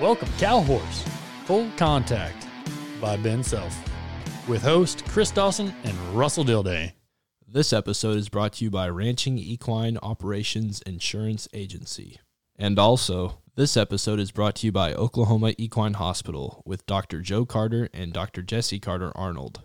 Welcome, 0.00 0.30
Cow 0.38 0.62
Horse, 0.62 1.04
Full 1.44 1.68
Contact 1.76 2.46
by 3.02 3.18
Ben 3.18 3.44
Self, 3.44 3.78
with 4.48 4.62
host 4.62 5.04
Chris 5.04 5.30
Dawson 5.30 5.74
and 5.84 5.94
Russell 6.14 6.42
Dilday. 6.42 6.92
This 7.46 7.74
episode 7.74 8.16
is 8.16 8.30
brought 8.30 8.54
to 8.54 8.64
you 8.64 8.70
by 8.70 8.88
Ranching 8.88 9.36
Equine 9.36 9.98
Operations 9.98 10.80
Insurance 10.86 11.48
Agency. 11.52 12.18
And 12.58 12.78
also, 12.78 13.40
this 13.56 13.76
episode 13.76 14.20
is 14.20 14.32
brought 14.32 14.54
to 14.56 14.68
you 14.68 14.72
by 14.72 14.94
Oklahoma 14.94 15.52
Equine 15.58 15.94
Hospital 15.94 16.62
with 16.64 16.86
Dr. 16.86 17.20
Joe 17.20 17.44
Carter 17.44 17.90
and 17.92 18.14
Dr. 18.14 18.40
Jesse 18.40 18.80
Carter 18.80 19.12
Arnold. 19.14 19.64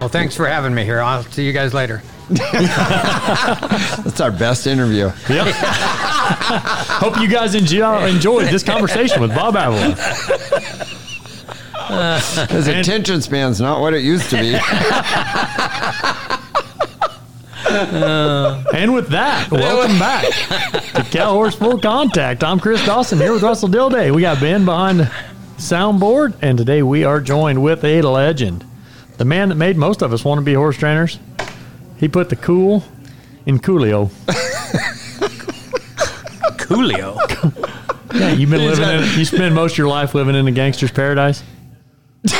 Well, 0.00 0.08
thanks 0.08 0.36
for 0.36 0.46
having 0.46 0.74
me 0.74 0.84
here. 0.84 1.00
I'll 1.00 1.24
see 1.24 1.44
you 1.44 1.52
guys 1.52 1.74
later. 1.74 2.02
That's 2.28 4.20
our 4.20 4.30
best 4.30 4.66
interview. 4.66 5.10
Yep. 5.28 5.46
Hope 5.56 7.18
you 7.20 7.28
guys 7.28 7.54
enjoy, 7.54 7.82
uh, 7.82 8.06
enjoyed 8.06 8.46
this 8.48 8.62
conversation 8.62 9.20
with 9.20 9.34
Bob 9.34 9.56
Avila. 9.56 9.94
His 12.46 12.68
attention 12.68 13.22
span's 13.22 13.60
not 13.60 13.80
what 13.80 13.94
it 13.94 14.04
used 14.04 14.30
to 14.30 14.36
be. 14.36 14.58
And 17.70 18.94
with 18.94 19.08
that, 19.08 19.50
welcome 19.50 19.98
back 19.98 20.24
to 20.94 21.02
Cow 21.10 21.32
Horse 21.32 21.54
Full 21.54 21.78
Contact. 21.78 22.42
I'm 22.42 22.58
Chris 22.58 22.84
Dawson 22.86 23.18
here 23.18 23.32
with 23.32 23.42
Russell 23.42 23.68
Dilday. 23.68 24.14
We 24.14 24.22
got 24.22 24.40
Ben 24.40 24.64
behind 24.64 25.00
the 25.00 25.10
soundboard, 25.58 26.34
and 26.40 26.56
today 26.56 26.82
we 26.82 27.04
are 27.04 27.20
joined 27.20 27.62
with 27.62 27.84
a 27.84 28.00
legend, 28.02 28.64
the 29.18 29.24
man 29.24 29.50
that 29.50 29.56
made 29.56 29.76
most 29.76 30.00
of 30.02 30.12
us 30.12 30.24
want 30.24 30.38
to 30.38 30.44
be 30.44 30.54
horse 30.54 30.76
trainers. 30.78 31.18
He 31.98 32.08
put 32.08 32.28
the 32.30 32.36
cool 32.36 32.82
in 33.46 33.58
Coolio. 33.58 34.08
Coolio. 36.58 37.16
Yeah, 38.14 38.32
you've 38.32 38.48
been 38.48 38.64
living 38.64 38.88
in. 38.88 39.18
You 39.18 39.24
spend 39.26 39.54
most 39.54 39.72
of 39.72 39.78
your 39.78 39.88
life 39.88 40.14
living 40.14 40.34
in 40.34 40.48
a 40.48 40.50
gangster's 40.50 40.90
paradise. 40.90 41.42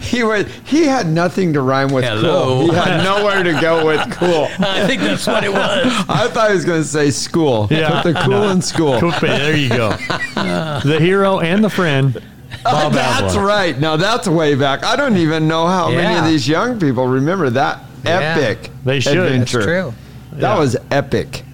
He 0.00 0.22
was 0.24 0.46
he 0.64 0.84
had 0.84 1.06
nothing 1.06 1.52
to 1.52 1.60
rhyme 1.60 1.90
with 1.92 2.02
Hello. 2.04 2.44
cool. 2.44 2.70
He 2.70 2.76
had 2.76 3.04
nowhere 3.04 3.42
to 3.42 3.52
go 3.60 3.84
with 3.86 4.00
cool. 4.12 4.48
I 4.58 4.86
think 4.86 5.02
that's 5.02 5.26
what 5.26 5.44
it 5.44 5.52
was. 5.52 5.86
I 6.08 6.28
thought 6.28 6.48
he 6.48 6.54
was 6.54 6.64
going 6.64 6.80
to 6.82 6.88
say 6.88 7.10
school. 7.10 7.68
Yeah. 7.70 8.00
Put 8.02 8.14
the 8.14 8.20
cool 8.20 8.48
in 8.48 8.62
school. 8.62 8.98
Cool, 9.00 9.12
there 9.20 9.54
you 9.54 9.68
go. 9.68 9.90
The 10.34 10.96
hero 10.98 11.40
and 11.40 11.62
the 11.62 11.68
friend. 11.68 12.20
Bob 12.64 12.92
that's 12.94 13.34
Avila. 13.34 13.46
right. 13.46 13.78
Now 13.78 13.96
that's 13.96 14.26
way 14.28 14.54
back. 14.54 14.84
I 14.84 14.96
don't 14.96 15.16
even 15.16 15.48
know 15.48 15.66
how 15.66 15.88
many 15.88 16.02
Yeah. 16.02 16.18
of 16.24 16.30
these 16.30 16.46
young 16.48 16.78
people 16.80 17.06
remember 17.06 17.50
that 17.50 17.80
Yeah. 18.04 18.36
epic 18.36 18.70
They 18.84 19.00
should. 19.00 19.16
That's 19.18 19.30
adventure. 19.30 19.62
True. 19.62 19.94
That 20.32 20.54
Yeah. 20.54 20.58
was 20.58 20.76
epic. 20.90 21.44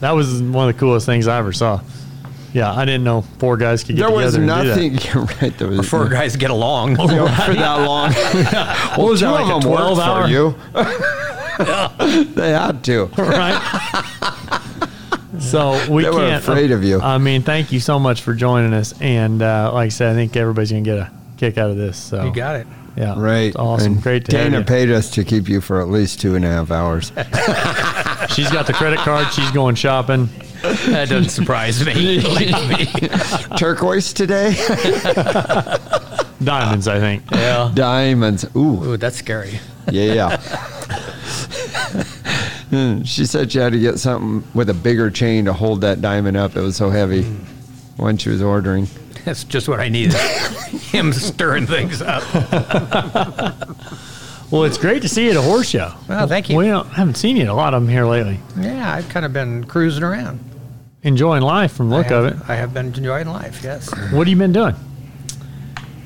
That 0.00 0.14
was 0.14 0.42
one 0.42 0.68
of 0.68 0.74
the 0.74 0.78
coolest 0.80 1.06
things 1.06 1.26
I 1.28 1.38
ever 1.38 1.52
saw. 1.52 1.80
Yeah, 2.52 2.72
I 2.72 2.84
didn't 2.84 3.02
know 3.04 3.24
four 3.38 3.56
guys 3.56 3.82
could 3.82 3.96
get 3.96 4.02
There 4.06 4.14
was 4.14 4.34
together 4.34 4.52
and 4.62 4.68
nothing. 4.68 4.98
You're 5.14 5.24
right. 5.42 5.58
There 5.58 5.68
was 5.68 5.88
Four 5.88 6.08
guys 6.08 6.36
get 6.36 6.50
along. 6.50 6.96
for 6.96 7.06
that 7.08 7.74
long. 7.84 8.10
do 8.10 8.42
that. 8.44 8.96
What 8.96 9.10
was 9.10 9.20
Two 9.20 9.26
that 9.26 9.40
of 9.40 9.48
like 9.48 9.56
a 9.56 9.60
them 9.60 9.70
worked 9.72 9.82
twelve 9.82 9.98
for 9.98 10.04
hour? 10.04 10.28
you. 10.28 10.54
they 12.34 12.50
had 12.50 12.84
to. 12.84 13.06
right? 13.16 14.60
So 15.40 15.72
we 15.90 16.02
They 16.04 16.10
were 16.10 16.16
can't. 16.18 16.42
afraid 16.42 16.70
of 16.70 16.84
you. 16.84 17.00
I 17.00 17.18
mean, 17.18 17.42
thank 17.42 17.72
you 17.72 17.80
so 17.80 17.98
much 17.98 18.22
for 18.22 18.34
joining 18.34 18.72
us. 18.74 18.94
And 19.00 19.42
uh, 19.42 19.70
like 19.72 19.86
I 19.86 19.88
said, 19.90 20.12
I 20.12 20.14
think 20.14 20.36
everybody's 20.36 20.70
gonna 20.70 20.82
get 20.82 20.98
a 20.98 21.10
kick 21.36 21.58
out 21.58 21.70
of 21.70 21.76
this. 21.76 21.96
So 21.98 22.24
You 22.24 22.32
got 22.32 22.56
it. 22.56 22.66
yeah, 22.96 23.14
Right. 23.18 23.48
It's 23.48 23.56
awesome, 23.56 23.94
And 23.94 24.02
great 24.02 24.24
to 24.26 24.30
Dana 24.32 24.58
have 24.58 24.66
paid 24.66 24.90
us 24.90 25.10
to 25.12 25.24
keep 25.24 25.48
you 25.48 25.60
for 25.60 25.80
at 25.80 25.88
least 25.88 26.20
two 26.20 26.34
and 26.36 26.44
a 26.44 26.48
half 26.48 26.70
hours. 26.70 27.10
She's 28.34 28.50
got 28.50 28.66
the 28.66 28.72
credit 28.72 28.98
card. 29.00 29.32
She's 29.32 29.50
going 29.50 29.74
shopping. 29.74 30.28
That 30.62 31.08
doesn't 31.10 31.28
surprise 31.30 31.84
me. 31.84 32.18
Me. 32.18 32.86
Turquoise 33.58 34.12
today? 34.14 34.54
Diamonds, 36.42 36.88
I 36.88 36.98
think. 36.98 37.22
Yeah. 37.30 37.70
Diamonds. 37.74 38.44
Ooh, 38.56 38.82
Ooh, 38.84 38.96
that's 38.96 39.16
scary. 39.16 39.58
Yeah, 39.90 40.12
yeah. 40.14 40.83
Hmm, 42.74 43.02
she 43.04 43.24
said 43.24 43.52
she 43.52 43.58
had 43.58 43.72
to 43.72 43.78
get 43.78 44.00
something 44.00 44.42
with 44.52 44.68
a 44.68 44.74
bigger 44.74 45.10
chain 45.10 45.44
to 45.44 45.52
hold 45.52 45.82
that 45.82 46.00
diamond 46.00 46.36
up. 46.36 46.56
It 46.56 46.60
was 46.60 46.74
so 46.74 46.90
heavy 46.90 47.22
when 47.96 48.16
she 48.18 48.30
was 48.30 48.42
ordering. 48.42 48.88
That's 49.24 49.44
just 49.44 49.68
what 49.68 49.78
I 49.78 49.88
needed. 49.88 50.14
Him 50.90 51.12
stirring 51.12 51.66
things 51.66 52.02
up. 52.02 52.22
Well, 54.50 54.62
it's 54.64 54.78
great 54.78 55.02
to 55.02 55.08
see 55.08 55.24
you 55.24 55.30
at 55.30 55.36
a 55.36 55.42
horse 55.42 55.68
show. 55.68 55.92
Well, 56.08 56.28
thank 56.28 56.48
you. 56.48 56.56
We 56.56 56.66
don't, 56.66 56.86
haven't 56.86 57.16
seen 57.16 57.36
you 57.36 57.42
at 57.42 57.48
a 57.48 57.54
lot 57.54 57.74
of 57.74 57.82
them 57.82 57.90
here 57.90 58.04
lately. 58.04 58.38
Yeah, 58.56 58.94
I've 58.94 59.08
kind 59.08 59.26
of 59.26 59.32
been 59.32 59.64
cruising 59.64 60.04
around. 60.04 60.38
Enjoying 61.02 61.42
life 61.42 61.72
from 61.72 61.90
the 61.90 61.96
look 61.96 62.12
I 62.12 62.14
of 62.14 62.24
it. 62.26 62.36
I 62.48 62.54
have 62.54 62.72
been 62.72 62.94
enjoying 62.94 63.26
life, 63.26 63.64
yes. 63.64 63.90
What 64.12 64.26
have 64.26 64.28
you 64.28 64.36
been 64.36 64.52
doing? 64.52 64.76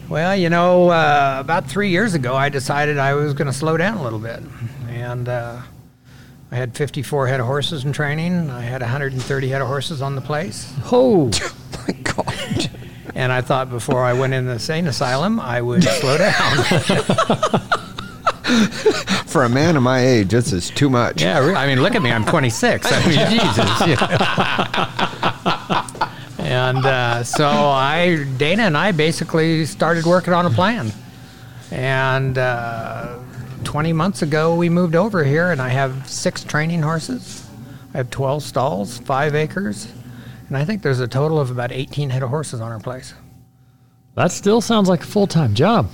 Well, 0.09 0.35
you 0.35 0.49
know, 0.49 0.89
uh, 0.89 1.37
about 1.39 1.69
three 1.69 1.91
years 1.91 2.15
ago, 2.15 2.35
I 2.35 2.49
decided 2.49 2.97
I 2.97 3.13
was 3.13 3.35
going 3.35 3.49
to 3.49 3.53
slow 3.53 3.77
down 3.77 3.99
a 3.99 4.03
little 4.03 4.19
bit. 4.19 4.41
And 4.89 5.29
uh, 5.29 5.61
I 6.51 6.57
had 6.57 6.75
54 6.77 7.27
head 7.27 7.41
of 7.41 7.47
horses 7.47 7.85
in 7.85 7.93
training. 7.93 8.49
I 8.51 8.63
had 8.63 8.81
130 8.81 9.49
head 9.49 9.61
of 9.61 9.69
horses 9.69 10.01
on 10.01 10.15
the 10.15 10.21
place. 10.23 10.73
Oh, 10.91 11.27
My 11.89 11.93
God. 12.03 12.71
And 13.15 13.31
I 13.33 13.43
thought 13.43 13.69
before 13.69 14.03
I 14.03 14.15
went 14.15 14.33
in 14.33 14.47
the 14.47 14.53
insane 14.53 14.87
asylum, 14.87 15.39
I 15.41 15.61
would 15.61 15.83
slow 15.83 16.17
down. 16.19 16.33
For 19.27 19.45
a 19.45 19.49
man 19.49 19.77
of 19.77 19.83
my 19.83 20.01
age, 20.01 20.29
this 20.31 20.53
is 20.55 20.71
too 20.71 20.89
much. 20.89 21.21
yeah, 21.21 21.39
re- 21.45 21.55
I 21.55 21.67
mean, 21.67 21.83
look 21.83 21.95
at 21.95 22.01
me. 22.01 22.11
I'm 22.11 22.25
26. 22.25 22.91
I 22.91 23.07
mean, 23.07 23.19
Jesus. 23.31 23.81
you 23.87 23.97
know. 26.39 26.45
and 26.49 26.87
uh, 26.87 27.23
so 27.25 27.47
I, 27.47 28.25
Dana 28.39 28.63
and 28.63 28.75
I 28.77 28.93
basically 28.93 29.67
started 29.67 30.07
working 30.07 30.33
on 30.33 30.47
a 30.47 30.51
plan. 30.51 30.93
And 31.71 32.39
uh, 32.39 33.18
20 33.69 33.93
months 33.93 34.23
ago, 34.23 34.55
we 34.55 34.71
moved 34.71 34.97
over 34.97 35.23
here, 35.23 35.51
and 35.51 35.61
I 35.61 35.69
have 35.69 36.09
six 36.09 36.43
training 36.43 36.81
horses. 36.81 37.47
I 37.93 37.99
have 37.99 38.09
12 38.09 38.43
stalls, 38.43 38.97
five 39.01 39.35
acres, 39.35 39.93
and 40.49 40.57
I 40.57 40.65
think 40.65 40.81
there's 40.81 41.01
a 41.01 41.07
total 41.07 41.39
of 41.39 41.51
about 41.51 41.71
18 41.71 42.09
head 42.09 42.23
of 42.23 42.31
horses 42.31 42.63
on 42.63 42.73
our 42.73 42.79
place. 42.81 43.13
that 44.15 44.33
still 44.33 44.63
sounds 44.63 44.89
like 44.89 45.03
a 45.03 45.07
full 45.07 45.27
time 45.27 45.53
job. 45.53 45.91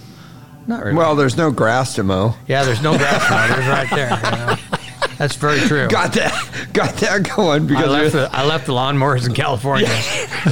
Not 0.69 0.85
really. 0.85 0.97
Well, 0.97 1.17
there's 1.17 1.37
no 1.37 1.51
grass 1.51 1.97
to 1.97 2.05
mow. 2.05 2.37
yeah, 2.47 2.63
there's 2.63 2.81
no 2.81 2.97
grass 2.97 3.29
mowers 3.29 3.67
right 3.67 3.91
there. 3.91 4.21
you 4.25 4.47
know. 4.47 4.57
That's 5.19 5.37
very 5.37 5.61
true. 5.61 5.89
Got 5.89 6.13
that, 6.15 6.69
got 6.73 6.95
that 6.97 7.35
going 7.37 7.63
I 7.63 7.67
because 7.67 7.91
left, 7.91 8.13
the, 8.13 8.29
I 8.33 8.45
left 8.45 8.67
the 8.67 8.73
lawnmowers 8.73 9.27
in 9.27 9.35
California. 9.35 9.89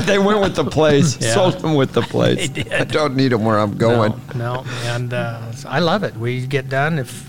they 0.07 0.19
went 0.19 0.41
with 0.41 0.55
the 0.55 0.65
place. 0.65 1.21
Yeah. 1.21 1.35
Sold 1.35 1.59
them 1.61 1.75
with 1.75 1.93
the 1.93 2.03
place. 2.15 2.49
They 2.49 2.63
did. 2.63 2.73
I 2.73 2.85
don't 2.85 3.17
need 3.17 3.33
them 3.33 3.45
where 3.45 3.59
I'm 3.59 3.77
going. 3.77 4.13
No, 4.35 4.63
no, 4.63 4.65
and 4.85 5.13
uh, 5.13 5.53
I 5.67 5.81
love 5.81 6.03
it. 6.05 6.17
We 6.17 6.47
get 6.47 6.69
done 6.69 6.99
if 6.99 7.29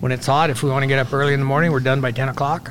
when 0.00 0.12
it's 0.12 0.26
hot. 0.26 0.50
If 0.50 0.62
we 0.62 0.70
want 0.70 0.82
to 0.82 0.86
get 0.86 0.98
up 0.98 1.12
early 1.12 1.34
in 1.34 1.40
the 1.40 1.46
morning, 1.46 1.72
we're 1.72 1.80
done 1.80 2.00
by 2.00 2.10
ten 2.10 2.28
o'clock, 2.28 2.70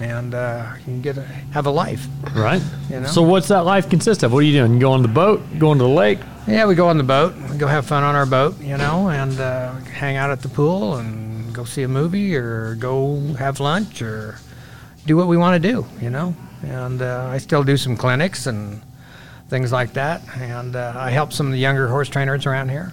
and 0.00 0.34
uh, 0.34 0.72
you 0.78 0.84
can 0.84 1.02
get 1.02 1.16
a, 1.18 1.22
have 1.22 1.66
a 1.66 1.70
life. 1.70 2.06
Right. 2.34 2.62
You 2.90 3.00
know? 3.00 3.06
So 3.06 3.22
what's 3.22 3.48
that 3.48 3.64
life 3.64 3.88
consist 3.88 4.22
of? 4.22 4.32
What 4.32 4.40
are 4.40 4.42
you 4.42 4.52
doing? 4.52 4.74
You 4.74 4.80
go 4.80 4.92
on 4.92 5.02
the 5.02 5.08
boat, 5.08 5.42
going 5.58 5.78
to 5.78 5.84
the 5.84 5.90
lake? 5.90 6.18
Yeah, 6.46 6.66
we 6.66 6.74
go 6.74 6.88
on 6.88 6.96
the 6.96 7.04
boat. 7.04 7.34
We 7.50 7.58
go 7.58 7.66
have 7.66 7.86
fun 7.86 8.04
on 8.04 8.14
our 8.14 8.26
boat, 8.26 8.60
you 8.60 8.76
know, 8.76 9.08
and 9.08 9.38
uh, 9.40 9.72
hang 9.74 10.16
out 10.16 10.30
at 10.30 10.42
the 10.42 10.48
pool 10.48 10.96
and 10.96 11.25
go 11.56 11.64
see 11.64 11.82
a 11.82 11.88
movie 11.88 12.36
or 12.36 12.74
go 12.74 13.18
have 13.38 13.60
lunch 13.60 14.02
or 14.02 14.38
do 15.06 15.16
what 15.16 15.26
we 15.26 15.38
want 15.38 15.60
to 15.60 15.72
do, 15.72 15.86
you 16.00 16.10
know. 16.10 16.36
And 16.62 17.00
uh, 17.00 17.28
I 17.32 17.38
still 17.38 17.64
do 17.64 17.78
some 17.78 17.96
clinics 17.96 18.46
and 18.46 18.82
things 19.48 19.72
like 19.72 19.94
that. 19.94 20.20
And 20.36 20.76
uh, 20.76 20.92
I 20.94 21.10
help 21.10 21.32
some 21.32 21.46
of 21.46 21.52
the 21.52 21.58
younger 21.58 21.88
horse 21.88 22.08
trainers 22.08 22.44
around 22.44 22.68
here. 22.68 22.92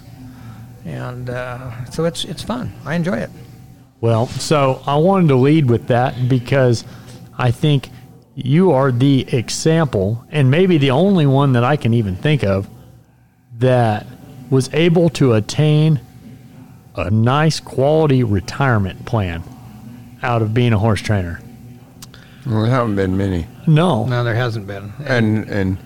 And 0.86 1.30
uh, 1.30 1.86
so 1.86 2.06
it's 2.06 2.24
it's 2.26 2.42
fun. 2.44 2.74
I 2.86 2.96
enjoy 2.96 3.18
it. 3.18 3.30
Well, 4.02 4.28
so 4.28 4.82
I 4.86 4.98
wanted 4.98 5.28
to 5.30 5.36
lead 5.36 5.70
with 5.70 5.88
that 5.88 6.28
because 6.28 6.84
I 7.38 7.52
think 7.52 7.90
you 8.36 8.72
are 8.72 8.92
the 8.92 9.22
example, 9.34 10.26
and 10.30 10.50
maybe 10.50 10.78
the 10.78 10.92
only 10.92 11.26
one 11.26 11.54
that 11.54 11.64
I 11.64 11.78
can 11.78 11.94
even 11.94 12.16
think 12.16 12.44
of 12.44 12.68
that 13.60 14.06
was 14.50 14.70
able 14.74 15.10
to 15.10 15.34
attain 15.34 16.02
a 16.96 17.10
nice 17.10 17.60
quality 17.60 18.24
retirement 18.24 19.06
plan 19.06 19.44
out 20.22 20.42
of 20.42 20.54
being 20.54 20.74
a 20.74 20.80
horse 20.80 21.02
trainer. 21.02 21.40
Well, 22.46 22.64
there 22.64 22.72
haven't 22.72 22.96
been 22.96 23.18
many. 23.18 23.48
No. 23.68 24.06
No, 24.06 24.24
there 24.24 24.36
hasn't 24.36 24.68
been. 24.68 24.92
And 25.06 25.50
and 25.50 25.78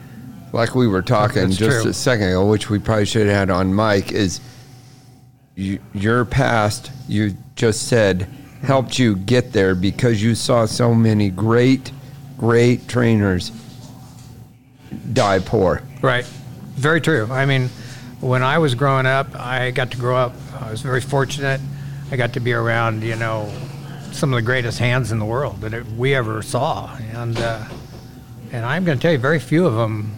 like 0.54 0.76
we 0.76 0.88
were 0.88 1.02
talking 1.02 1.44
That's 1.44 1.58
just 1.58 1.82
true. 1.82 1.92
a 1.92 1.94
second 1.94 2.30
ago, 2.30 2.48
which 2.48 2.70
we 2.70 2.80
probably 2.80 3.06
should 3.06 3.28
have 3.28 3.36
had 3.36 3.50
on 3.50 3.76
mic, 3.76 4.12
is 4.12 4.40
you, 5.56 5.80
your 5.94 6.26
past. 6.26 6.92
You 7.08 7.36
just 7.56 7.88
said 7.88 8.28
helped 8.64 8.98
you 8.98 9.16
get 9.16 9.54
there 9.54 9.76
because 9.76 10.22
you 10.22 10.34
saw 10.36 10.66
so 10.66 10.94
many 10.94 11.30
great, 11.30 11.92
great 12.38 12.88
trainers 12.88 13.52
die 15.14 15.40
poor. 15.40 15.82
Right. 16.02 16.26
Very 16.76 17.02
true. 17.02 17.28
I 17.32 17.46
mean, 17.46 17.70
when 18.20 18.42
I 18.42 18.58
was 18.58 18.76
growing 18.76 19.06
up, 19.06 19.36
I 19.36 19.72
got 19.72 19.92
to 19.92 19.98
grow 19.98 20.18
up. 20.18 20.34
I 20.60 20.72
was 20.72 20.82
very 20.82 21.02
fortunate. 21.02 21.62
I 22.12 22.16
got 22.16 22.34
to 22.34 22.40
be 22.40 22.54
around, 22.54 23.04
you 23.04 23.16
know, 23.16 23.52
some 24.12 24.34
of 24.34 24.38
the 24.38 24.42
greatest 24.42 24.80
hands 24.80 25.12
in 25.12 25.20
the 25.20 25.26
world 25.26 25.62
that 25.62 25.86
we 25.92 26.16
ever 26.16 26.42
saw, 26.42 26.96
and 27.12 27.38
uh, 27.38 27.64
and 28.52 28.66
I'm 28.66 28.86
going 28.86 28.98
to 28.98 29.02
tell 29.02 29.12
you, 29.12 29.18
very 29.18 29.40
few 29.40 29.68
of 29.68 29.74
them 29.76 30.16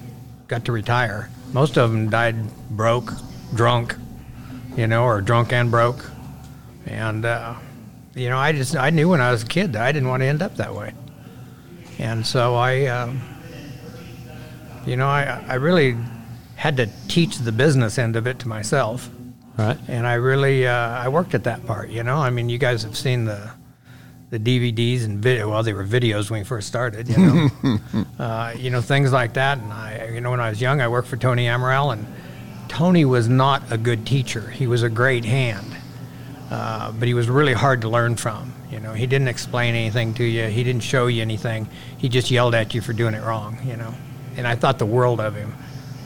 got 0.48 0.66
to 0.66 0.72
retire. 0.72 1.30
Most 1.52 1.78
of 1.78 1.92
them 1.92 2.10
died 2.10 2.36
broke, 2.70 3.12
drunk, 3.56 3.96
you 4.78 4.88
know, 4.88 5.04
or 5.04 5.20
drunk 5.20 5.52
and 5.52 5.70
broke, 5.70 6.10
and 6.86 7.26
uh, 7.26 7.56
you 8.16 8.30
know, 8.30 8.38
I 8.38 8.54
just 8.54 8.76
I 8.76 8.92
knew 8.92 9.10
when 9.10 9.20
I 9.20 9.32
was 9.32 9.44
a 9.44 9.48
kid 9.48 9.74
that 9.74 9.82
I 9.82 9.92
didn't 9.92 10.08
want 10.08 10.22
to 10.22 10.28
end 10.28 10.42
up 10.42 10.56
that 10.56 10.74
way, 10.74 10.94
and 11.98 12.26
so 12.26 12.56
I, 12.56 12.86
um, 12.86 13.20
you 14.86 14.96
know, 14.96 15.08
I 15.08 15.44
I 15.48 15.56
really 15.56 15.98
had 16.60 16.76
to 16.76 16.90
teach 17.08 17.38
the 17.38 17.54
business 17.54 17.98
end 17.98 18.18
of 18.18 18.28
it 18.28 18.38
to 18.38 18.46
myself. 18.46 19.10
Right. 19.58 19.78
And 19.88 20.06
I 20.06 20.16
really, 20.16 20.68
uh, 20.68 20.74
I 20.74 21.08
worked 21.08 21.34
at 21.34 21.46
that 21.46 21.66
part. 21.66 21.90
You 21.90 22.04
know, 22.04 22.18
I 22.18 22.32
mean, 22.32 22.50
you 22.50 22.58
guys 22.58 22.84
have 22.84 22.98
seen 22.98 23.24
the 23.24 23.50
the 24.30 24.38
DVDs 24.38 25.06
and 25.06 25.20
video. 25.20 25.50
Well, 25.50 25.64
they 25.64 25.72
were 25.72 25.86
videos 25.86 26.30
when 26.30 26.42
we 26.42 26.44
first 26.44 26.68
started. 26.68 27.08
You 27.08 27.18
know, 27.18 27.80
uh, 28.20 28.54
you 28.58 28.72
know 28.72 28.82
things 28.82 29.14
like 29.14 29.34
that. 29.34 29.58
And 29.60 29.72
I, 29.72 30.10
you 30.14 30.20
know, 30.20 30.32
when 30.32 30.42
I 30.42 30.50
was 30.50 30.60
young, 30.60 30.82
I 30.82 30.90
worked 30.90 31.08
for 31.08 31.16
Tony 31.16 31.46
Amaral, 31.46 31.94
and 31.94 32.06
Tony 32.68 33.06
was 33.06 33.30
not 33.30 33.64
a 33.72 33.78
good 33.78 34.06
teacher. 34.06 34.50
He 34.50 34.68
was 34.68 34.84
a 34.84 34.90
great 34.90 35.24
hand, 35.24 35.74
uh, 36.52 36.92
but 36.92 37.08
he 37.08 37.14
was 37.14 37.30
really 37.30 37.54
hard 37.54 37.80
to 37.82 37.90
learn 37.90 38.18
from. 38.18 38.54
You 38.70 38.82
know, 38.82 38.92
he 38.92 39.08
didn't 39.08 39.30
explain 39.30 39.76
anything 39.76 40.14
to 40.16 40.26
you. 40.26 40.48
He 40.48 40.66
didn't 40.66 40.84
show 40.84 41.08
you 41.08 41.22
anything. 41.22 41.70
He 41.98 42.10
just 42.10 42.30
yelled 42.30 42.54
at 42.54 42.76
you 42.76 42.82
for 42.82 42.92
doing 42.92 43.14
it 43.14 43.24
wrong. 43.24 43.58
You 43.66 43.78
know, 43.78 43.94
and 44.36 44.46
I 44.46 44.56
thought 44.56 44.78
the 44.78 44.86
world 44.86 45.22
of 45.22 45.36
him. 45.36 45.54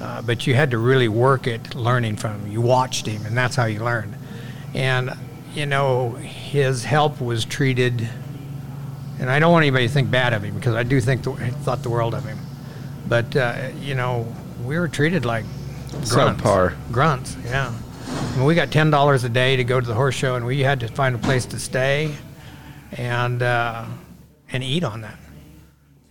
Uh, 0.04 0.22
but 0.22 0.46
you 0.46 0.54
had 0.54 0.72
to 0.72 0.78
really 0.78 1.08
work 1.08 1.48
at 1.48 1.76
learning 1.76 2.18
from 2.18 2.42
him. 2.42 2.52
You 2.52 2.60
watched 2.60 3.06
him, 3.06 3.26
and 3.26 3.38
that's 3.38 3.56
how 3.56 3.64
you 3.64 3.80
learned. 3.80 4.14
And 4.74 5.14
you 5.56 5.66
know, 5.66 6.10
his 6.10 6.84
help 6.84 7.22
was 7.22 7.46
treated, 7.46 8.10
and 9.18 9.30
I 9.30 9.40
don't 9.40 9.54
want 9.54 9.64
anybody 9.64 9.88
to 9.88 9.94
think 9.94 10.12
bad 10.12 10.34
of 10.34 10.44
him 10.44 10.56
because 10.56 10.76
I 10.76 10.84
do 10.84 11.00
think 11.00 11.24
the, 11.24 11.32
thought 11.64 11.84
the 11.84 11.90
world 11.90 12.14
of 12.14 12.26
him. 12.26 12.38
But 13.08 13.34
uh, 13.34 13.70
you 13.80 13.96
know, 13.96 14.28
we 14.66 14.78
were 14.78 14.90
treated 14.90 15.24
like 15.24 15.46
grunts. 16.10 16.44
Subpar. 16.44 16.76
Grunts, 16.92 17.38
yeah. 17.46 17.74
I 18.06 18.36
mean, 18.36 18.44
we 18.44 18.56
got 18.56 18.72
ten 18.72 18.90
dollars 18.90 19.24
a 19.24 19.30
day 19.30 19.56
to 19.56 19.64
go 19.64 19.80
to 19.80 19.88
the 19.88 19.94
horse 19.94 20.16
show, 20.16 20.36
and 20.36 20.46
we 20.46 20.60
had 20.60 20.82
to 20.82 20.90
find 20.90 21.16
a 21.16 21.20
place 21.20 21.46
to 21.46 21.60
stay, 21.60 22.14
and 22.92 23.42
uh, 23.42 23.86
and 24.52 24.66
eat 24.66 24.84
on 24.84 25.00
that. 25.00 25.18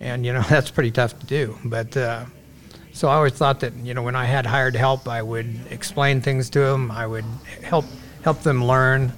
And 0.01 0.25
you 0.25 0.33
know, 0.33 0.41
that's 0.49 0.71
pretty 0.71 0.93
tough 0.93 1.19
to 1.19 1.27
do. 1.27 1.59
But 1.63 1.95
uh, 1.95 2.25
so 2.93 3.09
I 3.09 3.15
always 3.15 3.33
thought 3.33 3.61
that 3.61 3.75
you 3.77 3.95
know, 3.95 4.03
when 4.03 4.17
I 4.17 4.25
had 4.25 4.47
hired 4.47 4.77
help, 4.77 5.09
I 5.09 5.23
would 5.23 5.55
explain 5.71 6.21
things 6.21 6.51
to 6.51 6.61
them. 6.61 6.91
I 6.91 7.07
would 7.07 7.25
help 7.63 7.85
help 8.23 8.41
them 8.43 8.65
learn. 8.65 9.13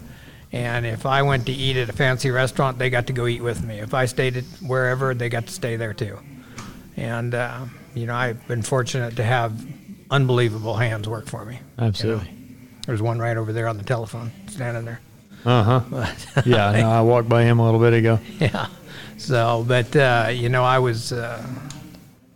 And 0.53 0.87
if 0.87 1.05
I 1.05 1.23
went 1.23 1.47
to 1.47 1.53
eat 1.53 1.77
at 1.77 1.89
a 1.89 1.93
fancy 1.93 2.31
restaurant, 2.31 2.79
they 2.79 2.89
got 2.89 3.09
to 3.09 3.13
go 3.13 3.27
eat 3.27 3.43
with 3.43 3.65
me. 3.65 3.81
If 3.81 3.93
I 3.93 4.07
stayed 4.07 4.37
at 4.37 4.45
wherever, 4.65 5.13
they 5.13 5.29
got 5.29 5.47
to 5.47 5.53
stay 5.53 5.75
there 5.77 5.93
too. 5.93 6.19
And 6.97 7.35
uh, 7.35 7.65
you 7.95 8.07
know, 8.07 8.15
I've 8.15 8.47
been 8.47 8.63
fortunate 8.63 9.17
to 9.17 9.25
have 9.25 9.67
unbelievable 10.11 10.77
hands 10.77 11.09
work 11.09 11.27
for 11.27 11.45
me. 11.45 11.55
you 11.55 11.61
know. 11.79 11.87
Absolutely. 11.89 12.31
There's 12.87 13.03
one 13.03 13.19
right 13.19 13.37
over 13.37 13.53
there 13.53 13.67
on 13.67 13.79
the 13.79 13.85
telephone, 13.85 14.31
standing 14.49 14.85
there. 14.85 15.01
Uh 15.47 15.63
huh. 15.81 16.07
Yeah, 16.47 16.69
I 16.69 16.81
know. 16.81 16.91
I 16.91 17.03
walked 17.03 17.29
by 17.29 17.43
him 17.43 17.59
a 17.59 17.65
little 17.67 17.79
bit 17.79 17.93
ago. 17.93 18.19
yeah. 18.39 18.69
So, 19.19 19.63
but 19.69 19.95
uh, 19.95 20.31
you 20.33 20.49
know, 20.49 20.65
I 20.65 20.79
was, 20.79 21.13
uh, 21.13 21.47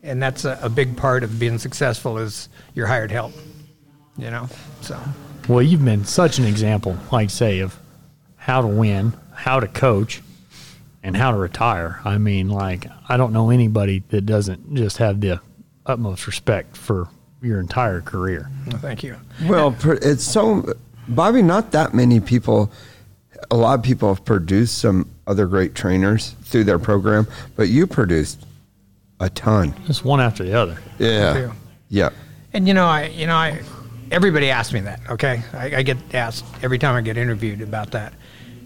and 0.09 0.23
that's 0.23 0.45
a, 0.45 0.59
a 0.63 0.69
big 0.69 0.97
part 0.97 1.23
of 1.23 1.39
being 1.39 1.59
successful 1.59 2.19
is 2.19 2.49
your 2.75 2.87
hired 2.87 3.11
help. 3.11 3.33
You 4.17 4.31
know, 4.31 4.49
so 4.81 4.99
Well, 5.49 5.63
you've 5.63 5.85
been 5.85 6.05
such 6.05 6.39
an 6.39 6.45
example, 6.45 6.97
like 7.13 7.31
say, 7.31 7.61
of 7.61 7.79
how 8.37 8.63
to 8.63 8.67
win, 8.67 9.13
how 9.33 9.61
to 9.61 9.69
coach, 9.69 10.23
and 11.03 11.17
how 11.17 11.31
to 11.31 11.37
retire. 11.37 12.01
I 12.05 12.19
mean, 12.19 12.49
like 12.49 12.87
I 13.09 13.17
don't 13.17 13.33
know 13.33 13.51
anybody 13.51 14.03
that 14.09 14.23
doesn't 14.23 14.75
just 14.75 14.97
have 14.97 15.21
the 15.21 15.41
utmost 15.87 16.27
respect 16.27 16.77
for 16.77 17.09
your 17.41 17.61
entire 17.61 18.01
career. 18.01 18.51
well, 18.67 18.79
thank 18.79 19.05
you. 19.05 19.17
Well, 19.45 19.77
it's 19.85 20.25
so, 20.25 20.75
Bobby, 21.07 21.41
not 21.41 21.71
that 21.71 21.95
many 21.95 22.19
people, 22.19 22.73
a 23.51 23.57
lot 23.57 23.79
of 23.79 23.85
people 23.85 24.13
have 24.13 24.25
produced 24.25 24.79
some 24.79 25.09
other 25.27 25.47
great 25.47 25.75
trainers 25.77 26.31
through 26.43 26.65
their 26.65 26.81
program, 26.81 27.29
but 27.55 27.69
you 27.69 27.87
produced 27.87 28.45
a 29.21 29.31
ton. 29.31 29.75
Just 29.87 30.05
one 30.05 30.21
after 30.21 30.45
the 30.45 30.55
other. 30.55 30.79
Yeah. 30.99 31.39
you. 31.39 31.53
Yeah. 31.89 32.11
And 32.53 32.67
you 32.67 32.75
know, 32.75 32.87
I, 32.87 33.07
you 33.07 33.27
know, 33.27 33.35
I, 33.35 33.63
everybody 34.11 34.51
asks 34.51 34.73
me 34.73 34.81
that. 34.81 35.01
Okay, 35.11 35.43
I, 35.53 35.77
I 35.77 35.83
get 35.83 35.99
asked 36.15 36.45
every 36.63 36.79
time 36.79 36.95
I 36.95 37.01
get 37.01 37.17
interviewed 37.17 37.61
about 37.61 37.91
that. 37.93 38.13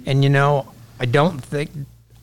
And 0.07 0.23
you 0.23 0.31
know, 0.31 0.73
I 1.01 1.07
don't 1.07 1.39
think 1.39 1.71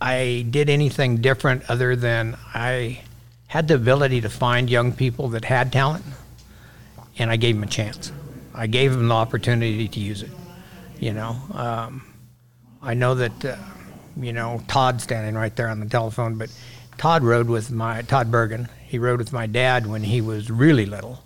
I 0.02 0.46
did 0.50 0.70
anything 0.70 1.18
different 1.18 1.70
other 1.70 1.96
than 1.96 2.38
I 2.54 3.02
had 3.48 3.68
the 3.68 3.76
ability 3.76 4.22
to 4.22 4.30
find 4.30 4.70
young 4.70 4.92
people 4.94 5.30
that 5.30 5.44
had 5.46 5.74
talent, 5.74 6.06
and 7.18 7.32
I 7.32 7.36
gave 7.36 7.56
them 7.56 7.64
a 7.64 7.68
chance. 7.68 8.12
I 8.54 8.68
gave 8.68 8.94
them 8.94 9.08
the 9.08 9.16
opportunity 9.16 9.88
to 9.88 10.00
use 10.00 10.22
it. 10.22 10.32
You 11.00 11.14
know, 11.14 11.36
um, 11.54 12.06
I 12.82 12.94
know 12.94 13.16
that, 13.16 13.46
uh, 13.46 13.56
you 14.18 14.34
know, 14.34 14.62
Todd 14.68 15.02
standing 15.02 15.36
right 15.36 15.56
there 15.56 15.70
on 15.70 15.80
the 15.80 15.86
telephone, 15.86 16.36
but 16.36 16.50
Todd 17.00 17.24
rode 17.24 17.48
with 17.48 17.72
my 17.72 18.04
Todd 18.04 18.30
Bergen. 18.30 18.68
He 18.86 19.00
rode 19.00 19.18
with 19.20 19.34
my 19.34 19.48
dad 19.48 19.88
when 19.88 20.04
he 20.04 20.22
was 20.22 20.52
really 20.52 20.86
little, 20.86 21.24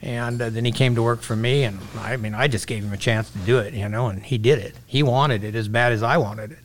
and 0.00 0.40
uh, 0.42 0.50
then 0.50 0.64
he 0.64 0.72
came 0.72 0.94
to 0.96 1.02
work 1.02 1.20
for 1.22 1.36
me. 1.36 1.62
And 1.64 1.78
I 2.00 2.16
mean, 2.16 2.34
I 2.34 2.48
just 2.48 2.66
gave 2.66 2.82
him 2.82 2.92
a 2.92 2.96
chance 2.96 3.30
to 3.30 3.38
do 3.38 3.58
it, 3.58 3.74
you 3.74 3.88
know, 3.88 4.08
and 4.08 4.22
he 4.24 4.38
did 4.38 4.58
it. 4.58 4.74
He 4.86 5.02
wanted 5.02 5.44
it 5.44 5.54
as 5.54 5.68
bad 5.68 5.92
as 5.92 6.02
I 6.02 6.16
wanted 6.16 6.52
it. 6.52 6.58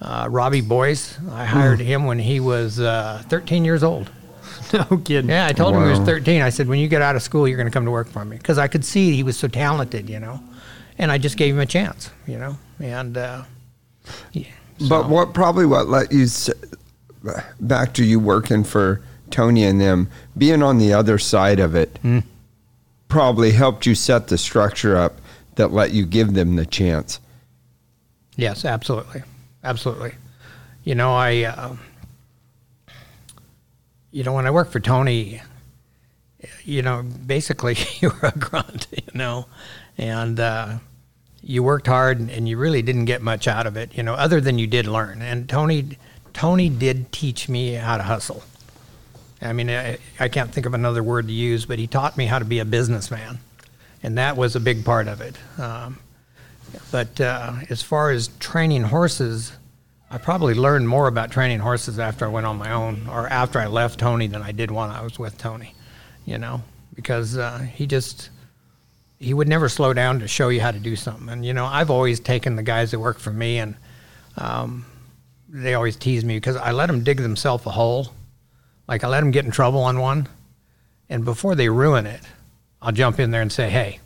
Uh, 0.00 0.28
Robbie 0.30 0.60
Boyce, 0.62 1.18
I 1.30 1.44
hired 1.44 1.80
him 1.80 2.06
when 2.06 2.18
he 2.18 2.40
was 2.40 2.80
uh, 2.80 3.22
13 3.28 3.64
years 3.66 3.82
old. 3.82 4.08
no 4.72 4.84
kidding. 4.98 5.28
Yeah, 5.28 5.46
I 5.46 5.52
told 5.52 5.74
him 5.74 5.82
he 5.82 5.90
was 5.90 5.98
13. 6.06 6.40
I 6.42 6.48
said, 6.50 6.68
when 6.68 6.78
you 6.78 6.88
get 6.88 7.02
out 7.02 7.16
of 7.16 7.22
school, 7.22 7.46
you're 7.46 7.58
going 7.58 7.66
to 7.68 7.72
come 7.72 7.84
to 7.84 7.90
work 7.90 8.08
for 8.08 8.24
me 8.24 8.36
because 8.38 8.56
I 8.56 8.66
could 8.68 8.84
see 8.84 9.14
he 9.14 9.22
was 9.22 9.36
so 9.38 9.46
talented, 9.48 10.08
you 10.08 10.18
know, 10.20 10.40
and 10.96 11.10
I 11.12 11.18
just 11.18 11.36
gave 11.36 11.54
him 11.54 11.60
a 11.60 11.66
chance, 11.66 12.10
you 12.26 12.38
know, 12.38 12.56
and 12.78 13.18
uh, 13.18 13.42
yeah, 14.32 14.46
But 14.88 15.08
what 15.08 15.34
probably 15.34 15.66
what 15.66 15.88
let 15.88 16.12
you 16.12 16.22
s- 16.24 16.48
back 17.60 17.92
to 17.94 18.04
you 18.04 18.18
working 18.20 18.64
for 18.64 19.00
Tony 19.30 19.64
and 19.64 19.80
them 19.80 20.08
being 20.36 20.62
on 20.62 20.78
the 20.78 20.92
other 20.92 21.18
side 21.18 21.60
of 21.60 21.74
it 21.74 21.98
Hmm. 22.02 22.20
probably 23.08 23.52
helped 23.52 23.86
you 23.86 23.94
set 23.94 24.28
the 24.28 24.38
structure 24.38 24.96
up 24.96 25.20
that 25.56 25.72
let 25.72 25.92
you 25.92 26.06
give 26.06 26.32
them 26.34 26.56
the 26.56 26.66
chance. 26.66 27.20
Yes, 28.36 28.64
absolutely, 28.64 29.22
absolutely. 29.62 30.12
You 30.84 30.94
know, 30.94 31.14
I, 31.14 31.42
uh, 31.42 31.76
you 34.10 34.24
know, 34.24 34.32
when 34.32 34.46
I 34.46 34.50
worked 34.50 34.72
for 34.72 34.80
Tony, 34.80 35.40
you 36.64 36.82
know, 36.82 37.02
basically 37.02 37.76
you 38.00 38.10
were 38.10 38.28
a 38.28 38.38
grunt, 38.38 38.86
you 38.92 39.12
know, 39.18 39.46
and 39.98 40.40
uh, 40.40 40.78
you 41.42 41.62
worked 41.62 41.86
hard 41.86 42.18
and 42.20 42.48
you 42.48 42.56
really 42.56 42.82
didn't 42.82 43.04
get 43.04 43.22
much 43.22 43.46
out 43.46 43.66
of 43.66 43.76
it, 43.76 43.94
you 43.96 44.02
know, 44.02 44.14
other 44.14 44.40
than 44.40 44.58
you 44.58 44.66
did 44.66 44.86
learn. 44.86 45.22
And 45.22 45.48
Tony, 45.48 45.98
Tony 46.32 46.68
did 46.68 47.12
teach 47.12 47.48
me 47.48 47.72
how 47.72 47.96
to 47.96 48.02
hustle. 48.02 48.42
I 49.42 49.52
mean, 49.52 49.70
I, 49.70 49.98
I 50.18 50.28
can't 50.28 50.52
think 50.52 50.66
of 50.66 50.74
another 50.74 51.02
word 51.02 51.26
to 51.28 51.32
use, 51.32 51.64
but 51.64 51.78
he 51.78 51.86
taught 51.86 52.16
me 52.16 52.26
how 52.26 52.38
to 52.38 52.44
be 52.44 52.58
a 52.58 52.64
businessman, 52.64 53.38
and 54.02 54.18
that 54.18 54.36
was 54.36 54.54
a 54.54 54.60
big 54.60 54.84
part 54.84 55.08
of 55.08 55.20
it. 55.20 55.36
Um, 55.58 55.98
but 56.90 57.20
uh, 57.20 57.54
as 57.68 57.82
far 57.82 58.10
as 58.10 58.28
training 58.38 58.82
horses, 58.82 59.52
I 60.10 60.18
probably 60.18 60.54
learned 60.54 60.88
more 60.88 61.06
about 61.06 61.30
training 61.30 61.60
horses 61.60 61.98
after 61.98 62.24
I 62.24 62.28
went 62.28 62.46
on 62.46 62.58
my 62.58 62.72
own 62.72 63.06
or 63.08 63.28
after 63.28 63.58
I 63.58 63.66
left 63.66 64.00
Tony 64.00 64.26
than 64.26 64.42
I 64.42 64.52
did 64.52 64.70
when 64.70 64.90
I 64.90 65.02
was 65.02 65.18
with 65.18 65.38
Tony, 65.38 65.74
you 66.26 66.36
know, 66.36 66.62
because 66.94 67.38
uh, 67.38 67.58
he 67.58 67.86
just, 67.86 68.30
he 69.18 69.32
would 69.32 69.48
never 69.48 69.68
slow 69.68 69.92
down 69.92 70.20
to 70.20 70.28
show 70.28 70.48
you 70.48 70.60
how 70.60 70.72
to 70.72 70.80
do 70.80 70.96
something. 70.96 71.28
And, 71.28 71.46
you 71.46 71.54
know, 71.54 71.64
I've 71.64 71.90
always 71.90 72.20
taken 72.20 72.56
the 72.56 72.62
guys 72.62 72.90
that 72.90 72.98
work 72.98 73.18
for 73.18 73.30
me 73.30 73.58
and 73.58 73.76
um, 74.36 74.84
they 75.52 75.74
always 75.74 75.96
tease 75.96 76.24
me 76.24 76.36
because 76.36 76.56
I 76.56 76.70
let 76.70 76.86
them 76.86 77.02
dig 77.02 77.18
themselves 77.18 77.66
a 77.66 77.70
hole. 77.70 78.12
Like 78.86 79.04
I 79.04 79.08
let 79.08 79.20
them 79.20 79.32
get 79.32 79.44
in 79.44 79.50
trouble 79.50 79.80
on 79.80 79.98
one. 79.98 80.28
And 81.08 81.24
before 81.24 81.56
they 81.56 81.68
ruin 81.68 82.06
it, 82.06 82.20
I'll 82.80 82.92
jump 82.92 83.18
in 83.18 83.32
there 83.32 83.42
and 83.42 83.50
say, 83.52 83.68
hey, 83.68 83.98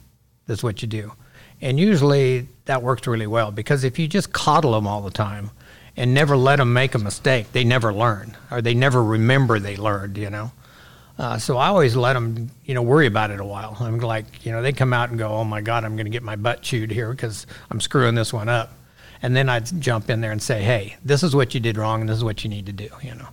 this 0.47 0.59
is 0.59 0.65
what 0.65 0.81
you 0.81 0.89
do. 0.89 1.13
And 1.61 1.79
usually 1.79 2.49
that 2.65 2.83
works 2.83 3.07
really 3.07 3.27
well 3.27 3.51
because 3.51 3.85
if 3.85 3.99
you 3.99 4.09
just 4.09 4.33
coddle 4.33 4.73
them 4.73 4.87
all 4.87 5.03
the 5.03 5.11
time 5.11 5.51
and 5.97 6.15
never 6.15 6.37
let 6.37 6.57
them 6.57 6.73
make 6.73 6.95
a 6.95 6.99
mistake, 6.99 7.53
they 7.53 7.63
never 7.63 7.93
learn 7.93 8.37
or 8.51 8.63
they 8.63 8.75
never 8.75 9.05
remember 9.05 9.59
they 9.59 9.77
learned, 9.77 10.17
you 10.17 10.31
know. 10.31 10.51
Uh, 11.17 11.39
so 11.39 11.59
I 11.59 11.69
always 11.69 11.95
let 11.95 12.15
them, 12.15 12.51
you 12.65 12.75
know, 12.75 12.83
worry 12.83 13.07
about 13.07 13.31
it 13.31 13.39
a 13.39 13.45
while. 13.45 13.77
I'm 13.79 14.01
like, 14.01 14.45
you 14.45 14.51
know, 14.51 14.63
they 14.63 14.73
come 14.73 14.93
out 14.93 15.11
and 15.11 15.19
go, 15.19 15.29
oh 15.29 15.45
my 15.45 15.61
God, 15.61 15.85
I'm 15.85 15.95
going 15.95 16.07
to 16.07 16.11
get 16.11 16.25
my 16.25 16.37
butt 16.37 16.63
chewed 16.63 16.91
here 16.91 17.11
because 17.11 17.47
I'm 17.71 17.81
screwing 17.81 18.17
this 18.17 18.33
one 18.33 18.49
up. 18.49 18.73
And 19.25 19.35
then 19.35 19.49
I'd 19.49 19.81
jump 19.81 20.11
in 20.11 20.21
there 20.21 20.33
and 20.33 20.43
say, 20.43 20.63
hey, 20.63 20.97
this 21.03 21.23
is 21.23 21.35
what 21.35 21.55
you 21.55 21.61
did 21.61 21.79
wrong 21.79 22.03
and 22.03 22.11
this 22.11 22.19
is 22.19 22.25
what 22.25 22.45
you 22.45 22.51
need 22.51 22.67
to 22.67 22.75
do, 22.75 22.91
you 23.01 23.15
know. 23.15 23.29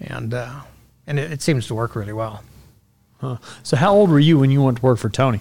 And, 0.00 0.32
uh, 0.32 0.62
and 1.06 1.18
it, 1.18 1.30
it 1.30 1.42
seems 1.42 1.66
to 1.66 1.74
work 1.74 1.94
really 1.94 2.14
well. 2.14 2.42
Huh. 3.20 3.36
So, 3.62 3.76
how 3.76 3.92
old 3.92 4.08
were 4.08 4.18
you 4.18 4.38
when 4.38 4.50
you 4.50 4.62
went 4.62 4.78
to 4.78 4.82
work 4.82 4.98
for 4.98 5.10
Tony? 5.10 5.40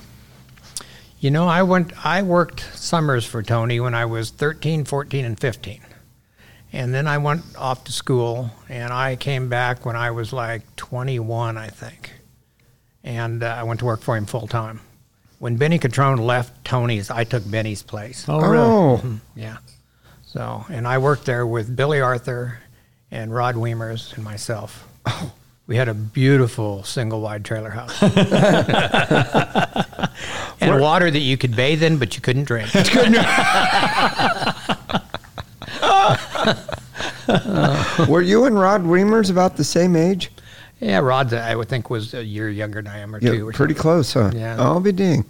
You 1.22 1.32
know, 1.32 1.48
I 1.48 1.64
went. 1.64 2.06
I 2.06 2.24
worked 2.24 2.60
summers 2.76 3.26
for 3.26 3.42
Tony 3.42 3.80
when 3.80 3.96
I 3.96 4.04
was 4.04 4.32
13, 4.32 4.84
14, 4.84 5.24
and 5.24 5.40
15, 5.40 5.80
and 6.74 6.94
then 6.94 7.08
I 7.08 7.18
went 7.18 7.44
off 7.58 7.86
to 7.86 7.94
school, 7.94 8.52
and 8.68 8.92
I 8.92 9.16
came 9.16 9.48
back 9.48 9.86
when 9.86 9.96
I 9.96 10.12
was 10.12 10.34
like 10.34 10.76
21, 10.76 11.58
I 11.58 11.70
think, 11.70 12.12
and 13.02 13.44
uh, 13.44 13.48
I 13.58 13.64
went 13.64 13.80
to 13.80 13.86
work 13.86 14.02
for 14.02 14.18
him 14.18 14.26
full 14.26 14.48
time. 14.48 14.82
When 15.40 15.56
Benny 15.56 15.80
Guitron 15.80 16.20
left 16.20 16.66
Tony's, 16.66 17.10
I 17.10 17.24
took 17.24 17.50
Benny's 17.50 17.82
place. 17.82 18.26
Oh, 18.28 18.42
really? 18.42 18.58
Oh, 18.58 18.98
mm-hmm. 18.98 19.16
Yeah. 19.36 19.58
So, 20.26 20.66
and 20.70 20.88
I 20.88 20.98
worked 20.98 21.26
there 21.26 21.48
with 21.48 21.76
Billy 21.76 22.02
Arthur 22.02 22.60
and 23.10 23.34
Rod 23.34 23.56
Weimers 23.56 24.14
and 24.16 24.24
myself. 24.24 24.86
We 25.66 25.76
had 25.76 25.88
a 25.88 25.94
beautiful 25.94 26.84
single 26.84 27.22
wide 27.22 27.46
trailer 27.46 27.70
house. 27.70 28.02
and 30.60 30.82
water 30.82 31.12
that 31.12 31.20
you 31.20 31.38
could 31.38 31.56
bathe 31.56 31.84
in, 31.84 31.98
but 31.98 32.16
you 32.16 32.22
couldn't 32.22 32.46
drink. 32.46 32.72
were 38.08 38.22
you 38.22 38.46
and 38.46 38.60
Rod 38.60 38.84
Reimers 38.84 39.30
about 39.30 39.58
the 39.58 39.64
same 39.64 39.96
age? 39.96 40.32
Yeah, 40.80 41.00
Rod, 41.00 41.34
I 41.34 41.56
would 41.56 41.68
think, 41.68 41.90
was 41.90 42.14
a 42.14 42.24
year 42.24 42.50
younger 42.50 42.82
than 42.82 42.92
I 42.92 43.00
am, 43.00 43.14
or 43.14 43.20
Yeah, 43.22 43.32
two. 43.32 43.50
Or 43.50 43.52
pretty 43.52 43.74
something. 43.74 43.82
close, 43.82 44.14
huh? 44.14 44.32
Yeah. 44.34 44.56
I'll 44.62 44.80
be 44.80 44.92
dang. 44.94 45.26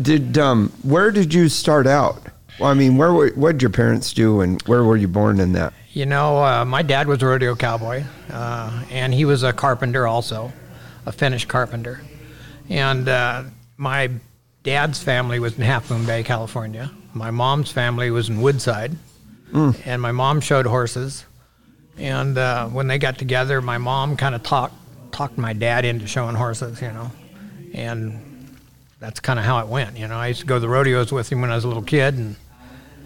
Did 0.00 0.36
um, 0.38 0.70
where 0.82 1.10
did 1.10 1.32
you 1.32 1.48
start 1.48 1.86
out? 1.86 2.20
Well, 2.58 2.70
I 2.70 2.74
mean, 2.74 2.96
where 2.96 3.12
were, 3.12 3.30
what 3.30 3.52
did 3.52 3.62
your 3.62 3.70
parents 3.70 4.12
do, 4.12 4.40
and 4.40 4.60
where 4.62 4.84
were 4.84 4.96
you 4.96 5.08
born 5.08 5.40
in 5.40 5.52
that? 5.52 5.72
You 5.92 6.06
know, 6.06 6.38
uh, 6.44 6.64
my 6.64 6.82
dad 6.82 7.06
was 7.06 7.22
a 7.22 7.26
rodeo 7.26 7.54
cowboy, 7.54 8.04
uh, 8.30 8.84
and 8.90 9.14
he 9.14 9.24
was 9.24 9.42
a 9.44 9.52
carpenter 9.52 10.06
also, 10.06 10.52
a 11.06 11.12
finish 11.12 11.44
carpenter. 11.46 12.00
And 12.68 13.08
uh, 13.08 13.44
my 13.76 14.10
dad's 14.62 15.02
family 15.02 15.38
was 15.38 15.56
in 15.56 15.62
Half 15.62 15.90
Moon 15.90 16.04
Bay, 16.04 16.22
California. 16.24 16.90
My 17.12 17.30
mom's 17.30 17.70
family 17.70 18.10
was 18.10 18.28
in 18.28 18.40
Woodside, 18.40 18.96
and 19.52 20.02
my 20.02 20.10
mom 20.12 20.40
showed 20.40 20.66
horses. 20.66 21.24
And 21.98 22.36
uh, 22.36 22.68
when 22.68 22.86
they 22.88 22.98
got 22.98 23.18
together, 23.18 23.60
my 23.60 23.78
mom 23.78 24.16
kind 24.16 24.34
of 24.34 24.42
talked 24.42 24.74
talked 25.12 25.38
my 25.38 25.52
dad 25.52 25.84
into 25.84 26.06
showing 26.08 26.34
horses, 26.34 26.80
you 26.82 26.88
know, 26.88 27.10
and 27.72 28.58
that's 28.98 29.20
kind 29.20 29.38
of 29.38 29.44
how 29.44 29.60
it 29.60 29.68
went. 29.68 29.96
You 29.96 30.08
know, 30.08 30.16
I 30.16 30.26
used 30.28 30.40
to 30.40 30.46
go 30.46 30.56
to 30.56 30.60
the 30.60 30.68
rodeos 30.68 31.12
with 31.12 31.30
him 31.30 31.40
when 31.40 31.52
I 31.52 31.54
was 31.54 31.62
a 31.64 31.68
little 31.68 31.84
kid, 31.84 32.14
and 32.14 32.34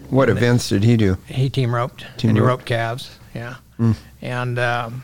What 0.09 0.27
events 0.29 0.69
did 0.69 0.83
he 0.83 0.97
do? 0.97 1.17
he 1.27 1.49
team 1.49 1.73
roped 1.75 2.05
Team 2.17 2.29
and 2.29 2.37
he 2.37 2.41
roped. 2.41 2.61
roped 2.61 2.65
calves. 2.65 3.11
Yeah, 3.35 3.55
and 4.23 4.57
um, 4.57 5.03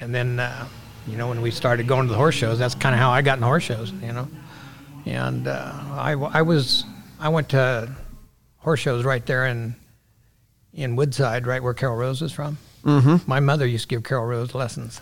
and 0.00 0.14
then 0.14 0.40
uh, 0.40 0.66
you 1.06 1.16
know 1.18 1.28
when 1.28 1.42
we 1.42 1.50
started 1.50 1.86
going 1.86 2.06
to 2.06 2.10
the 2.12 2.16
horse 2.18 2.34
shows, 2.34 2.58
that's 2.58 2.74
kind 2.74 2.94
of 2.94 2.98
how 3.00 3.10
I 3.10 3.20
got 3.20 3.36
in 3.36 3.42
horse 3.42 3.62
shows. 3.64 3.92
You 3.92 4.12
know, 4.14 4.28
and 5.04 5.46
uh, 5.48 5.72
I 5.90 6.12
I 6.12 6.40
was 6.42 6.84
I 7.20 7.28
went 7.28 7.50
to 7.50 7.94
horse 8.60 8.80
shows 8.80 9.04
right 9.04 9.24
there 9.26 9.44
in 9.46 9.76
in 10.72 10.96
Woodside, 10.96 11.46
right 11.46 11.62
where 11.62 11.74
Carol 11.74 11.96
Rose 11.96 12.22
is 12.22 12.32
from. 12.32 12.56
Mm-hmm. 12.84 13.28
My 13.28 13.40
mother 13.40 13.66
used 13.66 13.84
to 13.84 13.88
give 13.88 14.04
Carol 14.04 14.24
Rose 14.26 14.54
lessons, 14.54 15.00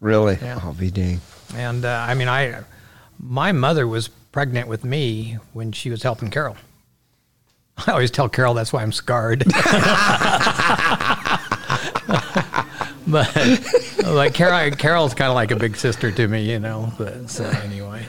Really? 0.00 0.38
Yeah. 0.40 0.58
I'll 0.62 0.72
be 0.74 0.90
dang. 0.90 1.20
and 1.54 1.84
uh, 1.84 2.06
I 2.08 2.14
mean 2.14 2.28
I 2.28 2.62
my 3.18 3.52
mother 3.52 3.86
was 3.86 4.08
pregnant 4.08 4.66
with 4.68 4.84
me 4.84 5.38
when 5.52 5.70
she 5.72 5.90
was 5.90 6.02
helping 6.02 6.30
Carol. 6.30 6.56
I 7.86 7.92
always 7.92 8.10
tell 8.10 8.28
Carol 8.28 8.54
that's 8.54 8.72
why 8.72 8.82
I'm 8.82 8.92
scarred. 8.92 9.44
but 13.06 13.34
like 14.04 14.34
Carol, 14.34 14.70
Carol's 14.72 15.14
kind 15.14 15.28
of 15.28 15.34
like 15.34 15.50
a 15.50 15.56
big 15.56 15.76
sister 15.76 16.10
to 16.12 16.28
me, 16.28 16.50
you 16.50 16.58
know. 16.58 16.92
But 16.98 17.30
so 17.30 17.44
anyway, 17.44 18.04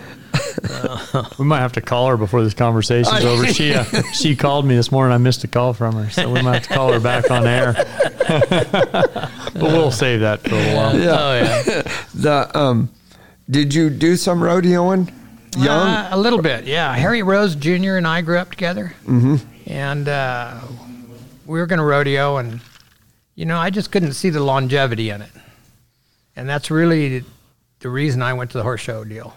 We 1.38 1.46
might 1.46 1.60
have 1.60 1.74
to 1.74 1.82
call 1.82 2.08
her 2.10 2.18
before 2.18 2.44
this 2.44 2.54
conversation's 2.54 3.24
over. 3.26 3.46
She 3.48 3.74
uh, 3.74 3.84
she 4.14 4.36
called 4.36 4.66
me 4.66 4.76
this 4.76 4.92
morning. 4.92 5.14
I 5.14 5.18
missed 5.18 5.44
a 5.44 5.48
call 5.48 5.74
from 5.74 5.96
her, 5.96 6.10
so 6.10 6.32
we 6.32 6.42
might 6.42 6.54
have 6.54 6.64
to 6.64 6.74
call 6.74 6.92
her 6.94 7.00
back 7.00 7.30
on 7.30 7.46
air. 7.46 7.74
but 8.28 9.62
we'll 9.62 9.92
save 9.92 10.22
that 10.22 10.42
for 10.42 10.56
a 10.56 10.76
while. 10.76 10.96
oh 10.96 11.36
yeah, 11.36 11.82
The 12.14 12.52
um, 12.58 12.90
did 13.50 13.74
you 13.74 13.90
do 13.90 14.16
some 14.16 14.40
rodeoing? 14.40 15.12
Young? 15.58 15.88
Uh, 15.88 16.10
a 16.12 16.18
little 16.18 16.42
bit, 16.42 16.66
yeah. 16.66 16.96
Harry 16.96 17.22
Rose 17.22 17.56
Jr. 17.56 17.96
and 17.96 18.08
I 18.08 18.22
grew 18.22 18.38
up 18.40 18.50
together, 18.50 18.96
mm-hmm. 19.06 19.36
and 19.68 20.08
uh, 20.08 20.60
we 21.46 21.60
were 21.60 21.68
going 21.68 21.78
to 21.78 21.86
rodeo, 21.86 22.38
and 22.38 22.60
you 23.36 23.46
know, 23.46 23.58
I 23.58 23.70
just 23.70 23.92
couldn't 23.92 24.14
see 24.14 24.30
the 24.30 24.44
longevity 24.44 25.10
in 25.10 25.22
it, 25.22 25.32
and 26.36 26.50
that's 26.50 26.72
really 26.72 27.24
the 27.80 27.90
reason 27.90 28.22
I 28.22 28.34
went 28.34 28.52
to 28.52 28.58
the 28.58 28.64
horse 28.64 28.82
show 28.82 29.04
deal. 29.04 29.36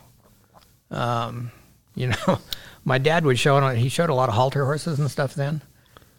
Um, 0.91 1.51
you 1.95 2.09
know, 2.09 2.39
my 2.85 2.99
dad 2.99 3.25
would 3.25 3.39
show 3.39 3.69
he 3.75 3.89
showed 3.89 4.11
a 4.11 4.15
lot 4.15 4.29
of 4.29 4.35
halter 4.35 4.65
horses 4.65 4.99
and 4.99 5.11
stuff 5.11 5.35
then, 5.35 5.63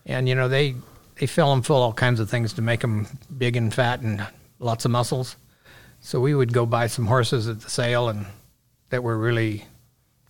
and 0.06 0.28
you 0.28 0.36
know 0.36 0.48
they 0.48 0.76
they 1.20 1.26
fill 1.26 1.50
them 1.50 1.62
full 1.62 1.82
all 1.82 1.94
kinds 1.94 2.20
of 2.20 2.30
things 2.30 2.54
to 2.54 2.62
make 2.62 2.82
them 2.82 3.08
big 3.38 3.56
and 3.56 3.74
fat 3.74 4.02
and 4.02 4.26
lots 4.60 4.86
of 4.86 4.92
muscles. 4.92 5.36
So 6.00 6.20
we 6.20 6.36
would 6.36 6.54
go 6.54 6.66
buy 6.66 6.88
some 6.88 7.08
horses 7.08 7.48
at 7.48 7.62
the 7.62 7.70
sale 7.70 8.10
and 8.10 8.26
that 8.90 9.04
were 9.04 9.18
really 9.18 9.66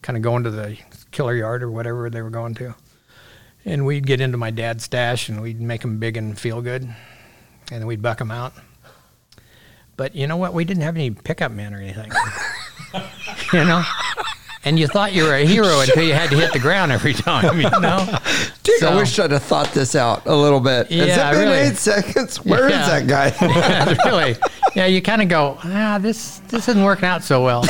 kind 0.01 0.15
of 0.15 0.23
going 0.23 0.43
to 0.43 0.51
the 0.51 0.77
killer 1.11 1.35
yard 1.35 1.61
or 1.61 1.69
whatever 1.69 2.09
they 2.09 2.21
were 2.21 2.29
going 2.29 2.55
to. 2.55 2.75
And 3.65 3.85
we'd 3.85 4.07
get 4.07 4.21
into 4.21 4.37
my 4.37 4.49
dad's 4.49 4.85
stash 4.85 5.27
and 5.27 5.41
we'd 5.41 5.59
make 5.59 5.81
them 5.81 5.99
big 5.99 6.15
and 6.15 6.39
feel 6.39 6.61
good. 6.61 6.83
And 6.83 7.81
then 7.81 7.85
we'd 7.85 8.01
buck 8.01 8.17
them 8.17 8.31
out. 8.31 8.53
But 9.97 10.15
you 10.15 10.27
know 10.27 10.37
what? 10.37 10.53
We 10.53 10.63
didn't 10.63 10.83
have 10.83 10.95
any 10.95 11.11
pickup 11.11 11.51
men 11.51 11.73
or 11.73 11.79
anything. 11.79 12.11
you 13.53 13.65
know? 13.65 13.83
And 14.65 14.77
you 14.77 14.87
thought 14.87 15.13
you 15.13 15.23
were 15.23 15.33
a 15.35 15.45
hero 15.45 15.79
until 15.81 16.03
you 16.03 16.13
had 16.13 16.29
to 16.31 16.37
hit 16.37 16.51
the 16.53 16.59
ground 16.59 16.91
every 16.91 17.13
time, 17.13 17.57
you 17.61 17.69
know? 17.79 18.17
Dick, 18.63 18.83
I 18.83 18.95
wish 18.95 19.17
I'd 19.19 19.31
have 19.31 19.43
thought 19.43 19.71
this 19.73 19.95
out 19.95 20.25
a 20.25 20.35
little 20.35 20.59
bit. 20.59 20.87
Has 20.91 21.07
Yeah, 21.07 21.29
it 21.29 21.33
been 21.33 21.41
really. 21.49 21.57
eight 21.59 21.77
seconds? 21.77 22.43
Where 22.43 22.65
is 22.67 22.71
Yeah. 22.73 22.99
that 22.99 23.07
guy? 23.07 23.33
yeah, 23.47 23.95
really. 24.09 24.35
Yeah, 24.75 24.85
you 24.87 25.01
kind 25.01 25.21
of 25.21 25.29
go, 25.29 25.57
ah, 25.63 25.97
this 26.01 26.39
this 26.49 26.67
isn't 26.67 26.83
working 26.83 27.05
out 27.05 27.23
so 27.23 27.43
well. 27.43 27.63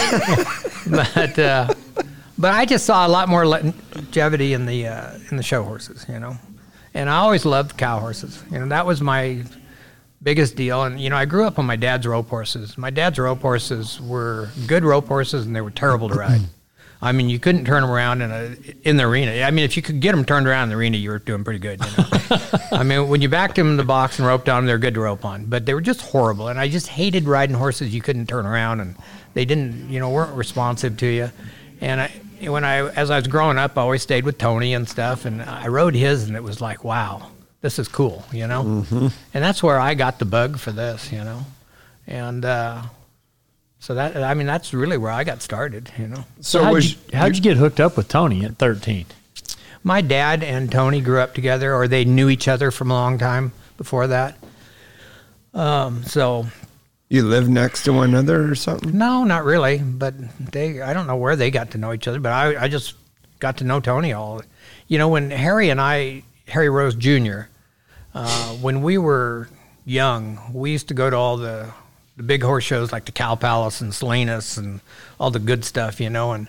but 0.89 1.37
uh, 1.39 1.73
but 2.37 2.53
I 2.53 2.65
just 2.65 2.85
saw 2.85 3.05
a 3.05 3.09
lot 3.09 3.29
more 3.29 3.45
longevity 3.45 4.53
in 4.53 4.65
the 4.65 4.87
uh, 4.87 5.11
in 5.31 5.37
the 5.37 5.43
show 5.43 5.63
horses, 5.63 6.05
you 6.09 6.19
know. 6.19 6.35
And 6.93 7.09
I 7.09 7.17
always 7.17 7.45
loved 7.45 7.77
cow 7.77 7.99
horses. 7.99 8.43
You 8.51 8.59
know, 8.59 8.67
that 8.69 8.85
was 8.85 9.01
my 9.01 9.43
biggest 10.23 10.55
deal. 10.55 10.83
And 10.83 10.99
you 10.99 11.09
know, 11.09 11.15
I 11.17 11.25
grew 11.25 11.45
up 11.45 11.59
on 11.59 11.65
my 11.65 11.75
dad's 11.75 12.07
rope 12.07 12.27
horses. 12.29 12.77
My 12.77 12.89
dad's 12.89 13.19
rope 13.19 13.41
horses 13.41 14.01
were 14.01 14.49
good 14.65 14.83
rope 14.83 15.07
horses, 15.07 15.45
and 15.45 15.55
they 15.55 15.61
were 15.61 15.71
terrible 15.71 16.09
to 16.09 16.15
ride. 16.15 16.41
I 17.01 17.11
mean, 17.11 17.29
you 17.29 17.37
couldn't 17.37 17.65
turn 17.65 17.81
them 17.81 17.91
around 17.91 18.21
in 18.21 18.31
a 18.31 18.55
in 18.87 18.97
the 18.97 19.03
arena. 19.03 19.43
I 19.43 19.51
mean, 19.51 19.65
if 19.65 19.77
you 19.77 19.83
could 19.83 19.99
get 19.99 20.13
them 20.13 20.25
turned 20.25 20.47
around 20.47 20.63
in 20.63 20.69
the 20.69 20.75
arena, 20.75 20.97
you 20.97 21.11
were 21.11 21.19
doing 21.19 21.43
pretty 21.43 21.59
good. 21.59 21.79
You 21.83 21.91
know? 21.97 22.39
I 22.71 22.83
mean, 22.83 23.07
when 23.07 23.21
you 23.21 23.29
backed 23.29 23.55
them 23.55 23.67
in 23.67 23.77
the 23.77 23.83
box 23.83 24.17
and 24.17 24.27
roped 24.27 24.49
on 24.49 24.63
them, 24.63 24.65
they're 24.65 24.79
good 24.79 24.95
to 24.95 25.01
rope 25.01 25.23
on. 25.23 25.45
But 25.45 25.65
they 25.65 25.73
were 25.73 25.81
just 25.81 26.01
horrible, 26.01 26.47
and 26.47 26.59
I 26.59 26.67
just 26.67 26.87
hated 26.87 27.25
riding 27.25 27.55
horses 27.55 27.93
you 27.93 28.01
couldn't 28.01 28.27
turn 28.27 28.45
around, 28.45 28.79
and 28.79 28.95
they 29.35 29.45
didn't, 29.45 29.89
you 29.89 29.99
know, 29.99 30.09
weren't 30.09 30.35
responsive 30.35 30.97
to 30.97 31.07
you. 31.07 31.31
And 31.81 32.01
I, 32.01 32.07
when 32.41 32.63
I, 32.63 32.87
as 32.89 33.11
I 33.11 33.17
was 33.17 33.27
growing 33.27 33.59
up, 33.59 33.77
I 33.77 33.81
always 33.81 34.01
stayed 34.01 34.25
with 34.25 34.39
Tony 34.39 34.73
and 34.73 34.89
stuff, 34.89 35.25
and 35.25 35.41
I 35.41 35.67
rode 35.67 35.93
his, 35.93 36.27
and 36.27 36.35
it 36.35 36.43
was 36.43 36.61
like, 36.61 36.83
wow, 36.83 37.29
this 37.61 37.77
is 37.77 37.87
cool, 37.87 38.25
you 38.31 38.47
know. 38.47 38.63
Mm-hmm. 38.63 39.07
And 39.33 39.43
that's 39.43 39.61
where 39.61 39.79
I 39.79 39.93
got 39.93 40.17
the 40.17 40.25
bug 40.25 40.57
for 40.57 40.71
this, 40.71 41.11
you 41.11 41.23
know. 41.23 41.45
And 42.07 42.43
uh, 42.43 42.81
so 43.79 43.95
that, 43.95 44.17
I 44.17 44.33
mean, 44.33 44.47
that's 44.47 44.73
really 44.73 44.97
where 44.97 45.11
I 45.11 45.23
got 45.23 45.41
started, 45.41 45.91
you 45.97 46.07
know. 46.07 46.25
So 46.41 46.63
how'd, 46.63 46.73
was 46.73 46.91
you, 46.93 46.97
how'd 47.13 47.35
you 47.35 47.41
get 47.41 47.57
hooked 47.57 47.79
up 47.79 47.95
with 47.97 48.07
Tony 48.07 48.43
at 48.43 48.57
13? 48.57 49.05
My 49.83 50.01
dad 50.01 50.43
and 50.43 50.71
Tony 50.71 50.99
grew 51.01 51.19
up 51.19 51.33
together, 51.33 51.73
or 51.73 51.87
they 51.87 52.03
knew 52.03 52.29
each 52.29 52.47
other 52.47 52.71
from 52.71 52.91
a 52.91 52.93
long 52.93 53.17
time 53.17 53.53
before 53.77 54.07
that. 54.07 54.37
Um, 55.53 56.03
so 56.03 56.47
you 57.09 57.23
live 57.23 57.47
next 57.47 57.83
to 57.83 57.93
one 57.93 58.09
another 58.09 58.51
or 58.51 58.55
something? 58.55 58.97
no, 58.97 59.23
not 59.23 59.45
really. 59.45 59.77
But 59.77 60.15
they, 60.51 60.81
I 60.81 60.93
don't 60.93 61.07
know 61.07 61.15
where 61.15 61.35
they 61.35 61.51
got 61.51 61.71
to 61.71 61.77
know 61.77 61.93
each 61.93 62.07
other, 62.07 62.19
but 62.19 62.33
I, 62.33 62.63
I 62.63 62.67
just 62.67 62.95
got 63.39 63.57
to 63.57 63.63
know 63.63 63.79
Tony 63.79 64.11
all. 64.11 64.41
You 64.87 64.97
know, 64.97 65.07
when 65.07 65.31
Harry 65.31 65.69
and 65.69 65.79
I, 65.79 66.23
Harry 66.47 66.69
Rose 66.69 66.95
Jr., 66.95 67.41
uh, 68.13 68.53
when 68.55 68.81
we 68.81 68.97
were 68.97 69.47
young, 69.85 70.39
we 70.51 70.71
used 70.71 70.89
to 70.89 70.93
go 70.93 71.09
to 71.09 71.15
all 71.15 71.37
the 71.37 71.71
the 72.17 72.23
big 72.23 72.43
horse 72.43 72.63
shows 72.63 72.91
like 72.91 73.05
the 73.05 73.11
Cow 73.11 73.35
Palace 73.35 73.79
and 73.79 73.93
Salinas 73.93 74.57
and 74.57 74.81
all 75.19 75.31
the 75.31 75.39
good 75.39 75.63
stuff, 75.63 76.01
you 76.01 76.09
know, 76.09 76.33
and 76.33 76.47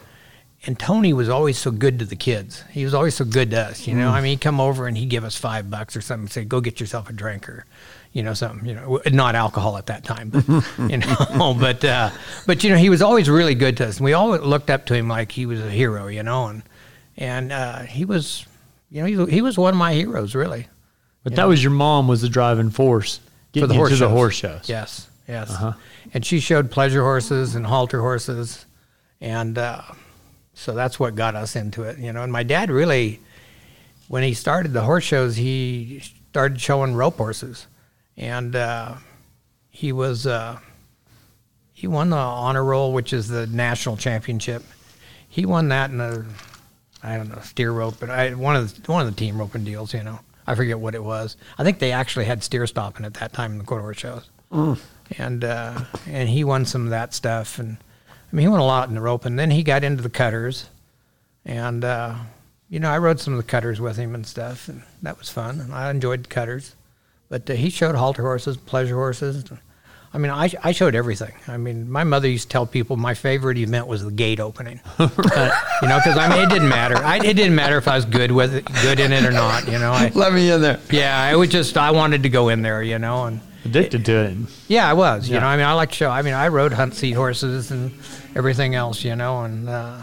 and 0.67 0.77
Tony 0.77 1.13
was 1.13 1.29
always 1.29 1.57
so 1.57 1.71
good 1.71 2.01
to 2.01 2.05
the 2.05 2.17
kids. 2.17 2.65
He 2.73 2.85
was 2.85 2.93
always 2.93 3.15
so 3.15 3.25
good 3.25 3.53
to 3.53 3.61
us, 3.61 3.87
you 3.87 3.95
know. 3.95 4.09
I 4.09 4.21
mean, 4.21 4.31
he'd 4.31 4.41
come 4.41 4.61
over 4.61 4.89
and 4.89 4.99
he'd 4.99 5.09
give 5.09 5.23
us 5.23 5.37
five 5.37 5.71
bucks 5.71 5.95
or 5.95 6.01
something, 6.01 6.25
and 6.25 6.33
say, 6.33 6.45
"Go 6.45 6.61
get 6.61 6.81
yourself 6.81 7.09
a 7.09 7.13
drink," 7.13 7.49
or 7.49 7.65
you 8.13 8.25
know, 8.25 8.35
something. 8.35 8.67
You 8.67 8.75
know, 8.75 9.01
not 9.13 9.37
alcohol 9.37 9.77
at 9.77 9.87
that 9.87 10.03
time, 10.03 10.31
but 10.31 10.49
you 10.91 10.97
know, 10.97 11.55
but 11.61 11.85
uh, 11.85 12.11
but 12.47 12.65
you 12.65 12.71
know, 12.71 12.77
he 12.77 12.91
was 12.91 13.03
always 13.03 13.31
really 13.31 13.55
good 13.55 13.77
to 13.77 13.87
us, 13.87 13.99
and 13.99 14.05
we 14.05 14.15
all 14.15 14.37
looked 14.37 14.71
up 14.71 14.87
to 14.87 14.95
him 14.95 15.07
like 15.07 15.31
he 15.31 15.47
was 15.47 15.61
a 15.61 15.71
hero, 15.71 16.09
you 16.09 16.25
know, 16.25 16.47
and 16.47 16.63
and 17.17 17.53
uh, 17.53 17.81
he 17.81 18.05
was, 18.05 18.45
you 18.91 19.03
know, 19.03 19.27
he, 19.27 19.35
he 19.37 19.43
was 19.43 19.59
one 19.59 19.75
of 19.75 19.79
my 19.79 19.93
heroes, 19.93 20.35
really. 20.35 20.67
But 21.25 21.37
that 21.37 21.47
was 21.47 21.63
your 21.63 21.73
mom 21.73 22.09
was 22.09 22.23
the 22.23 22.29
driving 22.29 22.71
force 22.71 23.21
getting 23.53 23.69
the 23.69 23.75
you 23.75 23.81
horse 23.81 23.91
to 23.91 23.97
the 23.97 24.09
horse 24.09 24.35
shows. 24.35 24.69
Yes, 24.69 25.08
yes. 25.29 25.51
Uh-huh. 25.51 25.73
And 26.15 26.25
she 26.25 26.41
showed 26.41 26.71
pleasure 26.71 27.03
horses 27.03 27.55
and 27.55 27.67
halter 27.67 28.01
horses, 28.01 28.67
and 29.21 29.59
uh, 29.59 29.83
so 30.55 30.75
that's 30.75 30.99
what 30.99 31.15
got 31.15 31.35
us 31.35 31.55
into 31.55 31.83
it, 31.85 31.99
you 31.99 32.13
know. 32.13 32.23
And 32.23 32.33
my 32.33 32.43
dad 32.43 32.71
really, 32.71 33.21
when 34.09 34.23
he 34.23 34.35
started 34.35 34.73
the 34.73 34.83
horse 34.83 35.05
shows, 35.05 35.37
he 35.37 36.01
started 36.31 36.61
showing 36.61 36.95
rope 36.95 37.17
horses, 37.17 37.67
and 38.17 38.57
uh, 38.57 38.95
he 39.71 39.93
was 39.93 40.27
uh, 40.27 40.59
he 41.73 41.87
won 41.87 42.11
the 42.11 42.17
honor 42.17 42.65
roll, 42.65 42.93
which 42.93 43.13
is 43.13 43.29
the 43.29 43.47
national 43.47 43.97
championship. 43.97 44.65
He 45.29 45.47
won 45.47 45.69
that 45.69 45.91
in 45.91 46.01
a 46.01 46.25
I 47.03 47.17
don't 47.17 47.29
know 47.29 47.41
steer 47.43 47.71
rope, 47.71 47.95
but 48.01 48.11
I 48.11 48.35
one 48.35 48.57
of 48.57 48.83
the, 48.83 48.91
one 48.91 49.07
of 49.07 49.15
the 49.15 49.19
team 49.19 49.39
roping 49.39 49.65
deals, 49.65 49.95
you 49.95 50.03
know. 50.03 50.19
I 50.47 50.55
forget 50.55 50.81
what 50.81 50.95
it 50.95 51.05
was. 51.05 51.37
I 51.59 51.63
think 51.63 51.79
they 51.79 51.93
actually 51.93 52.25
had 52.25 52.43
steer 52.43 52.67
stopping 52.67 53.05
at 53.05 53.15
that 53.15 53.35
time 53.35 53.53
in 53.53 53.59
the 53.59 53.65
quarter 53.65 53.83
horse 53.83 53.99
shows, 53.99 54.31
and 55.17 55.45
uh, 55.45 55.81
and 56.07 56.29
he 56.29 56.45
won 56.45 56.65
some 56.65 56.85
of 56.85 56.91
that 56.91 57.15
stuff, 57.15 57.59
and 57.59 57.79
I 58.11 58.37
mean 58.37 58.43
he 58.43 58.49
won 58.49 58.61
a 58.61 58.67
lot 58.67 58.89
in 58.89 58.95
the 58.95 59.01
rope, 59.01 59.25
and 59.25 59.39
then 59.39 59.51
he 59.51 59.63
got 59.63 59.85
into 59.85 60.03
the 60.03 60.11
cutters, 60.11 60.69
and 61.45 61.85
uh, 61.85 62.15
you 62.69 62.81
know 62.81 62.91
I 62.91 62.99
rode 62.99 63.21
some 63.21 63.33
of 63.35 63.39
the 63.39 63.49
cutters 63.51 63.81
with 63.81 63.97
him 63.97 64.15
and 64.15 64.27
stuff, 64.27 64.69
and 64.69 64.83
that 65.03 65.19
was 65.19 65.31
fun, 65.31 65.61
and 65.61 65.73
I 65.73 65.91
enjoyed 65.91 66.29
cutters, 66.29 66.75
but 67.29 67.49
uh, 67.49 67.55
he 67.55 67.71
showed 67.71 67.95
halter 67.95 68.23
horses, 68.23 68.57
pleasure 68.57 68.97
horses. 68.97 69.45
I 70.11 70.17
mean, 70.17 70.31
I, 70.31 70.51
I 70.65 70.73
showed 70.73 70.95
everything. 70.95 71.33
I 71.49 71.59
mean, 71.59 71.91
my 71.91 72.03
mother 72.03 72.29
used 72.31 72.45
to 72.45 72.49
tell 72.49 72.65
people 72.65 72.97
my 72.97 73.13
favorite 73.13 73.59
event 73.59 73.87
was 73.87 74.03
the 74.03 74.11
gate 74.11 74.41
opening. 74.41 74.81
Uh, 74.99 75.51
you 75.83 75.89
know, 75.89 75.99
because 75.99 76.17
I 76.17 76.29
mean, 76.29 76.41
it 76.41 76.49
didn't 76.49 76.69
matter. 76.71 76.97
I, 76.97 77.19
it 77.19 77.35
didn't 77.35 77.55
matter 77.55 77.77
if 77.77 77.87
I 77.87 77.95
was 77.95 78.05
good 78.07 78.33
with 78.33 78.55
it, 78.55 78.65
good 78.83 78.99
in 78.99 79.13
it 79.13 79.25
or 79.25 79.31
not. 79.31 79.67
You 79.67 79.79
know, 79.79 79.93
I, 79.93 80.11
Let 80.15 80.33
me 80.33 80.51
in 80.51 80.61
there. 80.63 80.81
yeah, 80.91 81.17
I 81.21 81.37
was 81.37 81.51
just 81.51 81.77
I 81.77 81.91
wanted 81.93 82.23
to 82.25 82.29
go 82.29 82.49
in 82.49 82.63
there. 82.63 82.83
You 82.83 82.99
know, 82.99 83.27
and 83.27 83.41
Addicted 83.69 84.05
to 84.07 84.13
it. 84.13 84.37
yeah, 84.69 84.89
I 84.89 84.93
was. 84.95 85.29
You 85.29 85.35
Yeah. 85.35 85.41
know, 85.41 85.47
I 85.47 85.57
mean, 85.57 85.67
I 85.67 85.73
like 85.75 85.91
to 85.91 85.95
show. 85.95 86.11
I 86.11 86.23
mean, 86.23 86.35
I 86.35 86.49
rode 86.49 86.73
hunt 86.73 86.95
seat 86.95 87.13
horses 87.13 87.71
and 87.71 87.93
everything 88.35 88.75
else. 88.75 89.05
You 89.05 89.17
know, 89.17 89.43
and 89.45 89.69
uh, 89.69 90.03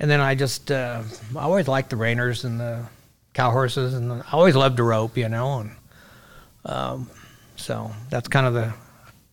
and 0.00 0.10
then 0.10 0.20
I 0.20 0.34
just 0.34 0.70
uh, 0.70 1.02
I 1.36 1.40
always 1.42 1.68
liked 1.68 1.90
the 1.90 1.96
reiners 1.96 2.44
and 2.44 2.58
the 2.60 2.84
cow 3.32 3.50
horses, 3.50 3.94
and 3.94 4.12
I 4.12 4.22
always 4.32 4.54
loved 4.56 4.76
to 4.78 4.82
rope. 4.82 5.16
You 5.16 5.28
know, 5.28 5.60
and 5.60 5.70
um, 6.66 7.10
so 7.56 7.90
that's 8.10 8.28
kind 8.28 8.46
of 8.46 8.54
the 8.54 8.72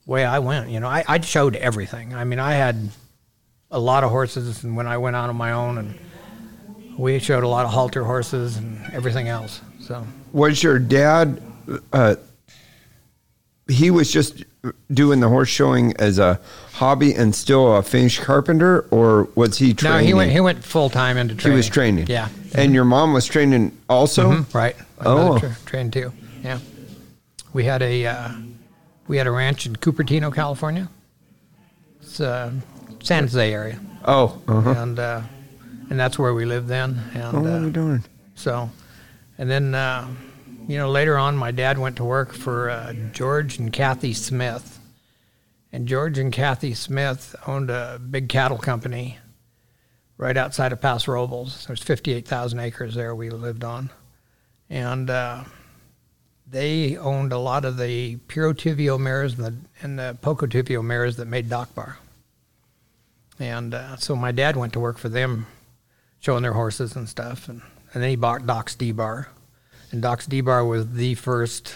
way 0.05 0.25
I 0.25 0.39
went. 0.39 0.69
You 0.69 0.79
know, 0.79 0.87
I, 0.87 1.03
I 1.07 1.19
showed 1.21 1.55
everything. 1.55 2.13
I 2.13 2.23
mean, 2.23 2.39
I 2.39 2.53
had 2.53 2.89
a 3.71 3.79
lot 3.79 4.03
of 4.03 4.09
horses, 4.11 4.63
and 4.63 4.75
when 4.75 4.87
I 4.87 4.97
went 4.97 5.15
out 5.15 5.29
on 5.29 5.35
my 5.35 5.51
own, 5.53 5.77
and 5.77 5.99
we 6.97 7.19
showed 7.19 7.43
a 7.43 7.47
lot 7.47 7.65
of 7.65 7.71
halter 7.71 8.03
horses 8.03 8.57
and 8.57 8.81
everything 8.93 9.27
else. 9.29 9.61
So 9.79 10.05
Was 10.33 10.61
your 10.61 10.77
dad? 10.77 11.41
Uh, 11.93 12.15
he 13.71 13.89
was 13.91 14.11
just 14.11 14.43
doing 14.93 15.19
the 15.21 15.29
horse 15.29 15.49
showing 15.49 15.95
as 15.97 16.19
a 16.19 16.39
hobby 16.73 17.13
and 17.13 17.33
still 17.33 17.75
a 17.75 17.81
finished 17.83 18.21
carpenter, 18.21 18.81
or 18.91 19.27
was 19.35 19.57
he 19.57 19.73
training? 19.73 19.99
no, 20.01 20.05
he 20.05 20.13
went 20.13 20.31
he 20.31 20.39
went 20.39 20.63
full 20.63 20.89
time 20.89 21.17
into 21.17 21.35
training. 21.35 21.55
He 21.55 21.57
was 21.57 21.69
training. 21.69 22.07
Yeah. 22.07 22.29
And 22.55 22.73
your 22.73 22.85
mom 22.85 23.13
was 23.13 23.25
training 23.25 23.71
also. 23.89 24.29
Mhm, 24.31 24.53
Right. 24.53 24.75
My 24.99 25.05
Oh. 25.05 25.39
tra- 25.39 25.55
trained 25.65 25.93
too. 25.93 26.11
Yeah. 26.43 26.59
We 27.53 27.63
had 27.65 27.81
a 27.81 28.05
uh, 28.05 28.29
we 29.07 29.17
had 29.17 29.27
a 29.27 29.31
ranch 29.31 29.65
in 29.65 29.75
Cupertino, 29.75 30.33
California. 30.33 30.89
It's 32.01 32.19
uh, 32.19 32.51
San 33.03 33.23
Jose 33.23 33.53
area, 33.53 33.79
Oh. 34.05 34.39
Uh-huh. 34.47 34.69
and 34.71 34.99
uh, 34.99 35.21
and 35.89 35.99
that's 35.99 36.17
where 36.19 36.33
we 36.33 36.45
lived 36.45 36.67
then. 36.67 36.99
And 37.13 37.23
Oh, 37.35 37.41
what 37.41 37.49
are 37.51 37.61
we 37.61 37.67
uh, 37.67 37.69
doing? 37.69 38.03
so, 38.35 38.69
and 39.37 39.49
then 39.49 39.73
uh, 39.75 40.07
you 40.67 40.77
know 40.77 40.89
later 40.89 41.17
on, 41.17 41.37
my 41.37 41.51
dad 41.51 41.77
went 41.77 41.97
to 41.97 42.03
work 42.03 42.33
for 42.33 42.69
uh, 42.69 42.93
George 43.11 43.57
and 43.57 43.71
Kathy 43.71 44.13
Smith, 44.13 44.79
and 45.71 45.87
George 45.87 46.17
and 46.17 46.31
Kathy 46.31 46.73
Smith 46.73 47.35
owned 47.47 47.69
a 47.69 47.99
big 47.99 48.29
cattle 48.29 48.57
company 48.57 49.19
right 50.17 50.37
outside 50.37 50.71
of 50.71 50.79
Paso 50.81 51.11
Robles. 51.13 51.65
There's 51.65 51.81
58,000 51.81 52.59
acres 52.59 52.95
there 52.95 53.15
we 53.15 53.29
lived 53.29 53.63
on, 53.63 53.89
and 54.69 55.09
uh, 55.09 55.43
they 56.47 56.97
owned 56.97 57.33
a 57.33 57.39
lot 57.39 57.65
of 57.65 57.77
the 57.77 58.17
Puro 58.27 58.53
Tivio 58.53 58.99
mares 58.99 59.37
and 59.39 59.45
the, 59.45 59.55
and 59.81 59.99
the 59.99 60.17
Poco 60.21 60.81
mares 60.83 61.17
that 61.17 61.25
made 61.25 61.49
Doc 61.49 61.73
Bar. 61.73 61.97
And 63.39 63.73
uh, 63.73 63.95
so 63.95 64.15
my 64.15 64.31
dad 64.31 64.55
went 64.55 64.73
to 64.73 64.79
work 64.79 64.97
for 64.97 65.09
them, 65.09 65.47
showing 66.19 66.43
their 66.43 66.53
horses 66.53 66.95
and 66.95 67.09
stuff, 67.09 67.49
and, 67.49 67.61
and 67.93 68.03
then 68.03 68.09
he 68.09 68.15
bought 68.15 68.45
Doc's 68.45 68.75
D 68.75 68.91
Bar, 68.91 69.29
and 69.91 70.01
Doc's 70.01 70.25
D 70.25 70.41
Bar 70.41 70.65
was 70.65 70.91
the 70.93 71.15
first 71.15 71.75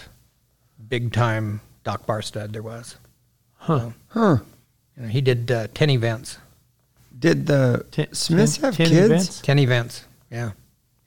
big 0.87 1.11
time 1.13 1.61
Doc 1.83 2.05
Bar 2.05 2.21
stud 2.21 2.53
there 2.53 2.63
was. 2.63 2.95
Huh. 3.55 3.91
Huh? 4.09 4.37
You 4.95 5.03
know, 5.03 5.09
he 5.09 5.21
did 5.21 5.51
uh, 5.51 5.67
10 5.73 5.89
events. 5.89 6.37
Did 7.17 7.47
the 7.47 7.85
Ten- 7.91 8.13
Smiths 8.13 8.55
ten- 8.57 8.65
have 8.65 8.77
ten 8.77 8.87
kids? 8.87 9.05
events? 9.05 9.41
10 9.41 9.59
events. 9.59 10.05
Yeah. 10.31 10.51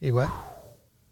He 0.00 0.10
what? 0.12 0.30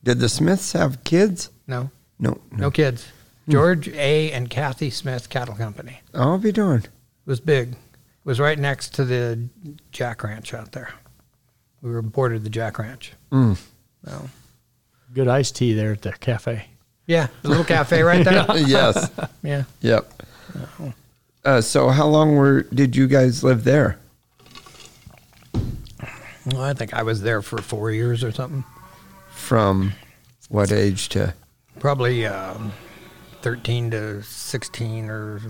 Did 0.02 0.20
the 0.20 0.28
Smiths 0.28 0.72
have 0.72 1.02
kids? 1.04 1.50
No, 1.66 1.90
No. 2.18 2.40
no 2.52 2.70
kids. 2.70 3.06
George 3.48 3.88
A. 3.88 4.32
and 4.32 4.50
Kathy 4.50 4.90
Smith 4.90 5.28
Cattle 5.28 5.54
Company. 5.54 6.00
I'll 6.14 6.38
be 6.38 6.50
darned. 6.52 6.84
It 6.86 6.90
was 7.26 7.40
big. 7.40 7.70
It 7.72 7.76
was 8.24 8.40
right 8.40 8.58
next 8.58 8.94
to 8.94 9.04
the 9.04 9.48
Jack 9.92 10.24
Ranch 10.24 10.52
out 10.54 10.72
there. 10.72 10.90
We 11.82 11.90
were 11.90 12.02
boarded 12.02 12.42
the 12.42 12.50
Jack 12.50 12.78
Ranch. 12.78 13.12
Mm. 13.30 13.56
So, 14.04 14.28
Good 15.14 15.28
iced 15.28 15.56
tea 15.56 15.72
there 15.72 15.92
at 15.92 16.02
the 16.02 16.12
cafe. 16.12 16.66
yeah, 17.06 17.28
the 17.42 17.48
little 17.48 17.64
cafe 17.64 18.02
right 18.02 18.24
there. 18.24 18.44
yes. 18.56 19.10
Yeah. 19.42 19.64
Yep. 19.80 20.22
Uh, 21.44 21.60
so 21.60 21.88
how 21.88 22.06
long 22.06 22.36
were 22.36 22.62
did 22.62 22.96
you 22.96 23.06
guys 23.06 23.44
live 23.44 23.64
there? 23.64 23.98
Well, 26.46 26.62
I 26.62 26.74
think 26.74 26.94
I 26.94 27.02
was 27.02 27.22
there 27.22 27.42
for 27.42 27.58
four 27.58 27.90
years 27.90 28.22
or 28.22 28.30
something. 28.32 28.64
From 29.30 29.92
what 30.48 30.70
age 30.72 31.08
to? 31.10 31.34
Probably 31.80 32.26
um, 32.26 32.72
13 33.42 33.90
to 33.90 34.22
16 34.22 35.10
or 35.10 35.40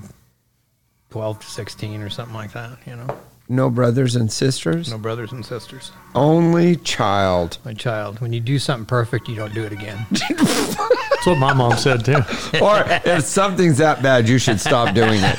12 1.11 1.40
to 1.40 1.47
16 1.47 2.03
or 2.03 2.11
something 2.11 2.35
like 2.35 2.53
that, 2.53 2.79
you 2.87 2.97
know. 2.97 3.19
No 3.48 3.70
brothers 3.70 4.16
and 4.16 4.30
sisters. 4.32 4.90
No 4.90 4.98
brothers 4.98 5.30
and 5.32 5.46
sisters. 5.46 5.92
Only 6.14 6.76
child. 6.76 7.59
My 7.64 7.74
child, 7.74 8.20
when 8.20 8.32
you 8.32 8.40
do 8.40 8.59
something 8.59 8.87
perfect, 8.87 9.28
you 9.28 9.37
don't 9.37 9.54
do 9.54 9.62
it 9.62 9.72
again. 9.72 10.04
That's 10.11 11.26
what 11.26 11.38
my 11.38 11.52
mom 11.52 11.76
said 11.76 12.04
too. 12.04 12.18
or 12.61 12.85
if 13.04 13.24
something's 13.24 13.78
that 13.78 14.02
bad, 14.02 14.28
you 14.28 14.38
should 14.38 14.61
stop 14.61 14.94
doing 14.94 15.20
it. 15.22 15.38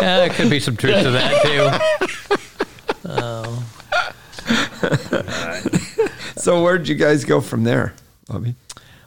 yeah, 0.00 0.18
there 0.18 0.30
could 0.30 0.50
be 0.50 0.60
some 0.60 0.76
truth 0.76 1.02
to 1.02 1.10
that, 1.10 1.42
too. 1.42 1.68
Oh. 3.08 3.66
So 6.40 6.62
where'd 6.62 6.88
you 6.88 6.94
guys 6.94 7.26
go 7.26 7.42
from 7.42 7.64
there, 7.64 7.92
Bobby? 8.26 8.54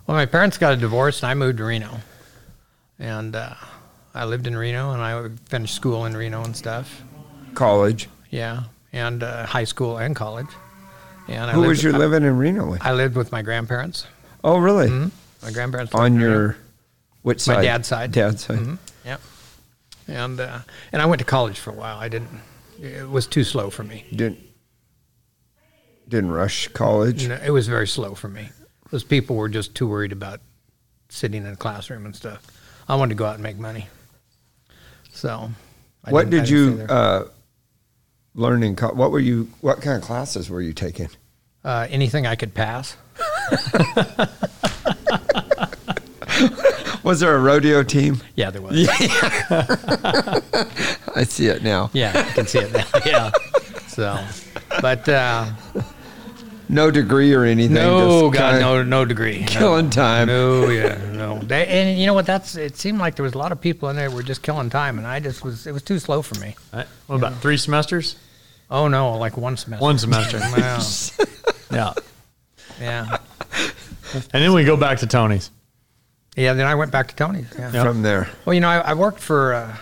Well, 0.05 0.15
my 0.15 0.27
parents 0.27 0.59
got 0.59 0.73
a 0.73 0.77
divorce, 0.77 1.23
and 1.23 1.31
I 1.31 1.33
moved 1.33 1.57
to 1.57 1.63
Reno. 1.63 2.01
And 2.99 3.35
uh, 3.35 3.55
I 4.13 4.25
lived 4.25 4.47
in 4.47 4.55
Reno, 4.55 4.91
and 4.91 5.01
I 5.01 5.29
finished 5.49 5.75
school 5.75 6.05
in 6.05 6.15
Reno 6.15 6.43
and 6.43 6.55
stuff. 6.55 7.01
College. 7.55 8.09
Yeah, 8.29 8.63
and 8.91 9.23
uh, 9.23 9.45
high 9.45 9.63
school 9.63 9.97
and 9.97 10.15
college. 10.15 10.47
And 11.27 11.49
I 11.49 11.53
Who 11.53 11.61
lived, 11.61 11.69
was 11.69 11.83
you 11.83 11.93
I, 11.93 11.97
living 11.97 12.23
in 12.23 12.37
Reno 12.37 12.69
with? 12.69 12.83
I 12.83 12.93
lived 12.93 13.15
with 13.15 13.31
my 13.31 13.41
grandparents. 13.41 14.05
Oh, 14.43 14.57
really? 14.57 14.89
My 15.41 15.51
grandparents 15.51 15.93
On 15.95 16.19
your 16.19 16.57
which 17.21 17.41
side? 17.41 17.55
My 17.57 17.63
dad's 17.63 17.87
side. 17.87 18.11
Dad's 18.11 18.43
side. 18.43 18.59
Mhm. 18.59 18.77
Yep. 19.05 19.21
And 20.07 20.39
uh, 20.39 20.59
and 20.91 21.01
I 21.01 21.05
went 21.05 21.19
to 21.19 21.25
college 21.25 21.59
for 21.59 21.71
a 21.71 21.73
while. 21.73 21.97
I 21.97 22.09
didn't. 22.09 22.29
It 22.81 23.09
was 23.09 23.25
too 23.27 23.43
slow 23.43 23.69
for 23.69 23.83
me. 23.83 24.05
Didn't 24.13 24.39
didn't 26.07 26.31
rush 26.31 26.67
college. 26.69 27.27
Know, 27.27 27.39
it 27.43 27.51
was 27.51 27.67
very 27.67 27.87
slow 27.87 28.13
for 28.13 28.27
me. 28.27 28.49
Those 28.91 29.03
people 29.03 29.35
were 29.37 29.49
just 29.49 29.73
too 29.75 29.87
worried 29.87 30.11
about 30.11 30.41
sitting 31.09 31.45
in 31.45 31.53
a 31.53 31.55
classroom 31.55 32.05
and 32.05 32.15
stuff. 32.15 32.45
I 32.87 32.95
wanted 32.95 33.09
to 33.09 33.15
go 33.15 33.25
out 33.25 33.35
and 33.35 33.43
make 33.43 33.57
money. 33.57 33.87
So. 35.23 35.49
I 36.03 36.11
what 36.11 36.33
I 36.33 36.43
you 36.43 36.85
uh, 36.89 37.23
learn 38.35 38.61
in 38.61 38.75
college? 38.75 38.97
What 38.97 39.11
were 39.11 39.21
you? 39.21 39.47
What 39.61 39.81
kind 39.81 39.95
of 39.95 40.03
classes 40.03 40.49
were 40.49 40.61
you 40.61 40.73
taking? 40.73 41.07
Uh, 41.63 41.87
anything 41.89 42.27
I 42.27 42.35
could 42.35 42.53
pass. 42.53 42.97
Was 47.03 47.21
there 47.21 47.33
a 47.33 47.39
rodeo 47.39 47.83
team? 47.83 48.21
Yeah, 48.35 48.49
there 48.49 48.61
was. 48.61 48.75
I 51.15 51.23
see 51.23 51.47
it 51.47 51.63
now. 51.63 51.89
Yeah, 51.93 52.11
I 52.13 52.23
can 52.33 52.45
see 52.45 52.59
it 52.59 52.73
now. 52.73 52.83
Yeah. 53.05 53.31
So, 53.87 54.19
but 54.81 55.07
uh, 55.07 55.49
No 56.69 56.91
degree 56.91 57.33
or 57.33 57.43
anything. 57.43 57.73
no, 57.73 58.31
just 58.31 58.39
God, 58.39 58.61
no, 58.61 58.83
no 58.83 59.05
degree. 59.05 59.43
Killing 59.45 59.89
time. 59.89 60.27
No, 60.27 60.69
yeah, 60.69 60.97
no. 61.11 61.39
They, 61.43 61.67
and 61.67 61.99
you 61.99 62.05
know 62.05 62.13
what? 62.13 62.25
That's. 62.25 62.55
It 62.55 62.77
seemed 62.77 62.99
like 62.99 63.15
there 63.15 63.23
was 63.23 63.33
a 63.33 63.37
lot 63.37 63.51
of 63.51 63.59
people 63.59 63.89
in 63.89 63.95
there 63.95 64.09
who 64.09 64.15
were 64.15 64.23
just 64.23 64.41
killing 64.41 64.69
time, 64.69 64.97
and 64.97 65.05
I 65.05 65.19
just 65.19 65.43
was. 65.43 65.67
It 65.67 65.71
was 65.71 65.83
too 65.83 65.99
slow 65.99 66.21
for 66.21 66.39
me. 66.39 66.55
Right. 66.71 66.87
What 67.07 67.15
about 67.15 67.35
three 67.41 67.57
semesters? 67.57 68.15
Oh 68.69 68.87
no, 68.87 69.17
like 69.17 69.35
one 69.37 69.57
semester. 69.57 69.83
One 69.83 69.97
semester. 69.97 70.39
Wow. 70.51 70.79
yeah. 71.71 71.93
yeah. 72.79 73.17
And 74.31 74.43
then 74.43 74.53
we 74.53 74.63
go 74.63 74.77
back 74.77 74.99
to 74.99 75.07
Tony's. 75.07 75.49
Yeah. 76.35 76.53
Then 76.53 76.67
I 76.67 76.75
went 76.75 76.91
back 76.91 77.07
to 77.07 77.15
Tony's. 77.15 77.47
Yeah. 77.57 77.71
Yep. 77.71 77.85
From 77.85 78.01
there. 78.03 78.29
Well, 78.45 78.53
you 78.53 78.61
know, 78.61 78.69
I, 78.69 78.77
I 78.79 78.93
worked 78.93 79.19
for. 79.19 79.53
Uh, 79.53 79.75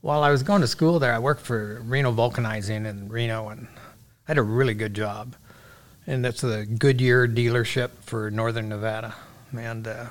while 0.00 0.22
I 0.22 0.30
was 0.30 0.42
going 0.44 0.60
to 0.60 0.68
school 0.68 1.00
there, 1.00 1.12
I 1.12 1.18
worked 1.18 1.40
for 1.40 1.80
Reno 1.84 2.12
Vulcanizing 2.12 2.86
in 2.86 3.08
Reno, 3.08 3.48
and 3.48 3.66
I 4.28 4.30
had 4.30 4.38
a 4.38 4.42
really 4.42 4.74
good 4.74 4.94
job. 4.94 5.34
And 6.06 6.24
that's 6.24 6.40
the 6.40 6.66
Goodyear 6.66 7.26
dealership 7.26 7.90
for 8.02 8.30
Northern 8.30 8.68
Nevada, 8.68 9.14
and 9.58 9.88
uh, 9.88 10.06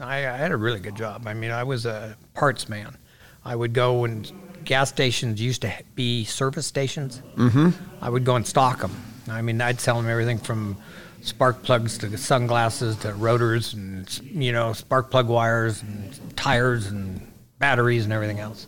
I, 0.00 0.18
I 0.18 0.36
had 0.36 0.52
a 0.52 0.56
really 0.56 0.78
good 0.78 0.94
job. 0.94 1.26
I 1.26 1.34
mean, 1.34 1.50
I 1.50 1.64
was 1.64 1.86
a 1.86 2.16
parts 2.34 2.68
man. 2.68 2.96
I 3.44 3.56
would 3.56 3.72
go 3.72 4.04
and 4.04 4.30
gas 4.64 4.88
stations 4.88 5.40
used 5.40 5.62
to 5.62 5.72
be 5.94 6.24
service 6.24 6.66
stations. 6.66 7.20
Mm-hmm. 7.36 7.70
I 8.00 8.08
would 8.08 8.24
go 8.24 8.36
and 8.36 8.46
stock 8.46 8.78
them. 8.80 8.94
I 9.28 9.42
mean, 9.42 9.60
I'd 9.60 9.80
sell 9.80 9.96
them 9.96 10.08
everything 10.08 10.38
from 10.38 10.76
spark 11.20 11.62
plugs 11.62 11.96
to 11.98 12.16
sunglasses 12.18 12.96
to 12.96 13.14
rotors 13.14 13.72
and 13.72 14.20
you 14.22 14.52
know 14.52 14.74
spark 14.74 15.10
plug 15.10 15.26
wires 15.26 15.82
and 15.82 16.36
tires 16.36 16.86
and 16.86 17.26
batteries 17.58 18.04
and 18.04 18.12
everything 18.12 18.40
else. 18.40 18.66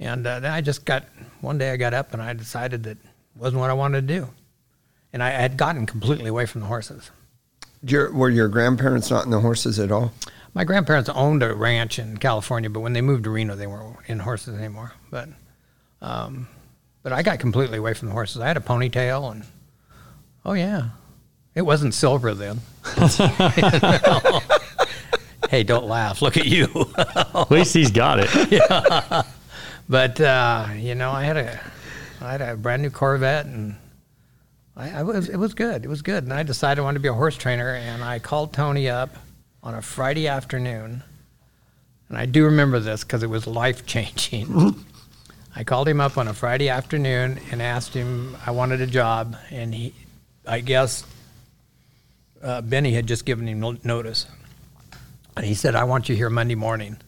And 0.00 0.26
uh, 0.26 0.40
then 0.40 0.52
I 0.52 0.60
just 0.60 0.84
got 0.84 1.04
one 1.40 1.58
day 1.58 1.70
I 1.70 1.76
got 1.76 1.94
up 1.94 2.12
and 2.12 2.22
I 2.22 2.32
decided 2.32 2.82
that 2.84 2.98
wasn't 3.36 3.60
what 3.60 3.70
I 3.70 3.74
wanted 3.74 4.08
to 4.08 4.14
do, 4.14 4.28
and 5.16 5.22
I 5.22 5.30
had 5.30 5.56
gotten 5.56 5.86
completely 5.86 6.28
away 6.28 6.44
from 6.44 6.60
the 6.60 6.66
horses. 6.66 7.10
Your, 7.82 8.12
were 8.12 8.28
your 8.28 8.48
grandparents 8.48 9.10
not 9.10 9.24
in 9.24 9.30
the 9.30 9.40
horses 9.40 9.78
at 9.78 9.90
all? 9.90 10.12
My 10.52 10.64
grandparents 10.64 11.08
owned 11.08 11.42
a 11.42 11.54
ranch 11.54 11.98
in 11.98 12.18
California, 12.18 12.68
but 12.68 12.80
when 12.80 12.92
they 12.92 13.00
moved 13.00 13.24
to 13.24 13.30
Reno, 13.30 13.54
they 13.56 13.66
weren't 13.66 13.96
in 14.08 14.18
horses 14.18 14.58
anymore. 14.58 14.92
But, 15.10 15.30
um, 16.02 16.48
but 17.02 17.14
I 17.14 17.22
got 17.22 17.38
completely 17.38 17.78
away 17.78 17.94
from 17.94 18.08
the 18.08 18.12
horses. 18.12 18.42
I 18.42 18.46
had 18.46 18.58
a 18.58 18.60
ponytail, 18.60 19.32
and 19.32 19.44
oh 20.44 20.52
yeah, 20.52 20.90
it 21.54 21.62
wasn't 21.62 21.94
silver 21.94 22.34
then. 22.34 22.60
hey, 25.48 25.62
don't 25.62 25.86
laugh. 25.86 26.20
Look 26.20 26.36
at 26.36 26.44
you. 26.44 26.68
At 26.98 27.50
least 27.50 27.72
he's 27.72 27.90
got 27.90 28.18
it. 28.20 29.26
But 29.88 30.20
uh, 30.20 30.66
you 30.76 30.96
know, 30.96 31.12
I 31.12 31.22
had 31.22 31.36
a, 31.36 31.60
I 32.20 32.32
had 32.32 32.42
a 32.42 32.56
brand 32.56 32.82
new 32.82 32.90
Corvette, 32.90 33.46
and 33.46 33.76
I, 34.76 34.90
I 34.90 35.02
was 35.02 35.28
it 35.28 35.36
was 35.36 35.54
good. 35.54 35.84
It 35.84 35.88
was 35.88 36.02
good, 36.02 36.24
and 36.24 36.32
I 36.32 36.42
decided 36.42 36.80
I 36.80 36.84
wanted 36.84 36.98
to 36.98 37.02
be 37.02 37.08
a 37.08 37.14
horse 37.14 37.36
trainer, 37.36 37.74
and 37.74 38.04
I 38.04 38.18
called 38.18 38.52
Tony 38.52 38.88
up 38.88 39.10
on 39.62 39.74
a 39.74 39.82
Friday 39.82 40.28
afternoon, 40.28 41.02
and 42.08 42.18
I 42.18 42.26
do 42.26 42.44
remember 42.44 42.78
this 42.78 43.02
because 43.02 43.22
it 43.22 43.30
was 43.30 43.46
life 43.46 43.86
changing. 43.86 44.84
I 45.56 45.64
called 45.64 45.88
him 45.88 46.00
up 46.00 46.18
on 46.18 46.28
a 46.28 46.34
Friday 46.34 46.68
afternoon 46.68 47.40
and 47.50 47.62
asked 47.62 47.94
him 47.94 48.36
I 48.44 48.50
wanted 48.50 48.82
a 48.82 48.86
job, 48.86 49.36
and 49.50 49.74
he, 49.74 49.94
I 50.46 50.60
guess, 50.60 51.04
uh, 52.42 52.60
Benny 52.60 52.92
had 52.92 53.06
just 53.06 53.24
given 53.24 53.48
him 53.48 53.60
no- 53.60 53.78
notice, 53.82 54.26
and 55.36 55.46
he 55.46 55.54
said 55.54 55.74
I 55.74 55.84
want 55.84 56.10
you 56.10 56.16
here 56.16 56.28
Monday 56.28 56.54
morning. 56.54 56.98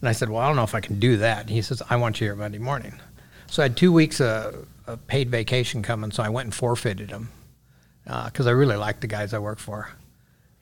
And 0.00 0.08
I 0.10 0.12
said, 0.12 0.28
Well, 0.28 0.42
I 0.42 0.46
don't 0.48 0.56
know 0.56 0.64
if 0.64 0.74
I 0.74 0.80
can 0.80 0.98
do 0.98 1.16
that. 1.18 1.42
And 1.42 1.50
he 1.50 1.62
says, 1.62 1.82
I 1.88 1.96
want 1.96 2.20
you 2.20 2.26
here 2.26 2.36
Monday 2.36 2.58
morning. 2.58 3.00
So 3.46 3.62
I 3.62 3.66
had 3.66 3.76
two 3.76 3.90
weeks 3.90 4.20
of, 4.20 4.66
of 4.86 5.06
paid 5.06 5.30
vacation 5.30 5.82
coming, 5.82 6.10
so 6.10 6.22
I 6.22 6.28
went 6.28 6.46
and 6.46 6.54
forfeited 6.54 7.10
them 7.10 7.30
because 8.04 8.46
I 8.46 8.50
really 8.50 8.76
liked 8.76 9.00
the 9.00 9.06
guys 9.06 9.32
I 9.32 9.38
work 9.38 9.58
for. 9.58 9.90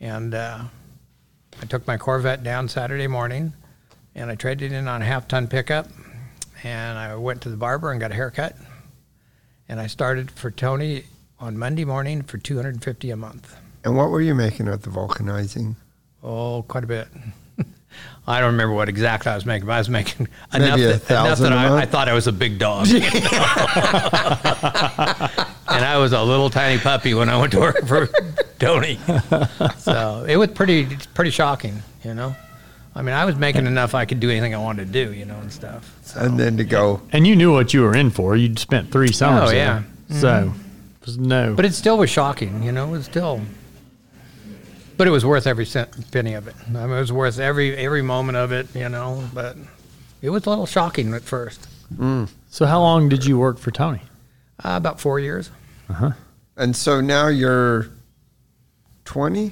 And 0.00 0.34
uh, 0.34 0.64
I 1.60 1.66
took 1.66 1.86
my 1.86 1.96
Corvette 1.96 2.42
down 2.42 2.68
Saturday 2.68 3.06
morning 3.06 3.52
and 4.14 4.30
I 4.30 4.34
traded 4.34 4.72
in 4.72 4.88
on 4.88 5.02
a 5.02 5.04
half 5.04 5.28
ton 5.28 5.46
pickup. 5.46 5.88
And 6.64 6.98
I 6.98 7.16
went 7.16 7.42
to 7.42 7.48
the 7.48 7.56
barber 7.56 7.90
and 7.90 8.00
got 8.00 8.12
a 8.12 8.14
haircut. 8.14 8.56
And 9.68 9.80
I 9.80 9.86
started 9.86 10.30
for 10.30 10.50
Tony 10.50 11.04
on 11.40 11.58
Monday 11.58 11.84
morning 11.84 12.22
for 12.22 12.38
250 12.38 13.10
a 13.10 13.16
month. 13.16 13.56
And 13.84 13.96
what 13.96 14.10
were 14.10 14.20
you 14.20 14.34
making 14.34 14.68
at 14.68 14.82
the 14.82 14.90
vulcanizing? 14.90 15.74
Oh, 16.22 16.62
quite 16.68 16.84
a 16.84 16.86
bit. 16.86 17.08
I 18.26 18.38
don't 18.40 18.52
remember 18.52 18.74
what 18.74 18.88
exactly 18.88 19.32
I 19.32 19.34
was 19.34 19.44
making, 19.44 19.66
but 19.66 19.72
I 19.72 19.78
was 19.78 19.88
making 19.88 20.28
enough 20.54 20.78
Maybe 20.78 20.84
a 20.92 20.96
that, 20.98 21.10
enough 21.10 21.38
that 21.38 21.52
a 21.52 21.56
I, 21.56 21.68
month? 21.68 21.82
I 21.82 21.86
thought 21.86 22.08
I 22.08 22.12
was 22.14 22.26
a 22.28 22.32
big 22.32 22.58
dog. 22.58 22.86
you 22.86 23.00
know? 23.00 23.06
and 25.68 25.84
I 25.84 25.96
was 25.98 26.12
a 26.12 26.22
little 26.22 26.50
tiny 26.50 26.78
puppy 26.80 27.14
when 27.14 27.28
I 27.28 27.38
went 27.40 27.52
to 27.52 27.60
work 27.60 27.84
for 27.86 28.08
Tony. 28.58 28.98
So 29.78 30.24
it 30.28 30.36
was 30.36 30.50
pretty 30.50 30.86
pretty 31.14 31.30
shocking, 31.30 31.82
you 32.04 32.14
know. 32.14 32.34
I 32.94 33.02
mean, 33.02 33.14
I 33.14 33.24
was 33.24 33.36
making 33.36 33.66
enough 33.66 33.94
I 33.94 34.04
could 34.04 34.20
do 34.20 34.30
anything 34.30 34.54
I 34.54 34.58
wanted 34.58 34.86
to 34.86 34.92
do, 34.92 35.12
you 35.12 35.24
know, 35.24 35.36
and 35.38 35.50
stuff. 35.52 35.96
So, 36.04 36.20
And 36.20 36.38
then 36.38 36.56
to 36.58 36.64
go, 36.64 37.00
And 37.10 37.26
you 37.26 37.34
knew 37.34 37.52
what 37.52 37.72
you 37.74 37.82
were 37.82 37.96
in 37.96 38.10
for. 38.10 38.36
You'd 38.36 38.58
spent 38.58 38.92
three 38.92 39.10
summers 39.12 39.50
Oh, 39.50 39.52
yeah. 39.52 39.82
there. 40.08 40.20
So, 40.20 40.28
mm-hmm. 40.28 40.58
there's 41.00 41.18
no. 41.18 41.54
but 41.54 41.64
it 41.64 41.72
still 41.74 41.96
was 41.98 42.10
shocking, 42.10 42.62
you 42.62 42.70
know. 42.70 42.88
It 42.88 42.90
was 42.90 43.04
still, 43.06 43.40
but 45.02 45.08
it 45.08 45.10
was 45.10 45.26
worth 45.26 45.48
every 45.48 45.66
cent, 45.66 46.12
penny 46.12 46.34
of 46.34 46.46
it. 46.46 46.54
I 46.64 46.70
mean, 46.70 46.90
it 46.90 47.00
was 47.00 47.10
worth 47.10 47.40
every 47.40 47.76
every 47.76 48.02
moment 48.02 48.38
of 48.38 48.52
it, 48.52 48.72
you 48.72 48.88
know. 48.88 49.28
But 49.34 49.56
it 50.20 50.30
was 50.30 50.46
a 50.46 50.50
little 50.50 50.64
shocking 50.64 51.12
at 51.12 51.22
first. 51.24 51.66
so, 51.98 52.66
how 52.66 52.80
long 52.80 53.08
did 53.08 53.24
you 53.24 53.36
work 53.36 53.58
for 53.58 53.72
Tony? 53.72 54.00
Uh, 54.64 54.74
about 54.76 55.00
four 55.00 55.18
years. 55.18 55.50
Uh 55.88 55.92
huh. 55.94 56.10
and 56.56 56.76
so 56.76 57.00
now 57.00 57.26
you're 57.26 57.88
20? 59.04 59.50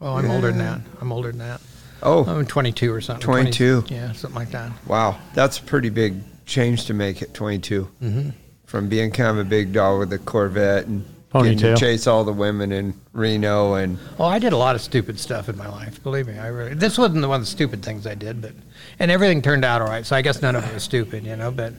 Oh, 0.00 0.14
I'm 0.14 0.30
older 0.30 0.46
than 0.46 0.60
that. 0.60 0.80
I'm 1.02 1.12
older 1.12 1.28
than 1.28 1.40
that. 1.40 1.60
Oh, 2.02 2.24
I'm 2.24 2.46
22 2.46 2.90
or 2.90 3.02
something. 3.02 3.22
22. 3.22 3.82
20 3.82 3.94
yeah, 3.94 4.12
something 4.12 4.34
like 4.34 4.50
that. 4.52 4.72
wow. 4.86 5.18
That's 5.34 5.58
a 5.58 5.62
pretty 5.62 5.90
big 5.90 6.22
change 6.46 6.86
to 6.86 6.94
make 6.94 7.20
at 7.20 7.34
22. 7.34 7.86
Mm-hmm. 8.02 8.30
From 8.64 8.88
being 8.88 9.10
kind 9.10 9.28
of 9.28 9.46
a 9.46 9.48
big 9.48 9.74
dog 9.74 9.98
with 9.98 10.12
a 10.14 10.18
Corvette 10.18 10.86
and 10.86 11.04
getting 11.04 11.04
to 11.04 11.17
Ponytail. 11.32 11.70
You 11.70 11.76
chase 11.76 12.06
all 12.06 12.24
the 12.24 12.32
women 12.32 12.72
in 12.72 12.94
Reno 13.12 13.74
and 13.74 13.98
Oh, 14.18 14.24
I 14.24 14.38
did 14.38 14.52
a 14.52 14.56
lot 14.56 14.74
of 14.74 14.80
stupid 14.80 15.18
stuff 15.20 15.48
in 15.48 15.56
my 15.58 15.68
life. 15.68 16.02
Believe 16.02 16.26
me, 16.26 16.38
I 16.38 16.46
really. 16.48 16.74
This 16.74 16.96
wasn't 16.96 17.20
the 17.20 17.28
one 17.28 17.40
of 17.40 17.42
the 17.42 17.50
stupid 17.50 17.82
things 17.84 18.06
I 18.06 18.14
did, 18.14 18.40
but 18.40 18.52
and 18.98 19.10
everything 19.10 19.42
turned 19.42 19.64
out 19.64 19.82
all 19.82 19.88
right. 19.88 20.06
So 20.06 20.16
I 20.16 20.22
guess 20.22 20.40
none 20.40 20.56
of 20.56 20.64
it 20.66 20.72
was 20.72 20.82
stupid, 20.82 21.24
you 21.24 21.36
know. 21.36 21.50
But 21.50 21.74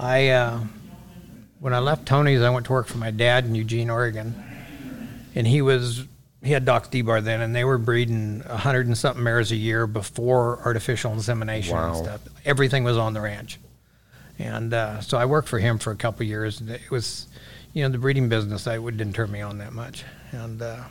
I, 0.00 0.30
uh, 0.30 0.60
when 1.60 1.74
I 1.74 1.78
left 1.78 2.06
Tony's, 2.06 2.40
I 2.42 2.50
went 2.50 2.66
to 2.66 2.72
work 2.72 2.86
for 2.88 2.98
my 2.98 3.10
dad 3.12 3.44
in 3.44 3.54
Eugene, 3.54 3.88
Oregon, 3.90 4.34
and 5.34 5.46
he 5.46 5.62
was 5.62 6.04
he 6.42 6.50
had 6.52 6.64
Doc 6.64 6.90
Debar 6.90 7.20
then, 7.20 7.40
and 7.40 7.54
they 7.54 7.64
were 7.64 7.78
breeding 7.78 8.42
a 8.46 8.56
hundred 8.56 8.86
and 8.86 8.96
something 8.98 9.22
mares 9.22 9.50
a 9.52 9.56
year 9.56 9.86
before 9.86 10.60
artificial 10.64 11.12
insemination 11.12 11.76
and 11.76 11.92
Wow. 11.94 12.02
stuff. 12.02 12.20
Everything 12.44 12.82
was 12.84 12.96
on 12.96 13.12
the 13.12 13.20
ranch, 13.20 13.58
and 14.40 14.74
uh, 14.74 15.00
so 15.00 15.18
I 15.18 15.24
worked 15.24 15.48
for 15.48 15.58
him 15.60 15.78
for 15.78 15.92
a 15.92 15.96
couple 15.96 16.22
of 16.22 16.28
years. 16.28 16.60
And 16.60 16.70
it 16.70 16.90
was, 16.90 17.26
you 17.72 17.82
know, 17.82 17.88
the 17.88 17.98
breeding 17.98 18.28
business. 18.28 18.66
I 18.66 18.78
it 18.78 18.96
didn't 18.96 19.14
turn 19.14 19.30
me 19.30 19.40
on 19.40 19.58
that 19.58 19.72
much, 19.72 20.04
and 20.32 20.60
uh, 20.60 20.84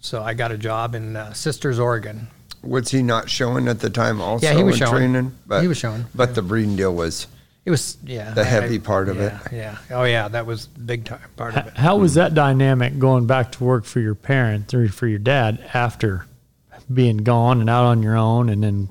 so 0.00 0.22
I 0.22 0.34
got 0.34 0.52
a 0.52 0.58
job 0.58 0.94
in 0.94 1.16
uh, 1.16 1.32
Sisters, 1.32 1.78
Oregon. 1.78 2.28
was 2.62 2.90
he 2.90 3.02
not 3.02 3.28
showing 3.30 3.68
at 3.68 3.80
the 3.80 3.90
time 3.90 4.20
also 4.20 4.46
Yeah, 4.46 4.54
he 4.54 4.62
was 4.62 4.76
showing. 4.78 4.92
training? 4.92 5.32
But, 5.46 5.62
He 5.62 5.68
was 5.68 5.78
showing, 5.78 6.04
But 6.14 6.30
yeah. 6.30 6.34
the 6.34 6.42
breeding 6.42 6.76
deal 6.76 6.94
was 6.94 7.26
It 7.64 7.70
was 7.70 7.96
yeah 8.04 8.32
The 8.32 8.44
heavy 8.44 8.76
I- 8.76 8.78
part 8.78 9.08
of 9.08 9.20
it. 9.20 9.32
yeah, 9.52 9.76
Yeah, 9.90 9.96
oh 9.98 10.04
yeah, 10.04 10.28
that 10.28 10.46
was 10.46 10.66
big 10.66 11.04
time 11.04 11.20
part 11.36 11.56
of 11.56 11.66
it. 11.66 11.76
How 11.76 11.96
was 11.96 12.14
that 12.14 12.34
dynamic 12.34 12.98
going 12.98 13.26
back 13.26 13.52
to 13.52 13.64
work 13.64 13.84
for 13.84 14.00
your 14.00 14.14
parents 14.14 14.74
or 14.74 14.88
for 14.88 15.06
your 15.06 15.18
dad 15.18 15.64
after 15.74 16.26
being 16.92 17.18
gone 17.18 17.60
and 17.60 17.68
out 17.70 17.84
on 17.84 18.02
your 18.02 18.16
own 18.16 18.48
and 18.48 18.62
then, 18.62 18.88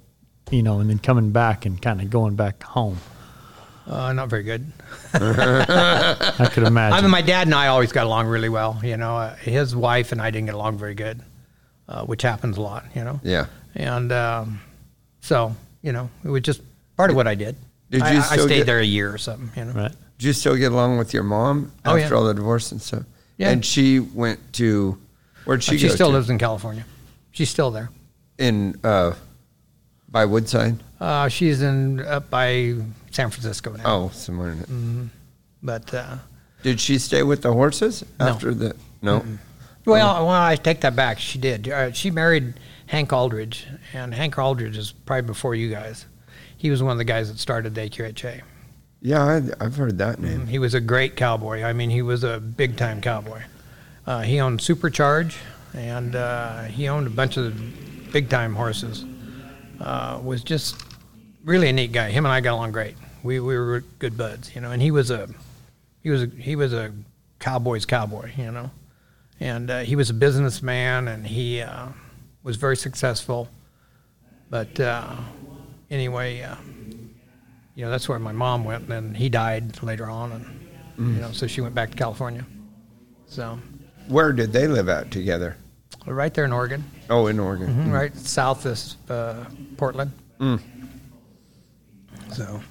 you 0.52 0.62
know, 0.64 0.80
and 0.80 0.90
then 0.90 1.00
coming 1.00 1.32
back 1.32 1.66
and 1.66 1.82
kind 1.82 2.02
of 2.02 2.10
going 2.10 2.36
back 2.36 2.62
home? 2.64 2.98
Uh, 3.88 4.12
not 4.14 4.30
very 4.30 4.44
good. 4.44 4.66
I 5.14 6.50
could 6.52 6.64
imagine. 6.64 6.98
I 6.98 7.02
mean, 7.02 7.12
my 7.12 7.22
dad 7.22 7.48
and 7.48 7.54
I 7.56 7.68
always 7.68 7.92
got 7.92 8.06
along 8.06 8.28
really 8.28 8.50
well. 8.50 8.80
You 8.84 8.98
know, 8.98 9.18
uh, 9.18 9.36
his 9.36 9.76
wife 9.76 10.12
and 10.12 10.22
I 10.22 10.32
didn't 10.32 10.48
get 10.48 10.56
along 10.56 10.78
very 10.78 10.96
good, 10.96 11.22
uh, 11.88 12.04
which 12.06 12.22
happens 12.22 12.58
a 12.58 12.62
lot. 12.62 12.86
You 12.96 13.04
know, 13.04 13.20
yeah. 13.24 13.46
and 13.76 14.12
um, 14.12 14.60
so 15.22 15.56
you 15.82 15.92
know, 15.92 16.10
it 16.24 16.30
was 16.30 16.42
just 16.42 16.62
part 16.98 17.10
of 17.12 17.16
what 17.16 17.28
I 17.28 17.36
did. 17.36 17.56
Did 17.92 18.02
I, 18.02 18.14
you 18.14 18.20
I 18.20 18.22
still 18.22 18.46
stayed 18.48 18.58
get- 18.58 18.66
there 18.66 18.80
a 18.80 18.84
year 18.86 19.14
or 19.14 19.18
something. 19.18 19.50
You 19.56 19.72
know, 19.72 19.80
right. 19.80 19.92
Did 20.18 20.26
you 20.28 20.34
still 20.34 20.56
get 20.56 20.72
along 20.72 20.98
with 20.98 21.14
your 21.14 21.24
mom 21.24 21.72
Oh, 21.86 21.96
after 21.98 22.14
yeah. 22.16 22.20
all 22.20 22.26
the 22.26 22.34
divorce 22.34 22.72
and 22.72 22.82
stuff? 22.82 23.04
Yeah. 23.38 23.50
And 23.52 23.64
she 23.66 24.00
went 24.00 24.40
to 24.54 24.98
where'd 25.44 25.62
she, 25.62 25.72
go? 25.72 25.78
she 25.78 25.88
go 25.90 25.94
still 25.96 26.08
to? 26.08 26.14
lives 26.14 26.30
in 26.30 26.38
California. 26.40 26.86
She's 27.32 27.50
still 27.50 27.70
there. 27.70 27.90
in 28.40 28.80
uh, 28.84 29.14
by 30.10 30.26
Woodside. 30.26 30.78
Uh, 31.00 31.28
she's 31.28 31.62
in 31.62 32.00
up 32.00 32.30
by 32.30 32.76
San 33.16 33.30
Francisco 33.30 33.72
now. 33.72 33.84
Oh, 33.86 34.10
somewhere 34.14 34.52
in 34.52 34.60
it. 34.60 34.70
Mm. 34.70 35.10
But 35.64 35.94
uh, 35.94 36.18
Did 36.64 36.82
she 36.82 36.98
stay 37.00 37.24
with 37.24 37.42
the 37.44 37.54
horses 37.54 38.04
No. 38.20 38.28
after 38.28 38.54
the? 38.54 38.76
No. 39.02 39.24
Well, 39.86 40.26
well, 40.26 40.30
I 40.30 40.56
take 40.58 40.82
that 40.82 40.96
back. 40.98 41.20
She 41.20 41.38
did. 41.40 41.70
Uh, 41.70 41.92
she 41.94 42.12
married 42.12 42.56
Hank 42.88 43.14
Aldridge, 43.14 43.68
and 43.94 44.14
Hank 44.14 44.38
Aldridge 44.38 44.78
is 44.78 44.92
probably 44.92 45.28
before 45.28 45.56
you 45.56 45.70
guys. 45.70 46.06
He 46.58 46.70
was 46.70 46.84
one 46.84 46.92
of 46.92 46.98
the 46.98 47.04
guys 47.06 47.32
that 47.32 47.40
started 47.40 47.74
the 47.74 47.82
AQHA. 47.90 48.42
Yeah, 49.02 49.24
I, 49.24 49.64
I've 49.64 49.76
heard 49.78 49.98
that 50.00 50.20
name. 50.20 50.48
He 50.48 50.60
was 50.60 50.74
a 50.74 50.82
great 50.82 51.16
cowboy. 51.16 51.64
I 51.64 51.72
mean, 51.74 51.90
he 51.92 52.02
was 52.02 52.24
a 52.24 52.40
big 52.40 52.76
time 52.76 53.00
cowboy. 53.00 53.44
Uh, 54.06 54.22
he 54.24 54.40
owned 54.42 54.60
Supercharge, 54.60 55.36
and 55.74 56.16
uh, 56.16 56.64
he 56.64 56.90
owned 56.90 57.08
a 57.08 57.12
bunch 57.12 57.38
of 57.38 58.12
big 58.12 58.28
time 58.30 58.56
horses. 58.56 59.06
Uh, 59.80 60.20
was 60.24 60.44
just 60.44 60.84
really 61.44 61.70
a 61.70 61.74
neat 61.74 61.92
guy. 61.92 62.10
Him 62.10 62.26
and 62.26 62.34
I 62.34 62.42
got 62.42 62.54
along 62.56 62.72
great. 62.72 62.96
We 63.26 63.40
we 63.40 63.58
were 63.58 63.84
good 64.00 64.16
buds, 64.18 64.54
you 64.56 64.62
know. 64.62 64.72
And 64.72 64.82
he 64.82 64.92
was 64.92 65.10
a 65.10 65.28
he 66.04 66.10
was 66.12 66.24
a, 66.24 66.28
he 66.28 66.56
was 66.56 66.74
a 66.74 66.92
cowboy's 67.40 67.86
cowboy, 67.86 68.32
you 68.38 68.52
know. 68.52 68.70
And 69.40 69.70
uh, 69.70 69.80
he 69.80 69.96
was 69.96 70.10
a 70.12 70.14
businessman, 70.14 71.08
and 71.08 71.26
he 71.26 71.62
uh, 71.62 71.88
was 72.44 72.56
very 72.56 72.78
successful. 72.78 73.50
But 74.50 74.80
uh, 74.80 75.16
anyway, 75.90 76.42
uh, 76.42 76.56
you 77.76 77.84
know, 77.84 77.90
that's 77.92 78.08
where 78.08 78.20
my 78.20 78.32
mom 78.32 78.64
went. 78.64 78.84
And 78.84 78.92
then 78.92 79.14
he 79.16 79.28
died 79.28 79.82
later 79.84 80.10
on, 80.10 80.32
and 80.32 80.46
you 81.16 81.22
know, 81.22 81.32
so 81.32 81.48
she 81.48 81.60
went 81.62 81.74
back 81.76 81.90
to 81.92 81.98
California. 81.98 82.46
So 83.26 83.60
Where 84.08 84.32
did 84.32 84.54
they 84.54 84.68
live 84.68 84.88
at 84.88 85.10
together? 85.12 85.58
right 86.06 86.32
there 86.36 86.46
in 86.46 86.54
Oregon, 86.54 86.84
Oh, 87.10 87.26
in 87.26 87.40
Oregon. 87.40 87.92
right 87.92 88.16
south 88.16 88.68
is 88.68 88.96
uh, 89.10 89.44
Portland. 89.78 90.12
Mm. 90.40 90.62
So 92.32 92.62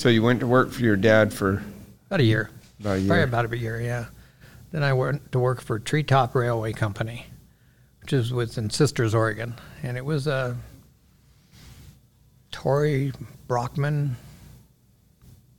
So 0.00 0.08
you 0.08 0.22
went 0.22 0.40
to 0.40 0.46
work 0.46 0.70
for 0.70 0.80
your 0.80 0.96
dad 0.96 1.30
for 1.30 1.62
about 2.06 2.20
a 2.20 2.24
year. 2.24 2.48
about 2.80 2.96
a 2.96 3.00
year. 3.00 3.08
Probably 3.08 3.22
about 3.22 3.52
a 3.52 3.58
year, 3.58 3.78
yeah. 3.82 4.06
Then 4.72 4.82
I 4.82 4.94
went 4.94 5.30
to 5.32 5.38
work 5.38 5.60
for 5.60 5.78
Treetop 5.78 6.34
Railway 6.34 6.72
Company, 6.72 7.26
which 8.00 8.14
is 8.14 8.32
was 8.32 8.56
in 8.56 8.70
Sisters, 8.70 9.14
Oregon, 9.14 9.56
and 9.82 9.98
it 9.98 10.04
was 10.06 10.26
uh, 10.26 10.54
Tory 12.50 13.12
Brockman. 13.46 14.16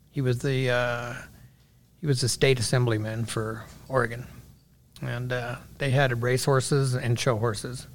He 0.09 0.21
was 0.21 0.39
the 0.39 0.71
uh, 0.71 1.13
he 1.99 2.07
was 2.07 2.21
the 2.21 2.27
state 2.27 2.59
assemblyman 2.59 3.25
for 3.25 3.63
Oregon, 3.89 4.25
and 5.03 5.31
uh, 5.31 5.57
they 5.77 5.91
had 5.91 6.23
race 6.23 6.45
horses 6.45 6.95
and 6.95 7.19
show 7.19 7.37
horses. 7.37 7.85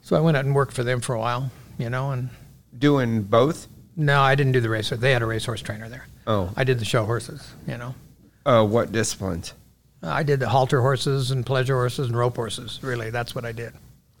So 0.00 0.16
I 0.16 0.20
went 0.20 0.38
out 0.38 0.46
and 0.46 0.54
worked 0.54 0.72
for 0.72 0.82
them 0.82 1.02
for 1.02 1.14
a 1.14 1.18
while, 1.18 1.50
you 1.76 1.90
know, 1.90 2.12
and 2.12 2.30
Doing 2.78 3.22
both? 3.22 3.68
No, 3.98 4.22
I 4.22 4.36
didn't 4.36 4.52
do 4.52 4.60
the 4.60 4.70
race. 4.70 4.90
They 4.90 5.10
had 5.10 5.22
a 5.22 5.26
racehorse 5.26 5.60
trainer 5.60 5.88
there. 5.88 6.06
Oh. 6.26 6.50
I 6.56 6.62
did 6.62 6.78
the 6.78 6.84
show 6.84 7.04
horses, 7.04 7.52
you 7.66 7.76
know. 7.76 7.94
Uh, 8.46 8.64
what 8.64 8.92
disciplines? 8.92 9.54
I 10.02 10.22
did 10.22 10.38
the 10.38 10.48
halter 10.48 10.80
horses 10.80 11.32
and 11.32 11.44
pleasure 11.44 11.74
horses 11.74 12.06
and 12.06 12.16
rope 12.16 12.36
horses. 12.36 12.78
Really, 12.80 13.10
that's 13.10 13.34
what 13.34 13.44
I 13.44 13.50
did. 13.50 13.72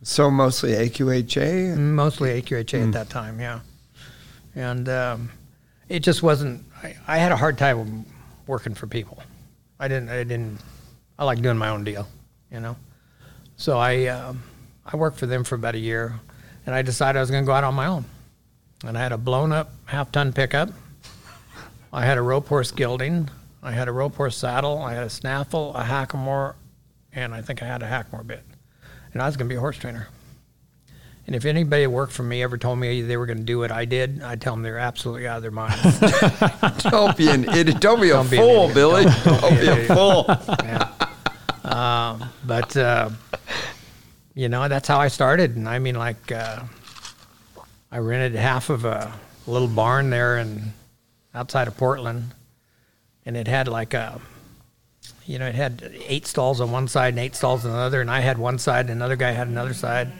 So 0.02 0.30
mostly 0.32 0.72
AQHA? 0.72 1.76
Mostly 1.76 2.42
AQHA 2.42 2.88
at 2.88 2.92
that 2.92 3.08
time, 3.08 3.40
yeah. 3.40 3.60
And 4.56 4.88
um, 4.88 5.30
it 5.88 6.00
just 6.00 6.24
wasn't. 6.24 6.64
I, 6.82 6.96
I 7.06 7.18
had 7.18 7.30
a 7.30 7.36
hard 7.36 7.56
time 7.56 8.04
working 8.48 8.74
for 8.74 8.88
people. 8.88 9.22
I 9.78 9.86
didn't. 9.86 10.08
I 10.08 10.24
didn't. 10.24 10.58
I 11.20 11.24
like 11.24 11.40
doing 11.40 11.56
my 11.56 11.68
own 11.68 11.84
deal, 11.84 12.08
you 12.50 12.58
know. 12.58 12.74
So 13.56 13.78
I 13.78 14.06
um, 14.06 14.42
I 14.84 14.96
worked 14.96 15.18
for 15.18 15.26
them 15.26 15.44
for 15.44 15.54
about 15.54 15.76
a 15.76 15.80
year, 15.80 16.18
and 16.66 16.74
I 16.74 16.82
decided 16.82 17.18
I 17.18 17.22
was 17.22 17.30
going 17.30 17.44
to 17.44 17.46
go 17.46 17.52
out 17.52 17.62
on 17.62 17.74
my 17.74 17.86
own. 17.86 18.04
And 18.84 18.96
I 18.96 19.02
had 19.02 19.12
a 19.12 19.18
blown 19.18 19.52
up 19.52 19.72
half 19.86 20.12
ton 20.12 20.32
pickup. 20.32 20.70
I 21.92 22.04
had 22.04 22.18
a 22.18 22.22
rope 22.22 22.46
horse 22.48 22.70
gelding. 22.70 23.28
I 23.62 23.72
had 23.72 23.88
a 23.88 23.92
rope 23.92 24.14
horse 24.14 24.36
saddle. 24.36 24.78
I 24.78 24.94
had 24.94 25.04
a 25.04 25.10
snaffle, 25.10 25.74
a 25.74 25.82
hackamore, 25.82 26.54
and 27.12 27.34
I 27.34 27.42
think 27.42 27.62
I 27.62 27.66
had 27.66 27.82
a 27.82 27.86
hackmore 27.86 28.26
bit. 28.26 28.42
And 29.12 29.22
I 29.22 29.26
was 29.26 29.36
going 29.36 29.48
to 29.48 29.52
be 29.52 29.56
a 29.56 29.60
horse 29.60 29.78
trainer. 29.78 30.08
And 31.26 31.34
if 31.34 31.44
anybody 31.44 31.82
that 31.84 31.90
worked 31.90 32.12
for 32.12 32.22
me 32.22 32.42
ever 32.42 32.56
told 32.56 32.78
me 32.78 33.02
they 33.02 33.16
were 33.16 33.26
going 33.26 33.38
to 33.38 33.44
do 33.44 33.58
what 33.58 33.70
I 33.72 33.84
did, 33.84 34.22
I'd 34.22 34.40
tell 34.40 34.54
them 34.54 34.62
they're 34.62 34.78
absolutely 34.78 35.26
out 35.26 35.36
of 35.38 35.42
their 35.42 35.50
minds. 35.50 35.82
Don't 36.84 37.16
be 37.16 37.28
an 37.28 37.48
idiot. 37.50 37.80
Don't 37.80 38.00
be 38.00 38.10
a 38.10 38.14
Don't 38.14 38.26
fool, 38.28 38.70
idiot. 38.70 38.74
Billy. 38.74 39.04
Don't- 39.04 39.24
Don't, 39.24 39.40
don't 39.40 39.54
be 39.54 39.60
be 39.60 39.66
a 39.66 39.72
idiot. 39.72 39.88
fool. 39.88 40.24
yeah. 40.64 40.92
Um, 41.64 42.24
but 42.46 42.74
uh, 42.76 43.10
you 44.34 44.48
know, 44.48 44.68
that's 44.68 44.88
how 44.88 44.98
I 45.00 45.08
started. 45.08 45.56
And 45.56 45.68
I 45.68 45.78
mean, 45.80 45.96
like, 45.96 46.32
uh, 46.32 46.60
I 47.90 47.98
rented 47.98 48.34
half 48.38 48.70
of 48.70 48.84
a 48.84 49.12
little 49.46 49.68
barn 49.68 50.10
there 50.10 50.38
in 50.38 50.72
outside 51.34 51.68
of 51.68 51.76
Portland, 51.76 52.34
and 53.24 53.36
it 53.36 53.48
had 53.48 53.68
like 53.68 53.94
a, 53.94 54.20
you 55.24 55.38
know, 55.38 55.46
it 55.46 55.54
had 55.54 55.90
eight 56.06 56.26
stalls 56.26 56.60
on 56.60 56.70
one 56.70 56.88
side 56.88 57.14
and 57.14 57.18
eight 57.18 57.34
stalls 57.34 57.64
on 57.64 57.72
the 57.72 57.78
other, 57.78 58.00
and 58.00 58.10
I 58.10 58.20
had 58.20 58.38
one 58.38 58.58
side, 58.58 58.86
and 58.86 58.90
another 58.90 59.16
guy 59.16 59.30
had 59.30 59.48
another 59.48 59.74
side, 59.74 60.12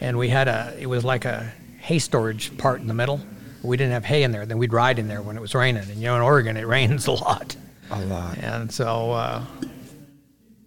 and 0.00 0.18
we 0.18 0.28
had 0.28 0.48
a, 0.48 0.74
it 0.78 0.86
was 0.86 1.04
like 1.04 1.24
a 1.24 1.52
hay 1.78 1.98
storage 1.98 2.56
part 2.58 2.80
in 2.80 2.88
the 2.88 2.94
middle. 2.94 3.20
We 3.62 3.76
didn't 3.76 3.92
have 3.92 4.04
hay 4.04 4.22
in 4.22 4.32
there. 4.32 4.46
Then 4.46 4.58
we'd 4.58 4.72
ride 4.72 4.98
in 4.98 5.08
there 5.08 5.22
when 5.22 5.36
it 5.36 5.40
was 5.40 5.54
raining, 5.54 5.82
and 5.82 5.96
you 5.96 6.06
know, 6.06 6.16
in 6.16 6.22
Oregon 6.22 6.56
it 6.56 6.66
rains 6.66 7.06
a 7.06 7.12
lot. 7.12 7.56
A 7.90 8.00
lot. 8.04 8.38
And 8.38 8.70
so, 8.70 9.12
uh, 9.12 9.44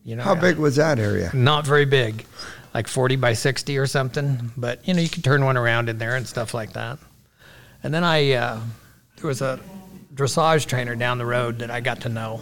you 0.04 0.15
know, 0.15 0.24
How 0.24 0.36
big 0.36 0.58
was 0.58 0.78
that 0.78 0.98
area? 0.98 1.30
Not 1.34 1.65
very 1.65 1.86
big, 1.86 2.26
like 2.74 2.88
40 2.88 3.16
by 3.18 3.34
60 3.34 3.78
or 3.78 3.86
something. 3.86 4.52
But, 4.56 4.88
you 4.88 4.94
know, 4.94 5.02
you 5.02 5.10
could 5.10 5.24
turn 5.24 5.44
one 5.44 5.58
around 5.58 5.90
in 5.90 5.98
there 5.98 6.16
and 6.16 6.28
stuff 6.28 6.54
like 6.54 6.74
that. 6.74 7.00
And 7.84 7.94
then 7.94 8.04
I, 8.04 8.34
uh, 8.34 8.60
there 9.18 9.28
was 9.28 9.42
a 9.42 9.60
dressage 10.14 10.66
trainer 10.68 10.96
down 10.96 11.18
the 11.18 11.26
road 11.26 11.60
that 11.60 11.72
I 11.72 11.82
got 11.82 12.02
to 12.02 12.10
know. 12.10 12.42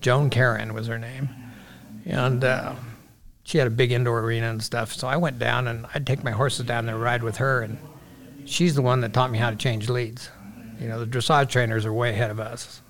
Joan 0.00 0.30
Karen 0.30 0.74
was 0.74 0.86
her 0.86 0.98
name. 0.98 1.28
And 2.06 2.42
uh, 2.44 2.74
she 3.44 3.58
had 3.58 3.66
a 3.66 3.70
big 3.70 3.92
indoor 3.92 4.20
arena 4.20 4.50
and 4.50 4.62
stuff. 4.62 4.92
So 4.92 5.06
I 5.08 5.16
went 5.16 5.38
down 5.38 5.68
and 5.68 5.86
I'd 5.94 6.06
take 6.06 6.24
my 6.24 6.30
horses 6.30 6.66
down 6.66 6.86
there 6.86 6.94
and 6.94 7.04
ride 7.04 7.22
with 7.22 7.36
her. 7.38 7.62
And 7.62 7.78
she's 8.44 8.74
the 8.74 8.82
one 8.82 9.00
that 9.00 9.12
taught 9.12 9.30
me 9.30 9.38
how 9.38 9.50
to 9.50 9.56
change 9.56 9.88
leads. 9.88 10.30
You 10.80 10.88
know, 10.88 11.04
the 11.04 11.06
dressage 11.06 11.50
trainers 11.50 11.84
are 11.84 11.92
way 11.92 12.10
ahead 12.10 12.30
of 12.30 12.40
us. 12.40 12.80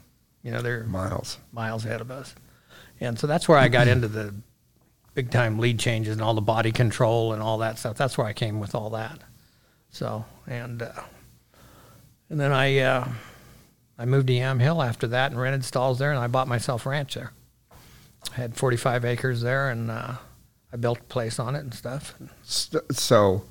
You 0.42 0.52
know, 0.52 0.62
they're 0.62 0.84
Miles. 0.84 1.38
miles 1.52 1.84
ahead 1.84 2.00
of 2.00 2.10
us. 2.10 2.34
And 3.00 3.18
so 3.18 3.26
that's 3.26 3.48
where 3.48 3.58
I 3.58 3.68
got 3.68 3.88
into 3.88 4.08
the 4.08 4.34
big 5.20 5.30
time 5.30 5.58
lead 5.58 5.78
changes 5.78 6.14
and 6.14 6.22
all 6.22 6.32
the 6.32 6.40
body 6.40 6.72
control 6.72 7.34
and 7.34 7.42
all 7.42 7.58
that 7.58 7.78
stuff. 7.78 7.94
That's 7.94 8.16
where 8.16 8.26
I 8.26 8.32
came 8.32 8.58
with 8.58 8.74
all 8.74 8.88
that. 8.90 9.18
So 9.90 10.24
and 10.46 10.80
uh, 10.80 10.92
and 12.30 12.40
then 12.40 12.52
I 12.52 12.78
uh, 12.78 13.06
I 13.98 14.06
moved 14.06 14.28
to 14.28 14.32
Yamhill 14.32 14.82
after 14.82 15.06
that 15.08 15.30
and 15.30 15.38
rented 15.38 15.62
stalls 15.62 15.98
there, 15.98 16.10
and 16.10 16.18
I 16.18 16.26
bought 16.26 16.48
myself 16.48 16.86
a 16.86 16.88
ranch 16.88 17.16
there. 17.16 17.32
I 18.32 18.36
had 18.36 18.56
45 18.56 19.04
acres 19.04 19.42
there, 19.42 19.68
and 19.68 19.90
uh, 19.90 20.14
I 20.72 20.76
built 20.76 21.00
a 21.00 21.02
place 21.02 21.38
on 21.38 21.54
it 21.54 21.60
and 21.60 21.74
stuff. 21.74 22.14
So, 22.42 23.42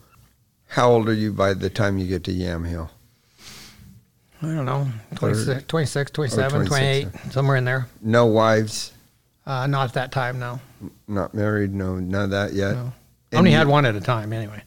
how 0.70 0.90
old 0.90 1.08
are 1.08 1.14
you 1.14 1.32
by 1.32 1.54
the 1.54 1.70
time 1.70 2.00
you 2.00 2.08
get 2.08 2.24
to 2.24 2.32
Yamhill? 2.32 2.90
I 4.42 4.48
don't 4.48 4.66
know, 4.66 4.88
26, 5.16 5.66
26 5.68 6.12
27, 6.12 6.66
26, 6.66 7.12
28, 7.12 7.34
somewhere 7.34 7.58
in 7.58 7.66
there. 7.66 7.88
No 8.02 8.26
wives, 8.26 8.94
Uh, 9.50 9.66
not 9.66 9.86
at 9.88 9.94
that 9.94 10.12
time, 10.12 10.38
no. 10.38 10.60
not 11.08 11.34
married, 11.34 11.74
no, 11.74 11.96
none 11.96 12.26
of 12.26 12.30
that 12.30 12.54
yet. 12.54 12.74
No. 12.76 12.94
And 13.32 13.40
Only 13.40 13.50
had 13.50 13.68
one 13.68 13.84
at 13.84 13.96
a 13.96 14.00
time, 14.00 14.32
anyway. 14.32 14.62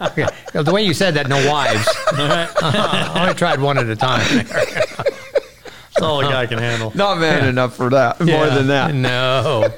Okay, 0.00 0.26
The 0.54 0.72
way 0.72 0.82
you 0.82 0.94
said 0.94 1.12
that, 1.14 1.28
no 1.28 1.36
wives. 1.50 1.86
I 2.12 3.18
only 3.20 3.34
tried 3.34 3.60
one 3.60 3.76
at 3.76 3.86
a 3.86 3.96
time. 3.96 4.24
That's 4.46 6.00
all 6.00 6.20
a 6.20 6.22
guy 6.22 6.46
can 6.46 6.56
handle. 6.56 6.92
Not 6.94 7.18
man 7.18 7.46
enough 7.46 7.76
for 7.76 7.90
that. 7.90 8.20
More 8.20 8.46
than 8.46 8.68
that. 8.68 8.94
No. 8.94 9.68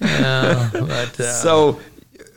no, 0.00 0.68
but 0.72 1.20
uh, 1.20 1.32
So, 1.32 1.80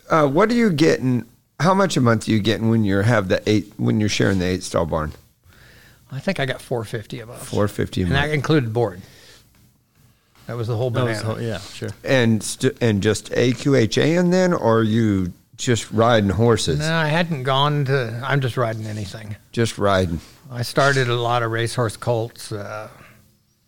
uh, 0.08 0.28
what 0.28 0.52
are 0.52 0.54
you 0.54 0.70
getting? 0.70 1.26
How 1.58 1.74
much 1.74 1.96
a 1.96 2.00
month 2.00 2.28
are 2.28 2.30
you 2.30 2.38
getting 2.38 2.68
when 2.68 2.84
you 2.84 2.98
have 2.98 3.26
the 3.26 3.42
eight? 3.50 3.72
When 3.76 3.98
you're 3.98 4.08
sharing 4.08 4.38
the 4.38 4.46
eight 4.46 4.62
stall 4.62 4.86
barn? 4.86 5.12
I 6.12 6.20
think 6.20 6.38
I 6.38 6.46
got 6.46 6.60
450 6.62 7.20
above. 7.20 7.42
Four 7.42 7.66
fifty 7.66 8.02
a 8.02 8.04
and 8.06 8.14
that 8.14 8.30
included 8.30 8.72
board. 8.72 9.02
That 10.46 10.56
was 10.56 10.68
the 10.68 10.76
whole 10.76 10.90
That 10.90 11.04
was 11.04 11.20
banana. 11.22 11.38
the- 11.40 11.44
yeah, 11.44 11.58
sure. 11.58 11.88
and 12.04 12.42
st- 12.42 12.76
and 12.80 13.02
just 13.02 13.30
AQHA, 13.32 14.18
and 14.18 14.32
then, 14.32 14.52
or 14.52 14.78
are 14.78 14.82
you 14.82 15.32
just 15.56 15.90
riding 15.90 16.30
horses? 16.30 16.78
no, 16.78 16.94
I 16.94 17.06
hadn't 17.08 17.42
gone 17.42 17.84
to. 17.86 18.20
I'm 18.24 18.40
just 18.40 18.56
riding 18.56 18.86
anything. 18.86 19.36
Just 19.52 19.76
riding. 19.78 20.20
I 20.50 20.62
started 20.62 21.08
a 21.08 21.16
lot 21.16 21.42
of 21.42 21.50
racehorse 21.50 21.96
colts. 21.96 22.52
Uh, 22.52 22.88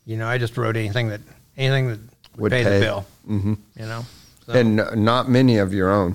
you 0.06 0.16
know, 0.16 0.28
I 0.28 0.38
just 0.38 0.56
rode 0.56 0.76
anything 0.76 1.08
that 1.08 1.20
anything 1.56 1.88
that 1.88 1.98
would, 2.36 2.40
Would 2.42 2.52
pay, 2.52 2.62
pay. 2.62 2.78
the 2.78 2.84
bill. 2.84 3.06
hmm 3.26 3.54
You 3.76 3.86
know, 3.86 4.06
so, 4.46 4.52
And 4.52 4.78
n- 4.80 5.04
not 5.04 5.28
many 5.28 5.58
of 5.58 5.72
your 5.74 5.90
own. 5.90 6.14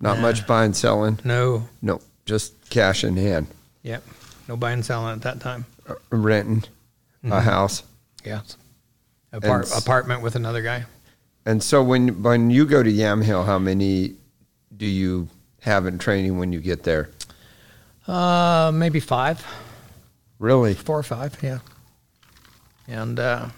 Not 0.00 0.16
Nah. 0.16 0.22
much 0.22 0.46
buying, 0.46 0.74
selling. 0.74 1.18
no, 1.24 1.68
No, 1.82 2.00
just 2.24 2.52
cash 2.70 3.02
in 3.04 3.16
hand, 3.16 3.46
yep, 3.82 4.02
no 4.48 4.56
buying 4.56 4.82
selling 4.82 5.12
at 5.14 5.22
that 5.22 5.40
time. 5.40 5.66
Uh, 5.88 5.94
renting 6.10 6.62
Mm-hmm. 7.24 7.32
a 7.32 7.40
house. 7.40 7.82
Yeah, 8.24 8.40
Apart, 9.32 9.66
s- 9.66 9.78
apartment 9.84 10.22
with 10.22 10.36
another 10.36 10.62
guy. 10.62 10.84
And 11.46 11.62
so 11.62 11.82
when 11.82 12.22
when 12.22 12.50
you 12.50 12.66
go 12.66 12.82
to 12.82 12.90
Yamhill, 12.90 13.44
how 13.46 13.58
many 13.58 14.14
do 14.76 14.86
you 14.86 15.28
have 15.62 15.86
in 15.86 15.98
training 15.98 16.38
when 16.38 16.52
you 16.52 16.60
get 16.60 16.82
there? 16.84 17.10
Uh, 18.06 18.70
maybe 18.74 19.00
five, 19.00 19.44
Really? 20.38 20.74
four 20.74 20.98
or 20.98 21.02
five, 21.02 21.36
yeah. 21.42 21.58
And 22.86 23.18
uh, 23.20 23.48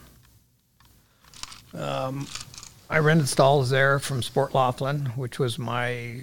um, 1.74 2.26
I 2.88 2.98
rented 2.98 3.28
stalls 3.28 3.70
there 3.70 3.98
from 4.00 4.22
Sport 4.22 4.54
Laughlin, 4.54 5.06
which 5.14 5.38
was 5.38 5.56
my 5.58 6.20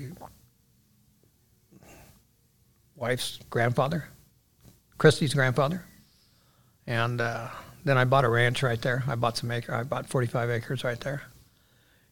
wife's 2.96 3.40
grandfather, 3.50 4.06
Christy's 4.98 5.34
grandfather. 5.34 5.84
And 6.86 7.22
uh, 7.22 7.48
then 7.84 7.98
I 7.98 8.04
bought 8.06 8.26
a 8.26 8.30
ranch 8.30 8.64
right 8.64 8.82
there. 8.82 9.04
I 9.08 9.16
bought 9.16 9.38
some 9.38 9.52
acre. 9.52 9.74
I 9.74 9.84
bought 9.84 10.08
45 10.08 10.50
acres 10.50 10.84
right 10.84 11.00
there. 11.00 11.24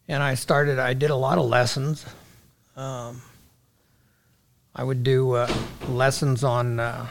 And 0.08 0.22
I 0.24 0.36
started. 0.36 0.80
I 0.80 0.94
did 0.94 1.10
a 1.10 1.16
lot 1.16 1.38
of 1.38 1.46
lessons. 1.46 2.06
Um, 2.78 3.22
I 4.76 4.84
would 4.84 5.04
do 5.04 5.32
uh, 5.34 5.54
lessons 5.90 6.44
on 6.44 6.80
uh, 6.80 7.08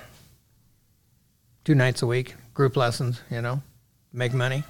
two 1.64 1.74
nights 1.74 2.02
a 2.02 2.06
week, 2.06 2.34
group 2.54 2.76
lessons. 2.76 3.20
You 3.30 3.42
know, 3.42 3.62
make 4.12 4.32
money. 4.32 4.62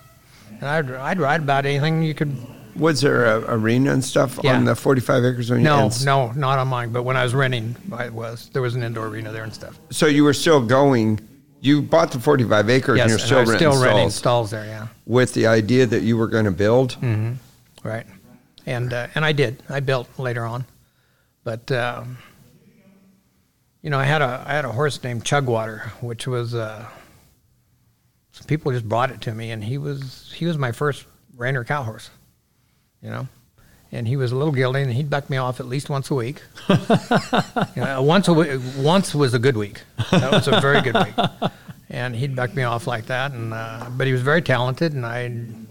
And 0.61 0.65
I'd 0.65 0.91
I'd 0.91 1.19
ride 1.21 1.41
about 1.41 1.67
anything 1.67 2.03
you 2.03 2.15
could 2.15 2.35
Was 2.77 3.01
there 3.01 3.25
a 3.27 3.55
arena 3.57 3.93
and 3.93 4.05
stuff 4.05 4.39
Yeah. 4.43 4.57
on 4.57 4.65
the 4.65 4.75
45 4.75 5.25
acres? 5.25 5.51
When 5.51 5.61
you, 5.61 5.65
No, 5.65 5.87
s- 5.87 6.05
no, 6.05 6.33
not 6.33 6.59
on 6.59 6.69
mine. 6.69 6.91
But 6.93 7.03
when 7.03 7.17
I 7.17 7.25
was 7.25 7.35
renting, 7.35 7.77
I 7.93 8.09
was 8.09 8.49
there 8.53 8.63
was 8.63 8.75
an 8.75 8.83
indoor 8.83 9.07
arena 9.09 9.33
there 9.33 9.45
and 9.45 9.53
stuff. 9.53 9.79
So 9.91 10.07
you 10.07 10.25
were 10.25 10.35
still 10.35 10.61
going. 10.65 11.21
You 11.65 11.81
bought 11.81 12.13
the 12.13 12.21
45 12.21 12.69
acres 12.69 12.99
Yes, 12.99 13.05
and 13.05 13.11
you're 13.11 13.19
and 13.19 13.27
still 13.27 13.39
I 13.39 13.41
renting 13.41 13.57
still 13.57 13.83
renting 13.83 14.11
stalls 14.11 14.15
stalls 14.15 14.51
there. 14.51 14.67
Yeah, 14.67 14.89
with 15.07 15.33
the 15.33 15.47
idea 15.47 15.87
that 15.87 16.03
you 16.03 16.19
were 16.19 16.27
going 16.27 16.45
to 16.45 16.51
build. 16.51 16.97
right. 17.83 18.07
And 18.67 18.93
uh, 18.93 19.07
and 19.15 19.25
I 19.25 19.33
did. 19.33 19.63
I 19.71 19.81
built 19.81 20.09
later 20.19 20.45
on, 20.45 20.67
but 21.43 21.73
um, 21.73 22.19
you 23.81 23.89
know, 23.89 23.99
I 23.99 24.05
had 24.05 24.21
a 24.21 24.45
I 24.47 24.53
had 24.53 24.67
a 24.67 24.73
horse 24.73 25.03
named 25.03 25.25
Chugwater, 25.25 25.91
which 26.01 26.27
was 26.27 26.55
uh, 26.55 26.87
some 28.33 28.47
people 28.47 28.71
just 28.73 28.87
brought 28.87 29.11
it 29.11 29.23
to 29.23 29.35
me, 29.35 29.51
and 29.51 29.65
he 29.65 29.79
was 29.79 30.33
he 30.37 30.45
was 30.45 30.59
my 30.59 30.73
first 30.73 31.07
reiner 31.35 31.67
cow 31.67 31.83
horse. 31.83 32.11
You 33.03 33.09
know. 33.11 33.29
And 33.95 34.09
he 34.09 34.17
was 34.17 34.33
a 34.33 34.37
little 34.37 34.53
guilty, 34.53 34.83
and 34.83 34.93
he'd 34.93 35.09
buck 35.09 35.31
me 35.31 35.37
off 35.37 35.61
at 35.61 35.67
least 35.67 35.89
once 35.89 36.11
a 36.11 36.15
week. 36.15 36.43
You 37.77 37.83
know, 37.83 38.03
once 38.03 38.29
a 38.29 38.35
week, 38.35 38.61
once 38.79 39.15
was 39.15 39.35
a 39.35 39.39
good 39.39 39.57
week. 39.57 39.83
That 40.11 40.31
was 40.33 40.49
a 40.49 40.61
very 40.61 40.81
good 40.81 40.95
week. 40.95 41.51
And 41.91 42.15
he'd 42.15 42.35
buck 42.35 42.55
me 42.55 42.63
off 42.65 42.87
like 42.87 43.07
that, 43.07 43.33
and 43.33 43.53
uh, 43.55 43.87
but 43.97 44.07
he 44.07 44.13
was 44.13 44.23
very 44.23 44.43
talented, 44.43 44.93
and 44.95 45.07
I, 45.07 45.23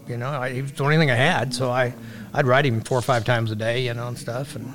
you 0.08 0.16
know, 0.16 0.28
I, 0.28 0.52
he 0.52 0.62
was 0.62 0.72
the 0.72 0.84
only 0.84 0.96
thing 0.96 1.10
I 1.10 1.16
had, 1.16 1.52
so 1.54 1.70
I, 1.70 1.94
I'd 2.32 2.46
ride 2.46 2.64
him 2.66 2.80
four 2.80 2.98
or 2.98 3.02
five 3.02 3.24
times 3.24 3.50
a 3.50 3.56
day, 3.56 3.84
you 3.84 3.92
know, 3.94 4.08
and 4.08 4.18
stuff. 4.18 4.56
And 4.56 4.72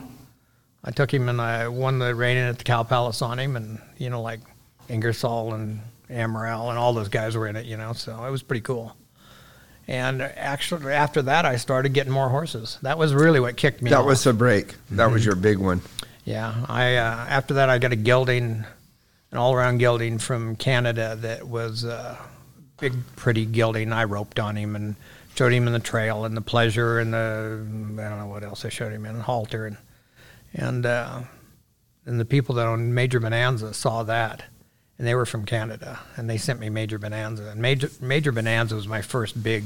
I 0.84 0.92
took 0.92 1.12
him 1.14 1.30
and 1.30 1.42
I 1.42 1.68
won 1.68 2.00
the 2.00 2.14
reining 2.14 2.44
at 2.44 2.58
the 2.58 2.64
Cow 2.64 2.84
Palace 2.84 3.22
on 3.22 3.40
him, 3.40 3.56
and 3.56 3.80
you 3.98 4.10
know, 4.10 4.22
like 4.22 4.42
Ingersoll 4.90 5.54
and 5.54 5.82
Amaral 6.10 6.70
and 6.70 6.78
all 6.78 6.94
those 6.94 7.10
guys 7.10 7.36
were 7.36 7.48
in 7.48 7.56
it, 7.56 7.66
you 7.66 7.78
know, 7.78 7.94
so 7.94 8.24
it 8.24 8.32
was 8.32 8.44
pretty 8.44 8.62
cool. 8.62 8.96
And 9.90 10.22
actually, 10.22 10.94
after 10.94 11.24
that, 11.24 11.46
I 11.46 11.56
started 11.56 11.94
getting 11.94 12.14
more 12.14 12.30
horses. 12.30 12.78
That 12.84 13.00
was 13.00 13.12
really 13.12 13.40
what 13.40 13.58
kicked 13.58 13.82
me. 13.82 13.90
Out. 13.90 13.96
That 13.96 14.00
off. 14.02 14.06
was 14.06 14.24
the 14.24 14.34
break. 14.34 14.76
That 14.92 15.06
Mm-hmm. 15.06 15.14
was 15.14 15.26
your 15.26 15.36
big 15.36 15.58
one. 15.58 15.82
Yeah, 16.26 16.54
I 16.70 16.96
uh, 16.98 17.26
after 17.28 17.56
that 17.56 17.72
I 17.72 17.80
got 17.80 17.92
a 17.92 17.96
gelding, 17.96 18.66
an 19.32 19.38
all-around 19.38 19.80
gelding 19.80 20.20
from 20.20 20.56
Canada 20.58 21.18
that 21.22 21.48
was 21.48 21.86
uh, 21.86 22.16
big, 22.80 22.94
pretty 23.16 23.46
gelding. 23.48 23.92
I 23.92 24.04
roped 24.04 24.40
on 24.40 24.56
him 24.56 24.76
and 24.76 24.96
showed 25.36 25.54
him 25.54 25.66
in 25.66 25.74
the 25.74 25.80
trail 25.80 26.24
and 26.24 26.38
the 26.38 26.42
pleasure 26.42 27.00
and 27.00 27.12
the 27.14 27.60
I 28.04 28.10
don't 28.10 28.20
know 28.20 28.28
what 28.28 28.44
else 28.44 28.64
I 28.66 28.70
showed 28.70 28.92
him 28.94 29.08
in 29.08 29.20
halter 29.22 29.66
and 29.66 29.78
and 30.54 30.86
uh, 30.86 31.22
and 32.06 32.20
the 32.20 32.26
people 32.26 32.54
that 32.56 32.68
owned 32.68 32.94
Major 32.94 33.20
Bonanza 33.20 33.74
saw 33.74 34.04
that. 34.04 34.44
And 35.00 35.08
they 35.08 35.16
were 35.16 35.26
from 35.26 35.46
Canada, 35.46 36.00
and 36.18 36.30
they 36.30 36.38
sent 36.38 36.60
me 36.60 36.70
Major 36.70 37.00
Bonanza. 37.00 37.50
And 37.50 37.62
Major 37.62 37.90
Major 38.02 38.32
Bonanza 38.32 38.76
was 38.76 38.88
my 38.88 39.02
first 39.02 39.42
big, 39.42 39.64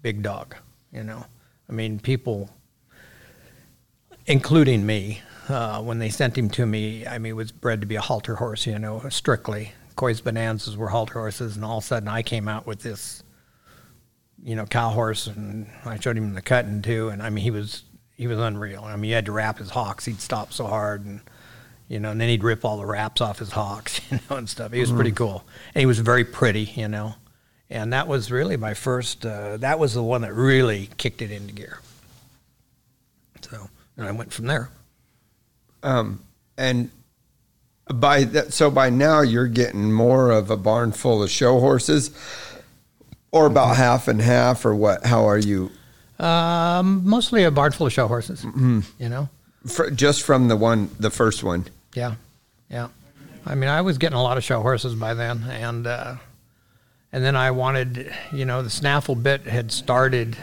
big 0.00 0.22
dog. 0.22 0.56
You 0.92 1.02
know, 1.02 1.26
I 1.68 1.72
mean, 1.72 1.98
people 1.98 2.48
including 4.26 4.84
me, 4.84 5.20
uh, 5.48 5.80
when 5.80 5.98
they 5.98 6.10
sent 6.10 6.36
him 6.36 6.50
to 6.50 6.66
me, 6.66 7.06
I 7.06 7.18
mean, 7.18 7.36
was 7.36 7.52
bred 7.52 7.80
to 7.80 7.86
be 7.86 7.94
a 7.96 8.00
halter 8.00 8.36
horse, 8.36 8.66
you 8.66 8.78
know, 8.78 9.08
strictly. 9.08 9.72
Coy's 9.94 10.20
Bonanzas 10.20 10.76
were 10.76 10.88
halter 10.88 11.14
horses, 11.14 11.56
and 11.56 11.64
all 11.64 11.78
of 11.78 11.84
a 11.84 11.86
sudden 11.86 12.08
I 12.08 12.22
came 12.22 12.48
out 12.48 12.66
with 12.66 12.80
this, 12.80 13.22
you 14.42 14.54
know, 14.54 14.66
cow 14.66 14.90
horse, 14.90 15.26
and 15.26 15.68
I 15.84 15.98
showed 15.98 16.18
him 16.18 16.34
the 16.34 16.42
cutting 16.42 16.82
too, 16.82 17.08
and 17.08 17.22
I 17.22 17.30
mean, 17.30 17.42
he 17.42 17.50
was 17.50 17.82
he 18.14 18.26
was 18.26 18.38
unreal. 18.38 18.82
I 18.84 18.96
mean, 18.96 19.08
you 19.08 19.14
had 19.14 19.26
to 19.26 19.32
wrap 19.32 19.58
his 19.58 19.70
hocks; 19.70 20.04
he'd 20.04 20.20
stop 20.20 20.52
so 20.52 20.66
hard, 20.66 21.04
and 21.04 21.20
you 21.88 22.00
know, 22.00 22.10
and 22.10 22.20
then 22.20 22.28
he'd 22.28 22.42
rip 22.44 22.64
all 22.64 22.76
the 22.78 22.86
wraps 22.86 23.20
off 23.20 23.38
his 23.38 23.50
hocks, 23.52 24.00
you 24.10 24.18
know, 24.28 24.36
and 24.36 24.48
stuff. 24.48 24.72
He 24.72 24.80
was 24.80 24.90
pretty 24.92 25.12
cool, 25.12 25.44
and 25.74 25.80
he 25.80 25.86
was 25.86 25.98
very 25.98 26.24
pretty, 26.24 26.64
you 26.74 26.88
know, 26.88 27.14
and 27.70 27.92
that 27.92 28.08
was 28.08 28.30
really 28.30 28.56
my 28.56 28.74
first. 28.74 29.24
Uh, 29.26 29.56
that 29.58 29.78
was 29.78 29.94
the 29.94 30.02
one 30.02 30.22
that 30.22 30.32
really 30.34 30.88
kicked 30.98 31.22
it 31.22 31.30
into 31.30 31.52
gear. 31.54 31.78
So, 33.42 33.68
and 33.96 34.06
I 34.06 34.10
went 34.12 34.32
from 34.32 34.46
there. 34.46 34.70
Um, 35.82 36.20
and 36.58 36.90
by 37.94 38.24
that, 38.24 38.52
so 38.52 38.70
by 38.70 38.90
now 38.90 39.20
you're 39.20 39.46
getting 39.46 39.92
more 39.92 40.30
of 40.32 40.50
a 40.50 40.56
barn 40.56 40.90
full 40.92 41.22
of 41.22 41.30
show 41.30 41.60
horses, 41.60 42.10
or 43.30 43.46
about 43.46 43.68
Mm-hmm. 43.74 43.76
half 43.82 44.08
and 44.08 44.20
half, 44.20 44.64
or 44.64 44.74
what? 44.74 45.04
How 45.06 45.26
are 45.26 45.38
you? 45.38 45.70
Um, 46.18 47.02
mostly 47.08 47.44
a 47.44 47.50
barn 47.50 47.72
full 47.72 47.86
of 47.86 47.92
show 47.92 48.08
horses. 48.08 48.44
You 48.98 49.08
know. 49.08 49.28
Fr- 49.66 49.90
just 49.90 50.22
from 50.22 50.48
the 50.48 50.56
one, 50.56 50.88
the 50.98 51.10
first 51.10 51.44
one. 51.44 51.66
Yeah, 51.96 52.14
yeah. 52.70 52.88
I 53.46 53.54
mean, 53.54 53.70
I 53.70 53.80
was 53.80 53.96
getting 53.98 54.18
a 54.18 54.22
lot 54.22 54.36
of 54.36 54.44
show 54.44 54.60
horses 54.60 54.94
by 54.94 55.14
then, 55.14 55.42
and 55.50 55.86
uh, 55.86 56.16
and 57.12 57.24
then 57.24 57.34
I 57.36 57.50
wanted, 57.52 58.12
you 58.32 58.44
know, 58.44 58.62
the 58.62 58.70
snaffle 58.70 59.14
bit 59.14 59.42
had 59.46 59.72
started 59.72 60.36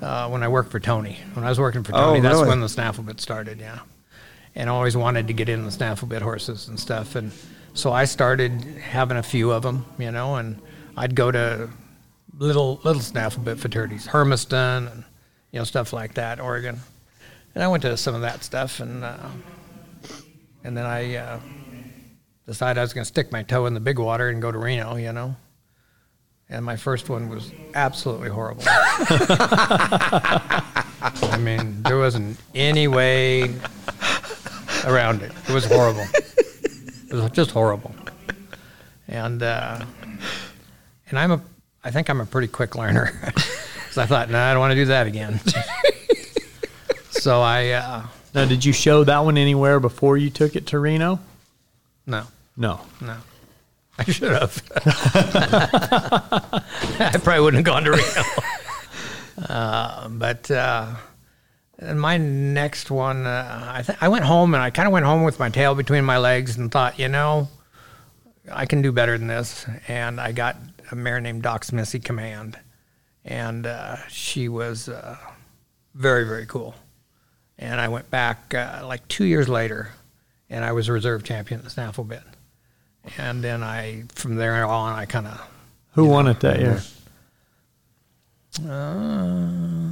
uh, 0.00 0.28
when 0.28 0.42
I 0.42 0.48
worked 0.48 0.70
for 0.70 0.78
Tony. 0.78 1.18
When 1.34 1.44
I 1.44 1.48
was 1.48 1.58
working 1.58 1.82
for 1.82 1.92
Oh, 1.94 1.98
Tony, 1.98 2.20
that's 2.20 2.34
really? 2.36 2.48
when 2.48 2.60
the 2.60 2.68
snaffle 2.68 3.02
bit 3.04 3.20
started. 3.20 3.58
Yeah, 3.58 3.80
and 4.54 4.70
I 4.70 4.72
always 4.72 4.96
wanted 4.96 5.26
to 5.26 5.32
get 5.32 5.48
in 5.48 5.64
the 5.64 5.70
snaffle 5.72 6.06
bit 6.08 6.22
horses 6.22 6.68
and 6.68 6.78
stuff, 6.78 7.16
and 7.16 7.32
so 7.74 7.92
I 7.92 8.04
started 8.04 8.52
having 8.62 9.16
a 9.16 9.22
few 9.22 9.50
of 9.50 9.62
them, 9.62 9.84
you 9.98 10.10
know, 10.12 10.36
and 10.36 10.60
I'd 10.96 11.14
go 11.16 11.30
to 11.32 11.68
little 12.38 12.80
little 12.84 13.02
snaffle 13.02 13.42
bit 13.42 13.58
futurities, 13.58 14.06
Hermiston, 14.06 14.86
and 14.88 15.04
you 15.50 15.58
know 15.58 15.64
stuff 15.64 15.92
like 15.92 16.14
that, 16.14 16.38
Oregon, 16.38 16.78
and 17.56 17.64
I 17.64 17.68
went 17.68 17.82
to 17.82 17.96
some 17.96 18.14
of 18.14 18.20
that 18.20 18.44
stuff, 18.44 18.78
and 18.78 19.02
uh, 19.02 19.16
and 20.64 20.76
then 20.76 20.86
I 20.86 21.16
uh, 21.16 21.40
decided 22.46 22.78
I 22.78 22.82
was 22.82 22.92
going 22.92 23.04
to 23.04 23.08
stick 23.08 23.32
my 23.32 23.42
toe 23.42 23.66
in 23.66 23.74
the 23.74 23.80
big 23.80 23.98
water 23.98 24.28
and 24.28 24.40
go 24.42 24.52
to 24.52 24.58
Reno, 24.58 24.96
you 24.96 25.12
know. 25.12 25.36
And 26.48 26.64
my 26.64 26.76
first 26.76 27.08
one 27.08 27.28
was 27.28 27.52
absolutely 27.74 28.28
horrible. 28.28 28.64
I 28.66 28.98
mean, 31.38 31.82
there 31.84 31.98
wasn't 31.98 32.38
any 32.54 32.88
way 32.88 33.54
around 34.84 35.22
it. 35.22 35.32
It 35.48 35.52
was 35.54 35.64
horrible. 35.64 36.06
It 36.14 37.12
was 37.12 37.30
just 37.30 37.52
horrible. 37.52 37.94
And 39.06 39.42
uh, 39.42 39.84
and 41.10 41.18
I'm 41.18 41.32
a, 41.32 41.42
I 41.82 41.90
think 41.90 42.08
I'm 42.08 42.20
a 42.20 42.26
pretty 42.26 42.48
quick 42.48 42.76
learner. 42.76 43.32
so 43.90 44.00
I 44.02 44.06
thought, 44.06 44.30
no, 44.30 44.38
I 44.38 44.52
don't 44.52 44.60
want 44.60 44.70
to 44.70 44.76
do 44.76 44.86
that 44.86 45.06
again. 45.06 45.40
so 47.10 47.40
I, 47.40 47.70
uh, 47.70 48.06
Now, 48.34 48.44
did 48.44 48.64
you 48.64 48.72
show 48.72 49.04
that 49.04 49.24
one 49.24 49.36
anywhere 49.36 49.80
before 49.80 50.16
you 50.16 50.30
took 50.30 50.56
it 50.56 50.66
to 50.68 50.78
Reno? 50.78 51.18
no. 52.06 52.24
No. 52.56 52.80
No. 53.00 53.16
I 53.98 54.04
should 54.04 54.32
have. 54.32 54.62
I 57.00 57.18
probably 57.22 57.40
wouldn't 57.40 57.66
have 57.66 57.74
gone 57.74 57.84
to 57.84 57.90
Reno. 57.92 58.22
uh, 59.48 60.08
but 60.08 60.50
uh, 60.50 60.94
and 61.78 62.00
my 62.00 62.16
next 62.18 62.90
one, 62.90 63.26
uh, 63.26 63.72
I 63.74 63.82
th- 63.82 63.98
I 64.00 64.08
went 64.08 64.24
home 64.24 64.54
and 64.54 64.62
I 64.62 64.70
kind 64.70 64.86
of 64.86 64.92
went 64.92 65.06
home 65.06 65.22
with 65.22 65.38
my 65.38 65.48
tail 65.48 65.74
between 65.74 66.04
my 66.04 66.18
legs 66.18 66.56
and 66.56 66.70
thought, 66.70 66.98
you 66.98 67.08
know, 67.08 67.48
I 68.50 68.66
can 68.66 68.82
do 68.82 68.92
better 68.92 69.16
than 69.16 69.28
this. 69.28 69.66
And 69.88 70.20
I 70.20 70.32
got 70.32 70.56
a 70.90 70.96
mare 70.96 71.20
named 71.20 71.42
Doc 71.42 71.70
Missy 71.72 71.98
Command, 72.00 72.58
and 73.24 73.66
uh, 73.66 73.96
she 74.08 74.48
was 74.48 74.88
uh, 74.88 75.16
very 75.94 76.24
very 76.26 76.46
cool. 76.46 76.74
And 77.60 77.78
I 77.80 77.88
went 77.88 78.10
back 78.10 78.54
uh, 78.54 78.80
like 78.84 79.06
two 79.08 79.24
years 79.26 79.46
later, 79.48 79.90
and 80.48 80.64
I 80.64 80.72
was 80.72 80.88
a 80.88 80.92
reserve 80.92 81.22
champion 81.24 81.60
at 81.60 81.64
the 81.64 81.70
Snaffle 81.70 82.04
Bit. 82.04 82.22
And 83.18 83.44
then 83.44 83.62
I, 83.62 84.04
from 84.14 84.34
there 84.36 84.64
on, 84.64 84.94
I 84.98 85.04
kind 85.04 85.26
of, 85.26 85.40
Who 85.92 86.06
won 86.06 86.26
it 86.26 86.40
that 86.40 86.58
year? 86.58 86.80
uh, 88.68 89.90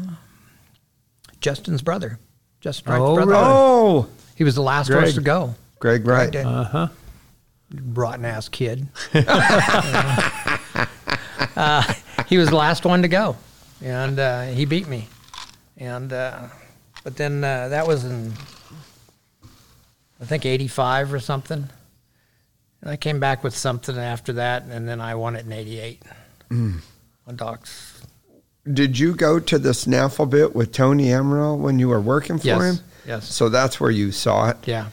Justin's 1.41 1.83
brother, 1.83 2.19
Justin 2.61 2.91
Wright's 2.93 3.03
Oh, 3.03 3.15
brother. 3.15 3.33
Oh, 3.37 4.09
He 4.35 4.45
was 4.45 4.55
the 4.55 4.63
last 4.63 4.89
Greg. 4.89 5.03
horse 5.03 5.15
to 5.15 5.21
go. 5.21 5.55
Greg 5.79 6.07
Wright. 6.07 6.31
did. 6.31 6.45
Uh 6.47 6.65
huh. 6.65 6.89
Rotten 7.93 8.25
ass 8.25 8.49
kid. 8.49 8.89
uh, 11.55 11.83
he 12.27 12.39
was 12.39 12.49
the 12.49 12.57
last 12.57 12.85
one 12.85 13.03
to 13.03 13.09
go, 13.09 13.37
and 13.83 14.19
uh, 14.19 14.43
he 14.47 14.65
beat 14.65 14.89
me. 14.89 15.07
And 15.77 16.13
uh, 16.13 16.49
but 17.05 17.17
then 17.17 17.43
uh, 17.45 17.69
that 17.69 17.87
was 17.87 18.05
in, 18.05 18.33
I 20.21 20.25
think 20.25 20.45
'85 20.47 21.13
or 21.15 21.21
something. 21.21 21.69
And 22.81 22.91
I 22.91 22.97
came 22.97 23.19
back 23.21 23.43
with 23.43 23.57
something 23.57 23.97
after 23.97 24.33
that, 24.35 24.65
and 24.65 24.89
then 24.89 25.01
I 25.01 25.15
won 25.15 25.37
it 25.37 25.45
in 25.47 25.53
'88. 25.53 26.03
On 26.51 26.83
Doc's. 27.37 28.03
Did 28.73 28.99
you 28.99 29.15
go 29.15 29.39
to 29.41 29.59
the 29.59 29.73
snaffle 29.75 30.27
bit 30.27 30.55
with 30.55 30.73
Tony 30.73 31.07
Amaral 31.07 31.59
when 31.59 31.79
you 31.79 31.89
were 31.89 32.01
working 32.01 32.39
for 32.39 32.47
Yes. 32.47 32.63
him? 32.63 32.85
Yes. 33.07 33.35
So 33.35 33.49
that's 33.49 33.81
where 33.81 33.91
you 33.91 34.13
saw 34.13 34.49
it, 34.51 34.57
Yeah. 34.67 34.89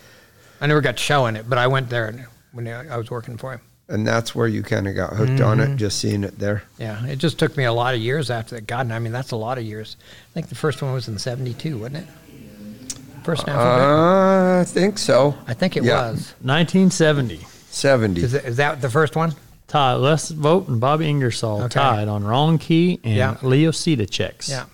I 0.62 0.68
never 0.68 0.80
got 0.82 0.96
to 0.98 1.04
show 1.04 1.26
in 1.26 1.36
it, 1.36 1.50
but 1.50 1.58
I 1.58 1.68
went 1.68 1.90
there 1.90 2.28
when 2.54 2.68
I 2.68 2.96
was 2.98 3.12
working 3.12 3.38
for 3.38 3.52
him. 3.54 3.62
And 3.88 4.06
that's 4.08 4.34
where 4.36 4.48
you 4.48 4.64
kind 4.64 4.88
of 4.88 4.96
got 4.96 5.14
hooked 5.14 5.42
on 5.42 5.58
Mm-hmm. 5.60 5.74
it, 5.74 5.78
just 5.78 6.00
seeing 6.00 6.24
it 6.24 6.38
there. 6.40 6.64
Yeah, 6.78 7.06
it 7.06 7.18
just 7.18 7.38
took 7.40 7.56
me 7.58 7.64
a 7.66 7.74
lot 7.74 7.94
of 7.96 8.02
years 8.02 8.30
after 8.32 8.56
that. 8.56 8.68
God, 8.68 8.92
I 8.92 9.00
mean, 9.00 9.12
that's 9.12 9.32
a 9.32 9.36
lot 9.36 9.58
of 9.58 9.64
years. 9.64 9.98
I 10.32 10.34
think 10.34 10.50
the 10.50 10.56
first 10.56 10.82
one 10.82 10.94
was 10.94 11.08
in 11.08 11.18
'72, 11.20 11.78
wasn't 11.78 11.98
it? 11.98 12.08
First 13.24 13.44
snaffle 13.44 13.64
bit? 13.64 13.84
Uh, 13.84 14.60
I 14.62 14.64
think 14.66 14.98
so. 15.00 15.36
I 15.48 15.54
think 15.56 15.76
it 15.78 15.84
yeah. 15.84 16.12
was. 16.12 16.34
1970. 16.42 17.40
70. 17.70 18.22
Is, 18.22 18.34
it, 18.36 18.46
is 18.46 18.58
that 18.58 18.82
the 18.82 18.90
first 18.90 19.16
one? 19.16 19.34
Tie 19.68 19.94
Les 19.96 20.30
Vogt 20.30 20.68
and 20.70 20.80
Bobby 20.80 21.10
Ingersoll 21.10 21.64
Okay. 21.64 21.74
tied 21.80 22.08
on 22.08 22.24
Wrong 22.24 22.60
Key 22.60 23.00
and 23.04 23.16
Yeah. 23.16 23.38
Leo 23.42 23.72
Sita 23.72 24.06
checks. 24.06 24.48
Yeah. 24.50 24.66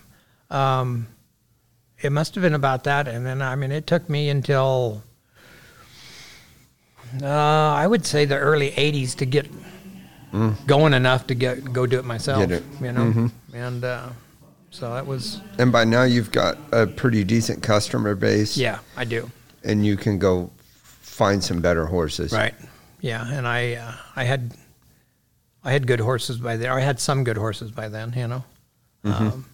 Um, 0.49 1.07
it 2.01 2.11
must 2.11 2.35
have 2.35 2.41
been 2.41 2.53
about 2.53 2.83
that, 2.83 3.07
and 3.07 3.25
then 3.25 3.41
I 3.41 3.55
mean, 3.55 3.71
it 3.71 3.87
took 3.87 4.09
me 4.09 4.29
until 4.29 5.01
uh, 7.21 7.27
I 7.27 7.87
would 7.87 8.05
say 8.05 8.25
the 8.25 8.37
early 8.37 8.71
'80s 8.71 9.15
to 9.17 9.25
get 9.25 9.47
going 10.65 10.93
enough 10.93 11.27
to 11.27 11.35
get 11.35 11.73
go 11.73 11.85
do 11.85 11.99
it 11.99 12.05
myself. 12.05 12.39
Get 12.47 12.51
it. 12.51 12.63
You 12.81 12.91
know, 12.91 13.29
and 13.53 13.83
uh, 13.83 14.09
so 14.69 14.93
that 14.93 15.05
was 15.05 15.41
And 15.57 15.71
by 15.71 15.83
now 15.83 16.03
you've 16.03 16.31
got 16.31 16.57
a 16.71 16.87
pretty 16.87 17.23
decent 17.23 17.61
customer 17.61 18.15
base. 18.15 18.57
yeah, 18.57 18.79
I 18.95 19.03
do. 19.03 19.29
And 19.63 19.85
you 19.85 19.97
can 19.97 20.17
go 20.17 20.49
find 21.01 21.43
some 21.43 21.61
better 21.61 21.85
horses. 21.85 22.31
Right. 22.31 22.55
Yeah, 23.01 23.27
and 23.31 23.47
I 23.47 23.73
uh, 23.75 23.93
I 24.15 24.23
had 24.23 24.53
I 25.63 25.71
had 25.71 25.85
good 25.87 25.99
horses 25.99 26.37
by 26.37 26.57
then. 26.57 26.71
I 26.71 26.79
had 26.79 26.99
some 26.99 27.23
good 27.23 27.37
horses 27.37 27.71
by 27.71 27.89
then, 27.89 28.13
you 28.15 28.27
know. 28.27 28.43
Um, 29.03 29.45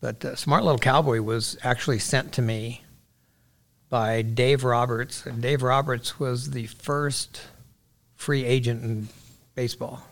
but 0.00 0.24
uh, 0.24 0.34
Smart 0.36 0.64
Little 0.64 0.78
Cowboy 0.78 1.20
was 1.20 1.56
actually 1.62 1.98
sent 1.98 2.32
to 2.32 2.42
me 2.42 2.82
by 3.88 4.22
Dave 4.22 4.64
Roberts, 4.64 5.26
and 5.26 5.40
Dave 5.40 5.62
Roberts 5.62 6.18
was 6.18 6.50
the 6.50 6.66
first 6.66 7.42
free 8.14 8.44
agent 8.44 8.82
in 8.82 9.08
baseball. 9.54 10.02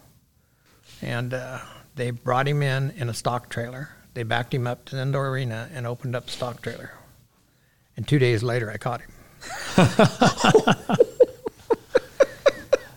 And 1.02 1.34
uh, 1.34 1.58
they 1.96 2.10
brought 2.10 2.46
him 2.46 2.62
in 2.62 2.92
in 2.96 3.08
a 3.08 3.14
stock 3.14 3.48
trailer. 3.48 3.90
They 4.14 4.22
backed 4.22 4.54
him 4.54 4.66
up 4.66 4.84
to 4.86 4.96
the 4.96 5.02
indoor 5.02 5.28
arena 5.28 5.68
and 5.74 5.86
opened 5.86 6.14
up 6.14 6.26
the 6.26 6.32
stock 6.32 6.62
trailer. 6.62 6.92
And 7.96 8.06
two 8.06 8.18
days 8.18 8.42
later, 8.42 8.70
I 8.70 8.76
caught 8.76 9.00
him. 9.00 9.10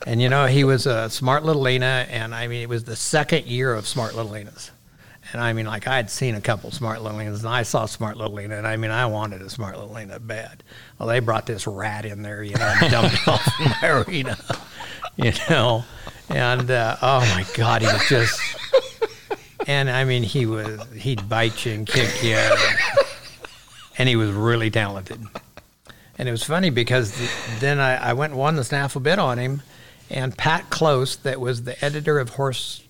And 0.07 0.21
you 0.21 0.29
know, 0.29 0.45
he 0.45 0.63
was 0.63 0.85
a 0.85 1.09
smart 1.09 1.43
little 1.43 1.61
Lena, 1.61 2.07
and 2.09 2.33
I 2.33 2.47
mean, 2.47 2.61
it 2.61 2.69
was 2.69 2.85
the 2.85 2.95
second 2.95 3.45
year 3.45 3.75
of 3.75 3.85
smart 3.85 4.15
little 4.15 4.31
Lenas. 4.31 4.71
And 5.33 5.41
I 5.41 5.51
mean, 5.53 5.65
like 5.65 5.87
I 5.87 5.97
had 5.97 6.09
seen 6.09 6.35
a 6.35 6.41
couple 6.41 6.71
smart 6.71 7.01
little 7.01 7.17
Lenas, 7.17 7.43
and 7.43 7.49
I 7.49 7.63
saw 7.63 7.85
smart 7.85 8.17
little 8.17 8.33
Lena, 8.33 8.57
and 8.57 8.65
I 8.65 8.77
mean, 8.77 8.91
I 8.91 9.07
wanted 9.07 9.41
a 9.41 9.49
smart 9.49 9.75
little 9.75 9.93
Lena 9.93 10.19
bad. 10.19 10.63
Well, 10.97 11.09
they 11.09 11.19
brought 11.19 11.45
this 11.45 11.67
rat 11.67 12.05
in 12.05 12.21
there, 12.21 12.43
you 12.43 12.55
know, 12.55 12.73
and 12.81 12.91
dumped 12.91 13.15
it 13.15 13.27
off 13.27 13.45
in 13.59 13.71
my 13.81 13.89
arena, 13.89 14.37
you 15.17 15.33
know, 15.49 15.83
and 16.29 16.71
uh, 16.71 16.95
oh 17.01 17.19
my 17.19 17.45
God, 17.55 17.81
he 17.81 17.87
was 17.87 18.07
just, 18.07 18.39
and 19.67 19.89
I 19.89 20.05
mean, 20.05 20.23
he 20.23 20.45
was 20.45 20.81
he'd 20.93 21.27
bite 21.27 21.65
you 21.65 21.73
and 21.73 21.85
kick 21.85 22.23
you, 22.23 22.39
and 23.97 24.07
he 24.07 24.15
was 24.15 24.31
really 24.31 24.71
talented. 24.71 25.21
And 26.17 26.27
it 26.27 26.31
was 26.31 26.43
funny 26.43 26.69
because 26.69 27.15
th- 27.15 27.29
then 27.59 27.79
I, 27.79 28.09
I 28.09 28.13
went 28.13 28.31
and 28.31 28.39
won 28.39 28.55
the 28.55 28.63
snaffle 28.63 29.01
bit 29.01 29.19
on 29.19 29.37
him, 29.37 29.61
and 30.09 30.37
Pat 30.37 30.69
Close, 30.69 31.17
that 31.17 31.39
was 31.39 31.63
the 31.63 31.83
editor 31.83 32.17
of 32.17 32.29
Horse 32.29 32.81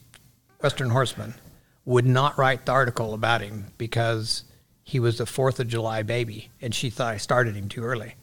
Western 0.62 0.92
Horseman, 0.92 1.34
would 1.88 2.06
not 2.06 2.38
write 2.38 2.66
the 2.66 2.72
article 2.74 3.14
about 3.14 3.40
him 3.40 3.68
because 3.78 4.44
he 4.84 5.00
was 5.00 5.18
the 5.18 5.26
Fourth 5.26 5.58
of 5.62 5.70
July 5.70 6.04
baby, 6.04 6.52
and 6.62 6.76
she 6.76 6.90
thought 6.90 7.14
I 7.14 7.18
started 7.18 7.56
him 7.56 7.70
too 7.70 7.82
early. 7.82 8.16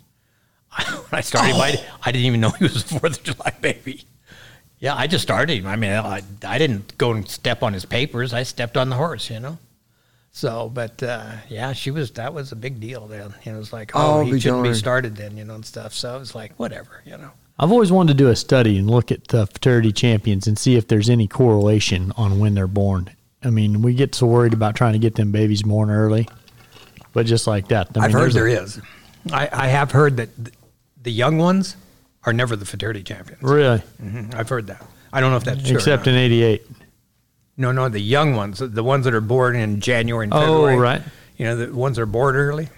when 0.86 1.04
I 1.12 1.22
started 1.22 1.54
him, 1.54 1.60
I, 1.62 1.82
I 2.04 2.12
didn't 2.12 2.26
even 2.26 2.40
know 2.40 2.50
he 2.50 2.64
was 2.64 2.84
the 2.84 3.00
Fourth 3.00 3.18
of 3.18 3.22
July 3.22 3.54
baby. 3.62 4.04
Yeah, 4.80 4.94
I 4.94 5.06
just 5.06 5.22
started 5.22 5.58
him. 5.58 5.66
I 5.66 5.76
mean, 5.76 5.92
I, 5.92 6.20
I 6.46 6.58
didn't 6.58 6.98
go 6.98 7.12
and 7.12 7.26
step 7.26 7.62
on 7.62 7.72
his 7.72 7.86
papers. 7.86 8.34
I 8.34 8.42
stepped 8.42 8.76
on 8.76 8.90
the 8.90 8.96
horse, 8.96 9.30
you 9.30 9.40
know. 9.40 9.56
So, 10.30 10.68
but 10.68 11.02
uh, 11.02 11.32
yeah, 11.48 11.72
she 11.72 11.90
was. 11.90 12.10
That 12.12 12.34
was 12.34 12.52
a 12.52 12.56
big 12.56 12.80
deal 12.80 13.06
then. 13.06 13.34
You 13.44 13.52
know, 13.52 13.56
it 13.56 13.60
was 13.60 13.72
like, 13.72 13.92
oh, 13.94 14.20
Oh, 14.20 14.24
he 14.24 14.32
be 14.32 14.40
shouldn't 14.40 14.64
be 14.64 14.74
started 14.74 15.16
then, 15.16 15.38
you 15.38 15.44
know, 15.44 15.54
and 15.54 15.64
stuff. 15.64 15.94
So 15.94 16.14
it 16.16 16.18
was 16.18 16.34
like, 16.34 16.52
whatever, 16.58 17.00
you 17.06 17.16
know. 17.16 17.30
I've 17.58 17.72
always 17.72 17.90
wanted 17.90 18.18
to 18.18 18.24
do 18.24 18.28
a 18.28 18.36
study 18.36 18.76
and 18.76 18.90
look 18.90 19.10
at 19.10 19.28
the 19.28 19.46
futurity 19.46 19.92
champions 19.92 20.46
and 20.46 20.58
see 20.58 20.76
if 20.76 20.86
there's 20.86 21.08
any 21.08 21.28
correlation 21.28 22.12
on 22.18 22.38
when 22.38 22.54
they're 22.54 22.66
born. 22.66 23.10
I 23.44 23.50
mean, 23.50 23.82
we 23.82 23.94
get 23.94 24.14
so 24.14 24.26
worried 24.26 24.52
about 24.54 24.74
trying 24.74 24.94
to 24.94 24.98
get 24.98 25.14
them 25.16 25.30
babies 25.32 25.62
born 25.62 25.90
early, 25.90 26.28
but 27.12 27.26
just 27.26 27.46
like 27.46 27.68
that, 27.68 27.88
I 27.96 28.00
I've 28.04 28.06
mean, 28.08 28.12
heard 28.12 28.20
there's 28.32 28.34
a- 28.34 28.38
there 28.38 28.48
is. 28.48 28.80
I, 29.32 29.48
I 29.52 29.66
have 29.68 29.90
heard 29.92 30.16
that 30.18 30.28
the 31.02 31.12
young 31.12 31.38
ones 31.38 31.76
are 32.24 32.32
never 32.32 32.56
the 32.56 32.64
futurity 32.66 33.02
champions. 33.02 33.42
Really, 33.42 33.82
Mhm, 34.02 34.34
I've 34.34 34.48
heard 34.48 34.66
that. 34.68 34.84
I 35.12 35.20
don't 35.20 35.30
know 35.30 35.36
if 35.36 35.44
that's 35.44 35.62
true. 35.62 35.74
or 35.74 35.78
except 35.78 36.06
not. 36.06 36.12
in 36.12 36.18
'88. 36.18 36.66
no, 37.56 37.70
no, 37.72 37.88
the 37.88 38.00
young 38.00 38.34
ones, 38.34 38.58
the 38.58 38.82
ones 38.82 39.04
that 39.04 39.14
are 39.14 39.20
born 39.20 39.54
in 39.56 39.80
January 39.80 40.24
and 40.24 40.32
February. 40.32 40.74
Oh, 40.74 40.78
right. 40.78 41.02
You 41.36 41.46
know, 41.46 41.56
the 41.56 41.74
ones 41.74 41.96
that 41.96 42.02
are 42.02 42.06
born 42.06 42.34
early. 42.36 42.68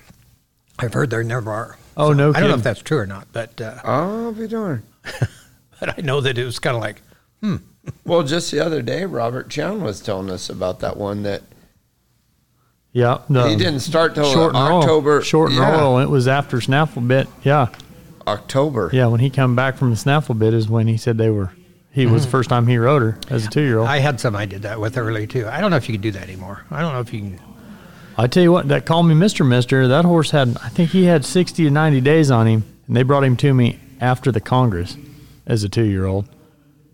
I've 0.78 0.92
heard 0.92 1.08
there 1.10 1.22
never 1.24 1.50
are. 1.50 1.78
Oh, 1.96 2.12
no 2.12 2.30
I 2.34 2.40
don't 2.40 2.50
know 2.50 2.56
if 2.56 2.62
that's 2.62 2.82
true 2.82 2.98
or 2.98 3.06
not, 3.06 3.28
but 3.32 3.58
uh, 3.60 3.78
I'll 3.84 4.32
be 4.32 4.46
darned. 4.46 4.82
but 5.80 5.98
I 5.98 6.02
know 6.02 6.20
that 6.20 6.36
it 6.36 6.44
was 6.44 6.58
kind 6.58 6.76
of 6.76 6.82
like 6.82 7.00
Well, 8.04 8.22
just 8.22 8.50
the 8.50 8.60
other 8.60 8.82
day, 8.82 9.04
Robert 9.04 9.50
Chown 9.50 9.82
was 9.82 10.00
telling 10.00 10.30
us 10.30 10.48
about 10.48 10.80
that 10.80 10.96
one 10.96 11.22
that 11.24 11.42
Yeah, 12.92 13.22
no, 13.28 13.46
he 13.46 13.56
didn't 13.56 13.80
start 13.80 14.14
till 14.14 14.32
short 14.32 14.54
and 14.54 14.68
roll. 14.68 14.80
October. 14.80 15.22
Short 15.22 15.50
and 15.50 15.58
yeah, 15.58 15.80
roll. 15.80 15.98
It 15.98 16.08
was 16.08 16.28
after 16.28 16.60
snaffle 16.60 17.02
bit. 17.02 17.28
Yeah, 17.42 17.68
October. 18.26 18.90
yeah. 18.92 19.06
When 19.06 19.20
he 19.20 19.30
come 19.30 19.56
back 19.56 19.76
from 19.76 19.90
the 19.90 19.96
snaffle 19.96 20.34
bit 20.34 20.54
is 20.54 20.68
when 20.68 20.86
he 20.86 20.96
said 20.96 21.18
they 21.18 21.30
were. 21.30 21.52
He 21.90 22.06
was 22.06 22.22
mm. 22.22 22.24
the 22.26 22.30
first 22.30 22.50
time 22.50 22.66
he 22.66 22.76
rode 22.76 23.02
her 23.02 23.18
as 23.30 23.46
a 23.46 23.48
two 23.50 23.62
year 23.62 23.78
old. 23.78 23.88
I 23.88 23.98
had 23.98 24.20
some 24.20 24.36
I 24.36 24.46
did 24.46 24.62
that 24.62 24.78
with 24.80 24.98
early 24.98 25.26
too. 25.26 25.46
I 25.46 25.60
don't 25.60 25.70
know 25.70 25.78
if 25.78 25.88
you 25.88 25.94
can 25.94 26.02
do 26.02 26.10
that 26.12 26.22
anymore. 26.24 26.64
I 26.70 26.82
don't 26.82 26.92
know 26.92 27.00
if 27.00 27.12
you 27.12 27.20
can. 27.20 27.40
I 28.18 28.26
tell 28.26 28.42
you 28.42 28.52
what, 28.52 28.68
that 28.68 28.86
call 28.86 29.02
me 29.02 29.14
Mister 29.14 29.44
Mister. 29.44 29.88
That 29.88 30.04
horse 30.04 30.30
had, 30.30 30.56
I 30.62 30.68
think 30.68 30.90
he 30.90 31.04
had 31.04 31.24
sixty 31.24 31.64
to 31.64 31.70
ninety 31.70 32.00
days 32.00 32.30
on 32.30 32.46
him, 32.46 32.64
and 32.86 32.96
they 32.96 33.02
brought 33.02 33.24
him 33.24 33.36
to 33.38 33.52
me 33.52 33.78
after 34.00 34.30
the 34.30 34.40
Congress 34.40 34.96
as 35.46 35.64
a 35.64 35.68
two 35.68 35.84
year 35.84 36.06
old, 36.06 36.28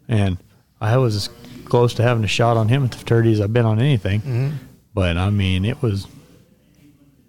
and 0.08 0.38
I 0.82 0.96
was 0.98 1.14
as 1.16 1.28
close 1.64 1.94
to 1.94 2.02
having 2.02 2.24
a 2.24 2.28
shot 2.28 2.56
on 2.56 2.68
him 2.68 2.84
at 2.84 2.90
the 2.90 2.96
futurity 2.98 3.32
as 3.32 3.40
I've 3.40 3.52
been 3.52 3.64
on 3.66 3.78
anything. 3.78 4.58
But 4.94 5.16
I 5.16 5.30
mean, 5.30 5.64
it 5.64 5.80
was 5.80 6.06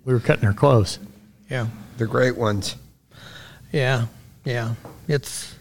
we 0.06 0.14
were 0.14 0.20
cutting 0.20 0.44
her 0.46 0.54
close. 0.54 1.00
Yeah, 1.50 1.68
The 1.98 2.08
great 2.08 2.36
ones. 2.38 2.76
yeah, 3.72 4.08
yeah. 4.44 4.74
It's 5.08 5.54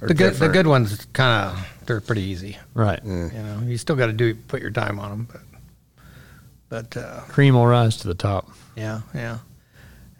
are 0.00 0.08
the 0.08 0.14
good. 0.14 0.34
The 0.34 0.48
good 0.48 0.66
ones 0.66 1.06
kind 1.12 1.50
of 1.50 1.68
they're 1.86 2.00
pretty 2.00 2.22
easy. 2.22 2.58
Right, 2.74 3.00
You 3.04 3.28
know, 3.32 3.60
you 3.66 3.76
still 3.76 3.96
got 3.96 4.06
to 4.06 4.12
do 4.12 4.34
put 4.34 4.62
your 4.62 4.70
time 4.70 4.98
on 5.00 5.10
them, 5.10 5.28
but 5.30 5.40
but 6.68 6.96
uh, 6.96 7.20
cream 7.22 7.54
will 7.54 7.66
rise 7.66 7.96
to 7.98 8.08
the 8.08 8.14
top. 8.14 8.50
yeah, 8.76 9.00
yeah. 9.14 9.38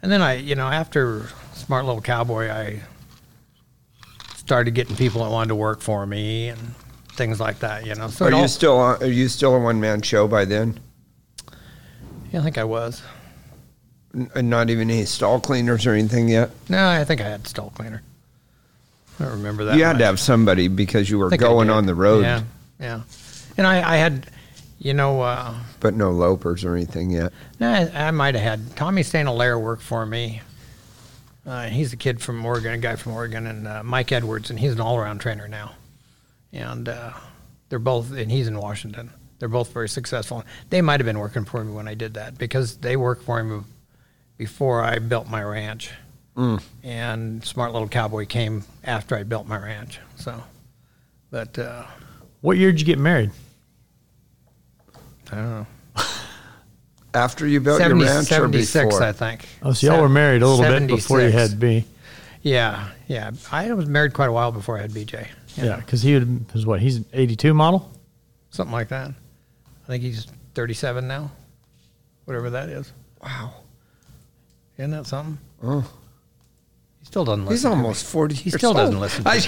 And 0.01 0.11
then 0.11 0.21
I, 0.21 0.33
you 0.33 0.55
know, 0.55 0.67
after 0.67 1.27
Smart 1.53 1.85
Little 1.85 2.01
Cowboy, 2.01 2.49
I 2.51 2.81
started 4.35 4.71
getting 4.71 4.95
people 4.97 5.23
that 5.23 5.31
wanted 5.31 5.47
to 5.47 5.55
work 5.55 5.79
for 5.81 6.05
me 6.05 6.49
and 6.49 6.59
things 7.13 7.39
like 7.39 7.59
that. 7.59 7.85
You 7.85 7.95
know, 7.95 8.07
so 8.09 8.25
Are 8.25 8.31
you 8.31 8.37
all- 8.37 8.47
still 8.47 8.77
on, 8.77 9.01
are 9.03 9.07
you 9.07 9.27
still 9.27 9.55
a 9.55 9.59
one 9.59 9.79
man 9.79 10.01
show 10.01 10.27
by 10.27 10.45
then? 10.45 10.79
yeah, 12.31 12.39
I 12.39 12.43
think 12.43 12.57
I 12.57 12.63
was. 12.63 13.01
N- 14.15 14.29
and 14.35 14.49
not 14.49 14.69
even 14.69 14.89
any 14.91 15.05
stall 15.05 15.39
cleaners 15.39 15.85
or 15.85 15.93
anything 15.93 16.27
yet. 16.29 16.51
No, 16.69 16.87
I 16.87 17.03
think 17.03 17.21
I 17.21 17.25
had 17.29 17.47
stall 17.47 17.71
cleaner. 17.75 18.01
I 19.19 19.23
don't 19.25 19.33
remember 19.33 19.65
that. 19.65 19.77
you 19.77 19.83
had 19.83 19.93
much. 19.93 19.99
to 19.99 20.05
have 20.05 20.19
somebody 20.19 20.67
because 20.67 21.09
you 21.09 21.19
were 21.19 21.27
I 21.27 21.29
think 21.31 21.43
I 21.43 21.47
going 21.47 21.69
on 21.69 21.85
the 21.85 21.95
road, 21.95 22.23
Yeah, 22.23 22.41
yeah. 22.79 23.01
And 23.57 23.67
I, 23.67 23.93
I 23.93 23.97
had, 23.97 24.27
you 24.79 24.93
know, 24.95 25.21
uh, 25.21 25.53
but 25.79 25.93
no 25.93 26.11
lopers 26.11 26.65
or 26.65 26.75
anything 26.75 27.11
yet. 27.11 27.31
no, 27.59 27.69
I, 27.71 28.07
I 28.07 28.11
might 28.11 28.33
have 28.35 28.43
had 28.43 28.75
Tommy 28.75 29.03
St. 29.03 29.27
Hilaire 29.27 29.59
work 29.59 29.81
for 29.81 30.03
me. 30.05 30.41
Uh, 31.45 31.67
he's 31.67 31.93
a 31.93 31.97
kid 31.97 32.21
from 32.21 32.43
Oregon, 32.45 32.73
a 32.73 32.77
guy 32.79 32.95
from 32.95 33.11
Oregon, 33.13 33.45
and 33.47 33.67
uh, 33.67 33.83
Mike 33.83 34.11
Edwards, 34.11 34.49
and 34.49 34.59
he's 34.59 34.71
an 34.73 34.79
all-around 34.81 35.19
trainer 35.19 35.47
now. 35.47 35.73
And 36.53 36.87
uh, 36.87 37.11
they're 37.69 37.79
both, 37.79 38.11
and 38.11 38.31
he's 38.31 38.47
in 38.47 38.57
Washington. 38.57 39.09
They're 39.39 39.49
both 39.49 39.73
very 39.73 39.89
successful. 39.89 40.43
They 40.69 40.81
might 40.81 40.99
have 40.99 41.05
been 41.05 41.19
working 41.19 41.43
for 41.43 41.63
me 41.63 41.73
when 41.73 41.87
I 41.87 41.95
did 41.95 42.13
that 42.13 42.37
because 42.37 42.77
they 42.77 42.95
worked 42.95 43.23
for 43.23 43.39
him 43.39 43.65
before 44.37 44.81
I 44.81 44.99
built 44.99 45.27
my 45.29 45.43
ranch. 45.43 45.91
And 46.83 47.43
Smart 47.43 47.73
Little 47.73 47.87
Cowboy 47.87 48.25
came 48.25 48.63
after 48.83 49.15
I 49.15 49.23
built 49.23 49.47
my 49.47 49.57
ranch. 49.57 49.99
So, 50.15 50.41
but 51.29 51.57
uh, 51.59 51.83
What 52.41 52.57
year 52.57 52.71
did 52.71 52.79
you 52.79 52.85
get 52.85 52.97
married? 52.99 53.31
I 55.31 55.35
don't 55.35 55.49
know. 55.49 55.67
After 57.15 57.45
you 57.45 57.59
built 57.59 57.77
70 57.79 58.03
your 58.03 58.13
ranch 58.13 58.25
or 58.25 58.35
76, 58.35 58.85
before? 58.85 59.03
I 59.03 59.11
think. 59.11 59.47
Oh, 59.61 59.73
so 59.73 59.87
y'all 59.87 60.01
were 60.01 60.09
married 60.09 60.41
a 60.41 60.47
little 60.47 60.65
bit 60.79 60.87
before 60.87 61.21
you 61.21 61.31
had 61.31 61.59
B. 61.59 61.85
Yeah, 62.41 62.89
yeah. 63.07 63.31
I 63.51 63.71
was 63.73 63.87
married 63.87 64.13
quite 64.13 64.29
a 64.29 64.31
while 64.31 64.51
before 64.51 64.77
I 64.77 64.81
had 64.81 64.91
BJ. 64.91 65.27
You 65.55 65.63
Yeah, 65.63 65.69
know, 65.71 65.75
because 65.77 66.01
he 66.01 66.13
would, 66.13 66.51
was 66.53 66.65
what 66.65 66.79
he's 66.81 66.97
an 66.97 67.05
'82 67.13 67.53
model. 67.53 67.91
something 68.49 68.71
like 68.73 68.89
that. 68.89 69.09
I 69.09 69.87
think 69.87 70.03
he's 70.03 70.27
37 70.55 71.07
now, 71.07 71.31
whatever 72.25 72.49
that 72.51 72.69
is. 72.69 72.91
Wow. 73.21 73.53
Isn't 74.77 74.91
that 74.91 75.05
something? 75.07 75.37
Oh. 75.61 75.81
He 76.99 77.05
still 77.05 77.25
doesn't 77.25 77.45
listen. 77.45 77.53
He's 77.53 77.61
to 77.63 77.69
me. 77.69 77.75
almost 77.75 78.05
40 78.05 78.35
He 78.35 78.49
years 78.49 78.59
still 78.59 78.73
doesn't 78.73 78.99
listen 78.99 79.23
to 79.23 79.31
me. 79.31 79.39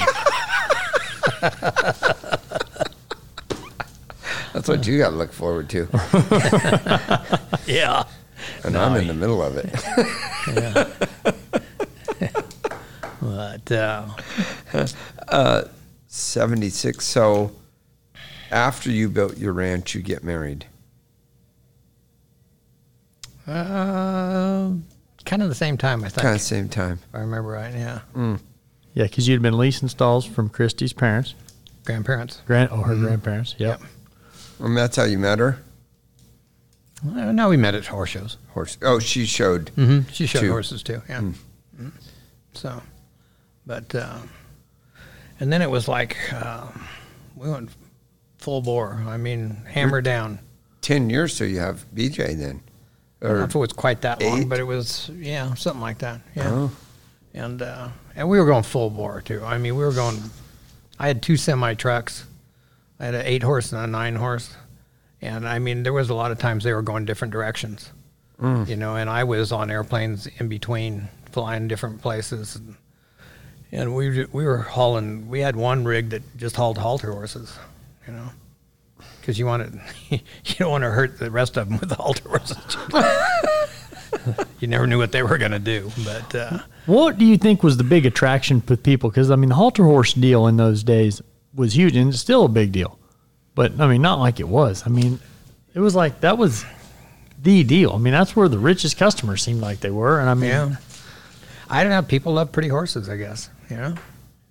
That's 4.53 4.68
what 4.70 4.86
you 4.88 4.97
got 4.99 5.10
to 5.12 5.16
look 5.16 5.34
forward 5.34 5.70
to. 5.70 5.88
Yeah. 7.68 8.03
And 8.64 8.78
I'm 8.78 8.95
in 8.97 9.08
the 9.08 9.14
middle 9.16 9.41
of 9.41 9.58
it. 9.58 9.74
But 13.22 13.72
uh, 13.72 15.64
76. 16.16 17.03
So 17.05 17.51
after 18.51 18.89
you 18.89 19.09
built 19.09 19.38
your 19.38 19.53
ranch, 19.53 19.93
you 19.95 20.01
get 20.01 20.24
married. 20.24 20.66
Uh, 23.47 24.72
kind 25.26 25.41
of 25.43 25.49
the 25.49 25.55
same 25.55 25.78
time, 25.78 26.03
I 26.03 26.09
think. 26.09 26.22
Kind 26.24 26.36
of 26.36 26.41
same 26.41 26.70
time. 26.70 26.99
if 27.09 27.16
I 27.16 27.20
remember 27.20 27.49
right. 27.49 27.74
Yeah, 27.74 27.99
Yeah, 28.93 29.03
because 29.03 29.28
you'd 29.28 29.41
been 29.41 29.57
leasing 29.57 29.88
stalls 29.88 30.26
from 30.26 30.49
Christie's 30.49 30.93
parents, 30.93 31.36
grandparents. 31.86 32.41
grand 32.47 32.72
or 32.72 32.84
her 32.84 32.95
grandparents. 32.95 33.55
Yep. 33.57 33.82
Yep. 33.82 33.89
And 34.59 34.78
that's 34.78 34.95
how 34.95 35.03
you 35.03 35.20
met 35.20 35.39
her. 35.39 35.59
Uh, 37.05 37.32
no, 37.34 37.49
we 37.49 37.57
met 37.57 37.76
at 37.76 37.86
horse 37.86 38.09
shows. 38.11 38.38
Horse. 38.53 38.78
Oh, 38.82 38.99
she 38.99 39.26
showed. 39.26 39.70
Mm-hmm. 39.76 40.09
She 40.11 40.26
showed 40.26 40.39
Two. 40.39 40.49
horses 40.51 40.82
too. 40.82 41.01
Yeah. 41.09 41.22
Mhm. 41.78 41.91
So, 42.53 42.82
but 43.68 43.93
uh, 43.93 44.18
and 45.39 45.51
then 45.51 45.61
it 45.61 45.69
was 45.69 45.88
like 45.88 46.17
uh, 46.33 46.67
we 47.36 47.49
went 47.49 47.69
full 48.38 48.61
bore. 48.61 49.03
I 49.07 49.17
mean, 49.17 49.61
hammer 49.67 50.01
down. 50.01 50.39
Ten 50.81 51.09
years, 51.09 51.36
so 51.36 51.43
you 51.43 51.59
have 51.59 51.86
BJ 51.95 52.38
then. 52.38 52.61
I 53.21 53.27
don't 53.27 53.38
know 53.38 53.43
if 53.45 53.55
it 53.55 53.59
was 53.59 53.73
quite 53.73 54.01
that 54.01 54.21
long, 54.21 54.47
but 54.47 54.59
it 54.59 54.63
was 54.63 55.09
yeah, 55.15 55.53
something 55.55 55.81
like 55.81 55.99
that. 55.99 56.21
Yeah. 56.36 56.51
Oh. 56.51 56.71
And 57.33 57.61
uh, 57.61 57.89
and 58.15 58.29
we 58.29 58.39
were 58.39 58.45
going 58.45 58.63
full 58.63 58.89
bore 58.89 59.21
too. 59.21 59.43
I 59.43 59.57
mean, 59.57 59.75
we 59.75 59.83
were 59.83 59.93
going. 59.93 60.21
I 60.99 61.07
had 61.07 61.21
two 61.21 61.38
semi 61.38 61.73
trucks. 61.73 62.25
I 62.99 63.05
had 63.05 63.15
an 63.15 63.25
eight 63.25 63.43
horse 63.43 63.73
and 63.73 63.81
a 63.81 63.88
nine 63.88 64.15
horse, 64.15 64.55
and 65.21 65.47
I 65.47 65.59
mean, 65.59 65.83
there 65.83 65.91
was 65.91 66.09
a 66.09 66.13
lot 66.13 66.31
of 66.31 66.39
times 66.39 66.63
they 66.63 66.73
were 66.73 66.81
going 66.81 67.05
different 67.05 67.31
directions. 67.31 67.91
You 68.67 68.75
know, 68.75 68.95
and 68.97 69.09
I 69.09 69.23
was 69.23 69.51
on 69.51 69.71
airplanes 69.71 70.27
in 70.39 70.49
between, 70.49 71.07
flying 71.31 71.67
different 71.69 72.01
places, 72.01 72.57
and, 72.57 72.75
and 73.72 73.95
we 73.95 74.09
were- 74.09 74.28
we 74.32 74.45
were 74.45 74.59
hauling. 74.59 75.28
We 75.30 75.39
had 75.41 75.55
one 75.55 75.84
rig 75.86 76.09
that 76.11 76.38
just 76.38 76.55
hauled 76.55 76.78
halter 76.78 77.11
horses. 77.11 77.53
You 78.07 78.13
know. 78.13 78.30
Because 79.20 79.39
you 79.39 79.45
wanted, 79.47 79.80
you 80.09 80.20
don't 80.59 80.70
want 80.72 80.84
to 80.84 80.91
hurt 80.91 81.18
the 81.18 81.32
rest 81.32 81.57
of 81.57 81.68
them 81.68 81.80
with 81.80 81.89
the 81.89 81.95
halter 81.95 82.30
horses. 82.30 82.57
you 84.59 84.68
never 84.68 84.86
knew 84.88 84.97
what 84.97 85.11
they 85.11 85.24
were 85.24 85.38
going 85.38 85.51
to 85.51 85.59
do, 85.59 85.91
but 86.03 86.36
uh, 86.36 86.59
What 86.86 87.18
do 87.18 87.26
you 87.26 87.38
think 87.38 87.63
was 87.63 87.78
the 87.78 87.84
big 87.84 88.05
attraction 88.05 88.61
with 88.68 88.84
people? 88.84 89.09
Because 89.09 89.32
I 89.32 89.36
mean, 89.36 89.49
the 89.49 89.55
halter 89.55 89.84
horse 89.84 90.13
deal 90.13 90.47
in 90.47 90.57
those 90.57 90.84
days 90.84 91.22
was 91.53 91.76
huge, 91.76 91.95
and 91.95 92.09
it's 92.09 92.20
still 92.20 92.45
a 92.45 92.49
big 92.49 92.72
deal. 92.72 92.99
But 93.55 93.80
I 93.80 93.88
mean, 93.88 94.01
not 94.01 94.20
like 94.20 94.39
it 94.39 94.47
was. 94.47 94.84
I 94.86 94.89
mean, 94.89 95.20
it 95.74 95.80
was 95.80 95.95
like 95.95 96.22
that 96.22 96.38
was 96.38 96.63
the 97.41 97.63
deal. 97.63 97.91
I 97.93 97.97
mean, 97.97 98.13
that's 98.13 98.36
where 98.36 98.47
the 98.47 98.59
richest 98.59 98.97
customers 98.97 99.41
seemed 99.41 99.61
like 99.61 99.80
they 99.80 99.91
were. 99.91 100.20
And 100.20 100.30
I 100.30 100.34
mean, 100.36 100.49
Yeah. 100.49 100.76
I 101.70 101.82
don't 101.84 101.91
know. 101.91 102.01
People 102.03 102.34
love 102.34 102.51
pretty 102.51 102.70
horses, 102.70 103.09
I 103.09 103.18
guess. 103.18 103.49
You 103.70 103.78
know? 103.78 103.95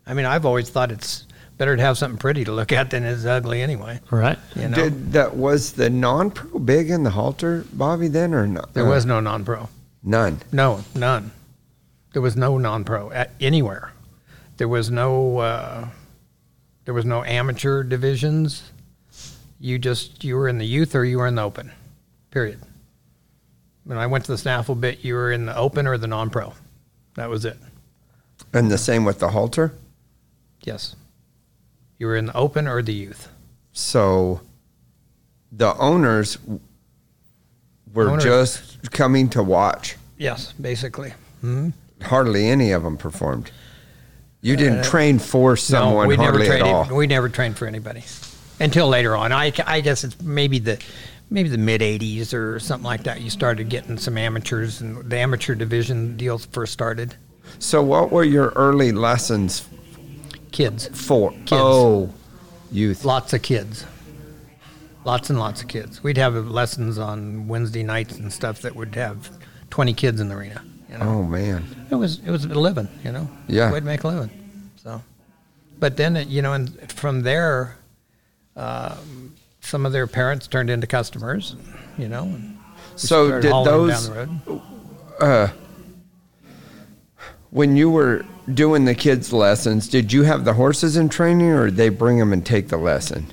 I 0.06 0.14
mean, 0.14 0.26
I've 0.26 0.44
always 0.44 0.70
thought 0.70 0.90
it's 0.90 1.26
better 1.56 1.76
to 1.76 1.82
have 1.82 1.96
something 1.96 2.18
pretty 2.18 2.44
to 2.44 2.52
look 2.52 2.72
at 2.72 2.90
than 2.90 3.04
it's 3.04 3.24
ugly 3.24 3.62
anyway. 3.62 4.00
right? 4.10 4.38
You 4.56 4.68
know? 4.68 4.76
Did 4.76 5.12
that 5.12 5.36
was 5.36 5.72
the 5.72 5.88
non-pro 5.88 6.58
big 6.58 6.90
in 6.90 7.04
the 7.04 7.10
halter, 7.10 7.64
Bobby? 7.72 8.08
Then 8.08 8.34
or 8.34 8.46
not? 8.46 8.74
there 8.74 8.84
was 8.84 9.06
no 9.06 9.20
non 9.20 9.44
pro. 9.44 9.68
none. 10.02 10.40
No, 10.52 10.84
none. 10.94 11.30
There 12.12 12.22
was 12.22 12.36
no 12.36 12.58
non 12.58 12.84
pro 12.84 13.10
at 13.12 13.30
anywhere. 13.40 13.92
There 14.56 14.68
was 14.68 14.90
no 14.90 15.38
uh, 15.38 15.88
there 16.84 16.94
was 16.94 17.04
no 17.04 17.24
amateur 17.24 17.82
divisions. 17.82 18.70
You 19.58 19.78
just 19.78 20.22
you 20.24 20.36
were 20.36 20.48
in 20.48 20.58
the 20.58 20.66
youth 20.66 20.94
or 20.94 21.04
you 21.04 21.18
were 21.18 21.26
in 21.26 21.34
the 21.36 21.42
open. 21.42 21.72
Period. 22.30 22.60
When 23.84 23.98
I 23.98 24.06
went 24.06 24.24
to 24.26 24.32
the 24.32 24.38
snaffle 24.38 24.74
bit, 24.74 25.04
you 25.04 25.14
were 25.14 25.30
in 25.32 25.46
the 25.46 25.56
open 25.56 25.86
or 25.86 25.98
the 25.98 26.06
non 26.06 26.30
pro. 26.30 26.52
That 27.14 27.30
was 27.30 27.44
it. 27.44 27.56
And 28.52 28.70
the 28.70 28.78
same 28.78 29.04
with 29.04 29.18
the 29.18 29.30
halter. 29.30 29.74
Yes. 30.62 30.94
You 31.98 32.06
were 32.06 32.16
in 32.16 32.26
the 32.26 32.36
open 32.36 32.66
or 32.68 32.82
the 32.82 32.92
youth. 32.94 33.28
So 33.72 34.40
the 35.52 35.74
owners 35.78 36.38
were 37.92 38.10
Owners- 38.10 38.24
just 38.24 38.92
coming 38.92 39.28
to 39.30 39.42
watch. 39.42 39.96
Yes, 40.18 40.52
basically. 40.60 41.12
hmm 41.40 41.70
Hardly 42.02 42.48
any 42.48 42.72
of 42.72 42.82
them 42.82 42.96
performed. 42.96 43.50
You 44.42 44.56
didn't 44.56 44.84
train 44.84 45.18
for 45.18 45.56
someone 45.56 45.96
Uh, 45.96 46.02
no, 46.02 46.08
we 46.08 46.16
never 46.16 46.38
hardly 46.38 46.46
at 46.48 46.60
trained. 46.60 46.74
all. 46.90 46.96
We 46.96 47.06
never 47.06 47.28
trained 47.30 47.56
for 47.56 47.66
anybody 47.66 48.04
until 48.60 48.88
later 48.88 49.16
on. 49.16 49.32
I, 49.32 49.52
I 49.66 49.80
guess 49.80 50.04
it's 50.04 50.20
maybe 50.20 50.58
the 50.58 50.78
maybe 51.30 51.48
the 51.48 51.56
mid 51.56 51.80
'80s 51.80 52.34
or 52.34 52.58
something 52.60 52.84
like 52.84 53.04
that. 53.04 53.22
You 53.22 53.30
started 53.30 53.70
getting 53.70 53.96
some 53.96 54.18
amateurs, 54.18 54.82
and 54.82 55.08
the 55.08 55.16
amateur 55.16 55.54
division 55.54 56.18
deals 56.18 56.44
first 56.46 56.74
started. 56.74 57.14
So 57.58 57.82
what 57.82 58.10
were 58.12 58.24
your 58.24 58.48
early 58.56 58.92
lessons 58.92 59.66
Kids, 60.52 60.88
for? 60.88 61.30
Kids. 61.32 61.52
Oh, 61.52 62.12
youth. 62.70 63.04
lots 63.04 63.32
of 63.32 63.42
kids, 63.42 63.84
lots 65.04 65.30
and 65.30 65.38
lots 65.38 65.62
of 65.62 65.68
kids. 65.68 66.02
We'd 66.02 66.16
have 66.18 66.34
lessons 66.48 66.98
on 66.98 67.48
Wednesday 67.48 67.82
nights 67.82 68.18
and 68.18 68.32
stuff 68.32 68.60
that 68.62 68.76
would 68.76 68.94
have 68.94 69.30
20 69.70 69.94
kids 69.94 70.20
in 70.20 70.28
the 70.28 70.34
arena. 70.36 70.62
You 70.90 70.98
know? 70.98 71.06
Oh 71.06 71.22
man. 71.24 71.64
It 71.90 71.96
was 71.96 72.20
it 72.20 72.30
was 72.30 72.44
a 72.44 72.48
living, 72.54 72.88
you 73.02 73.10
know. 73.10 73.28
Yeah. 73.48 73.70
To 73.70 73.80
make 73.80 74.04
a 74.04 74.08
living. 74.08 74.70
So, 74.76 75.02
but 75.80 75.96
then 75.96 76.16
it- 76.16 76.28
you 76.28 76.40
know, 76.42 76.52
and 76.52 76.92
from 76.92 77.22
there, 77.22 77.76
um, 78.54 79.34
some 79.60 79.86
of 79.86 79.92
their 79.92 80.06
parents 80.06 80.46
turned 80.46 80.70
into 80.70 80.86
customers, 80.86 81.56
you 81.98 82.08
know. 82.08 82.38
So 82.96 83.40
did 83.40 83.50
those 83.50 84.08
down 84.08 84.40
the 84.46 84.60
road. 85.20 85.50
When 87.54 87.76
you 87.76 87.88
were 87.88 88.24
doing 88.52 88.84
the 88.84 88.96
kids 88.96 89.32
lessons, 89.32 89.86
did 89.88 90.12
you 90.12 90.24
have 90.24 90.44
the 90.44 90.54
horses 90.54 90.96
in 90.96 91.08
training 91.08 91.50
or 91.52 91.66
did 91.66 91.76
they 91.76 91.88
bring 91.88 92.18
them 92.18 92.32
and 92.32 92.44
take 92.44 92.66
the 92.66 92.76
lesson? 92.76 93.24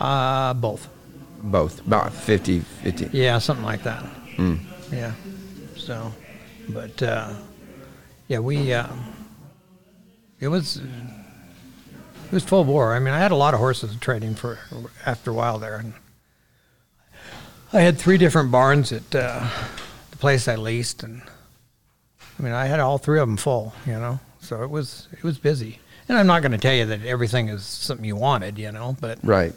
Uh, 0.00 0.52
both. 0.54 0.88
Both. 1.40 1.86
About 1.86 2.12
50 2.12 2.60
50. 2.60 3.16
Yeah, 3.16 3.38
something 3.38 3.64
like 3.64 3.84
that. 3.84 4.02
Hmm. 4.34 4.56
Yeah. 4.92 5.12
So, 5.76 6.12
but 6.68 7.00
uh, 7.00 7.32
yeah, 8.26 8.40
we 8.40 8.72
um, 8.72 9.14
it 10.40 10.48
was 10.48 10.78
it 10.78 12.32
was 12.32 12.42
full 12.42 12.64
bore. 12.64 12.92
I 12.92 12.98
mean, 12.98 13.14
I 13.14 13.20
had 13.20 13.30
a 13.30 13.36
lot 13.36 13.54
of 13.54 13.60
horses 13.60 13.94
trading 14.00 14.34
for 14.34 14.58
after 15.06 15.30
a 15.30 15.34
while 15.34 15.60
there, 15.60 15.76
and 15.76 15.94
I 17.72 17.82
had 17.82 17.98
three 17.98 18.18
different 18.18 18.50
barns 18.50 18.90
at 18.90 19.14
uh, 19.14 19.48
the 20.10 20.16
place 20.16 20.48
I 20.48 20.56
leased, 20.56 21.04
and 21.04 21.22
I 22.40 22.42
mean, 22.42 22.52
I 22.54 22.64
had 22.64 22.80
all 22.80 22.96
three 22.96 23.20
of 23.20 23.28
them 23.28 23.36
full. 23.36 23.74
You 23.86 23.92
know, 23.92 24.18
so 24.40 24.62
it 24.62 24.70
was 24.70 25.08
it 25.12 25.22
was 25.22 25.38
busy. 25.38 25.78
And 26.08 26.16
I'm 26.18 26.26
not 26.26 26.40
going 26.42 26.52
to 26.52 26.58
tell 26.58 26.74
you 26.74 26.86
that 26.86 27.04
everything 27.04 27.48
is 27.48 27.62
something 27.64 28.04
you 28.04 28.16
wanted, 28.16 28.58
you 28.58 28.72
know, 28.72 28.96
but 29.00 29.18
Right. 29.22 29.52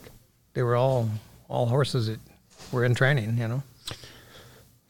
they 0.54 0.62
were 0.62 0.76
all 0.76 1.10
all 1.48 1.66
horses 1.68 2.08
that 2.08 2.20
were 2.72 2.84
in 2.84 2.94
training, 2.94 3.38
you 3.38 3.48
know. 3.48 3.64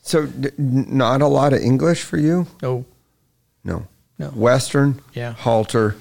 So 0.01 0.25
d- 0.25 0.49
not 0.57 1.21
a 1.21 1.27
lot 1.27 1.53
of 1.53 1.61
English 1.61 2.01
for 2.03 2.17
you? 2.17 2.47
Oh, 2.63 2.83
No. 3.63 3.87
No. 4.19 4.27
Western, 4.29 4.99
Yeah. 5.13 5.33
halter, 5.33 5.95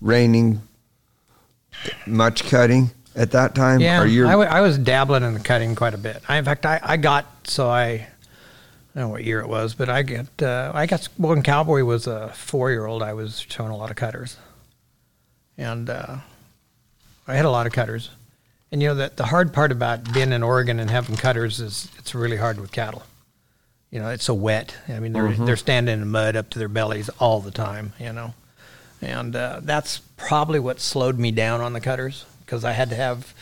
reining, 0.00 0.60
much 2.06 2.44
cutting 2.44 2.90
at 3.16 3.30
that 3.32 3.54
time? 3.54 3.80
yeah. 3.80 4.00
I, 4.02 4.30
w- 4.32 4.48
I 4.48 4.60
was 4.60 4.76
dabbling 4.78 5.22
in 5.22 5.34
the 5.34 5.40
cutting 5.40 5.74
quite 5.74 5.94
a 5.94 5.98
bit. 5.98 6.22
I, 6.28 6.36
in 6.36 6.44
fact, 6.44 6.66
I, 6.66 6.78
I 6.82 6.96
got 6.98 7.26
so 7.44 7.68
I, 7.70 8.06
I 8.94 9.00
don't 9.00 9.08
know 9.08 9.12
what 9.12 9.24
year 9.24 9.40
it 9.40 9.48
was, 9.48 9.74
but 9.74 9.88
I 9.88 10.02
get 10.02 10.42
uh, 10.42 10.72
I 10.74 10.86
got 10.86 11.08
when 11.16 11.42
Cowboy 11.42 11.84
was 11.84 12.06
a 12.06 12.30
four 12.30 12.70
year 12.70 12.86
old. 12.86 13.02
I 13.02 13.12
was 13.12 13.46
showing 13.48 13.70
a 13.70 13.76
lot 13.76 13.90
of 13.90 13.96
cutters, 13.96 14.36
and 15.56 15.88
uh, 15.88 16.16
I 17.28 17.34
had 17.34 17.44
a 17.44 17.50
lot 17.50 17.66
of 17.66 17.72
cutters. 17.72 18.10
And 18.72 18.82
you 18.82 18.88
know 18.88 18.94
that 18.96 19.16
the 19.16 19.26
hard 19.26 19.52
part 19.52 19.70
about 19.72 20.12
being 20.12 20.32
in 20.32 20.42
Oregon 20.42 20.80
and 20.80 20.90
having 20.90 21.16
cutters 21.16 21.60
is 21.60 21.88
it's 21.98 22.14
really 22.14 22.36
hard 22.36 22.60
with 22.60 22.72
cattle. 22.72 23.04
You 23.90 24.00
know, 24.00 24.08
it's 24.08 24.24
so 24.24 24.34
wet. 24.34 24.76
I 24.88 24.98
mean, 24.98 25.12
they're 25.12 25.32
they're 25.46 25.56
standing 25.56 26.00
in 26.00 26.08
mud 26.08 26.34
up 26.34 26.50
to 26.50 26.58
their 26.58 26.68
bellies 26.68 27.08
all 27.20 27.40
the 27.40 27.50
time. 27.52 27.92
You 28.00 28.12
know, 28.12 28.34
and 29.00 29.36
uh, 29.36 29.60
that's 29.62 29.98
probably 30.16 30.58
what 30.58 30.80
slowed 30.80 31.18
me 31.18 31.30
down 31.30 31.60
on 31.60 31.72
the 31.74 31.80
cutters 31.80 32.24
because 32.44 32.64
I 32.64 32.72
had 32.72 32.90
to 32.90 32.96
have, 32.96 33.34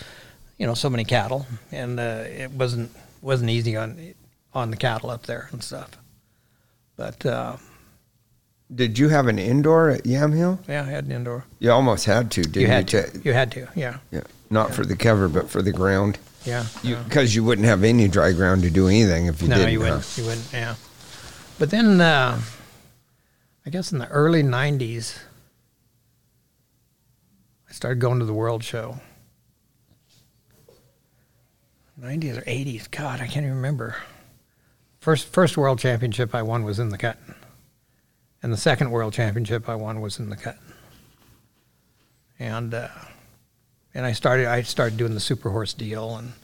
you 0.58 0.66
know, 0.66 0.74
so 0.74 0.90
many 0.90 1.04
cattle, 1.04 1.46
and 1.72 1.98
uh, 1.98 2.24
it 2.26 2.50
wasn't 2.50 2.90
wasn't 3.22 3.50
easy 3.50 3.76
on 3.76 4.14
on 4.58 4.70
the 4.70 4.76
cattle 4.76 5.10
up 5.10 5.24
there 5.24 5.48
and 5.52 5.62
stuff. 5.62 5.90
But 6.96 7.24
uh, 7.24 7.56
did 8.74 8.98
you 8.98 9.08
have 9.08 9.28
an 9.28 9.38
indoor 9.38 9.88
at 9.88 10.04
Yamhill? 10.04 10.58
yeah, 10.68 10.82
I 10.82 10.90
had 10.90 11.04
an 11.04 11.12
indoor. 11.12 11.44
You 11.58 11.70
almost 11.70 12.04
had 12.04 12.30
to, 12.32 12.42
didn't 12.42 12.60
You 12.60 12.66
had 12.66 12.92
you? 12.92 13.02
to. 13.02 13.20
You 13.24 13.32
had 13.32 13.52
to. 13.52 13.68
Yeah. 13.74 13.98
yeah. 14.10 14.22
Not 14.50 14.74
for 14.74 14.84
the 14.84 14.96
cover, 14.96 15.28
but 15.28 15.48
for 15.48 15.62
the 15.62 15.72
ground. 15.72 16.18
Yeah. 16.44 16.66
yeah. 16.82 17.02
Because 17.02 17.34
you, 17.34 17.44
wouldn't 17.44 17.66
have 17.66 17.82
any 17.84 18.08
dry 18.08 18.32
ground 18.32 18.62
to 18.62 18.70
do 18.70 18.88
anything 18.88 19.26
if 19.26 19.40
you 19.40 19.48
no, 19.48 19.56
didn't. 19.56 19.66
No, 19.66 19.72
you 19.72 19.78
wouldn't. 19.80 20.18
You 20.18 20.24
wouldn't. 20.24 20.52
Yeah. 20.52 20.74
But 21.58 21.70
then, 21.70 22.00
uh, 22.00 22.40
I 23.66 23.70
guess 23.70 23.92
in 23.92 23.98
the 23.98 24.08
early 24.08 24.42
'90s, 24.42 25.18
I 27.68 27.72
started 27.72 28.00
going 28.00 28.18
to 28.20 28.24
the 28.24 28.32
World 28.32 28.62
Show. 28.62 29.00
'90s 32.00 32.38
or 32.38 32.42
'80s? 32.42 32.90
God, 32.90 33.20
I 33.20 33.26
can't 33.26 33.44
even 33.44 33.56
remember. 33.56 33.96
First, 35.08 35.32
first 35.32 35.56
World 35.56 35.78
Championship 35.78 36.34
I 36.34 36.42
won 36.42 36.64
was 36.64 36.78
in 36.78 36.90
the 36.90 36.98
cut, 36.98 37.16
and 38.42 38.52
the 38.52 38.58
second 38.58 38.90
World 38.90 39.14
Championship 39.14 39.66
I 39.66 39.74
won 39.74 40.02
was 40.02 40.18
in 40.18 40.28
the 40.28 40.36
cut. 40.36 40.58
And 42.38 42.74
uh, 42.74 42.88
and 43.94 44.04
I 44.04 44.12
started 44.12 44.48
I 44.48 44.60
started 44.60 44.98
doing 44.98 45.14
the 45.14 45.20
super 45.20 45.48
horse 45.48 45.72
deal 45.72 46.14
and 46.16 46.34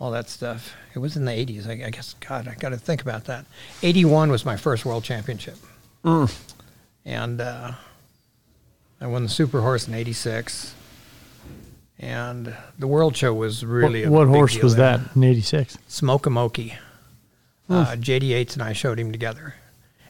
all 0.00 0.10
that 0.10 0.28
stuff. 0.28 0.74
It 0.92 0.98
was 0.98 1.16
in 1.16 1.24
the 1.24 1.30
80s. 1.30 1.68
I, 1.68 1.86
I 1.86 1.90
guess, 1.90 2.16
God, 2.18 2.48
I 2.48 2.56
got 2.56 2.70
to 2.70 2.78
think 2.78 3.00
about 3.00 3.26
that. 3.26 3.46
81 3.84 4.32
was 4.32 4.44
my 4.44 4.56
first 4.56 4.84
world 4.84 5.04
championship. 5.04 5.58
And 7.04 7.40
uh, 7.40 7.74
I 9.00 9.06
won 9.06 9.22
the 9.22 9.28
Super 9.28 9.60
Horse 9.60 9.86
in 9.86 9.94
86. 9.94 10.74
And 12.00 12.56
the 12.76 12.88
World 12.88 13.16
Show 13.16 13.32
was 13.34 13.64
really 13.64 14.04
what, 14.04 14.24
a 14.24 14.26
what 14.26 14.36
horse 14.36 14.60
was 14.60 14.74
then. 14.74 15.04
that 15.04 15.14
in 15.14 15.22
'86? 15.22 15.78
Smokeamokie. 15.88 16.76
Uh, 17.68 17.96
JD 17.96 18.22
Yates 18.28 18.54
and 18.54 18.62
I 18.62 18.72
showed 18.72 18.98
him 18.98 19.12
together. 19.12 19.54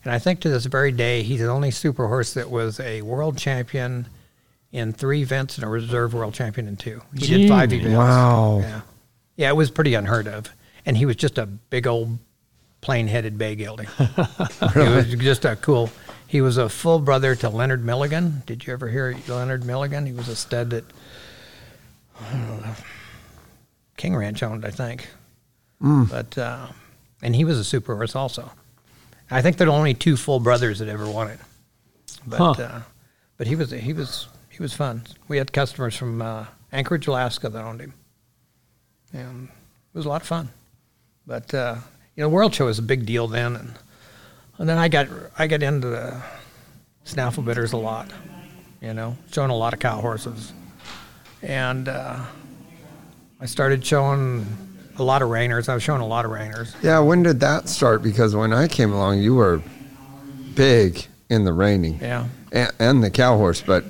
And 0.05 0.13
I 0.13 0.19
think 0.19 0.41
to 0.41 0.49
this 0.49 0.65
very 0.67 0.93
day, 0.93 1.23
he's 1.23 1.41
the 1.41 1.49
only 1.49 1.71
super 1.71 2.07
horse 2.07 2.35
that 2.35 2.51
was 2.51 2.79
a 2.81 3.03
world 3.03 3.37
champion 3.37 4.07
in 4.71 4.93
three 4.93 5.23
events 5.23 5.57
and 5.57 5.65
a 5.65 5.69
reserve 5.69 6.15
world 6.15 6.35
champion 6.35 6.69
in 6.69 6.77
two. 6.77 7.03
He 7.17 7.27
did 7.27 7.49
five 7.49 7.73
events. 7.73 7.97
wow. 7.97 8.61
Yeah. 8.61 8.81
Yeah, 9.37 9.49
it 9.51 9.57
was 9.57 9.71
pretty 9.71 9.95
unheard 9.95 10.27
of. 10.29 10.51
And 10.87 10.97
he 10.97 11.05
was 11.07 11.17
just 11.17 11.37
a 11.39 11.47
big 11.47 11.87
old 11.87 12.19
plain 12.81 13.09
headed 13.09 13.39
bay 13.39 13.57
gelding. 13.57 13.89
He 14.75 14.81
was 14.81 15.07
just 15.17 15.45
a 15.45 15.57
cool. 15.57 15.91
He 16.27 16.41
was 16.41 16.57
a 16.59 16.69
full 16.69 16.99
brother 17.01 17.35
to 17.37 17.49
Leonard 17.49 17.85
Milligan. 17.85 18.43
Did 18.47 18.67
you 18.67 18.73
ever 18.73 18.89
hear 18.89 19.17
Leonard 19.27 19.65
Milligan? 19.65 20.07
He 20.07 20.13
was 20.13 20.29
a 20.29 20.37
stud 20.37 20.71
that 20.71 20.85
I 22.21 22.33
don't 22.33 22.61
know, 22.63 22.75
King 23.97 24.15
Ranch 24.17 24.43
owned, 24.43 24.65
I 24.65 24.71
think. 24.71 25.09
But 25.81 26.37
uh, 26.37 26.67
and 27.23 27.35
he 27.37 27.45
was 27.45 27.59
a 27.59 27.65
super 27.65 27.97
horse 27.97 28.15
also. 28.17 28.51
I 29.31 29.43
think 29.43 29.57
there 29.59 29.69
are 29.69 29.73
only 29.79 29.95
two 29.95 30.17
full 30.17 30.41
brothers 30.41 30.79
that 30.79 30.89
ever 30.89 31.09
won 31.09 31.29
it. 31.29 31.39
But 32.27 32.39
Huh. 32.39 32.51
uh, 32.63 32.83
but 33.37 33.47
he 33.47 33.55
was 33.57 33.71
he 33.71 33.93
was 33.93 34.27
he 34.51 34.63
was 34.63 34.73
fun. 34.75 35.03
We 35.29 35.37
had 35.39 35.53
customers 35.53 35.95
from 35.97 36.21
uh, 36.23 36.47
Anchorage, 36.73 37.07
Alaska 37.07 37.49
that 37.49 37.63
owned 37.65 37.81
him, 37.81 37.95
and 39.13 39.49
it 39.49 39.97
was 39.97 40.07
a 40.07 40.09
lot 40.09 40.23
of 40.23 40.27
fun. 40.29 40.49
But 41.27 41.53
uh, 41.55 41.77
you 42.17 42.23
know, 42.23 42.29
World 42.29 42.55
Show 42.55 42.67
was 42.67 42.79
a 42.79 42.83
big 42.83 43.07
deal 43.07 43.29
then, 43.29 43.55
and 43.57 43.75
and 44.59 44.69
then 44.69 44.79
I 44.79 44.89
got 44.89 45.09
I 45.39 45.47
got 45.47 45.63
into 45.63 45.89
the 45.89 46.23
snaffle 47.05 47.43
bitters 47.43 47.73
a 47.73 47.77
lot. 47.77 48.11
You 48.81 48.95
know, 48.95 49.17
showing 49.33 49.51
a 49.51 49.57
lot 49.57 49.75
of 49.75 49.81
cow 49.81 50.01
horses, 50.01 50.53
and 51.43 51.89
uh, 51.89 52.21
I 53.41 53.47
started 53.47 53.85
showing 53.85 54.47
a 54.99 55.03
lot 55.03 55.23
of 55.23 55.29
reiners. 55.29 55.69
I 55.69 55.75
was 55.75 55.83
showing 55.83 56.01
a 56.01 56.07
lot 56.07 56.25
of 56.25 56.31
reiners. 56.31 56.75
Yeah, 56.83 56.99
when 57.01 57.23
did 57.23 57.41
that 57.41 57.69
start? 57.69 58.03
Because 58.03 58.35
when 58.35 58.53
I 58.53 58.69
came 58.69 58.93
along, 58.93 59.21
you 59.21 59.35
were 59.35 59.63
big 60.55 61.07
in 61.29 61.45
the 61.45 61.53
reining 61.53 61.99
Yeah. 62.01 62.27
and, 62.53 62.73
and 62.79 63.05
the 63.05 63.11
cow 63.11 63.37
horse, 63.37 63.61
but 63.61 63.85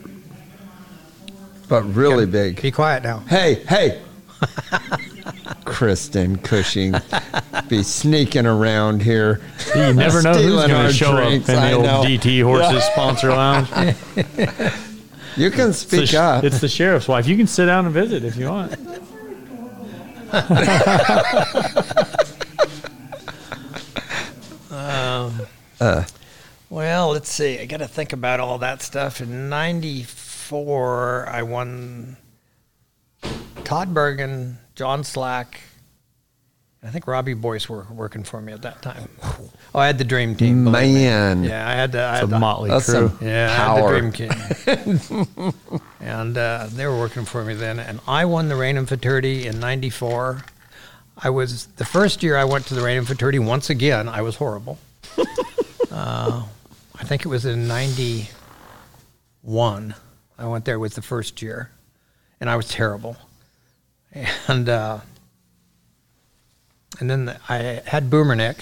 but 1.68 1.82
really 1.82 2.26
big. 2.26 2.60
Be 2.62 2.70
quiet 2.70 3.02
now. 3.02 3.18
Hey, 3.28 3.54
hey, 3.68 4.00
Kristen 5.64 6.36
Cushing, 6.38 6.94
be 7.68 7.82
sneaking 7.82 8.46
around 8.46 9.02
here. 9.02 9.40
You 9.74 9.92
never 9.92 10.22
know 10.22 10.32
who's 10.32 10.42
Stealing 10.42 10.68
going 10.68 10.86
to 10.86 10.92
show 10.92 11.14
drinks, 11.16 11.48
up 11.48 11.56
in 11.56 11.62
I 11.62 11.70
the 11.70 11.76
old 11.76 11.84
know. 11.84 12.02
DT 12.04 12.42
Horses 12.42 12.84
sponsor 12.84 13.30
lounge. 13.30 13.68
You 15.36 15.52
can 15.52 15.70
It's 15.70 15.84
the, 15.84 15.98
speak 16.04 16.14
up. 16.14 16.42
it's 16.42 16.60
the 16.60 16.66
sheriff's 16.68 17.06
wife. 17.06 17.28
You 17.28 17.36
can 17.36 17.46
sit 17.46 17.66
down 17.66 17.84
and 17.84 17.94
visit 17.94 18.24
if 18.24 18.34
you 18.34 18.46
want. 18.48 18.74
Um, 24.70 25.42
uh. 25.80 26.04
Well, 26.70 27.10
let's 27.10 27.30
see. 27.30 27.58
I 27.58 27.64
got 27.66 27.78
to 27.78 27.88
think 27.88 28.12
about 28.12 28.40
all 28.40 28.58
that 28.58 28.82
stuff. 28.82 29.20
In 29.20 29.48
'94, 29.48 31.28
I 31.28 31.42
won 31.42 32.16
Todd 33.64 33.94
Bergen, 33.94 34.58
John 34.74 35.02
Slack. 35.04 35.60
I 36.82 36.90
think 36.90 37.06
Robbie 37.08 37.34
Boyce 37.34 37.68
were 37.68 37.86
working 37.90 38.22
for 38.22 38.40
me 38.40 38.52
at 38.52 38.62
that 38.62 38.80
time. 38.82 39.08
Oh, 39.74 39.80
I 39.80 39.88
had 39.88 39.98
the 39.98 40.04
dream 40.04 40.36
team. 40.36 40.62
believe 40.64 40.94
me. 40.94 41.02
Man, 41.04 41.42
Yeah, 41.42 41.68
I 41.68 41.72
had 41.72 41.90
the, 41.90 42.02
I 42.02 42.10
It's 42.12 42.20
had 42.20 42.28
a 42.28 42.30
the 42.32 42.38
motley 42.38 42.70
that's 42.70 42.84
crew. 42.86 43.08
some 43.08 43.18
Yeah, 43.20 43.50
I 43.50 43.54
had 43.56 43.82
the 43.82 43.88
Dream 43.98 44.12
King. 44.12 44.30
and 46.00 46.38
uh, 46.38 46.68
they 46.70 46.86
were 46.86 46.96
working 46.96 47.24
for 47.24 47.44
me 47.44 47.54
then. 47.54 47.80
And 47.80 47.98
I 48.06 48.26
won 48.26 48.48
the 48.48 48.54
Reining 48.54 48.86
Futurity 48.86 49.48
in 49.48 49.58
94. 49.58 50.44
I 51.16 51.30
was, 51.30 51.66
the 51.66 51.84
first 51.84 52.22
year 52.22 52.36
I 52.36 52.44
went 52.44 52.66
to 52.66 52.74
the 52.74 52.82
Reining 52.82 53.04
Futurity, 53.04 53.40
once 53.40 53.70
again, 53.70 54.08
I 54.08 54.22
was 54.22 54.36
horrible. 54.36 54.78
uh, 55.90 56.44
I 56.94 57.02
think 57.04 57.24
it 57.24 57.28
was 57.28 57.44
in 57.44 57.66
91. 57.66 59.94
I 60.38 60.46
went 60.46 60.64
there 60.64 60.78
with 60.78 60.94
the 60.94 61.02
first 61.02 61.42
year. 61.42 61.72
And 62.40 62.48
I 62.48 62.54
was 62.54 62.68
terrible. 62.68 63.16
And, 64.46 64.68
uh, 64.68 65.00
and 67.00 67.10
then 67.10 67.26
the, 67.26 67.40
I 67.48 67.82
had 67.86 68.10
Boomernic 68.10 68.60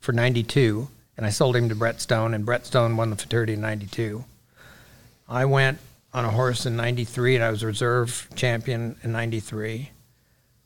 for 0.00 0.12
92, 0.12 0.88
and 1.16 1.26
I 1.26 1.30
sold 1.30 1.56
him 1.56 1.68
to 1.68 1.74
Brett 1.74 2.00
Stone, 2.00 2.34
and 2.34 2.44
Brett 2.46 2.66
Stone 2.66 2.96
won 2.96 3.10
the 3.10 3.16
Futurity 3.16 3.54
in 3.54 3.60
92. 3.60 4.24
I 5.28 5.44
went 5.44 5.78
on 6.14 6.24
a 6.24 6.30
horse 6.30 6.66
in 6.66 6.76
93, 6.76 7.36
and 7.36 7.44
I 7.44 7.50
was 7.50 7.64
reserve 7.64 8.28
champion 8.34 8.96
in 9.02 9.12
93. 9.12 9.90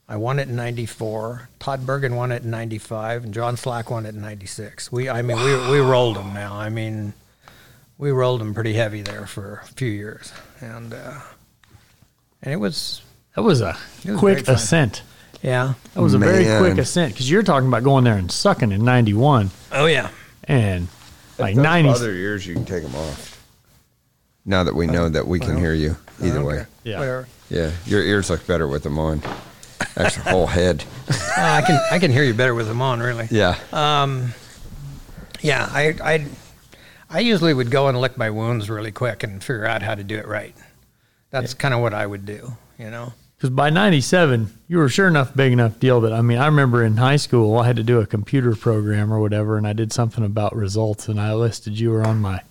I 0.08 0.16
won 0.16 0.38
it 0.38 0.48
in 0.48 0.56
94. 0.56 1.48
Todd 1.60 1.86
Bergen 1.86 2.16
won 2.16 2.32
it 2.32 2.42
in 2.42 2.50
95, 2.50 3.24
and 3.24 3.34
John 3.34 3.56
Slack 3.56 3.90
won 3.90 4.06
it 4.06 4.14
in 4.14 4.20
96. 4.20 4.90
We, 4.90 5.08
I 5.08 5.22
mean, 5.22 5.36
we, 5.38 5.70
we 5.70 5.78
rolled 5.78 6.16
them 6.16 6.34
now. 6.34 6.54
I 6.54 6.68
mean, 6.68 7.14
we 7.96 8.10
rolled 8.10 8.40
them 8.40 8.52
pretty 8.52 8.72
heavy 8.72 9.02
there 9.02 9.26
for 9.26 9.62
a 9.62 9.66
few 9.66 9.88
years. 9.88 10.32
And, 10.60 10.92
uh, 10.92 11.20
and 12.42 12.52
it 12.52 12.56
was, 12.56 13.02
That 13.36 13.42
was 13.42 13.60
a 13.60 13.76
was 14.04 14.18
quick 14.18 14.48
ascent. 14.48 15.02
Yeah. 15.42 15.74
That 15.94 16.02
was 16.02 16.14
a 16.14 16.18
very 16.18 16.44
quick 16.58 16.78
ascent 16.78 17.12
because 17.14 17.30
you're 17.30 17.42
talking 17.42 17.68
about 17.68 17.82
going 17.84 18.04
there 18.04 18.16
and 18.16 18.30
sucking 18.30 18.72
in 18.72 18.84
'91 18.84 19.50
Oh, 19.72 19.86
yeah. 19.86 20.10
and 20.44 20.88
like 21.38 21.54
Those 21.56 21.64
'90s. 21.64 21.94
Other 21.94 22.14
years, 22.14 22.46
you 22.46 22.54
can 22.54 22.64
take 22.64 22.82
them 22.82 22.94
off. 22.94 23.44
Now 24.44 24.64
that 24.64 24.74
we 24.74 24.86
know 24.86 25.08
that 25.08 25.26
we 25.26 25.38
can 25.38 25.50
well, 25.50 25.58
hear 25.58 25.74
you 25.74 25.96
either 26.22 26.38
Okay. 26.38 26.46
way. 26.46 26.66
Yeah. 26.84 26.98
Whatever. 26.98 27.28
Yeah, 27.50 27.70
your 27.86 28.02
ears 28.02 28.30
look 28.30 28.46
better 28.46 28.66
with 28.68 28.82
them 28.84 28.98
on. 28.98 29.22
That's 29.94 30.16
your 30.16 30.24
whole 30.24 30.46
head. 30.46 30.84
Uh, 31.36 31.42
I 31.42 31.62
can 31.62 31.80
I 31.90 31.98
can 31.98 32.10
hear 32.12 32.22
you 32.22 32.34
better 32.34 32.54
with 32.54 32.68
them 32.68 32.80
on, 32.82 33.00
really. 33.00 33.26
Yeah. 33.30 33.56
Um, 33.72 34.32
Yeah, 35.40 35.68
I, 35.72 35.94
I, 36.02 36.26
I 37.08 37.20
usually 37.20 37.52
would 37.54 37.70
go 37.70 37.88
and 37.88 37.98
lick 38.00 38.16
my 38.18 38.30
wounds 38.30 38.68
really 38.70 38.92
quick 38.92 39.22
and 39.24 39.42
figure 39.42 39.64
out 39.66 39.82
how 39.82 39.94
to 39.94 40.04
do 40.04 40.16
it 40.18 40.28
right. 40.28 40.54
That's 41.30 41.54
kind 41.54 41.72
of 41.74 41.80
what 41.80 41.94
I 41.94 42.06
would 42.06 42.26
do, 42.26 42.52
you 42.78 42.90
know. 42.90 43.12
Because 43.40 43.54
by 43.54 43.70
'97, 43.70 44.52
you 44.68 44.76
were 44.76 44.90
sure 44.90 45.08
enough 45.08 45.34
big 45.34 45.50
enough 45.50 45.80
deal 45.80 46.02
that 46.02 46.12
I 46.12 46.20
mean, 46.20 46.36
I 46.36 46.44
remember 46.44 46.84
in 46.84 46.98
high 46.98 47.16
school 47.16 47.58
I 47.58 47.66
had 47.66 47.76
to 47.76 47.82
do 47.82 47.98
a 47.98 48.06
computer 48.06 48.54
program 48.54 49.10
or 49.10 49.18
whatever, 49.18 49.56
and 49.56 49.66
I 49.66 49.72
did 49.72 49.94
something 49.94 50.22
about 50.22 50.54
results, 50.54 51.08
and 51.08 51.18
I 51.18 51.32
listed 51.32 51.80
you 51.80 51.90
were 51.90 52.06
on 52.06 52.20
my, 52.20 52.42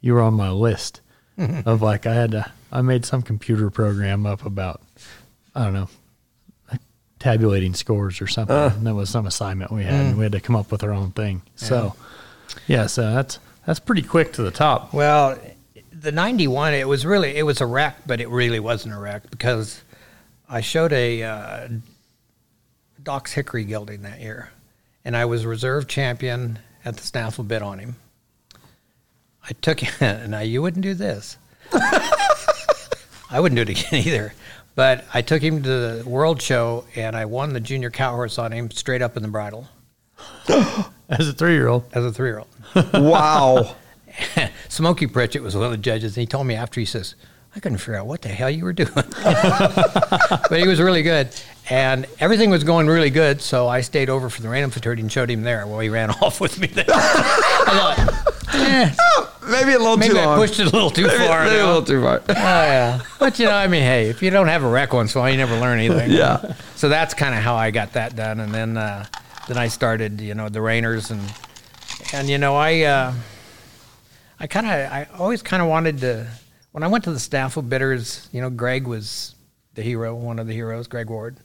you 0.00 0.14
were 0.14 0.20
on 0.20 0.34
my 0.34 0.50
list 0.50 1.00
of 1.38 1.80
like 1.80 2.06
I 2.06 2.14
had 2.14 2.32
to. 2.32 2.52
I 2.72 2.82
made 2.82 3.04
some 3.04 3.22
computer 3.22 3.70
program 3.70 4.26
up 4.26 4.44
about, 4.44 4.82
I 5.54 5.62
don't 5.62 5.74
know, 5.74 5.88
tabulating 7.20 7.74
scores 7.74 8.20
or 8.20 8.26
something. 8.26 8.56
Uh. 8.56 8.72
and 8.74 8.84
that 8.84 8.96
was 8.96 9.08
some 9.08 9.28
assignment 9.28 9.70
we 9.70 9.84
had, 9.84 9.94
and 9.94 10.14
mm. 10.16 10.18
we 10.18 10.24
had 10.24 10.32
to 10.32 10.40
come 10.40 10.56
up 10.56 10.72
with 10.72 10.82
our 10.82 10.92
own 10.92 11.12
thing. 11.12 11.42
So, 11.54 11.94
yeah, 12.66 12.88
so 12.88 13.14
that's 13.14 13.38
that's 13.64 13.78
pretty 13.78 14.02
quick 14.02 14.32
to 14.32 14.42
the 14.42 14.50
top. 14.50 14.92
Well, 14.92 15.38
the 15.92 16.10
'91, 16.10 16.74
it 16.74 16.88
was 16.88 17.06
really 17.06 17.36
it 17.36 17.44
was 17.44 17.60
a 17.60 17.66
wreck, 17.66 17.98
but 18.08 18.20
it 18.20 18.28
really 18.28 18.58
wasn't 18.58 18.92
a 18.92 18.98
wreck 18.98 19.30
because 19.30 19.82
I 20.48 20.60
showed 20.60 20.92
a 20.92 21.22
uh, 21.22 21.68
Doc's 23.02 23.32
Hickory 23.32 23.64
gelding 23.64 24.02
that 24.02 24.20
year, 24.20 24.50
and 25.04 25.16
I 25.16 25.24
was 25.24 25.44
reserve 25.44 25.88
champion 25.88 26.58
at 26.84 26.96
the 26.96 27.02
snaffle 27.02 27.44
bit 27.44 27.62
on 27.62 27.78
him. 27.78 27.96
I 29.48 29.52
took 29.60 29.80
him, 29.80 29.92
and 30.00 30.30
now 30.30 30.40
you 30.40 30.62
wouldn't 30.62 30.82
do 30.82 30.94
this. 30.94 31.36
I 33.28 33.40
wouldn't 33.40 33.56
do 33.56 33.62
it 33.62 33.68
again 33.68 34.06
either. 34.06 34.34
But 34.76 35.06
I 35.14 35.22
took 35.22 35.42
him 35.42 35.62
to 35.62 35.68
the 35.68 36.04
World 36.06 36.40
Show, 36.42 36.84
and 36.94 37.16
I 37.16 37.24
won 37.24 37.54
the 37.54 37.60
junior 37.60 37.90
cow 37.90 38.14
horse 38.14 38.38
on 38.38 38.52
him 38.52 38.70
straight 38.70 39.00
up 39.00 39.16
in 39.16 39.22
the 39.22 39.28
bridle 39.28 39.68
As 41.08 41.28
a 41.28 41.32
three-year-old, 41.32 41.84
as 41.92 42.04
a 42.04 42.12
three-year-old. 42.12 42.48
Wow. 42.94 43.76
Smokey 44.68 45.06
Pritchett 45.06 45.42
was 45.42 45.54
one 45.54 45.66
of 45.66 45.70
the 45.70 45.76
judges, 45.76 46.16
and 46.16 46.22
he 46.22 46.26
told 46.26 46.46
me 46.46 46.54
after, 46.54 46.80
he 46.80 46.86
says, 46.86 47.14
I 47.56 47.60
couldn't 47.60 47.78
figure 47.78 47.96
out 47.96 48.06
what 48.06 48.20
the 48.20 48.28
hell 48.28 48.50
you 48.50 48.64
were 48.64 48.74
doing. 48.74 48.90
but 48.94 50.56
he 50.58 50.66
was 50.68 50.78
really 50.78 51.02
good. 51.02 51.30
And 51.70 52.06
everything 52.20 52.50
was 52.50 52.62
going 52.64 52.86
really 52.86 53.08
good, 53.10 53.40
so 53.40 53.66
I 53.66 53.80
stayed 53.80 54.10
over 54.10 54.28
for 54.28 54.42
the 54.42 54.48
random 54.50 54.70
futurity 54.70 55.00
and 55.02 55.10
showed 55.10 55.30
him 55.30 55.42
there 55.42 55.66
while 55.66 55.80
he 55.80 55.88
ran 55.88 56.10
off 56.22 56.38
with 56.40 56.60
me 56.60 56.66
there. 56.68 56.84
I 56.88 57.94
thought, 57.96 58.54
eh, 58.54 58.94
Maybe 59.50 59.72
a 59.72 59.78
little 59.78 59.96
too 59.96 60.00
far. 60.00 60.08
maybe 60.08 60.14
too 60.14 60.18
I 60.20 60.24
long. 60.26 60.38
pushed 60.38 60.60
it 60.60 60.66
a 60.66 60.70
little 60.70 60.90
too 60.90 61.06
Maybe, 61.06 61.24
far. 61.24 61.44
maybe 61.44 61.56
a 61.58 61.66
little 61.66 61.82
too 61.82 62.02
far. 62.02 62.20
Oh, 62.28 62.32
yeah. 62.34 63.00
But, 63.18 63.38
you 63.38 63.46
know, 63.46 63.52
I 63.52 63.68
mean, 63.68 63.82
hey, 63.82 64.10
if 64.10 64.22
you 64.22 64.30
don't 64.30 64.48
have 64.48 64.62
a 64.62 64.68
wreck 64.68 64.92
once 64.92 65.14
in 65.14 65.18
a 65.18 65.22
while, 65.22 65.30
you 65.30 65.38
never 65.38 65.58
learn 65.58 65.78
anything. 65.78 66.10
Yeah. 66.10 66.54
So 66.74 66.88
that's 66.90 67.14
kind 67.14 67.34
of 67.34 67.40
how 67.42 67.54
I 67.56 67.70
got 67.70 67.94
that 67.94 68.14
done. 68.16 68.38
And 68.40 68.52
then, 68.52 68.76
uh, 68.76 69.06
then 69.48 69.56
I 69.56 69.68
started, 69.68 70.20
you 70.20 70.34
know, 70.34 70.48
the 70.50 70.58
reiners 70.58 71.10
and, 71.10 71.22
and, 72.12 72.28
you 72.28 72.36
know, 72.38 72.54
I, 72.54 72.82
uh, 72.82 73.14
I 74.38 74.46
kind 74.46 74.66
of, 74.66 74.72
I 74.92 75.06
always 75.18 75.40
kind 75.42 75.62
of 75.62 75.68
wanted 75.68 75.98
to, 76.00 76.26
when 76.76 76.82
I 76.82 76.88
went 76.88 77.04
to 77.04 77.10
the 77.10 77.18
snaffle 77.18 77.62
bitters, 77.62 78.28
you 78.32 78.42
know, 78.42 78.50
Greg 78.50 78.86
was 78.86 79.34
the 79.72 79.80
hero, 79.80 80.14
one 80.14 80.38
of 80.38 80.46
the 80.46 80.52
heroes, 80.52 80.86
Greg 80.88 81.08
Ward. 81.08 81.38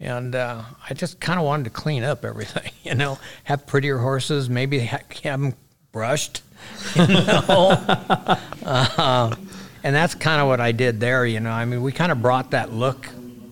and 0.00 0.34
uh, 0.34 0.62
I 0.88 0.94
just 0.94 1.20
kind 1.20 1.38
of 1.38 1.44
wanted 1.44 1.64
to 1.64 1.70
clean 1.70 2.02
up 2.02 2.24
everything, 2.24 2.72
you 2.82 2.94
know, 2.94 3.18
have 3.44 3.66
prettier 3.66 3.98
horses, 3.98 4.48
maybe 4.48 4.80
ha- 4.86 5.00
have 5.22 5.38
them 5.42 5.52
brushed, 5.92 6.40
you 6.96 7.06
know. 7.08 7.76
uh, 8.64 9.36
and 9.82 9.94
that's 9.94 10.14
kind 10.14 10.40
of 10.40 10.48
what 10.48 10.62
I 10.62 10.72
did 10.72 10.98
there, 10.98 11.26
you 11.26 11.40
know. 11.40 11.50
I 11.50 11.66
mean, 11.66 11.82
we 11.82 11.92
kind 11.92 12.10
of 12.10 12.22
brought 12.22 12.52
that 12.52 12.72
look 12.72 13.06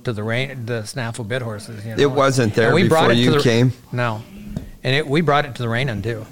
to 0.04 0.14
the 0.14 0.22
rain, 0.22 0.64
the 0.64 0.86
snaffle 0.86 1.24
bit 1.24 1.42
horses. 1.42 1.84
You 1.84 1.94
know? 1.96 2.02
It 2.04 2.10
wasn't 2.10 2.54
there 2.54 2.68
And 2.68 2.74
we 2.74 2.88
brought 2.88 3.08
before 3.08 3.12
it 3.12 3.16
to 3.16 3.20
you 3.20 3.30
the- 3.32 3.40
came? 3.40 3.72
No, 3.92 4.22
and 4.82 4.94
it, 4.96 5.06
we 5.06 5.20
brought 5.20 5.44
it 5.44 5.54
to 5.56 5.62
the 5.62 5.68
Rainin 5.68 6.00
too. 6.00 6.24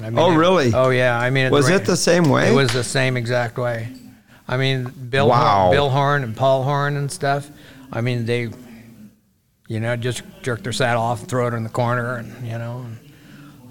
I 0.00 0.10
mean, 0.10 0.18
Oh, 0.18 0.32
it- 0.32 0.36
really? 0.36 0.72
oh 0.74 0.90
yeah. 0.90 1.18
I 1.18 1.30
mean, 1.30 1.50
Was 1.50 1.68
Ra- 1.68 1.76
it 1.76 1.84
the 1.84 1.96
same 1.96 2.24
way? 2.28 2.50
It 2.50 2.54
was 2.54 2.72
the 2.72 2.84
same 2.84 3.16
exact 3.16 3.58
way. 3.58 3.88
I 4.46 4.56
mean, 4.56 4.84
Bill, 5.10 5.28
Wow. 5.28 5.62
Horn, 5.64 5.72
Bill 5.72 5.90
Horn 5.90 6.24
and 6.24 6.36
Paul 6.36 6.62
Horn 6.62 6.96
and 6.96 7.10
stuff. 7.10 7.50
I 7.92 8.00
mean, 8.00 8.24
they, 8.26 8.48
you 9.68 9.80
know, 9.80 9.96
just 9.96 10.22
jerk 10.42 10.62
their 10.62 10.72
saddle 10.72 11.02
off, 11.02 11.20
and 11.20 11.28
throw 11.28 11.48
it 11.48 11.54
in 11.54 11.64
the 11.64 11.68
corner, 11.68 12.16
and 12.16 12.46
you 12.46 12.56
know. 12.58 12.84
And, 12.86 12.98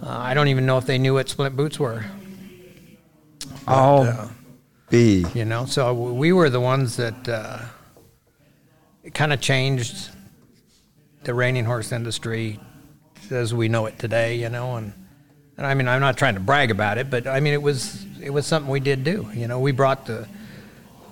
uh, 0.04 0.10
I 0.20 0.34
don't 0.34 0.50
even 0.50 0.66
know 0.66 0.78
if 0.78 0.86
they 0.86 0.98
knew 1.00 1.16
what 1.16 1.30
splint 1.30 1.56
boots 1.56 1.80
were. 1.80 2.04
Oh, 3.68 4.04
uh, 4.04 4.28
B. 4.90 5.26
You 5.34 5.46
know, 5.46 5.66
so 5.66 5.94
we 5.94 6.32
were 6.34 6.50
the 6.50 6.60
ones 6.62 6.98
that 6.98 7.28
uh, 7.28 7.60
kind 9.14 9.34
of 9.34 9.42
changed 9.42 10.10
the 11.24 11.34
reining 11.34 11.66
horse 11.66 11.92
industry 11.92 12.60
as 13.32 13.54
we 13.54 13.68
know 13.68 13.86
it 13.88 13.98
today. 14.00 14.36
You 14.36 14.50
know, 14.50 14.76
and 14.78 14.94
and 15.58 15.66
I 15.66 15.74
mean, 15.74 15.88
I'm 15.88 16.02
not 16.02 16.18
trying 16.18 16.36
to 16.36 16.40
brag 16.40 16.72
about 16.72 16.98
it, 16.98 17.10
but 17.10 17.28
I 17.28 17.40
mean, 17.40 17.54
it 17.54 17.62
was 17.62 18.06
it 18.22 18.30
was 18.30 18.46
something 18.46 18.72
we 18.72 18.80
did 18.80 19.04
do. 19.04 19.30
You 19.34 19.48
know, 19.48 19.60
we 19.60 19.72
brought 19.72 20.06
the 20.06 20.28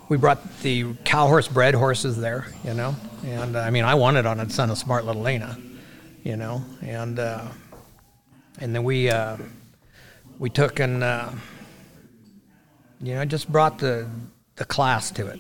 we 0.10 0.18
brought 0.18 0.60
the 0.60 0.94
cow 1.04 1.28
horse 1.28 1.48
bred 1.48 1.74
horses 1.74 2.18
there. 2.18 2.48
You 2.64 2.74
know, 2.74 2.96
and 3.26 3.56
uh, 3.56 3.60
I 3.60 3.70
mean, 3.70 3.84
I 3.84 3.96
won 3.96 4.18
it 4.18 4.26
on 4.26 4.40
a 4.40 4.50
son 4.50 4.70
of 4.70 4.78
Smart 4.78 5.06
Little 5.06 5.22
Lena. 5.22 5.58
You 6.24 6.38
know, 6.38 6.64
and 6.82 7.20
uh, 7.20 7.48
and 8.60 8.74
then 8.76 8.84
we 8.84 9.10
uh, 9.10 9.38
we 10.40 10.50
took 10.50 10.80
and. 10.80 11.04
Uh, 11.04 11.30
you 13.02 13.14
know, 13.14 13.26
just 13.26 13.52
brought 13.52 13.78
the 13.78 14.10
the 14.56 14.66
class 14.66 15.12
to 15.12 15.28
it. 15.28 15.40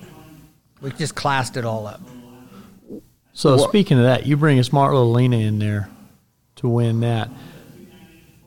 We 0.81 0.91
just 0.91 1.15
classed 1.15 1.57
it 1.57 1.65
all 1.65 1.87
up. 1.87 2.01
So 3.33 3.57
Wha- 3.57 3.67
speaking 3.67 3.97
of 3.97 4.03
that, 4.03 4.25
you 4.25 4.37
bring 4.37 4.59
a 4.59 4.63
smart 4.63 4.93
little 4.93 5.11
Lena 5.11 5.37
in 5.37 5.59
there 5.59 5.89
to 6.57 6.67
win 6.67 6.99
that. 7.01 7.29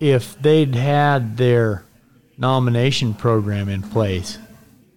If 0.00 0.40
they'd 0.40 0.74
had 0.74 1.36
their 1.36 1.84
nomination 2.36 3.14
program 3.14 3.68
in 3.68 3.82
place 3.82 4.38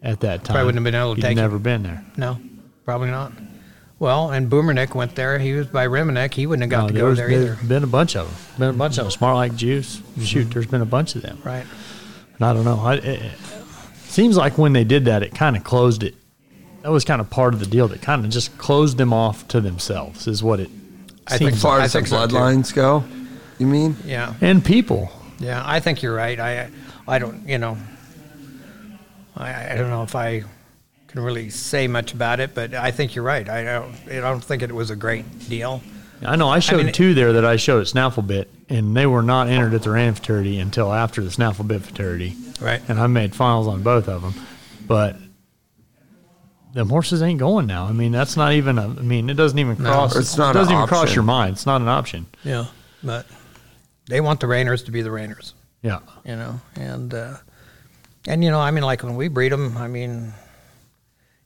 at 0.03 0.19
that 0.21 0.43
time, 0.43 0.53
Probably 0.55 0.65
wouldn't 0.65 0.85
have 0.85 0.91
been 0.93 1.01
able 1.01 1.15
to 1.15 1.21
you'd 1.21 1.27
take 1.27 1.35
never 1.35 1.59
been 1.59 1.83
there. 1.83 2.03
No, 2.17 2.39
probably 2.85 3.09
not. 3.09 3.31
Well, 3.99 4.31
and 4.31 4.49
Boomernic 4.49 4.95
went 4.95 5.15
there. 5.15 5.37
He 5.37 5.53
was 5.53 5.67
by 5.67 5.85
Reminic. 5.85 6.33
He 6.33 6.47
wouldn't 6.47 6.63
have 6.63 6.69
got 6.71 6.81
No, 6.81 6.87
to 6.87 6.93
there 6.93 7.03
go 7.03 7.09
was- 7.09 7.17
there 7.19 7.29
there's 7.29 7.43
either. 7.43 7.55
Mm-hmm. 7.55 7.67
Been 7.67 7.83
a 7.83 7.87
bunch 7.87 8.15
of 8.15 8.27
them. 8.27 8.59
Been 8.59 8.69
a 8.75 8.77
bunch 8.77 8.97
of 8.97 9.03
them. 9.05 9.11
Smart 9.11 9.35
like 9.35 9.55
juice. 9.55 10.01
Shoot, 10.23 10.49
there's 10.51 10.65
been 10.65 10.81
a 10.81 10.85
bunch 10.87 11.15
of 11.15 11.21
them. 11.21 11.39
Right. 11.43 11.65
And 12.35 12.45
I 12.45 12.53
don't 12.53 12.65
know. 12.65 12.79
I, 12.79 12.95
it, 12.95 13.05
it 13.21 13.31
seems 14.05 14.37
like 14.37 14.57
when 14.57 14.73
they 14.73 14.83
did 14.83 15.05
that, 15.05 15.21
it 15.21 15.35
kind 15.35 15.55
of 15.55 15.63
closed 15.63 16.01
it. 16.03 16.15
That 16.81 16.89
was 16.91 17.05
kind 17.05 17.21
of 17.21 17.29
part 17.29 17.53
of 17.53 17.59
the 17.59 17.67
deal. 17.67 17.87
That 17.89 18.01
kind 18.01 18.25
of 18.25 18.31
just 18.31 18.57
closed 18.57 18.97
them 18.97 19.13
off 19.13 19.47
to 19.49 19.61
themselves. 19.61 20.25
Is 20.27 20.41
what 20.41 20.59
it 20.59 20.71
I 21.27 21.37
think 21.37 21.51
seems 21.51 21.53
As 21.57 21.61
far 21.61 21.79
I 21.79 21.83
as 21.83 21.93
the 21.93 21.99
think 21.99 22.07
so, 22.07 22.25
too. 22.25 22.33
bloodlines 22.35 22.73
go, 22.73 23.03
you 23.61 23.67
mean? 23.67 23.95
Yeah. 24.05 24.33
and 24.41 24.63
people. 24.63 25.11
Yeah. 25.39 25.63
I 25.65 25.79
think 25.79 26.01
you're 26.01 26.15
right. 26.15 26.39
I 26.39 26.69
I 27.07 27.19
don't. 27.19 27.47
You 27.47 27.57
know. 27.57 27.77
I 29.37 29.73
I 29.73 29.75
don't 29.75 29.89
know 29.89 30.03
if 30.03 30.15
I 30.15 30.43
can 31.07 31.21
really 31.21 31.49
say 31.49 31.87
much 31.87 32.13
about 32.13 32.39
it, 32.39 32.53
but 32.53 32.73
I 32.73 32.91
think 32.91 33.15
you're 33.15 33.25
right. 33.25 33.47
I 33.47 33.63
don't. 33.63 33.95
I 34.09 34.19
don't 34.19 34.43
think 34.43 34.61
it 34.61 34.71
was 34.71 34.89
a 34.89 34.95
great 34.95 35.49
deal. 35.49 35.81
I 36.23 36.35
know 36.35 36.49
I 36.49 36.59
showed 36.59 36.83
mean, 36.83 36.93
two 36.93 37.13
there 37.13 37.33
that 37.33 37.45
I 37.45 37.55
showed 37.55 37.81
at 37.81 37.87
Snaffle 37.87 38.21
Bit, 38.23 38.49
and 38.69 38.95
they 38.95 39.07
were 39.07 39.23
not 39.23 39.47
entered 39.47 39.73
at 39.73 39.83
the 39.83 39.89
Ram 39.89 40.13
Futurity 40.13 40.59
until 40.59 40.93
after 40.93 41.23
the 41.23 41.31
Snaffle 41.31 41.65
Bit 41.65 41.81
Futurity. 41.81 42.35
Right. 42.59 42.81
And 42.87 42.99
I 42.99 43.07
made 43.07 43.35
finals 43.35 43.67
on 43.67 43.81
both 43.81 44.07
of 44.07 44.21
them. 44.21 44.35
But 44.85 45.15
the 46.73 46.85
horses 46.85 47.21
ain't 47.21 47.39
going 47.39 47.65
now. 47.65 47.85
I 47.85 47.91
mean, 47.91 48.11
that's 48.11 48.37
not 48.37 48.53
even 48.53 48.77
a, 48.77 48.83
I 48.83 48.87
mean, 48.87 49.29
it 49.29 49.33
doesn't 49.33 49.57
even 49.57 49.75
cross, 49.77 50.13
No, 50.13 50.19
It's 50.19 50.37
not 50.37 50.51
it 50.51 50.59
doesn't 50.59 50.73
an 50.73 50.79
even 50.79 50.87
cross 50.87 51.15
your 51.15 51.23
mind. 51.23 51.53
It's 51.53 51.65
not 51.65 51.81
an 51.81 51.87
option. 51.87 52.27
Yeah. 52.43 52.67
But 53.03 53.25
they 54.07 54.21
want 54.21 54.39
the 54.39 54.47
reiners 54.47 54.85
to 54.85 54.91
be 54.91 55.01
the 55.01 55.09
reiners. 55.09 55.53
Yeah. 55.81 55.99
you 56.25 56.35
know, 56.35 56.61
and 56.75 57.13
uh, 57.13 57.37
and 58.27 58.43
you 58.43 58.51
know, 58.51 58.59
I 58.59 58.71
mean, 58.71 58.83
like 58.83 59.03
when 59.03 59.15
we 59.15 59.27
breed 59.27 59.51
them, 59.51 59.77
I 59.77 59.87
mean, 59.87 60.33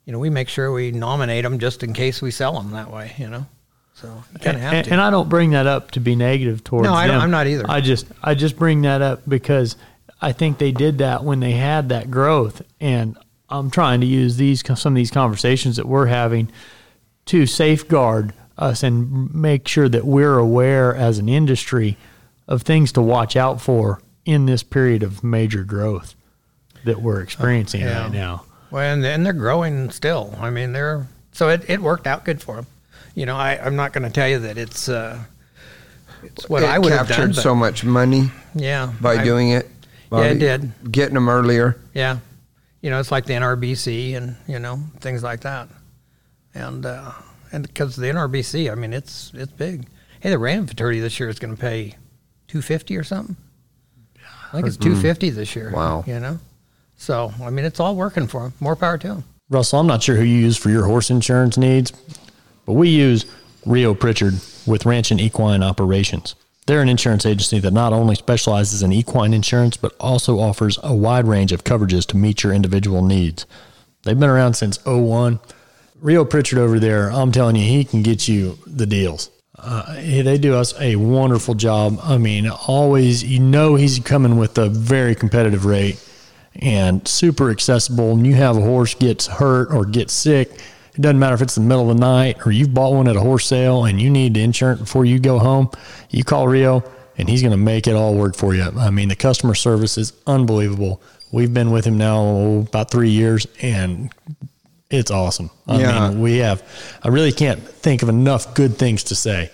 you 0.05 0.13
know, 0.13 0.19
we 0.19 0.29
make 0.29 0.49
sure 0.49 0.71
we 0.71 0.91
nominate 0.91 1.43
them 1.43 1.59
just 1.59 1.83
in 1.83 1.93
case 1.93 2.21
we 2.21 2.31
sell 2.31 2.53
them 2.53 2.71
that 2.71 2.91
way, 2.91 3.13
you 3.17 3.29
know. 3.29 3.45
So 3.93 4.07
you 4.33 4.39
kind 4.39 4.57
of 4.57 4.61
have 4.63 4.73
and, 4.73 4.85
to. 4.85 4.91
and 4.91 5.01
I 5.01 5.09
don't 5.09 5.29
bring 5.29 5.51
that 5.51 5.67
up 5.67 5.91
to 5.91 6.01
be 6.01 6.17
negative 6.17 6.65
towards 6.65 6.85
No, 6.85 6.93
I 6.93 7.07
them. 7.07 7.21
I'm 7.21 7.31
not 7.31 7.47
either. 7.47 7.63
I 7.69 7.79
just 7.79 8.07
I 8.21 8.35
just 8.35 8.57
bring 8.57 8.81
that 8.81 9.01
up 9.01 9.21
because 9.27 9.77
I 10.21 10.33
think 10.33 10.57
they 10.57 10.71
did 10.71 10.97
that 10.97 11.23
when 11.23 11.39
they 11.39 11.53
had 11.53 11.89
that 11.89 12.11
growth, 12.11 12.61
and 12.81 13.17
I'm 13.49 13.71
trying 13.71 14.01
to 14.01 14.07
use 14.07 14.35
these 14.35 14.61
some 14.77 14.93
of 14.93 14.97
these 14.97 15.11
conversations 15.11 15.77
that 15.77 15.87
we're 15.87 16.07
having 16.07 16.51
to 17.27 17.45
safeguard 17.45 18.33
us 18.57 18.83
and 18.83 19.33
make 19.33 19.67
sure 19.67 19.87
that 19.87 20.05
we're 20.05 20.37
aware 20.37 20.93
as 20.93 21.17
an 21.17 21.29
industry 21.29 21.97
of 22.47 22.61
things 22.61 22.91
to 22.93 23.01
watch 23.01 23.35
out 23.35 23.61
for 23.61 24.01
in 24.25 24.45
this 24.45 24.63
period 24.63 25.03
of 25.03 25.23
major 25.23 25.63
growth 25.63 26.15
that 26.83 27.01
we're 27.01 27.21
experiencing 27.21 27.81
yeah. 27.81 28.03
right 28.03 28.11
now. 28.11 28.45
well, 28.71 28.83
and, 28.83 29.05
and 29.05 29.25
they're 29.25 29.33
growing 29.33 29.89
still. 29.89 30.35
I 30.39 30.49
mean, 30.49 30.71
they're 30.71 31.07
so 31.31 31.49
it, 31.49 31.69
it 31.69 31.81
worked 31.81 32.07
out 32.07 32.25
good 32.25 32.41
for 32.41 32.55
them. 32.55 32.67
You 33.13 33.25
know, 33.25 33.35
I, 33.35 33.57
I'm 33.57 33.75
not 33.75 33.93
going 33.93 34.03
to 34.03 34.09
tell 34.09 34.27
you 34.27 34.39
that 34.39 34.57
it's 34.57 34.89
uh, 34.89 35.23
it's 36.23 36.49
what 36.49 36.63
it 36.63 36.69
I 36.69 36.79
would 36.79 36.91
have 36.91 37.07
captured 37.07 37.21
done. 37.21 37.35
But, 37.35 37.41
so 37.41 37.55
much 37.55 37.83
money 37.83 38.31
yeah, 38.53 38.93
by 39.01 39.15
I- 39.15 39.23
doing 39.23 39.49
it. 39.49 39.69
Yeah, 40.11 40.25
it 40.25 40.39
did. 40.39 40.71
Getting 40.91 41.15
them 41.15 41.27
earlier. 41.27 41.77
Yeah, 41.93 42.19
you 42.81 42.89
know, 42.89 42.99
it's 43.01 43.11
like 43.11 43.25
the 43.25 43.33
NRBC 43.33 44.15
and 44.15 44.37
you 44.47 44.59
know 44.59 44.79
things 45.01 45.23
like 45.23 45.41
that, 45.41 45.67
and 46.53 46.85
uh, 46.85 47.11
and 47.51 47.67
because 47.67 47.97
the 47.97 48.05
NRBC, 48.05 48.71
I 48.71 48.75
mean, 48.75 48.93
it's 48.93 49.31
it's 49.33 49.51
big. 49.51 49.87
Hey, 50.21 50.29
the 50.29 50.37
random 50.37 50.67
futurity 50.67 51.01
this 51.01 51.19
year 51.19 51.27
is 51.27 51.37
going 51.37 51.55
to 51.55 51.59
pay 51.59 51.95
two 52.47 52.61
fifty 52.61 52.97
or 52.97 53.03
something. 53.03 53.35
I 54.47 54.51
think 54.51 54.67
it's 54.67 54.77
hmm. 54.77 54.83
two 54.83 54.95
fifty 54.95 55.29
this 55.29 55.55
year. 55.55 55.71
Wow. 55.71 56.03
you 56.07 56.19
know, 56.19 56.39
so 56.95 57.33
I 57.41 57.49
mean, 57.49 57.65
it's 57.65 57.79
all 57.79 57.95
working 57.95 58.27
for 58.27 58.43
them. 58.43 58.53
More 58.59 58.75
power 58.75 58.97
to 58.97 59.07
them. 59.07 59.23
Russell, 59.49 59.79
I'm 59.79 59.87
not 59.87 60.01
sure 60.01 60.15
who 60.15 60.23
you 60.23 60.37
use 60.37 60.57
for 60.57 60.69
your 60.69 60.85
horse 60.85 61.09
insurance 61.09 61.57
needs, 61.57 61.93
but 62.65 62.73
we 62.73 62.89
use 62.89 63.25
Rio 63.65 63.93
Pritchard 63.93 64.35
with 64.65 64.85
Ranching 64.85 65.19
Equine 65.19 65.61
Operations. 65.61 66.35
They're 66.65 66.81
an 66.81 66.89
insurance 66.89 67.27
agency 67.27 67.59
that 67.59 67.73
not 67.73 67.93
only 67.93 68.15
specializes 68.15 68.81
in 68.81 68.91
equine 68.91 69.35
insurance, 69.35 69.77
but 69.77 69.95
also 69.99 70.39
offers 70.39 70.79
a 70.81 70.95
wide 70.95 71.27
range 71.27 71.51
of 71.51 71.63
coverages 71.63 72.07
to 72.07 72.17
meet 72.17 72.43
your 72.43 72.53
individual 72.53 73.03
needs. 73.03 73.45
They've 74.03 74.19
been 74.19 74.29
around 74.29 74.55
since 74.55 74.83
01. 74.83 75.39
Rio 76.01 76.25
Pritchard 76.25 76.57
over 76.57 76.79
there, 76.79 77.11
I'm 77.11 77.31
telling 77.31 77.55
you, 77.55 77.67
he 77.67 77.83
can 77.83 78.01
get 78.01 78.27
you 78.27 78.57
the 78.65 78.87
deals. 78.87 79.29
Uh, 79.57 79.95
they 79.95 80.37
do 80.37 80.55
us 80.55 80.79
a 80.79 80.95
wonderful 80.95 81.55
job. 81.55 81.99
I 82.03 82.17
mean, 82.17 82.47
always, 82.49 83.23
you 83.23 83.39
know, 83.39 83.75
he's 83.75 83.99
coming 83.99 84.37
with 84.37 84.57
a 84.57 84.69
very 84.69 85.15
competitive 85.15 85.65
rate 85.65 86.01
and 86.55 87.07
super 87.07 87.49
accessible. 87.49 88.11
And 88.11 88.25
you 88.25 88.33
have 88.35 88.57
a 88.57 88.61
horse 88.61 88.93
gets 88.93 89.27
hurt 89.27 89.71
or 89.71 89.85
gets 89.85 90.13
sick, 90.13 90.59
it 90.95 91.01
doesn't 91.01 91.19
matter 91.19 91.35
if 91.35 91.41
it's 91.41 91.55
the 91.55 91.61
middle 91.61 91.89
of 91.91 91.97
the 91.97 92.01
night 92.01 92.45
or 92.45 92.51
you've 92.53 92.73
bought 92.73 92.93
one 92.93 93.07
at 93.09 93.17
a 93.17 93.19
horse 93.19 93.45
sale 93.45 93.83
and 93.83 94.01
you 94.01 94.09
need 94.09 94.37
insurance 94.37 94.79
before 94.79 95.03
you 95.03 95.19
go 95.19 95.39
home. 95.39 95.69
You 96.09 96.23
call 96.23 96.47
Rio 96.47 96.83
and 97.17 97.27
he's 97.27 97.41
going 97.41 97.51
to 97.51 97.57
make 97.57 97.85
it 97.85 97.95
all 97.95 98.15
work 98.15 98.35
for 98.35 98.55
you. 98.55 98.63
I 98.63 98.91
mean, 98.91 99.09
the 99.09 99.15
customer 99.15 99.55
service 99.55 99.97
is 99.97 100.13
unbelievable. 100.25 101.01
We've 101.33 101.53
been 101.53 101.71
with 101.71 101.83
him 101.83 101.97
now 101.97 102.19
oh, 102.19 102.59
about 102.61 102.91
three 102.91 103.09
years 103.09 103.45
and 103.61 104.09
it's 104.89 105.11
awesome. 105.11 105.49
I 105.67 105.79
Yeah. 105.79 106.09
mean, 106.09 106.21
we 106.21 106.37
have, 106.37 106.61
I 107.03 107.07
really 107.09 107.31
can't 107.31 107.61
think 107.67 108.01
of 108.03 108.09
enough 108.09 108.53
good 108.53 108.77
things 108.77 109.03
to 109.05 109.15
say. 109.15 109.49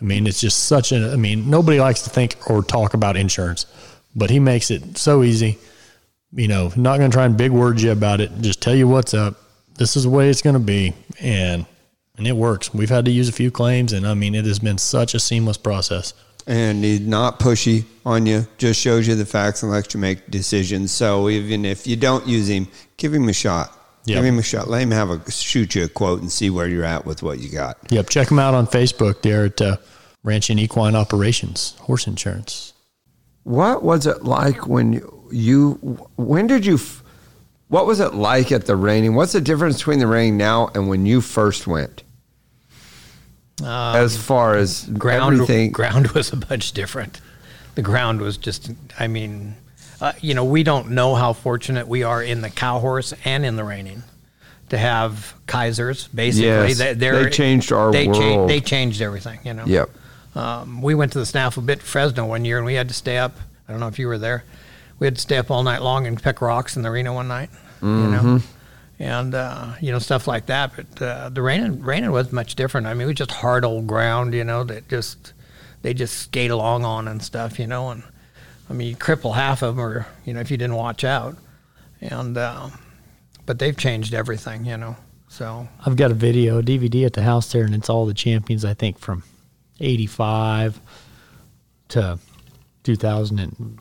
I 0.00 0.04
mean, 0.04 0.26
it's 0.26 0.40
just 0.40 0.64
such 0.64 0.90
a, 0.92 1.12
I 1.12 1.16
mean, 1.16 1.48
nobody 1.48 1.78
likes 1.80 2.02
to 2.02 2.10
think 2.10 2.36
or 2.50 2.62
talk 2.62 2.94
about 2.94 3.16
insurance, 3.16 3.66
but 4.16 4.30
he 4.30 4.40
makes 4.40 4.70
it 4.70 4.98
so 4.98 5.22
easy. 5.22 5.58
You 6.34 6.48
know, 6.48 6.72
not 6.76 6.98
going 6.98 7.10
to 7.10 7.14
try 7.14 7.26
and 7.26 7.36
big 7.36 7.50
word 7.52 7.80
you 7.80 7.92
about 7.92 8.20
it. 8.20 8.30
Just 8.40 8.60
tell 8.62 8.74
you 8.74 8.88
what's 8.88 9.12
up. 9.14 9.36
This 9.76 9.96
is 9.96 10.04
the 10.04 10.10
way 10.10 10.28
it's 10.30 10.42
going 10.42 10.54
to 10.54 10.60
be. 10.60 10.94
And, 11.20 11.66
and 12.16 12.26
it 12.26 12.32
works. 12.36 12.72
We've 12.74 12.88
had 12.90 13.04
to 13.04 13.10
use 13.10 13.28
a 13.28 13.32
few 13.32 13.50
claims 13.50 13.92
and 13.92 14.06
I 14.06 14.14
mean, 14.14 14.34
it 14.34 14.44
has 14.46 14.58
been 14.58 14.78
such 14.78 15.14
a 15.14 15.20
seamless 15.20 15.56
process. 15.58 16.14
and 16.46 16.82
he's 16.82 17.00
not 17.00 17.38
pushy 17.38 17.84
on 18.04 18.26
you. 18.26 18.46
Just 18.58 18.80
shows 18.80 19.06
you 19.06 19.14
the 19.14 19.24
facts 19.26 19.62
and 19.62 19.70
lets 19.70 19.94
you 19.94 20.00
make 20.00 20.28
decisions. 20.30 20.90
So 20.90 21.28
even 21.28 21.64
if 21.64 21.86
you 21.86 21.94
don't 21.94 22.26
use 22.26 22.48
him, 22.48 22.66
give 22.96 23.14
him 23.14 23.28
a 23.28 23.32
shot. 23.32 23.78
Yep. 24.04 24.16
Give 24.16 24.24
him 24.24 24.38
a 24.38 24.42
shot. 24.42 24.68
Let 24.68 24.82
him 24.82 24.90
have 24.90 25.10
a 25.10 25.30
shoot 25.30 25.74
you 25.74 25.84
a 25.84 25.88
quote 25.88 26.20
and 26.20 26.30
see 26.30 26.50
where 26.50 26.68
you're 26.68 26.84
at 26.84 27.06
with 27.06 27.22
what 27.22 27.38
you 27.38 27.48
got. 27.48 27.78
Yep. 27.90 28.10
Check 28.10 28.28
them 28.28 28.38
out 28.38 28.54
on 28.54 28.66
Facebook 28.66 29.22
there 29.22 29.44
at 29.44 29.60
uh, 29.60 29.76
Ranching 30.24 30.58
Equine 30.58 30.96
Operations 30.96 31.76
Horse 31.80 32.06
Insurance. 32.06 32.72
What 33.44 33.82
was 33.82 34.06
it 34.06 34.24
like 34.24 34.66
when 34.66 34.94
you, 34.94 35.28
you 35.30 35.70
when 36.16 36.46
did 36.46 36.66
you 36.66 36.78
what 37.68 37.86
was 37.86 38.00
it 38.00 38.14
like 38.14 38.52
at 38.52 38.66
the 38.66 38.76
reining? 38.76 39.14
What's 39.14 39.32
the 39.32 39.40
difference 39.40 39.78
between 39.78 39.98
the 39.98 40.06
reining 40.06 40.36
now 40.36 40.70
and 40.74 40.88
when 40.88 41.06
you 41.06 41.20
first 41.20 41.66
went? 41.66 42.02
as 43.64 44.16
far 44.16 44.56
as 44.56 44.84
ground 44.86 45.34
everything. 45.34 45.70
ground 45.70 46.08
was 46.14 46.32
a 46.32 46.36
bunch 46.36 46.72
different. 46.72 47.20
The 47.74 47.82
ground 47.82 48.20
was 48.20 48.36
just, 48.36 48.70
I 48.98 49.08
mean, 49.08 49.54
uh, 50.02 50.12
you 50.20 50.34
know, 50.34 50.44
we 50.44 50.62
don't 50.64 50.90
know 50.90 51.14
how 51.14 51.32
fortunate 51.32 51.86
we 51.86 52.02
are 52.02 52.22
in 52.22 52.40
the 52.40 52.50
cow 52.50 52.78
horse 52.80 53.14
and 53.24 53.44
in 53.46 53.56
the 53.56 53.64
reining 53.64 54.02
to 54.70 54.76
have 54.78 55.34
Kaisers. 55.46 56.08
Basically, 56.14 56.48
Yes, 56.48 56.78
they, 56.78 56.94
they're- 56.94 57.24
they 57.24 57.30
changed 57.30 57.72
our 57.72 57.92
they 57.92 58.08
world. 58.08 58.50
they 58.50 58.60
changed 58.60 59.00
everything. 59.00 59.38
You 59.44 59.54
know. 59.54 59.64
Yep. 59.64 59.90
Um, 60.34 60.82
we 60.82 60.94
went 60.94 61.12
to 61.12 61.18
the 61.18 61.26
Snaffle 61.26 61.62
Bit 61.62 61.82
Fresno 61.82 62.24
one 62.26 62.44
year, 62.44 62.56
and 62.56 62.66
we 62.66 62.74
had 62.74 62.88
to 62.88 62.94
stay 62.94 63.18
up. 63.18 63.36
I 63.68 63.72
don't 63.72 63.80
know 63.80 63.88
if 63.88 63.98
you 63.98 64.08
were 64.08 64.18
there. 64.18 64.44
We 64.98 65.06
had 65.06 65.14
to 65.16 65.20
stay 65.20 65.36
up 65.36 65.50
all 65.50 65.62
night 65.62 65.82
long 65.82 66.06
and 66.06 66.22
pick 66.22 66.40
rocks 66.40 66.76
in 66.76 66.82
the 66.82 66.88
arena 66.88 67.12
one 67.12 67.28
night. 67.28 67.50
You 67.82 67.88
know, 67.88 68.40
and 69.00 69.34
uh, 69.34 69.72
you 69.80 69.90
know 69.92 69.98
stuff 69.98 70.26
like 70.28 70.46
that. 70.46 70.72
But 70.76 71.02
uh, 71.02 71.28
the 71.30 71.42
reining 71.42 71.82
reining 71.82 72.12
was 72.12 72.32
much 72.32 72.54
different. 72.54 72.86
I 72.86 72.94
mean, 72.94 73.02
it 73.02 73.06
was 73.06 73.16
just 73.16 73.32
hard 73.32 73.64
old 73.64 73.86
ground. 73.88 74.34
You 74.34 74.44
know, 74.44 74.62
that 74.64 74.88
just 74.88 75.32
they 75.82 75.92
just 75.92 76.16
skate 76.18 76.50
along 76.52 76.84
on 76.84 77.08
and 77.08 77.20
stuff. 77.22 77.58
You 77.58 77.66
know, 77.66 77.90
and 77.90 78.02
I 78.70 78.72
mean, 78.74 78.88
you 78.88 78.96
cripple 78.96 79.34
half 79.34 79.62
of 79.62 79.76
them, 79.76 79.84
or 79.84 80.06
you 80.24 80.32
know, 80.32 80.40
if 80.40 80.50
you 80.50 80.56
didn't 80.56 80.76
watch 80.76 81.04
out. 81.04 81.36
And 82.00 82.36
uh, 82.36 82.68
but 83.46 83.58
they've 83.58 83.76
changed 83.76 84.14
everything. 84.14 84.64
You 84.64 84.76
know, 84.76 84.96
so 85.28 85.68
I've 85.84 85.96
got 85.96 86.10
a 86.10 86.14
video, 86.14 86.58
a 86.58 86.62
DVD 86.62 87.06
at 87.06 87.12
the 87.12 87.22
house 87.22 87.52
there, 87.52 87.64
and 87.64 87.74
it's 87.74 87.88
all 87.90 88.06
the 88.06 88.14
champions, 88.14 88.64
I 88.64 88.74
think, 88.74 88.98
from 88.98 89.22
85 89.80 90.80
to 91.88 92.18
2000 92.84 93.38
and 93.38 93.78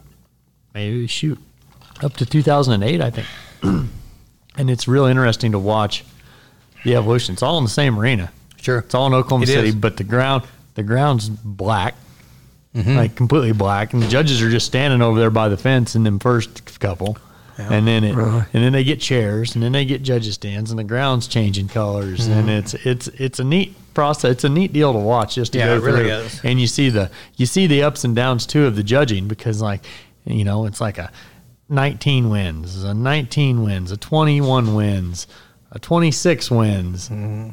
maybe, 0.74 1.08
shoot, 1.08 1.40
up 2.04 2.14
to 2.18 2.26
2008, 2.26 3.02
I 3.02 3.10
think. 3.10 3.28
and 3.64 4.70
it's 4.70 4.88
real 4.88 5.06
interesting 5.06 5.52
to 5.54 5.60
watch 5.60 6.04
the 6.84 6.96
evolution. 6.96 7.34
It's 7.34 7.44
all 7.44 7.58
in 7.58 7.64
the 7.64 7.70
same 7.70 7.98
arena. 8.00 8.32
sure. 8.62 8.80
It's 8.80 8.94
all 8.96 9.08
in 9.08 9.14
Oklahoma 9.14 9.44
It 9.44 9.48
City, 9.48 9.70
is. 9.70 9.76
but 9.76 9.98
the 9.98 10.04
ground, 10.04 10.44
the 10.76 10.84
ground's 10.84 11.30
black, 11.30 11.96
Mm-hmm. 12.76 12.96
like 12.96 13.16
completely 13.16 13.52
black, 13.52 13.92
and 13.94 14.02
the 14.02 14.08
judges 14.08 14.42
are 14.42 14.50
just 14.50 14.66
standing 14.66 15.02
over 15.02 15.20
there 15.20 15.30
by 15.30 15.50
the 15.50 15.58
fence 15.58 15.94
in 15.96 16.04
them 16.06 16.20
first 16.20 16.80
couple, 16.80 17.18
and 17.58 17.86
then 17.86 18.04
it, 18.06 18.16
and 18.16 18.46
then 18.54 18.72
they 18.72 18.84
get 18.86 19.02
chairs, 19.02 19.56
and 19.56 19.62
then 19.64 19.74
they 19.74 19.84
get 19.84 20.04
judges 20.04 20.36
stands, 20.36 20.72
and 20.72 20.80
the 20.80 20.84
ground's 20.86 21.28
changing 21.28 21.68
colors, 21.68 22.28
and 22.28 22.48
Mm-hmm. 22.48 22.50
it's 22.50 22.74
it's 22.74 23.08
it's 23.10 23.40
a 23.40 23.44
neat 23.44 23.76
process. 23.94 24.32
It's 24.32 24.44
a 24.46 24.50
neat 24.50 24.72
deal 24.72 24.94
to 24.94 25.00
watch 25.00 25.36
just 25.36 25.52
to 25.52 25.60
Yeah, 25.60 25.66
go 25.68 25.76
it 25.76 25.82
really 25.82 26.00
through, 26.04 26.12
is. 26.12 26.42
and 26.46 26.62
you 26.62 26.68
see 26.68 26.90
the 26.90 27.12
you 27.36 27.46
see 27.46 27.68
the 27.68 27.84
ups 27.84 28.06
and 28.06 28.16
downs 28.16 28.46
too 28.46 28.66
of 28.66 28.78
the 28.78 28.84
judging 28.84 29.28
because 29.28 29.62
like 29.62 29.84
you 30.24 30.46
know 30.46 30.66
it's 30.66 30.80
like 30.80 30.98
a 30.98 31.12
19 31.68 32.30
wins, 32.30 32.84
a 32.86 32.94
19 32.94 33.64
wins, 33.64 33.92
a 33.92 33.98
21 33.98 34.76
wins, 34.76 35.28
a 35.74 35.80
26 35.80 36.50
wins. 36.52 37.10
Mm-hmm. 37.10 37.50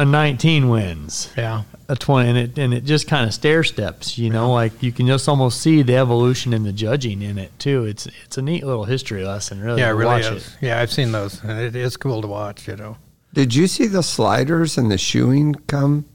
A 0.00 0.04
19 0.04 0.70
wins 0.70 1.28
Yeah. 1.36 1.64
a 1.88 1.94
20 1.94 2.28
and 2.28 2.38
it 2.38 2.58
and 2.58 2.72
it 2.72 2.84
just 2.84 3.06
kind 3.06 3.26
of 3.26 3.34
stair 3.34 3.62
steps 3.62 4.16
you 4.16 4.30
know 4.30 4.50
like 4.50 4.82
you 4.82 4.92
can 4.92 5.06
just 5.06 5.28
almost 5.28 5.60
see 5.60 5.82
the 5.82 5.96
evolution 5.96 6.54
in 6.54 6.62
the 6.62 6.72
judging 6.72 7.20
in 7.20 7.36
it 7.36 7.50
too 7.58 7.84
it's 7.84 8.06
it's 8.24 8.38
a 8.38 8.42
neat 8.42 8.64
little 8.64 8.84
history 8.84 9.24
lesson 9.24 9.60
really 9.60 9.80
Yeah, 9.82 9.88
it 9.90 9.92
really 9.92 10.22
watch 10.22 10.32
is. 10.32 10.46
it 10.46 10.56
Yeah, 10.62 10.80
I've 10.80 10.90
seen 10.90 11.12
those, 11.12 11.42
and 11.42 11.60
it 11.60 11.76
is 11.76 11.98
cool 11.98 12.22
to 12.22 12.28
watch. 12.28 12.66
You 12.66 12.76
know. 12.76 12.96
Did 13.34 13.54
you 13.54 13.66
see 13.66 13.86
the 13.86 14.02
sliders 14.02 14.78
and 14.78 14.90
the 14.90 14.96
shoeing 14.96 15.54
come 15.66 16.06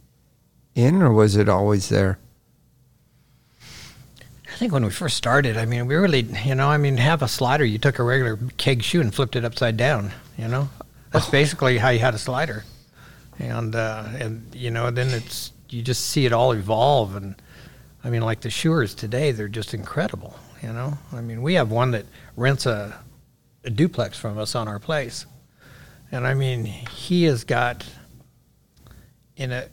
in, 0.73 1.01
or 1.03 1.13
was 1.13 1.35
it 1.35 1.47
always 1.47 1.89
there? 1.89 2.17
I 3.61 4.57
think 4.57 4.73
when 4.73 4.83
we 4.83 4.89
first 4.91 5.17
started, 5.17 5.57
I 5.57 5.65
mean, 5.65 5.85
we 5.85 5.95
really, 5.95 6.21
you 6.21 6.55
know, 6.55 6.69
I 6.69 6.77
mean, 6.77 6.97
have 6.97 7.21
a 7.21 7.27
slider. 7.27 7.65
You 7.65 7.77
took 7.77 7.99
a 7.99 8.03
regular 8.03 8.39
keg 8.57 8.83
shoe 8.83 9.01
and 9.01 9.13
flipped 9.13 9.35
it 9.35 9.43
upside 9.45 9.75
down. 9.77 10.11
You 10.37 10.47
know, 10.47 10.69
that's 11.11 11.27
oh. 11.27 11.31
basically 11.31 11.77
how 11.77 11.89
you 11.89 11.99
had 11.99 12.13
a 12.15 12.17
slider, 12.17 12.63
and 13.39 13.75
uh, 13.75 14.05
and 14.19 14.53
you 14.53 14.71
know, 14.71 14.91
then 14.91 15.09
it's 15.09 15.51
you 15.69 15.81
just 15.81 16.05
see 16.05 16.25
it 16.25 16.33
all 16.33 16.51
evolve, 16.51 17.15
and 17.15 17.35
I 18.03 18.09
mean, 18.09 18.21
like 18.21 18.41
the 18.41 18.49
shoers 18.49 18.93
today, 18.93 19.31
they're 19.31 19.47
just 19.47 19.73
incredible. 19.73 20.37
You 20.61 20.73
know, 20.73 20.97
I 21.13 21.21
mean, 21.21 21.41
we 21.41 21.55
have 21.55 21.69
one 21.69 21.91
that 21.91 22.05
rents 22.35 22.65
a, 22.65 22.97
a 23.63 23.69
duplex 23.69 24.17
from 24.17 24.37
us 24.37 24.55
on 24.55 24.67
our 24.67 24.79
place, 24.79 25.25
and 26.11 26.25
I 26.25 26.33
mean, 26.33 26.65
he 26.65 27.25
has 27.25 27.43
got 27.43 27.85
in 29.37 29.51
a 29.51 29.67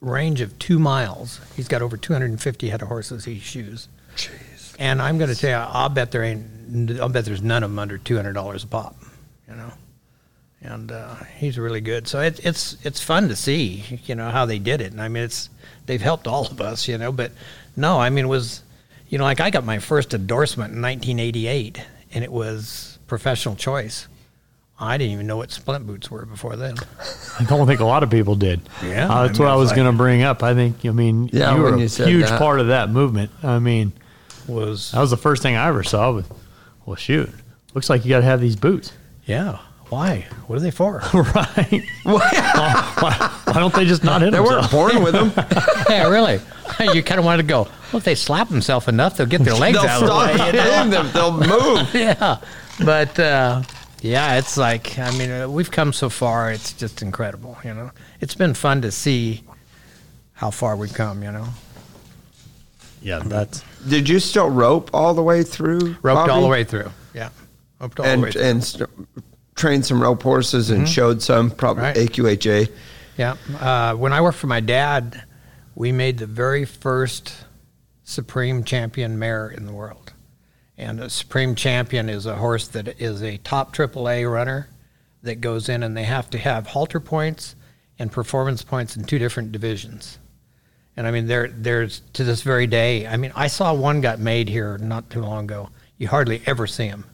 range 0.00 0.40
of 0.40 0.58
two 0.58 0.78
miles, 0.78 1.40
he's 1.54 1.68
got 1.68 1.80
over 1.80 1.96
250 1.96 2.68
head 2.68 2.82
of 2.82 2.88
horses 2.88 3.24
he 3.24 3.38
shoes. 3.38 3.88
Jeez. 4.16 4.74
And 4.78 5.00
I'm 5.00 5.18
going 5.18 5.30
to 5.30 5.36
tell 5.36 5.50
you, 5.50 5.66
I'll 5.70 5.88
bet 5.88 6.10
there 6.10 6.24
ain't, 6.24 7.00
I'll 7.00 7.08
bet 7.08 7.24
there's 7.24 7.42
none 7.42 7.62
of 7.62 7.70
them 7.70 7.78
under 7.78 7.98
two 7.98 8.16
hundred 8.16 8.32
dollars 8.32 8.64
a 8.64 8.66
pop, 8.66 8.96
you 9.48 9.54
know. 9.54 9.70
And 10.64 10.92
uh, 10.92 11.16
he's 11.38 11.58
really 11.58 11.80
good. 11.80 12.06
So 12.06 12.20
it, 12.20 12.38
it's 12.44 12.76
it's 12.84 13.02
fun 13.02 13.28
to 13.28 13.36
see, 13.36 14.00
you 14.06 14.14
know, 14.14 14.30
how 14.30 14.46
they 14.46 14.58
did 14.60 14.80
it. 14.80 14.92
And 14.92 15.00
I 15.02 15.08
mean, 15.08 15.24
it's 15.24 15.50
they've 15.86 16.00
helped 16.00 16.26
all 16.28 16.46
of 16.46 16.60
us, 16.60 16.86
you 16.86 16.98
know. 16.98 17.10
But 17.10 17.32
no, 17.76 17.98
I 17.98 18.10
mean, 18.10 18.26
it 18.26 18.28
was, 18.28 18.62
you 19.08 19.18
know, 19.18 19.24
like 19.24 19.40
I 19.40 19.50
got 19.50 19.64
my 19.64 19.80
first 19.80 20.14
endorsement 20.14 20.72
in 20.72 20.80
1988, 20.80 21.82
and 22.14 22.22
it 22.22 22.30
was 22.30 22.98
professional 23.08 23.56
choice. 23.56 24.06
I 24.78 24.98
didn't 24.98 25.12
even 25.12 25.26
know 25.28 25.36
what 25.36 25.50
splint 25.52 25.86
boots 25.86 26.10
were 26.10 26.26
before 26.26 26.56
then. 26.56 26.74
i 27.38 27.44
don't 27.44 27.66
think 27.68 27.78
a 27.80 27.84
lot 27.84 28.02
of 28.02 28.10
people 28.10 28.34
did 28.34 28.60
Yeah, 28.82 29.08
Uh, 29.08 29.14
I 29.14 29.26
that's 29.26 29.38
mean, 29.38 29.46
what 29.46 29.52
i 29.52 29.56
was 29.56 29.68
like- 29.68 29.76
going 29.76 29.90
to 29.92 29.96
bring 29.96 30.22
up 30.22 30.42
i 30.42 30.54
think 30.54 30.84
i 30.84 30.90
mean 30.90 31.30
Yeah, 31.32 31.54
you 31.54 31.60
were 31.62 31.70
when 31.70 31.80
a 31.80 31.82
you 31.84 32.04
huge 32.04 32.26
that. 32.28 32.38
part 32.38 32.58
of 32.58 32.66
that 32.68 32.90
movement 32.90 33.30
i 33.44 33.60
mean 33.60 33.92
Was 34.48 34.90
that 34.90 34.98
was 35.00 35.10
the 35.10 35.16
first 35.16 35.40
thing 35.42 35.54
i 35.54 35.68
ever 35.68 35.84
saw 35.84 36.10
with 36.10 36.28
well 36.84 36.96
shoot 36.96 37.30
looks 37.74 37.88
like 37.88 38.04
you 38.04 38.08
got 38.08 38.18
to 38.20 38.24
have 38.24 38.40
these 38.40 38.56
boots 38.56 38.92
yeah. 39.24 39.58
Why? 39.92 40.26
What 40.46 40.56
are 40.56 40.60
they 40.60 40.70
for? 40.70 41.02
right 41.12 41.84
why, 42.04 43.30
why 43.44 43.52
don't 43.52 43.74
they 43.74 43.84
just 43.84 44.02
not 44.02 44.22
hit 44.22 44.30
They 44.30 44.38
themselves 44.38 44.72
weren't 44.72 44.92
born 44.92 45.02
with 45.02 45.12
them. 45.12 45.32
yeah, 45.90 46.08
really. 46.08 46.40
You 46.80 47.02
kind 47.02 47.18
of 47.18 47.26
wanted 47.26 47.42
to 47.42 47.48
go. 47.48 47.64
Well, 47.64 47.98
if 47.98 48.04
they 48.04 48.14
slap 48.14 48.48
themselves 48.48 48.88
enough, 48.88 49.18
they'll 49.18 49.26
get 49.26 49.42
their 49.42 49.52
legs 49.52 49.78
They'll 49.78 49.90
out 49.90 50.02
of 50.02 50.08
the 50.08 50.14
stop 50.14 50.40
way. 50.40 50.46
you 50.46 50.52
know? 50.54 50.62
hitting 50.62 50.90
them. 50.90 51.10
They'll 51.12 51.32
move. 51.36 51.94
yeah, 51.94 52.40
but 52.82 53.18
uh, 53.18 53.62
yeah, 54.00 54.38
it's 54.38 54.56
like 54.56 54.98
I 54.98 55.10
mean, 55.18 55.30
uh, 55.30 55.48
we've 55.50 55.70
come 55.70 55.92
so 55.92 56.08
far. 56.08 56.50
It's 56.50 56.72
just 56.72 57.02
incredible. 57.02 57.58
You 57.62 57.74
know, 57.74 57.90
it's 58.22 58.34
been 58.34 58.54
fun 58.54 58.80
to 58.80 58.90
see 58.90 59.44
how 60.32 60.50
far 60.50 60.74
we've 60.74 60.94
come. 60.94 61.22
You 61.22 61.32
know, 61.32 61.48
yeah 63.02 63.18
that's 63.18 63.62
Did 63.86 64.08
you 64.08 64.20
still 64.20 64.48
rope 64.48 64.88
all 64.94 65.12
the 65.12 65.22
way 65.22 65.42
through? 65.42 65.96
roped 66.00 66.30
all 66.30 66.40
the 66.40 66.48
way 66.48 66.64
through. 66.64 66.90
Yeah, 67.12 67.28
roped 67.78 68.00
all 68.00 68.06
the 68.06 68.22
way 68.22 68.32
through. 68.32 68.42
and 68.42 68.64
st- 68.64 68.90
trained 69.54 69.84
some 69.84 70.02
rope 70.02 70.22
horses 70.22 70.70
and 70.70 70.88
showed 70.88 71.22
some 71.22 71.50
probably 71.50 71.84
Mm-hmm. 71.84 71.98
Right. 72.24 72.38
AQHA. 72.38 72.70
Yeah. 73.16 73.36
Uh, 73.60 73.94
when 73.94 74.12
I 74.12 74.20
worked 74.20 74.38
for 74.38 74.46
my 74.46 74.60
dad, 74.60 75.22
we 75.74 75.92
made 75.92 76.18
the 76.18 76.26
very 76.26 76.64
first 76.64 77.34
Supreme 78.04 78.64
Champion 78.64 79.18
mare 79.18 79.48
in 79.48 79.66
the 79.66 79.72
world. 79.72 80.12
And 80.78 81.00
a 81.00 81.10
Supreme 81.10 81.54
Champion 81.54 82.08
is 82.08 82.26
a 82.26 82.36
horse 82.36 82.68
that 82.68 83.00
is 83.00 83.22
a 83.22 83.36
top 83.38 83.74
AAA 83.74 84.30
runner 84.30 84.68
that 85.22 85.40
goes 85.40 85.68
in, 85.68 85.82
and 85.82 85.96
they 85.96 86.04
have 86.04 86.30
to 86.30 86.38
have 86.38 86.66
halter 86.68 86.98
points 86.98 87.54
and 87.98 88.10
performance 88.10 88.62
points 88.62 88.96
in 88.96 89.04
two 89.04 89.18
different 89.18 89.52
divisions. 89.52 90.18
And 90.96 91.06
I 91.06 91.10
mean, 91.10 91.26
there, 91.26 91.48
there's 91.48 92.00
to 92.14 92.24
this 92.24 92.42
very 92.42 92.66
day. 92.66 93.06
I 93.06 93.16
mean, 93.16 93.32
I 93.36 93.46
saw 93.46 93.72
one 93.72 94.00
got 94.00 94.18
made 94.18 94.48
here 94.48 94.78
not 94.78 95.08
too 95.10 95.20
long 95.20 95.44
ago. 95.44 95.70
You 95.98 96.08
hardly 96.08 96.42
ever 96.46 96.66
see 96.66 96.88
them, 96.88 97.04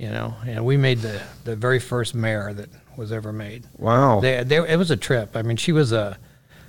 you 0.00 0.08
know. 0.08 0.34
And 0.46 0.64
we 0.64 0.76
made 0.78 1.00
the 1.00 1.20
the 1.44 1.54
very 1.54 1.78
first 1.78 2.14
mare 2.14 2.54
that 2.54 2.70
was 2.96 3.12
ever 3.12 3.32
made. 3.32 3.64
Wow. 3.78 4.20
They, 4.20 4.42
they, 4.42 4.56
it 4.56 4.76
was 4.76 4.90
a 4.90 4.96
trip. 4.96 5.36
I 5.36 5.42
mean, 5.42 5.56
she 5.56 5.72
was 5.72 5.92
a, 5.92 6.18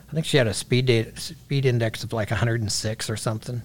I 0.10 0.14
think 0.14 0.26
she 0.26 0.38
had 0.38 0.48
a 0.48 0.54
speed 0.54 0.86
date, 0.86 1.18
speed 1.18 1.66
index 1.66 2.04
of 2.04 2.14
like 2.14 2.30
106 2.30 3.10
or 3.10 3.18
something. 3.18 3.64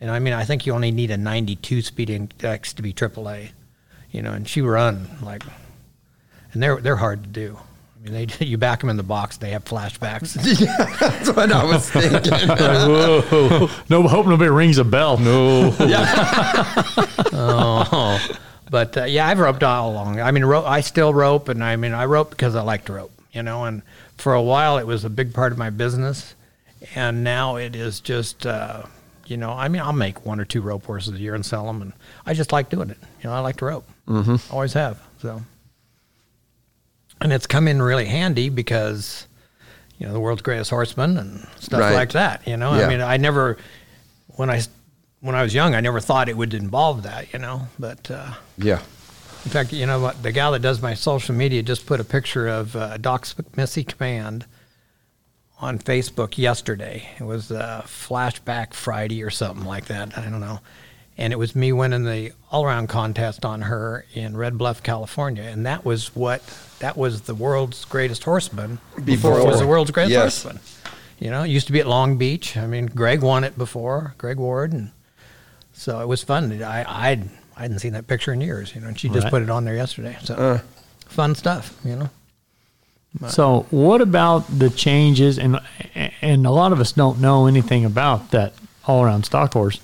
And 0.00 0.10
I 0.10 0.18
mean, 0.18 0.32
I 0.32 0.44
think 0.44 0.66
you 0.66 0.72
only 0.72 0.90
need 0.90 1.10
a 1.10 1.16
92 1.16 1.82
speed 1.82 2.10
index 2.10 2.72
to 2.72 2.82
be 2.82 2.92
AAA, 2.92 3.50
you 4.10 4.22
know. 4.22 4.32
And 4.32 4.48
she 4.48 4.62
run 4.62 5.08
like, 5.22 5.44
and 6.52 6.62
they're 6.62 6.80
they're 6.80 6.96
hard 6.96 7.22
to 7.22 7.28
do. 7.28 7.58
I 7.96 8.04
mean, 8.08 8.12
they 8.14 8.26
you 8.46 8.56
back 8.56 8.80
them 8.80 8.88
in 8.88 8.96
the 8.96 9.02
box, 9.02 9.36
they 9.36 9.50
have 9.50 9.64
flashbacks. 9.64 10.34
That's 11.00 11.30
what 11.30 11.52
I 11.52 11.64
was 11.64 11.88
thinking. 11.90 12.32
whoa 12.48 13.68
no 13.90 14.08
hope 14.08 14.26
nobody 14.26 14.50
rings 14.50 14.78
a 14.78 14.84
bell 14.84 15.18
no 15.18 15.74
oh, 17.32 18.18
but 18.72 18.96
uh, 18.96 19.04
yeah, 19.04 19.28
I've 19.28 19.38
roped 19.38 19.62
all 19.62 19.92
along. 19.92 20.18
I 20.20 20.32
mean, 20.32 20.44
ro- 20.44 20.64
I 20.64 20.80
still 20.80 21.14
rope, 21.14 21.48
and 21.48 21.62
I 21.62 21.76
mean, 21.76 21.92
I 21.92 22.06
rope 22.06 22.30
because 22.30 22.56
I 22.56 22.62
like 22.62 22.86
to 22.86 22.94
rope, 22.94 23.12
you 23.30 23.44
know. 23.44 23.64
And 23.66 23.82
for 24.16 24.34
a 24.34 24.42
while, 24.42 24.78
it 24.78 24.86
was 24.86 25.04
a 25.04 25.10
big 25.10 25.32
part 25.32 25.52
of 25.52 25.58
my 25.58 25.70
business, 25.70 26.34
and 26.96 27.22
now 27.22 27.56
it 27.56 27.76
is 27.76 28.00
just, 28.00 28.46
uh, 28.46 28.82
you 29.26 29.36
know, 29.36 29.50
I 29.52 29.68
mean, 29.68 29.80
I'll 29.82 29.92
make 29.92 30.24
one 30.26 30.40
or 30.40 30.44
two 30.44 30.62
rope 30.62 30.86
horses 30.86 31.14
a 31.14 31.18
year 31.20 31.34
and 31.36 31.46
sell 31.46 31.66
them, 31.66 31.82
and 31.82 31.92
I 32.26 32.34
just 32.34 32.50
like 32.50 32.70
doing 32.70 32.90
it. 32.90 32.98
You 33.22 33.30
know, 33.30 33.34
I 33.36 33.40
like 33.40 33.56
to 33.58 33.66
rope. 33.66 33.86
Mm-hmm. 34.08 34.52
Always 34.52 34.72
have. 34.72 35.00
So, 35.20 35.42
and 37.20 37.32
it's 37.32 37.46
come 37.46 37.68
in 37.68 37.80
really 37.80 38.06
handy 38.06 38.48
because, 38.48 39.26
you 39.98 40.06
know, 40.06 40.12
the 40.12 40.18
world's 40.20 40.42
greatest 40.42 40.70
horseman 40.70 41.16
and 41.18 41.46
stuff 41.60 41.80
Right. 41.80 41.94
like 41.94 42.12
that. 42.12 42.46
You 42.48 42.56
know, 42.56 42.74
Yeah. 42.74 42.86
I 42.86 42.88
mean, 42.88 43.00
I 43.00 43.16
never 43.18 43.58
when 44.36 44.50
I 44.50 44.62
when 45.22 45.34
I 45.34 45.42
was 45.42 45.54
young, 45.54 45.74
I 45.74 45.80
never 45.80 46.00
thought 46.00 46.28
it 46.28 46.36
would 46.36 46.52
involve 46.52 47.04
that, 47.04 47.32
you 47.32 47.38
know. 47.38 47.68
But 47.78 48.10
uh, 48.10 48.32
yeah. 48.58 48.80
in 49.44 49.50
fact, 49.50 49.72
you 49.72 49.86
know 49.86 50.00
what? 50.00 50.22
The 50.22 50.32
gal 50.32 50.52
that 50.52 50.60
does 50.62 50.82
my 50.82 50.94
social 50.94 51.34
media 51.34 51.62
just 51.62 51.86
put 51.86 52.00
a 52.00 52.04
picture 52.04 52.48
of 52.48 52.76
uh, 52.76 52.96
Doc 52.98 53.26
Missy 53.56 53.84
Command 53.84 54.44
on 55.60 55.78
Facebook 55.78 56.36
yesterday. 56.36 57.08
It 57.20 57.24
was 57.24 57.50
a 57.52 57.84
flashback 57.86 58.74
Friday 58.74 59.22
or 59.22 59.30
something 59.30 59.64
like 59.64 59.86
that. 59.86 60.18
I 60.18 60.22
don't 60.22 60.40
know. 60.40 60.58
And 61.16 61.32
it 61.32 61.36
was 61.36 61.54
me 61.54 61.72
winning 61.72 62.04
the 62.04 62.32
all 62.50 62.64
around 62.64 62.88
contest 62.88 63.44
on 63.44 63.62
her 63.62 64.04
in 64.14 64.36
Red 64.36 64.58
Bluff, 64.58 64.82
California. 64.82 65.44
And 65.44 65.64
that 65.66 65.84
was 65.84 66.16
what, 66.16 66.42
that 66.80 66.96
was 66.96 67.22
the 67.22 67.34
world's 67.34 67.84
greatest 67.84 68.24
horseman 68.24 68.78
before 69.04 69.38
it 69.38 69.44
was 69.46 69.60
the 69.60 69.66
world's 69.66 69.90
greatest 69.92 70.12
Yes. 70.12 70.42
horseman. 70.42 70.60
You 71.20 71.30
know, 71.30 71.42
it 71.44 71.48
used 71.50 71.68
to 71.68 71.72
be 71.72 71.78
at 71.78 71.86
Long 71.86 72.16
Beach. 72.18 72.56
I 72.56 72.66
mean, 72.66 72.86
Greg 72.86 73.22
won 73.22 73.44
it 73.44 73.56
before, 73.56 74.14
Greg 74.18 74.38
Ward. 74.38 74.72
And 74.72 74.90
so 75.82 76.00
it 76.00 76.06
was 76.08 76.22
fun. 76.22 76.62
I, 76.62 76.84
I'd, 77.10 77.28
I 77.56 77.62
hadn't 77.62 77.80
seen 77.80 77.92
that 77.94 78.06
picture 78.06 78.32
in 78.32 78.40
years, 78.40 78.74
you 78.74 78.80
know, 78.80 78.88
and 78.88 78.98
she 78.98 79.08
just 79.08 79.24
Right. 79.24 79.30
put 79.30 79.42
it 79.42 79.50
on 79.50 79.64
there 79.64 79.74
yesterday. 79.74 80.16
So 80.22 80.34
Uh. 80.34 80.58
fun 81.06 81.34
stuff, 81.34 81.74
you 81.84 81.96
know. 81.96 82.10
So, 83.28 83.66
what 83.70 84.00
about 84.00 84.46
the 84.58 84.70
changes? 84.70 85.38
And 85.38 85.60
and 86.22 86.46
a 86.46 86.50
lot 86.50 86.72
of 86.72 86.80
us 86.80 86.92
don't 86.92 87.20
know 87.20 87.46
anything 87.46 87.84
about 87.84 88.30
that 88.30 88.54
all 88.86 89.04
around 89.04 89.24
stock 89.26 89.52
horse. 89.52 89.80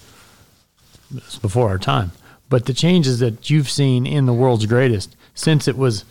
It's 1.15 1.37
before 1.39 1.69
our 1.69 1.79
time, 1.79 2.13
but 2.49 2.65
the 2.65 2.73
changes 2.73 3.19
that 3.19 3.51
you've 3.51 3.69
seen 3.71 4.07
in 4.07 4.25
the 4.27 4.33
world's 4.33 4.65
greatest 4.67 5.15
since 5.35 5.69
it 5.69 5.77
was 5.77 6.05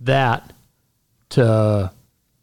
that 0.00 0.52
to 1.30 1.90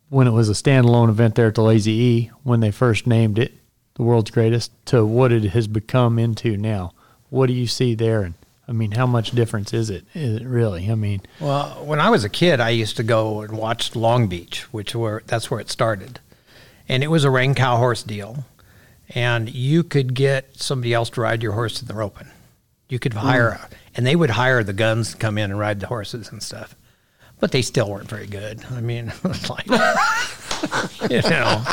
when 0.09 0.27
it 0.27 0.31
was 0.31 0.49
a 0.49 0.53
standalone 0.53 1.07
event 1.09 1.35
there 1.35 1.47
at 1.47 1.55
the 1.55 1.61
Lazy 1.63 1.91
E 1.91 2.31
when 2.43 2.59
they 2.59 2.71
first 2.71 3.07
named 3.07 3.39
it 3.39 3.53
the 3.99 4.03
world's 4.03 4.31
greatest 4.31 4.71
to 4.85 5.05
what 5.05 5.29
it 5.29 5.43
has 5.43 5.67
become 5.67 6.17
into 6.17 6.55
now. 6.55 6.93
What 7.29 7.47
do 7.47 7.53
you 7.53 7.67
see 7.67 7.95
there? 7.95 8.21
And 8.21 8.33
I 8.65 8.71
mean, 8.71 8.91
how 8.91 9.05
much 9.05 9.31
difference 9.31 9.73
is 9.73 9.89
it? 9.89 10.05
Is 10.13 10.37
it 10.37 10.47
really? 10.47 10.89
I 10.89 10.95
mean, 10.95 11.21
Well, 11.41 11.83
when 11.83 11.99
I 11.99 12.09
was 12.09 12.23
a 12.23 12.29
kid, 12.29 12.61
I 12.61 12.69
used 12.69 12.95
to 12.95 13.03
go 13.03 13.41
and 13.41 13.57
watch 13.57 13.97
Long 13.97 14.27
Beach, 14.27 14.61
which 14.71 14.95
were 14.95 15.21
that's 15.25 15.51
where 15.51 15.59
it 15.59 15.69
started, 15.69 16.21
and 16.87 17.03
it 17.03 17.07
was 17.07 17.25
a 17.25 17.29
reined 17.29 17.57
cow 17.57 17.75
horse 17.75 18.01
deal, 18.01 18.45
and 19.09 19.53
you 19.53 19.83
could 19.83 20.13
get 20.13 20.55
somebody 20.55 20.93
else 20.93 21.09
to 21.09 21.21
ride 21.21 21.43
your 21.43 21.51
horse 21.51 21.81
in 21.81 21.89
the 21.89 21.93
roping. 21.93 22.29
You 22.87 22.99
could 22.99 23.15
hire, 23.15 23.55
hmm. 23.55 23.73
and 23.95 24.07
they 24.07 24.15
would 24.15 24.29
hire 24.29 24.63
the 24.63 24.71
guns 24.71 25.11
to 25.11 25.17
come 25.17 25.37
in 25.37 25.51
and 25.51 25.59
ride 25.59 25.81
the 25.81 25.87
horses 25.87 26.31
and 26.31 26.41
stuff, 26.41 26.73
but 27.39 27.51
they 27.51 27.61
still 27.61 27.89
weren't 27.89 28.09
very 28.09 28.27
good. 28.27 28.63
I 28.71 28.81
mean, 28.81 29.11
like 29.49 29.67
you 31.09 31.21
know, 31.21 31.63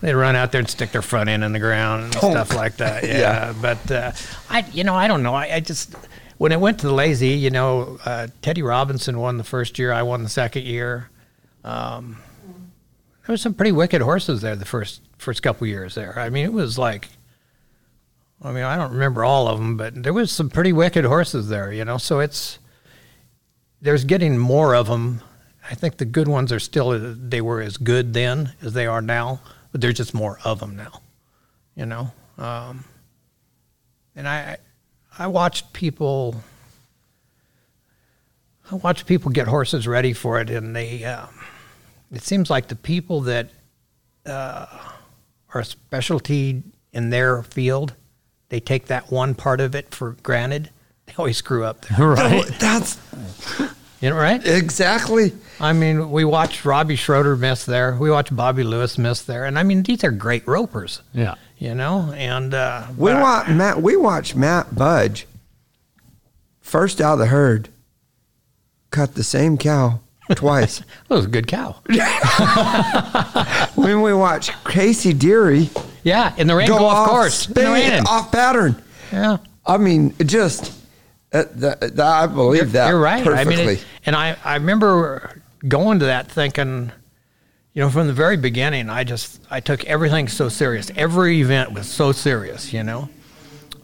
they'd 0.00 0.14
run 0.14 0.36
out 0.36 0.52
there 0.52 0.60
and 0.60 0.68
stick 0.68 0.92
their 0.92 1.02
front 1.02 1.28
end 1.28 1.44
in 1.44 1.52
the 1.52 1.58
ground 1.58 2.04
and 2.04 2.14
stuff 2.14 2.54
like 2.54 2.76
that. 2.78 3.04
Yeah, 3.04 3.18
Yeah. 3.18 3.54
but 3.60 3.90
uh, 3.90 4.12
I, 4.50 4.64
you 4.72 4.84
know, 4.84 4.94
I 4.94 5.08
don't 5.08 5.22
know. 5.22 5.34
I, 5.34 5.54
I 5.56 5.60
just 5.60 5.94
when 6.38 6.52
it 6.52 6.60
went 6.60 6.80
to 6.80 6.86
the 6.88 6.94
lazy, 6.94 7.30
you 7.30 7.50
know, 7.50 7.98
uh, 8.04 8.28
Teddy 8.42 8.62
Robinson 8.62 9.18
won 9.20 9.38
the 9.38 9.44
first 9.44 9.78
year. 9.78 9.92
I 9.92 10.02
won 10.02 10.22
the 10.22 10.28
second 10.28 10.64
year. 10.64 11.10
Um, 11.64 12.16
there 13.26 13.32
was 13.32 13.40
some 13.40 13.54
pretty 13.54 13.72
wicked 13.72 14.02
horses 14.02 14.40
there 14.42 14.56
the 14.56 14.64
first 14.66 15.00
first 15.18 15.42
couple 15.42 15.66
years 15.66 15.94
there. 15.94 16.18
I 16.18 16.30
mean, 16.30 16.44
it 16.44 16.52
was 16.52 16.78
like. 16.78 17.08
I 18.42 18.52
mean, 18.52 18.64
I 18.64 18.76
don't 18.76 18.92
remember 18.92 19.24
all 19.24 19.48
of 19.48 19.58
them, 19.58 19.78
but 19.78 20.02
there 20.02 20.12
was 20.12 20.30
some 20.30 20.50
pretty 20.50 20.72
wicked 20.72 21.06
horses 21.06 21.48
there, 21.48 21.72
you 21.72 21.82
know. 21.84 21.96
So 21.96 22.20
it's 22.20 22.58
there's 23.84 24.04
getting 24.04 24.38
more 24.38 24.74
of 24.74 24.86
them. 24.88 25.20
I 25.70 25.74
think 25.74 25.98
the 25.98 26.06
good 26.06 26.26
ones 26.26 26.50
are 26.52 26.58
still 26.58 26.98
they 26.98 27.40
were 27.40 27.60
as 27.60 27.76
good 27.76 28.14
then 28.14 28.52
as 28.62 28.72
they 28.72 28.86
are 28.86 29.02
now, 29.02 29.40
but 29.72 29.80
there's 29.80 29.94
just 29.94 30.14
more 30.14 30.38
of 30.42 30.58
them 30.58 30.74
now, 30.74 31.02
you 31.76 31.86
know. 31.86 32.10
Um, 32.38 32.84
and 34.16 34.26
I 34.26 34.56
I 35.18 35.26
watched 35.26 35.72
people 35.74 36.42
I 38.70 38.76
watched 38.76 39.06
people 39.06 39.30
get 39.30 39.46
horses 39.48 39.86
ready 39.86 40.14
for 40.14 40.40
it, 40.40 40.48
and 40.48 40.74
they 40.74 41.04
um, 41.04 41.28
it 42.10 42.22
seems 42.22 42.48
like 42.48 42.68
the 42.68 42.76
people 42.76 43.20
that 43.22 43.50
uh, 44.24 44.66
are 45.52 45.60
a 45.60 45.64
specialty 45.64 46.62
in 46.94 47.10
their 47.10 47.42
field, 47.42 47.92
they 48.48 48.60
take 48.60 48.86
that 48.86 49.12
one 49.12 49.34
part 49.34 49.60
of 49.60 49.74
it 49.74 49.94
for 49.94 50.12
granted. 50.22 50.70
They 51.16 51.18
always 51.18 51.36
screw 51.36 51.64
up 51.64 51.82
there. 51.86 52.08
right? 52.08 52.44
That's 52.58 52.98
You 54.00 54.10
know, 54.10 54.16
right? 54.16 54.44
exactly. 54.46 55.32
I 55.60 55.72
mean, 55.72 56.10
we 56.10 56.24
watched 56.24 56.64
Robbie 56.64 56.96
Schroeder 56.96 57.36
miss 57.36 57.64
there. 57.64 57.94
We 57.94 58.10
watched 58.10 58.34
Bobby 58.34 58.64
Lewis 58.64 58.98
miss 58.98 59.22
there, 59.22 59.44
and 59.44 59.58
I 59.58 59.62
mean, 59.62 59.82
these 59.84 60.02
are 60.04 60.10
great 60.10 60.46
ropers, 60.48 61.00
Yeah. 61.12 61.36
you 61.58 61.74
know. 61.74 62.12
And 62.16 62.52
uh, 62.52 62.86
We 62.98 63.12
but 63.12 63.16
I- 63.18 63.22
watch 63.22 63.48
Matt. 63.48 63.80
We 63.82 63.96
watched 63.96 64.34
Matt 64.36 64.74
Budge 64.74 65.26
first 66.60 67.00
out 67.00 67.14
of 67.14 67.18
the 67.20 67.26
herd 67.26 67.68
cut 68.90 69.14
the 69.14 69.22
same 69.24 69.56
cow 69.58 70.00
twice. 70.34 70.78
that 71.08 71.14
was 71.14 71.24
a 71.26 71.28
good 71.28 71.46
cow. 71.46 71.76
when 73.74 74.02
we 74.02 74.12
watched 74.14 74.52
Casey 74.64 75.12
Deary 75.12 75.70
Yeah, 76.02 76.34
in 76.36 76.46
the 76.46 76.54
rain, 76.54 76.68
go, 76.68 76.78
go, 76.78 76.86
off 76.86 76.96
off 76.96 77.08
course. 77.10 77.46
In 77.48 77.54
the 77.54 77.62
rain. 77.62 77.82
spin, 77.90 78.04
off 78.06 78.32
pattern. 78.32 78.82
Yeah, 79.12 79.38
I 79.66 79.76
mean, 79.78 80.14
it 80.18 80.24
just 80.24 80.72
uh, 81.34 81.44
that, 81.56 81.80
that, 81.80 82.00
I 82.00 82.26
believe 82.26 82.72
that. 82.72 82.88
you're 82.88 83.00
right. 83.00 83.24
Perfectly. 83.24 83.54
I 83.54 83.66
mean, 83.66 83.68
it, 83.70 83.84
and 84.06 84.14
I 84.14 84.36
I 84.44 84.54
remember 84.54 85.42
going 85.66 85.98
to 85.98 86.06
that 86.06 86.30
thinking, 86.30 86.92
you 87.72 87.82
know, 87.82 87.90
from 87.90 88.06
the 88.06 88.12
very 88.12 88.36
beginning, 88.36 88.88
I 88.88 89.02
just 89.02 89.40
I 89.50 89.60
took 89.60 89.84
everything 89.84 90.28
so 90.28 90.48
serious. 90.48 90.90
Every 90.96 91.40
event 91.40 91.72
was 91.72 91.88
so 91.88 92.12
serious, 92.12 92.72
you 92.72 92.84
know. 92.84 93.08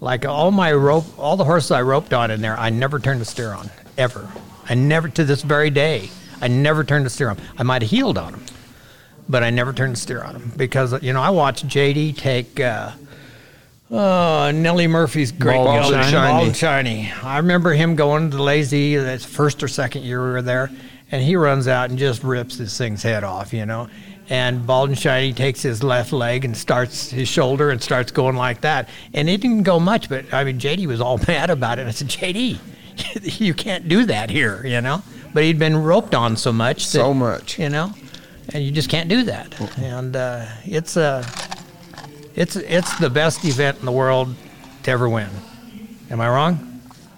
Like 0.01 0.25
all 0.25 0.51
my 0.51 0.73
rope, 0.73 1.05
all 1.19 1.37
the 1.37 1.45
horses 1.45 1.73
I 1.73 1.83
roped 1.83 2.15
on 2.15 2.31
in 2.31 2.41
there, 2.41 2.59
I 2.59 2.71
never 2.71 2.99
turned 2.99 3.21
the 3.21 3.27
steer 3.27 3.53
on 3.53 3.69
ever. 3.99 4.29
I 4.69 4.75
never 4.75 5.09
to 5.09 5.25
this 5.25 5.43
very 5.43 5.71
day, 5.71 6.09
I 6.41 6.49
never 6.49 6.85
turned 6.85 7.05
the 7.05 7.11
steer 7.11 7.31
on. 7.31 7.39
I 7.59 7.65
might 7.65 7.83
have 7.83 7.91
heeled 7.91 8.17
on 8.17 8.33
them, 8.33 8.45
but 9.29 9.43
I 9.43 9.51
never 9.51 9.73
turned 9.73 9.95
the 9.95 10.01
steer 10.01 10.23
on 10.23 10.35
them 10.35 10.53
because 10.57 11.03
you 11.03 11.13
know 11.13 11.21
I 11.21 11.31
watched 11.31 11.67
JD 11.67 12.17
take. 12.17 12.61
Uh, 12.61 12.93
Oh, 13.93 14.51
Nellie 14.53 14.87
Murphy's 14.87 15.33
great 15.33 15.57
Bald 15.57 15.93
and 15.93 16.05
Shiny. 16.11 16.45
Bald 16.45 16.57
shiny. 16.57 17.13
I 17.23 17.39
remember 17.39 17.73
him 17.73 17.97
going 17.97 18.31
to 18.31 18.37
the 18.37 18.43
lazy. 18.43 18.95
That's 18.97 19.25
first 19.25 19.63
or 19.63 19.69
second 19.69 20.03
year 20.05 20.25
we 20.25 20.31
were 20.31 20.43
there, 20.43 20.71
and 21.11 21.23
he 21.23 21.35
runs 21.35 21.67
out 21.67 21.91
and 21.91 21.99
just 21.99 22.23
rips 22.23 22.57
this 22.57 22.79
thing's 22.79 23.03
head 23.03 23.25
off, 23.25 23.53
you 23.53 23.67
know. 23.67 23.89
And 24.29 24.65
Bald 24.65 24.91
and 24.91 24.99
Shiny 24.99 25.33
takes 25.33 25.61
his 25.61 25.83
left 25.83 26.13
leg 26.13 26.45
and 26.45 26.57
starts 26.57 27.11
his 27.11 27.27
shoulder 27.27 27.71
and 27.71 27.83
starts 27.83 28.13
going 28.13 28.37
like 28.37 28.61
that. 28.61 28.89
And 29.13 29.29
it 29.29 29.41
didn't 29.41 29.65
go 29.65 29.81
much, 29.81 30.09
but 30.09 30.33
I 30.33 30.45
mean, 30.45 30.61
JD 30.61 30.87
was 30.87 31.01
all 31.01 31.19
mad 31.27 31.51
about 31.51 31.81
it. 31.81 31.89
I 31.89 31.91
said, 31.91 32.07
JD, 32.09 32.59
you 33.41 33.55
can't 33.55 33.89
do 33.89 34.05
that 34.05 34.31
here, 34.31 34.65
you 34.65 34.81
know. 34.81 35.03
But 35.35 35.43
he'd 35.43 35.59
been 35.59 35.77
roped 35.77 36.15
on 36.15 36.37
so 36.37 36.53
much, 36.53 36.85
that, 36.85 36.99
So 36.99 37.13
much. 37.13 37.59
you 37.59 37.69
know, 37.71 37.93
and 38.55 38.63
you 38.63 38.71
just 38.71 38.89
can't 38.89 39.09
do 39.09 39.25
that. 39.25 39.79
And 39.79 40.15
uh, 40.15 40.47
it's 40.65 40.97
a, 40.97 41.25
it's 42.35 42.57
it's 42.57 42.95
the 42.99 43.11
best 43.11 43.45
event 43.45 43.79
in 43.81 43.87
the 43.87 43.93
world 43.93 44.35
to 44.85 44.91
ever 44.91 45.09
win. 45.09 45.29
Am 46.11 46.21
I 46.21 46.29
wrong? 46.29 46.67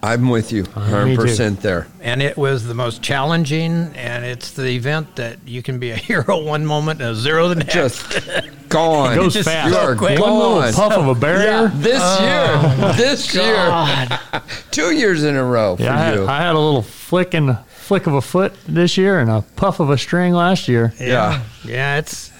I'm 0.05 0.29
with 0.31 0.51
you, 0.53 0.65
Uh, 0.75 0.81
me 0.81 0.87
hundred 0.91 1.15
too. 1.15 1.23
percent 1.23 1.61
there. 1.61 1.87
And 2.01 2.21
it 2.21 2.37
was 2.37 2.67
the 2.67 2.75
most 2.75 3.03
challenging, 3.03 3.93
and 3.95 4.25
it's 4.25 4.51
the 4.51 4.67
event 4.71 5.15
that 5.15 5.39
you 5.47 5.63
can 5.63 5.79
be 5.79 5.93
a 5.93 5.97
hero 6.09 6.43
one 6.43 6.67
moment 6.67 7.01
and 7.01 7.11
a 7.11 7.15
zero 7.15 7.49
the 7.49 7.55
next. 7.55 7.73
Just 7.73 8.21
gone. 8.69 9.13
It 9.13 9.17
goes 9.17 9.35
Just 9.35 9.49
fast. 9.49 9.71
You 9.71 9.77
are 9.79 9.95
quick. 9.95 10.19
One 10.19 10.33
little 10.33 10.61
gone. 10.61 10.73
puff 10.73 10.93
of 10.95 11.07
a 11.07 11.15
barrier. 11.15 11.69
This 11.69 12.03
year, 12.21 12.93
this 12.97 13.35
year, 14.33 14.43
two 14.73 14.91
years 14.97 15.23
in 15.23 15.37
a 15.37 15.45
row 15.45 15.77
for 15.77 15.85
Yeah, 15.85 15.95
I 15.95 15.99
had, 16.05 16.15
you. 16.17 16.27
I 16.27 16.39
had 16.39 16.55
a 16.57 16.59
little 16.59 16.83
flick 16.83 17.33
and 17.35 17.57
flick 17.69 18.09
of 18.09 18.15
a 18.15 18.21
foot 18.23 18.55
this 18.67 18.97
year 18.99 19.21
and 19.21 19.31
a 19.31 19.43
puff 19.55 19.79
of 19.79 19.91
a 19.91 19.99
string 19.99 20.33
last 20.33 20.67
year. 20.67 20.93
Yeah. 20.99 21.43
yeah, 21.65 21.99
it's 21.99 22.33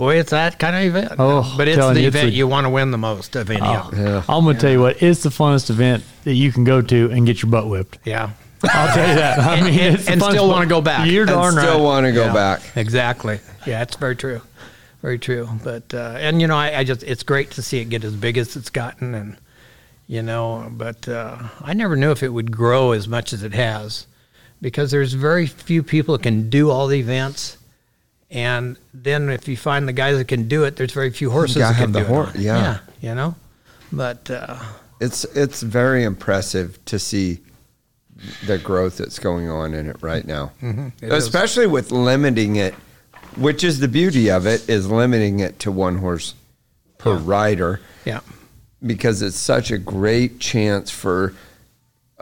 boy, 0.00 0.16
it's 0.18 0.30
that 0.30 0.58
kind 0.58 0.74
of 0.74 0.82
event. 0.82 1.12
Oh, 1.18 1.54
but 1.56 1.68
it's 1.68 1.76
the 1.78 2.00
you, 2.00 2.08
it's 2.08 2.16
event 2.16 2.28
a- 2.28 2.32
you 2.32 2.48
want 2.48 2.64
to 2.64 2.70
win 2.70 2.90
the 2.90 2.98
most 2.98 3.36
of 3.36 3.48
any 3.50 3.60
of 3.60 3.90
them. 3.92 4.04
yeah. 4.04 4.22
I'm 4.28 4.44
gonna 4.44 4.58
tell 4.58 4.72
you 4.72 4.80
what, 4.80 5.00
it's 5.02 5.22
the 5.22 5.28
funnest 5.30 5.70
event 5.70 6.02
that 6.24 6.34
you 6.34 6.50
can 6.50 6.64
go 6.64 6.82
to 6.82 7.10
and 7.12 7.24
get 7.26 7.42
your 7.42 7.50
butt 7.50 7.68
whipped. 7.68 7.98
Yeah, 8.04 8.30
I'll 8.64 8.94
tell 8.94 9.08
you 9.08 9.14
that. 9.14 9.38
I 9.38 9.56
And- 9.56 9.66
mean, 9.66 9.78
and- 9.78 9.94
it's 9.94 10.06
the 10.06 10.12
and 10.12 10.22
still 10.22 10.48
wanna 10.48 10.66
go 10.66 10.80
back. 10.80 11.08
You're 11.08 11.22
And 11.22 11.30
darn 11.30 11.52
still 11.52 11.74
right. 11.78 11.80
want 11.82 12.06
to 12.06 12.12
go 12.12 12.24
Yeah, 12.26 12.32
back. 12.32 12.62
Exactly. 12.76 13.38
Yeah, 13.66 13.82
it's 13.82 13.94
very 13.96 14.16
true. 14.16 14.40
Very 15.02 15.18
true. 15.18 15.48
But 15.62 15.94
uh, 15.94 16.16
and 16.18 16.40
you 16.40 16.46
know, 16.48 16.56
I, 16.56 16.78
I 16.80 16.84
just 16.84 17.02
it's 17.04 17.22
great 17.22 17.52
to 17.52 17.62
see 17.62 17.78
it 17.78 17.88
get 17.90 18.02
as 18.04 18.14
big 18.16 18.36
as 18.36 18.56
it's 18.56 18.68
gotten, 18.70 19.14
and 19.14 19.36
you 20.06 20.22
know, 20.22 20.68
but 20.72 21.08
uh, 21.08 21.36
I 21.62 21.72
never 21.72 21.94
knew 21.96 22.10
if 22.10 22.22
it 22.22 22.30
would 22.30 22.50
grow 22.50 22.92
as 22.92 23.06
much 23.08 23.32
as 23.32 23.42
it 23.42 23.54
has, 23.54 24.06
because 24.60 24.90
there's 24.90 25.12
very 25.14 25.46
few 25.46 25.82
people 25.82 26.16
that 26.16 26.22
can 26.22 26.50
do 26.50 26.68
all 26.70 26.86
the 26.86 26.98
events. 27.00 27.56
And 28.30 28.76
then 28.94 29.28
if 29.28 29.48
you 29.48 29.56
find 29.56 29.88
the 29.88 29.92
guys 29.92 30.16
that 30.16 30.28
can 30.28 30.46
do 30.46 30.64
it, 30.64 30.76
there's 30.76 30.92
very 30.92 31.10
few 31.10 31.30
horses 31.30 31.56
that 31.56 31.76
can 31.76 31.92
do 31.92 31.98
it. 32.00 32.08
on. 32.10 32.32
yeah. 32.36 32.78
you 33.00 33.14
know. 33.14 33.34
But 33.92 34.30
uh, 34.30 34.56
It's 35.00 35.24
it's 35.24 35.62
very 35.62 36.04
impressive 36.04 36.78
to 36.84 36.98
see 36.98 37.40
the 38.46 38.58
growth 38.58 38.98
that's 38.98 39.18
going 39.18 39.48
on 39.48 39.74
in 39.74 39.88
it 39.88 39.96
right 40.02 40.26
now, 40.26 40.52
Mm-hmm. 40.62 40.88
It 41.02 41.12
is. 41.12 41.24
especially 41.26 41.66
with 41.66 41.90
limiting 41.90 42.56
it, 42.56 42.74
which 43.36 43.64
is 43.64 43.80
the 43.80 43.88
beauty 43.88 44.30
of 44.30 44.46
it 44.46 44.68
is 44.68 44.88
limiting 44.90 45.40
it 45.40 45.58
to 45.60 45.72
one 45.72 45.96
horse 45.98 46.34
per 46.98 47.16
rider 47.16 47.80
yeah, 48.04 48.20
because 48.86 49.22
it's 49.22 49.38
such 49.38 49.70
a 49.70 49.78
great 49.78 50.38
chance 50.38 50.90
for 50.90 51.34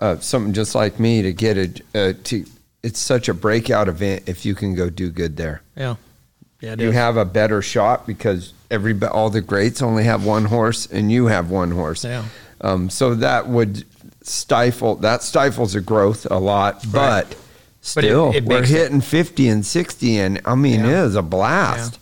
uh, 0.00 0.18
something 0.20 0.52
just 0.52 0.74
like 0.76 1.00
me 1.00 1.20
to 1.22 1.32
get 1.32 1.56
a 1.59 1.68
uh, 1.94 2.12
to. 2.24 2.46
It's 2.83 2.99
such 3.01 3.29
a 3.29 3.35
breakout 3.35 3.89
event 3.89 4.24
if 4.26 4.45
you 4.47 4.55
can 4.55 4.74
go 4.74 4.89
do 4.91 5.11
good 5.11 5.37
there. 5.37 5.62
yeah, 5.76 5.97
Yeah, 6.61 6.76
you 6.79 6.89
is. 6.91 6.95
have 6.95 7.16
a 7.16 7.24
better 7.24 7.61
shot 7.62 8.07
because 8.07 8.53
every 8.70 8.99
all 9.07 9.31
the 9.31 9.41
greats 9.41 9.83
only 9.83 10.05
have 10.05 10.24
one 10.24 10.45
horse 10.47 10.87
and 10.87 11.11
you 11.11 11.26
have 11.26 11.51
one 11.51 11.70
horse. 11.72 12.05
Yeah. 12.05 12.24
Um, 12.61 12.89
so 12.91 13.14
that 13.16 13.49
would 13.49 13.85
stifle 14.22 14.97
that 14.97 15.22
stifles 15.22 15.72
the 15.72 15.81
growth 15.81 16.26
a 16.31 16.39
lot, 16.39 16.85
but 16.93 17.29
But 17.29 17.33
it- 17.33 17.39
still 17.81 18.33
it 18.35 18.45
we're 18.45 18.61
makes 18.61 18.70
it- 18.70 18.74
hitting 18.79 19.01
50 19.01 19.49
and 19.49 19.64
60 19.66 20.18
and 20.18 20.41
I 20.45 20.55
mean 20.55 20.81
Yeah. 20.81 21.03
it 21.03 21.07
is 21.07 21.14
a 21.16 21.22
blast. 21.22 21.99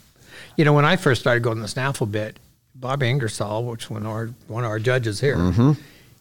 You 0.57 0.65
know, 0.65 0.73
when 0.73 0.85
I 0.87 0.97
first 0.97 1.21
started 1.21 1.43
going 1.43 1.57
to 1.57 1.63
the 1.63 1.69
snaffle 1.69 2.07
bit, 2.07 2.39
Bob 2.75 3.03
Ingersoll, 3.03 3.65
which 3.65 3.89
one 3.91 4.05
of 4.05 4.13
our 4.13 4.31
one 4.49 4.65
of 4.65 4.71
our 4.71 4.79
judges 4.79 5.21
here, 5.21 5.37
Mm-hmm. 5.37 5.73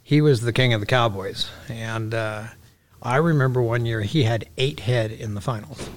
he 0.03 0.21
was 0.21 0.41
the 0.41 0.53
king 0.53 0.73
of 0.73 0.79
the 0.81 0.85
Cowboys, 0.85 1.47
and 1.69 2.13
uh, 2.13 2.43
I 3.05 3.17
remember 3.17 3.61
one 3.61 3.85
year 3.85 4.01
he 4.01 4.23
had 4.23 4.49
eight 4.57 4.79
head 4.81 5.11
in 5.11 5.35
the 5.35 5.41
finals, 5.41 5.89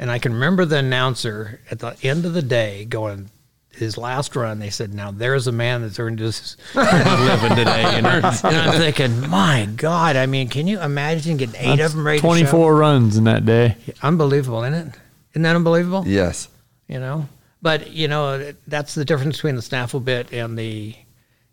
and 0.00 0.10
I 0.10 0.18
can 0.18 0.32
remember 0.34 0.64
the 0.64 0.78
announcer 0.78 1.60
at 1.70 1.78
the 1.78 1.96
end 2.02 2.26
of 2.26 2.34
the 2.34 2.42
day 2.42 2.84
going. 2.84 3.30
His 3.72 3.96
last 3.96 4.34
run, 4.34 4.58
they 4.58 4.68
said, 4.68 4.92
"Now 4.92 5.12
there's 5.12 5.46
a 5.46 5.52
man 5.52 5.82
that's 5.82 5.98
earned 6.00 6.18
his 6.18 6.56
living 6.74 7.56
today." 7.56 7.96
You 7.96 8.02
know? 8.02 8.10
and 8.44 8.56
I'm 8.56 8.78
thinking, 8.80 9.30
"My 9.30 9.68
God! 9.76 10.16
I 10.16 10.26
mean, 10.26 10.48
can 10.48 10.66
you 10.66 10.80
imagine 10.80 11.36
getting 11.36 11.54
eight 11.56 11.76
That's 11.76 11.92
of 11.92 11.96
them 11.96 12.06
ready 12.06 12.18
to 12.18 12.22
24 12.22 12.74
runs 12.74 13.16
in 13.16 13.24
that 13.24 13.46
day. 13.46 13.76
Unbelievable, 14.02 14.64
isn't 14.64 14.74
it? 14.88 14.94
Isn't 15.32 15.42
that 15.42 15.54
unbelievable? 15.56 16.02
Yes. 16.06 16.48
you 16.88 16.98
know. 16.98 17.28
But 17.62 17.92
you 17.92 18.08
know 18.08 18.52
that's 18.66 18.94
the 18.96 19.04
difference 19.04 19.36
between 19.36 19.54
the 19.54 19.62
snaffle 19.62 20.00
bit 20.00 20.32
and 20.32 20.58
the, 20.58 20.94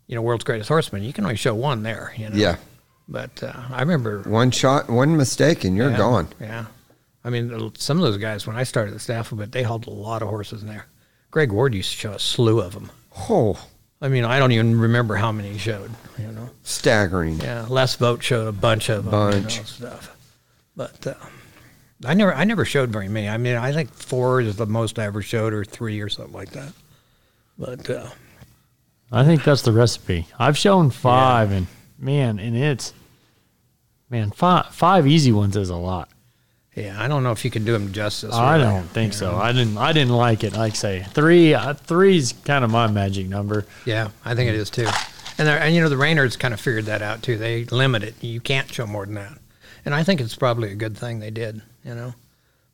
you 0.08 0.14
know, 0.16 0.20
world's 0.20 0.44
greatest 0.44 0.68
horseman. 0.68 1.04
You 1.04 1.12
can 1.12 1.24
only 1.24 1.36
show 1.36 1.54
one 1.54 1.84
there, 1.84 2.12
you 2.16 2.28
know. 2.28 2.36
Yeah. 2.36 2.56
But 3.08 3.42
uh, 3.42 3.54
I 3.70 3.80
remember 3.80 4.22
One 4.22 4.50
shot, 4.50 4.90
one 4.90 5.16
mistake 5.16 5.64
and 5.64 5.76
you're 5.76 5.90
yeah, 5.90 5.96
gone. 5.96 6.28
Yeah. 6.40 6.66
I 7.24 7.30
mean, 7.30 7.72
some 7.76 7.96
of 7.96 8.02
those 8.02 8.18
guys 8.18 8.46
when 8.46 8.56
I 8.56 8.62
started 8.62 8.94
the 8.94 9.00
staff, 9.00 9.30
but 9.32 9.52
they 9.52 9.62
hauled 9.62 9.86
a 9.86 9.90
lot 9.90 10.22
of 10.22 10.28
horses 10.28 10.62
in 10.62 10.68
there. 10.68 10.86
Greg 11.30 11.52
Ward 11.52 11.74
used 11.74 11.90
to 11.90 11.96
show 11.96 12.12
a 12.12 12.18
slew 12.18 12.60
of 12.60 12.74
them. 12.74 12.90
Oh, 13.28 13.66
I 14.00 14.08
mean, 14.08 14.24
I 14.24 14.38
don't 14.38 14.52
even 14.52 14.78
remember 14.78 15.16
how 15.16 15.32
many 15.32 15.52
he 15.52 15.58
showed. 15.58 15.90
You 16.18 16.28
know. 16.28 16.50
staggering. 16.62 17.40
Yeah. 17.40 17.66
Les 17.68 17.96
Vogt 17.96 18.22
showed 18.22 18.46
a 18.46 18.52
bunch 18.52 18.88
of 18.88 19.04
them. 19.04 19.10
Bunch. 19.10 19.56
You 19.56 19.60
know, 19.60 19.66
stuff. 19.66 20.16
But 20.76 21.06
uh, 21.06 21.14
I 22.04 22.14
never, 22.14 22.32
I 22.32 22.44
never 22.44 22.64
showed 22.64 22.90
very 22.90 23.08
many. 23.08 23.28
I 23.28 23.36
mean, 23.38 23.56
I 23.56 23.72
think 23.72 23.92
four 23.92 24.40
is 24.40 24.56
the 24.56 24.66
most 24.66 24.98
I 24.98 25.04
ever 25.04 25.22
showed, 25.22 25.52
or 25.52 25.64
three, 25.64 26.00
or 26.00 26.08
something 26.08 26.34
like 26.34 26.50
that. 26.50 26.72
But 27.58 27.90
uh, 27.90 28.08
I 29.10 29.24
think 29.24 29.42
that's 29.42 29.62
the 29.62 29.72
recipe. 29.72 30.26
I've 30.38 30.56
shown 30.56 30.90
five, 30.90 31.50
and 31.50 31.66
man, 31.98 32.38
and 32.38 32.56
it's 32.56 32.92
man 34.10 34.30
five 34.30 34.66
five 34.74 35.06
easy 35.06 35.32
ones 35.32 35.56
is 35.56 35.70
a 35.70 35.76
lot. 35.76 36.08
Yeah, 36.74 36.94
I 37.02 37.08
don't 37.08 37.24
know 37.24 37.32
if 37.32 37.44
you 37.44 37.50
can 37.50 37.64
do 37.64 37.72
them 37.72 37.92
justice. 37.92 38.32
I 38.34 38.56
really. 38.56 38.64
don't 38.68 38.86
think 38.88 39.12
so. 39.12 39.34
I 39.36 39.50
didn't. 39.52 39.76
I 39.78 39.92
didn't 39.92 40.14
like 40.14 40.44
it. 40.44 40.52
Like 40.52 40.72
I 40.72 40.76
say 40.76 41.06
three. 41.10 41.52
Uh, 41.54 41.74
three's 41.74 42.32
kind 42.44 42.64
of 42.64 42.70
my 42.70 42.86
magic 42.86 43.26
number. 43.28 43.66
Yeah, 43.84 44.10
I 44.24 44.34
think 44.36 44.48
it 44.48 44.54
is 44.54 44.70
too. 44.70 44.86
And 45.38 45.48
and 45.48 45.74
you 45.74 45.80
know 45.80 45.88
the 45.88 45.96
Reiners 45.96 46.38
kind 46.38 46.54
of 46.54 46.60
figured 46.60 46.84
that 46.84 47.02
out 47.02 47.22
too. 47.22 47.36
They 47.36 47.64
limit 47.64 48.02
it. 48.04 48.14
You 48.22 48.40
can't 48.40 48.72
show 48.72 48.86
more 48.86 49.06
than 49.06 49.14
that. 49.16 49.38
And 49.84 49.94
I 49.94 50.04
think 50.04 50.20
it's 50.20 50.36
probably 50.36 50.70
a 50.70 50.74
good 50.76 50.96
thing 50.96 51.18
they 51.18 51.30
did. 51.30 51.62
You 51.84 51.94
know. 51.94 52.14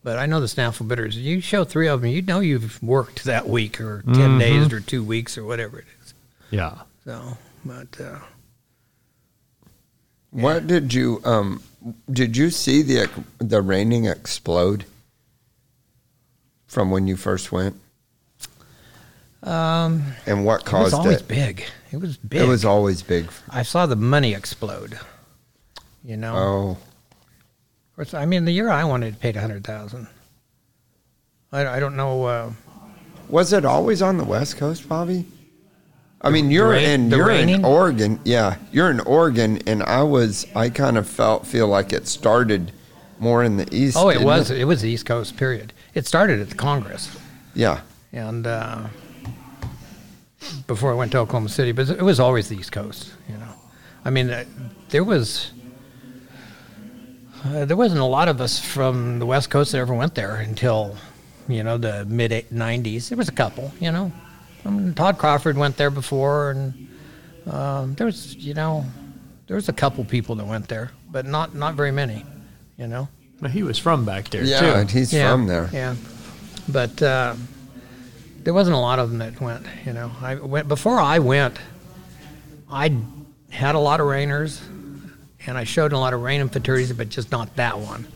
But 0.03 0.19
I 0.19 0.27
know 0.27 0.39
the 0.39 0.49
snaffle 0.49 0.85
bitters. 0.85 1.17
You 1.17 1.41
show 1.41 1.65
three 1.65 1.89
of 1.89 2.03
them, 2.03 2.11
you 2.11 2.21
know 2.21 2.41
you've 2.41 2.83
worked 2.83 3.25
that 3.25 3.49
week 3.49 3.81
or 3.81 4.03
10 4.03 4.15
Mhm. 4.15 4.39
days 4.39 4.71
or 4.71 4.81
two 4.81 5.03
weeks 5.03 5.39
or 5.39 5.45
whatever 5.45 5.79
it 5.79 5.87
is. 6.03 6.13
Yeah. 6.51 6.75
So, 7.07 7.39
but 7.65 7.89
uh, 7.99 8.19
What 10.35 10.67
did 10.67 10.93
you 10.93 11.21
um 11.25 11.63
did 12.11 12.37
you 12.37 12.51
see 12.51 12.83
the 12.83 13.09
the 13.39 13.63
reining 13.63 14.07
explode 14.07 14.85
from 16.67 16.91
when 16.91 17.07
you 17.07 17.17
first 17.17 17.53
went? 17.53 17.77
um, 19.43 20.03
And 20.27 20.45
what 20.45 20.63
it 20.63 20.73
was 20.73 20.91
caused 20.91 20.95
always 20.95 21.21
it? 21.21 21.29
big. 21.29 21.65
It 21.93 21.99
was 21.99 22.17
big. 22.17 22.41
It 22.43 22.49
was 22.49 22.65
always 22.65 23.03
big. 23.03 23.29
I 23.51 23.63
saw 23.63 23.87
the 23.87 23.95
money 23.97 24.35
explode. 24.35 24.99
You 26.03 26.17
know. 26.17 26.35
Oh, 26.37 26.71
Of 26.71 27.97
course, 27.97 28.15
I 28.15 28.27
mean, 28.27 28.45
the 28.45 28.53
year 28.53 28.69
I 28.71 28.85
wanted 28.85 29.21
paid 29.21 29.37
a 29.37 29.41
hundred 29.41 29.65
thousand. 29.65 30.09
I, 31.53 31.77
I 31.77 31.81
don't 31.81 31.95
know. 31.97 32.25
Uh, 32.25 32.53
was 33.29 33.53
it 33.53 33.65
always 33.65 34.03
on 34.03 34.17
the 34.17 34.25
West 34.25 34.57
Coast, 34.57 34.89
Bobby? 34.89 35.27
I 36.25 36.31
mean, 36.31 36.51
you're 36.51 36.71
rain- 36.71 37.03
in 37.03 37.11
you're 37.11 37.27
reining? 37.27 37.57
in 37.57 37.65
Oregon. 37.65 38.19
Yeah, 38.25 38.57
you're 38.73 38.91
in 38.91 39.01
Oregon, 39.01 39.59
and 39.67 39.83
I 39.83 40.03
was. 40.03 40.47
I 40.57 40.71
kind 40.71 40.97
of 40.97 41.07
felt 41.07 41.47
feel 41.47 41.69
like 41.69 41.93
it 41.93 42.09
started 42.09 42.73
more 43.19 43.45
in 43.45 43.59
the 43.59 43.69
east. 43.71 43.97
oh, 43.99 44.09
it 44.09 44.23
was. 44.23 44.51
It 44.51 44.65
was 44.65 44.81
the 44.81 44.89
East 44.91 45.05
Coast. 45.07 45.37
Period. 45.37 45.73
It 45.95 46.07
started 46.07 46.41
at 46.41 46.49
the 46.49 46.57
Congress, 46.57 47.15
Yeah, 47.55 47.83
and 48.13 48.47
uh, 48.47 48.87
before 50.67 50.91
I 50.93 50.95
went 50.95 51.13
to 51.13 51.19
Oklahoma 51.19 51.51
City, 51.51 51.73
but 51.73 51.91
it 51.91 52.03
was 52.03 52.19
always 52.19 52.49
the 52.49 52.57
East 52.57 52.73
Coast. 52.73 53.13
You 53.29 53.37
know, 53.37 53.53
I 54.05 54.11
mean, 54.11 54.31
uh, 54.31 54.45
there 54.89 55.05
was. 55.05 55.51
Uh, 57.45 57.67
there 57.67 57.77
wasn't 57.77 58.01
a 58.01 58.05
lot 58.07 58.29
of 58.29 58.41
us 58.41 58.59
from 58.59 59.19
the 59.19 59.27
West 59.27 59.51
Coast 59.51 59.73
that 59.73 59.79
ever 59.79 59.93
went 59.93 60.15
there 60.15 60.37
until, 60.37 60.97
you 61.47 61.63
know, 61.63 61.77
the 61.77 62.07
mid 62.07 62.31
'90s. 62.51 63.11
There 63.11 63.19
was 63.19 63.29
a 63.29 63.33
couple, 63.33 63.71
you 63.79 63.93
know. 63.93 64.11
I 64.65 64.71
mean, 64.71 64.95
Todd 64.95 65.19
Crawford 65.19 65.57
went 65.57 65.77
there 65.77 65.91
before, 65.91 66.51
and 66.51 66.89
um, 67.51 67.95
there 67.95 68.07
was, 68.07 68.35
you 68.37 68.55
know, 68.55 68.85
there 69.47 69.57
was 69.57 69.69
a 69.69 69.73
couple 69.73 70.05
people 70.05 70.35
that 70.37 70.47
went 70.47 70.69
there, 70.69 70.91
but 71.11 71.27
not 71.27 71.55
not 71.55 71.75
very 71.75 71.91
many, 71.93 72.25
you 72.79 72.87
know. 72.87 73.09
But 73.41 73.51
he 73.51 73.63
was 73.63 73.79
from 73.79 74.05
back 74.05 74.31
there 74.31 74.45
yeah, 74.45 74.61
too. 74.61 74.67
and 74.67 74.91
he's 74.91 75.13
yeah, 75.13 75.31
from 75.31 75.47
there. 75.47 75.69
Yeah, 75.73 75.97
but 76.69 77.03
uh, 77.03 77.35
there 78.43 78.55
wasn't 78.55 78.77
a 78.77 78.81
lot 78.81 78.99
of 78.99 79.11
them 79.11 79.19
that 79.19 79.41
went. 79.41 79.67
You 79.85 79.93
know, 79.93 80.11
I 80.21 80.37
went 80.37 80.69
before 80.69 80.99
I 80.99 81.19
went. 81.19 81.59
I 82.71 82.97
had 83.51 83.75
a 83.75 83.79
lot 83.79 84.01
of 84.01 84.07
reiners, 84.07 84.61
and 85.47 85.59
I 85.59 85.65
showed 85.65 85.93
a 85.93 85.99
lot 85.99 86.15
of 86.15 86.23
reining 86.23 86.49
futurities, 86.49 86.97
but 86.97 87.09
just 87.09 87.31
not 87.31 87.55
that 87.57 87.79
one. 87.79 88.07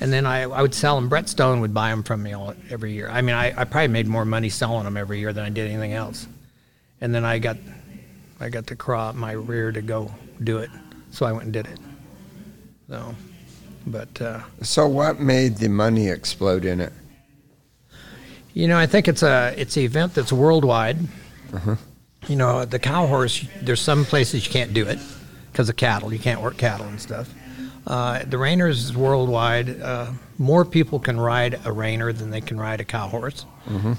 And 0.00 0.12
then 0.12 0.26
I, 0.26 0.42
I 0.42 0.62
would 0.62 0.74
sell 0.74 0.94
them. 0.94 1.08
Brett 1.08 1.28
Stone 1.28 1.60
would 1.60 1.74
buy 1.74 1.90
them 1.90 2.02
from 2.02 2.22
me 2.22 2.32
all, 2.32 2.54
every 2.70 2.92
year. 2.92 3.08
I 3.08 3.20
mean, 3.20 3.34
I, 3.34 3.48
I 3.60 3.64
probably 3.64 3.88
made 3.88 4.06
more 4.06 4.24
money 4.24 4.48
selling 4.48 4.84
them 4.84 4.96
every 4.96 5.18
year 5.18 5.32
than 5.32 5.44
I 5.44 5.48
did 5.48 5.68
anything 5.68 5.92
else. 5.92 6.28
And 7.00 7.14
then 7.14 7.24
I 7.24 7.38
got, 7.38 7.56
I 8.40 8.48
got 8.48 8.66
to 8.68 8.76
craw 8.76 9.08
up 9.08 9.14
my 9.16 9.32
rear 9.32 9.72
to 9.72 9.82
go 9.82 10.12
do 10.42 10.58
it, 10.58 10.70
so 11.10 11.26
I 11.26 11.32
went 11.32 11.44
and 11.44 11.52
did 11.52 11.66
it. 11.66 11.78
So, 12.88 13.14
but 13.86 14.20
uh, 14.20 14.40
So, 14.62 14.86
what 14.86 15.20
made 15.20 15.56
the 15.56 15.68
money 15.68 16.08
explode 16.08 16.64
in 16.64 16.80
it? 16.80 16.92
You 18.54 18.66
know, 18.66 18.78
I 18.78 18.86
think 18.86 19.08
it's 19.08 19.22
a 19.22 19.54
it's 19.56 19.76
an 19.76 19.82
event 19.84 20.14
that's 20.14 20.32
worldwide. 20.32 20.98
You 22.26 22.36
know, 22.36 22.64
the 22.64 22.78
cow 22.78 23.06
horse. 23.06 23.46
There's 23.62 23.80
some 23.80 24.04
places 24.04 24.46
you 24.46 24.52
can't 24.52 24.74
do 24.74 24.86
it 24.86 24.98
because 25.52 25.68
of 25.68 25.76
cattle. 25.76 26.12
You 26.12 26.18
can't 26.18 26.40
work 26.40 26.56
cattle 26.56 26.86
and 26.86 27.00
stuff. 27.00 27.32
Uh, 27.88 28.18
the 28.24 28.36
reiners 28.36 28.72
is 28.84 28.94
worldwide. 28.96 29.80
Uh, 29.80 30.12
more 30.36 30.64
people 30.64 30.98
can 31.00 31.18
ride 31.18 31.54
a 31.54 31.70
reiner 31.72 32.16
than 32.16 32.28
they 32.30 32.40
can 32.42 32.60
ride 32.60 32.80
a 32.80 32.84
cow 32.84 33.08
horse. 33.08 33.46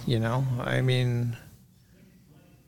You 0.05 0.19
know, 0.19 0.45
I 0.61 0.81
mean, 0.81 1.35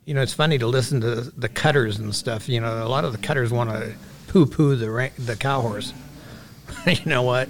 you 0.05 0.13
know, 0.15 0.21
it's 0.21 0.33
funny 0.33 0.57
to 0.57 0.67
listen 0.67 0.99
to 1.01 1.15
the 1.21 1.47
cutters 1.49 1.99
and 1.99 2.13
stuff. 2.13 2.49
You 2.49 2.59
know, 2.59 2.85
a 2.85 2.89
lot 2.89 3.05
of 3.05 3.11
the 3.11 3.17
cutters 3.19 3.51
want 3.51 3.69
to 3.69 3.93
poo-poo 4.27 4.75
the 4.75 4.89
ra- 4.89 5.09
the 5.17 5.35
cow 5.35 5.61
horse. 5.61 5.93
you 6.87 7.05
know 7.05 7.21
what? 7.21 7.49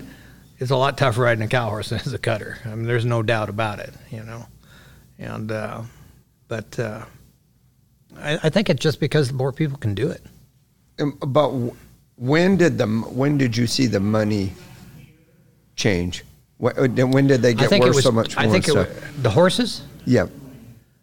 It's 0.60 0.72
a 0.72 0.76
lot 0.76 0.98
tougher 0.98 1.22
riding 1.22 1.44
a 1.44 1.48
cow 1.48 1.70
horse 1.70 1.90
than 1.90 2.00
as 2.00 2.14
a 2.14 2.20
cutter. 2.20 2.58
I 2.66 2.76
mean, 2.76 2.86
there's 2.86 3.06
no 3.06 3.24
doubt 3.24 3.50
about 3.50 3.80
it. 3.80 3.94
You 4.12 4.24
know, 4.24 4.46
and 5.18 5.52
uh, 5.52 5.82
but 6.50 6.78
uh, 6.78 7.06
I, 8.18 8.40
I 8.44 8.50
think 8.50 8.70
it's 8.70 8.82
just 8.82 9.00
because 9.00 9.32
more 9.32 9.52
people 9.54 9.78
can 9.78 9.96
do 9.96 10.10
it. 10.10 10.24
Um, 11.00 11.18
But 11.20 11.48
w- 11.52 11.76
when 12.22 12.56
did 12.58 12.78
the 12.78 12.86
when 12.88 13.38
did 13.38 13.58
you 13.58 13.66
see 13.68 13.88
the 13.88 14.00
money 14.00 14.54
change? 15.76 16.24
Uh, 16.64 16.88
When 16.88 17.26
did 17.26 17.42
they 17.42 17.56
get 17.56 17.72
worth 17.72 17.96
was. 17.96 18.04
so 18.04 18.12
much 18.12 18.36
more? 18.36 18.46
I 18.46 18.48
think 18.48 18.68
it 18.68 18.76
was, 18.76 18.88
the 19.24 19.32
horses. 19.32 19.82
yeah, 20.06 20.28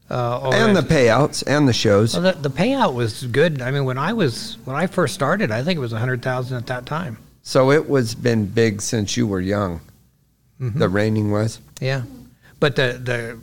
Uh, 0.09 0.51
and 0.55 0.77
the 0.77 0.83
payouts 0.83 1.43
and 1.47 1.67
the 1.67 1.73
shows. 1.73 2.15
Well, 2.15 2.23
the, 2.33 2.49
the 2.49 2.51
payout 2.51 2.95
was 2.95 3.25
good. 3.25 3.61
I 3.61 3.73
mean, 3.73 3.85
when 3.85 3.99
I 3.99 4.13
was 4.13 4.57
when 4.65 4.77
I 4.77 4.87
first 4.87 5.15
started, 5.15 5.51
I 5.51 5.65
think 5.65 5.77
it 5.77 5.81
was 5.81 5.93
a 5.93 5.99
hundred 5.99 6.23
thousand 6.23 6.59
at 6.59 6.67
that 6.69 6.87
time. 6.87 7.19
So 7.43 7.73
it 7.73 7.89
was 7.89 8.15
been 8.15 8.47
big 8.47 8.81
since 8.81 9.17
you 9.17 9.27
were 9.27 9.41
young. 9.41 9.81
Mm-hmm. 10.61 10.79
The 10.79 10.89
reining 10.89 11.31
was. 11.33 11.61
Yeah, 11.81 12.03
but 12.61 12.77
the 12.77 13.01
the 13.03 13.39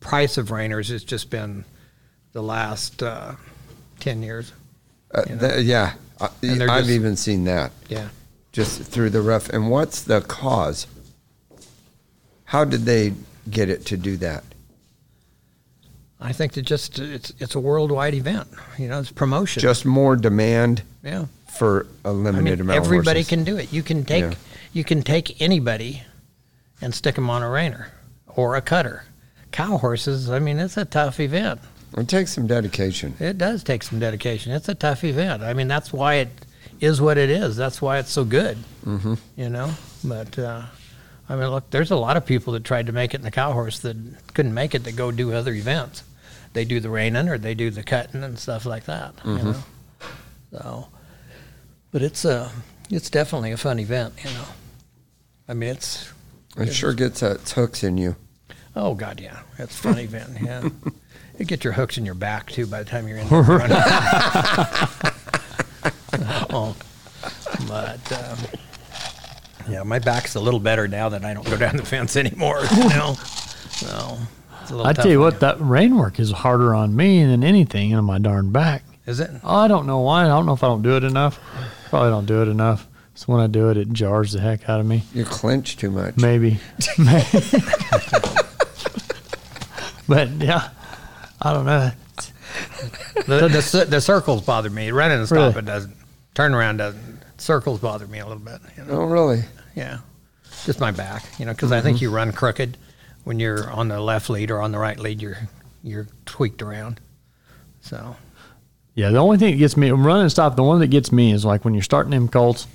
price 0.00 0.36
of 0.36 0.48
Reiners 0.48 0.90
has 0.90 1.02
just 1.02 1.30
been 1.30 1.64
the 2.32 2.42
last 2.42 3.02
uh, 3.02 3.36
ten 4.00 4.22
years. 4.22 4.52
Uh, 5.14 5.22
You 5.28 5.36
know. 5.36 5.48
the- 5.48 5.62
yeah, 5.62 5.94
I, 6.42 6.46
And 6.46 6.60
they're 6.60 6.70
I've 6.70 6.84
just- 6.84 6.90
even 6.90 7.16
seen 7.16 7.44
that 7.44 7.72
Yeah. 7.88 8.08
just 8.52 8.82
through 8.82 9.10
the 9.10 9.22
rough. 9.22 9.48
And 9.48 9.70
what's 9.70 10.00
the 10.02 10.20
cause? 10.20 10.86
How 12.46 12.64
did 12.64 12.84
they 12.84 13.14
get 13.50 13.68
it 13.68 13.84
to 13.86 13.96
do 13.96 14.16
that? 14.18 14.44
I 16.20 16.32
think 16.32 16.52
that 16.54 16.62
just 16.62 16.98
it's 16.98 17.32
it's 17.38 17.54
a 17.54 17.60
worldwide 17.60 18.14
event. 18.14 18.48
You 18.78 18.88
know, 18.88 19.00
it's 19.00 19.10
promotion. 19.10 19.60
Just 19.60 19.84
more 19.84 20.16
demand 20.16 20.82
yeah. 21.02 21.26
for 21.58 21.86
a 22.04 22.08
I 22.08 22.12
limited 22.12 22.42
mean, 22.58 22.60
amount. 22.60 22.76
everybody 22.84 23.20
of 23.20 23.26
horses. 23.26 23.28
can 23.28 23.44
do 23.44 23.56
it. 23.58 23.72
You 23.72 23.82
can 23.82 24.04
take 24.04 24.22
Yeah. 24.24 24.34
you 24.72 24.84
can 24.84 25.02
take 25.02 25.40
anybody 25.42 26.02
and 26.80 26.94
stick 26.94 27.16
them 27.16 27.28
on 27.28 27.42
a 27.42 27.46
reiner 27.46 27.88
or 28.28 28.56
a 28.56 28.62
cutter. 28.62 29.04
Cow 29.52 29.76
horses, 29.78 30.30
I 30.30 30.38
mean, 30.38 30.58
it's 30.58 30.76
a 30.76 30.84
tough 30.84 31.20
event. 31.20 31.60
It 31.96 32.08
takes 32.08 32.32
some 32.32 32.46
dedication. 32.46 33.14
It 33.20 33.38
does 33.38 33.62
take 33.62 33.82
some 33.82 34.00
dedication. 34.00 34.52
It's 34.52 34.68
a 34.68 34.74
tough 34.74 35.04
event. 35.04 35.42
I 35.42 35.54
mean, 35.54 35.68
that's 35.68 35.92
why 35.92 36.14
it 36.14 36.28
is 36.80 37.00
what 37.00 37.18
it 37.18 37.30
is. 37.30 37.56
That's 37.56 37.80
why 37.80 37.98
it's 37.98 38.10
so 38.10 38.24
good. 38.24 38.58
Mm-hmm. 38.84 39.14
You 39.36 39.48
know, 39.48 39.70
but 40.02 40.36
uh, 40.38 40.62
I 41.28 41.36
mean, 41.36 41.48
look, 41.48 41.70
there's 41.70 41.92
a 41.92 41.96
lot 41.96 42.16
of 42.16 42.26
people 42.26 42.52
that 42.54 42.64
tried 42.64 42.86
to 42.86 42.92
make 42.92 43.14
it 43.14 43.18
in 43.18 43.22
the 43.22 43.30
cow 43.30 43.52
horse 43.52 43.78
that 43.80 43.96
couldn't 44.34 44.54
make 44.54 44.74
it 44.74 44.84
to 44.84 44.92
go 44.92 45.10
do 45.12 45.32
other 45.32 45.52
events. 45.54 46.02
They 46.52 46.64
do 46.64 46.80
the 46.80 46.90
reining 46.90 47.28
or 47.28 47.38
they 47.38 47.54
do 47.54 47.70
the 47.70 47.82
cutting 47.82 48.22
and 48.24 48.38
stuff 48.38 48.66
like 48.66 48.84
that. 48.84 49.14
You 49.24 49.38
know, 49.38 49.56
so. 50.52 50.88
But 51.90 52.02
it's 52.02 52.24
a, 52.24 52.50
it's 52.90 53.08
definitely 53.10 53.52
a 53.52 53.56
fun 53.56 53.78
event. 53.78 54.14
You 54.24 54.30
know, 54.30 54.44
I 55.48 55.54
mean, 55.54 55.70
it's 55.70 56.12
It 56.56 56.72
sure 56.72 56.92
gets 56.92 57.22
its 57.22 57.52
hooks 57.52 57.84
in 57.84 57.98
you. 57.98 58.16
Oh 58.76 58.94
God, 58.94 59.20
yeah, 59.20 59.40
it's 59.58 59.78
a 59.78 59.82
fun 59.82 59.98
event. 60.00 60.30
Yeah, 60.42 60.68
you 61.38 61.44
get 61.44 61.64
your 61.64 61.72
hooks 61.72 61.98
in 61.98 62.04
your 62.04 62.14
back 62.14 62.50
too 62.50 62.66
by 62.66 62.82
the 62.82 62.88
time 62.88 63.08
you're 63.08 63.18
in 63.18 63.28
there 63.28 63.42
running. 63.42 63.76
oh, 66.50 66.76
but 67.66 68.12
um, 68.12 68.38
yeah, 69.68 69.82
my 69.82 69.98
back's 69.98 70.34
a 70.34 70.40
little 70.40 70.60
better 70.60 70.86
now 70.86 71.08
that 71.08 71.24
I 71.24 71.34
don't 71.34 71.46
go 71.46 71.56
down 71.56 71.76
the 71.76 71.84
fence 71.84 72.16
anymore. 72.16 72.62
You 72.76 72.88
know, 72.90 73.14
so 73.70 74.18
it's 74.62 74.70
a 74.70 74.76
little 74.76 74.86
I 74.86 74.92
tell 74.92 75.08
you 75.08 75.18
on 75.18 75.24
what, 75.24 75.40
that 75.40 75.56
rain 75.60 75.96
work 75.96 76.20
is 76.20 76.30
harder 76.30 76.74
on 76.74 76.94
me 76.94 77.24
than 77.24 77.42
anything 77.42 77.94
on 77.94 78.04
my 78.04 78.18
darn 78.18 78.50
back. 78.50 78.84
is 79.06 79.20
it? 79.20 79.30
Oh, 79.42 79.56
I 79.56 79.68
don't 79.68 79.86
know 79.86 80.00
why. 80.00 80.24
I 80.24 80.28
don't 80.28 80.46
know 80.46 80.52
if 80.54 80.62
I 80.62 80.68
don't 80.68 80.82
do 80.82 80.96
it 80.96 81.04
enough. 81.04 81.40
Probably 81.88 82.10
don't 82.10 82.26
do 82.26 82.42
it 82.42 82.48
enough. 82.48 82.86
So 83.16 83.32
when 83.32 83.40
I 83.40 83.46
do 83.46 83.70
it, 83.70 83.76
it 83.76 83.90
jars 83.92 84.32
the 84.32 84.40
heck 84.40 84.68
out 84.68 84.80
of 84.80 84.86
me. 84.86 85.04
You 85.12 85.24
clench 85.24 85.76
too 85.76 85.90
much. 85.90 86.16
Maybe. 86.16 86.58
Maybe. 86.98 87.38
but 90.08 90.30
yeah, 90.30 90.70
I 91.44 91.52
don't 91.52 91.66
know. 91.66 91.90
The, 93.26 93.48
the, 93.48 93.86
the 93.88 94.00
circles 94.00 94.42
bother 94.42 94.70
me. 94.70 94.90
Running 94.90 95.18
and 95.20 95.30
Really? 95.30 95.50
stopping 95.50 95.66
doesn't. 95.66 95.96
Turn 96.34 96.54
around 96.54 96.78
doesn't. 96.78 97.22
Circles 97.38 97.80
bother 97.80 98.06
me 98.06 98.18
a 98.18 98.26
little 98.26 98.42
bit. 98.42 98.60
You 98.76 98.84
know? 98.84 99.02
Oh, 99.02 99.04
really? 99.04 99.42
Yeah, 99.74 99.98
just 100.64 100.80
my 100.80 100.90
back. 100.90 101.24
You 101.38 101.46
know, 101.46 101.52
because 101.52 101.72
I 101.72 101.80
think 101.80 101.96
mm-hmm. 101.96 102.04
you 102.04 102.10
run 102.10 102.32
crooked 102.32 102.76
when 103.24 103.40
you're 103.40 103.70
on 103.70 103.88
the 103.88 104.00
left 104.00 104.30
lead 104.30 104.50
or 104.50 104.60
on 104.60 104.72
the 104.72 104.78
right 104.78 104.98
lead. 104.98 105.20
You're 105.20 105.38
you're 105.82 106.06
tweaked 106.26 106.62
around. 106.62 107.00
So 107.80 108.16
Yeah, 108.94 109.10
the 109.10 109.18
only 109.18 109.36
thing 109.36 109.52
that 109.52 109.58
gets 109.58 109.76
me 109.76 109.90
run 109.90 110.20
and 110.20 110.30
stop. 110.30 110.56
The 110.56 110.62
one 110.62 110.80
that 110.80 110.88
gets 110.88 111.12
me 111.12 111.32
is 111.32 111.44
like 111.44 111.64
when 111.64 111.74
you're 111.74 111.82
starting 111.82 112.12
them 112.12 112.28
colts 112.28 112.66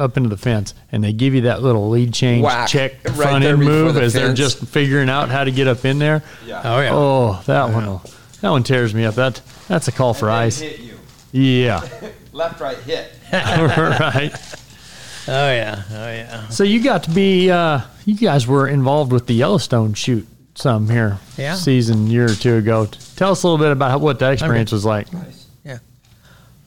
up 0.00 0.16
into 0.16 0.28
the 0.28 0.36
fence, 0.36 0.74
and 0.90 1.04
they 1.04 1.12
give 1.12 1.34
you 1.34 1.42
that 1.42 1.62
little 1.62 1.88
lead 1.90 2.12
change 2.14 2.42
Whack. 2.44 2.68
check 2.68 2.92
Right 3.04 3.14
front 3.14 3.42
there 3.44 3.52
end 3.54 3.62
move 3.62 3.94
the 3.94 4.02
as 4.02 4.12
they're 4.12 4.34
just 4.34 4.58
figuring 4.66 5.08
out 5.08 5.28
how 5.28 5.44
to 5.44 5.50
get 5.50 5.68
up 5.68 5.84
in 5.84 5.98
there. 5.98 6.22
oh 6.44 6.46
yeah, 6.48 6.90
Oh, 6.92 7.42
that 7.46 7.72
one, 7.72 8.00
that 8.40 8.50
one 8.50 8.62
tears 8.62 8.94
me 8.94 9.04
up. 9.04 9.14
That 9.14 9.40
that's 9.68 9.86
a 9.88 9.92
call 9.92 10.14
for 10.14 10.30
ice. 10.30 10.58
Hit 10.60 10.80
you. 10.80 10.98
Yeah, 11.32 11.86
Left, 12.32 12.60
right, 12.60 12.76
hit. 12.78 13.12
right. 13.32 14.30
oh 15.28 15.50
yeah, 15.52 15.82
oh 15.90 15.94
yeah. 16.12 16.48
So 16.48 16.64
you 16.64 16.82
got 16.82 17.04
to 17.04 17.10
be, 17.10 17.50
uh, 17.50 17.80
you 18.04 18.16
guys 18.16 18.46
were 18.46 18.66
involved 18.66 19.12
with 19.12 19.26
the 19.26 19.34
Yellowstone 19.34 19.94
shoot 19.94 20.26
some 20.56 20.88
here, 20.88 21.18
Yeah. 21.38 21.54
season 21.54 22.08
year 22.08 22.26
or 22.26 22.34
two 22.34 22.56
ago. 22.56 22.86
Tell 23.16 23.32
us 23.32 23.42
a 23.42 23.46
little 23.48 23.64
bit 23.64 23.70
about 23.72 23.90
how, 23.92 23.98
what 23.98 24.18
that 24.20 24.32
experience 24.32 24.72
was 24.72 24.84
like. 24.84 25.12
Nice. 25.12 25.46
Yeah. 25.64 25.78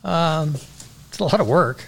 Um, 0.04 0.56
it's 1.10 1.20
a 1.20 1.24
lot 1.24 1.40
of 1.40 1.48
work. 1.48 1.84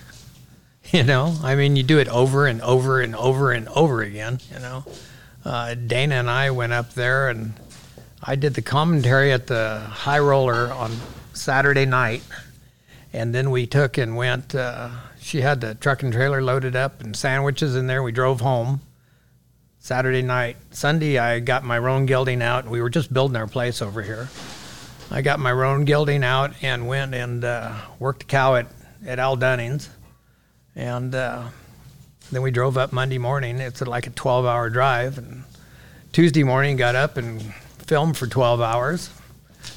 You 0.91 1.03
know, 1.03 1.35
I 1.43 1.55
mean, 1.55 1.75
you 1.75 1.83
do 1.83 1.97
it 1.97 2.07
over 2.07 2.45
and 2.45 2.61
over 2.61 3.01
and 3.01 3.15
over 3.15 3.51
and 3.51 3.67
over 3.69 4.01
again. 4.01 4.39
You 4.53 4.59
know, 4.59 4.85
uh, 5.43 5.73
Dana 5.73 6.15
and 6.15 6.29
I 6.29 6.51
went 6.51 6.73
up 6.73 6.93
there 6.93 7.27
and 7.29 7.53
I 8.21 8.35
did 8.35 8.53
the 8.53 8.61
commentary 8.61 9.33
at 9.33 9.47
the 9.47 9.79
High 9.79 10.19
Roller 10.19 10.71
on 10.71 10.91
Saturday 11.33 11.85
night, 11.85 12.23
and 13.11 13.33
then 13.33 13.49
we 13.49 13.65
took 13.65 13.97
and 13.97 14.15
went. 14.15 14.53
Uh, 14.53 14.89
she 15.19 15.41
had 15.41 15.59
the 15.59 15.73
truck 15.73 16.03
and 16.03 16.13
trailer 16.13 16.41
loaded 16.41 16.75
up 16.75 17.01
and 17.01 17.15
sandwiches 17.15 17.75
in 17.75 17.87
there. 17.87 18.03
We 18.03 18.11
drove 18.11 18.41
home. 18.41 18.81
Saturday 19.79 20.23
night. 20.23 20.57
Sunday, 20.71 21.19
I 21.19 21.39
got 21.39 21.63
my 21.63 21.77
roan 21.77 22.07
gelding 22.07 22.41
out, 22.41 22.63
and 22.63 22.71
we 22.71 22.81
were 22.81 22.89
just 22.89 23.13
building 23.13 23.37
our 23.37 23.45
place 23.45 23.83
over 23.83 24.01
here. 24.01 24.29
I 25.11 25.21
got 25.21 25.39
my 25.39 25.51
roan 25.51 25.85
gelding 25.85 26.23
out 26.23 26.53
and 26.63 26.87
went 26.87 27.13
and 27.13 27.43
uh, 27.43 27.75
worked 27.99 28.23
a 28.23 28.25
cow 28.25 28.55
at, 28.55 28.65
at 29.05 29.19
Al 29.19 29.35
Dunning's. 29.35 29.89
And 30.75 31.15
uh, 31.15 31.43
then 32.31 32.41
we 32.41 32.51
drove 32.51 32.77
up 32.77 32.91
Monday 32.91 33.17
morning. 33.17 33.59
It's 33.59 33.81
like 33.81 34.07
a 34.07 34.11
12 34.11 34.45
hour 34.45 34.69
drive. 34.69 35.17
And 35.17 35.43
Tuesday 36.11 36.43
morning, 36.43 36.75
got 36.75 36.95
up 36.95 37.17
and 37.17 37.41
filmed 37.79 38.17
for 38.17 38.27
12 38.27 38.61
hours. 38.61 39.09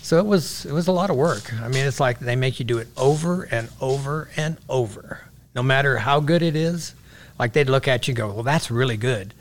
So 0.02 0.18
it 0.18 0.26
was 0.26 0.64
it 0.66 0.72
was 0.72 0.88
a 0.88 0.92
lot 0.92 1.10
of 1.10 1.16
work. 1.16 1.52
I 1.62 1.68
mean, 1.68 1.86
it's 1.86 2.00
like 2.00 2.18
they 2.18 2.36
make 2.36 2.58
you 2.58 2.64
do 2.64 2.78
it 2.78 2.88
over 2.96 3.44
and 3.44 3.68
over 3.80 4.28
and 4.36 4.56
over, 4.68 5.20
no 5.54 5.62
matter 5.62 5.98
how 5.98 6.20
good 6.20 6.42
it 6.42 6.56
is. 6.56 6.94
Like 7.38 7.52
they'd 7.52 7.68
look 7.68 7.88
at 7.88 8.06
you 8.08 8.12
and 8.12 8.16
go, 8.18 8.32
"Well, 8.32 8.42
that's 8.42 8.70
really 8.70 8.96
good." 8.96 9.34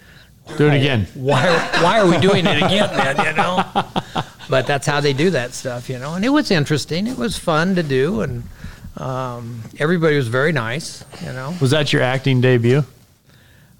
Do 0.55 0.67
it 0.67 0.75
again. 0.75 1.07
why 1.13 1.45
are, 1.47 1.83
why 1.83 1.99
are 1.99 2.09
we 2.09 2.17
doing 2.19 2.45
it 2.45 2.55
again 2.63 2.89
then 2.95 3.17
you 3.17 3.33
know 3.37 3.63
but 4.49 4.65
that's 4.65 4.87
how 4.87 5.01
they 5.01 5.11
do 5.11 5.29
that 5.31 5.53
stuff 5.53 5.89
you 5.89 5.99
know 5.99 6.13
and 6.13 6.23
it 6.23 6.29
was 6.29 6.51
interesting 6.51 7.05
it 7.05 7.17
was 7.17 7.37
fun 7.37 7.75
to 7.75 7.83
do 7.83 8.21
and 8.21 8.43
um, 8.97 9.61
everybody 9.79 10.15
was 10.15 10.27
very 10.27 10.51
nice 10.51 11.03
you 11.21 11.31
know 11.33 11.55
Was 11.61 11.71
that 11.71 11.93
your 11.93 12.01
acting 12.01 12.41
debut? 12.41 12.83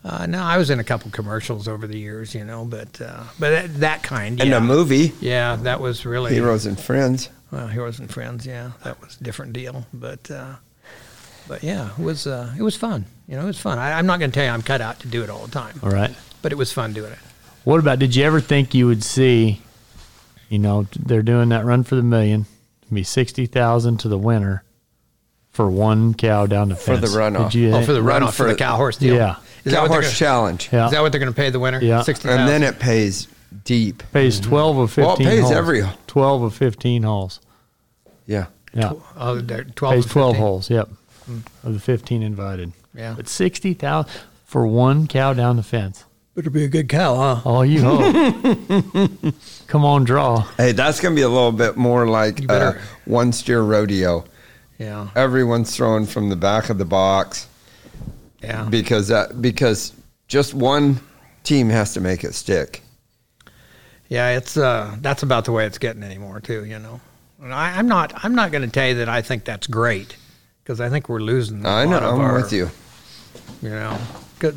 uh, 0.04 0.26
no 0.26 0.42
i 0.42 0.58
was 0.58 0.70
in 0.70 0.80
a 0.80 0.84
couple 0.84 1.10
commercials 1.12 1.68
over 1.68 1.88
the 1.88 1.98
years 1.98 2.34
you 2.36 2.44
know 2.46 2.66
but 2.66 3.00
uh, 3.02 3.24
but 3.40 3.50
that, 3.50 3.80
that 3.80 4.04
kind 4.04 4.40
And 4.40 4.50
yeah 4.50 4.58
a 4.58 4.62
movie, 4.62 5.12
yeah 5.22 5.56
that 5.58 5.80
was 5.82 6.06
really 6.06 6.34
Heroes 6.34 6.66
and 6.66 6.80
Friends. 6.80 7.30
well, 7.52 7.68
heroes 7.68 8.00
and 8.00 8.12
friends 8.12 8.46
yeah 8.46 8.72
that 8.84 9.02
was 9.02 9.18
a 9.20 9.24
different 9.24 9.54
deal 9.54 9.86
but 9.94 10.30
uh, 10.32 10.56
but 11.48 11.64
yeah 11.64 11.90
it 11.98 12.00
was 12.04 12.28
uh, 12.28 12.54
it 12.58 12.62
was 12.62 12.76
fun 12.76 13.06
you 13.28 13.36
know 13.36 13.44
it 13.44 13.48
was 13.48 13.60
fun 13.60 13.78
I, 13.80 13.98
i'm 13.98 14.06
not 14.06 14.20
going 14.20 14.32
to 14.32 14.36
tell 14.36 14.46
you 14.46 14.52
i'm 14.52 14.62
cut 14.62 14.82
out 14.82 15.00
to 15.02 15.08
do 15.08 15.24
it 15.24 15.30
all 15.30 15.46
the 15.46 15.52
time 15.52 15.80
All 15.84 15.90
right. 15.90 16.14
but 16.42 16.52
it 16.52 16.56
was 16.58 16.72
fun 16.72 16.94
doing 16.94 17.12
it 17.12 17.20
What 17.64 17.80
about, 17.80 18.00
did 18.00 18.16
you 18.16 18.24
ever 18.24 18.40
think 18.40 18.74
you 18.74 18.86
would 18.88 19.04
see, 19.04 19.62
you 20.48 20.60
know, 20.60 20.86
they're 20.98 21.22
doing 21.24 21.50
that 21.50 21.66
run 21.66 21.84
for 21.84 21.96
the 21.98 22.04
million, 22.04 22.46
be 22.94 23.04
60,000 23.04 23.98
to 23.98 24.08
the 24.08 24.18
winner 24.18 24.64
for 25.58 25.68
one 25.72 26.14
cow 26.14 26.46
down 26.46 26.70
the 26.70 26.76
fence. 26.76 26.86
For 26.86 27.02
fence? 27.02 27.12
the 27.14 27.20
runoff. 27.20 27.54
You, 27.56 27.72
oh 27.74 27.82
for 27.82 27.92
the 27.94 28.02
Run 28.04 28.22
runoff 28.22 28.28
for, 28.28 28.44
for- 28.44 28.50
the 28.50 28.56
cow 28.56 28.76
horse 28.76 28.96
deal 28.98 29.16
Yeah. 29.16 29.38
is 29.66 29.72
that 29.74 29.78
Cow 29.78 29.82
what 29.82 29.88
they're 29.90 29.96
Horse 30.02 30.06
gonna- 30.06 30.16
Challenge. 30.16 30.70
Yeah. 30.72 30.86
Is 30.86 30.92
that 30.92 31.02
what 31.02 31.12
they're 31.12 31.20
going 31.20 31.34
to 31.34 31.36
pay 31.36 31.50
the 31.50 31.60
winner? 31.60 31.82
Yeah. 31.82 32.04
sixty 32.04 32.30
And 32.30 32.48
then 32.48 32.62
it 32.62 32.78
pays 32.78 33.28
deep. 33.66 34.04
pays 34.14 34.40
mm-hmm. 34.40 34.50
12 34.52 34.78
of 34.78 34.92
15 34.92 35.04
Well, 35.06 35.16
it 35.16 35.18
pays 35.26 35.42
holes. 35.42 35.52
every- 35.54 35.84
12 36.06 36.42
of 36.44 36.54
15 36.54 37.02
holes. 37.04 37.40
Yeah. 38.28 38.46
Yeah. 38.72 38.94
Oh, 39.18 39.42
they're 39.42 39.64
twelve. 39.64 39.96
pays 39.96 40.06
12 40.06 40.36
holes, 40.38 40.70
yep. 40.70 40.90
Mm. 41.28 41.42
Of 41.64 41.74
the 41.74 41.80
15 41.80 42.22
invited. 42.22 42.72
Yeah. 42.94 43.16
But 43.18 43.28
60,000 43.28 44.12
for 44.46 44.68
one 44.68 45.08
cow 45.08 45.34
down 45.34 45.56
the 45.56 45.64
fence. 45.64 46.04
It'll 46.36 46.52
be 46.52 46.66
a 46.66 46.68
good 46.68 46.88
cow, 46.88 47.16
huh? 47.16 47.42
Oh, 47.46 47.62
you 47.64 47.82
hope. 47.82 49.34
Come 49.68 49.84
on, 49.84 50.04
draw. 50.04 50.42
Hey, 50.58 50.72
that's 50.72 51.00
going 51.02 51.16
to 51.16 51.20
be 51.20 51.24
a 51.24 51.28
little 51.30 51.52
bit 51.52 51.78
more 51.78 52.08
like 52.08 52.42
You 52.42 52.48
a 52.50 52.54
uh, 52.54 52.82
one 53.06 53.32
steer 53.34 53.62
rodeo. 53.64 54.24
Yeah, 54.78 55.10
Everyone's 55.16 55.76
throwing 55.76 56.06
from 56.06 56.30
the 56.30 56.36
back 56.36 56.70
of 56.70 56.78
the 56.78 56.86
box 56.86 57.48
yeah. 58.44 58.68
because 58.70 59.08
that 59.08 59.42
because 59.42 59.94
just 60.28 60.54
one 60.54 61.00
team 61.44 61.70
has 61.70 61.94
to 61.94 62.02
make 62.02 62.24
it 62.24 62.36
stick. 62.36 62.84
Yeah, 64.10 64.38
it's 64.38 64.56
uh, 64.56 64.96
that's 65.02 65.24
about 65.24 65.46
the 65.46 65.52
way 65.52 65.66
it's 65.66 65.78
getting 65.78 66.04
anymore 66.04 66.40
too. 66.40 66.64
You 66.66 66.80
know, 66.80 67.02
and 67.42 67.54
I, 67.54 67.78
I'm 67.78 67.88
not 67.88 68.14
I'm 68.24 68.36
not 68.36 68.52
going 68.52 68.64
to 68.64 68.70
tell 68.70 68.88
you 68.88 68.96
that 68.96 69.10
I 69.10 69.22
think 69.22 69.46
that's 69.46 69.68
great 69.68 70.16
because 70.64 70.80
I 70.80 70.90
think 70.90 71.10
we're 71.10 71.20
losing. 71.20 71.66
I 71.66 71.86
know. 71.86 71.98
I'm 71.98 72.20
our- 72.20 72.36
with 72.36 72.54
you. 72.54 72.70
You 73.62 73.70
know, 73.70 73.98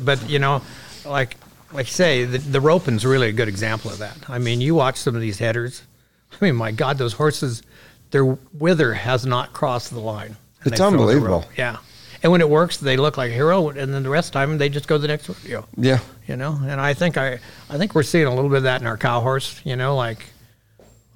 but 0.03 0.29
you 0.29 0.39
know, 0.39 0.61
like 1.05 1.35
like 1.73 1.87
you 1.87 1.93
say, 1.93 2.25
the, 2.25 2.37
the 2.37 2.61
roping's 2.61 3.05
really 3.05 3.29
a 3.29 3.31
good 3.31 3.47
example 3.47 3.91
of 3.91 3.99
that. 3.99 4.17
I 4.29 4.37
mean, 4.37 4.61
you 4.61 4.75
watch 4.75 4.97
some 4.97 5.15
of 5.15 5.21
these 5.21 5.39
headers. 5.39 5.83
I 6.33 6.45
mean, 6.45 6.55
my 6.55 6.71
God, 6.71 6.97
those 6.97 7.13
horses, 7.13 7.61
their 8.11 8.25
wither 8.53 8.93
has 8.93 9.25
not 9.25 9.53
crossed 9.53 9.91
the 9.91 9.99
line. 9.99 10.35
It's 10.61 10.71
they 10.71 10.77
the 10.77 10.85
unbelievable. 10.85 11.45
Yeah, 11.57 11.77
and 12.21 12.31
when 12.31 12.41
it 12.41 12.49
works, 12.49 12.77
they 12.77 12.97
look 12.97 13.17
like 13.17 13.31
a 13.31 13.33
hero, 13.33 13.69
and 13.69 13.93
then 13.93 14.03
the 14.03 14.09
rest 14.09 14.29
of 14.29 14.33
the 14.33 14.39
time 14.39 14.57
they 14.57 14.69
just 14.69 14.87
go 14.87 14.95
to 14.95 15.01
the 15.01 15.07
next 15.07 15.27
rodeo 15.27 15.65
Yeah. 15.75 15.99
you 16.27 16.35
know 16.37 16.59
and 16.63 16.79
i 16.79 16.93
think 16.93 17.17
i 17.17 17.39
i 17.69 17.77
think 17.77 17.95
we're 17.95 18.03
seeing 18.03 18.27
a 18.27 18.33
little 18.35 18.49
bit 18.49 18.57
of 18.57 18.63
that 18.63 18.79
in 18.81 18.85
our 18.87 18.97
cow 18.97 19.19
horse 19.21 19.59
you 19.65 19.75
know 19.75 19.95
like 19.95 20.23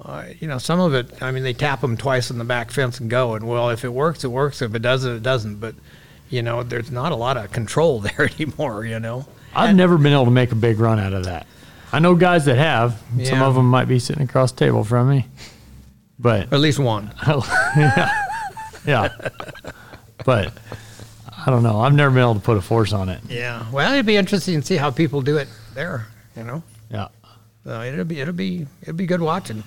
uh, 0.03 0.25
you 0.39 0.47
know 0.47 0.57
some 0.57 0.79
of 0.79 0.93
it 0.93 1.21
i 1.21 1.31
mean 1.31 1.43
they 1.43 1.53
tap 1.53 1.79
them 1.81 1.95
twice 1.95 2.31
in 2.31 2.37
the 2.37 2.43
back 2.43 2.71
fence 2.71 2.99
and 2.99 3.09
go 3.09 3.35
and 3.35 3.47
well 3.47 3.69
if 3.69 3.85
it 3.85 3.93
works 3.93 4.23
it 4.23 4.27
works 4.29 4.61
if 4.61 4.73
it 4.75 4.81
doesn't 4.81 5.17
it 5.17 5.23
doesn't 5.23 5.59
but 5.59 5.75
you 6.29 6.41
know 6.41 6.63
there's 6.63 6.91
not 6.91 7.11
a 7.11 7.15
lot 7.15 7.37
of 7.37 7.51
control 7.51 7.99
there 8.07 8.29
anymore 8.39 8.83
you 8.85 8.99
know 8.99 9.25
I've 9.55 9.75
never 9.75 9.97
been 9.97 10.11
able 10.11 10.25
to 10.25 10.31
make 10.31 10.51
a 10.51 10.55
big 10.55 10.79
run 10.79 10.99
out 10.99 11.13
of 11.13 11.23
that. 11.25 11.47
I 11.93 11.99
know 11.99 12.13
guys 12.13 12.43
that 12.43 12.57
have. 12.57 13.01
Some 13.23 13.41
of 13.41 13.55
them 13.55 13.69
might 13.69 13.85
be 13.85 13.99
sitting 13.99 14.23
across 14.23 14.51
the 14.51 14.57
table 14.57 14.83
from 14.83 15.09
me. 15.09 15.27
But 16.19 16.51
at 16.53 16.59
least 16.59 16.79
one 16.79 17.11
yeah, 17.27 18.11
yeah. 18.85 19.09
But 20.25 20.53
I 21.45 21.49
don't 21.51 21.63
know. 21.63 21.81
I've 21.81 21.93
never 21.93 22.11
been 22.13 22.21
able 22.23 22.35
to 22.35 22.39
put 22.39 22.57
a 22.57 22.61
force 22.61 22.93
on 22.93 23.09
it. 23.09 23.19
yeah 23.29 23.65
well 23.71 23.93
it'd 23.93 24.05
be 24.05 24.15
interesting 24.15 24.61
to 24.61 24.65
see 24.65 24.77
how 24.77 24.91
people 24.91 25.21
do 25.21 25.37
it 25.37 25.47
there 25.73 26.07
you 26.37 26.43
know 26.43 26.63
Yeah. 26.89 27.07
So 27.63 27.81
it'll 27.81 28.05
be 28.05 28.19
it'll 28.21 28.33
be 28.33 28.65
it'll 28.83 28.93
be 28.93 29.05
good 29.07 29.21
watching. 29.21 29.63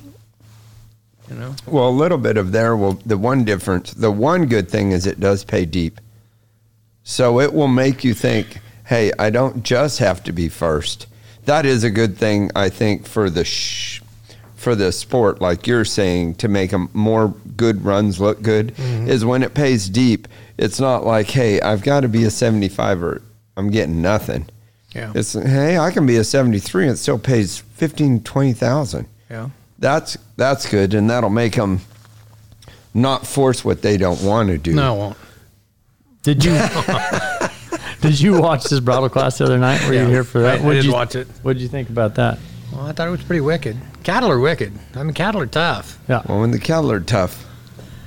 You 1.29 1.35
know. 1.37 1.55
Well, 1.67 1.89
a 1.89 1.91
little 1.91 2.17
bit 2.17 2.37
of 2.39 2.53
there 2.53 2.75
will 2.77 2.95
the 3.05 3.19
one 3.19 3.45
difference. 3.45 3.93
The 3.93 4.11
one 4.11 4.47
good 4.47 4.71
thing 4.71 4.93
is 4.93 5.05
it 5.05 5.21
does 5.21 5.45
pay 5.45 5.67
deep. 5.67 6.01
So 7.03 7.41
it 7.41 7.53
will 7.53 7.69
make 7.69 8.05
you 8.05 8.15
think, 8.15 8.61
"Hey, 8.87 9.13
I 9.19 9.29
don't 9.31 9.63
just 9.63 9.99
have 9.99 10.23
to 10.25 10.33
be 10.33 10.49
first. 10.49 11.07
That 11.45 11.67
is 11.67 11.85
a 11.85 11.91
good 11.91 12.17
thing 12.17 12.51
I 12.57 12.69
think 12.71 13.07
for 13.07 13.29
the 13.29 13.45
sh- 13.45 14.01
for 14.59 14.75
the 14.75 14.91
sport 14.91 15.41
like 15.41 15.69
you're 15.69 15.85
saying 15.85 16.35
to 16.35 16.49
make 16.49 16.73
them 16.73 16.91
more 16.93 17.29
good 17.57 17.85
runs 17.85 18.21
look 18.21 18.43
good 18.43 18.75
mm-hmm. 18.75 19.09
is 19.09 19.25
when 19.25 19.45
it 19.45 19.55
pays 19.55 19.89
deep. 19.89 20.27
It's 20.59 20.81
not 20.81 21.07
like, 21.07 21.31
"Hey, 21.31 21.61
I've 21.61 21.83
got 21.83 22.01
to 22.01 22.09
be 22.09 22.25
a 22.25 22.31
75 22.31 23.03
or 23.03 23.23
I'm 23.57 23.71
getting 23.71 24.03
nothing." 24.03 24.47
Yeah. 24.93 25.13
It's, 25.15 25.35
"Hey, 25.35 25.79
I 25.79 25.93
can 25.93 26.07
be 26.07 26.17
a 26.17 26.25
73 26.25 26.85
and 26.85 26.93
it 26.95 26.97
still 26.97 27.21
pays 27.21 27.59
15 27.59 28.25
20,000." 28.25 29.07
Yeah. 29.31 29.51
That's 29.79 30.19
that's 30.37 30.69
good, 30.69 30.93
and 30.93 31.09
that'll 31.09 31.31
make 31.31 31.55
them 31.55 31.81
not 32.93 33.29
force 33.29 33.65
what 33.65 33.83
they 33.83 33.97
don't 33.97 34.21
want 34.23 34.49
to 34.49 34.59
do. 34.59 34.75
No, 34.75 34.95
it 34.95 34.99
won't. 34.99 35.17
Did 36.25 36.45
you 36.45 36.51
did 38.01 38.21
you 38.21 38.41
watch 38.41 38.65
this 38.65 38.81
bridle 38.81 39.09
class 39.09 39.39
the 39.39 39.45
other 39.45 39.59
night? 39.59 39.87
Were 39.87 39.95
you 39.95 40.07
here 40.07 40.25
for 40.25 40.41
that? 40.41 40.59
I- 40.59 40.63
I 40.63 40.67
What'd 40.67 40.83
did 40.83 40.87
you, 40.87 40.93
watch 40.93 41.15
it. 41.15 41.29
What 41.43 41.53
did 41.53 41.63
you 41.63 41.69
think 41.69 41.91
about 41.91 42.17
that? 42.17 42.41
Well, 42.73 42.87
I 42.87 42.93
thought 42.93 43.09
it 43.09 43.11
was 43.11 43.23
pretty 43.23 43.41
wicked. 43.41 43.77
Cattle 44.03 44.31
are 44.31 44.39
wicked. 44.39 44.73
I 44.95 45.03
mean, 45.03 45.15
cattle 45.15 45.41
are 45.41 45.47
tough. 45.47 45.99
Yeah. 46.09 46.23
Well, 46.29 46.41
when 46.41 46.51
the 46.51 46.59
cattle 46.59 46.91
are 46.93 47.01
tough, 47.01 47.47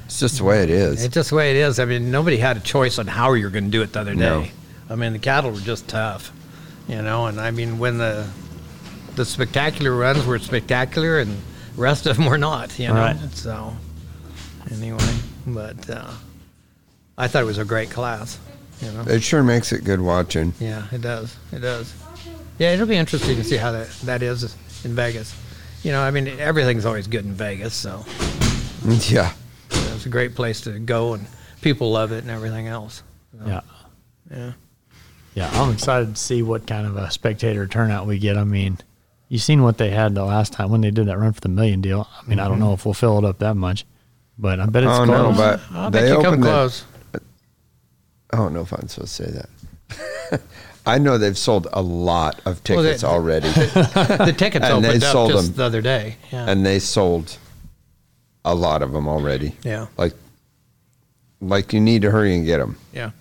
it's 0.05 0.19
just 0.19 0.37
the 0.37 0.43
way 0.43 0.63
it 0.63 0.69
is. 0.69 1.03
It's 1.03 1.13
just 1.13 1.29
the 1.29 1.35
way 1.35 1.51
it 1.51 1.57
is. 1.57 1.79
I 1.79 1.85
mean, 1.85 2.11
nobody 2.11 2.37
had 2.37 2.57
a 2.57 2.59
choice 2.59 2.99
on 2.99 3.07
how 3.07 3.33
you're 3.33 3.49
going 3.49 3.65
to 3.65 3.71
do 3.71 3.81
it 3.81 3.93
the 3.93 4.01
other 4.01 4.13
day. 4.13 4.19
No. 4.19 4.45
I 4.89 4.95
mean, 4.95 5.13
the 5.13 5.19
cattle 5.19 5.51
were 5.51 5.59
just 5.59 5.87
tough, 5.87 6.31
you 6.87 7.01
know. 7.01 7.27
And 7.27 7.39
I 7.39 7.51
mean, 7.51 7.79
when 7.79 7.97
the 7.97 8.27
the 9.15 9.25
spectacular 9.25 9.95
runs 9.95 10.25
were 10.25 10.37
spectacular, 10.39 11.19
and 11.19 11.31
the 11.75 11.81
rest 11.81 12.05
of 12.05 12.17
them 12.17 12.25
were 12.25 12.37
not, 12.37 12.77
you 12.77 12.89
know. 12.89 12.95
Right. 12.95 13.17
So 13.33 13.73
anyway, 14.69 15.15
but 15.47 15.89
uh, 15.89 16.11
I 17.17 17.27
thought 17.27 17.43
it 17.43 17.45
was 17.45 17.57
a 17.57 17.65
great 17.65 17.89
class, 17.89 18.37
you 18.81 18.91
know. 18.91 19.03
It 19.07 19.23
sure 19.23 19.43
makes 19.43 19.71
it 19.71 19.83
good 19.83 20.01
watching. 20.01 20.53
Yeah, 20.59 20.87
it 20.91 21.01
does. 21.01 21.35
It 21.51 21.59
does. 21.59 21.93
Yeah, 22.61 22.73
it'll 22.73 22.85
be 22.85 22.95
interesting 22.95 23.37
to 23.37 23.43
see 23.43 23.57
how 23.57 23.71
that 23.71 23.89
that 24.03 24.21
is 24.21 24.43
in 24.85 24.93
Vegas. 24.93 25.35
You 25.81 25.91
know, 25.93 25.99
I 25.99 26.11
mean, 26.11 26.27
everything's 26.27 26.85
always 26.85 27.07
good 27.07 27.25
in 27.25 27.33
Vegas, 27.33 27.73
so 27.73 28.05
Yeah. 29.09 29.33
it's 29.71 30.05
a 30.05 30.09
great 30.09 30.35
place 30.35 30.61
to 30.61 30.77
go, 30.77 31.15
and 31.15 31.25
people 31.61 31.91
love 31.91 32.11
it 32.11 32.19
and 32.21 32.29
everything 32.29 32.67
else. 32.67 33.01
Yeah. 33.43 33.61
Yeah. 34.29 34.51
Yeah, 35.33 35.49
I'm 35.53 35.73
excited 35.73 36.15
to 36.15 36.21
see 36.21 36.43
what 36.43 36.67
kind 36.67 36.85
of 36.85 36.97
a 36.97 37.09
spectator 37.09 37.65
turnout 37.65 38.05
we 38.05 38.19
get. 38.19 38.37
I 38.37 38.43
mean, 38.43 38.77
you 39.27 39.39
seen 39.39 39.63
what 39.63 39.79
they 39.79 39.89
had 39.89 40.13
the 40.13 40.23
last 40.23 40.53
time 40.53 40.69
when 40.69 40.81
they 40.81 40.91
did 40.91 41.07
that 41.07 41.17
run 41.17 41.33
for 41.33 41.41
the 41.41 41.49
million 41.49 41.81
deal. 41.81 42.07
I 42.15 42.29
mean, 42.29 42.37
I 42.37 42.43
don't 42.43 42.59
mm-hmm. 42.59 42.65
know 42.65 42.73
if 42.73 42.85
we'll 42.85 42.93
fill 42.93 43.17
it 43.17 43.25
up 43.25 43.39
that 43.39 43.55
much, 43.55 43.87
but 44.37 44.59
I 44.59 44.67
bet 44.67 44.83
it's 44.83 44.91
Oh 44.91 45.05
close. 45.05 45.07
no, 45.07 45.33
but 45.35 45.61
I'll 45.71 45.89
they 45.89 46.01
bet 46.01 46.09
you 46.09 46.15
come 46.17 46.25
opened 46.27 46.43
it. 46.43 46.47
close. 46.47 46.85
I 48.29 48.37
don't 48.37 48.53
know 48.53 48.61
if 48.61 48.71
I'm 48.71 48.87
supposed 48.87 49.17
to 49.17 49.23
say 49.23 49.31
that. 49.31 50.41
I 50.85 50.97
know 50.97 51.17
they've 51.17 51.37
sold 51.37 51.67
a 51.73 51.81
lot 51.81 52.39
of 52.45 52.61
Well, 52.67 52.81
they- 52.83 52.89
tickets 52.89 53.03
already, 53.03 53.49
the 53.49 54.33
tickets 54.37 54.65
And 54.65 54.83
they 54.83 54.95
up 54.97 55.01
sold 55.03 55.31
just 55.31 55.47
them. 55.47 55.55
the 55.57 55.63
other 55.63 55.81
day. 55.81 56.15
Yeah. 56.31 56.49
and 56.49 56.65
they 56.65 56.79
sold 56.79 57.37
a 58.43 58.55
lot 58.55 58.81
of 58.81 58.91
them 58.91 59.07
already. 59.07 59.55
yeah. 59.63 59.87
Like, 59.97 60.13
like 61.39 61.73
you 61.73 61.79
need 61.81 62.01
to 62.03 62.11
hurry 62.11 62.35
and 62.35 62.45
get 62.45 62.57
them. 62.57 62.77
Yeah. 62.93 63.11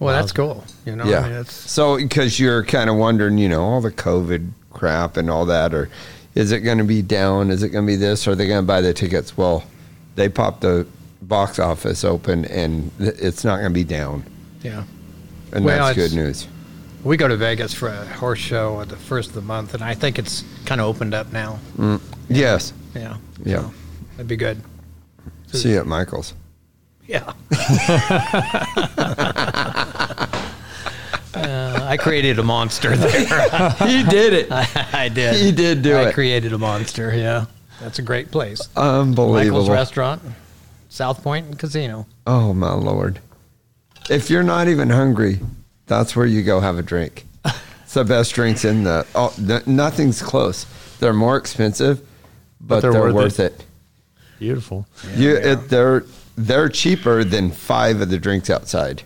Well, 0.00 0.14
that's 0.14 0.32
cool. 0.32 0.64
You 0.84 0.96
know, 0.96 1.04
yeah. 1.04 1.20
I 1.20 1.28
mean, 1.30 1.44
so 1.46 1.96
because 1.96 2.38
you're 2.40 2.64
kind 2.64 2.90
of 2.90 2.96
wondering, 2.96 3.38
you 3.38 3.48
know, 3.48 3.62
all 3.62 3.80
the 3.80 3.90
COVID 3.92 4.50
crap 4.70 5.16
and 5.16 5.30
all 5.30 5.46
that, 5.46 5.72
or 5.72 5.88
is 6.34 6.50
it 6.52 6.60
going 6.60 6.78
to 6.78 6.84
be 6.84 7.00
down? 7.00 7.50
Is 7.50 7.62
it 7.62 7.68
going 7.70 7.86
to 7.86 7.92
be 7.92 7.96
this? 7.96 8.26
Or 8.26 8.32
are 8.32 8.34
they 8.34 8.46
going 8.48 8.62
to 8.62 8.66
buy 8.66 8.80
the 8.80 8.92
tickets? 8.92 9.36
Well, 9.36 9.64
they 10.16 10.28
popped 10.28 10.60
the 10.62 10.86
box 11.22 11.58
office 11.58 12.04
open, 12.04 12.44
and 12.46 12.90
it's 12.98 13.44
not 13.44 13.56
going 13.58 13.70
to 13.70 13.74
be 13.74 13.84
down, 13.84 14.24
yeah. 14.62 14.82
and 15.52 15.64
Well, 15.64 15.78
that's 15.78 15.96
good 15.96 16.12
news. 16.12 16.46
We 17.04 17.18
go 17.18 17.28
to 17.28 17.36
Vegas 17.36 17.74
for 17.74 17.88
a 17.88 18.06
horse 18.06 18.38
show 18.38 18.80
at 18.80 18.88
the 18.88 18.96
first 18.96 19.28
of 19.28 19.34
the 19.34 19.42
month, 19.42 19.74
and 19.74 19.84
I 19.84 19.94
think 19.94 20.18
it's 20.18 20.42
kind 20.64 20.80
of 20.80 20.86
opened 20.86 21.12
up 21.12 21.32
now. 21.32 21.58
Yes. 22.28 22.72
Yeah. 22.94 23.16
Yeah. 23.44 23.60
So, 23.60 23.74
that'd 24.12 24.28
be 24.28 24.36
good. 24.36 24.62
See 25.46 25.72
you 25.72 25.78
at 25.78 25.86
Michael's. 25.86 26.34
Yeah. 27.06 27.32
Uh, 31.34 31.80
I 31.82 31.96
created 31.96 32.38
a 32.38 32.44
monster 32.44 32.96
there. 32.96 33.70
he 33.88 34.04
did 34.04 34.32
it. 34.32 34.46
I 34.52 35.10
did. 35.12 35.34
He 35.34 35.50
did 35.50 35.82
do 35.82 35.96
I 35.96 36.02
it. 36.02 36.06
I 36.08 36.12
created 36.12 36.52
a 36.52 36.58
monster. 36.58 37.12
Yeah, 37.12 37.46
that's 37.80 37.98
a 37.98 38.02
great 38.02 38.30
place. 38.30 38.60
Unbelievable. 38.76 39.62
Michael's 39.62 39.68
Restaurant, 39.68 40.22
South 40.88 41.24
Point 41.24 41.46
and 41.46 41.58
Casino. 41.58 42.06
Oh 42.24 42.54
my 42.54 42.72
lord! 42.72 43.18
If 44.08 44.30
you're 44.30 44.44
not 44.44 44.68
even 44.68 44.90
hungry, 44.90 45.40
that's 45.86 46.14
where 46.16 46.26
you 46.26 46.42
go 46.42 46.60
have 46.60 46.78
a 46.78 46.82
drink. 46.82 47.26
It's 47.82 47.94
the 47.94 48.04
best 48.04 48.34
drinks 48.34 48.64
in 48.64 48.84
the. 48.84 49.06
Oh, 49.14 49.32
n- 49.38 49.62
nothing's 49.66 50.20
close. 50.22 50.66
They're 50.98 51.12
more 51.12 51.36
expensive, 51.36 52.00
but, 52.60 52.80
they're 52.80 52.92
they're, 52.92 53.02
worth 53.02 53.14
worth, 53.14 53.40
it. 53.40 53.52
it. 53.60 53.64
Beautiful. 54.38 54.86
you, 55.16 55.36
it, 55.36 55.68
they're 55.68 56.04
they're 56.36 56.68
cheaper 56.68 57.22
than 57.24 57.50
five 57.50 58.00
of 58.00 58.08
the 58.08 58.18
drinks 58.18 58.50
outside. 58.50 59.02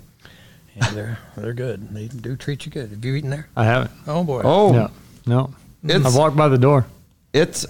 Yeah, 0.77 0.91
they're 0.91 1.19
they're 1.37 1.53
good. 1.55 1.93
They 1.95 2.07
do 2.09 2.37
treat 2.37 2.65
you 2.65 2.73
good. 2.73 2.91
Have 2.91 3.05
you 3.05 3.15
eaten 3.17 3.31
there? 3.31 3.49
I 3.57 3.65
haven't. 3.65 3.91
Oh 4.07 4.25
boy. 4.25 4.43
Oh, 4.45 4.73
No, 4.73 4.91
no. 5.27 5.55
It's- 5.85 6.07
I've 6.07 6.15
walked 6.15 6.37
by 6.37 6.49
the 6.49 6.59
door. 6.59 6.87
it's 7.33 7.67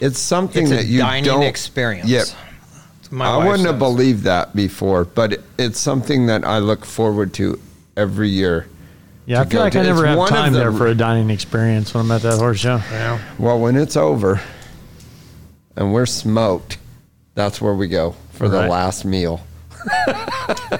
it's 0.00 0.18
something 0.18 0.62
it's 0.62 0.70
that 0.70 0.80
a 0.80 0.84
you 0.86 1.00
dining 1.00 1.24
don't. 1.24 1.42
experience. 1.42 2.08
Yep. 2.08 2.26
My 3.10 3.26
I 3.26 3.46
wouldn't 3.46 3.66
have 3.66 3.78
believed 3.78 4.22
that 4.24 4.56
before, 4.56 5.04
but 5.04 5.34
it, 5.34 5.42
it's 5.58 5.78
something 5.78 6.26
that 6.26 6.44
I 6.46 6.58
look 6.60 6.84
forward 6.86 7.34
to 7.34 7.60
every 7.96 8.28
year. 8.28 8.66
Yeah, 9.26 9.40
I 9.40 9.44
feel 9.44 9.60
like 9.60 9.72
to- 9.74 9.80
I 9.80 9.82
never 9.84 10.00
it's 10.04 10.08
have 10.08 10.18
one 10.18 10.28
time 10.28 10.52
the- 10.52 10.58
there 10.58 10.72
for 10.72 10.86
a 10.88 10.94
dining 10.94 11.30
experience 11.30 11.94
when 11.94 12.04
I'm 12.04 12.10
at 12.10 12.22
that 12.22 12.38
horse 12.38 12.58
show. 12.58 12.80
Yeah. 12.90 13.20
Well, 13.38 13.58
when 13.60 13.76
it's 13.76 13.96
over 13.96 14.40
and 15.76 15.92
we're 15.92 16.06
smoked, 16.06 16.78
that's 17.34 17.60
where 17.60 17.74
we 17.74 17.88
go 17.88 18.16
for 18.32 18.48
the 18.48 18.66
last 18.66 19.04
meal. 19.04 19.40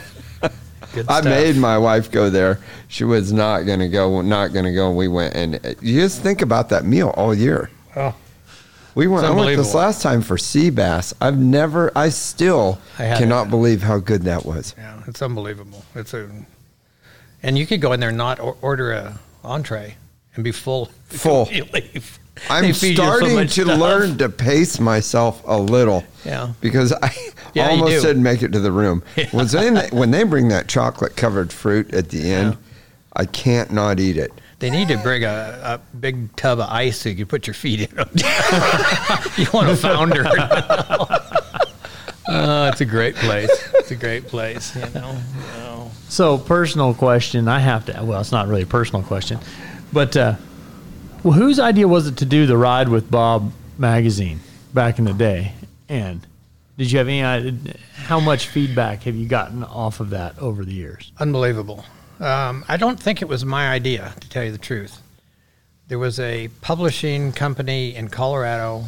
Good 0.92 1.06
I 1.08 1.22
made 1.22 1.56
my 1.56 1.78
wife 1.78 2.10
go 2.10 2.28
there. 2.28 2.58
She 2.88 3.04
was 3.04 3.32
not 3.32 3.62
going 3.62 3.78
to 3.78 3.88
go, 3.88 4.20
not 4.20 4.52
going 4.52 4.66
to 4.66 4.74
go. 4.74 4.88
And 4.88 4.96
we 4.96 5.08
went, 5.08 5.34
and 5.34 5.54
you 5.80 6.00
just 6.00 6.20
think 6.20 6.42
about 6.42 6.68
that 6.68 6.84
meal 6.84 7.08
all 7.16 7.34
year. 7.34 7.70
Oh. 7.96 8.14
We 8.94 9.06
went, 9.06 9.24
I 9.24 9.30
went 9.30 9.56
this 9.56 9.72
last 9.72 10.02
time 10.02 10.20
for 10.20 10.36
sea 10.36 10.68
bass. 10.68 11.14
I've 11.18 11.38
never, 11.38 11.90
I 11.96 12.10
still 12.10 12.78
I 12.98 13.16
cannot 13.16 13.46
it. 13.46 13.50
believe 13.50 13.82
how 13.82 13.98
good 14.00 14.22
that 14.24 14.44
was. 14.44 14.74
Yeah, 14.76 15.00
it's 15.06 15.22
unbelievable. 15.22 15.82
It's 15.94 16.12
a, 16.12 16.28
and 17.42 17.58
you 17.58 17.66
could 17.66 17.80
go 17.80 17.92
in 17.92 18.00
there 18.00 18.10
and 18.10 18.18
not 18.18 18.40
or, 18.40 18.56
order 18.62 18.92
a 18.92 19.18
entree 19.44 19.96
and 20.34 20.44
be 20.44 20.52
full. 20.52 20.86
Full. 21.08 21.46
You 21.50 21.64
leave. 21.74 22.18
I'm 22.48 22.64
They 22.64 22.72
feed 22.72 22.90
you 22.90 22.96
so 22.96 23.02
starting 23.02 23.36
to 23.36 23.48
stuff. 23.48 23.78
learn 23.78 24.16
to 24.18 24.28
pace 24.30 24.80
myself 24.80 25.42
a 25.46 25.58
little. 25.58 26.04
Yeah. 26.24 26.54
Because 26.62 26.92
I 26.92 27.14
Yeah, 27.54 27.68
almost 27.68 28.02
didn't 28.02 28.22
make 28.22 28.42
it 28.42 28.52
to 28.52 28.60
the 28.60 28.72
room. 28.72 29.02
When, 29.32 29.46
they, 29.46 29.88
when 29.88 30.10
they 30.10 30.22
bring 30.22 30.48
that 30.48 30.68
chocolate 30.68 31.16
covered 31.16 31.52
fruit 31.52 31.92
at 31.92 32.08
the 32.08 32.32
end, 32.32 32.56
I 33.14 33.26
can't 33.26 33.70
not 33.70 34.00
eat 34.00 34.16
it. 34.16 34.32
They 34.58 34.70
need 34.70 34.88
to 34.88 34.96
bring 34.96 35.24
a, 35.24 35.60
a 35.62 35.96
big 35.96 36.34
tub 36.36 36.60
of 36.60 36.68
ice 36.70 36.98
so 37.00 37.10
you 37.10 37.14
can 37.16 37.26
put 37.26 37.46
your 37.46 37.52
feet 37.52 37.80
in 37.80 37.98
it. 37.98 39.38
you 39.38 39.46
want 39.52 39.68
a 39.68 39.76
founder. 39.76 40.24
oh, 42.28 42.68
it's 42.68 42.80
a 42.80 42.86
great 42.86 43.16
place. 43.16 43.50
It's 43.74 43.90
a 43.90 43.96
great 43.96 44.26
place, 44.28 44.74
you 44.74 44.88
know. 44.94 45.14
Oh. 45.56 45.61
So, 46.12 46.36
personal 46.36 46.92
question. 46.92 47.48
I 47.48 47.58
have 47.60 47.86
to. 47.86 47.98
Well, 48.04 48.20
it's 48.20 48.32
not 48.32 48.46
really 48.46 48.60
a 48.60 48.66
personal 48.66 49.02
question, 49.02 49.38
but 49.94 50.14
uh, 50.14 50.34
well, 51.22 51.32
whose 51.32 51.58
idea 51.58 51.88
was 51.88 52.06
it 52.06 52.18
to 52.18 52.26
do 52.26 52.44
the 52.44 52.54
ride 52.58 52.90
with 52.90 53.10
Bob 53.10 53.50
magazine 53.78 54.40
back 54.74 54.98
in 54.98 55.06
the 55.06 55.14
day? 55.14 55.54
And 55.88 56.20
did 56.76 56.92
you 56.92 56.98
have 56.98 57.08
any 57.08 57.22
idea? 57.24 57.76
How 57.94 58.20
much 58.20 58.48
feedback 58.48 59.04
have 59.04 59.16
you 59.16 59.24
gotten 59.26 59.64
off 59.64 60.00
of 60.00 60.10
that 60.10 60.38
over 60.38 60.66
the 60.66 60.74
years? 60.74 61.10
Unbelievable. 61.18 61.82
Um, 62.20 62.62
I 62.68 62.76
don't 62.76 63.00
think 63.00 63.22
it 63.22 63.28
was 63.28 63.42
my 63.46 63.70
idea, 63.70 64.12
to 64.20 64.28
tell 64.28 64.44
you 64.44 64.52
the 64.52 64.58
truth. 64.58 65.00
There 65.88 65.98
was 65.98 66.20
a 66.20 66.48
publishing 66.60 67.32
company 67.32 67.94
in 67.94 68.08
Colorado 68.08 68.84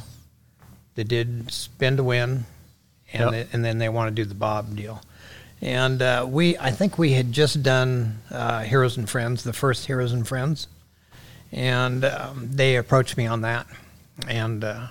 that 0.94 1.08
did 1.08 1.50
Spin 1.50 1.96
to 1.96 2.04
Win, 2.04 2.44
and, 3.14 3.20
Yep. 3.20 3.30
they- 3.30 3.46
and 3.54 3.64
then 3.64 3.78
they 3.78 3.88
want 3.88 4.14
to 4.14 4.14
do 4.14 4.28
the 4.28 4.34
Bob 4.34 4.76
deal. 4.76 5.00
And 5.64 6.02
uh, 6.02 6.26
we, 6.28 6.58
I 6.58 6.70
think 6.70 6.98
we 6.98 7.12
had 7.12 7.32
just 7.32 7.62
done 7.62 8.20
uh, 8.30 8.60
Heroes 8.60 8.98
and 8.98 9.08
Friends, 9.08 9.44
the 9.44 9.54
first 9.54 9.86
Heroes 9.86 10.12
and 10.12 10.28
Friends, 10.28 10.68
and 11.52 12.04
um, 12.04 12.50
they 12.52 12.76
approached 12.76 13.16
me 13.16 13.26
on 13.26 13.40
that, 13.40 13.66
and 14.28 14.62
uh, 14.62 14.88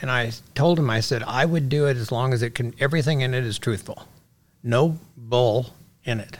and 0.00 0.08
I 0.08 0.30
told 0.54 0.78
them, 0.78 0.88
I 0.88 1.00
said 1.00 1.24
I 1.24 1.46
would 1.46 1.68
do 1.68 1.86
it 1.86 1.96
as 1.96 2.12
long 2.12 2.32
as 2.32 2.42
it 2.42 2.54
can. 2.54 2.74
Everything 2.78 3.22
in 3.22 3.34
it 3.34 3.42
is 3.42 3.58
truthful, 3.58 4.06
no 4.62 5.00
bull 5.16 5.74
in 6.04 6.20
it. 6.20 6.38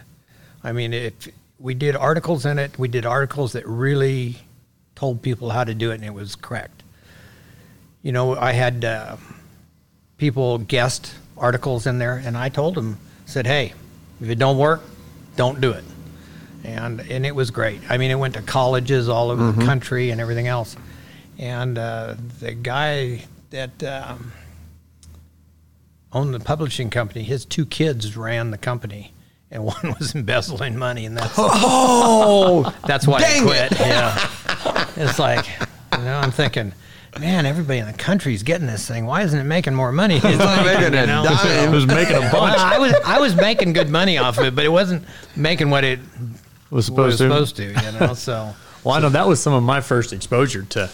I 0.62 0.70
mean, 0.70 0.94
if 0.94 1.28
we 1.58 1.74
did 1.74 1.96
articles 1.96 2.46
in 2.46 2.60
it, 2.60 2.78
we 2.78 2.86
did 2.86 3.04
articles 3.04 3.54
that 3.54 3.66
really 3.66 4.36
told 4.94 5.20
people 5.20 5.50
how 5.50 5.64
to 5.64 5.74
do 5.74 5.90
it, 5.90 5.96
and 5.96 6.04
it 6.04 6.14
was 6.14 6.36
correct. 6.36 6.84
You 8.04 8.12
know, 8.12 8.36
I 8.36 8.52
had 8.52 8.84
uh, 8.84 9.16
people 10.16 10.58
guest 10.58 11.12
articles 11.36 11.88
in 11.88 11.98
there, 11.98 12.22
and 12.24 12.36
I 12.36 12.50
told 12.50 12.76
them, 12.76 13.00
said, 13.26 13.46
"Hey, 13.46 13.74
if 14.20 14.30
it 14.30 14.38
don't 14.38 14.56
work, 14.56 14.80
don't 15.36 15.60
do 15.60 15.70
it." 15.72 15.84
And 16.64 17.00
and 17.00 17.24
it 17.26 17.34
was 17.34 17.50
great. 17.50 17.80
I 17.90 17.98
mean, 17.98 18.10
it 18.10 18.16
went 18.16 18.34
to 18.34 18.42
colleges 18.42 19.08
all 19.08 19.30
over 19.30 19.52
the 19.52 19.64
country 19.64 20.10
and 20.10 20.20
everything 20.20 20.46
else. 20.48 20.74
And 21.38 21.76
uh, 21.78 22.14
the 22.40 22.52
guy 22.54 23.26
that 23.50 23.82
um, 23.84 24.32
owned 26.12 26.32
the 26.34 26.40
publishing 26.40 26.88
company, 26.90 27.22
his 27.22 27.44
two 27.44 27.66
kids 27.66 28.16
ran 28.16 28.50
the 28.50 28.58
company, 28.58 29.12
and 29.50 29.64
one 29.66 29.94
was 30.00 30.14
embezzling 30.14 30.76
money, 30.78 31.04
and 31.06 31.16
that's 31.16 31.34
Oh, 31.36 32.74
that's 32.86 33.06
why 33.06 33.18
I 33.18 33.40
quit. 33.42 33.78
Yeah, 33.78 34.86
it's 34.96 35.18
like 35.18 35.46
you 35.96 36.02
know, 36.04 36.18
I'm 36.18 36.30
thinking, 36.32 36.72
man, 37.18 37.46
everybody 37.46 37.78
in 37.78 37.86
the 37.86 37.92
country 37.92 38.34
is 38.34 38.42
getting 38.42 38.66
this 38.66 38.86
thing. 38.86 39.06
Why 39.06 39.22
isn't 39.22 39.38
it 39.38 39.44
making 39.44 39.74
more 39.74 39.92
money? 39.92 40.16
It's 40.16 40.24
like, 40.24 40.64
making 40.66 40.94
a 40.94 41.00
you 41.00 41.06
know, 41.06 41.24
dime. 41.24 41.68
It 41.68 41.70
was 41.70 41.86
making 41.86 42.16
a 42.16 42.20
bunch. 42.20 42.32
Well, 42.32 42.56
I 42.56 42.78
was 42.78 42.94
I 43.04 43.18
was 43.20 43.34
making 43.36 43.72
good 43.72 43.90
money 43.90 44.18
off 44.18 44.38
of 44.38 44.44
it, 44.44 44.54
but 44.54 44.64
it 44.64 44.70
wasn't 44.70 45.04
making 45.34 45.70
what 45.70 45.84
it 45.84 46.00
was 46.70 46.70
was 46.70 46.86
supposed 46.86 47.18
to. 47.18 47.24
supposed 47.24 47.56
to. 47.56 47.64
You 47.64 47.98
know, 48.00 48.14
so 48.14 48.54
Well, 48.86 48.94
I 48.94 49.00
know 49.00 49.08
that 49.08 49.26
was 49.26 49.40
some 49.40 49.52
of 49.52 49.64
my 49.64 49.80
first 49.80 50.12
exposure 50.12 50.62
to 50.62 50.88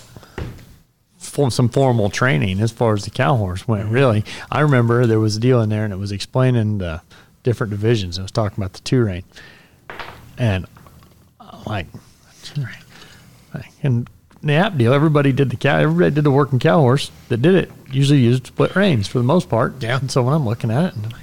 form 1.19 1.51
some 1.51 1.69
formal 1.69 2.09
training 2.09 2.59
as 2.61 2.73
far 2.73 2.95
as 2.95 3.05
the 3.05 3.11
cow 3.11 3.37
horse 3.37 3.69
went. 3.69 3.91
Really, 3.91 4.25
I 4.51 4.61
remember 4.61 5.05
there 5.05 5.21
was 5.21 5.37
a 5.37 5.41
deal 5.41 5.61
in 5.61 5.69
there, 5.69 5.85
and 5.85 5.93
it 5.93 5.99
was 5.99 6.11
explaining 6.11 6.79
the 6.79 7.03
different 7.43 7.71
divisions. 7.71 8.17
It 8.17 8.23
was 8.23 8.31
talking 8.31 8.57
about 8.65 8.73
the 8.73 8.81
two 8.81 9.05
rein, 9.05 9.25
and 10.39 10.65
uh, 11.39 11.61
like 11.67 11.87
two 12.43 12.63
rein, 12.63 12.75
like, 13.53 13.67
and 14.43 14.51
the 14.51 14.55
app 14.55 14.77
deal. 14.77 14.93
Everybody 14.93 15.33
did 15.33 15.49
the 15.51 15.57
cow. 15.57 15.79
Everybody 15.79 16.15
did 16.15 16.25
the 16.25 16.31
working 16.31 16.59
cow 16.59 16.81
horse 16.81 17.11
that 17.29 17.41
did 17.41 17.55
it. 17.55 17.71
Usually 17.91 18.21
used 18.21 18.49
split 18.49 18.77
reins 18.77 19.09
for 19.09 19.19
the 19.19 19.25
most 19.25 19.49
part. 19.49 19.83
Yeah. 19.83 19.99
And 19.99 20.11
so 20.11 20.23
when 20.23 20.35
I'm 20.35 20.45
looking 20.45 20.71
at 20.71 20.85
it, 20.85 20.95
and 20.97 21.07
I'm 21.07 21.13
like, 21.13 21.21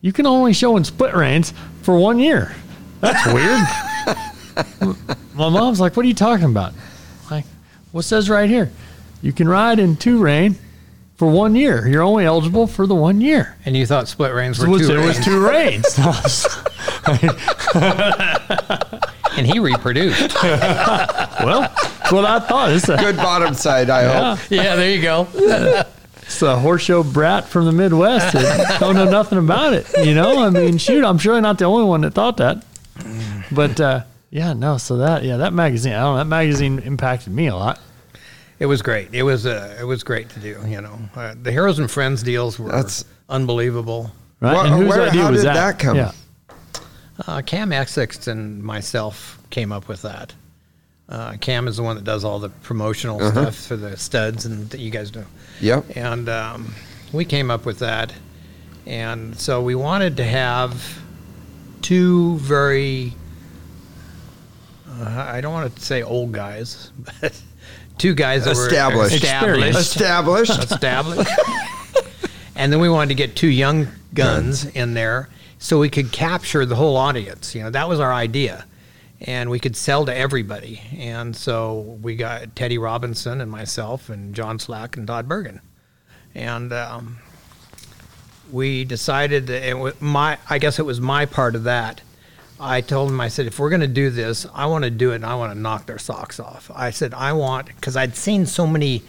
you 0.00 0.12
can 0.12 0.26
only 0.26 0.52
show 0.54 0.76
in 0.76 0.84
split 0.84 1.14
reins 1.14 1.52
for 1.82 1.98
one 1.98 2.18
year. 2.18 2.54
That's 3.00 3.26
weird. 3.26 5.06
My 5.34 5.48
mom's 5.48 5.80
like, 5.80 5.96
"What 5.96 6.04
are 6.04 6.08
you 6.08 6.14
talking 6.14 6.46
about?" 6.46 6.72
Like, 7.30 7.44
what 7.92 8.04
says 8.04 8.28
right 8.30 8.48
here? 8.48 8.70
You 9.22 9.32
can 9.32 9.48
ride 9.48 9.78
in 9.78 9.96
two 9.96 10.18
rein 10.18 10.56
for 11.16 11.30
one 11.30 11.54
year. 11.54 11.86
You're 11.86 12.02
only 12.02 12.24
eligible 12.24 12.66
for 12.66 12.86
the 12.86 12.94
one 12.94 13.20
year. 13.20 13.56
and 13.66 13.76
you 13.76 13.86
thought 13.86 14.08
split 14.08 14.32
reins 14.34 14.58
were 14.58 14.78
So 14.78 14.86
two 14.86 15.00
it 15.00 15.06
was 15.06 15.22
two 15.24 15.46
reins. 15.46 15.98
and 19.36 19.46
he 19.46 19.58
reproduced. 19.58 20.34
well, 20.42 21.60
that's 21.62 22.12
what 22.12 22.24
I 22.24 22.40
thought. 22.40 22.72
It's 22.72 22.88
a, 22.88 22.96
good 22.96 23.16
bottom 23.16 23.54
side, 23.54 23.90
I 23.90 24.02
yeah, 24.02 24.36
hope. 24.36 24.50
yeah, 24.50 24.76
there 24.76 24.90
you 24.90 25.02
go. 25.02 25.28
it's 26.22 26.42
a 26.42 26.58
horse 26.58 26.82
show 26.82 27.02
brat 27.02 27.48
from 27.48 27.64
the 27.66 27.72
Midwest 27.72 28.32
that 28.34 28.80
don't 28.80 28.94
know 28.94 29.10
nothing 29.10 29.38
about 29.38 29.72
it. 29.72 29.86
You 30.04 30.14
know, 30.14 30.44
I 30.44 30.50
mean, 30.50 30.78
shoot, 30.78 31.04
I'm 31.04 31.18
surely 31.18 31.40
not 31.40 31.58
the 31.58 31.64
only 31.66 31.84
one 31.84 32.02
that 32.02 32.14
thought 32.14 32.36
that. 32.38 32.64
But 33.52 33.80
uh, 33.80 34.04
yeah, 34.30 34.52
no. 34.52 34.76
So 34.78 34.98
that 34.98 35.24
yeah, 35.24 35.38
that 35.38 35.52
magazine. 35.52 35.92
I 35.94 36.00
don't 36.00 36.12
know. 36.14 36.18
That 36.18 36.26
magazine 36.26 36.78
impacted 36.80 37.32
me 37.32 37.48
a 37.48 37.56
lot. 37.56 37.80
It 38.58 38.66
was 38.66 38.82
great. 38.82 39.08
It 39.12 39.22
was 39.22 39.46
uh, 39.46 39.76
it 39.80 39.84
was 39.84 40.04
great 40.04 40.28
to 40.30 40.40
do. 40.40 40.60
You 40.66 40.82
know, 40.82 40.98
uh, 41.16 41.34
the 41.40 41.50
Heroes 41.50 41.78
and 41.78 41.90
Friends 41.90 42.22
deals 42.22 42.58
were 42.58 42.70
That's- 42.70 43.04
unbelievable. 43.28 44.12
Right? 44.40 44.54
Wha- 44.54 44.64
and 44.64 44.74
whose 44.74 44.88
where- 44.88 45.08
idea 45.08 45.22
how 45.22 45.30
was 45.30 45.40
did 45.40 45.48
that? 45.48 45.54
that 45.54 45.78
come? 45.78 45.96
Yeah. 45.96 46.12
Uh, 47.26 47.42
Cam 47.42 47.72
Essex 47.72 48.26
and 48.26 48.62
myself 48.62 49.38
came 49.50 49.72
up 49.72 49.88
with 49.88 50.02
that. 50.02 50.32
Uh, 51.08 51.36
Cam 51.40 51.66
is 51.66 51.76
the 51.76 51.82
one 51.82 51.96
that 51.96 52.04
does 52.04 52.24
all 52.24 52.38
the 52.38 52.48
promotional 52.48 53.18
stuff 53.30 53.56
for 53.56 53.76
the 53.76 53.96
studs 53.96 54.46
and 54.46 54.70
that 54.70 54.78
you 54.78 54.90
guys 54.90 55.10
do. 55.10 55.24
Yep. 55.60 55.96
And 55.96 56.28
um, 56.28 56.72
we 57.12 57.24
came 57.24 57.50
up 57.50 57.66
with 57.66 57.80
that. 57.80 58.12
And 58.86 59.38
so 59.38 59.60
we 59.60 59.74
wanted 59.74 60.16
to 60.18 60.24
have 60.24 60.98
two 61.82 62.36
very, 62.38 63.12
uh, 64.88 65.26
I 65.28 65.40
don't 65.40 65.52
want 65.52 65.74
to 65.74 65.82
say 65.82 66.02
old 66.02 66.30
guys, 66.32 66.92
but 67.20 67.40
two 67.98 68.14
guys 68.14 68.44
that 68.44 68.52
Established. 68.52 69.10
were 69.10 69.16
established. 69.16 69.78
Established. 69.78 70.64
established. 70.70 71.30
and 72.54 72.72
then 72.72 72.80
we 72.80 72.88
wanted 72.88 73.08
to 73.08 73.14
get 73.14 73.34
two 73.34 73.48
young 73.48 73.88
guns 74.14 74.64
in 74.64 74.94
there 74.94 75.28
so 75.60 75.78
we 75.78 75.90
could 75.90 76.10
capture 76.10 76.64
the 76.64 76.74
whole 76.74 76.96
audience. 76.96 77.54
You 77.54 77.62
know, 77.62 77.70
that 77.70 77.86
was 77.86 78.00
our 78.00 78.12
idea. 78.12 78.64
And 79.20 79.50
we 79.50 79.60
could 79.60 79.76
sell 79.76 80.06
to 80.06 80.16
everybody. 80.16 80.80
And 80.96 81.36
so 81.36 81.98
we 82.00 82.16
got 82.16 82.56
Teddy 82.56 82.78
Robinson 82.78 83.42
and 83.42 83.50
myself 83.50 84.08
and 84.08 84.34
John 84.34 84.58
Slack 84.58 84.96
and 84.96 85.06
Todd 85.06 85.28
Bergen. 85.28 85.60
And 86.34 86.72
um, 86.72 87.18
we 88.50 88.86
decided 88.86 89.48
that 89.48 89.62
it 89.62 90.00
my, 90.00 90.38
I 90.48 90.58
guess 90.58 90.78
it 90.78 90.86
was 90.86 90.98
my 90.98 91.26
part 91.26 91.54
of 91.54 91.64
that. 91.64 92.00
I 92.58 92.80
told 92.80 93.10
him, 93.10 93.20
I 93.20 93.28
said, 93.28 93.46
if 93.46 93.58
we're 93.58 93.70
going 93.70 93.80
to 93.80 93.86
do 93.86 94.08
this, 94.08 94.46
I 94.54 94.64
want 94.64 94.84
to 94.84 94.90
do 94.90 95.12
it 95.12 95.16
and 95.16 95.26
I 95.26 95.34
want 95.34 95.52
to 95.52 95.58
knock 95.58 95.84
their 95.84 95.98
socks 95.98 96.40
off. 96.40 96.70
I 96.74 96.90
said, 96.90 97.12
I 97.12 97.34
want, 97.34 97.66
because 97.66 97.96
I'd 97.96 98.16
seen 98.16 98.46
so 98.46 98.66
many 98.66 99.02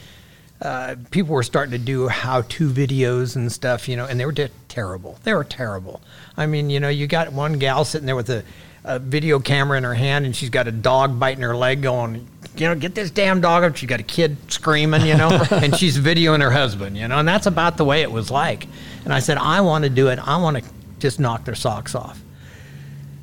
uh, 0.62 0.96
people 1.10 1.34
were 1.34 1.44
starting 1.44 1.72
to 1.72 1.80
do 1.80 2.08
how-to 2.08 2.70
videos 2.70 3.36
and 3.36 3.52
stuff, 3.52 3.90
you 3.90 3.96
know, 3.96 4.06
and 4.06 4.20
they 4.20 4.26
were 4.26 4.36
terrible. 4.68 5.18
They 5.24 5.34
were 5.34 5.44
terrible. 5.44 6.02
I 6.38 6.46
mean, 6.46 6.70
you 6.70 6.80
know, 6.80 6.90
you 6.90 7.08
got 7.08 7.34
one 7.34 7.54
gal 7.58 7.84
sitting 7.84 8.06
there 8.06 8.16
with 8.16 8.30
a, 8.30 8.44
a 8.84 9.00
video 9.00 9.40
camera 9.40 9.78
in 9.78 9.84
her 9.84 9.96
hand, 9.96 10.26
and 10.26 10.36
she's 10.36 10.52
got 10.52 10.68
a 10.68 10.72
dog 10.72 11.20
biting 11.20 11.42
her 11.42 11.56
leg, 11.56 11.82
going, 11.82 12.28
you 12.56 12.68
know, 12.68 12.76
get 12.76 12.94
this 12.94 13.10
damn 13.10 13.42
dog 13.42 13.64
up. 13.64 13.76
She's 13.76 13.90
got 13.90 14.00
a 14.00 14.04
kid 14.04 14.38
screaming, 14.52 15.06
you 15.06 15.18
know, 15.18 15.30
and 15.52 15.76
she's 15.76 15.98
videoing 15.98 16.42
her 16.42 16.52
husband, 16.52 16.96
you 16.96 17.08
know, 17.08 17.18
and 17.18 17.28
that's 17.28 17.48
about 17.48 17.78
the 17.78 17.86
way 17.86 18.02
it 18.02 18.12
was 18.12 18.30
like. 18.30 18.68
And 19.04 19.12
I 19.12 19.20
said, 19.20 19.38
I 19.38 19.62
want 19.62 19.84
to 19.86 19.90
do 19.90 20.10
it. 20.10 20.20
I 20.20 20.38
want 20.38 20.58
to 20.58 20.64
just 21.00 21.20
knock 21.20 21.44
their 21.44 21.56
socks 21.56 21.96
off. 21.96 22.22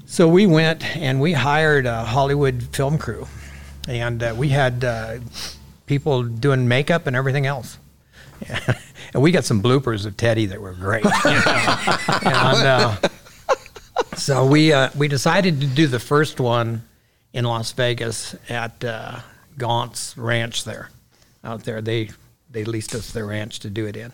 So 0.06 0.27
we 0.27 0.47
went 0.47 0.85
and 0.97 1.20
we 1.20 1.35
hired 1.35 1.86
a 1.86 2.02
Hollywood 2.02 2.65
film 2.73 2.98
crew, 2.98 3.28
and 3.86 4.23
uh, 4.23 4.35
we 4.36 4.48
had 4.48 4.82
uh, 4.82 5.19
people 5.89 6.23
doing 6.23 6.69
makeup 6.69 7.06
and 7.06 7.16
everything 7.16 7.47
else. 7.47 7.78
and 9.15 9.23
we 9.23 9.32
got 9.32 9.44
some 9.44 9.62
bloopers 9.62 10.06
of 10.06 10.16
Teddy 10.16 10.47
that 10.47 10.60
were 10.60 10.74
great. 10.74 11.05
and 11.24 12.66
uh, 12.66 12.97
so 14.16 14.47
we 14.47 14.73
uh, 14.73 14.90
we 14.97 15.09
decided 15.09 15.60
to 15.60 15.66
do 15.66 15.86
the 15.86 15.98
first 15.98 16.39
one 16.39 16.82
in 17.32 17.44
Las 17.44 17.73
Vegas 17.73 18.36
at 18.48 18.85
uh, 18.85 19.20
Gaunt's 19.56 20.16
Ranch 20.16 20.65
there, 20.65 20.90
out 21.43 21.65
there. 21.65 21.81
They 21.81 22.10
they 22.51 22.65
leased 22.65 22.94
us 22.94 23.10
their 23.10 23.27
ranch 23.27 23.60
to 23.60 23.70
do 23.70 23.86
it 23.86 23.97
in. 23.97 24.12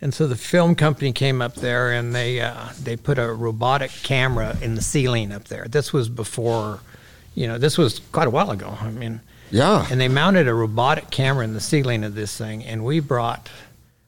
And 0.00 0.12
so 0.12 0.26
the 0.26 0.36
film 0.36 0.74
company 0.74 1.12
came 1.12 1.40
up 1.40 1.54
there 1.54 1.92
and 1.92 2.14
they 2.14 2.40
uh, 2.40 2.70
they 2.80 2.96
put 2.96 3.18
a 3.18 3.32
robotic 3.32 3.90
camera 4.02 4.56
in 4.60 4.74
the 4.74 4.82
ceiling 4.82 5.30
up 5.32 5.44
there. 5.44 5.66
This 5.68 5.92
was 5.92 6.08
before, 6.08 6.80
you 7.34 7.46
know, 7.46 7.56
this 7.58 7.78
was 7.78 8.00
quite 8.10 8.26
a 8.26 8.30
while 8.30 8.50
ago. 8.50 8.76
I 8.80 8.90
mean, 8.90 9.20
Yeah. 9.52 9.86
and 9.90 10.00
they 10.00 10.08
mounted 10.08 10.48
a 10.48 10.54
robotic 10.54 11.10
camera 11.10 11.44
in 11.44 11.52
the 11.54 11.60
ceiling 11.60 12.02
of 12.04 12.14
this 12.14 12.36
thing, 12.36 12.64
and 12.64 12.84
we 12.84 12.98
brought 13.00 13.48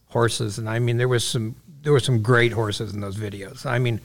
horses, 0.08 0.58
and 0.58 0.68
I 0.68 0.78
mean 0.80 0.96
there 0.96 1.08
was 1.08 1.24
some 1.24 1.54
there 1.82 1.92
were 1.92 2.00
some 2.00 2.22
great 2.22 2.52
horses 2.52 2.94
in 2.94 3.00
those 3.00 3.16
videos. 3.16 3.66
I 3.66 3.78
mean, 3.78 4.00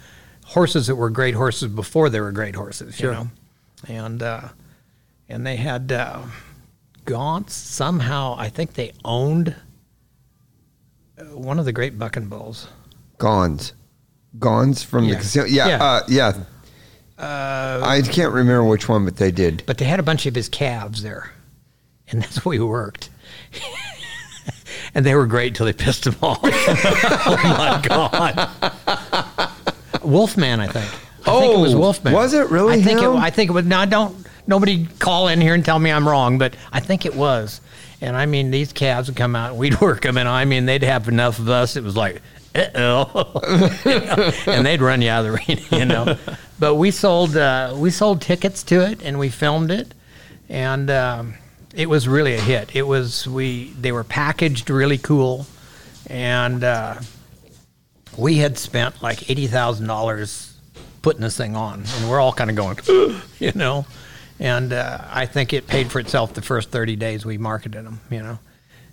horses 0.45 0.88
that 0.88 0.95
were 0.95 1.10
great 1.10 1.34
horses 1.36 1.70
before 1.72 2.10
they 2.10 2.20
were 2.20 2.32
great 2.34 2.56
horses, 2.56 2.99
you 2.99 3.10
know, 3.11 3.28
and 3.88 4.22
uh, 4.22 4.49
and 5.30 5.45
they 5.48 5.56
had 5.56 5.91
uh, 5.91 6.22
Gaunts 7.06 7.52
somehow. 7.52 8.36
I 8.38 8.49
think 8.49 8.74
they 8.74 8.91
owned 9.06 9.56
uh, 11.18 11.24
one 11.24 11.57
of 11.60 11.66
the 11.66 11.72
great 11.72 11.98
bucking 11.98 12.28
bulls. 12.28 12.68
Gaughans. 13.18 13.74
Gaughans 14.38 14.84
from 14.84 15.06
Yeah. 15.06 15.14
the 15.16 15.20
casino. 15.20 15.45
Yeah. 15.45 15.68
Yeah. 15.68 15.84
Uh, 15.84 16.02
yeah. 16.07 16.34
I 17.20 18.02
can't 18.04 18.34
remember 18.34 18.64
which 18.64 18.88
one, 18.90 19.06
but 19.06 19.18
they 19.18 19.32
did. 19.32 19.64
but 19.66 19.78
they 19.78 19.86
had 19.86 20.00
a 20.00 20.04
bunch 20.04 20.26
of 20.26 20.36
his 20.36 20.50
calves 20.50 21.02
there, 21.04 21.32
and 22.10 22.22
that's 22.22 22.44
where 22.46 22.58
we 22.58 22.64
worked. 22.66 23.10
and 24.94 25.06
they 25.06 25.16
were 25.16 25.26
great 25.28 25.56
till 25.56 25.66
they 25.66 25.74
pissed 25.74 26.04
them 26.06 26.16
off. 26.22 26.40
oh 26.44 27.40
my 27.44 27.82
god! 27.88 29.52
Wolfman, 30.04 30.60
I 30.60 30.68
think. 30.68 30.91
I 31.28 31.40
think 31.41 31.54
it 31.54 31.60
was 31.60 31.74
Oh, 31.76 31.80
Wolfman. 31.80 32.14
was 32.14 32.34
it 32.34 32.50
really 32.50 32.76
I 32.76 32.82
think 32.82 33.02
him? 33.02 33.14
it. 33.14 33.18
I 33.20 33.30
think 33.30 33.50
it 33.50 33.54
was. 33.54 33.66
Now, 33.66 33.86
don't 33.86 34.26
nobody 34.48 34.86
call 35.00 35.28
in 35.28 35.41
here 35.41 35.54
and 35.54 35.64
tell 35.64 35.78
me 35.80 35.91
I'm 35.91 36.08
wrong, 36.08 36.38
but 36.38 36.56
I 36.72 36.80
think 36.80 37.06
it 37.06 37.16
was. 37.16 37.62
And 38.02 38.16
I 38.16 38.26
mean, 38.26 38.50
these 38.52 38.72
calves 38.72 39.10
would 39.10 39.18
come 39.18 39.36
out, 39.36 39.52
and 39.52 39.60
we'd 39.60 39.80
work 39.82 40.02
them, 40.04 40.18
and 40.18 40.28
I 40.30 40.46
mean, 40.46 40.66
they'd 40.66 40.84
have 40.84 41.08
enough 41.10 41.38
of 41.40 41.50
us. 41.50 41.76
It 41.76 41.84
was 41.84 41.96
like, 41.98 42.16
uh 42.18 42.20
oh, 42.76 43.41
and 44.48 44.65
they'd 44.65 44.81
run 44.81 45.02
you 45.02 45.10
out 45.10 45.26
of 45.26 45.31
the 45.31 45.38
arena, 45.38 45.61
you 45.72 45.86
know. 45.86 46.18
But 46.60 46.76
we 46.76 46.91
sold 46.91 47.36
uh, 47.36 47.73
we 47.77 47.90
sold 47.91 48.22
tickets 48.22 48.64
to 48.64 48.90
it, 48.90 49.02
and 49.03 49.19
we 49.19 49.30
filmed 49.30 49.72
it, 49.72 49.94
and 50.48 50.90
um, 50.90 51.34
it 51.73 51.90
was 51.90 52.07
really 52.07 52.36
a 52.36 52.41
hit. 52.41 52.76
It 52.76 52.84
was 52.84 53.27
we 53.27 53.73
they 53.80 53.91
were 53.91 54.03
packaged 54.03 54.69
really 54.69 54.98
cool, 54.98 55.48
and 56.07 56.64
uh, 56.64 56.95
we 58.18 58.38
had 58.38 58.57
spent 58.57 59.02
like 59.02 59.30
eighty 59.30 59.48
thousand 59.48 59.88
dollars 59.88 60.53
putting 61.02 61.22
this 61.22 61.38
thing 61.38 61.56
on, 61.56 61.84
and 61.95 62.10
we're 62.10 62.19
all 62.19 62.34
kind 62.34 62.49
of 62.49 62.56
going, 62.56 62.77
you 63.40 63.52
know. 63.56 63.86
and 64.40 64.73
uh, 64.73 64.99
I 65.10 65.26
think 65.26 65.53
it 65.53 65.68
paid 65.68 65.91
for 65.91 65.99
itself 65.99 66.34
the 66.34 66.41
first 66.41 66.72
30 66.72 66.95
days 66.95 67.26
we 67.26 67.38
marketed 67.38 67.86
them, 67.86 68.02
you 68.10 68.22
know. 68.22 68.40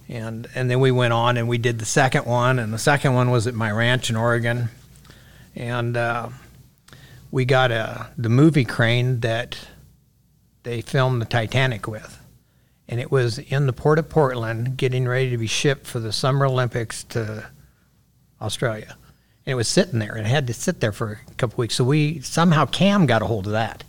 And 0.09 0.47
and 0.55 0.70
then 0.70 0.78
we 0.78 0.93
went 0.93 1.12
on 1.12 1.37
and 1.37 1.49
we 1.49 1.59
did 1.59 1.81
the 1.81 1.85
second 1.85 2.27
one, 2.27 2.61
and 2.61 2.73
the 2.73 2.78
second 2.78 3.15
one 3.15 3.31
was 3.31 3.49
at 3.49 3.55
my 3.55 3.73
ranch 3.73 4.09
in 4.09 4.15
Oregon, 4.15 4.69
and 5.57 5.97
uh, 5.97 6.28
we 7.33 7.45
got 7.45 7.73
a 7.73 8.07
the 8.16 8.28
movie 8.28 8.65
crane 8.65 9.19
that 9.20 9.59
they 10.62 10.81
filmed 10.81 11.20
the 11.20 11.27
Titanic 11.27 11.89
with, 11.89 12.20
and 12.89 13.01
it 13.01 13.11
was 13.11 13.41
in 13.41 13.66
the 13.66 13.73
port 13.73 13.99
of 13.99 14.09
Portland, 14.09 14.77
getting 14.77 15.09
ready 15.09 15.31
to 15.31 15.39
be 15.39 15.49
shipped 15.49 15.89
for 15.89 15.99
the 15.99 16.12
Summer 16.12 16.47
Olympics 16.47 17.03
to 17.05 17.45
Australia, 18.41 18.97
and 19.45 19.53
it 19.53 19.57
was 19.57 19.66
sitting 19.66 19.99
there, 19.99 20.15
and 20.15 20.24
it 20.24 20.31
had 20.31 20.47
to 20.47 20.55
sit 20.55 20.78
there 20.78 20.93
for 20.93 21.20
a 21.28 21.35
couple 21.35 21.57
weeks. 21.59 21.74
So 21.74 21.83
we 21.83 22.20
somehow 22.20 22.65
Cam 22.66 23.07
got 23.07 23.23
a 23.23 23.27
hold 23.27 23.47
of 23.47 23.53
that, 23.55 23.83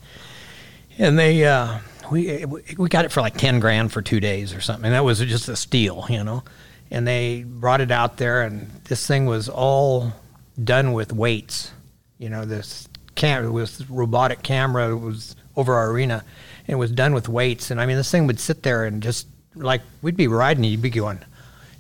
and 0.97 1.19
they 1.19 1.45
uh, 1.45 1.77
Eh, 2.15 2.45
we 2.45 2.63
we 2.77 2.89
got 2.89 3.05
it 3.05 3.11
for 3.11 3.21
like 3.21 3.37
ten 3.37 3.59
grand 3.59 3.91
for 3.91 4.01
two 4.01 4.19
days 4.19 4.53
or 4.53 4.61
something. 4.61 4.85
And 4.85 4.93
that 4.93 5.03
was 5.03 5.19
just 5.19 5.49
a 5.49 5.55
steal, 5.55 6.05
you 6.09 6.23
know. 6.23 6.43
And 6.89 7.07
they 7.07 7.43
brought 7.43 7.81
it 7.81 7.91
out 7.91 8.17
there, 8.17 8.43
and 8.43 8.69
this 8.85 9.05
thing 9.05 9.25
was 9.25 9.49
all 9.49 10.13
done 10.61 10.93
with 10.93 11.11
weights. 11.11 11.71
You 12.17 12.29
know, 12.29 12.45
this 12.45 12.87
cam 13.15 13.51
with 13.51 13.89
robotic 13.89 14.41
camera 14.43 14.95
was 14.95 15.35
over 15.55 15.73
our 15.73 15.91
arena, 15.91 16.23
and 16.65 16.73
it 16.73 16.77
was 16.77 16.91
done 16.91 17.13
with 17.13 17.27
weights. 17.27 17.71
And 17.71 17.81
I 17.81 17.85
mean, 17.85 17.97
this 17.97 18.09
thing 18.09 18.27
would 18.27 18.39
sit 18.39 18.63
there 18.63 18.85
and 18.85 19.03
just 19.03 19.27
like 19.55 19.81
we'd 20.01 20.17
be 20.17 20.27
riding, 20.27 20.63
you'd 20.63 20.81
be 20.81 20.89
going. 20.89 21.19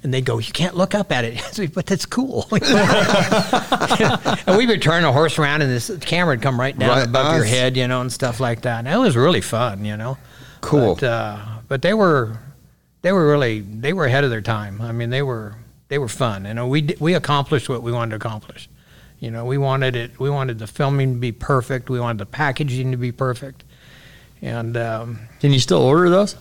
And 0.03 0.13
they 0.13 0.21
go, 0.21 0.37
you 0.37 0.53
can't 0.53 0.75
look 0.75 0.93
up 0.93 1.11
at 1.11 1.25
it, 1.25 1.71
but 1.73 1.85
that's 1.85 2.05
cool. 2.05 2.47
and 2.51 2.61
we'd 4.57 4.67
turn 4.67 4.79
turning 4.79 5.05
a 5.05 5.11
horse 5.11 5.39
around, 5.39 5.61
and 5.63 5.71
this 5.71 5.91
camera 6.01 6.33
would 6.33 6.41
come 6.41 6.59
right 6.59 6.77
down 6.77 6.89
Right, 6.89 7.07
above 7.07 7.35
your 7.35 7.45
head, 7.45 7.75
you 7.75 7.87
know, 7.87 8.01
and 8.01 8.11
stuff 8.11 8.39
like 8.39 8.61
that. 8.61 8.85
And 8.85 8.87
it 8.87 8.97
was 8.97 9.15
really 9.15 9.41
fun, 9.41 9.83
you 9.83 9.97
know. 9.97 10.17
Cool. 10.61 10.95
But, 10.95 11.03
uh, 11.03 11.45
but 11.67 11.81
they 11.81 11.93
were, 11.93 12.37
they 13.01 13.11
were 13.11 13.27
really, 13.27 13.61
they 13.61 13.93
were 13.93 14.05
ahead 14.05 14.23
of 14.23 14.29
their 14.29 14.41
time. 14.41 14.81
I 14.81 14.91
mean, 14.91 15.09
they 15.09 15.23
were, 15.23 15.55
they 15.87 15.97
were 15.97 16.07
fun. 16.07 16.45
You 16.45 16.53
know, 16.53 16.67
we 16.67 16.81
d- 16.81 16.95
we 16.99 17.13
accomplished 17.13 17.69
what 17.69 17.81
we 17.81 17.91
wanted 17.91 18.11
to 18.11 18.15
accomplish. 18.17 18.69
You 19.19 19.31
know, 19.31 19.45
we 19.45 19.57
wanted 19.57 19.95
it. 19.95 20.19
We 20.19 20.29
wanted 20.29 20.59
the 20.59 20.67
filming 20.67 21.15
to 21.15 21.19
be 21.19 21.31
perfect. 21.31 21.89
We 21.89 21.99
wanted 21.99 22.19
the 22.19 22.25
packaging 22.27 22.91
to 22.91 22.97
be 22.97 23.11
perfect. 23.11 23.63
And 24.41 24.77
um, 24.77 25.19
Can 25.39 25.51
you 25.51 25.59
still 25.59 25.81
order 25.81 26.09
those? 26.09 26.35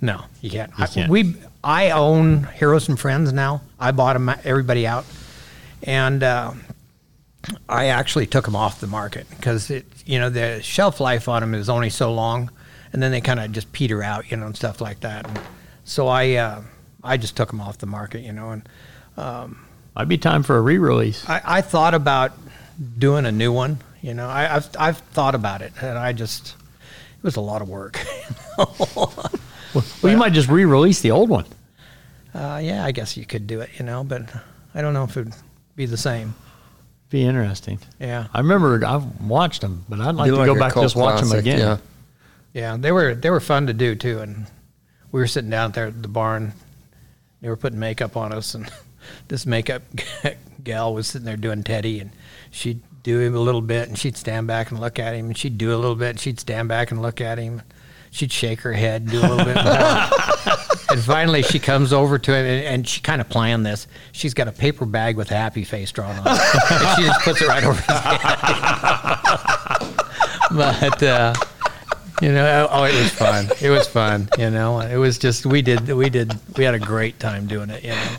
no, 0.00 0.24
you 0.40 0.50
can't. 0.50 0.72
You 0.78 0.86
can't. 0.86 1.10
we 1.10 1.36
I 1.64 1.90
own 1.90 2.44
Heroes 2.44 2.88
and 2.88 2.98
Friends 2.98 3.32
now. 3.32 3.62
I 3.78 3.92
bought 3.92 4.14
them 4.14 4.28
everybody 4.44 4.86
out, 4.86 5.04
and 5.82 6.22
uh, 6.22 6.52
I 7.68 7.86
actually 7.86 8.26
took 8.26 8.44
them 8.44 8.56
off 8.56 8.80
the 8.80 8.86
market 8.86 9.28
because 9.30 9.70
it 9.70 9.86
you 10.06 10.18
know 10.18 10.30
the 10.30 10.62
shelf 10.62 11.00
life 11.00 11.28
on 11.28 11.42
them 11.42 11.54
is 11.54 11.68
only 11.68 11.90
so 11.90 12.12
long, 12.12 12.50
and 12.92 13.02
then 13.02 13.12
they 13.12 13.20
kind 13.20 13.40
of 13.40 13.52
just 13.52 13.72
peter 13.72 14.02
out, 14.02 14.30
you 14.30 14.36
know, 14.36 14.46
and 14.46 14.56
stuff 14.56 14.80
like 14.80 15.00
that. 15.00 15.26
And 15.26 15.40
so 15.84 16.08
I 16.08 16.34
uh, 16.34 16.62
I 17.04 17.16
just 17.16 17.36
took 17.36 17.50
them 17.50 17.60
off 17.60 17.78
the 17.78 17.86
market, 17.86 18.20
you 18.20 18.32
know, 18.32 18.50
and 18.50 18.68
I'd 19.96 20.08
be 20.08 20.18
time 20.18 20.42
for 20.42 20.56
a 20.56 20.60
re-release. 20.60 21.28
I, 21.28 21.42
I 21.44 21.60
thought 21.60 21.94
about 21.94 22.32
doing 22.98 23.26
a 23.26 23.32
new 23.32 23.52
one. 23.52 23.78
You 24.00 24.14
know, 24.14 24.28
I, 24.28 24.56
I've 24.56 24.68
I've 24.78 24.98
thought 24.98 25.34
about 25.34 25.62
it, 25.62 25.72
and 25.80 25.98
I 25.98 26.12
just 26.12 26.56
it 27.18 27.24
was 27.24 27.36
a 27.36 27.40
lot 27.40 27.62
of 27.62 27.68
work. 27.68 28.04
Well, 29.74 30.12
you 30.12 30.16
might 30.18 30.32
just 30.32 30.48
re-release 30.48 31.00
the 31.00 31.10
old 31.10 31.28
one. 31.30 31.46
uh, 32.34 32.60
yeah, 32.62 32.84
I 32.84 32.92
guess 32.92 33.16
you 33.16 33.24
could 33.26 33.46
do 33.46 33.60
it, 33.60 33.70
you 33.78 33.84
know, 33.84 34.04
but 34.04 34.22
I 34.74 34.80
don't 34.82 34.94
know 34.94 35.04
if 35.04 35.16
it'd 35.16 35.34
be 35.76 35.86
the 35.86 35.96
same. 35.96 36.34
Be 37.10 37.24
interesting. 37.24 37.78
Yeah, 38.00 38.26
I 38.32 38.38
remember 38.38 38.84
I've 38.86 39.20
watched 39.20 39.60
them, 39.60 39.84
but 39.88 40.00
I'd 40.00 40.14
like 40.14 40.26
Be 40.26 40.30
to 40.30 40.36
like 40.36 40.46
go 40.46 40.54
back 40.54 40.64
and 40.64 40.72
cult 40.72 40.84
just 40.84 40.96
watch 40.96 41.20
them 41.20 41.38
again. 41.38 41.58
Yeah. 41.58 41.76
yeah, 42.54 42.76
they 42.78 42.90
were 42.90 43.14
they 43.14 43.28
were 43.28 43.40
fun 43.40 43.66
to 43.66 43.74
do 43.74 43.94
too, 43.94 44.20
and 44.20 44.46
we 45.10 45.20
were 45.20 45.26
sitting 45.26 45.50
down 45.50 45.72
there 45.72 45.86
at 45.88 46.00
the 46.00 46.08
barn. 46.08 46.54
They 47.42 47.48
were 47.48 47.56
putting 47.56 47.78
makeup 47.78 48.16
on 48.16 48.32
us, 48.32 48.54
and 48.54 48.70
this 49.28 49.44
makeup 49.44 49.82
gal 50.64 50.94
was 50.94 51.06
sitting 51.08 51.26
there 51.26 51.36
doing 51.36 51.62
Teddy, 51.64 52.00
and 52.00 52.12
she'd 52.50 52.80
do 53.02 53.20
him 53.20 53.34
a 53.34 53.40
little 53.40 53.60
bit, 53.60 53.88
and 53.88 53.98
she'd 53.98 54.16
stand 54.16 54.46
back 54.46 54.70
and 54.70 54.80
look 54.80 54.98
at 54.98 55.14
him, 55.14 55.26
and 55.26 55.36
she'd 55.36 55.58
do 55.58 55.74
a 55.74 55.76
little 55.76 55.96
bit, 55.96 56.10
and 56.10 56.20
she'd 56.20 56.40
stand 56.40 56.68
back 56.68 56.90
and 56.90 57.02
look 57.02 57.20
at 57.20 57.36
him. 57.36 57.60
She'd 58.12 58.30
shake 58.30 58.60
her 58.60 58.72
head, 58.72 59.02
and 59.02 59.10
do 59.10 59.18
a 59.18 59.22
little 59.22 59.44
bit. 59.44 59.56
and 60.90 61.00
finally, 61.00 61.42
she 61.42 61.58
comes 61.58 61.92
over 61.92 62.18
to 62.18 62.30
him, 62.32 62.46
and, 62.46 62.64
and 62.64 62.86
she 62.88 63.00
kind 63.00 63.20
of 63.20 63.28
planned 63.28 63.66
this. 63.66 63.88
She's 64.12 64.34
got 64.34 64.46
a 64.48 64.52
paper 64.52 64.86
bag 64.86 65.16
with 65.16 65.30
a 65.32 65.36
happy 65.36 65.64
face 65.64 65.90
drawn 65.90 66.16
on 66.18 66.26
it, 66.26 66.40
and 66.70 66.96
she 66.96 67.02
just 67.04 67.20
puts 67.22 67.42
it 67.42 67.48
right 67.48 67.64
over 67.64 67.74
his 67.74 67.86
head. 67.86 68.12
but 70.52 71.02
uh, 71.02 71.34
you 72.20 72.30
know, 72.30 72.68
oh, 72.70 72.84
it 72.84 72.94
was 72.94 73.10
fun. 73.10 73.48
It 73.60 73.70
was 73.70 73.88
fun. 73.88 74.28
You 74.38 74.50
know, 74.50 74.78
it 74.80 74.96
was 74.96 75.18
just 75.18 75.44
we 75.44 75.62
did 75.62 75.88
we 75.88 76.08
did 76.08 76.32
we 76.56 76.64
had 76.64 76.74
a 76.74 76.78
great 76.78 77.18
time 77.18 77.46
doing 77.46 77.70
it. 77.70 77.82
You 77.82 77.90
know, 77.90 78.16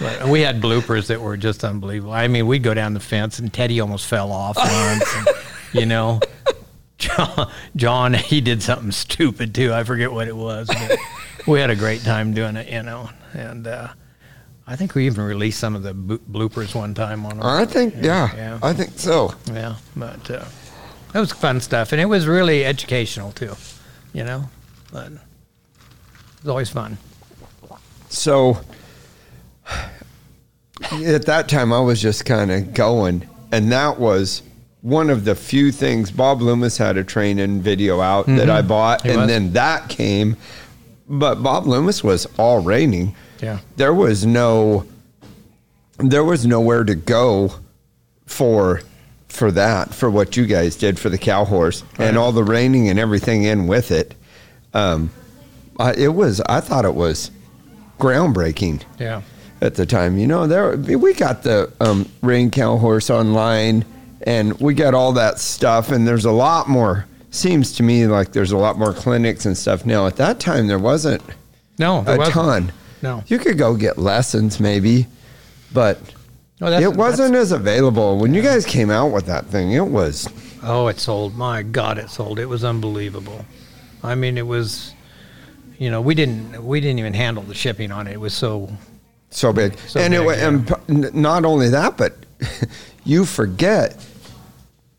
but 0.00 0.28
we 0.28 0.40
had 0.40 0.60
bloopers 0.60 1.06
that 1.08 1.20
were 1.20 1.36
just 1.36 1.62
unbelievable. 1.62 2.12
I 2.12 2.26
mean, 2.26 2.46
we'd 2.46 2.62
go 2.62 2.74
down 2.74 2.94
the 2.94 3.00
fence 3.00 3.38
and 3.38 3.52
Teddy 3.52 3.80
almost 3.80 4.06
fell 4.06 4.32
off 4.32 4.56
once. 4.56 5.14
And, 5.14 5.28
you 5.72 5.86
know, 5.86 6.20
John, 6.98 7.50
John 7.76 8.14
he 8.14 8.40
did 8.40 8.62
something 8.62 8.92
stupid 8.92 9.54
too. 9.54 9.72
I 9.72 9.84
forget 9.84 10.10
what 10.12 10.28
it 10.28 10.36
was. 10.36 10.68
But 10.68 10.98
we 11.46 11.60
had 11.60 11.70
a 11.70 11.76
great 11.76 12.02
time 12.02 12.32
doing 12.34 12.56
it. 12.56 12.68
You 12.72 12.82
know, 12.82 13.10
and 13.34 13.66
uh, 13.66 13.88
I 14.66 14.76
think 14.76 14.94
we 14.94 15.06
even 15.06 15.24
released 15.24 15.60
some 15.60 15.76
of 15.76 15.82
the 15.82 15.94
bo- 15.94 16.18
bloopers 16.18 16.74
one 16.74 16.94
time 16.94 17.24
on. 17.26 17.40
our- 17.40 17.60
I 17.60 17.64
think, 17.66 17.94
yeah, 18.00 18.34
Yeah. 18.34 18.58
I 18.62 18.72
think 18.72 18.98
so. 18.98 19.34
yeah, 19.52 19.76
but 19.94 20.30
uh, 20.30 20.44
that 21.12 21.20
was 21.20 21.32
fun 21.32 21.60
stuff, 21.60 21.92
and 21.92 22.00
it 22.00 22.06
was 22.06 22.26
really 22.26 22.64
educational 22.64 23.30
too. 23.32 23.54
You 24.12 24.24
know, 24.24 24.48
but 24.92 25.12
it 25.12 25.18
was 26.42 26.48
always 26.48 26.70
fun. 26.70 26.96
So 28.08 28.58
at 30.92 31.26
that 31.26 31.48
time, 31.48 31.72
I 31.72 31.80
was 31.80 32.00
just 32.00 32.24
kind 32.24 32.50
of 32.50 32.74
going, 32.74 33.28
and 33.52 33.70
that 33.72 33.98
was 33.98 34.42
one 34.86 35.10
of 35.10 35.24
the 35.24 35.34
few 35.34 35.72
things. 35.72 36.12
Bob 36.12 36.40
Loomis 36.40 36.78
had 36.78 36.96
a 36.96 37.02
training 37.02 37.60
video 37.60 38.00
out 38.00 38.26
that 38.26 38.48
I 38.48 38.62
bought, 38.62 39.00
Mm-hmm. 39.00 39.08
He 39.08 39.12
and 39.14 39.20
was. 39.22 39.28
then 39.28 39.52
that 39.54 39.88
came. 39.88 40.36
But 41.08 41.42
Bob 41.42 41.66
Loomis 41.66 42.04
was 42.04 42.26
all 42.38 42.60
reining. 42.60 43.14
Yeah. 43.42 43.58
There 43.76 43.92
was 43.94 44.24
no, 44.24 44.86
there 45.98 46.22
was 46.24 46.46
nowhere 46.46 46.84
to 46.84 46.94
go 46.94 47.52
for 48.26 48.82
for 49.28 49.50
that 49.52 49.92
for 49.92 50.08
what 50.10 50.36
you 50.36 50.46
guys 50.46 50.76
did 50.76 50.98
for 50.98 51.08
the 51.10 51.18
cow 51.18 51.44
horse 51.44 51.82
and 51.98 52.16
all 52.16 52.32
the 52.32 52.42
reining 52.44 52.88
and 52.88 52.98
everything 52.98 53.42
in 53.44 53.66
with 53.66 53.90
it. 53.90 54.14
Um, 54.72 55.10
I, 55.78 55.92
it 55.94 56.14
was. 56.14 56.40
I 56.42 56.60
thought 56.60 56.84
it 56.84 56.94
was 56.94 57.30
groundbreaking 57.98 58.82
Yeah. 58.98 59.22
at 59.60 59.74
the 59.74 59.84
time. 59.86 60.16
You 60.18 60.26
know, 60.26 60.46
there 60.46 60.76
we 60.76 61.12
got 61.14 61.42
the 61.42 61.72
um, 61.80 62.08
reined 62.22 62.52
cow 62.52 62.76
horse 62.78 63.10
online, 63.10 63.84
and 64.22 64.58
we 64.60 64.74
got 64.74 64.94
all 64.94 65.12
that 65.12 65.38
stuff. 65.38 65.90
And 65.90 66.06
there's 66.06 66.24
a 66.24 66.30
lot 66.32 66.68
more. 66.68 67.06
Seems 67.30 67.72
to 67.74 67.82
me 67.82 68.06
like 68.06 68.32
there's 68.32 68.52
a 68.52 68.56
lot 68.56 68.78
more 68.78 68.92
clinics 68.94 69.44
and 69.46 69.56
stuff 69.56 69.84
now. 69.84 70.06
At 70.06 70.16
that 70.16 70.40
time, 70.40 70.66
there 70.68 70.78
wasn't 70.78 71.22
No, 71.78 72.02
there 72.02 72.14
a 72.14 72.18
wasn't. 72.18 72.34
ton. 72.34 72.72
No. 73.02 73.22
You 73.26 73.38
could 73.38 73.58
go 73.58 73.74
get 73.76 73.98
lessons 73.98 74.58
maybe, 74.58 75.06
but 75.72 75.98
Oh, 76.62 76.70
that's- 76.70 76.82
it 76.82 76.96
wasn't 76.96 77.34
as 77.34 77.52
available 77.52 78.16
when 78.18 78.32
you 78.32 78.40
guys 78.40 78.64
came 78.64 78.90
out 78.90 79.08
with 79.12 79.26
that 79.26 79.46
thing. 79.46 79.72
It 79.72 79.86
was 79.86 80.26
Oh, 80.62 80.86
it 80.88 80.98
sold. 80.98 81.36
My 81.36 81.62
God, 81.62 81.98
it 81.98 82.08
sold. 82.10 82.38
It 82.38 82.46
was 82.48 82.64
unbelievable. 82.64 83.44
I 84.02 84.14
mean, 84.14 84.38
it 84.38 84.46
was. 84.46 84.92
You 85.78 85.90
know, 85.90 86.00
we 86.00 86.14
didn't 86.14 86.64
we 86.64 86.80
didn't 86.80 86.98
even 87.00 87.12
handle 87.12 87.42
the 87.42 87.54
shipping 87.54 87.92
on 87.92 88.06
it. 88.06 88.14
It 88.14 88.20
was 88.20 88.32
so. 88.32 88.70
so 89.30 89.52
big, 89.52 89.76
So 89.86 90.00
and 90.00 90.14
it 90.14 90.18
big, 90.18 90.26
wa- 90.26 90.32
yeah. 90.32 90.48
and 90.88 91.14
not 91.14 91.44
only 91.44 91.68
that, 91.68 91.98
but 91.98 92.16
you 93.06 93.24
forget 93.24 93.96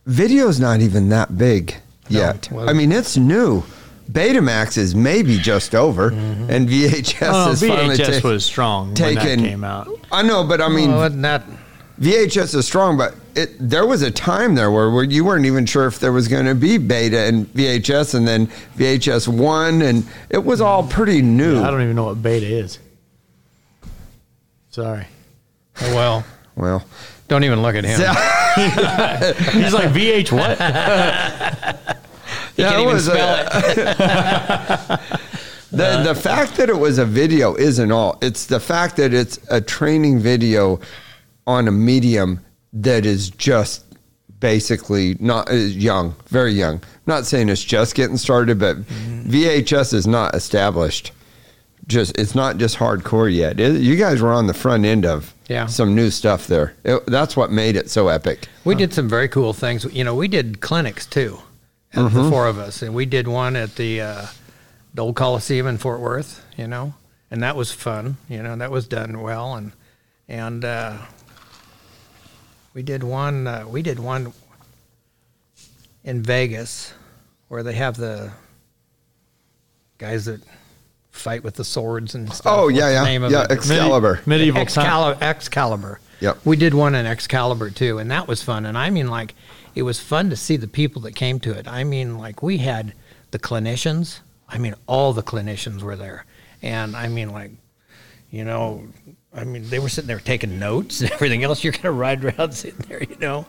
video's 0.05 0.59
not 0.59 0.79
even 0.81 1.09
that 1.09 1.37
big 1.37 1.75
yet. 2.09 2.49
well- 2.51 2.69
I 2.69 2.73
mean, 2.73 2.91
it's 2.91 3.17
new. 3.17 3.63
Betamax 4.11 4.77
is 4.77 4.95
maybe 4.95 5.37
just 5.37 5.75
over, 5.75 6.11
mm-hmm. 6.11 6.49
and 6.49 6.69
VHS 6.69 7.29
Oh, 7.29 7.51
is 7.51 7.59
finally 7.61 7.97
VHS 7.97 8.21
ta- 8.21 8.27
was 8.29 8.45
strong 8.45 8.87
when 8.87 8.95
taken. 8.95 9.41
that 9.41 9.49
came 9.49 9.63
out. 9.65 9.89
I 10.13 10.21
know, 10.23 10.45
but 10.45 10.61
I 10.61 10.69
mean, 10.69 10.91
well, 10.91 11.09
that 11.09 11.43
VHS 11.99 12.55
is 12.55 12.65
strong, 12.65 12.95
but 12.97 13.15
it 13.35 13.49
there 13.59 13.85
was 13.85 14.03
a 14.03 14.09
time 14.11 14.55
there 14.55 14.71
where, 14.71 14.89
where 14.91 15.03
you 15.03 15.25
weren't 15.25 15.45
even 15.45 15.65
sure 15.65 15.87
if 15.87 15.99
there 15.99 16.13
was 16.13 16.29
going 16.29 16.45
to 16.45 16.55
be 16.55 16.77
beta 16.77 17.19
and 17.19 17.47
VHS, 17.53 18.15
and 18.15 18.25
then 18.25 18.47
VHS 18.77 19.27
one, 19.27 19.81
and 19.81 20.07
it 20.29 20.45
was 20.45 20.61
all 20.61 20.87
pretty 20.87 21.21
new. 21.21 21.61
I 21.61 21.69
don't 21.69 21.81
even 21.81 21.97
know 21.97 22.05
what 22.05 22.23
beta 22.23 22.45
is. 22.45 22.79
Sorry. 24.69 25.05
oh, 25.81 25.95
well? 25.95 26.25
well, 26.55 26.85
Don't 27.27 27.43
even 27.43 27.61
look 27.61 27.75
at 27.75 27.83
him. 27.83 27.99
He's 29.61 29.73
like 29.73 29.89
VH 29.89 30.31
what? 30.31 30.57
He 32.55 32.63
Yeah, 32.63 32.69
can't 32.71 32.79
it 32.79 32.83
even 32.83 32.93
was 32.95 33.07
a- 33.07 33.11
spell 33.11 33.37
it. 33.69 34.99
the 35.71 36.01
the 36.03 36.15
fact 36.15 36.55
that 36.57 36.69
it 36.69 36.77
was 36.79 36.97
a 36.97 37.05
video 37.05 37.53
isn't 37.55 37.91
all. 37.91 38.17
It's 38.21 38.47
the 38.47 38.59
fact 38.59 38.97
that 38.97 39.13
it's 39.13 39.37
a 39.51 39.61
training 39.61 40.19
video 40.19 40.79
on 41.45 41.67
a 41.67 41.71
medium 41.71 42.43
that 42.73 43.05
is 43.05 43.29
just 43.29 43.85
basically 44.39 45.17
not 45.19 45.51
uh, 45.51 45.53
young, 45.53 46.15
very 46.29 46.51
young. 46.53 46.81
Not 47.05 47.27
saying 47.27 47.49
it's 47.49 47.63
just 47.63 47.93
getting 47.93 48.17
started, 48.17 48.57
but 48.59 48.81
VHS 48.81 49.93
is 49.93 50.07
not 50.07 50.33
established. 50.33 51.11
Just 51.87 52.17
it's 52.17 52.35
not 52.35 52.57
just 52.57 52.77
hardcore 52.77 53.33
yet. 53.33 53.59
It- 53.59 53.79
you 53.81 53.95
guys 53.95 54.21
were 54.21 54.33
on 54.33 54.47
the 54.47 54.53
front 54.53 54.83
end 54.85 55.05
of 55.05 55.33
Yeah. 55.47 55.67
some 55.67 55.95
new 55.95 56.09
stuff 56.11 56.45
there. 56.47 56.73
It- 56.83 57.05
that's 57.07 57.37
what 57.37 57.49
made 57.51 57.75
it 57.77 57.89
so 57.89 58.09
epic. 58.09 58.47
We 58.65 58.75
did 58.75 58.93
some 58.93 59.07
very 59.07 59.29
cool 59.29 59.53
things. 59.53 59.85
You 59.91 60.03
know, 60.03 60.13
we 60.13 60.27
did 60.27 60.59
clinics 60.59 61.05
too, 61.05 61.39
uh, 61.95 62.09
the 62.09 62.29
four 62.29 62.45
of 62.47 62.57
us, 62.59 62.81
and 62.81 62.93
we 62.93 63.05
did 63.05 63.27
one 63.27 63.55
at 63.55 63.75
the, 63.77 64.01
uh, 64.01 64.25
the 64.93 65.01
old 65.03 65.15
Coliseum 65.15 65.65
in 65.67 65.77
Fort 65.77 66.01
Worth. 66.01 66.43
You 66.57 66.67
know, 66.67 66.93
and 67.31 67.41
that 67.43 67.55
was 67.55 67.71
fun. 67.71 68.17
You 68.27 68.43
know, 68.43 68.55
that 68.57 68.71
was 68.71 68.85
done 68.87 69.21
well, 69.21 69.55
and 69.55 69.71
and 70.27 70.65
uh, 70.65 70.93
we 72.73 72.81
did 72.83 73.01
one. 73.03 73.47
Uh, 73.47 73.63
we 73.65 73.81
did 73.81 73.97
one 73.99 74.33
in 76.03 76.21
Vegas, 76.21 76.93
where 77.47 77.63
they 77.63 77.73
have 77.75 77.95
the 77.95 78.31
guys 79.97 80.25
that 80.25 80.41
fight 81.17 81.43
with 81.43 81.55
the 81.55 81.65
swords 81.65 82.15
and 82.15 82.31
stuff. 82.31 82.45
Oh 82.45 82.65
What's 82.65 82.77
yeah, 82.77 82.87
the 82.87 82.93
yeah, 82.93 83.03
name 83.03 83.23
of 83.23 83.31
yeah. 83.31 83.43
it? 83.43 83.51
Excalibur. 83.51 84.21
medieval. 84.25 84.61
Excalibur, 84.61 85.23
Excalibur. 85.23 85.99
Yep. 86.19 86.39
We 86.45 86.55
did 86.55 86.73
one 86.73 86.95
in 86.95 87.05
Excalibur 87.05 87.69
too, 87.69 87.99
and 87.99 88.09
that 88.11 88.27
was 88.27 88.41
fun. 88.41 88.65
And 88.65 88.77
I 88.77 88.89
mean, 88.89 89.07
like, 89.07 89.35
it 89.75 89.83
was 89.83 89.99
fun 89.99 90.29
to 90.29 90.35
see 90.35 90.57
the 90.57 90.67
people 90.67 91.01
that 91.03 91.15
came 91.15 91.39
to 91.41 91.51
it. 91.51 91.67
I 91.67 91.83
mean, 91.83 92.17
like, 92.17 92.41
we 92.41 92.57
had 92.57 92.93
the 93.31 93.39
clinicians. 93.39 94.19
I 94.49 94.57
mean, 94.57 94.75
all 94.87 95.13
the 95.13 95.23
clinicians 95.23 95.81
were 95.81 95.95
there, 95.95 96.25
and 96.61 96.95
I 96.95 97.07
mean, 97.07 97.29
like, 97.29 97.51
you 98.31 98.43
know, 98.43 98.87
I 99.33 99.43
mean, 99.43 99.69
they 99.69 99.79
were 99.79 99.89
sitting 99.89 100.07
there 100.07 100.19
taking 100.19 100.57
notes 100.57 101.01
and 101.01 101.11
everything 101.13 101.43
else. 101.43 101.63
You're 101.63 101.73
gonna 101.73 101.91
ride 101.91 102.23
around 102.23 102.51
sitting 102.53 102.85
there, 102.87 103.03
you 103.03 103.17
know, 103.19 103.45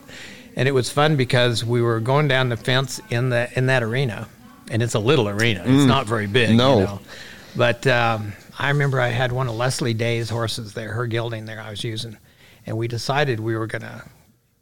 and 0.56 0.68
it 0.68 0.72
was 0.72 0.90
fun 0.90 1.16
because 1.16 1.64
we 1.64 1.80
were 1.80 2.00
going 2.00 2.28
down 2.28 2.48
the 2.48 2.56
fence 2.56 3.00
in 3.10 3.30
the 3.30 3.48
in 3.56 3.66
that 3.66 3.82
arena, 3.82 4.28
and 4.70 4.82
it's 4.82 4.94
a 4.94 4.98
little 4.98 5.28
arena. 5.28 5.60
It's 5.60 5.84
mm. 5.84 5.86
not 5.86 6.06
very 6.06 6.26
big. 6.26 6.56
No. 6.56 6.78
You 6.78 6.84
know? 6.84 7.00
But 7.58 7.88
um, 7.88 8.34
I 8.56 8.68
remember 8.68 9.00
I 9.00 9.08
had 9.08 9.32
one 9.32 9.48
of 9.48 9.56
Leslie 9.56 9.92
Day's 9.92 10.30
horses 10.30 10.74
there, 10.74 10.92
her 10.92 11.08
gelding 11.08 11.44
there 11.44 11.60
I 11.60 11.70
was 11.70 11.82
using, 11.82 12.16
and 12.64 12.78
we 12.78 12.86
decided 12.86 13.40
we 13.40 13.56
were 13.56 13.66
going 13.66 13.82
to 13.82 14.04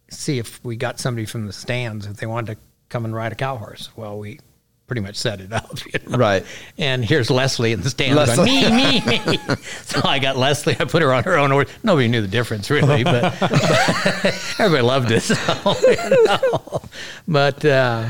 see 0.08 0.38
if 0.38 0.64
we 0.64 0.76
got 0.76 0.98
somebody 0.98 1.26
from 1.26 1.46
the 1.46 1.52
stands 1.52 2.06
if 2.06 2.16
they 2.16 2.26
wanted 2.26 2.54
to 2.54 2.60
come 2.88 3.04
and 3.04 3.14
ride 3.14 3.32
a 3.32 3.34
cow 3.34 3.58
horse. 3.58 3.90
Well, 3.96 4.18
we 4.18 4.40
pretty 4.86 5.02
much 5.02 5.16
set 5.16 5.42
it 5.42 5.52
up, 5.52 5.78
you 5.92 6.08
know? 6.08 6.16
Right. 6.16 6.42
And 6.78 7.04
here's 7.04 7.30
Leslie 7.30 7.72
in 7.72 7.82
the 7.82 7.90
stands 7.90 8.16
Leslie. 8.16 8.62
going, 8.62 8.74
me, 8.74 9.00
me, 9.00 9.20
me. 9.26 9.38
so 9.82 10.00
I 10.02 10.18
got 10.18 10.38
Leslie. 10.38 10.76
I 10.80 10.86
put 10.86 11.02
her 11.02 11.12
on 11.12 11.24
her 11.24 11.36
own 11.36 11.50
horse. 11.50 11.68
Nobody 11.82 12.08
knew 12.08 12.22
the 12.22 12.28
difference 12.28 12.70
really, 12.70 13.04
but, 13.04 13.24
everybody 14.58 14.82
loved 14.82 15.10
it. 15.10 15.20
So, 15.20 15.74
you 15.86 16.24
know. 16.24 16.82
But 17.28 17.62
uh, 17.62 18.08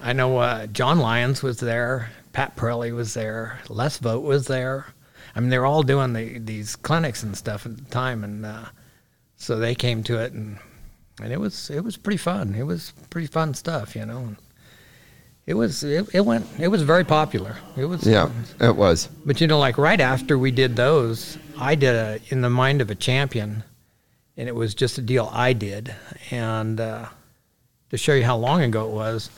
I 0.00 0.12
know 0.14 0.38
uh, 0.38 0.66
John 0.66 0.98
Lyons 0.98 1.44
was 1.44 1.60
there. 1.60 2.10
Pat 2.36 2.54
Parelli 2.54 2.94
was 2.94 3.14
there. 3.14 3.60
Les 3.70 3.96
Vogt 3.96 4.22
was 4.22 4.46
there. 4.46 4.88
I 5.34 5.40
mean, 5.40 5.48
they 5.48 5.58
were 5.58 5.64
all 5.64 5.82
doing 5.82 6.12
the, 6.12 6.38
these 6.38 6.76
clinics 6.76 7.22
and 7.22 7.34
stuff 7.34 7.64
at 7.64 7.78
the 7.78 7.84
time, 7.84 8.22
and 8.22 8.44
uh, 8.44 8.66
so 9.36 9.56
they 9.56 9.74
came 9.74 10.02
to 10.02 10.22
it, 10.22 10.34
and 10.34 10.58
and 11.18 11.32
it 11.32 11.40
was 11.40 11.70
it 11.70 11.82
was 11.82 11.96
pretty 11.96 12.18
fun. 12.18 12.54
It 12.54 12.64
was 12.64 12.92
pretty 13.08 13.26
fun 13.26 13.54
stuff, 13.54 13.96
you 13.96 14.04
know. 14.04 14.36
It 15.46 15.54
was 15.54 15.82
it, 15.82 16.10
it 16.12 16.26
went 16.26 16.46
it 16.58 16.68
was 16.68 16.82
very 16.82 17.04
popular. 17.04 17.56
It 17.74 17.86
was 17.86 18.06
Yeah, 18.06 18.28
it 18.60 18.76
was. 18.76 19.08
but 19.24 19.40
you 19.40 19.46
know, 19.46 19.58
like 19.58 19.78
right 19.78 19.98
after 19.98 20.36
we 20.36 20.50
did 20.50 20.76
those, 20.76 21.38
I 21.58 21.74
did 21.74 21.94
a 21.94 22.20
in 22.28 22.42
the 22.42 22.50
mind 22.50 22.82
of 22.82 22.90
a 22.90 22.94
champion, 22.94 23.64
and 24.36 24.46
it 24.46 24.54
was 24.54 24.74
just 24.74 24.98
a 24.98 25.02
deal 25.02 25.30
I 25.32 25.54
did. 25.54 25.94
And 26.30 26.80
uh, 26.80 27.06
to 27.88 27.96
show 27.96 28.12
you 28.12 28.24
how 28.24 28.36
long 28.36 28.60
ago 28.60 28.86
it 28.90 28.92
was, 28.92 29.30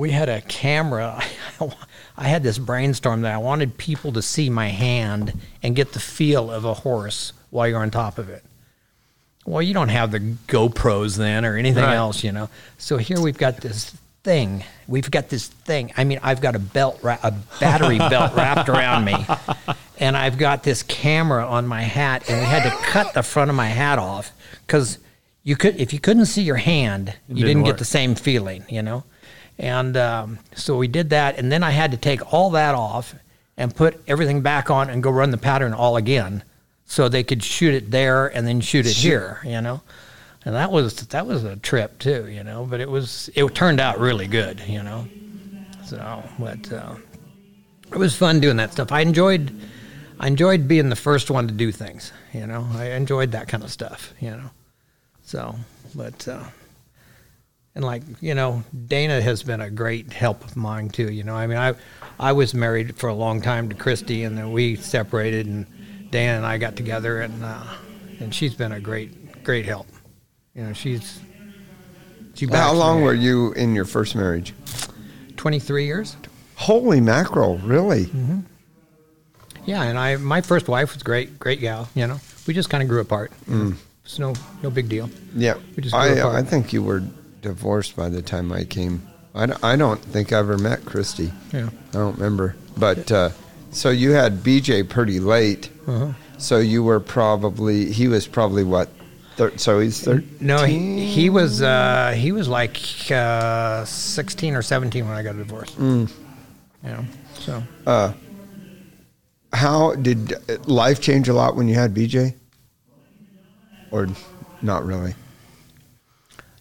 we 0.00 0.10
had 0.10 0.30
a 0.30 0.40
camera. 0.40 1.22
I 2.16 2.24
had 2.28 2.42
this 2.42 2.56
brainstorm 2.58 3.20
that 3.20 3.34
I 3.34 3.36
wanted 3.36 3.76
people 3.76 4.12
to 4.12 4.22
see 4.22 4.48
my 4.48 4.68
hand 4.68 5.38
and 5.62 5.76
get 5.76 5.92
the 5.92 6.00
feel 6.00 6.50
of 6.50 6.64
a 6.64 6.72
horse 6.72 7.34
while 7.50 7.68
you're 7.68 7.80
on 7.82 7.90
top 7.90 8.16
of 8.16 8.30
it. 8.30 8.42
Well, 9.44 9.60
you 9.60 9.74
don't 9.74 9.90
have 9.90 10.10
the 10.10 10.20
GoPros 10.20 11.18
then 11.18 11.44
or 11.44 11.56
anything 11.58 11.84
Right. 11.84 11.96
else, 11.96 12.24
you 12.24 12.32
know. 12.32 12.48
So 12.78 12.96
here 12.96 13.20
we've 13.20 13.36
got 13.36 13.58
this 13.58 13.94
thing. 14.24 14.64
We've 14.88 15.10
got 15.10 15.28
this 15.28 15.48
thing. 15.48 15.92
I 15.98 16.04
mean, 16.04 16.18
I've 16.22 16.40
got 16.40 16.56
a 16.56 16.58
belt, 16.58 16.98
ra- 17.02 17.18
a 17.22 17.32
battery 17.60 17.98
belt 17.98 18.34
wrapped 18.34 18.70
around 18.70 19.04
me, 19.04 19.16
and 19.98 20.16
I've 20.16 20.38
got 20.38 20.62
this 20.62 20.82
camera 20.82 21.46
on 21.46 21.66
my 21.66 21.82
hat, 21.82 22.24
and 22.30 22.40
we 22.40 22.46
had 22.46 22.62
to 22.62 22.70
cut 22.86 23.12
the 23.12 23.22
front 23.22 23.50
of 23.50 23.56
my 23.56 23.68
hat 23.68 23.98
off 23.98 24.32
because 24.66 24.98
you 25.42 25.56
could, 25.56 25.76
if 25.78 25.92
you 25.92 26.00
couldn't 26.00 26.26
see 26.26 26.42
your 26.42 26.56
hand, 26.56 27.14
you 27.28 27.34
didn't 27.34 27.48
didn't, 27.48 27.64
get 27.64 27.78
the 27.78 27.84
same 27.84 28.14
feeling, 28.14 28.64
you 28.70 28.80
know. 28.82 29.04
And 29.60 29.94
um, 29.98 30.38
so 30.54 30.78
we 30.78 30.88
did 30.88 31.10
that, 31.10 31.38
and 31.38 31.52
then 31.52 31.62
I 31.62 31.70
had 31.70 31.90
to 31.90 31.98
take 31.98 32.32
all 32.32 32.50
that 32.50 32.74
off 32.74 33.14
and 33.58 33.76
put 33.76 34.02
everything 34.08 34.40
back 34.40 34.70
on 34.70 34.88
and 34.88 35.02
go 35.02 35.10
run 35.10 35.30
the 35.30 35.36
pattern 35.36 35.74
all 35.74 35.98
again, 35.98 36.42
so 36.86 37.10
they 37.10 37.22
could 37.22 37.44
shoot 37.44 37.74
it 37.74 37.90
there 37.90 38.28
and 38.28 38.46
then 38.46 38.62
shoot 38.62 38.86
it 38.86 38.96
here, 38.96 39.38
you 39.44 39.60
know. 39.60 39.82
And 40.46 40.54
that 40.54 40.72
was 40.72 40.94
that 41.08 41.26
was 41.26 41.44
a 41.44 41.56
trip 41.56 41.98
too, 41.98 42.26
you 42.28 42.42
know. 42.42 42.64
But 42.64 42.80
it 42.80 42.88
was 42.88 43.28
it 43.34 43.54
turned 43.54 43.80
out 43.80 44.00
really 44.00 44.26
good, 44.26 44.60
you 44.60 44.82
know. 44.82 45.06
So, 45.84 46.22
but 46.38 46.72
uh, 46.72 46.94
it 47.92 47.98
was 47.98 48.16
fun 48.16 48.40
doing 48.40 48.56
that 48.56 48.72
stuff. 48.72 48.90
I 48.90 49.02
enjoyed 49.02 49.54
I 50.18 50.26
enjoyed 50.26 50.68
being 50.68 50.88
the 50.88 50.96
first 50.96 51.30
one 51.30 51.46
to 51.48 51.52
do 51.52 51.70
things, 51.70 52.14
you 52.32 52.46
know. 52.46 52.66
I 52.72 52.92
enjoyed 52.92 53.32
that 53.32 53.48
kind 53.48 53.62
of 53.62 53.70
stuff, 53.70 54.14
you 54.20 54.30
know. 54.30 54.50
So, 55.22 55.54
but 55.94 56.26
uh, 56.26 56.44
and 57.80 57.86
like 57.86 58.02
you 58.20 58.34
know, 58.34 58.62
Dana 58.86 59.20
has 59.22 59.42
been 59.42 59.60
a 59.60 59.70
great 59.70 60.12
help 60.12 60.44
of 60.44 60.56
mine 60.56 60.90
too. 60.90 61.10
You 61.10 61.24
know, 61.24 61.34
I 61.34 61.46
mean, 61.46 61.56
I 61.56 61.74
I 62.18 62.32
was 62.32 62.52
married 62.52 62.96
for 62.96 63.08
a 63.08 63.14
long 63.14 63.40
time 63.40 63.70
to 63.70 63.74
Christy, 63.74 64.24
and 64.24 64.36
then 64.36 64.52
we 64.52 64.76
separated, 64.76 65.46
and 65.46 65.66
Dana 66.10 66.34
and 66.34 66.46
I 66.46 66.58
got 66.58 66.76
together, 66.76 67.22
and 67.22 67.42
uh, 67.42 67.64
and 68.20 68.34
she's 68.34 68.54
been 68.54 68.72
a 68.72 68.80
great 68.80 69.42
great 69.42 69.64
help. 69.64 69.86
You 70.54 70.64
know, 70.64 70.72
she's 70.74 71.20
she 72.34 72.46
How 72.46 72.74
long 72.74 73.02
were 73.02 73.14
you 73.14 73.52
in 73.52 73.74
your 73.74 73.86
first 73.86 74.14
marriage? 74.14 74.52
Twenty 75.36 75.58
three 75.58 75.86
years. 75.86 76.16
Holy 76.56 77.00
mackerel! 77.00 77.56
Really? 77.58 78.04
Mm-hmm. 78.04 78.40
Yeah, 79.64 79.84
and 79.84 79.98
I 79.98 80.16
my 80.16 80.42
first 80.42 80.68
wife 80.68 80.92
was 80.92 81.02
great, 81.02 81.38
great 81.38 81.60
gal. 81.60 81.88
You 81.94 82.06
know, 82.06 82.20
we 82.46 82.52
just 82.52 82.68
kind 82.68 82.82
of 82.82 82.90
grew 82.90 83.00
apart. 83.00 83.32
It's 84.04 84.18
no 84.18 84.34
no 84.62 84.68
big 84.68 84.90
deal. 84.90 85.08
Yeah. 85.34 85.54
We 85.76 85.82
just 85.82 85.94
I. 85.94 86.38
I 86.38 86.42
think 86.42 86.72
you 86.74 86.82
were 86.82 87.02
divorced 87.40 87.96
by 87.96 88.08
the 88.08 88.22
time 88.22 88.52
I 88.52 88.64
came. 88.64 89.06
I 89.34 89.46
don't, 89.46 89.64
I 89.64 89.76
don't 89.76 90.00
think 90.00 90.32
I 90.32 90.38
ever 90.38 90.58
met 90.58 90.84
Christy. 90.84 91.32
Yeah. 91.52 91.70
I 91.90 91.92
don't 91.92 92.14
remember. 92.16 92.56
But 92.76 93.10
uh, 93.12 93.30
so 93.70 93.90
you 93.90 94.10
had 94.12 94.38
BJ 94.38 94.88
pretty 94.88 95.20
late. 95.20 95.70
Uh-huh. 95.86 96.12
So 96.38 96.58
you 96.58 96.82
were 96.82 97.00
probably 97.00 97.92
he 97.92 98.08
was 98.08 98.26
probably 98.26 98.64
what? 98.64 98.88
Thir- 99.36 99.56
so 99.58 99.78
he's 99.78 100.00
thirteen. 100.00 100.36
No, 100.40 100.64
he, 100.64 101.04
he 101.06 101.30
was 101.30 101.62
uh, 101.62 102.14
he 102.16 102.32
was 102.32 102.48
like 102.48 102.78
uh, 103.10 103.84
sixteen 103.84 104.54
or 104.54 104.62
seventeen 104.62 105.06
when 105.06 105.16
I 105.16 105.22
got 105.22 105.34
a 105.34 105.38
divorce. 105.38 105.74
Mm. 105.74 106.10
You 106.82 106.90
know, 106.90 107.04
so 107.34 107.62
How 109.52 109.94
did 109.96 110.32
uh, 110.32 110.56
life 110.66 111.00
change 111.00 111.28
a 111.28 111.34
lot 111.34 111.56
when 111.56 111.68
you 111.68 111.74
had 111.74 111.94
BJ? 111.94 112.34
Or 113.90 114.08
not 114.62 114.84
really? 114.84 115.14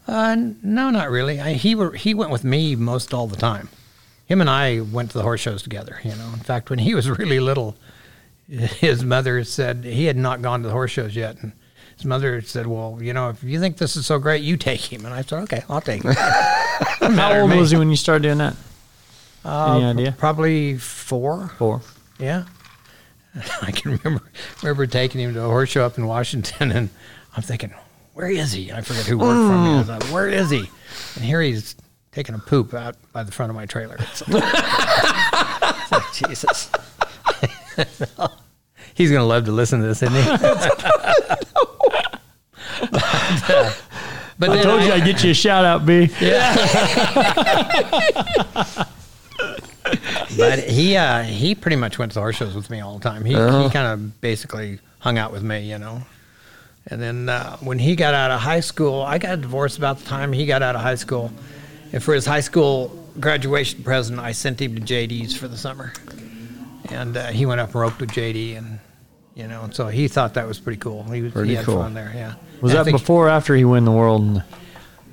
Uh, 0.09 0.35
no, 0.63 0.89
not 0.89 1.09
really. 1.09 1.39
I, 1.39 1.53
he 1.53 1.75
were 1.75 1.91
he 1.93 2.13
went 2.13 2.31
with 2.31 2.43
me 2.43 2.75
most 2.75 3.13
all 3.13 3.27
the 3.27 3.37
time. 3.37 3.69
Him 4.25 4.41
and 4.41 4.49
I 4.49 4.79
went 4.81 5.11
to 5.11 5.17
the 5.17 5.23
horse 5.23 5.39
shows 5.41 5.61
together. 5.63 5.99
You 6.03 6.11
know, 6.11 6.29
in 6.33 6.39
fact, 6.39 6.69
when 6.69 6.79
he 6.79 6.93
was 6.95 7.09
really 7.19 7.39
little, 7.39 7.75
his 8.47 9.03
mother 9.03 9.43
said 9.43 9.83
he 9.83 10.05
had 10.05 10.17
not 10.17 10.41
gone 10.41 10.61
to 10.61 10.67
the 10.67 10.73
horse 10.73 10.91
shows 10.91 11.15
yet, 11.15 11.37
and 11.41 11.51
his 11.95 12.05
mother 12.05 12.41
said, 12.41 12.67
"Well, 12.67 12.99
you 13.01 13.13
know, 13.13 13.29
if 13.29 13.43
you 13.43 13.59
think 13.59 13.77
this 13.77 13.95
is 13.95 14.05
so 14.05 14.19
great, 14.19 14.41
you 14.43 14.57
take 14.57 14.81
him." 14.81 15.05
And 15.05 15.13
I 15.13 15.21
said, 15.21 15.39
"Okay, 15.43 15.63
I'll 15.69 15.81
take 15.81 16.03
him." 16.03 16.13
How 16.15 17.39
old 17.41 17.51
was 17.51 17.71
he 17.71 17.77
when 17.77 17.89
you 17.89 17.95
started 17.95 18.23
doing 18.23 18.37
that? 18.39 18.55
Any 19.45 19.53
Uh, 19.85 19.89
idea? 19.91 20.11
Probably 20.17 20.77
four. 20.77 21.49
Four. 21.57 21.81
Yeah. 22.19 22.43
I 23.61 23.71
can 23.71 23.91
remember 23.97 24.23
remember 24.61 24.85
taking 24.87 25.21
him 25.21 25.33
to 25.33 25.41
a 25.43 25.47
horse 25.47 25.69
show 25.69 25.85
up 25.85 25.97
in 25.97 26.05
Washington, 26.07 26.71
and 26.71 26.89
I'm 27.35 27.43
thinking, 27.43 27.73
where 28.19 28.29
is 28.29 28.51
he? 28.51 28.69
I 28.69 28.81
forget 28.81 29.05
who 29.05 29.17
worked 29.17 29.31
for 29.31 29.57
me. 29.57 29.75
I 29.75 29.77
was 29.77 29.87
like, 29.87 30.03
where 30.11 30.27
is 30.27 30.49
he? 30.49 30.69
And 31.15 31.23
here 31.23 31.41
he's 31.41 31.77
taking 32.11 32.35
a 32.35 32.37
poop 32.37 32.73
out 32.73 32.97
by 33.13 33.23
the 33.23 33.31
front 33.31 33.49
of 33.49 33.55
my 33.55 33.65
trailer. 33.65 33.95
It's 33.97 34.27
like, 34.27 34.43
it's 34.43 35.91
like, 35.93 36.13
Jesus. 36.13 36.69
he's 38.93 39.09
going 39.09 39.21
to 39.21 39.25
love 39.25 39.45
to 39.45 39.53
listen 39.53 39.79
to 39.79 39.87
this, 39.87 40.03
isn't 40.03 40.13
he? 40.13 40.29
but, 40.37 40.83
uh, 43.49 43.73
but 44.37 44.49
I 44.49 44.63
told 44.63 44.83
you 44.83 44.91
I'd 44.91 45.05
get 45.05 45.23
you 45.23 45.31
a 45.31 45.33
shout 45.33 45.63
out, 45.63 45.85
B. 45.85 46.09
Yeah. 46.19 46.55
but 50.37 50.59
he 50.59 50.97
uh, 50.97 51.23
he 51.23 51.55
pretty 51.55 51.77
much 51.77 51.97
went 51.97 52.11
to 52.11 52.19
horse 52.19 52.35
shows 52.35 52.53
with 52.53 52.69
me 52.69 52.81
all 52.81 52.97
the 52.97 53.09
time. 53.09 53.23
He 53.23 53.31
he 53.31 53.69
kind 53.69 53.87
of 53.87 54.19
basically 54.19 54.79
hung 54.99 55.17
out 55.17 55.31
with 55.31 55.41
me, 55.41 55.69
you 55.69 55.77
know. 55.79 56.01
And 56.91 57.01
then 57.01 57.29
uh, 57.29 57.57
when 57.57 57.77
he 57.79 57.95
got 57.95 58.13
out 58.13 58.31
of 58.31 58.39
high 58.41 58.61
school, 58.61 59.01
I 59.01 59.17
got 59.19 59.41
divorced 59.41 59.77
about 59.77 59.99
the 59.99 60.05
time 60.05 60.33
he 60.33 60.45
got 60.45 60.63
out 60.63 60.75
of 60.75 60.81
high 60.81 60.95
school. 60.95 61.31
And 61.93 62.01
for 62.03 62.13
his 62.13 62.25
high 62.25 62.39
school 62.41 62.87
graduation 63.19 63.83
present, 63.83 64.19
I 64.19 64.31
sent 64.31 64.59
him 64.61 64.75
to 64.75 64.81
JD's 64.81 65.35
for 65.35 65.47
the 65.47 65.57
summer. 65.57 65.93
And 66.89 67.15
uh, 67.17 67.27
he 67.27 67.45
went 67.45 67.61
up 67.61 67.69
and 67.69 67.75
roped 67.81 67.99
with 67.99 68.09
JD, 68.11 68.57
and 68.57 68.79
you 69.35 69.47
know, 69.47 69.63
and 69.63 69.75
so 69.75 69.87
he 69.87 70.07
thought 70.07 70.33
that 70.33 70.47
was 70.47 70.59
pretty 70.59 70.79
cool. 70.79 71.03
He 71.03 71.21
was 71.21 71.33
Pretty 71.33 71.49
he 71.49 71.55
had 71.55 71.65
cool. 71.65 71.77
fun 71.77 71.93
there. 71.93 72.11
Yeah. 72.15 72.33
Was 72.61 72.73
And 72.73 72.85
that 72.87 72.91
before 72.91 73.27
or 73.27 73.29
after 73.29 73.55
he 73.55 73.63
won 73.65 73.85
the 73.85 73.91
world? 73.91 74.21
and- 74.21 74.43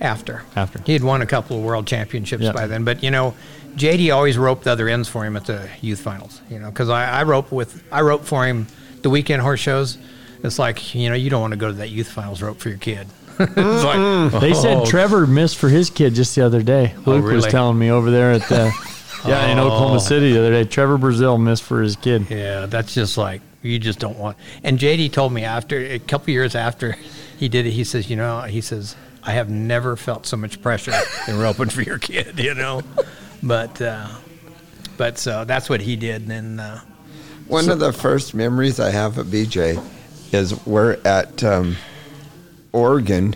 After. 0.01 0.43
After. 0.57 0.81
He 0.85 0.93
had 0.95 1.03
won 1.05 1.23
a 1.23 1.27
couple 1.27 1.59
of 1.59 1.63
world 1.65 1.87
championships 1.87 2.43
Yeah. 2.45 2.53
by 2.53 2.67
then, 2.67 2.85
but 2.85 3.03
you 3.03 3.11
know, 3.11 3.35
JD 3.77 4.15
always 4.15 4.37
roped 4.39 4.65
the 4.65 4.73
other 4.73 4.89
ends 4.89 5.09
for 5.09 5.25
him 5.25 5.37
at 5.37 5.45
the 5.47 5.69
youth 5.83 6.01
finals. 6.01 6.41
You 6.51 6.59
know, 6.59 6.71
because 6.71 6.89
I, 6.89 7.21
I 7.21 7.23
rope 7.25 7.53
with 7.53 7.83
I 7.93 8.01
rope 8.01 8.25
for 8.25 8.47
him 8.47 8.67
the 9.03 9.11
weekend 9.11 9.43
horse 9.43 9.61
shows. 9.61 9.99
It's 10.43 10.59
like 10.59 10.95
you 10.95 11.09
know 11.09 11.15
you 11.15 11.31
don't 11.31 11.41
want 11.41 11.53
to 11.53 11.59
go 11.59 11.69
to 11.69 11.75
that 11.75 11.91
youth 11.91 12.09
finals 12.09 12.43
rope 12.43 12.59
for 12.59 12.69
your 12.69 12.79
kid. 12.79 13.07
it's 13.39 13.85
like 13.85 14.41
They 14.41 14.55
said 14.55 14.79
oh, 14.79 14.87
Trevor 14.87 15.27
missed 15.27 15.59
for 15.59 15.69
his 15.69 15.91
kid 15.91 16.15
just 16.15 16.35
the 16.35 16.43
other 16.45 16.63
day. 16.63 16.95
Luke 17.05 17.25
was 17.25 17.35
really? 17.35 17.51
telling 17.51 17.79
me 17.79 17.91
over 17.91 18.11
there 18.11 18.33
at 18.33 18.43
the 18.49 18.73
yeah 19.27 19.49
in 19.49 19.59
Oklahoma 19.59 20.01
City 20.01 20.33
the 20.33 20.39
other 20.39 20.51
day. 20.51 20.65
Trevor 20.65 20.99
Brazile 20.99 21.43
missed 21.43 21.63
for 21.63 21.83
his 21.83 21.97
kid. 21.97 22.31
Yeah, 22.31 22.67
that's 22.67 22.95
just 22.95 23.19
like 23.19 23.43
you 23.63 23.79
just 23.79 23.99
don't 23.99 24.19
want. 24.19 24.37
And 24.63 24.79
JD 24.79 25.13
told 25.13 25.33
me 25.33 25.45
after 25.45 25.79
a 25.79 25.99
couple 25.99 26.31
years 26.31 26.55
after 26.55 26.93
he 27.39 27.49
did 27.49 27.67
it, 27.67 27.73
he 27.73 27.85
says, 27.85 28.09
you 28.09 28.17
know, 28.17 28.43
he 28.43 28.61
says, 28.61 28.97
I 29.23 29.33
have 29.33 29.51
never 29.51 29.97
felt 29.97 30.25
so 30.27 30.37
much 30.37 30.63
pressure 30.63 30.93
in 31.27 31.39
roping 31.39 31.69
for 31.69 31.83
your 31.83 31.99
kid, 31.99 32.39
you 32.39 32.55
know. 32.55 32.83
But 33.43 33.83
uh, 33.83 34.09
but 34.97 35.19
so 35.19 35.45
that's 35.45 35.69
what 35.69 35.81
he 35.81 35.97
did, 35.97 36.23
and 36.23 36.31
then 36.31 36.61
uh, 36.61 36.81
One 37.49 37.69
of 37.69 37.81
the 37.81 37.93
first 37.93 38.35
memories 38.35 38.81
I 38.81 38.91
have 38.91 39.19
of 39.19 39.27
BJ 39.27 39.83
is 40.37 40.65
we're 40.67 40.99
at 41.05 41.43
um, 41.43 41.77
Oregon 42.73 43.35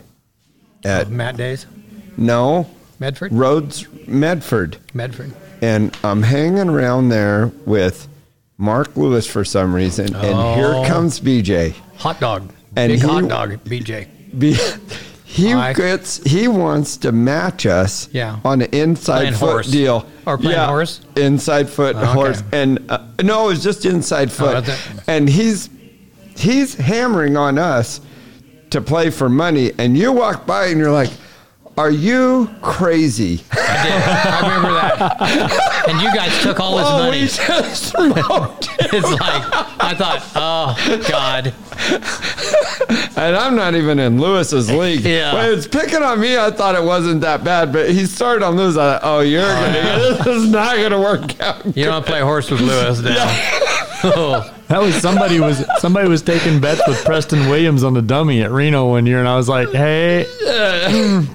at 0.85 1.11
Matt 1.11 1.37
Days, 1.37 1.67
no 2.17 2.69
Medford, 2.99 3.33
Rhodes 3.33 3.87
Medford, 4.07 4.77
Medford. 4.95 5.33
and 5.63 5.97
I'm 6.05 6.23
hanging 6.23 6.69
around 6.69 7.09
there 7.09 7.51
with 7.67 8.07
Mark 8.59 8.97
Lewis 8.97 9.27
for 9.27 9.45
some 9.45 9.75
reason, 9.75 10.15
and 10.15 10.57
here 10.59 10.75
Oh. 10.75 10.85
comes 10.87 11.19
BJ. 11.21 11.75
Hot 11.99 12.21
dog, 12.21 12.51
And 12.77 12.93
big 12.93 13.01
he- 13.01 13.07
hot 13.07 13.29
dog, 13.29 13.59
BJ. 13.65 14.07
Be, 14.39 14.57
he 15.25 15.53
I- 15.53 15.73
gets 15.73 16.23
he 16.25 16.47
wants 16.49 16.97
to 16.99 17.13
match 17.13 17.65
us 17.67 18.09
Yeah. 18.13 18.37
on 18.45 18.63
an 18.63 18.69
inside 18.73 19.19
Playing 19.21 19.35
foot 19.35 19.51
horse. 19.51 19.67
deal 19.71 20.07
Or 20.27 20.37
playing 20.39 20.57
yeah, 20.57 20.67
horse? 20.67 21.01
inside 21.17 21.69
foot 21.69 21.97
Oh, 21.97 22.01
okay. 22.03 22.13
horse 22.13 22.43
and 22.53 22.79
uh, 22.89 22.99
no 23.23 23.49
it's 23.51 23.63
just 23.63 23.85
inside 23.85 24.31
foot 24.31 24.65
that's 24.65 24.69
it. 24.69 25.03
and 25.09 25.29
he's 25.29 25.69
he's 26.41 26.75
hammering 26.75 27.37
on 27.37 27.59
us 27.59 28.01
to 28.71 28.81
play 28.81 29.11
for 29.11 29.29
money 29.29 29.73
and 29.79 29.97
you 29.97 30.13
walk 30.13 30.47
by 30.47 30.67
and 30.67 30.79
you're 30.79 30.93
like 30.93 31.11
are 31.77 31.91
you 31.91 32.51
crazy 32.61 33.43
I 33.53 33.83
did. 33.83 33.93
I 34.03 34.57
remember 34.57 34.75
that. 34.75 35.89
And 35.89 36.01
you 36.01 36.13
guys 36.13 36.43
took 36.43 36.61
all 36.61 36.77
his 36.79 36.87
oh, 36.87 36.99
money. 36.99 37.23
we 37.23 37.27
just 37.27 37.89
smoked 37.89 38.69
It's 38.81 39.11
like 39.11 39.45
I 39.83 39.95
thought, 39.95 40.23
oh 40.35 41.05
God, 41.09 41.55
And 43.17 43.37
I'm 43.37 43.55
not 43.55 43.75
even 43.75 43.99
in 43.99 44.21
Lewis's 44.21 44.71
league. 44.71 45.01
Yeah. 45.01 45.33
When 45.35 45.53
it's 45.53 45.67
picking 45.67 46.03
on 46.03 46.21
me, 46.21 46.37
I 46.37 46.51
thought 46.51 46.75
it 46.75 46.83
wasn't 46.83 47.21
that 47.23 47.45
bad, 47.45 47.73
but 47.73 47.91
he 47.91 48.05
started 48.07 48.45
on 48.45 48.57
Lewis. 48.57 48.77
I 48.77 48.99
thought, 48.99 49.01
oh, 49.05 49.21
you're 49.21 49.43
oh, 49.43 49.47
gonna, 49.47 50.25
this 50.25 50.27
is 50.27 50.51
not 50.51 50.77
gonna 50.77 51.01
work 51.01 51.41
out. 51.41 51.65
you 51.77 51.85
don't 51.85 52.05
play 52.05 52.21
horse 52.21 52.51
with 52.51 52.61
Lewis 52.61 53.01
now. 53.03 53.27
Oh. 54.05 54.55
That 54.71 54.81
was 54.81 54.95
somebody 54.95 55.41
was 55.41 55.65
somebody 55.81 56.09
was 56.09 56.23
taking 56.23 56.61
bets 56.61 56.81
with 56.87 57.05
Preston 57.05 57.51
Williams 57.51 57.83
on 57.83 57.93
the 57.93 58.03
dummy 58.03 58.41
at 58.43 58.53
Reno 58.53 58.89
one 58.91 59.05
year, 59.05 59.19
and 59.19 59.27
I 59.27 59.37
was 59.37 59.49
like, 59.49 59.73
"Hey, 59.73 60.27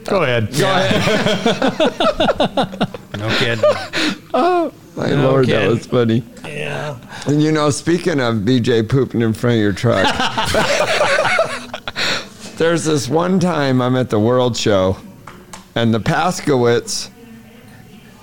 go 0.05 0.23
ahead, 0.23 0.55
go 0.57 0.71
ahead." 0.71 2.89
No 3.17 3.29
kidding. 3.37 3.63
Oh 4.33 4.73
my 4.95 5.11
lord, 5.11 5.47
that 5.47 5.69
was 5.69 5.85
funny. 5.85 6.23
Yeah. 6.45 6.97
And 7.27 7.41
you 7.41 7.51
know, 7.51 7.69
speaking 7.69 8.19
of 8.19 8.35
BJ 8.37 8.87
pooping 8.87 9.21
in 9.21 9.33
front 9.33 9.55
of 9.55 9.61
your 9.61 9.73
truck, 9.73 10.05
there's 12.57 12.85
this 12.85 13.07
one 13.09 13.39
time 13.39 13.81
I'm 13.81 13.95
at 13.95 14.09
the 14.09 14.19
World 14.19 14.55
Show, 14.57 14.97
and 15.75 15.93
the 15.93 15.99
Paskowitz, 15.99 17.09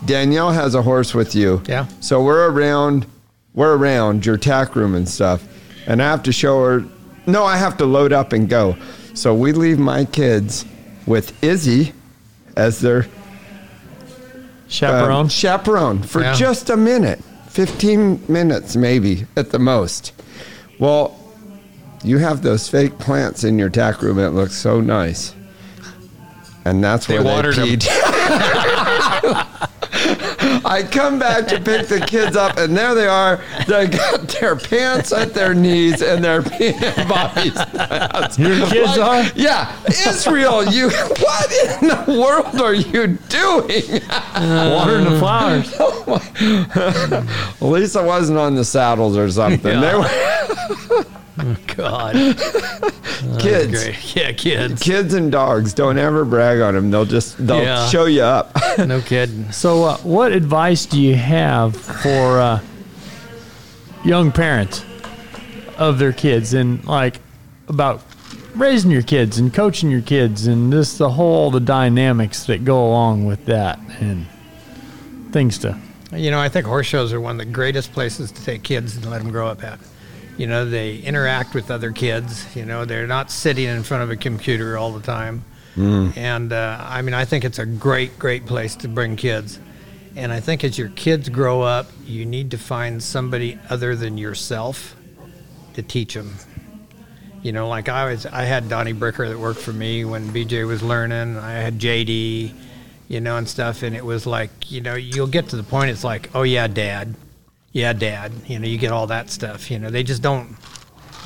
Danielle 0.05 0.53
has 0.53 0.75
a 0.75 0.83
horse 0.83 1.15
with 1.15 1.35
you. 1.35 1.63
Yeah. 1.67 1.87
So 2.01 2.23
we're 2.23 2.51
around, 2.51 3.07
we're 3.55 3.77
around 3.77 4.25
your 4.27 4.37
tack 4.37 4.75
room 4.77 4.95
and 4.95 5.09
stuff, 5.09 5.43
and 5.87 6.03
I 6.03 6.07
have 6.11 6.23
to 6.25 6.33
show 6.33 6.63
her. 6.65 6.85
No, 7.27 7.45
I 7.45 7.57
have 7.57 7.77
to 7.79 7.85
load 7.87 8.13
up 8.13 8.33
and 8.33 8.49
go. 8.49 8.77
So 9.15 9.35
we 9.35 9.53
leave 9.53 9.79
my 9.79 10.05
kids 10.05 10.65
with 11.07 11.43
Izzy 11.45 11.93
as 12.57 12.81
their 12.81 13.07
Chaperone. 14.69 15.11
um, 15.13 15.29
chaperone 15.29 16.03
for 16.03 16.23
Yeah. 16.23 16.33
just 16.35 16.71
a 16.71 16.77
minute, 16.77 17.23
15 17.49 18.23
minutes 18.29 18.75
maybe 18.75 19.27
at 19.37 19.51
the 19.51 19.59
most. 19.59 20.13
Well, 20.79 21.15
you 22.03 22.19
have 22.19 22.43
those 22.43 22.69
fake 22.69 22.99
plants 22.99 23.45
in 23.45 23.59
your 23.59 23.69
tack 23.69 24.01
room. 24.03 24.19
It 24.19 24.31
looks 24.31 24.55
so 24.55 24.81
nice. 24.81 25.35
And 26.65 26.83
that's 26.83 27.07
They 27.07 27.15
where 27.19 27.25
watered 27.37 27.57
they 27.57 27.77
peed. 27.77 27.87
I 30.73 30.83
come 30.83 31.19
back 31.19 31.49
to 31.49 31.61
pick 31.61 31.87
the 31.87 32.01
kids 32.01 32.35
up, 32.35 32.57
and 32.57 32.75
there 32.75 32.95
they 32.95 33.07
are. 33.07 33.39
They 33.69 33.89
got 33.89 34.27
their 34.29 34.57
pants 34.57 35.13
at 35.13 35.35
their 35.35 35.53
knees, 35.53 36.01
and 36.01 36.25
in 36.25 36.43
Bobby's 37.09 37.53
pants. 37.53 38.39
Your 38.39 38.67
kids 38.69 38.97
are? 38.97 39.23
Yeah, 39.35 39.77
Israel. 39.87 40.63
You, 40.73 40.89
what 40.89 41.53
in 41.53 41.89
the 41.89 42.21
world 42.21 42.61
are 42.61 42.73
you 42.73 43.19
doing? 43.29 44.01
Watering 44.37 45.05
the 45.05 45.19
flowers. 45.19 45.75
At 47.61 47.67
least 47.67 47.97
I 47.97 48.03
wasn't 48.03 48.39
on 48.39 48.55
the 48.55 48.65
saddles 48.65 49.17
or 49.17 49.31
something. 49.31 49.81
They 49.81 49.95
were 49.95 50.09
God. 51.77 52.15
kids. 53.39 53.71
Great. 53.85 54.17
Yeah, 54.17 54.33
kids. 54.33 54.83
Kids 54.83 55.15
and 55.15 55.33
dogs 55.33 55.73
don't 55.73 55.99
ever 55.99 56.25
brag 56.25 56.61
on 56.61 56.75
them. 56.75 56.91
They'll 56.91 57.05
just 57.05 57.45
they'll 57.47 57.63
Yeah. 57.63 57.89
show 57.89 58.05
you 58.07 58.23
up. 58.23 58.57
No 58.79 59.01
kidding. 59.03 59.51
So, 59.53 59.85
uh, 59.85 59.97
what 59.99 60.33
advice 60.33 60.87
do 60.87 61.01
you 61.01 61.15
have 61.15 61.77
for 61.77 62.41
uh, 62.41 62.61
young 64.05 64.33
parents 64.33 64.83
of 65.77 65.99
their 65.99 66.13
kids 66.13 66.55
and 66.55 66.83
like 66.87 67.21
about 67.69 68.03
raising 68.55 68.91
your 68.91 69.03
kids 69.03 69.39
and 69.39 69.53
coaching 69.53 69.91
your 69.91 70.01
kids 70.03 70.47
and 70.47 70.73
just 70.73 70.99
the 70.99 71.11
whole 71.11 71.51
the 71.51 71.61
dynamics 71.61 72.45
that 72.47 72.65
go 72.65 72.87
along 72.87 73.25
with 73.27 73.45
that 73.47 73.79
and 74.01 74.27
things 75.33 75.59
to 75.59 75.79
You 76.15 76.31
know, 76.31 76.39
I 76.41 76.49
think 76.49 76.67
horse 76.67 76.87
shows 76.87 77.13
are 77.13 77.21
one 77.21 77.33
of 77.41 77.47
the 77.47 77.53
greatest 77.53 77.93
places 77.93 78.31
to 78.33 78.45
take 78.45 78.63
kids 78.63 78.97
and 78.97 79.11
let 79.11 79.23
them 79.23 79.31
grow 79.31 79.49
up 79.49 79.63
at. 79.65 79.79
You 80.37 80.47
know, 80.47 80.65
they 80.65 80.97
interact 80.99 81.55
with 81.55 81.71
other 81.71 81.93
kids. 81.93 82.55
You 82.57 82.65
know, 82.65 82.85
they're 82.85 83.07
not 83.07 83.31
sitting 83.31 83.67
in 83.67 83.83
front 83.83 84.03
of 84.03 84.11
a 84.11 84.17
computer 84.17 84.79
all 84.79 84.93
the 84.93 85.03
time. 85.03 85.45
And 86.17 86.53
uh, 86.53 86.79
I 86.81 87.03
mean, 87.03 87.15
I 87.15 87.25
think 87.25 87.45
it's 87.45 87.59
a 87.59 87.67
great, 87.67 88.19
great 88.19 88.47
place 88.47 88.77
to 88.77 88.89
bring 88.89 89.17
kids. 89.17 89.59
And 90.17 90.31
I 90.33 90.41
think 90.41 90.65
as 90.65 90.77
your 90.77 90.91
kids 90.91 91.29
grow 91.31 91.63
up, 91.63 91.87
you 92.05 92.27
need 92.27 92.51
to 92.51 92.59
find 92.59 93.03
somebody 93.03 93.59
other 93.71 93.97
than 93.97 94.19
yourself 94.19 94.95
to 95.75 95.83
teach 95.83 96.15
them. 96.15 96.35
You 97.43 97.53
know, 97.53 97.69
like 97.69 97.89
I 97.89 98.11
was, 98.11 98.27
I 98.27 98.43
had 98.43 98.69
Donnie 98.69 98.93
Bricker 98.95 99.29
that 99.29 99.39
worked 99.39 99.61
for 99.61 99.73
me 99.73 100.05
when 100.05 100.29
BJ 100.29 100.67
was 100.67 100.83
learning. 100.83 101.39
I 101.39 101.53
had 101.53 101.79
JD, 101.79 102.53
you 103.09 103.21
know, 103.21 103.37
and 103.37 103.49
stuff. 103.49 103.83
And 103.83 103.97
it 103.97 104.05
was 104.05 104.27
like, 104.27 104.71
you 104.71 104.81
know, 104.81 104.95
you'll 104.95 105.27
get 105.27 105.49
to 105.49 105.57
the 105.57 105.63
point. 105.63 105.91
It's 105.91 106.05
like, 106.05 106.31
oh 106.35 106.43
yeah, 106.43 106.67
Dad, 106.69 107.15
yeah, 107.73 107.93
Dad. 107.93 108.33
You 108.47 108.59
know, 108.59 108.67
you 108.67 108.79
get 108.79 108.93
all 108.93 109.07
that 109.09 109.31
stuff. 109.31 109.71
You 109.71 109.79
know, 109.79 109.91
they 109.91 110.03
just 110.03 110.23
don't. 110.23 110.57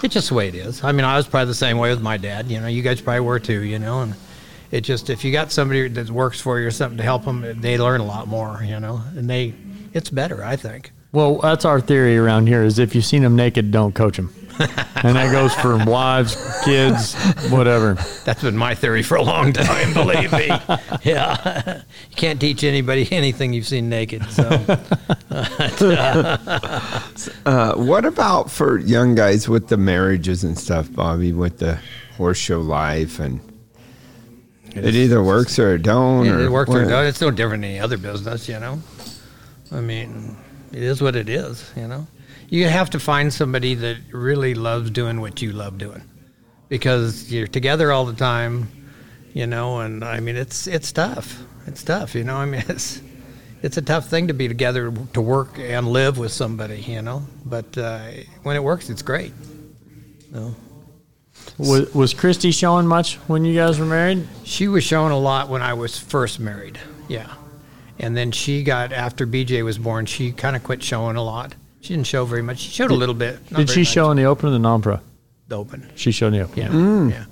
It's 0.02 0.14
just 0.14 0.28
the 0.28 0.35
way 0.35 0.48
it 0.48 0.55
is. 0.55 0.85
I 0.85 0.93
mean, 0.93 1.05
I 1.05 1.16
was 1.16 1.27
probably 1.27 1.47
the 1.47 1.55
same 1.55 1.78
way 1.78 1.90
with 1.90 2.02
my 2.02 2.16
dad. 2.16 2.51
You 2.51 2.60
know, 2.60 2.66
you 2.66 2.82
guys 2.82 3.01
probably 3.01 3.20
were 3.20 3.39
too. 3.40 3.62
You 3.62 3.78
know, 3.78 4.02
and 4.02 4.14
it 4.70 4.82
just 4.82 5.10
if 5.10 5.24
you 5.24 5.32
got 5.32 5.52
somebody 5.52 5.89
that 5.89 6.10
works 6.10 6.40
for 6.40 6.60
you 6.60 6.66
or 6.66 6.70
something 6.70 6.98
to 6.98 7.02
help 7.05 7.24
them, 7.24 7.60
they 7.60 7.78
learn 7.78 8.01
a 8.01 8.06
lot 8.06 8.28
more. 8.28 8.62
You 8.64 8.78
know, 8.81 9.02
and 9.16 9.28
they, 9.28 9.55
it's 9.93 10.10
better, 10.10 10.44
I 10.44 10.56
think. 10.56 10.93
well 11.12 11.39
that's 11.39 11.64
our 11.64 11.81
theory 11.81 12.16
around 12.18 12.47
here 12.47 12.62
is 12.62 12.78
if 12.78 12.94
you've 12.94 13.05
seen 13.05 13.23
them 13.23 13.36
naked 13.36 13.70
don't 13.70 13.94
coach 13.94 14.16
them 14.16 14.28
and 15.03 15.16
that 15.16 15.31
goes 15.33 15.55
for 15.55 15.77
wives 15.85 16.37
kids 16.65 17.15
whatever 17.51 17.95
That's 18.24 18.43
been 18.43 18.57
my 18.57 18.74
theory 18.74 19.03
for 19.03 19.16
a 19.16 19.23
long 19.23 19.53
time, 19.53 19.93
believe 19.93 20.33
me. 20.33 20.51
Yeah. 21.03 21.83
You 22.11 22.16
can't 22.16 22.41
teach 22.41 22.65
anybody 22.65 23.07
anything 23.12 23.53
you've 23.53 23.66
seen 23.66 23.89
naked. 23.89 24.24
So, 24.31 24.49
Uh, 27.45 27.74
what 27.77 28.05
about 28.05 28.51
for 28.51 28.78
young 28.78 29.15
guys 29.15 29.49
with 29.49 29.69
the 29.69 29.77
marriages 29.77 30.43
and 30.45 30.59
stuff, 30.59 30.93
Bobby, 30.93 31.33
with 31.33 31.59
the 31.59 31.78
horse 32.16 32.39
show 32.39 32.61
life 32.61 33.20
and 33.20 33.41
it 34.74 34.95
either 34.95 35.23
works 35.23 35.59
or 35.59 35.74
it 35.74 35.83
don't. 35.83 36.27
it, 36.27 36.31
or 36.31 36.41
it 36.41 36.51
worked 36.51 36.70
or 36.70 36.81
what? 36.81 36.89
not. 36.89 37.05
It's 37.07 37.20
no 37.20 37.31
different 37.31 37.62
than 37.62 37.70
any 37.70 37.81
other 37.81 37.97
business, 37.97 38.49
you 38.49 38.59
know? 38.59 38.83
I 39.73 39.81
mean, 39.81 40.37
it 40.73 40.83
is 40.83 41.01
what 41.01 41.16
it 41.16 41.28
is, 41.28 41.70
you 41.77 41.89
know? 41.89 42.07
You 42.48 42.68
have 42.68 42.90
to 42.90 43.01
find 43.01 43.32
somebody 43.32 43.74
that 43.74 43.97
really 44.12 44.55
loves 44.55 44.90
doing 44.90 45.20
what 45.20 45.43
you 45.43 45.52
love 45.52 45.78
doing. 45.78 46.02
because 46.68 47.32
you're 47.32 47.47
together 47.47 47.93
all 47.93 48.05
the 48.05 48.12
time, 48.14 48.68
you 49.32 49.47
know. 49.47 49.81
And 49.81 50.05
I 50.05 50.20
mean, 50.20 50.36
it's 50.36 50.66
it's 50.66 50.93
tough. 50.93 51.43
It's 51.66 51.82
tough, 51.82 52.14
you 52.14 52.24
know. 52.24 52.36
I 52.36 52.44
mean, 52.47 52.64
it's 52.68 53.01
it's 53.62 53.77
a 53.77 53.82
tough 53.82 54.09
thing 54.09 54.28
to 54.28 54.35
be 54.35 54.48
together 54.48 54.93
to 55.12 55.20
work 55.20 55.59
and 55.59 55.89
live 55.89 56.18
with 56.18 56.32
somebody, 56.32 56.81
you 56.81 57.02
know. 57.02 57.23
But 57.44 57.77
uh, 57.78 58.01
when 58.43 58.56
it 58.56 58.62
works, 58.62 58.90
it's 58.90 59.02
great. 59.02 59.32
No. 60.32 60.55
Was, 61.59 61.94
was 61.94 62.14
Christy 62.14 62.51
showing 62.51 62.86
much 62.86 63.16
when 63.28 63.44
you 63.44 63.55
guys 63.55 63.78
were 63.78 63.86
married? 63.86 64.27
She 64.44 64.68
was 64.68 64.82
showing 64.85 65.12
a 65.12 65.18
lot 65.18 65.48
when 65.48 65.62
I 65.62 65.74
was 65.74 65.98
first 65.98 66.40
married. 66.40 66.78
Yeah. 67.09 67.32
And 67.98 68.16
then 68.16 68.32
she 68.32 68.62
got 68.62 68.93
after 68.93 69.27
BJ 69.27 69.64
was 69.64 69.78
born, 69.78 70.06
she 70.06 70.32
kind 70.32 70.56
of 70.56 70.64
quit 70.64 70.82
showing 70.82 71.16
a 71.16 71.23
lot. 71.23 71.55
She 71.86 71.94
didn't 71.94 72.08
show 72.08 72.24
very 72.24 72.42
much. 72.42 72.58
She 72.58 72.70
showed 72.72 72.90
a 72.90 72.94
little 72.94 73.14
bit. 73.14 73.38
Did 73.46 73.54
very 73.54 73.66
she 73.66 73.84
show 73.84 74.10
in 74.10 74.16
the 74.16 74.24
open 74.24 74.48
or 74.48 74.52
the 74.52 74.58
non-pro? 74.58 74.98
the 75.46 75.56
open? 75.56 75.88
She 75.94 76.10
showed 76.10 76.34
in 76.34 76.40
the 76.40 76.40
open. 76.40 77.10
Yeah. 77.10 77.24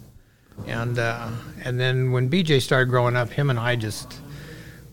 Yeah. 0.65 0.83
And 0.83 0.97
uh, 0.97 1.29
and 1.65 1.81
then 1.81 2.13
when 2.13 2.31
BJ 2.31 2.63
started 2.63 2.89
growing 2.89 3.17
up, 3.17 3.31
him 3.31 3.51
and 3.51 3.59
I 3.59 3.75
just 3.75 4.21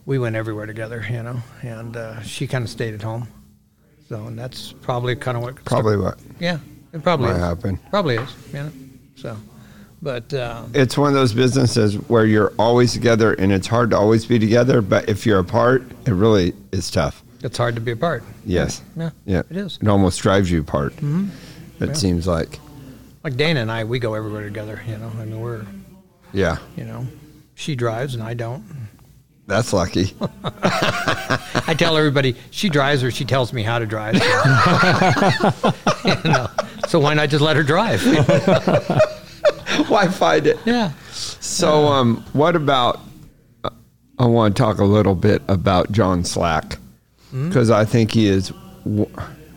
we 0.07 0.17
went 0.17 0.35
everywhere 0.35 0.65
together, 0.65 1.05
you 1.07 1.21
know. 1.21 1.43
And 1.61 1.95
uh, 1.95 2.23
she 2.23 2.47
kind 2.47 2.63
of 2.63 2.71
stayed 2.71 2.95
at 2.95 3.03
home. 3.03 3.27
So 4.09 4.25
and 4.25 4.39
that's 4.39 4.71
probably 4.71 5.15
kind 5.15 5.37
of 5.37 5.43
what 5.43 5.63
Probably 5.63 5.95
what 5.95 6.17
yeah, 6.39 6.57
it 6.91 7.03
probably 7.03 7.27
what 7.27 7.35
is. 7.35 7.41
happened. 7.43 7.77
Probably 7.91 8.15
is, 8.15 8.29
you 8.47 8.63
know. 8.63 8.71
So, 9.15 9.37
but 10.01 10.33
uh, 10.33 10.63
It's 10.73 10.97
one 10.97 11.09
of 11.09 11.13
those 11.13 11.33
businesses 11.35 11.97
where 12.09 12.25
you're 12.25 12.51
always 12.57 12.93
together, 12.93 13.33
and 13.33 13.51
it's 13.51 13.67
hard 13.67 13.91
to 13.91 13.97
always 13.97 14.25
be 14.25 14.39
together. 14.39 14.81
But 14.81 15.07
if 15.07 15.27
you're 15.27 15.37
apart, 15.37 15.83
it 16.07 16.13
really 16.13 16.55
is 16.71 16.89
tough. 16.89 17.23
It's 17.43 17.57
hard 17.57 17.75
to 17.75 17.81
be 17.81 17.91
apart. 17.91 18.23
Yes. 18.45 18.81
Yeah, 18.95 19.09
Yeah. 19.25 19.41
it 19.49 19.57
is. 19.57 19.77
It 19.81 19.87
almost 19.87 20.21
drives 20.21 20.49
you 20.51 20.61
apart. 20.61 20.93
Mm-hmm. 20.97 21.29
It 21.83 21.87
Yeah. 21.89 21.93
seems 21.93 22.27
like. 22.27 22.59
Like 23.23 23.35
Dana 23.37 23.59
and 23.61 23.71
I, 23.71 23.83
we 23.83 23.99
go 23.99 24.13
everywhere 24.15 24.43
together. 24.43 24.81
You 24.87 24.97
know, 24.97 25.11
I 25.19 25.25
mean, 25.25 25.39
we're 25.41 25.65
Yeah. 26.33 26.57
you 26.75 26.83
know, 26.85 27.05
she 27.55 27.75
drives 27.75 28.13
and 28.15 28.23
I 28.23 28.33
don't. 28.33 28.63
That's 29.47 29.73
lucky. 29.73 30.15
I 30.43 31.75
tell 31.77 31.97
everybody 31.97 32.35
she 32.51 32.69
drives 32.69 33.03
or 33.03 33.11
she 33.11 33.25
tells 33.25 33.51
me 33.53 33.63
how 33.63 33.79
to 33.79 33.85
drive. 33.85 34.13
you 36.05 36.31
know, 36.31 36.47
so 36.87 36.99
why 36.99 37.13
not 37.13 37.29
just 37.29 37.41
let 37.41 37.55
her 37.57 37.63
drive? 37.63 38.01
Why 39.87 40.07
fight 40.07 40.45
it? 40.47 40.57
yeah. 40.65 40.91
So, 41.11 41.87
um, 41.87 42.23
what 42.33 42.55
about? 42.55 42.99
uh, 43.63 43.69
I 44.19 44.25
want 44.25 44.55
to 44.55 44.61
talk 44.61 44.77
a 44.79 44.85
little 44.85 45.15
bit 45.15 45.41
about 45.47 45.91
John 45.91 46.23
Slack 46.23 46.77
because 47.31 47.69
I 47.69 47.85
think 47.85 48.11
he 48.11 48.27
is 48.27 48.51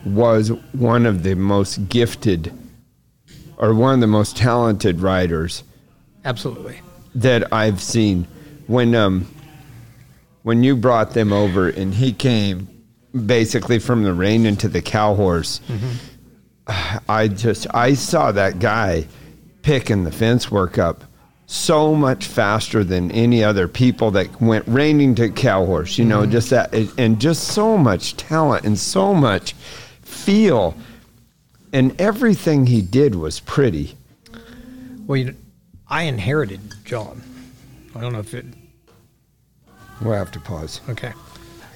was 0.05 0.49
one 0.73 1.05
of 1.05 1.23
the 1.23 1.35
most 1.35 1.89
gifted 1.89 2.53
or 3.57 3.73
one 3.73 3.95
of 3.95 3.99
the 4.01 4.07
most 4.07 4.37
talented 4.37 5.01
writers 5.01 5.63
Absolutely. 6.23 6.79
that 7.15 7.51
I've 7.53 7.81
seen. 7.81 8.27
When 8.67 8.95
um, 8.95 9.27
when 10.43 10.63
you 10.63 10.75
brought 10.75 11.11
them 11.11 11.31
over 11.33 11.69
and 11.69 11.93
he 11.93 12.13
came 12.13 12.67
basically 13.25 13.79
from 13.79 14.03
the 14.03 14.13
rain 14.13 14.45
into 14.45 14.67
the 14.67 14.81
cow 14.81 15.15
horse, 15.15 15.61
I 17.09 17.27
just 17.27 17.67
I 17.73 17.93
saw 17.93 18.31
that 18.31 18.59
guy 18.59 19.07
picking 19.61 20.03
the 20.03 20.11
fence 20.11 20.51
work 20.51 20.77
up 20.77 21.03
so 21.55 21.95
much 21.95 22.27
faster 22.27 22.83
than 22.83 23.11
any 23.11 23.43
other 23.43 23.67
people 23.67 24.11
that 24.11 24.41
went 24.41 24.67
reining 24.67 25.15
to 25.15 25.29
cow 25.29 25.65
horse. 25.65 25.97
You 25.97 26.05
know, 26.05 26.21
mm-hmm. 26.21 26.31
just 26.31 26.49
that 26.49 26.73
and 26.97 27.19
just 27.19 27.45
so 27.45 27.77
much 27.77 28.17
talent 28.17 28.65
and 28.65 28.77
so 28.77 29.13
much 29.13 29.53
feel, 30.01 30.75
and 31.73 31.99
everything 31.99 32.67
he 32.67 32.81
did 32.81 33.15
was 33.15 33.39
pretty. 33.39 33.95
Well, 35.07 35.17
you 35.17 35.25
know, 35.25 35.33
I 35.87 36.03
inherited 36.03 36.61
John. 36.83 37.21
I 37.95 38.01
don't 38.01 38.13
know 38.13 38.19
if 38.19 38.33
it. 38.33 38.45
We'll 40.01 40.13
have 40.13 40.31
to 40.31 40.39
pause. 40.39 40.81
Okay. 40.89 41.13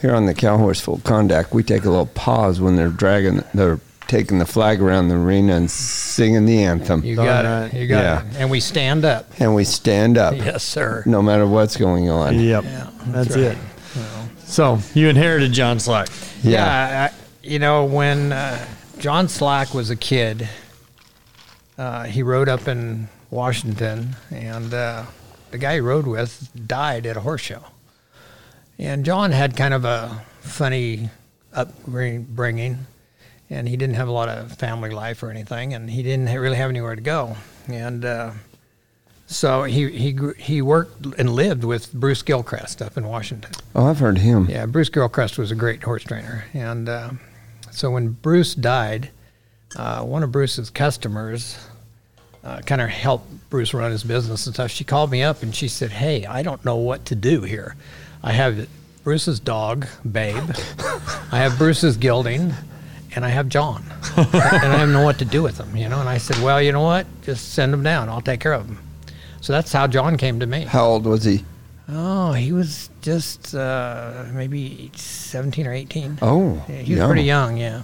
Here 0.01 0.15
on 0.15 0.25
the 0.25 0.33
cow 0.33 0.57
horse 0.57 0.79
full 0.79 0.99
contact, 0.99 1.53
we 1.53 1.63
take 1.63 1.83
a 1.83 1.89
little 1.89 2.05
pause 2.07 2.59
when 2.59 2.75
they're 2.75 2.89
dragging, 2.89 3.43
they're 3.53 3.79
taking 4.09 4.39
the 4.39 4.45
flag 4.45 4.81
around 4.81 5.07
the 5.07 5.15
arena 5.15 5.55
and 5.55 5.71
singing 5.71 6.45
the 6.45 6.63
anthem, 6.63 7.03
You 7.05 7.15
got 7.15 7.45
right. 7.45 7.73
it. 7.73 7.79
You 7.79 7.87
got 7.87 8.03
Yeah. 8.03 8.21
it. 8.21 8.35
And 8.39 8.49
we 8.51 8.59
stand 8.59 9.05
up. 9.05 9.31
and 9.39 9.55
we 9.55 9.63
stand 9.63 10.17
up, 10.17 10.35
Yes, 10.35 10.63
sir. 10.63 11.03
no 11.05 11.21
matter 11.21 11.47
what's 11.47 11.77
going 11.77 12.09
on. 12.09 12.37
Yep. 12.39 12.63
Yeah, 12.65 12.87
that's, 13.07 13.35
that's 13.35 13.35
it. 13.37 13.57
So 14.45 14.79
you 14.95 15.07
inherited 15.09 15.51
John 15.53 15.79
Slack. 15.79 16.09
Yeah, 16.43 17.09
I, 17.11 17.47
you 17.47 17.59
know 17.59 17.85
when 17.85 18.33
uh, 18.33 18.65
John 18.97 19.27
Slack 19.29 19.73
was 19.75 19.89
a 19.91 19.95
kid, 19.95 20.49
uh, 21.77 22.03
he 22.05 22.23
rode 22.23 22.49
up 22.49 22.67
in 22.67 23.07
Washington, 23.29 24.15
and 24.31 24.73
uh, 24.73 25.05
the 25.51 25.57
guy 25.59 25.75
he 25.75 25.79
rode 25.81 26.07
with 26.07 26.49
died 26.67 27.05
at 27.05 27.15
a 27.15 27.19
horse 27.21 27.41
show. 27.41 27.63
And 28.79 29.05
John 29.05 29.31
had 29.31 29.55
kind 29.55 29.73
of 29.73 29.85
a 29.85 30.23
funny 30.41 31.09
upbringing, 31.53 32.87
and 33.49 33.67
he 33.67 33.75
didn't 33.77 33.95
have 33.95 34.07
a 34.07 34.11
lot 34.11 34.29
of 34.29 34.51
family 34.53 34.89
life 34.89 35.23
or 35.23 35.31
anything, 35.31 35.73
and 35.73 35.89
he 35.89 36.03
didn't 36.03 36.27
really 36.27 36.57
have 36.57 36.69
anywhere 36.69 36.95
to 36.95 37.01
go. 37.01 37.35
And 37.67 38.05
uh, 38.05 38.31
so 39.25 39.63
he 39.63 39.89
he 39.91 40.17
he 40.37 40.61
worked 40.61 41.05
and 41.17 41.29
lived 41.29 41.63
with 41.63 41.93
Bruce 41.93 42.21
Gilchrist 42.21 42.81
up 42.81 42.97
in 42.97 43.07
Washington. 43.07 43.51
Oh, 43.75 43.85
I've 43.85 43.99
heard 43.99 44.17
him. 44.19 44.47
Yeah, 44.49 44.65
Bruce 44.65 44.89
Gilchrist 44.89 45.37
was 45.37 45.51
a 45.51 45.55
great 45.55 45.83
horse 45.83 46.03
trainer, 46.03 46.45
and 46.53 46.89
uh, 46.89 47.11
so 47.71 47.91
when 47.91 48.09
Bruce 48.09 48.55
died, 48.55 49.09
uh, 49.75 50.03
one 50.03 50.23
of 50.23 50.31
Bruce's 50.31 50.69
customers 50.69 51.57
uh, 52.43 52.61
kind 52.61 52.81
of 52.81 52.89
helped 52.89 53.49
Bruce 53.49 53.73
run 53.73 53.91
his 53.91 54.03
business 54.03 54.45
and 54.45 54.55
stuff. 54.55 54.71
She 54.71 54.83
called 54.83 55.11
me 55.11 55.23
up 55.23 55.43
and 55.43 55.55
she 55.55 55.67
said, 55.67 55.91
"Hey, 55.91 56.25
I 56.25 56.43
don't 56.43 56.63
know 56.65 56.77
what 56.77 57.05
to 57.05 57.15
do 57.15 57.41
here. 57.41 57.75
I 58.23 58.31
have 58.33 58.67
Bruce's 59.03 59.39
dog, 59.39 59.87
Babe. 60.09 60.43
I 61.31 61.37
have 61.37 61.57
Bruce's 61.57 61.97
gelding." 61.97 62.53
And 63.15 63.25
I 63.25 63.29
have 63.29 63.49
John, 63.49 63.83
and 64.17 64.27
I 64.35 64.77
don't 64.77 64.93
know 64.93 65.03
what 65.03 65.17
to 65.19 65.25
do 65.25 65.41
with 65.41 65.57
them, 65.57 65.75
you 65.75 65.89
know. 65.89 65.99
And 65.99 66.07
I 66.07 66.17
said, 66.19 66.37
"Well, 66.43 66.61
you 66.61 66.71
know 66.71 66.81
what? 66.83 67.07
Just 67.23 67.53
send 67.53 67.73
them 67.73 67.81
down. 67.83 68.07
I'll 68.09 68.21
take 68.21 68.39
care 68.39 68.53
of 68.53 68.67
them." 68.67 68.79
So 69.41 69.51
that's 69.53 69.71
how 69.73 69.87
John 69.87 70.15
came 70.17 70.39
to 70.41 70.45
me. 70.45 70.61
How 70.65 70.85
old 70.85 71.05
was 71.05 71.23
he? 71.23 71.43
Oh, 71.91 72.33
he 72.33 72.51
was 72.51 72.89
just 73.01 73.55
uh, 73.55 74.25
maybe 74.31 74.91
17 74.95 75.65
or 75.65 75.73
18. 75.73 76.19
Oh, 76.21 76.63
Yeah, 76.69 76.75
he 76.75 76.91
was 76.93 76.99
young. 76.99 77.09
pretty 77.09 77.23
young, 77.23 77.57
yeah. 77.57 77.81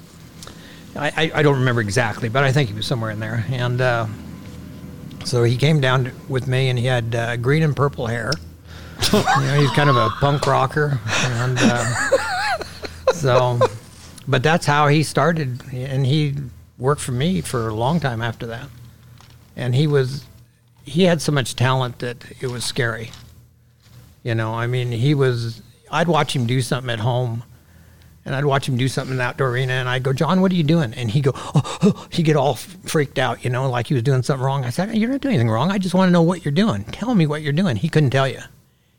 I, 0.96 1.08
I, 1.08 1.32
I 1.40 1.42
don't 1.42 1.56
remember 1.58 1.82
exactly, 1.82 2.30
but 2.30 2.44
I 2.44 2.52
think 2.52 2.70
he 2.70 2.76
was 2.76 2.86
somewhere 2.86 3.10
in 3.10 3.20
there. 3.20 3.44
And 3.50 3.82
uh, 3.82 4.06
so 5.24 5.44
he 5.44 5.58
came 5.58 5.82
down 5.82 6.04
to, 6.06 6.12
with 6.30 6.46
me, 6.48 6.70
and 6.70 6.78
he 6.78 6.86
had 6.86 7.16
uh, 7.16 7.38
green 7.38 7.64
and 7.64 7.76
purple 7.76 8.06
hair. 8.06 8.32
you 9.12 9.20
know, 9.24 9.60
he's 9.60 9.72
kind 9.72 9.90
of 9.90 9.96
a 9.96 10.10
punk 10.20 10.46
rocker. 10.46 11.00
And 11.08 11.58
uh, 11.60 11.86
so, 13.14 13.60
but 14.28 14.44
that's 14.44 14.66
how 14.66 14.88
he 14.88 15.04
started. 15.04 15.62
And 15.74 16.06
he 16.06 16.36
worked 16.78 17.02
for 17.02 17.12
me 17.12 17.42
for 17.42 17.68
a 17.68 17.74
long 17.74 18.00
time 18.00 18.22
after 18.22 18.46
that. 18.48 18.68
And 19.56 19.74
he 19.76 19.88
was, 19.88 20.26
he 20.84 21.04
had 21.04 21.22
so 21.22 21.32
much 21.32 21.56
talent 21.56 22.00
that 22.00 22.18
it 22.42 22.48
was 22.48 22.66
scary. 22.66 23.12
You 24.24 24.36
know, 24.36 24.54
I 24.54 24.68
mean, 24.68 24.92
he 24.92 25.14
was. 25.14 25.62
I'd 25.92 26.08
watch 26.08 26.36
him 26.36 26.48
do 26.48 26.60
something 26.62 26.90
at 26.90 27.00
home, 27.00 27.44
and 28.26 28.34
I'd 28.36 28.44
watch 28.46 28.68
him 28.68 28.76
do 28.76 28.88
something 28.88 29.12
in 29.12 29.18
the 29.20 29.24
outdoor 29.24 29.50
arena, 29.50 29.74
and 29.74 29.88
I'd 29.88 30.02
go, 30.02 30.14
"John, 30.14 30.42
what 30.42 30.52
are 30.52 30.56
you 30.56 30.64
doing?" 30.64 30.96
And 30.96 31.12
he 31.12 31.22
go, 31.22 31.32
oh, 31.36 31.78
oh, 31.84 32.08
he 32.10 32.24
get 32.24 32.36
all 32.36 32.56
freaked 32.56 33.20
out, 33.20 33.44
you 33.44 33.52
know, 33.52 33.70
like 33.70 33.86
he 33.86 33.94
was 33.94 34.02
doing 34.02 34.24
something 34.24 34.44
wrong. 34.44 34.66
I 34.66 34.72
said, 34.72 34.96
"You're 34.98 35.12
not 35.12 35.22
doing 35.22 35.36
anything 35.36 35.52
wrong. 35.52 35.70
I 35.72 35.78
just 35.78 35.94
want 35.94 36.08
to 36.08 36.12
know 36.12 36.24
what 36.24 36.44
you're 36.44 36.52
doing. 36.52 36.86
Tell 36.86 37.14
me 37.14 37.28
what 37.28 37.44
you're 37.44 37.54
doing." 37.54 37.76
He 37.76 37.88
couldn't 37.88 38.10
tell 38.10 38.28
you. 38.28 38.42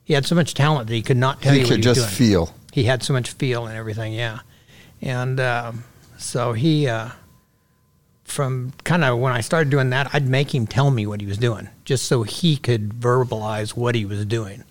He 0.05 0.15
had 0.15 0.25
so 0.25 0.37
much 0.37 0.55
talent 0.55 0.87
that 0.87 0.95
he 0.95 1.03
could 1.03 1.17
not 1.17 1.43
tell 1.43 1.53
He 1.55 1.59
you. 1.61 1.67
could 1.67 1.83
he 1.83 1.89
was 1.89 1.97
just 1.99 2.17
doing. 2.17 2.31
feel. 2.31 2.55
He 2.73 2.85
had 2.85 3.03
so 3.03 3.13
much 3.13 3.31
feel 3.33 3.67
and 3.67 3.77
everything, 3.77 4.13
yeah. 4.13 4.39
And 5.03 5.39
um, 5.41 5.85
so 6.17 6.53
he, 6.53 6.89
uh, 6.89 7.11
from 8.25 8.73
kind 8.85 9.05
of 9.05 9.19
when 9.19 9.33
I 9.33 9.41
started 9.41 9.71
doing 9.71 9.91
that, 9.91 10.11
I'd 10.13 10.27
make 10.27 10.55
him 10.55 10.67
tell 10.67 10.91
me 10.91 11.07
what 11.07 11.21
he 11.21 11.27
was 11.27 11.39
doing, 11.39 11.69
just 11.85 12.07
so 12.07 12.23
he 12.23 12.57
could 12.57 12.91
verbalize 12.91 13.77
what 13.77 13.95
he 13.95 14.05
was 14.05 14.25
doing. 14.25 14.65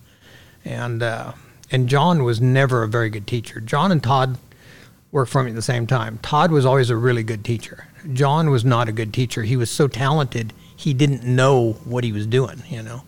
And 0.63 1.03
uh, 1.03 1.33
and 1.71 1.87
John 1.89 2.23
was 2.23 2.41
never 2.41 2.83
a 2.83 2.87
very 2.87 3.09
good 3.09 3.27
teacher. 3.27 3.59
John 3.59 3.91
and 3.91 4.03
Todd 4.03 4.37
worked 5.11 5.31
for 5.31 5.43
me 5.43 5.51
at 5.51 5.55
the 5.55 5.61
same 5.61 5.87
time. 5.87 6.19
Todd 6.21 6.51
was 6.51 6.65
always 6.65 6.89
a 6.89 6.97
really 6.97 7.23
good 7.23 7.45
teacher. 7.45 7.87
John 8.13 8.49
was 8.49 8.65
not 8.65 8.89
a 8.89 8.91
good 8.91 9.13
teacher. 9.13 9.43
He 9.43 9.57
was 9.57 9.69
so 9.69 9.87
talented, 9.87 10.53
he 10.75 10.93
didn't 10.93 11.23
know 11.23 11.73
what 11.85 12.03
he 12.03 12.11
was 12.11 12.27
doing. 12.27 12.63
You 12.69 12.83
know. 12.83 13.03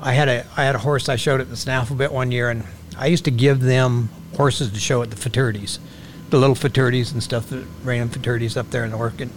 I 0.00 0.12
had 0.12 0.28
a 0.28 0.46
I 0.56 0.64
had 0.64 0.74
a 0.74 0.78
horse 0.78 1.08
I 1.08 1.16
showed 1.16 1.40
at 1.40 1.50
the 1.50 1.56
snaffle 1.56 1.96
bit 1.96 2.12
one 2.12 2.32
year, 2.32 2.50
and 2.50 2.64
I 3.00 3.06
used 3.06 3.24
to 3.24 3.30
give 3.30 3.62
them 3.62 4.10
horses 4.36 4.70
to 4.70 4.78
show 4.78 5.02
at 5.02 5.10
the 5.10 5.16
futurities, 5.16 5.78
the 6.28 6.36
little 6.36 6.54
futurities 6.54 7.12
and 7.12 7.22
stuff, 7.22 7.48
the 7.48 7.64
random 7.82 8.10
futurities 8.10 8.58
up 8.58 8.70
there 8.70 8.84
in 8.84 8.92
Oregon, 8.92 9.32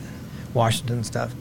Washington 0.53 0.98
and 0.98 1.06
stuff. 1.06 1.34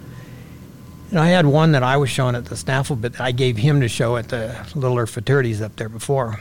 And 1.11 1.19
I 1.19 1.27
had 1.27 1.47
one 1.47 1.73
that 1.73 1.83
I 1.83 1.97
was 1.97 2.11
showing 2.11 2.37
at 2.37 2.45
the 2.45 2.57
snaffle 2.57 2.95
bit 2.95 3.15
that 3.15 3.21
I 3.21 3.33
gave 3.33 3.57
him 3.57 3.81
to 3.81 3.89
show 3.89 4.17
at 4.17 4.29
the 4.29 4.57
littler 4.77 5.07
futurities 5.07 5.61
up 5.61 5.75
there 5.75 5.89
before. 5.89 6.39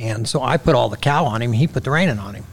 And 0.00 0.26
so 0.26 0.42
I 0.42 0.56
put 0.56 0.74
all 0.74 0.88
the 0.88 0.96
cow 0.96 1.26
on 1.26 1.42
him, 1.42 1.52
he 1.52 1.66
put 1.66 1.84
the 1.84 1.90
reining 1.90 2.18
on 2.18 2.34
him. 2.34 2.44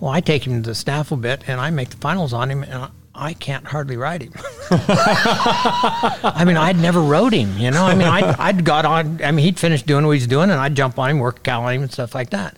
Well, 0.00 0.12
I 0.12 0.20
take 0.20 0.46
him 0.46 0.62
to 0.62 0.68
the 0.68 0.74
snaffle 0.74 1.16
bit 1.16 1.48
and 1.48 1.62
I 1.62 1.70
make 1.70 1.88
the 1.88 1.96
finals 1.96 2.34
on 2.34 2.50
him, 2.50 2.62
and 2.62 2.90
I- 3.18 3.34
can't 3.34 3.64
hardly 3.66 3.96
ride 3.96 4.22
him. 4.22 4.32
I 4.70 6.44
mean, 6.46 6.56
I'd 6.56 6.78
never 6.78 7.00
rode 7.00 7.32
him, 7.32 7.56
you 7.58 7.70
know. 7.70 7.84
I 7.84 7.94
mean, 7.94 8.08
I'd, 8.08 8.24
I'd 8.38 8.64
got 8.64 8.84
on. 8.84 9.22
I 9.22 9.30
mean, 9.32 9.44
he'd 9.44 9.58
finished 9.58 9.86
doing 9.86 10.06
what 10.06 10.12
he's 10.12 10.26
doing, 10.26 10.50
and 10.50 10.60
I'd 10.60 10.74
jump 10.74 10.98
on 10.98 11.10
him, 11.10 11.18
work 11.18 11.38
a 11.38 11.40
cow 11.42 11.62
on 11.64 11.74
him, 11.74 11.82
and 11.82 11.92
stuff 11.92 12.14
like 12.14 12.30
that. 12.30 12.56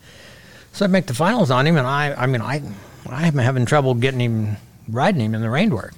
So 0.73 0.85
I'd 0.85 0.91
make 0.91 1.07
the 1.07 1.15
finals 1.15 1.51
on 1.51 1.67
him, 1.67 1.77
and 1.77 1.87
I, 1.87 2.13
I 2.15 2.27
mean, 2.27 2.43
I, 2.43 2.63
I'm 3.09 3.39
having 3.39 3.67
trouble 3.67 3.95
getting 3.95 4.21
him 4.21 4.57
riding 4.89 5.21
him 5.21 5.35
in 5.35 5.41
the 5.41 5.51
rein 5.51 5.75
work. 5.75 5.95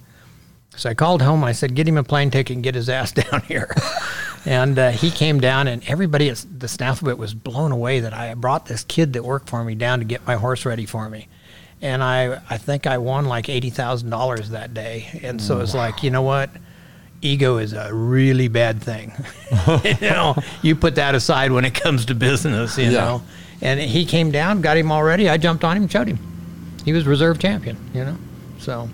So 0.77 0.89
I 0.91 0.95
called 0.95 1.21
home. 1.23 1.45
I 1.45 1.53
said, 1.53 1.75
"Get 1.75 1.87
him 1.87 1.99
a 1.99 2.03
plane 2.05 2.31
ticket 2.31 2.55
and 2.55 2.65
get 2.65 2.75
his 2.75 2.89
ass 2.89 3.13
down 3.31 3.43
here." 3.43 3.75
and 4.45 4.79
uh, 4.79 4.91
he 4.91 5.11
came 5.11 5.39
down, 5.41 5.69
and 5.69 5.83
everybody 5.87 6.29
at 6.31 6.45
the 6.59 6.69
snaffle 6.69 7.07
bit 7.07 7.19
was 7.19 7.35
blown 7.35 7.73
away 7.73 8.01
that 8.01 8.13
I 8.15 8.33
brought 8.35 8.67
this 8.67 8.85
kid 8.85 9.13
that 9.13 9.25
worked 9.25 9.49
for 9.51 9.63
me 9.65 9.75
down 9.75 9.99
to 9.99 10.05
get 10.05 10.27
my 10.27 10.37
horse 10.37 10.65
ready 10.65 10.87
for 10.87 11.09
me. 11.09 11.29
And 11.83 12.03
I, 12.03 12.41
I 12.49 12.59
think 12.59 12.87
I 12.87 12.99
won 12.99 13.27
like 13.27 13.49
eighty 13.49 13.69
thousand 13.71 14.11
dollars 14.11 14.51
that 14.51 14.73
day. 14.73 15.21
And 15.23 15.43
so 15.43 15.61
it's 15.61 15.75
like, 15.75 16.03
you 16.03 16.11
know 16.11 16.23
what? 16.23 16.49
Ego 17.23 17.59
is 17.59 17.73
a 17.73 17.93
really 17.93 18.49
bad 18.49 18.81
thing. 18.83 19.13
you 19.85 20.09
know, 20.09 20.35
you 20.63 20.75
put 20.77 20.95
that 20.97 21.15
aside 21.15 21.53
when 21.53 21.65
it 21.65 21.75
comes 21.75 22.07
to 22.07 22.15
business. 22.15 22.79
You 22.79 22.85
Yeah. 22.87 22.91
know. 23.01 23.23
And 23.61 23.79
he 23.81 24.05
came 24.05 24.31
down, 24.33 24.61
got 24.61 24.77
him 24.77 24.91
already. 24.91 25.29
I 25.29 25.37
jumped 25.37 25.63
on 25.65 25.77
him, 25.77 25.87
showed 25.89 26.09
him. 26.09 26.19
He 26.85 26.93
was 26.93 27.07
reserve 27.07 27.39
champion. 27.39 27.77
You 27.95 28.05
know, 28.05 28.17
so. 28.59 28.89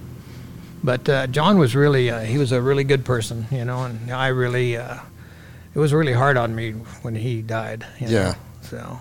But 0.84 1.08
uh, 1.08 1.26
John 1.26 1.58
was 1.58 1.74
really, 1.74 2.10
uh, 2.10 2.20
he 2.20 2.38
was 2.38 2.52
a 2.52 2.60
really 2.62 2.84
good 2.84 3.04
person, 3.04 3.46
you 3.50 3.64
know, 3.64 3.82
and 3.84 4.10
I 4.12 4.28
really, 4.28 4.76
uh, 4.76 4.98
it 5.74 5.78
was 5.78 5.92
really 5.92 6.12
hard 6.12 6.36
on 6.36 6.54
me 6.54 6.72
when 7.02 7.14
he 7.16 7.42
died. 7.42 7.84
you 7.98 8.06
know, 8.08 8.12
Yeah. 8.12 8.34
So, 8.62 9.00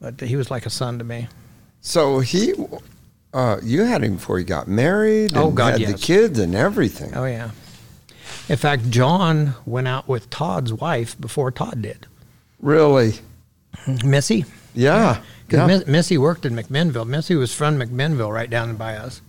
but 0.00 0.20
he 0.20 0.36
was 0.36 0.50
like 0.50 0.64
a 0.66 0.70
son 0.70 0.98
to 0.98 1.04
me. 1.04 1.26
So 1.80 2.20
he, 2.20 2.52
uh, 3.32 3.58
you 3.62 3.82
had 3.82 4.02
him 4.02 4.14
before 4.16 4.38
he 4.38 4.44
got 4.44 4.68
married. 4.68 5.32
Oh, 5.36 5.48
and 5.48 5.56
God, 5.56 5.80
had 5.80 5.94
the 5.94 5.98
kids 5.98 6.38
and 6.38 6.54
everything. 6.54 7.12
Oh, 7.14 7.24
yeah. 7.24 7.50
In 8.48 8.56
fact, 8.56 8.90
John 8.90 9.54
went 9.64 9.88
out 9.88 10.08
with 10.08 10.28
Todd's 10.30 10.72
wife 10.72 11.18
before 11.20 11.50
Todd 11.50 11.80
did. 11.82 12.06
Really? 12.60 13.14
Missy. 14.04 14.44
Yeah. 14.74 15.22
yeah. 15.48 15.66
Miss- 15.66 15.86
Missy 15.86 16.18
worked 16.18 16.44
in 16.44 16.54
McMinnville. 16.54 17.06
Missy 17.06 17.34
was 17.36 17.54
from 17.54 17.78
McMinnville, 17.78 18.32
right 18.32 18.50
down 18.50 18.76
by 18.76 18.96
us. 18.96 19.20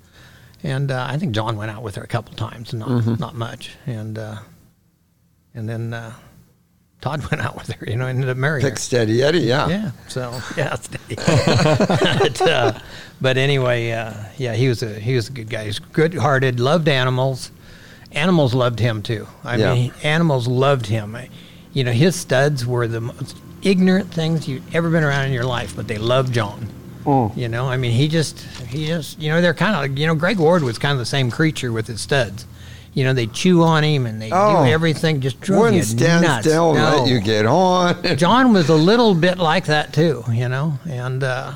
And 0.64 0.92
uh, 0.92 1.06
I 1.10 1.18
think 1.18 1.34
John 1.34 1.58
went 1.58 1.72
out 1.72 1.84
with 1.84 1.96
her 1.96 2.04
a 2.04 2.08
couple 2.08 2.34
times, 2.36 2.74
not 2.74 2.88
Mm-hmm. 2.88 3.16
not 3.20 3.36
much. 3.36 3.72
And 3.86 4.18
uh, 4.18 4.38
and 5.54 5.68
then 5.68 5.94
uh, 5.94 6.14
Todd 7.04 7.30
went 7.32 7.44
out 7.44 7.56
with 7.58 7.70
her, 7.74 7.86
you 7.86 7.98
know, 7.98 8.08
ended 8.08 8.30
up 8.30 8.38
marrying 8.38 8.66
her. 8.68 8.76
Steady 8.78 9.22
Eddie. 9.22 9.40
Yeah. 9.42 9.68
Yeah. 9.68 9.92
So 10.08 10.40
yeah, 10.56 10.74
steady. 10.76 11.16
but, 11.16 12.42
uh, 12.42 12.80
but 13.20 13.38
anyway, 13.38 13.92
uh, 13.92 14.14
yeah, 14.38 14.54
he 14.54 14.70
was 14.70 14.82
a 14.84 14.94
he 15.00 15.14
was 15.16 15.28
a 15.28 15.32
good 15.34 15.50
guy. 15.50 15.66
He's 15.66 15.80
good-hearted, 15.80 16.60
loved 16.62 16.88
animals. 16.88 17.52
Animals 18.14 18.54
loved 18.54 18.80
him 18.80 19.02
too. 19.02 19.28
I 19.44 19.58
Yeah. 19.58 19.74
mean, 19.74 19.92
animals 20.04 20.48
loved 20.48 20.86
him. 20.86 21.18
You 21.74 21.84
know, 21.84 21.92
his 21.92 22.16
studs 22.16 22.66
were 22.66 22.88
the 22.88 23.02
most 23.02 23.36
ignorant 23.64 24.14
things 24.14 24.48
you've 24.48 24.74
ever 24.76 24.90
been 24.90 25.04
around 25.04 25.26
in 25.26 25.34
your 25.34 25.46
life, 25.46 25.76
but 25.76 25.88
they 25.88 25.98
loved 25.98 26.34
John. 26.34 26.70
You 27.36 27.50
know, 27.50 27.68
I 27.68 27.76
mean, 27.76 27.92
he 27.92 28.08
just 28.08 28.40
he 28.70 28.88
just 28.88 29.20
you 29.20 29.30
know 29.30 29.42
they're 29.42 29.54
kind 29.54 29.76
of 29.92 29.98
you 30.00 30.08
know 30.08 30.16
Greg 30.16 30.38
Ward 30.40 30.64
was 30.64 30.78
kind 30.80 30.94
of 30.94 31.00
the 31.00 31.06
same 31.06 31.30
creature 31.30 31.74
with 31.74 31.88
his 31.88 32.00
studs. 32.00 32.46
You 32.94 33.04
know, 33.06 33.14
they 33.14 33.26
chew 33.28 33.64
on 33.64 33.84
him 33.84 34.06
and 34.06 34.22
they 34.22 34.30
Oh. 34.32 34.64
do 34.66 34.72
everything 34.72 35.20
just 35.22 35.42
drove 35.42 35.62
Wouldn't 35.62 35.84
stand 35.86 36.26
nuts. 36.26 36.46
still 36.46 36.74
No. 36.76 36.98
let 37.00 37.08
you 37.08 37.20
get 37.20 37.46
on. 37.46 37.96
John 38.18 38.54
was 38.54 38.70
a 38.70 38.76
little 38.76 39.16
bit 39.16 39.38
like 39.40 39.66
that 39.66 39.94
too, 39.94 40.24
you 40.32 40.48
know, 40.48 40.78
and 40.88 41.24
uh, 41.24 41.54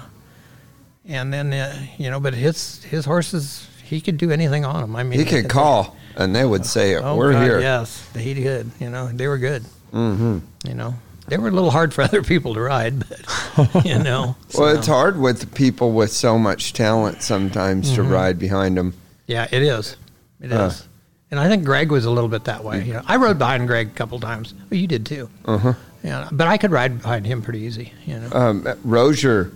and 1.08 1.32
then 1.34 1.54
uh, 1.54 1.80
you 1.98 2.10
know, 2.10 2.20
but 2.20 2.34
his 2.34 2.84
his 2.84 3.06
horses, 3.06 3.68
he 3.84 4.02
could 4.02 4.18
do 4.18 4.32
anything 4.32 4.66
on 4.66 4.82
them. 4.82 4.96
I 4.96 5.04
mean, 5.04 5.20
he 5.20 5.26
could 5.26 5.48
call 5.50 5.96
and 6.16 6.36
they 6.36 6.44
would 6.46 6.66
say, 6.66 6.96
Oh, 6.96 7.16
We're 7.16 7.34
God, 7.34 7.44
here. 7.44 7.60
Yes, 7.60 8.08
he 8.16 8.34
did. 8.34 8.72
You 8.80 8.90
know, 8.90 9.08
they 9.10 9.28
were 9.28 9.38
good. 9.38 9.64
Mm-hmm. 9.94 10.40
You 10.68 10.74
know, 10.74 10.96
they 11.28 11.38
were 11.38 11.48
a 11.50 11.52
little 11.52 11.72
hard 11.72 11.94
for 11.94 12.02
other 12.10 12.24
people 12.24 12.56
to 12.56 12.62
ride, 12.62 13.04
but 13.08 13.86
you 13.86 14.00
know. 14.04 14.36
Well, 14.58 14.76
it's 14.76 14.88
hard 14.88 15.18
with 15.20 15.54
people 15.54 15.92
with 15.94 16.12
so 16.12 16.38
much 16.40 16.74
talent 16.74 17.22
sometimes 17.22 17.94
to 17.94 18.02
Mm-hmm. 18.02 18.12
ride 18.12 18.40
behind 18.40 18.76
them. 18.78 18.94
Yeah, 19.28 19.48
it 19.52 19.62
is. 19.62 19.96
It 20.42 20.52
is. 20.52 20.88
Uh. 21.30 21.32
And 21.32 21.40
I 21.40 21.50
think 21.50 21.66
Greg 21.66 21.92
was 21.92 22.06
a 22.06 22.12
little 22.12 22.30
bit 22.30 22.46
that 22.46 22.64
way. 22.64 22.84
You 22.84 22.94
know, 22.94 23.02
I 23.06 23.18
rode 23.18 23.38
behind 23.38 23.68
Greg 23.68 23.88
a 23.88 23.92
couple 23.92 24.20
times. 24.20 24.54
Well, 24.70 24.80
you 24.80 24.88
did 24.88 25.06
too. 25.06 25.30
Uh-huh. 25.46 25.74
Yeah, 26.04 26.30
but 26.32 26.48
I 26.48 26.58
could 26.58 26.72
ride 26.72 27.02
behind 27.02 27.26
him 27.26 27.42
pretty 27.42 27.60
easy. 27.60 27.92
You 28.06 28.20
know, 28.20 28.30
Um, 28.32 28.68
Rozier 28.84 29.52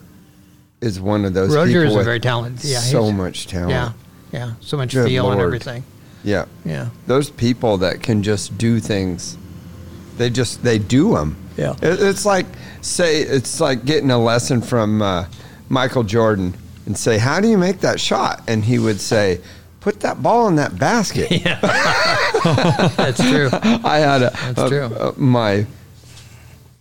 is 0.81 0.99
one 0.99 1.23
of 1.23 1.33
those 1.33 1.55
Roger 1.55 1.83
people 1.83 1.97
is 1.97 2.01
a 2.01 2.03
very 2.03 2.19
talented. 2.19 2.65
Yeah, 2.69 2.79
so 2.79 3.11
much 3.11 3.47
talent. 3.47 3.69
Yeah, 3.71 3.91
yeah, 4.33 4.53
so 4.59 4.75
much 4.75 4.93
Good 4.93 5.07
feel 5.07 5.31
and 5.31 5.39
everything. 5.39 5.83
Yeah. 6.23 6.45
Yeah. 6.65 6.89
Those 7.07 7.29
people 7.29 7.77
that 7.79 8.01
can 8.03 8.21
just 8.23 8.57
do 8.57 8.79
things, 8.79 9.37
they 10.17 10.29
just 10.29 10.63
they 10.63 10.77
do 10.77 11.13
them. 11.15 11.35
Yeah. 11.57 11.73
It, 11.81 12.01
it's 12.01 12.25
like 12.25 12.45
say 12.81 13.21
it's 13.21 13.59
like 13.59 13.85
getting 13.85 14.11
a 14.11 14.19
lesson 14.19 14.61
from 14.61 15.01
uh, 15.01 15.25
Michael 15.69 16.03
Jordan 16.03 16.53
and 16.85 16.97
say, 16.97 17.17
"How 17.17 17.39
do 17.39 17.47
you 17.47 17.57
make 17.57 17.79
that 17.79 17.99
shot?" 17.99 18.41
And 18.47 18.63
he 18.65 18.77
would 18.79 18.99
say, 18.99 19.39
"Put 19.81 19.99
that 19.99 20.23
ball 20.23 20.47
in 20.47 20.55
that 20.55 20.79
basket." 20.79 21.29
That's 21.43 23.19
true. 23.29 23.49
I 23.51 23.97
had 23.99 24.21
a, 24.21 24.29
That's 24.29 24.59
a- 24.61 24.69
true. 24.69 24.85
a- 24.85 25.19
my 25.19 25.65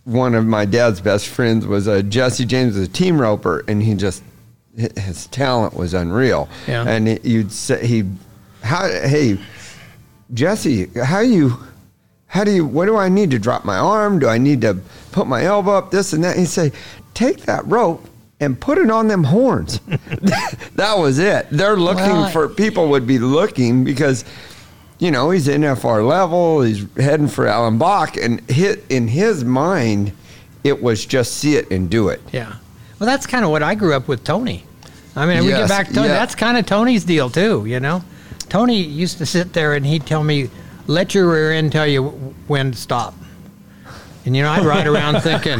one 0.05 0.33
of 0.33 0.45
my 0.45 0.65
dad's 0.65 0.99
best 1.01 1.27
friends 1.27 1.67
was 1.67 1.85
a 1.87 2.01
Jesse 2.01 2.45
James 2.45 2.75
was 2.75 2.87
a 2.87 2.91
team 2.91 3.19
roper, 3.21 3.63
and 3.67 3.83
he 3.83 3.93
just 3.93 4.23
his 4.75 5.27
talent 5.27 5.73
was 5.75 5.93
unreal. 5.93 6.47
Yeah. 6.67 6.87
And 6.87 7.07
it- 7.09 7.25
you'd 7.25 7.51
say 7.51 7.85
he, 7.85 8.05
how 8.63 8.87
hey, 8.87 9.37
Jesse, 10.33 10.87
how 11.03 11.19
you, 11.19 11.57
how 12.27 12.43
do 12.45 12.51
you, 12.51 12.65
what 12.65 12.85
do 12.85 12.95
I 12.97 13.09
need 13.09 13.31
to 13.31 13.39
drop 13.39 13.65
my 13.65 13.77
arm? 13.77 14.17
Do 14.19 14.27
I 14.29 14.37
need 14.37 14.61
to 14.61 14.79
put 15.11 15.27
my 15.27 15.43
elbow 15.43 15.73
up? 15.73 15.91
This 15.91 16.13
and 16.13 16.23
that. 16.23 16.37
He'd 16.37 16.45
say, 16.47 16.71
take 17.13 17.41
that 17.41 17.65
rope. 17.67 18.07
And 18.41 18.59
put 18.59 18.77
it 18.79 18.89
on 18.91 19.07
them 19.07 19.23
horns. 19.23 19.79
that 20.75 20.95
was 20.97 21.19
it. 21.19 21.47
They're 21.51 21.77
looking 21.77 22.03
Well, 22.05 22.29
for 22.29 22.49
people 22.49 22.89
would 22.89 23.05
be 23.07 23.19
looking 23.19 23.83
because 23.83 24.25
you 24.97 25.09
know, 25.09 25.31
he's 25.31 25.47
NFR 25.47 26.07
level, 26.07 26.61
he's 26.61 26.85
heading 26.95 27.27
for 27.27 27.47
Allen 27.47 27.79
Bach, 27.79 28.17
and 28.17 28.39
hit 28.51 28.83
in 28.89 29.07
his 29.07 29.43
mind, 29.43 30.11
it 30.63 30.81
was 30.83 31.05
just 31.07 31.37
see 31.37 31.55
it 31.55 31.71
and 31.71 31.89
do 31.89 32.09
it. 32.09 32.21
Yeah. 32.31 32.53
Well, 32.99 33.07
that's 33.07 33.25
kind 33.25 33.43
of 33.43 33.49
what 33.49 33.63
I 33.63 33.73
grew 33.73 33.95
up 33.95 34.07
with 34.07 34.23
Tony. 34.23 34.63
I 35.15 35.25
mean, 35.25 35.43
we 35.43 35.49
get 35.49 35.67
back 35.67 35.87
to 35.87 35.93
Tony. 35.95 36.07
yeah. 36.07 36.13
That's 36.13 36.35
kind 36.35 36.55
of 36.55 36.67
Tony's 36.67 37.03
deal 37.03 37.29
too. 37.31 37.65
You 37.65 37.79
know, 37.79 38.03
Tony 38.49 38.79
used 38.81 39.17
to 39.17 39.25
sit 39.25 39.53
there 39.53 39.73
and 39.73 39.85
he'd 39.85 40.05
tell 40.05 40.23
me, 40.23 40.49
"Let 40.85 41.15
your 41.15 41.31
rear 41.31 41.51
end 41.51 41.71
tell 41.71 41.87
you 41.87 42.03
when 42.47 42.71
to 42.71 42.77
stop." 42.77 43.15
And 44.25 44.35
you 44.35 44.43
know, 44.43 44.49
I'd 44.49 44.65
ride 44.65 44.87
around 44.87 45.21
thinking, 45.23 45.59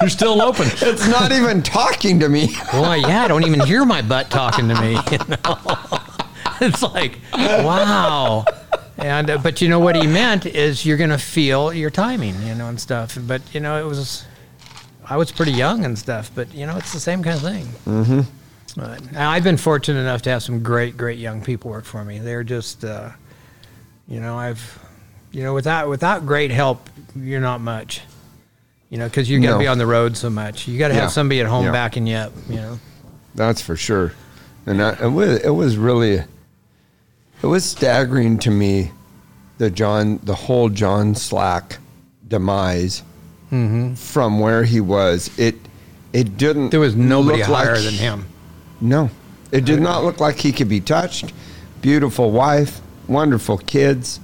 You're 0.00 0.10
still 0.10 0.40
open. 0.42 0.68
It's 0.80 1.08
not 1.08 1.32
even 1.32 1.62
talking 1.62 2.20
to 2.20 2.28
me. 2.28 2.48
"Boy, 2.72 2.96
yeah, 2.96 3.24
I 3.24 3.28
don't 3.28 3.44
even 3.44 3.60
hear 3.60 3.84
my 3.84 4.02
butt 4.02 4.30
talking 4.30 4.68
to 4.68 4.80
me." 4.80 4.98
You 5.10 5.18
know? 5.28 6.00
it's 6.60 6.82
like, 6.82 7.18
wow. 7.32 8.44
And 8.98 9.30
uh, 9.30 9.38
but 9.38 9.60
you 9.60 9.68
know 9.68 9.80
what 9.80 9.96
he 9.96 10.06
meant 10.06 10.46
is 10.46 10.86
you're 10.86 10.96
gonna 10.96 11.18
feel 11.18 11.72
your 11.72 11.90
timing, 11.90 12.40
you 12.42 12.54
know, 12.54 12.68
and 12.68 12.80
stuff. 12.80 13.18
But 13.20 13.42
you 13.54 13.60
know, 13.60 13.78
it 13.78 13.86
was 13.88 14.24
I 15.08 15.16
was 15.16 15.30
pretty 15.30 15.52
young 15.52 15.84
and 15.84 15.98
stuff, 15.98 16.30
but 16.34 16.52
you 16.54 16.66
know, 16.66 16.76
it's 16.76 16.92
the 16.92 17.00
same 17.00 17.22
kind 17.22 17.36
of 17.36 17.42
thing. 17.42 17.66
Mm-hmm. 17.86 18.20
But 18.76 19.16
I've 19.16 19.44
been 19.44 19.56
fortunate 19.56 20.00
enough 20.00 20.22
to 20.22 20.30
have 20.30 20.42
some 20.42 20.62
great, 20.62 20.96
great 20.96 21.18
young 21.18 21.42
people 21.42 21.70
work 21.70 21.84
for 21.84 22.04
me. 22.04 22.18
They're 22.18 22.44
just, 22.44 22.84
uh, 22.84 23.10
you 24.06 24.20
know, 24.20 24.36
I've, 24.36 24.78
you 25.32 25.42
know, 25.42 25.54
without 25.54 25.88
without 25.88 26.26
great 26.26 26.50
help, 26.50 26.88
you're 27.14 27.40
not 27.40 27.60
much. 27.60 28.02
You 28.90 28.98
know, 28.98 29.08
because 29.08 29.28
you 29.28 29.40
got 29.40 29.48
to 29.48 29.52
No. 29.54 29.58
be 29.58 29.66
on 29.66 29.78
the 29.78 29.86
road 29.86 30.16
so 30.16 30.30
much. 30.30 30.68
You 30.68 30.78
got 30.78 30.88
to 30.88 30.94
have 30.94 31.10
somebody 31.10 31.40
at 31.40 31.46
home 31.46 31.66
Yeah. 31.66 31.72
backing 31.72 32.06
you 32.06 32.16
up. 32.16 32.32
You 32.48 32.56
know. 32.56 32.80
That's 33.34 33.60
for 33.60 33.76
sure. 33.76 34.12
And 34.64 34.82
I, 34.82 34.92
it, 35.04 35.08
was, 35.08 35.40
it 35.42 35.50
was 35.50 35.76
really, 35.76 36.14
it 36.14 37.46
was 37.46 37.64
staggering 37.64 38.38
to 38.40 38.50
me, 38.50 38.92
the 39.58 39.70
John, 39.70 40.20
the 40.22 40.34
whole 40.34 40.68
John 40.68 41.14
Slack 41.14 41.78
demise 42.26 43.02
mm-hmm. 43.52 43.94
from 43.94 44.38
where 44.40 44.64
he 44.64 44.80
was. 44.80 45.36
It, 45.38 45.56
it 46.12 46.36
didn't. 46.36 46.70
There 46.70 46.80
was 46.80 46.96
nobody 46.96 47.42
higher 47.42 47.74
like- 47.74 47.84
than 47.84 47.94
him. 47.94 48.26
No, 48.80 49.10
it 49.52 49.64
did 49.64 49.80
not 49.80 50.04
look 50.04 50.20
like 50.20 50.36
he 50.38 50.52
could 50.52 50.68
be 50.68 50.80
touched. 50.80 51.32
Beautiful 51.80 52.30
wife, 52.30 52.80
wonderful 53.08 53.56
kids, 53.58 54.20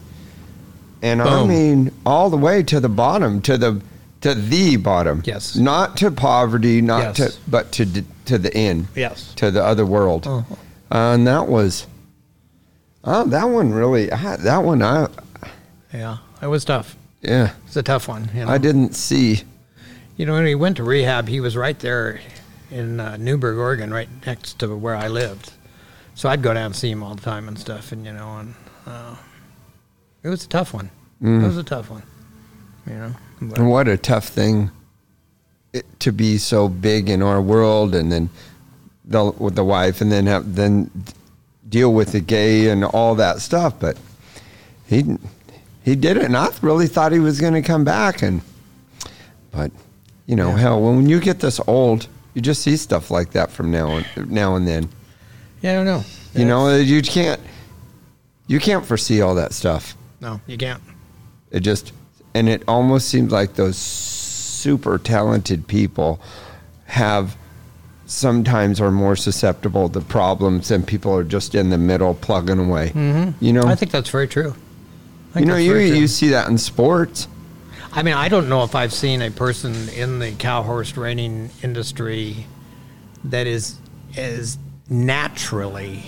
and 1.02 1.20
I 1.20 1.44
mean 1.44 1.90
all 2.06 2.30
the 2.30 2.36
way 2.36 2.62
to 2.62 2.80
the 2.80 2.88
bottom, 2.88 3.40
to 3.42 3.58
the 3.58 3.82
to 4.22 4.34
the 4.34 4.76
bottom. 4.76 5.22
Yes. 5.26 5.56
not 5.56 5.96
to 5.98 6.10
poverty, 6.10 6.80
not 6.80 7.18
Yes. 7.18 7.34
to 7.34 7.40
but 7.50 7.72
to 7.72 8.04
to 8.26 8.38
the 8.38 8.54
end. 8.56 8.86
Yes. 8.94 9.34
to 9.34 9.50
the 9.50 9.62
other 9.64 9.84
world, 9.84 10.26
Uh-huh. 10.26 10.54
uh, 10.90 11.14
and 11.14 11.26
that 11.26 11.48
was. 11.48 11.86
Oh, 13.04 13.24
that 13.24 13.44
one 13.44 13.72
really. 13.72 14.12
I, 14.12 14.36
that 14.36 14.58
one, 14.58 14.80
I 14.80 15.08
Yeah, 15.92 16.18
it 16.40 16.46
was 16.46 16.64
tough. 16.64 16.94
yeah, 17.20 17.50
It's 17.66 17.76
a 17.76 17.82
tough 17.82 18.06
one. 18.06 18.30
You 18.34 18.44
know? 18.44 18.50
I 18.52 18.58
didn't 18.58 18.94
see. 18.94 19.42
You 20.16 20.26
know, 20.26 20.34
when 20.34 20.46
he 20.46 20.54
went 20.54 20.76
to 20.76 20.84
rehab, 20.84 21.26
he 21.28 21.40
was 21.40 21.56
right 21.56 21.76
there 21.80 22.20
in 22.70 23.00
uh, 23.00 23.16
Newberg, 23.16 23.56
Oregon, 23.58 23.92
right 23.92 24.08
next 24.24 24.60
to 24.60 24.76
where 24.76 24.94
I 24.94 25.08
lived. 25.08 25.52
So 26.14 26.28
I'd 26.28 26.42
go 26.42 26.54
down 26.54 26.66
and 26.66 26.76
see 26.76 26.90
him 26.92 27.02
all 27.02 27.14
the 27.16 27.22
time 27.22 27.48
and 27.48 27.58
stuff, 27.58 27.90
and 27.90 28.04
you 28.06 28.12
know, 28.12 28.36
and 28.38 28.54
uh, 28.86 29.16
it 30.22 30.28
was 30.28 30.44
a 30.44 30.48
tough 30.48 30.72
one. 30.74 30.90
It 31.20 31.26
was 31.42 31.56
a 31.56 31.62
tough 31.62 31.90
one. 31.90 32.02
You 32.86 32.94
know. 32.94 33.14
But- 33.42 33.58
And 33.58 33.70
what 33.70 33.88
a 33.88 33.96
tough 33.96 34.28
thing 34.28 34.70
it, 35.72 35.86
to 36.00 36.12
be 36.12 36.36
so 36.38 36.68
big 36.68 37.08
in 37.08 37.22
our 37.22 37.40
world, 37.40 37.94
and 37.94 38.10
then 38.12 38.28
the, 39.04 39.24
with 39.38 39.54
the 39.54 39.64
wife, 39.64 40.00
and 40.00 40.10
then 40.12 40.26
have 40.26 40.54
then 40.54 40.90
deal 41.68 41.92
with 41.94 42.12
the 42.12 42.20
gay 42.20 42.68
and 42.68 42.84
all 42.84 43.14
that 43.16 43.40
stuff. 43.40 43.74
But 43.80 43.96
he 44.86 45.16
he 45.84 45.94
did 45.96 46.16
it, 46.16 46.24
and 46.24 46.36
I 46.36 46.48
really 46.60 46.86
thought 46.88 47.12
he 47.12 47.18
was 47.20 47.40
going 47.40 47.54
to 47.54 47.62
come 47.62 47.84
back. 47.84 48.22
And 48.22 48.42
but 49.50 49.70
you 50.26 50.36
know, 50.36 50.50
Yeah. 50.50 50.58
hell, 50.58 50.80
when 50.82 51.08
you 51.08 51.20
get 51.20 51.40
this 51.40 51.60
old, 51.66 52.06
you 52.34 52.42
just 52.42 52.62
see 52.62 52.76
stuff 52.76 53.10
like 53.10 53.30
that 53.32 53.50
from 53.50 53.70
now 53.70 53.88
on, 53.90 54.04
now 54.28 54.54
and 54.56 54.66
then. 54.68 54.88
yeah, 55.62 55.72
I 55.72 55.74
don't 55.76 55.86
know. 55.86 56.04
You 56.34 56.44
know, 56.46 56.76
you 56.76 57.00
can't 57.02 57.40
you 58.46 58.58
can't 58.60 58.84
foresee 58.84 59.20
all 59.20 59.34
that 59.36 59.52
stuff. 59.52 59.96
No, 60.22 60.40
you 60.46 60.56
can't. 60.56 60.80
It 61.50 61.60
just 61.60 61.92
and 62.32 62.48
it 62.48 62.62
almost 62.66 63.08
seems 63.08 63.30
like 63.32 63.54
those 63.54 63.76
super 63.76 64.96
talented 64.96 65.66
people 65.66 66.20
have 66.86 67.36
sometimes 68.06 68.80
are 68.80 68.90
more 68.90 69.16
susceptible 69.16 69.88
to 69.88 70.00
problems 70.00 70.68
than 70.68 70.82
people 70.84 71.14
are 71.14 71.24
just 71.24 71.54
in 71.54 71.70
the 71.70 71.78
middle 71.78 72.14
plugging 72.14 72.58
away. 72.58 72.90
Mm-hmm. 72.90 73.44
You 73.44 73.52
know, 73.52 73.64
I 73.64 73.74
think 73.74 73.90
that's 73.90 74.08
very 74.08 74.28
true. 74.28 74.54
You 75.34 75.44
know 75.46 75.56
you 75.56 75.72
true. 75.72 75.80
you 75.80 76.06
see 76.06 76.28
that 76.28 76.48
in 76.48 76.56
sports. 76.56 77.26
I 77.92 78.02
mean, 78.02 78.14
I 78.14 78.28
don't 78.28 78.48
know 78.48 78.62
if 78.62 78.74
I've 78.74 78.92
seen 78.92 79.20
a 79.20 79.30
person 79.30 79.88
in 79.90 80.18
the 80.18 80.32
cow 80.32 80.62
horse 80.62 80.96
reining 80.96 81.50
industry 81.62 82.46
that 83.24 83.46
is 83.46 83.76
as 84.16 84.56
naturally, 84.88 86.04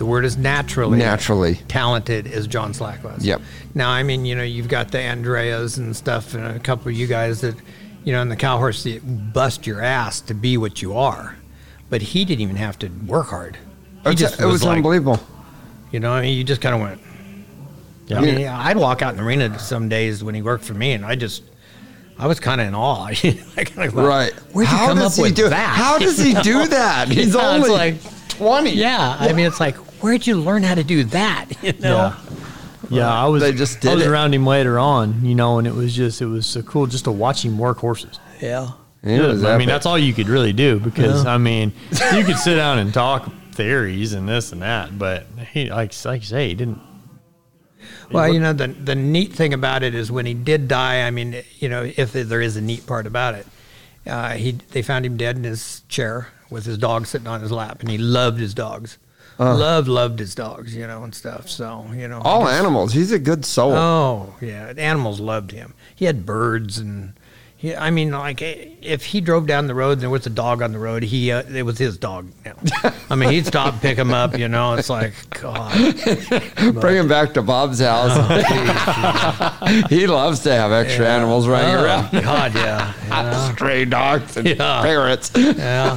the 0.00 0.06
word 0.06 0.24
is 0.24 0.38
naturally, 0.38 0.96
Naturally. 0.98 1.56
talented 1.68 2.26
as 2.26 2.46
John 2.46 2.72
Slack 2.72 3.04
was. 3.04 3.22
Yep. 3.22 3.42
Now, 3.74 3.90
I 3.90 4.02
mean, 4.02 4.24
you 4.24 4.34
know, 4.34 4.42
you've 4.42 4.66
got 4.66 4.90
the 4.90 4.98
Andreas 4.98 5.76
and 5.76 5.94
stuff, 5.94 6.32
and 6.32 6.42
a 6.46 6.58
couple 6.58 6.88
of 6.88 6.94
you 6.94 7.06
guys 7.06 7.42
that, 7.42 7.54
you 8.02 8.14
know, 8.14 8.22
in 8.22 8.30
the 8.30 8.36
cow 8.36 8.56
horse, 8.56 8.86
you 8.86 8.98
bust 9.00 9.66
your 9.66 9.82
ass 9.82 10.22
to 10.22 10.32
be 10.32 10.56
what 10.56 10.80
you 10.80 10.96
are. 10.96 11.36
But 11.90 12.00
he 12.00 12.24
didn't 12.24 12.40
even 12.40 12.56
have 12.56 12.78
to 12.78 12.88
work 13.06 13.26
hard. 13.26 13.58
He 14.04 14.10
It's- 14.12 14.18
just 14.18 14.40
it 14.40 14.46
was, 14.46 14.64
like, 14.64 14.76
unbelievable. 14.78 15.20
You 15.92 16.00
know, 16.00 16.12
I 16.12 16.22
mean, 16.22 16.38
you 16.38 16.44
just 16.44 16.62
kind 16.62 16.74
of 16.74 16.80
went. 16.80 17.00
Yeah. 18.06 18.16
I 18.16 18.20
mean, 18.22 18.46
I'd 18.48 18.78
walk 18.78 19.02
out 19.02 19.10
in 19.12 19.18
the 19.18 19.22
arena 19.22 19.58
some 19.58 19.90
days 19.90 20.24
when 20.24 20.34
he 20.34 20.40
worked 20.40 20.64
for 20.64 20.72
me, 20.72 20.92
and 20.92 21.04
I 21.04 21.14
just, 21.14 21.42
I 22.18 22.26
was 22.26 22.40
kind 22.40 22.58
of 22.62 22.68
in 22.68 22.74
awe. 22.74 23.04
I 23.08 23.12
kinda 23.12 23.90
thought, 23.90 23.94
Right. 23.94 24.32
Where'd 24.54 24.66
you 24.66 24.74
How 24.78 24.86
come 24.86 24.96
does 24.96 25.12
up 25.12 25.16
he 25.16 25.22
with 25.30 25.36
do 25.36 25.50
that? 25.50 25.76
How 25.76 25.98
does 25.98 26.16
he 26.16 26.32
do 26.40 26.66
that? 26.78 27.08
He's 27.08 27.34
Yeah, 27.34 27.46
only 27.50 27.68
like- 27.68 27.96
20. 28.30 28.70
Yeah, 28.70 29.18
I 29.20 29.34
mean, 29.34 29.44
it's 29.44 29.60
like, 29.60 29.76
where'd 30.00 30.26
you 30.26 30.36
learn 30.36 30.62
how 30.62 30.74
to 30.74 30.84
do 30.84 31.04
that? 31.04 31.46
You 31.62 31.72
know? 31.74 31.96
Yeah. 31.96 32.16
Yeah, 32.90 33.12
I 33.12 33.26
was. 33.26 33.40
They 33.42 33.52
just 33.52 33.76
I 33.78 33.80
did 33.90 33.94
was 33.96 34.06
it. 34.06 34.10
around 34.10 34.34
him 34.34 34.44
later 34.44 34.76
on, 34.76 35.24
you 35.24 35.36
know, 35.36 35.58
and 35.58 35.66
it 35.66 35.74
was 35.74 35.94
just 35.94 36.20
it 36.20 36.26
was 36.26 36.44
so 36.44 36.60
cool 36.62 36.86
just 36.88 37.04
to 37.04 37.12
watch 37.12 37.44
him 37.44 37.56
work 37.56 37.78
horses. 37.78 38.18
Yeah. 38.40 38.72
It 39.02 39.20
was 39.20 39.44
I 39.44 39.56
mean, 39.56 39.68
that's 39.68 39.86
all 39.86 39.98
you 39.98 40.12
could 40.12 40.28
really 40.28 40.52
do 40.52 40.80
because 40.80 41.24
I 41.24 41.38
mean, 41.38 41.72
you 42.14 42.24
could 42.24 42.36
sit 42.36 42.56
down 42.56 42.78
and 42.78 42.92
talk 42.92 43.30
theories 43.52 44.12
and 44.12 44.28
this 44.28 44.52
and 44.52 44.62
that, 44.62 44.98
but 44.98 45.26
he 45.52 45.70
like 45.70 45.92
like 46.04 46.22
you 46.22 46.26
say, 46.26 46.48
he 46.48 46.54
didn't. 46.54 46.80
Well, 48.10 48.32
you 48.32 48.40
know, 48.40 48.52
the 48.52 48.68
the 48.68 48.94
neat 48.94 49.32
thing 49.32 49.54
about 49.54 49.82
it 49.82 49.94
is 49.94 50.10
when 50.10 50.26
he 50.26 50.34
did 50.34 50.66
die. 50.68 51.06
I 51.06 51.10
mean, 51.10 51.42
you 51.58 51.68
know, 51.68 51.84
if 51.96 52.12
there 52.12 52.40
is 52.40 52.56
a 52.56 52.60
neat 52.60 52.86
part 52.86 53.06
about 53.06 53.34
it, 53.34 53.46
uh, 54.06 54.32
he 54.32 54.52
they 54.52 54.82
found 54.82 55.06
him 55.06 55.16
dead 55.16 55.36
in 55.36 55.44
his 55.44 55.82
chair 55.88 56.28
with 56.50 56.66
his 56.66 56.76
dog 56.76 57.06
sitting 57.06 57.28
on 57.28 57.40
his 57.40 57.52
lap, 57.52 57.80
and 57.80 57.88
he 57.88 57.98
loved 57.98 58.38
his 58.40 58.52
dogs, 58.52 58.98
loved 59.44 59.88
loved 59.88 60.18
his 60.18 60.34
dogs, 60.34 60.74
you 60.76 60.86
know, 60.86 61.02
and 61.02 61.14
stuff. 61.14 61.48
So 61.48 61.86
you 61.94 62.08
know, 62.08 62.20
all 62.24 62.44
guess- 62.44 62.58
animals. 62.58 62.92
He's 62.92 63.12
a 63.12 63.18
good 63.18 63.44
soul. 63.44 63.72
Oh 63.74 64.34
yeah, 64.40 64.72
animals 64.76 65.20
loved 65.20 65.52
him. 65.52 65.74
He 65.94 66.04
had 66.04 66.24
birds 66.26 66.78
and. 66.78 67.14
He, 67.56 67.76
I 67.76 67.90
mean, 67.90 68.10
like 68.10 68.40
eh, 68.40 68.68
if 68.80 69.04
he 69.04 69.20
drove 69.20 69.46
down 69.46 69.66
the 69.66 69.74
road 69.74 69.92
and 69.92 70.00
there 70.00 70.08
was 70.08 70.24
a 70.26 70.30
dog 70.30 70.62
on 70.62 70.72
the 70.72 70.78
road, 70.78 71.02
he 71.02 71.30
uh, 71.30 71.42
it 71.42 71.62
was 71.62 71.76
his 71.76 71.98
dog. 71.98 72.30
Now. 72.42 72.54
I 73.10 73.16
mean, 73.16 73.28
he'd 73.32 73.44
stop, 73.44 73.74
and 73.74 73.82
pick 73.82 73.98
him 73.98 74.14
up. 74.14 74.34
You 74.38 74.48
know, 74.48 74.72
it's 74.76 74.88
like 74.88 75.12
God. 75.28 75.70
Bring 76.80 76.96
him 76.96 77.06
back 77.06 77.34
to 77.34 77.42
Bob's 77.42 77.80
house. 77.80 78.16
he 79.90 80.06
loves 80.06 80.40
to 80.44 80.52
have 80.54 80.72
extra 80.72 81.06
animals 81.06 81.46
running 81.46 81.74
Oh, 81.74 81.84
around. 81.84 82.10
God, 82.12 82.54
yeah. 82.54 82.94
you 83.04 83.30
know? 83.30 83.52
Stray 83.54 83.84
dogs 83.84 84.38
and 84.38 84.48
Yeah. 84.48 84.80
parrots. 84.80 85.30
Yeah. 85.34 85.96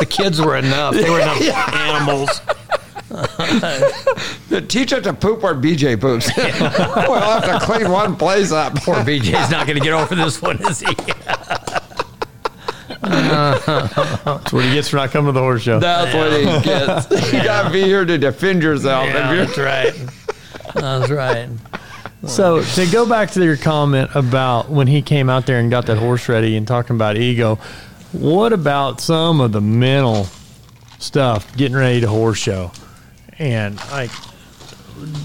The 0.00 0.06
kids 0.10 0.40
were 0.40 0.56
enough. 0.56 0.94
They 0.94 1.08
were 1.08 1.20
enough 1.20 1.40
animals. 1.42 2.40
Teach 4.68 4.92
it 4.92 5.04
to 5.04 5.12
poop 5.12 5.42
where 5.42 5.54
BJ 5.54 6.00
poops. 6.00 6.30
we'll 6.36 7.20
have 7.20 7.60
to 7.60 7.64
clean 7.64 7.90
one 7.90 8.16
place 8.16 8.50
up. 8.50 8.74
Poor 8.82 8.96
BJ's 8.96 9.50
not 9.50 9.66
going 9.66 9.78
to 9.78 9.84
get 9.84 9.92
over 9.92 10.14
this 10.14 10.42
one, 10.42 10.60
is 10.66 10.80
he? 10.80 10.94
That's 13.02 14.52
what 14.52 14.64
he 14.64 14.72
gets 14.74 14.88
for 14.88 14.96
not 14.96 15.10
coming 15.10 15.28
to 15.28 15.32
the 15.32 15.40
horse 15.40 15.62
show. 15.62 15.78
That's 15.78 16.14
what 16.14 16.32
he 16.32 16.44
gets. 16.62 17.32
You 17.32 17.42
gotta 17.44 17.70
be 17.70 17.82
here 17.82 18.04
to 18.04 18.18
defend 18.18 18.62
yourself. 18.62 19.06
Yeah, 19.06 19.32
If 19.32 19.54
that's 19.54 19.58
right. 19.58 19.94
That's 20.74 21.10
right. 21.10 21.48
So 22.26 22.62
to 22.62 22.86
go 22.90 23.06
back 23.06 23.30
to 23.32 23.44
your 23.44 23.58
comment 23.58 24.10
about 24.14 24.70
when 24.70 24.86
he 24.86 25.02
came 25.02 25.28
out 25.28 25.44
there 25.46 25.58
and 25.60 25.70
got 25.70 25.86
that 25.86 25.98
horse 25.98 26.28
ready 26.28 26.56
and 26.56 26.66
talking 26.66 26.96
about 26.96 27.18
ego, 27.18 27.56
what 28.12 28.52
about 28.52 29.00
some 29.00 29.40
of 29.40 29.52
the 29.52 29.60
mental 29.60 30.26
stuff 30.98 31.54
getting 31.56 31.76
ready 31.76 32.00
to 32.00 32.08
horse 32.08 32.38
show? 32.38 32.72
And 33.38 33.76
like, 33.90 34.10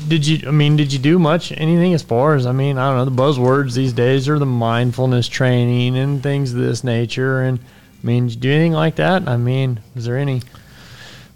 did 0.08 0.26
you? 0.26 0.48
I 0.48 0.52
mean, 0.52 0.76
did 0.76 0.92
you 0.92 1.00
do 1.00 1.20
much 1.20 1.52
anything 1.52 1.94
as 1.94 2.02
far 2.02 2.36
as 2.36 2.46
I 2.46 2.52
mean, 2.52 2.78
I 2.78 2.90
don't 2.90 2.98
know. 2.98 3.06
The 3.06 3.22
buzzwords 3.22 3.76
these 3.76 3.94
days 3.94 4.28
are 4.28 4.40
the 4.40 4.46
mindfulness 4.46 5.28
training 5.28 5.98
and 5.98 6.24
things 6.24 6.54
of 6.54 6.60
this 6.60 6.84
nature. 6.84 7.42
And 7.42 7.60
I 7.60 8.08
mean, 8.08 8.28
did 8.28 8.36
you 8.36 8.42
do 8.42 8.52
anything 8.52 8.74
like 8.74 8.96
that? 8.96 9.28
I 9.28 9.38
mean, 9.38 9.80
was 9.96 10.06
there 10.06 10.18
any? 10.18 10.42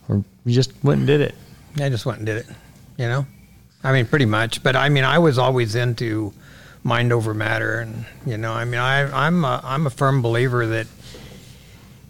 Or 0.10 0.24
you 0.46 0.54
just 0.54 0.72
went 0.84 1.00
and 1.00 1.08
did 1.08 1.22
it? 1.22 1.36
I 1.80 1.90
just 1.90 2.06
went 2.06 2.20
and 2.20 2.26
did 2.26 2.38
it, 2.38 2.48
you 2.98 3.08
know? 3.08 3.26
I 3.84 3.92
mean, 3.92 4.06
pretty 4.06 4.26
much. 4.26 4.64
But 4.64 4.76
I 4.76 4.90
mean, 4.90 5.04
I 5.04 5.20
was 5.20 5.38
always 5.38 5.76
into 5.76 6.34
mind 6.84 7.12
over 7.12 7.34
matter. 7.34 7.80
And, 7.80 8.06
you 8.26 8.38
know, 8.38 8.54
I 8.54 8.66
mean, 8.66 8.80
I, 8.80 9.28
I'm, 9.28 9.44
a, 9.44 9.62
I'm 9.64 9.88
a 9.88 9.90
firm 9.90 10.22
believer 10.22 10.66
that 10.68 10.88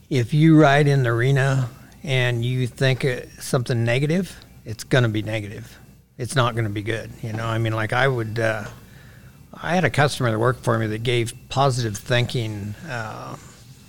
if 0.09 0.33
you 0.33 0.59
ride 0.59 0.87
in 0.87 1.03
the 1.03 1.09
arena 1.09 1.69
and 2.03 2.43
you 2.43 2.67
think 2.67 3.05
something 3.39 3.83
negative, 3.83 4.42
it's 4.65 4.83
going 4.83 5.03
to 5.03 5.09
be 5.09 5.21
negative. 5.21 5.77
It's 6.17 6.35
not 6.35 6.53
going 6.53 6.65
to 6.65 6.71
be 6.71 6.83
good. 6.83 7.11
You 7.21 7.33
know, 7.33 7.45
I 7.45 7.57
mean, 7.57 7.73
like 7.73 7.93
I 7.93 8.07
would, 8.07 8.39
uh, 8.39 8.65
I 9.53 9.75
had 9.75 9.83
a 9.83 9.89
customer 9.89 10.31
that 10.31 10.39
worked 10.39 10.63
for 10.63 10.77
me 10.77 10.87
that 10.87 11.03
gave 11.03 11.33
positive 11.49 11.97
thinking 11.97 12.75
uh, 12.87 13.35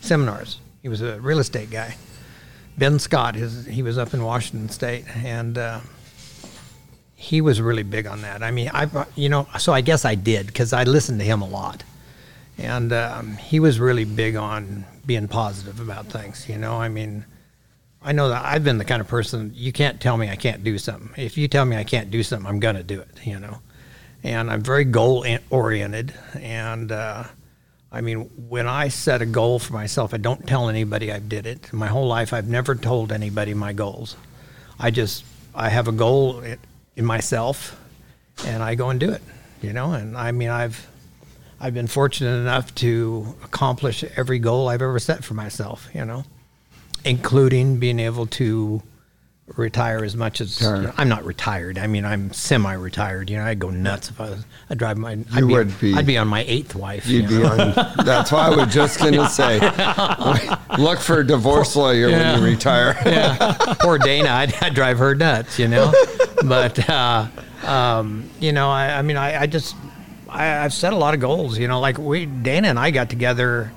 seminars. 0.01 0.61
He 0.83 0.89
was 0.89 1.01
a 1.01 1.21
real 1.21 1.39
estate 1.39 1.71
guy. 1.71 1.97
Ben 2.77 2.99
Scott, 2.99 3.35
his, 3.35 3.67
he 3.67 3.83
was 3.83 3.99
up 3.99 4.15
in 4.15 4.25
Washington 4.25 4.69
State, 4.69 5.05
and 5.25 5.57
uh, 5.57 5.81
he 7.15 7.41
was 7.41 7.61
really 7.61 7.85
big 7.85 8.07
on 8.07 8.23
that. 8.23 8.43
I 8.43 8.51
mean, 8.51 8.71
I, 8.75 9.07
you 9.15 9.29
know, 9.29 9.47
so 9.59 9.73
I 9.73 9.81
guess 9.81 10.05
I 10.05 10.15
did 10.15 10.49
because 10.49 10.73
I 10.73 10.83
listened 10.85 11.21
to 11.21 11.25
him 11.25 11.41
a 11.41 11.49
lot, 11.49 11.85
and 12.59 12.93
um, 12.93 13.37
he 13.37 13.61
was 13.61 13.79
really 13.79 14.05
big 14.05 14.35
on 14.35 14.85
being 15.07 15.29
positive 15.29 15.79
about 15.79 16.07
things. 16.07 16.49
You 16.49 16.59
know, 16.59 16.75
I 16.75 16.89
mean, 16.89 17.25
I 18.05 18.13
know 18.13 18.29
that 18.29 18.45
I've 18.45 18.63
been 18.63 18.77
the 18.77 18.85
kind 18.85 19.01
of 19.01 19.09
person 19.09 19.53
you 19.55 19.73
can't 19.73 19.99
tell 20.01 20.19
me 20.19 20.29
I 20.29 20.37
can't 20.37 20.63
do 20.63 20.77
something. 20.77 21.11
If 21.17 21.39
you 21.39 21.49
tell 21.49 21.65
me 21.65 21.77
I 21.77 21.85
can't 21.85 22.11
do 22.11 22.23
something, 22.23 22.47
I'm 22.47 22.61
gonna 22.61 22.83
do 22.83 23.01
it. 23.01 23.27
You 23.27 23.41
know, 23.41 23.61
and 24.23 24.51
I'm 24.51 24.63
very 24.63 24.85
goal 24.85 25.27
oriented, 25.49 26.13
and 26.35 26.93
uh, 26.93 27.25
I 27.91 28.01
mean, 28.03 28.31
when 28.49 28.69
I 28.69 28.89
set 28.89 29.23
a 29.23 29.27
goal 29.27 29.59
for 29.59 29.73
myself, 29.73 30.13
I 30.13 30.19
don't 30.19 30.47
tell 30.47 30.69
anybody 30.69 31.11
I 31.11 31.19
did 31.19 31.47
it. 31.47 31.73
My 31.73 31.87
whole 31.87 32.07
life, 32.07 32.33
I've 32.33 32.49
never 32.49 32.75
told 32.75 33.11
anybody 33.11 33.55
my 33.55 33.73
goals. 33.73 34.17
I 34.79 34.91
just 34.91 35.25
I 35.55 35.71
have 35.71 35.89
a 35.89 35.93
goal 35.93 36.43
in 36.97 37.05
myself, 37.05 37.81
and 38.45 38.63
I 38.63 38.75
go 38.75 38.91
and 38.91 39.01
do 39.01 39.11
it. 39.11 39.23
You 39.63 39.73
know, 39.73 39.93
and 39.93 40.15
I 40.15 40.33
mean, 40.33 40.51
I've 40.51 40.87
I've 41.59 41.73
been 41.73 41.87
fortunate 41.87 42.37
enough 42.37 42.75
to 42.77 43.35
accomplish 43.43 44.05
every 44.17 44.41
goal 44.41 44.69
I've 44.69 44.83
ever 44.83 44.99
set 44.99 45.25
for 45.25 45.33
myself. 45.33 45.89
You 45.95 46.05
know, 46.05 46.25
including 47.05 47.79
being 47.79 48.01
able 48.01 48.27
to 48.27 48.83
retire 49.57 50.03
as 50.03 50.17
much 50.17 50.41
as 50.41 50.61
you 50.61 50.67
know, 50.69 50.93
I'm 50.97 51.09
not 51.09 51.25
retired. 51.25 51.79
I 51.79 51.87
mean, 51.87 52.05
I'm 52.07 52.33
semi-retired. 52.33 53.29
You 53.29 53.37
know, 53.37 53.45
I'd 53.45 53.59
go 53.59 53.69
nuts 53.71 54.09
if 54.09 54.21
I 54.21 54.31
was. 54.31 54.45
I'd 54.71 54.79
drive 54.79 54.97
my. 54.97 55.13
I'd 55.13 55.41
You 55.41 55.47
be, 55.47 55.53
would 55.53 55.81
be. 55.81 55.95
I'd 55.95 56.07
be 56.07 56.17
on 56.17 56.29
my 56.29 56.45
eighth 56.49 56.75
wife. 56.75 57.07
You'd 57.07 57.31
you 57.31 57.41
be 57.41 57.45
on. 57.45 57.75
That's 58.05 58.33
why 58.33 58.47
I 58.47 58.57
was 58.57 58.73
just 58.73 58.99
gonna 58.99 59.29
say, 59.31 59.59
look 60.79 60.99
for 60.99 61.21
a 61.21 61.27
divorce 61.27 61.77
lawyer 61.77 62.09
when 62.11 62.41
you 62.41 62.45
retire. 62.47 62.97
yeah, 63.07 63.75
poor 63.81 63.99
Dana. 63.99 64.31
I'd, 64.31 64.55
I'd 64.63 64.75
drive 64.75 64.99
her 64.99 65.15
nuts, 65.15 65.59
you 65.59 65.69
know. 65.69 65.93
But 66.45 66.89
uh, 66.89 67.27
um, 67.65 68.31
you 68.41 68.53
know, 68.53 68.71
I, 68.71 68.99
I 68.99 69.03
mean, 69.03 69.17
I, 69.17 69.43
I 69.43 69.47
just 69.47 69.77
I, 70.29 70.65
I've 70.65 70.73
set 70.73 70.93
a 70.95 70.97
lot 70.97 71.13
of 71.15 71.21
goals. 71.21 71.59
You 71.59 71.69
know, 71.69 71.81
like 71.81 71.99
we 71.99 72.25
Dana 72.27 72.69
and 72.69 72.79
I 72.79 72.91
got 72.91 73.11
together 73.11 73.73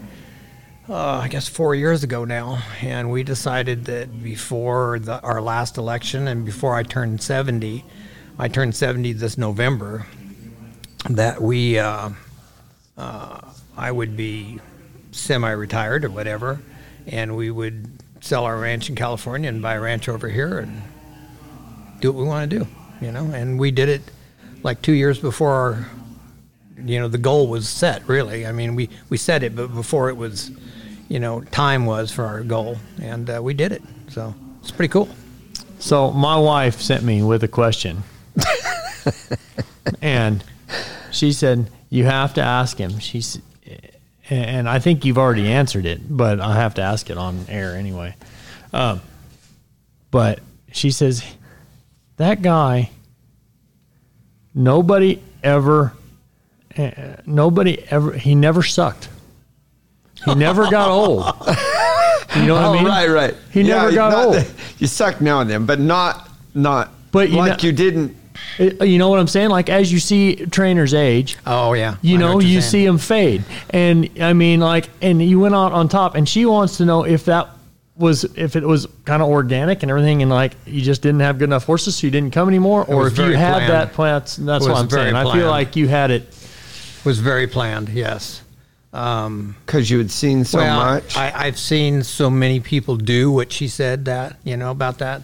uh, 0.90 1.20
I 1.24 1.28
guess 1.28 1.48
four 1.48 1.76
years 1.76 2.04
ago 2.04 2.24
now, 2.24 2.64
and 2.82 3.12
we 3.12 3.24
decided 3.24 3.86
that 3.86 4.24
before 4.24 5.00
the, 5.00 5.20
our 5.22 5.42
last 5.42 5.78
election 5.78 6.28
and 6.28 6.46
before 6.46 6.76
I 6.76 6.84
turned 6.84 7.22
70, 7.22 7.84
I 8.40 8.48
turned 8.48 8.76
70 8.76 9.14
this 9.14 9.38
November, 9.38 10.06
that 11.10 11.42
we, 11.42 11.78
uh, 11.78 12.12
uh, 12.98 13.42
I 13.76 13.92
would 13.92 14.16
be 14.16 14.60
semi-retired 15.12 16.06
or 16.06 16.10
whatever, 16.10 16.62
and 17.06 17.36
we 17.36 17.52
would 17.52 17.90
sell 18.22 18.46
our 18.46 18.58
ranch 18.58 18.90
in 18.90 18.96
California 18.96 19.50
and 19.50 19.62
buy 19.62 19.74
a 19.74 19.82
ranch 19.82 20.08
over 20.08 20.30
here 20.30 20.60
and 20.60 20.82
do 22.00 22.12
what 22.12 22.22
we 22.22 22.28
want 22.28 22.50
to 22.50 22.60
do, 22.60 22.68
you 23.02 23.12
know. 23.12 23.26
And 23.26 23.60
we 23.60 23.72
did 23.72 23.90
it 23.90 24.02
like 24.64 24.82
two 24.82 24.94
years 24.94 25.20
before 25.20 25.52
our, 25.52 25.88
you 26.82 27.00
know, 27.00 27.08
the 27.08 27.18
goal 27.18 27.48
was 27.48 27.68
set. 27.68 28.08
Really, 28.08 28.46
I 28.46 28.52
mean, 28.52 28.76
we 28.76 28.90
we 29.10 29.18
set 29.18 29.44
it, 29.44 29.56
but 29.56 29.74
before 29.74 30.10
it 30.10 30.16
was, 30.16 30.52
you 31.08 31.20
know, 31.20 31.42
time 31.42 31.86
was 31.86 32.12
for 32.12 32.26
our 32.26 32.42
goal, 32.42 32.78
and 33.02 33.30
uh, 33.30 33.40
we 33.42 33.54
did 33.54 33.72
it. 33.72 33.82
So 34.10 34.34
it's 34.62 34.72
pretty 34.72 34.92
cool. 34.92 35.10
So 35.80 36.12
my 36.12 36.38
wife 36.38 36.82
sent 36.82 37.04
me 37.04 37.24
with 37.24 37.44
a 37.44 37.48
question, 37.48 38.04
and 40.02 40.44
she 41.12 41.32
said 41.32 41.70
you 41.90 42.06
have 42.06 42.34
to 42.36 42.42
ask 42.42 42.78
him. 42.78 43.00
She's, 43.00 43.40
and 44.30 44.68
I 44.68 44.80
think 44.80 45.06
you've 45.06 45.18
already 45.18 45.48
answered 45.48 45.86
it, 45.86 46.02
but 46.16 46.40
I 46.40 46.56
have 46.56 46.76
to 46.76 46.82
ask 46.82 47.10
it 47.10 47.18
on 47.18 47.46
air 47.48 47.76
anyway. 47.76 48.16
Um, 48.74 49.02
but 50.12 50.40
she 50.72 50.92
says 50.92 51.24
that 52.18 52.42
guy. 52.42 52.92
Nobody 54.54 55.22
ever, 55.44 55.94
uh, 56.76 56.90
nobody 57.28 57.84
ever. 57.92 58.14
He 58.14 58.34
never 58.34 58.64
sucked. 58.64 59.08
He 60.28 60.36
never 60.36 60.70
got 60.70 60.90
old. 60.90 61.26
You 62.36 62.46
know 62.46 62.56
what 62.56 62.64
oh, 62.66 62.74
I 62.74 62.76
mean? 62.76 62.86
right, 62.86 63.10
right. 63.10 63.36
He 63.52 63.64
never 63.64 63.92
got 63.92 64.14
old. 64.14 64.36
that- 64.36 64.52
you 64.80 64.88
suck 64.88 65.22
now 65.22 65.40
and 65.40 65.50
then, 65.50 65.66
but 65.66 65.80
not 65.80 66.30
not. 66.54 66.92
But 67.12 67.30
you 67.30 67.38
like 67.38 67.64
know- 67.64 67.68
you 67.68 67.72
didn't. 67.72 68.16
Uh, 68.60 68.84
You 68.84 69.00
know 69.00 69.10
what 69.10 69.20
I'm 69.20 69.28
saying? 69.28 69.50
Like 69.50 69.70
as 69.70 69.92
you 69.92 70.00
see 70.00 70.36
trainers 70.36 70.94
age, 70.94 71.38
Oh 71.46 71.74
yeah, 71.74 71.96
you 72.02 72.18
I 72.18 72.20
know, 72.20 72.40
you're 72.40 72.62
saying. 72.62 72.72
see 72.72 72.86
them 72.86 72.98
fade, 72.98 73.44
and 73.72 74.10
I 74.22 74.34
mean, 74.34 74.60
like, 74.60 74.90
and 75.02 75.22
you 75.22 75.40
went 75.40 75.56
out 75.56 75.72
on 75.72 75.90
top, 75.90 76.16
and 76.16 76.28
she 76.30 76.46
wants 76.46 76.78
to 76.78 76.86
know 76.86 77.04
if 77.04 77.26
that 77.26 77.50
was 77.96 78.24
if 78.38 78.56
it 78.56 78.64
was 78.64 78.88
kind 79.06 79.24
of 79.24 79.30
organic 79.30 79.82
and 79.82 79.90
everything, 79.90 80.22
and 80.22 80.30
like 80.30 80.54
you 80.66 80.82
just 80.82 81.02
didn't 81.02 81.22
have 81.22 81.40
good 81.40 81.46
enough 81.46 81.66
horses, 81.66 81.96
so 81.96 82.08
you 82.08 82.12
didn't 82.12 82.32
come 82.32 82.48
anymore, 82.48 82.86
or 82.86 83.08
if 83.08 83.18
you 83.18 83.32
had 83.32 83.54
planned. 83.54 83.72
that 83.74 83.94
plan. 83.94 84.20
That's, 84.20 84.36
that's 84.36 84.68
what 84.68 84.78
I'm 84.78 84.88
very 84.88 85.12
saying. 85.12 85.16
I 85.16 85.34
feel 85.34 85.50
like 85.50 85.76
you 85.76 85.88
had 85.88 86.12
it. 86.12 86.28
was 87.06 87.20
very 87.20 87.48
planned. 87.48 87.90
Yes. 87.90 88.44
Um, 88.94 89.56
Because 89.66 89.90
you 89.90 89.98
had 89.98 90.12
seen 90.12 90.46
so 90.46 90.60
well, 90.60 90.78
much. 90.78 91.18
I, 91.18 91.32
I've 91.36 91.60
seen 91.60 92.04
so 92.04 92.30
many 92.30 92.60
people 92.60 92.96
do 92.96 93.32
what 93.32 93.52
she 93.52 93.68
said 93.68 94.06
that 94.06 94.38
you 94.44 94.58
know 94.58 94.72
about 94.72 95.00
that. 95.00 95.22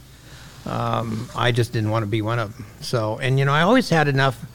Um, 0.65 1.29
I 1.35 1.51
just 1.51 1.73
didn't 1.73 1.89
want 1.89 2.03
to 2.03 2.07
be 2.09 2.21
one 2.21 2.39
of 2.39 2.55
them. 2.55 2.65
So, 2.81 3.17
and 3.19 3.37
you 3.39 3.45
know, 3.45 3.51
I 3.53 3.61
always 3.61 3.89
had 3.89 4.07
enough 4.07 4.45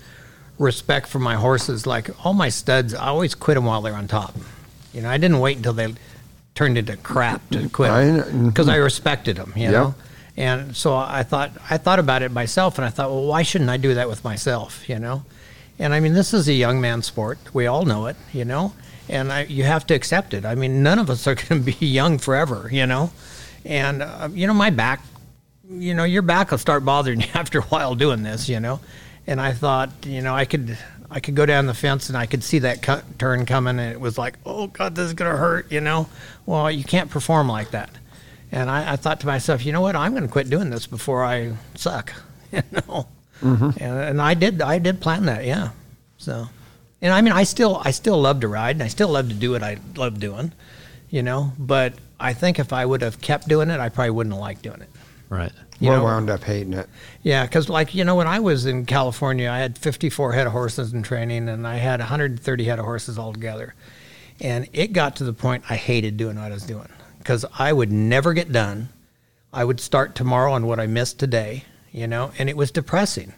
respect 0.58 1.06
for 1.08 1.18
my 1.18 1.34
horses. 1.36 1.86
Like 1.86 2.10
all 2.24 2.32
my 2.34 2.48
studs, 2.48 2.94
I 2.94 3.06
always 3.08 3.34
quit 3.34 3.56
them 3.56 3.64
while 3.64 3.82
they're 3.82 3.94
on 3.94 4.08
top. 4.08 4.34
You 4.92 5.02
know, 5.02 5.10
I 5.10 5.18
didn't 5.18 5.40
wait 5.40 5.56
until 5.58 5.72
they 5.74 5.94
turned 6.54 6.78
into 6.78 6.96
crap 6.96 7.48
to 7.50 7.68
quit 7.68 7.90
I 7.90 8.20
because 8.46 8.68
I 8.68 8.76
respected 8.76 9.36
them. 9.36 9.52
You 9.56 9.64
Yep. 9.64 9.72
know. 9.72 9.94
And 10.36 10.76
so 10.76 10.96
I 10.96 11.24
thought 11.24 11.50
I 11.68 11.78
thought 11.78 11.98
about 11.98 12.22
it 12.22 12.30
myself, 12.30 12.78
and 12.78 12.84
I 12.84 12.90
thought, 12.90 13.10
well, 13.10 13.26
why 13.26 13.42
shouldn't 13.42 13.70
I 13.70 13.76
do 13.76 13.94
that 13.94 14.08
with 14.08 14.22
myself? 14.22 14.88
You 14.88 14.98
know, 14.98 15.24
and 15.78 15.92
I 15.92 16.00
mean, 16.00 16.14
this 16.14 16.32
is 16.32 16.46
a 16.48 16.52
young 16.52 16.80
man's 16.80 17.06
sport. 17.06 17.38
We 17.52 17.66
all 17.66 17.84
know 17.84 18.06
it. 18.06 18.16
You 18.32 18.44
know, 18.44 18.72
and 19.08 19.32
I, 19.32 19.44
you 19.44 19.64
have 19.64 19.86
to 19.88 19.94
accept 19.94 20.34
it. 20.34 20.44
I 20.44 20.54
mean, 20.54 20.82
none 20.82 20.98
of 20.98 21.10
us 21.10 21.26
are 21.26 21.34
going 21.48 21.64
to 21.64 21.72
be 21.78 21.86
young 21.86 22.18
forever. 22.18 22.68
You 22.72 22.86
know, 22.86 23.10
and 23.64 24.02
uh, 24.02 24.28
you 24.32 24.46
know, 24.46 24.54
my 24.54 24.70
back, 24.70 25.02
you 25.68 25.94
know, 25.94 26.04
your 26.04 26.22
back 26.22 26.50
will 26.50 26.58
start 26.58 26.84
bothering 26.84 27.20
you 27.22 27.28
after 27.34 27.60
a 27.60 27.62
while 27.62 27.94
doing 27.94 28.22
this. 28.22 28.48
You 28.48 28.60
know, 28.60 28.80
and 29.26 29.40
I 29.40 29.52
thought, 29.52 29.90
you 30.06 30.20
know, 30.22 30.34
I 30.34 30.44
could. 30.44 30.76
I 31.10 31.20
could 31.20 31.34
go 31.34 31.46
down 31.46 31.64
the 31.64 31.72
fence 31.72 32.10
and 32.10 32.18
I 32.18 32.26
could 32.26 32.44
see 32.44 32.58
that 32.58 32.82
cut, 32.82 33.18
turn 33.18 33.46
coming, 33.46 33.78
and 33.78 33.90
it 33.90 33.98
was 33.98 34.18
like, 34.18 34.36
oh 34.44 34.66
God, 34.66 34.94
this 34.94 35.06
is 35.06 35.14
gonna 35.14 35.38
hurt, 35.38 35.72
you 35.72 35.80
know. 35.80 36.06
Well, 36.44 36.70
you 36.70 36.84
can't 36.84 37.10
perform 37.10 37.48
like 37.48 37.70
that. 37.70 37.88
And 38.50 38.70
I, 38.70 38.92
I 38.92 38.96
thought 38.96 39.20
to 39.20 39.26
myself, 39.26 39.64
you 39.64 39.72
know 39.72 39.80
what? 39.80 39.96
I'm 39.96 40.12
going 40.12 40.22
to 40.22 40.28
quit 40.28 40.48
doing 40.48 40.70
this 40.70 40.86
before 40.86 41.24
I 41.24 41.54
suck. 41.74 42.12
You 42.50 42.62
know, 42.72 43.06
and, 43.42 43.76
and 43.78 44.22
I 44.22 44.32
did. 44.32 44.62
I 44.62 44.78
did 44.78 45.02
plan 45.02 45.26
that. 45.26 45.44
Yeah. 45.44 45.72
So, 46.16 46.48
and 47.00 47.12
I 47.12 47.20
mean, 47.20 47.32
I 47.32 47.44
still, 47.44 47.80
I 47.84 47.90
still 47.90 48.20
love 48.20 48.40
to 48.40 48.48
ride, 48.48 48.76
and 48.76 48.82
I 48.82 48.88
still 48.88 49.08
love 49.08 49.28
to 49.28 49.34
do 49.34 49.52
what 49.52 49.62
I 49.62 49.78
love 49.96 50.18
doing. 50.20 50.52
You 51.10 51.22
know, 51.22 51.52
but 51.58 51.94
I 52.20 52.34
think 52.34 52.58
if 52.58 52.72
I 52.72 52.84
would 52.84 53.00
have 53.00 53.20
kept 53.20 53.48
doing 53.48 53.70
it, 53.70 53.80
I 53.80 53.88
probably 53.88 54.10
wouldn't 54.10 54.34
have 54.34 54.40
liked 54.40 54.62
doing 54.62 54.82
it. 54.82 54.90
Right. 55.30 55.52
You 55.80 55.90
we 55.90 55.96
know, 55.96 56.04
wound 56.04 56.28
up 56.28 56.42
hating 56.42 56.72
it. 56.74 56.88
yeah, 57.22 57.44
because 57.44 57.68
like 57.68 57.94
you 57.94 58.04
know, 58.04 58.16
when 58.16 58.26
I 58.26 58.40
was 58.40 58.66
in 58.66 58.84
California, 58.84 59.48
I 59.50 59.58
had 59.58 59.78
54 59.78 60.32
head 60.32 60.46
of 60.46 60.52
horses 60.52 60.92
in 60.92 61.02
training, 61.02 61.48
and 61.48 61.66
I 61.66 61.76
had 61.76 62.00
130 62.00 62.64
head 62.64 62.78
of 62.78 62.84
horses 62.84 63.18
altogether. 63.18 63.74
And 64.40 64.68
it 64.72 64.92
got 64.92 65.16
to 65.16 65.24
the 65.24 65.32
point 65.32 65.64
I 65.68 65.76
hated 65.76 66.16
doing 66.16 66.36
what 66.36 66.50
I 66.50 66.54
was 66.54 66.62
doing 66.64 66.88
because 67.18 67.44
I 67.58 67.72
would 67.72 67.92
never 67.92 68.32
get 68.32 68.52
done. 68.52 68.88
I 69.52 69.64
would 69.64 69.80
start 69.80 70.14
tomorrow 70.14 70.52
on 70.52 70.66
what 70.66 70.78
I 70.78 70.86
missed 70.86 71.18
today, 71.18 71.64
you 71.92 72.06
know, 72.06 72.32
and 72.38 72.48
it 72.48 72.56
was 72.56 72.70
depressing. 72.70 73.32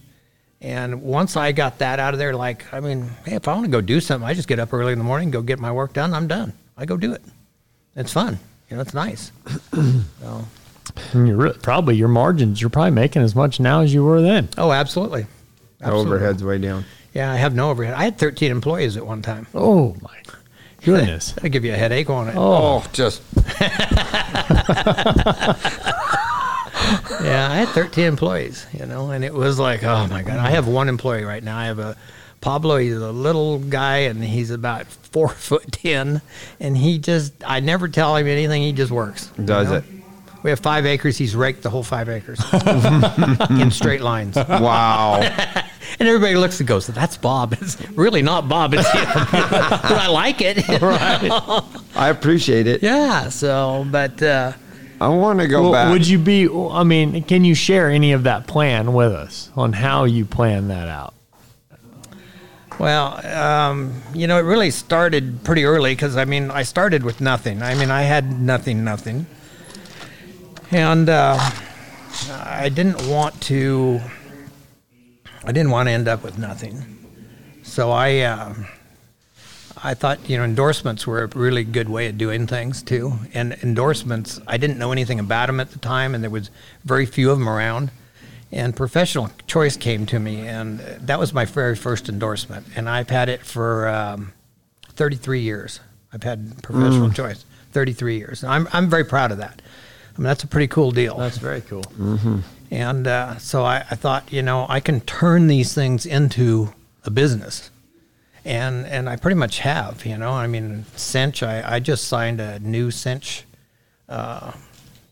And 0.62 1.02
once 1.02 1.36
I 1.36 1.52
got 1.52 1.78
that 1.78 1.98
out 1.98 2.12
of 2.12 2.18
there, 2.18 2.34
like, 2.36 2.70
I 2.72 2.80
mean, 2.80 3.08
hey, 3.24 3.36
if 3.36 3.48
I 3.48 3.54
want 3.54 3.64
to 3.64 3.70
go 3.70 3.80
do 3.80 4.00
something, 4.00 4.28
I 4.28 4.34
just 4.34 4.46
get 4.48 4.58
up 4.58 4.74
early 4.74 4.92
in 4.92 4.98
the 4.98 5.04
morning, 5.04 5.30
go 5.30 5.40
get 5.40 5.58
my 5.58 5.72
work 5.72 5.94
done. 5.94 6.12
I'm 6.12 6.28
done. 6.28 6.52
I 6.76 6.84
go 6.84 6.96
do 6.98 7.12
it. 7.12 7.22
It's 7.96 8.12
fun. 8.12 8.38
You 8.68 8.76
know, 8.76 8.82
it's 8.82 8.92
nice. 8.94 9.32
so, 9.72 10.44
And 11.12 11.28
you're 11.28 11.36
re- 11.36 11.52
probably 11.62 11.96
your 11.96 12.08
margins. 12.08 12.60
You're 12.60 12.70
probably 12.70 12.90
making 12.92 13.22
as 13.22 13.34
much 13.34 13.58
now 13.58 13.80
as 13.80 13.94
you 13.94 14.04
were 14.04 14.20
then. 14.20 14.48
oh, 14.58 14.70
absolutely. 14.70 15.22
The 15.78 15.86
Absolutely. 15.86 16.12
overhead's 16.16 16.44
way 16.44 16.58
down. 16.58 16.84
Yeah, 17.14 17.32
I 17.32 17.36
have 17.36 17.54
no 17.54 17.70
overhead. 17.70 17.94
I 17.94 18.04
had 18.04 18.18
13 18.18 18.50
employees 18.50 18.98
at 18.98 19.06
one 19.06 19.22
time. 19.22 19.46
Oh 19.54 19.96
my 20.02 20.14
goodness. 20.84 21.32
That'll 21.36 21.48
give 21.48 21.64
you 21.64 21.72
a 21.72 21.76
headache, 21.76 22.10
won't 22.10 22.28
it? 22.28 22.34
Oh, 22.36 22.82
oh 22.84 22.86
just 22.92 23.22
Yeah, 27.22 27.48
I 27.50 27.56
had 27.56 27.68
13 27.68 28.04
employees, 28.04 28.66
you 28.72 28.86
know, 28.86 29.10
and 29.10 29.24
it 29.24 29.34
was 29.34 29.58
like, 29.58 29.82
oh 29.84 30.06
my 30.08 30.22
God. 30.22 30.38
I 30.38 30.50
have 30.50 30.66
one 30.66 30.88
employee 30.88 31.24
right 31.24 31.42
now. 31.42 31.58
I 31.58 31.66
have 31.66 31.78
a 31.78 31.96
Pablo, 32.40 32.78
he's 32.78 32.96
a 32.96 33.12
little 33.12 33.58
guy 33.58 33.98
and 33.98 34.22
he's 34.24 34.50
about 34.50 34.86
four 34.86 35.28
foot 35.48 35.70
10. 35.72 36.22
And 36.58 36.76
he 36.76 36.98
just, 36.98 37.32
I 37.46 37.60
never 37.60 37.88
tell 37.88 38.16
him 38.16 38.26
anything. 38.26 38.62
He 38.62 38.72
just 38.72 38.90
works. 38.90 39.30
you 39.38 39.44
does 39.44 39.68
know? 39.68 39.76
it. 39.76 39.84
We 40.42 40.48
have 40.48 40.60
five 40.60 40.86
acres. 40.86 41.18
He's 41.18 41.36
raked 41.36 41.62
the 41.62 41.68
whole 41.68 41.82
five 41.82 42.08
acres 42.08 42.40
in 43.50 43.70
straight 43.70 44.00
lines. 44.00 44.36
Wow. 44.36 45.20
And 45.98 46.08
everybody 46.08 46.36
looks 46.36 46.60
and 46.60 46.68
goes, 46.68 46.86
that's 46.86 47.16
Bob. 47.16 47.52
It's 47.60 47.76
really 47.90 48.22
not 48.22 48.48
Bob. 48.48 48.72
It's 48.74 48.88
him. 48.90 49.04
but 49.04 49.84
I 49.90 50.06
like 50.06 50.36
it. 50.40 50.64
I 50.80 52.08
appreciate 52.08 52.68
it. 52.68 52.80
yeah. 52.82 53.28
So, 53.28 53.84
but, 53.90 54.22
uh, 54.22 54.52
I 55.00 55.08
want 55.08 55.40
to 55.40 55.48
go 55.48 55.62
Well, 55.62 55.72
back. 55.72 55.90
would 55.92 56.06
you 56.06 56.18
be? 56.18 56.48
I 56.48 56.82
mean, 56.84 57.22
can 57.24 57.44
you 57.44 57.54
share 57.54 57.88
any 57.88 58.12
of 58.12 58.24
that 58.24 58.46
plan 58.46 58.92
with 58.92 59.12
us 59.12 59.50
on 59.56 59.72
how 59.72 60.04
you 60.04 60.24
plan 60.26 60.68
that 60.68 60.88
out? 60.88 61.14
Well, 62.78 63.24
um, 63.26 63.94
you 64.14 64.26
know, 64.26 64.38
it 64.38 64.42
really 64.42 64.70
started 64.70 65.42
pretty 65.44 65.64
early 65.64 65.92
because 65.92 66.16
I 66.16 66.24
mean, 66.24 66.50
I 66.50 66.62
started 66.62 67.02
with 67.02 67.20
nothing. 67.20 67.62
I 67.62 67.74
mean, 67.74 67.90
I 67.90 68.02
had 68.02 68.40
nothing, 68.40 68.84
nothing, 68.84 69.26
and 70.70 71.08
uh, 71.08 71.38
I 72.30 72.68
didn't 72.68 73.06
want 73.08 73.40
to. 73.42 74.00
I 75.44 75.52
didn't 75.52 75.70
want 75.70 75.88
to 75.88 75.92
end 75.92 76.08
up 76.08 76.22
with 76.22 76.38
nothing, 76.38 76.98
so 77.62 77.90
I. 77.90 78.18
Uh, 78.20 78.54
I 79.82 79.94
thought 79.94 80.28
you 80.28 80.36
know 80.36 80.44
endorsements 80.44 81.06
were 81.06 81.22
a 81.22 81.26
really 81.28 81.64
good 81.64 81.88
way 81.88 82.08
of 82.08 82.18
doing 82.18 82.46
things 82.46 82.82
too. 82.82 83.14
And 83.34 83.54
endorsements, 83.62 84.40
I 84.46 84.56
didn't 84.56 84.78
know 84.78 84.92
anything 84.92 85.18
about 85.18 85.46
them 85.46 85.60
at 85.60 85.70
the 85.70 85.78
time, 85.78 86.14
and 86.14 86.22
there 86.22 86.30
was 86.30 86.50
very 86.84 87.06
few 87.06 87.30
of 87.30 87.38
them 87.38 87.48
around. 87.48 87.90
And 88.52 88.74
professional 88.74 89.30
choice 89.46 89.76
came 89.76 90.06
to 90.06 90.18
me, 90.18 90.46
and 90.46 90.80
that 90.80 91.20
was 91.20 91.32
my 91.32 91.44
very 91.44 91.76
first 91.76 92.08
endorsement. 92.08 92.66
And 92.74 92.88
I've 92.88 93.08
had 93.08 93.28
it 93.28 93.42
for 93.46 93.86
um, 93.88 94.32
33 94.88 95.40
years. 95.40 95.80
I've 96.12 96.24
had 96.24 96.60
professional 96.62 97.10
choice 97.12 97.44
33 97.72 98.18
years. 98.18 98.42
And 98.42 98.52
I'm 98.52 98.68
I'm 98.72 98.90
very 98.90 99.04
proud 99.04 99.30
of 99.32 99.38
that. 99.38 99.62
I 100.14 100.18
mean 100.18 100.24
that's 100.24 100.42
a 100.44 100.48
pretty 100.48 100.66
cool 100.66 100.90
deal. 100.90 101.16
That's 101.16 101.38
very 101.38 101.60
cool. 101.62 101.84
And 102.72 103.06
uh, 103.06 103.38
so 103.38 103.64
I, 103.64 103.78
I 103.90 103.94
thought, 103.96 104.32
you 104.32 104.42
know, 104.42 104.66
I 104.68 104.80
can 104.80 105.00
turn 105.00 105.46
these 105.46 105.72
things 105.74 106.06
into 106.06 106.72
a 107.04 107.10
business. 107.10 107.70
And 108.44 108.86
and 108.86 109.08
I 109.08 109.16
pretty 109.16 109.36
much 109.36 109.58
have, 109.58 110.04
you 110.06 110.16
know. 110.16 110.32
I 110.32 110.46
mean, 110.46 110.86
Cinch, 110.96 111.42
I, 111.42 111.76
I 111.76 111.80
just 111.80 112.04
signed 112.08 112.40
a 112.40 112.58
new 112.60 112.90
Cinch 112.90 113.44
uh, 114.08 114.52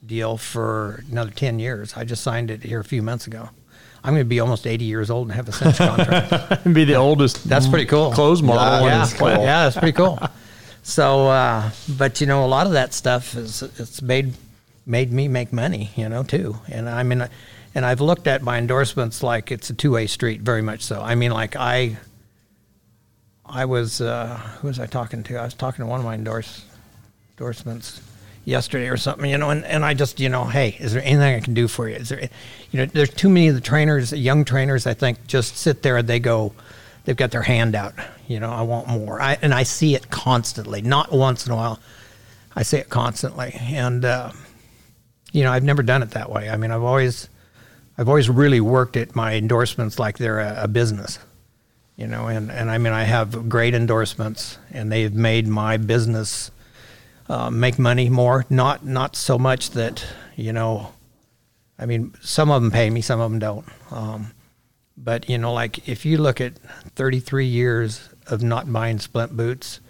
deal 0.07 0.37
for 0.39 1.05
another 1.11 1.31
10 1.31 1.59
years. 1.59 1.95
I 1.97 2.05
just 2.05 2.23
signed 2.23 2.51
it 2.51 2.63
here 2.63 2.81
a 2.81 2.85
few 2.85 3.03
months 3.03 3.27
ago. 3.27 3.51
I'm 4.03 4.15
going 4.15 4.25
to 4.25 4.29
be 4.29 4.41
almost 4.41 4.67
80 4.67 4.85
years 4.85 5.11
old 5.11 5.27
and 5.29 5.35
have 5.35 5.49
a 5.49 5.53
Cinch 5.53 5.77
contract. 5.79 6.65
and 6.65 6.75
be 6.75 6.85
the 6.85 6.95
oldest. 6.95 7.49
That's 7.49 7.67
pretty 7.67 7.85
cool. 7.87 8.13
Clothes 8.13 8.43
model. 8.43 8.87
Yeah, 8.87 9.07
planet. 9.11 9.41
yeah, 9.43 9.65
that's 9.65 9.77
pretty 9.77 9.93
cool. 9.93 10.19
So, 10.83 11.27
uh, 11.29 11.71
but 11.99 12.21
you 12.21 12.27
know, 12.27 12.45
a 12.45 12.49
lot 12.49 12.67
of 12.67 12.73
that 12.73 12.95
stuff 12.95 13.37
is 13.37 13.63
it's 13.63 14.01
made 14.01 14.33
made 14.87 15.13
me 15.13 15.29
make 15.29 15.53
money, 15.53 15.91
you 15.97 16.09
know, 16.09 16.23
too. 16.23 16.59
And 16.69 16.89
I 16.89 17.03
mean, 17.03 17.29
and 17.75 17.85
I've 17.85 18.01
looked 18.01 18.27
at 18.27 18.43
my 18.43 18.57
endorsements 18.59 19.23
like 19.23 19.53
it's 19.53 19.69
a 19.69 19.75
two 19.75 19.93
way 19.93 20.07
street, 20.07 20.41
very 20.41 20.63
much 20.63 20.83
so. 20.83 21.03
I 21.03 21.15
mean, 21.15 21.31
like 21.31 21.57
I, 21.57 21.99
I 23.49 23.65
was 23.65 24.01
uh, 24.01 24.37
who 24.61 24.69
was 24.69 24.79
I 24.79 24.87
talking 24.87 25.23
to? 25.25 25.37
I 25.37 25.45
was 25.45 25.55
talking 25.55 25.85
to 25.85 25.87
one 25.89 26.01
of 26.01 26.07
my 26.07 26.15
endorse 26.15 26.65
endorsements 27.31 28.03
yesterday 28.45 28.89
or 28.89 28.97
something, 28.97 29.31
you 29.31 29.37
know, 29.37 29.51
and, 29.51 29.65
and 29.67 29.85
I 29.85 29.93
just, 29.95 30.19
you 30.19 30.29
know, 30.29 30.45
hey, 30.45 30.77
is 30.81 30.95
there 30.95 31.03
anything 31.03 31.35
I 31.35 31.41
can 31.41 31.55
do 31.55 31.69
for 31.69 31.89
you? 31.89 31.97
Is 31.97 32.09
there, 32.09 32.29
you 32.71 32.79
know, 32.79 32.87
there's 32.87 33.11
too 33.11 33.29
many 33.29 33.49
of 33.49 33.55
the 33.55 33.61
trainers, 33.61 34.11
young 34.13 34.45
trainers, 34.45 34.87
I 34.87 34.95
think, 34.95 35.27
just 35.27 35.57
sit 35.57 35.83
there 35.83 35.99
and 35.99 36.09
they 36.09 36.19
go, 36.19 36.55
they've 37.05 37.17
got 37.17 37.31
their 37.31 37.43
hand 37.43 37.75
out, 37.75 37.95
you 38.27 38.41
know, 38.41 38.51
I 38.51 38.63
want 38.63 38.89
more. 38.89 39.21
I, 39.21 39.39
and 39.43 39.53
I 39.53 39.65
see 39.65 39.95
it 39.95 40.11
constantly, 40.11 40.81
not 40.81 41.13
once 41.13 41.47
in 41.47 41.53
a 41.53 41.57
while. 41.57 41.79
I 42.57 42.63
see 42.63 42.79
it 42.79 42.89
constantly. 42.89 43.53
And, 43.55 44.05
uh, 44.05 44.33
you 45.33 45.45
know, 45.45 45.53
I've 45.53 45.63
never 45.63 45.83
done 45.83 46.03
it 46.03 46.13
that 46.13 46.31
way. 46.31 46.49
I 46.49 46.57
mean, 46.57 46.71
I've 46.71 46.83
always, 46.83 47.29
I've 47.99 48.09
always 48.09 48.31
really 48.31 48.61
worked 48.61 48.97
at 48.97 49.15
my 49.15 49.35
endorsements 49.35 49.99
like 49.99 50.17
they're 50.17 50.41
a, 50.41 50.65
a 50.65 50.69
business, 50.69 51.19
you 51.99 52.07
know, 52.07 52.29
and, 52.29 52.51
and 52.51 52.71
I 52.71 52.79
mean, 52.79 52.93
I 52.93 53.03
have 53.03 53.49
great 53.49 53.75
endorsements 53.75 54.57
and 54.71 54.91
they've 54.91 55.13
made 55.13 55.49
my 55.49 55.77
business 55.77 56.53
uh, 57.29 57.51
make 57.51 57.77
money 57.77 58.09
more. 58.09 58.47
Not 58.49 58.87
not 58.87 59.17
so 59.17 59.37
much 59.37 59.73
that 59.73 60.07
you 60.37 60.53
know. 60.53 60.95
I 61.77 61.87
mean, 61.87 62.15
some 62.21 62.51
of 62.51 62.63
them 62.63 62.71
pay 62.71 62.89
me, 62.89 63.03
some 63.03 63.21
of 63.21 63.31
them 63.31 63.41
don't. 63.41 63.67
Um, 63.91 64.33
but 64.97 65.29
you 65.29 65.39
know, 65.39 65.53
like 65.53 65.89
if 65.89 66.07
you 66.07 66.19
look 66.19 66.41
at 66.41 66.55
33 66.95 67.47
years 67.47 68.09
of 68.29 68.43
not 68.43 68.73
buying 68.73 69.01
splint 69.01 69.37
boots, 69.37 69.81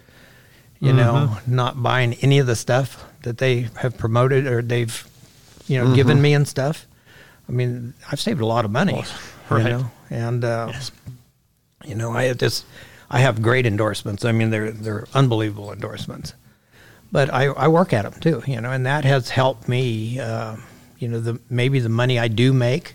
you 0.81 0.89
mm-hmm. 0.89 0.99
know, 0.99 1.39
not 1.47 1.83
buying 1.83 2.15
any 2.15 2.39
of 2.39 2.47
the 2.47 2.57
stuff 2.57 3.05
that 3.23 3.37
they 3.37 3.69
have 3.77 3.99
promoted 3.99 4.47
or 4.47 4.63
they've, 4.63 5.07
you 5.67 5.79
know, 5.79 5.87
mm-hmm. 5.87 5.95
given 5.95 6.23
me 6.23 6.33
and 6.33 6.49
stuff. 6.49 6.87
I 7.49 7.53
mean, 7.53 7.95
I've 8.11 8.21
saved 8.21 8.41
a 8.41 8.47
lot 8.47 8.65
of 8.65 8.71
money, 8.71 9.05
right. 9.49 9.63
you 9.63 9.69
know, 9.69 9.91
and 10.11 10.45
uh, 10.45 10.69
yes. 10.73 10.91
You 11.89 11.95
know, 11.95 12.13
I 12.13 12.25
have 12.25 12.39
this, 12.39 12.65
I 13.11 13.21
have 13.21 13.43
great 13.43 13.67
endorsements. 13.67 14.25
I 14.25 14.33
mean, 14.33 14.51
they're 14.51 14.71
they're 14.71 15.07
unbelievable 15.15 15.73
endorsements 15.73 16.35
but 17.11 17.33
I, 17.33 17.47
I 17.47 17.69
work 17.69 17.93
at 17.93 18.03
them 18.03 18.21
too, 18.21 18.43
you 18.47 18.61
know, 18.61 18.71
and 18.71 18.87
that 18.87 19.05
has 19.05 19.31
helped 19.31 19.69
me. 19.69 20.21
Uh, 20.21 20.57
you 20.99 21.09
know, 21.09 21.21
the 21.21 21.41
maybe 21.49 21.79
the 21.79 21.89
money 21.89 22.19
I 22.19 22.29
do 22.29 22.53
make, 22.53 22.95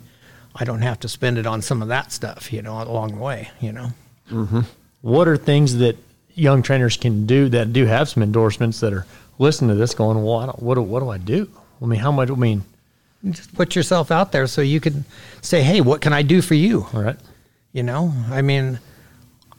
I 0.56 0.66
don't 0.66 0.82
have 0.82 1.00
to 1.02 1.10
spend 1.10 1.38
it 1.38 1.48
on 1.48 1.62
some 1.62 1.82
of 1.82 1.88
that 1.88 2.12
stuff, 2.12 2.52
you 2.52 2.62
know, 2.62 2.82
along 2.82 3.16
the 3.16 3.22
way, 3.22 3.50
you 3.62 3.72
know. 3.72 3.90
Mm-hmm. 4.30 4.62
What 5.02 5.28
are 5.28 5.38
things 5.38 5.78
that 5.78 5.98
young 6.36 6.62
trainers 6.64 6.98
can 6.98 7.26
do 7.26 7.50
that 7.50 7.72
do 7.74 7.86
have 7.86 8.10
some 8.10 8.22
endorsements 8.22 8.80
that 8.82 8.94
are 8.94 9.06
listening 9.40 9.70
to 9.70 9.76
this, 9.76 9.94
going, 9.94 10.22
"Well, 10.24 10.48
what 10.60 10.76
do, 10.76 10.82
what 10.82 11.00
do 11.00 11.10
I 11.10 11.18
do? 11.18 11.50
I 11.82 11.86
mean, 11.86 12.00
how 12.00 12.12
much? 12.12 12.30
I 12.30 12.36
mean." 12.36 12.64
Just 13.26 13.56
put 13.56 13.74
yourself 13.74 14.12
out 14.12 14.34
there 14.34 14.48
so 14.48 14.60
you 14.60 14.82
can 14.82 15.06
say, 15.42 15.64
"Hey, 15.64 15.80
what 15.80 16.02
can 16.02 16.12
I 16.12 16.24
do 16.24 16.42
for 16.42 16.56
you?" 16.56 16.88
All 16.94 17.02
right. 17.02 17.16
You 17.74 17.84
know, 17.84 18.14
I 18.30 18.42
mean, 18.42 18.80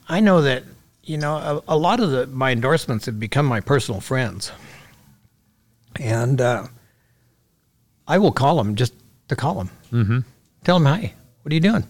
I 0.09 0.21
know 0.21 0.43
that 0.43 0.65
you 1.07 1.19
know, 1.19 1.37
a, 1.69 1.75
a 1.75 1.77
lot 1.77 2.01
of 2.01 2.11
the, 2.11 2.27
my 2.27 2.51
endorsements 2.53 3.07
have 3.07 3.21
become 3.21 3.47
my 3.47 3.61
personal 3.61 4.01
friends. 4.01 4.53
And 6.01 6.41
uh, 6.41 6.67
I 8.09 8.19
will 8.19 8.33
call 8.33 8.57
them 8.57 8.75
just 8.75 8.95
to 9.29 9.37
call 9.37 9.55
them. 9.55 9.71
Mm-hmm. 9.93 10.19
Tell 10.65 10.79
them, 10.79 10.87
hi. 10.87 11.13
what 11.43 11.53
are 11.53 11.55
you 11.55 11.61
doing? 11.61 11.85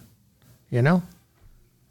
You 0.70 0.82
know, 0.82 1.02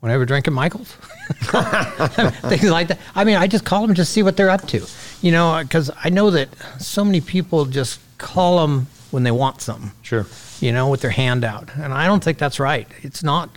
whenever 0.01 0.25
drinking 0.25 0.53
Michael's, 0.53 0.91
things 1.31 2.69
like 2.69 2.89
that. 2.89 2.99
I 3.15 3.23
mean, 3.23 3.37
I 3.37 3.47
just 3.47 3.63
call 3.63 3.85
them 3.85 3.95
just 3.95 4.11
see 4.11 4.21
what 4.21 4.35
they're 4.35 4.49
up 4.49 4.67
to. 4.67 4.85
You 5.21 5.31
know, 5.31 5.61
because 5.63 5.89
I 6.03 6.09
know 6.09 6.29
that 6.31 6.49
so 6.79 7.05
many 7.05 7.21
people 7.21 7.65
just 7.65 7.99
call 8.17 8.59
them 8.59 8.87
when 9.11 9.23
they 9.23 9.31
want 9.31 9.61
something. 9.61 9.91
Sure. 10.01 10.27
You 10.59 10.73
know, 10.73 10.89
with 10.89 11.01
their 11.01 11.11
hand 11.11 11.45
out. 11.45 11.73
And 11.75 11.93
I 11.93 12.05
don't 12.07 12.23
think 12.23 12.37
that's 12.37 12.59
right. 12.59 12.87
It's 13.01 13.23
not 13.23 13.49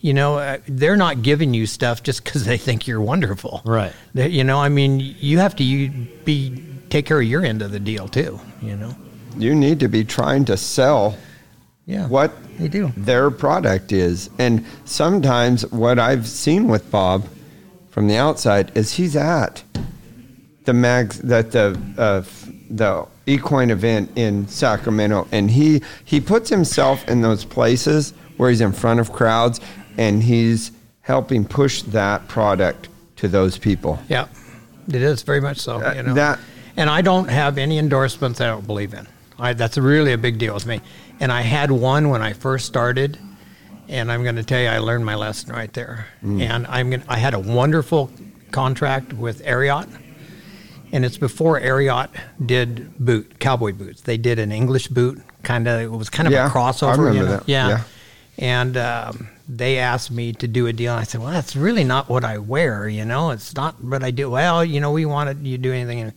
you 0.00 0.14
know, 0.14 0.38
uh, 0.38 0.58
they're 0.68 0.96
not 0.96 1.22
giving 1.22 1.54
you 1.54 1.66
stuff 1.66 2.02
just 2.02 2.24
because 2.24 2.44
they 2.44 2.58
think 2.58 2.86
you're 2.86 3.00
wonderful. 3.00 3.62
Right. 3.64 3.92
They, 4.14 4.28
you 4.28 4.44
know, 4.44 4.58
I 4.58 4.68
mean, 4.68 5.00
you 5.00 5.38
have 5.38 5.56
to 5.56 5.64
you 5.64 5.90
be 6.24 6.62
take 6.90 7.06
care 7.06 7.20
of 7.20 7.26
your 7.26 7.44
end 7.44 7.62
of 7.62 7.72
the 7.72 7.80
deal 7.80 8.08
too. 8.08 8.40
You 8.62 8.76
know. 8.76 8.96
You 9.36 9.54
need 9.54 9.80
to 9.80 9.88
be 9.88 10.04
trying 10.04 10.44
to 10.46 10.56
sell. 10.56 11.16
Yeah. 11.86 12.08
What 12.08 12.32
they 12.58 12.68
do. 12.68 12.92
Their 12.96 13.30
product 13.30 13.92
is, 13.92 14.28
and 14.38 14.64
sometimes 14.84 15.70
what 15.70 15.98
I've 16.00 16.26
seen 16.26 16.66
with 16.66 16.90
Bob 16.90 17.28
from 17.90 18.08
the 18.08 18.16
outside 18.16 18.76
is 18.76 18.94
he's 18.94 19.14
at 19.14 19.62
the 20.64 20.72
mags 20.72 21.20
that 21.20 21.52
the 21.52 21.80
uh, 21.96 22.22
the 22.68 23.06
equine 23.26 23.70
event 23.70 24.10
in 24.16 24.48
Sacramento, 24.48 25.28
and 25.32 25.50
he 25.50 25.82
he 26.04 26.20
puts 26.20 26.50
himself 26.50 27.06
in 27.08 27.22
those 27.22 27.44
places 27.44 28.12
where 28.36 28.50
he's 28.50 28.60
in 28.60 28.72
front 28.72 29.00
of 29.00 29.12
crowds 29.12 29.60
and 29.96 30.22
he's 30.22 30.72
helping 31.02 31.44
push 31.44 31.82
that 31.82 32.26
product 32.28 32.88
to 33.16 33.28
those 33.28 33.58
people. 33.58 33.98
Yeah, 34.08 34.28
it 34.88 35.02
is 35.02 35.22
very 35.22 35.40
much 35.40 35.58
so. 35.58 35.80
Uh, 35.80 35.94
you 35.96 36.02
know? 36.02 36.14
That, 36.14 36.38
and 36.76 36.90
I 36.90 37.00
don't 37.00 37.28
have 37.28 37.58
any 37.58 37.78
endorsements 37.78 38.40
I 38.40 38.46
don't 38.46 38.66
believe 38.66 38.92
in. 38.92 39.06
I, 39.38 39.52
that's 39.52 39.78
really 39.78 40.12
a 40.12 40.18
big 40.18 40.38
deal 40.38 40.54
with 40.54 40.66
me. 40.66 40.80
And 41.20 41.32
I 41.32 41.42
had 41.42 41.70
one 41.70 42.08
when 42.08 42.22
I 42.22 42.32
first 42.32 42.66
started, 42.66 43.18
and 43.88 44.10
I'm 44.10 44.22
going 44.22 44.36
to 44.36 44.44
tell 44.44 44.60
you, 44.60 44.68
I 44.68 44.78
learned 44.78 45.04
my 45.04 45.14
lesson 45.14 45.52
right 45.52 45.72
there. 45.72 46.06
Mm. 46.22 46.40
And 46.40 46.66
I'm 46.66 46.90
gonna, 46.90 47.04
I 47.08 47.18
had 47.18 47.34
a 47.34 47.38
wonderful 47.38 48.10
contract 48.50 49.12
with 49.12 49.44
Ariat, 49.44 49.88
and 50.92 51.04
it's 51.04 51.18
before 51.18 51.60
Ariat 51.60 52.10
did 52.44 52.96
boot 52.98 53.38
cowboy 53.38 53.72
boots. 53.72 54.02
They 54.02 54.16
did 54.16 54.38
an 54.38 54.52
English 54.52 54.88
boot, 54.88 55.20
kind 55.42 55.66
of. 55.68 55.80
It 55.80 55.90
was 55.90 56.10
kind 56.10 56.26
of 56.26 56.32
yeah, 56.32 56.46
a 56.46 56.50
crossover. 56.50 56.88
I 56.88 56.96
remember 56.96 57.12
you 57.12 57.24
know? 57.24 57.30
that. 57.36 57.48
Yeah. 57.48 57.68
yeah. 57.68 57.82
And 58.38 58.76
um, 58.76 59.28
they 59.48 59.78
asked 59.78 60.10
me 60.10 60.32
to 60.34 60.48
do 60.48 60.66
a 60.66 60.72
deal. 60.72 60.92
And 60.92 61.00
I 61.00 61.04
said, 61.04 61.20
well, 61.20 61.30
that's 61.30 61.54
really 61.54 61.84
not 61.84 62.08
what 62.08 62.24
I 62.24 62.38
wear, 62.38 62.88
you 62.88 63.04
know. 63.04 63.30
It's 63.30 63.54
not 63.54 63.82
what 63.82 64.02
I 64.02 64.10
do. 64.10 64.30
Well, 64.30 64.64
you 64.64 64.80
know, 64.80 64.90
we 64.90 65.06
wanted 65.06 65.46
you 65.46 65.56
to 65.56 65.62
do 65.62 65.72
anything. 65.72 66.12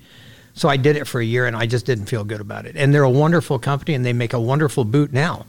So 0.53 0.67
I 0.67 0.77
did 0.77 0.95
it 0.95 1.05
for 1.05 1.21
a 1.21 1.25
year, 1.25 1.45
and 1.45 1.55
I 1.55 1.65
just 1.65 1.85
didn't 1.85 2.07
feel 2.07 2.23
good 2.23 2.41
about 2.41 2.65
it. 2.65 2.75
And 2.75 2.93
they're 2.93 3.03
a 3.03 3.09
wonderful 3.09 3.59
company, 3.59 3.93
and 3.93 4.05
they 4.05 4.13
make 4.13 4.33
a 4.33 4.39
wonderful 4.39 4.83
boot 4.83 5.13
now. 5.13 5.45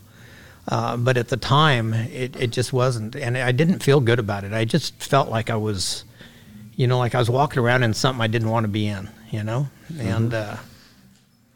Uh, 0.68 0.96
but 0.96 1.16
at 1.16 1.28
the 1.28 1.36
time, 1.36 1.94
it, 1.94 2.36
it 2.36 2.50
just 2.50 2.72
wasn't. 2.72 3.16
And 3.16 3.36
I 3.36 3.50
didn't 3.50 3.82
feel 3.82 4.00
good 4.00 4.18
about 4.18 4.44
it. 4.44 4.52
I 4.52 4.64
just 4.64 4.94
felt 5.02 5.28
like 5.28 5.50
I 5.50 5.56
was, 5.56 6.04
you 6.76 6.86
know, 6.86 6.98
like 6.98 7.14
I 7.14 7.18
was 7.18 7.30
walking 7.30 7.60
around 7.60 7.82
in 7.82 7.94
something 7.94 8.22
I 8.22 8.26
didn't 8.26 8.50
want 8.50 8.64
to 8.64 8.68
be 8.68 8.86
in, 8.86 9.08
you 9.30 9.42
know. 9.42 9.68
Mm-hmm. 9.92 10.06
And, 10.06 10.34
uh, 10.34 10.56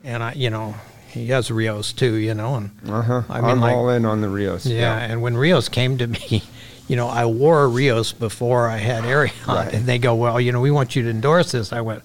and 0.02 0.22
I, 0.22 0.32
you 0.32 0.50
know, 0.50 0.74
he 1.14 1.28
has 1.28 1.50
Rios 1.50 1.92
too, 1.92 2.14
you 2.14 2.34
know. 2.34 2.56
And 2.56 2.70
uh-huh. 2.88 3.22
I 3.28 3.40
mean, 3.40 3.50
I'm 3.52 3.60
like, 3.60 3.74
all 3.74 3.88
in 3.90 4.04
on 4.04 4.20
the 4.20 4.28
Rios. 4.28 4.66
Yeah, 4.66 4.80
yeah, 4.80 4.98
and 4.98 5.22
when 5.22 5.36
Rios 5.36 5.68
came 5.68 5.96
to 5.98 6.06
me, 6.08 6.42
you 6.88 6.96
know, 6.96 7.08
I 7.08 7.24
wore 7.26 7.68
Rios 7.68 8.12
before 8.12 8.68
I 8.68 8.78
had 8.78 9.04
Ariat, 9.04 9.46
right. 9.46 9.72
and 9.72 9.86
they 9.86 9.98
go, 9.98 10.16
"Well, 10.16 10.40
you 10.40 10.50
know, 10.52 10.60
we 10.60 10.72
want 10.72 10.96
you 10.96 11.04
to 11.04 11.10
endorse 11.10 11.52
this." 11.52 11.72
I 11.72 11.80
went, 11.82 12.02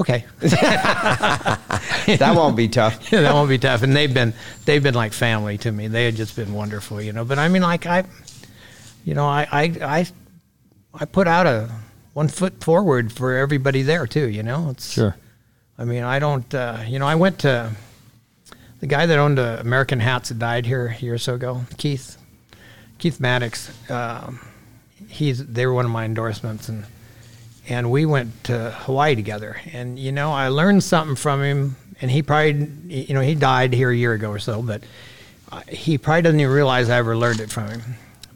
"Okay." 0.00 0.24
that 0.40 2.32
won't 2.36 2.56
be 2.56 2.68
tough. 2.68 3.10
yeah, 3.12 3.20
that 3.22 3.34
won't 3.34 3.48
be 3.48 3.58
tough. 3.58 3.82
And 3.82 3.94
they've 3.96 4.14
been 4.14 4.32
they've 4.64 4.82
been 4.82 4.94
like 4.94 5.12
family 5.12 5.58
to 5.58 5.72
me. 5.72 5.88
They 5.88 6.04
had 6.04 6.14
just 6.14 6.36
been 6.36 6.54
wonderful, 6.54 7.02
you 7.02 7.12
know. 7.12 7.24
But 7.24 7.40
I 7.40 7.48
mean, 7.48 7.62
like 7.62 7.84
I, 7.84 8.04
you 9.04 9.14
know, 9.14 9.26
I 9.26 9.48
I 9.50 9.62
I, 9.82 10.06
I 10.94 11.04
put 11.04 11.26
out 11.26 11.46
a 11.46 11.68
one 12.12 12.28
foot 12.28 12.62
forward 12.62 13.12
for 13.12 13.34
everybody 13.34 13.82
there 13.82 14.06
too. 14.06 14.28
You 14.28 14.44
know, 14.44 14.70
it's 14.70 14.92
sure 14.92 15.16
I 15.78 15.84
mean, 15.84 16.04
I 16.04 16.18
don't, 16.18 16.54
uh, 16.54 16.84
you 16.86 16.98
know, 16.98 17.06
I 17.06 17.14
went 17.14 17.40
to 17.40 17.72
the 18.80 18.86
guy 18.86 19.06
that 19.06 19.18
owned 19.18 19.38
uh, 19.38 19.58
American 19.60 20.00
Hats 20.00 20.28
that 20.28 20.38
died 20.38 20.66
here 20.66 20.96
a 20.98 21.02
year 21.02 21.14
or 21.14 21.18
so 21.18 21.34
ago, 21.34 21.62
Keith, 21.78 22.18
Keith 22.98 23.20
Maddox. 23.20 23.72
Um, 23.90 24.40
he's 25.08 25.44
they 25.46 25.66
were 25.66 25.74
one 25.74 25.84
of 25.84 25.90
my 25.90 26.04
endorsements, 26.04 26.68
and 26.68 26.84
and 27.68 27.90
we 27.90 28.06
went 28.06 28.44
to 28.44 28.70
Hawaii 28.70 29.14
together. 29.14 29.60
And 29.72 29.98
you 29.98 30.12
know, 30.12 30.32
I 30.32 30.48
learned 30.48 30.82
something 30.84 31.16
from 31.16 31.42
him. 31.42 31.76
And 32.00 32.10
he 32.10 32.22
probably, 32.22 32.68
you 32.88 33.14
know, 33.14 33.20
he 33.20 33.36
died 33.36 33.72
here 33.72 33.88
a 33.88 33.96
year 33.96 34.12
ago 34.12 34.30
or 34.30 34.40
so, 34.40 34.60
but 34.60 34.82
uh, 35.52 35.60
he 35.68 35.98
probably 35.98 36.22
doesn't 36.22 36.40
even 36.40 36.52
realize 36.52 36.90
I 36.90 36.96
ever 36.96 37.16
learned 37.16 37.38
it 37.38 37.48
from 37.48 37.68
him. 37.68 37.82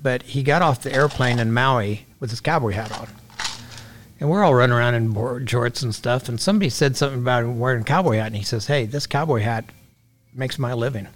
But 0.00 0.22
he 0.22 0.44
got 0.44 0.62
off 0.62 0.82
the 0.82 0.92
airplane 0.92 1.40
in 1.40 1.52
Maui 1.52 2.06
with 2.20 2.30
his 2.30 2.40
cowboy 2.40 2.70
hat 2.70 2.96
on 2.96 3.08
and 4.18 4.30
we're 4.30 4.42
all 4.42 4.54
running 4.54 4.76
around 4.76 4.94
in 4.94 5.10
board 5.10 5.48
shorts 5.48 5.82
and 5.82 5.94
stuff. 5.94 6.28
And 6.28 6.40
somebody 6.40 6.70
said 6.70 6.96
something 6.96 7.20
about 7.20 7.46
wearing 7.46 7.82
a 7.82 7.84
cowboy 7.84 8.16
hat, 8.16 8.28
and 8.28 8.36
he 8.36 8.44
says, 8.44 8.66
"Hey, 8.66 8.86
this 8.86 9.06
cowboy 9.06 9.40
hat 9.40 9.64
makes 10.32 10.58
my 10.58 10.72
living." 10.72 11.08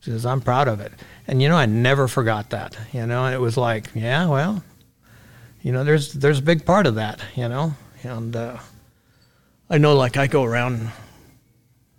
He 0.00 0.10
says, 0.10 0.26
"I'm 0.26 0.40
proud 0.40 0.68
of 0.68 0.80
it." 0.80 0.92
And 1.26 1.40
you 1.40 1.48
know, 1.48 1.56
I 1.56 1.66
never 1.66 2.08
forgot 2.08 2.50
that. 2.50 2.76
You 2.92 3.06
know, 3.06 3.24
and 3.26 3.34
it 3.34 3.40
was 3.40 3.56
like, 3.56 3.86
yeah, 3.94 4.26
well, 4.26 4.62
you 5.62 5.72
know, 5.72 5.84
there's 5.84 6.12
there's 6.12 6.40
a 6.40 6.42
big 6.42 6.64
part 6.64 6.86
of 6.86 6.96
that. 6.96 7.20
You 7.34 7.48
know, 7.48 7.74
and 8.02 8.34
uh, 8.34 8.58
I 9.70 9.78
know, 9.78 9.94
like 9.94 10.16
I 10.16 10.26
go 10.26 10.44
around. 10.44 10.90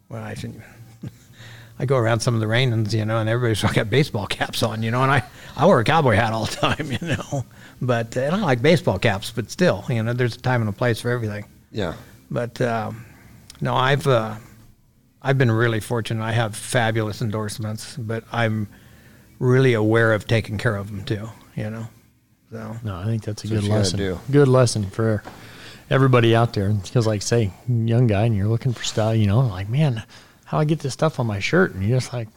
Well, 0.10 0.24
I 0.24 0.34
shouldn't. 0.34 0.62
I 1.80 1.86
go 1.86 1.98
around 1.98 2.20
some 2.20 2.36
of 2.36 2.40
the 2.40 2.48
Rainans, 2.48 2.94
you 2.94 3.06
know, 3.06 3.20
and 3.20 3.30
everybody's 3.30 3.62
got 3.74 3.90
baseball 3.90 4.28
caps 4.28 4.64
on, 4.64 4.84
you 4.84 4.92
know, 4.92 5.02
and 5.02 5.12
I, 5.12 5.24
I 5.58 5.66
wear 5.66 5.80
a 5.80 5.84
cowboy 5.84 6.16
hat 6.16 6.32
all 6.32 6.46
the 6.46 6.56
time, 6.56 6.92
you 6.92 7.00
know. 7.02 7.46
But 7.82 8.16
uh, 8.16 8.22
and 8.22 8.36
I 8.36 8.42
like 8.42 8.62
baseball 8.62 9.00
caps, 9.00 9.32
but 9.32 9.52
still, 9.52 9.84
you 9.90 10.02
know, 10.02 10.14
there's 10.14 10.36
a 10.36 10.40
time 10.42 10.62
and 10.62 10.70
a 10.70 10.74
place 10.74 11.02
for 11.02 11.10
everything. 11.10 11.46
Yeah. 11.72 11.94
But 12.32 12.60
um, 12.62 13.06
no, 13.62 13.76
I've 13.76 14.08
uh, 14.08 14.36
I've 15.22 15.38
been 15.38 15.52
really 15.52 15.80
fortunate. 15.80 16.24
I 16.24 16.32
have 16.32 16.56
fabulous 16.56 17.22
endorsements, 17.22 17.98
but 17.98 18.24
I'm 18.32 18.68
really 19.40 19.74
aware 19.74 20.14
of 20.14 20.26
taking 20.28 20.58
care 20.58 20.76
of 20.76 20.88
them 20.88 21.04
too. 21.04 21.30
You 21.56 21.70
know, 21.70 21.88
so 22.52 22.76
No, 22.84 22.96
I 22.98 23.06
think 23.06 23.24
that's 23.24 23.44
a 23.44 23.48
That's 23.48 23.62
good 23.62 23.70
lesson. 23.72 23.98
do. 23.98 24.20
Good 24.32 24.48
lesson 24.48 24.90
for 24.90 25.24
everybody 25.90 26.36
out 26.36 26.54
there. 26.54 26.70
Because, 26.70 27.08
like, 27.08 27.22
say, 27.22 27.52
young 27.68 28.08
guy, 28.08 28.24
and 28.26 28.36
you're 28.36 28.48
looking 28.48 28.74
for 28.74 28.84
style, 28.84 29.16
you 29.16 29.26
know, 29.28 29.40
like, 29.40 29.70
man, 29.70 30.04
how 30.46 30.58
I 30.60 30.66
get 30.66 30.80
this 30.80 30.94
stuff 30.94 31.20
on 31.20 31.28
my 31.28 31.40
shirt? 31.40 31.74
And 31.74 31.84
you're 31.84 31.98
just 31.98 32.12
like, 32.12 32.28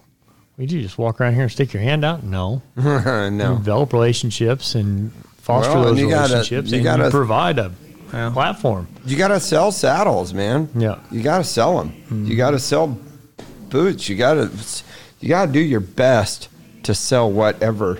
would 0.59 0.70
you 0.72 0.82
just 0.82 0.98
walk 0.98 1.20
around 1.20 1.35
here 1.35 1.44
and 1.44 1.52
stick 1.52 1.72
your 1.72 1.82
hand 1.82 2.05
out? 2.05 2.22
No. 2.24 2.60
You 2.76 2.82
no. 3.30 3.56
develop 3.56 3.93
relationships 3.93 4.74
and 4.74 5.12
foster 5.36 5.72
Well, 5.72 5.89
and 5.89 5.97
those 5.97 6.01
you 6.01 6.10
gotta- 6.10 6.32
relationships, 6.35 6.70
you 6.70 6.76
and 6.78 6.85
gotta- 6.85 7.05
you 7.05 7.10
provide 7.10 7.59
a 7.59 7.72
Yeah. 8.12 8.30
platform. 8.30 8.89
You 9.06 9.16
got 9.16 9.28
to 9.28 9.40
sell 9.40 9.70
saddles, 9.70 10.32
man. 10.35 10.68
Yeah. 10.74 10.98
You 11.10 11.22
got 11.22 11.39
to 11.39 11.44
sell 11.44 11.78
them. 11.78 11.93
You 12.10 12.16
hmm. 12.32 12.36
got 12.36 12.51
to 12.52 12.59
sell 12.59 12.98
boots. 13.68 14.09
You 14.09 14.16
got 14.16 14.35
to 14.35 14.51
you 15.20 15.28
got 15.28 15.47
to 15.47 15.52
do 15.52 15.60
your 15.60 15.80
best 15.80 16.48
to 16.85 16.94
sell 16.94 17.30
whatever 17.30 17.98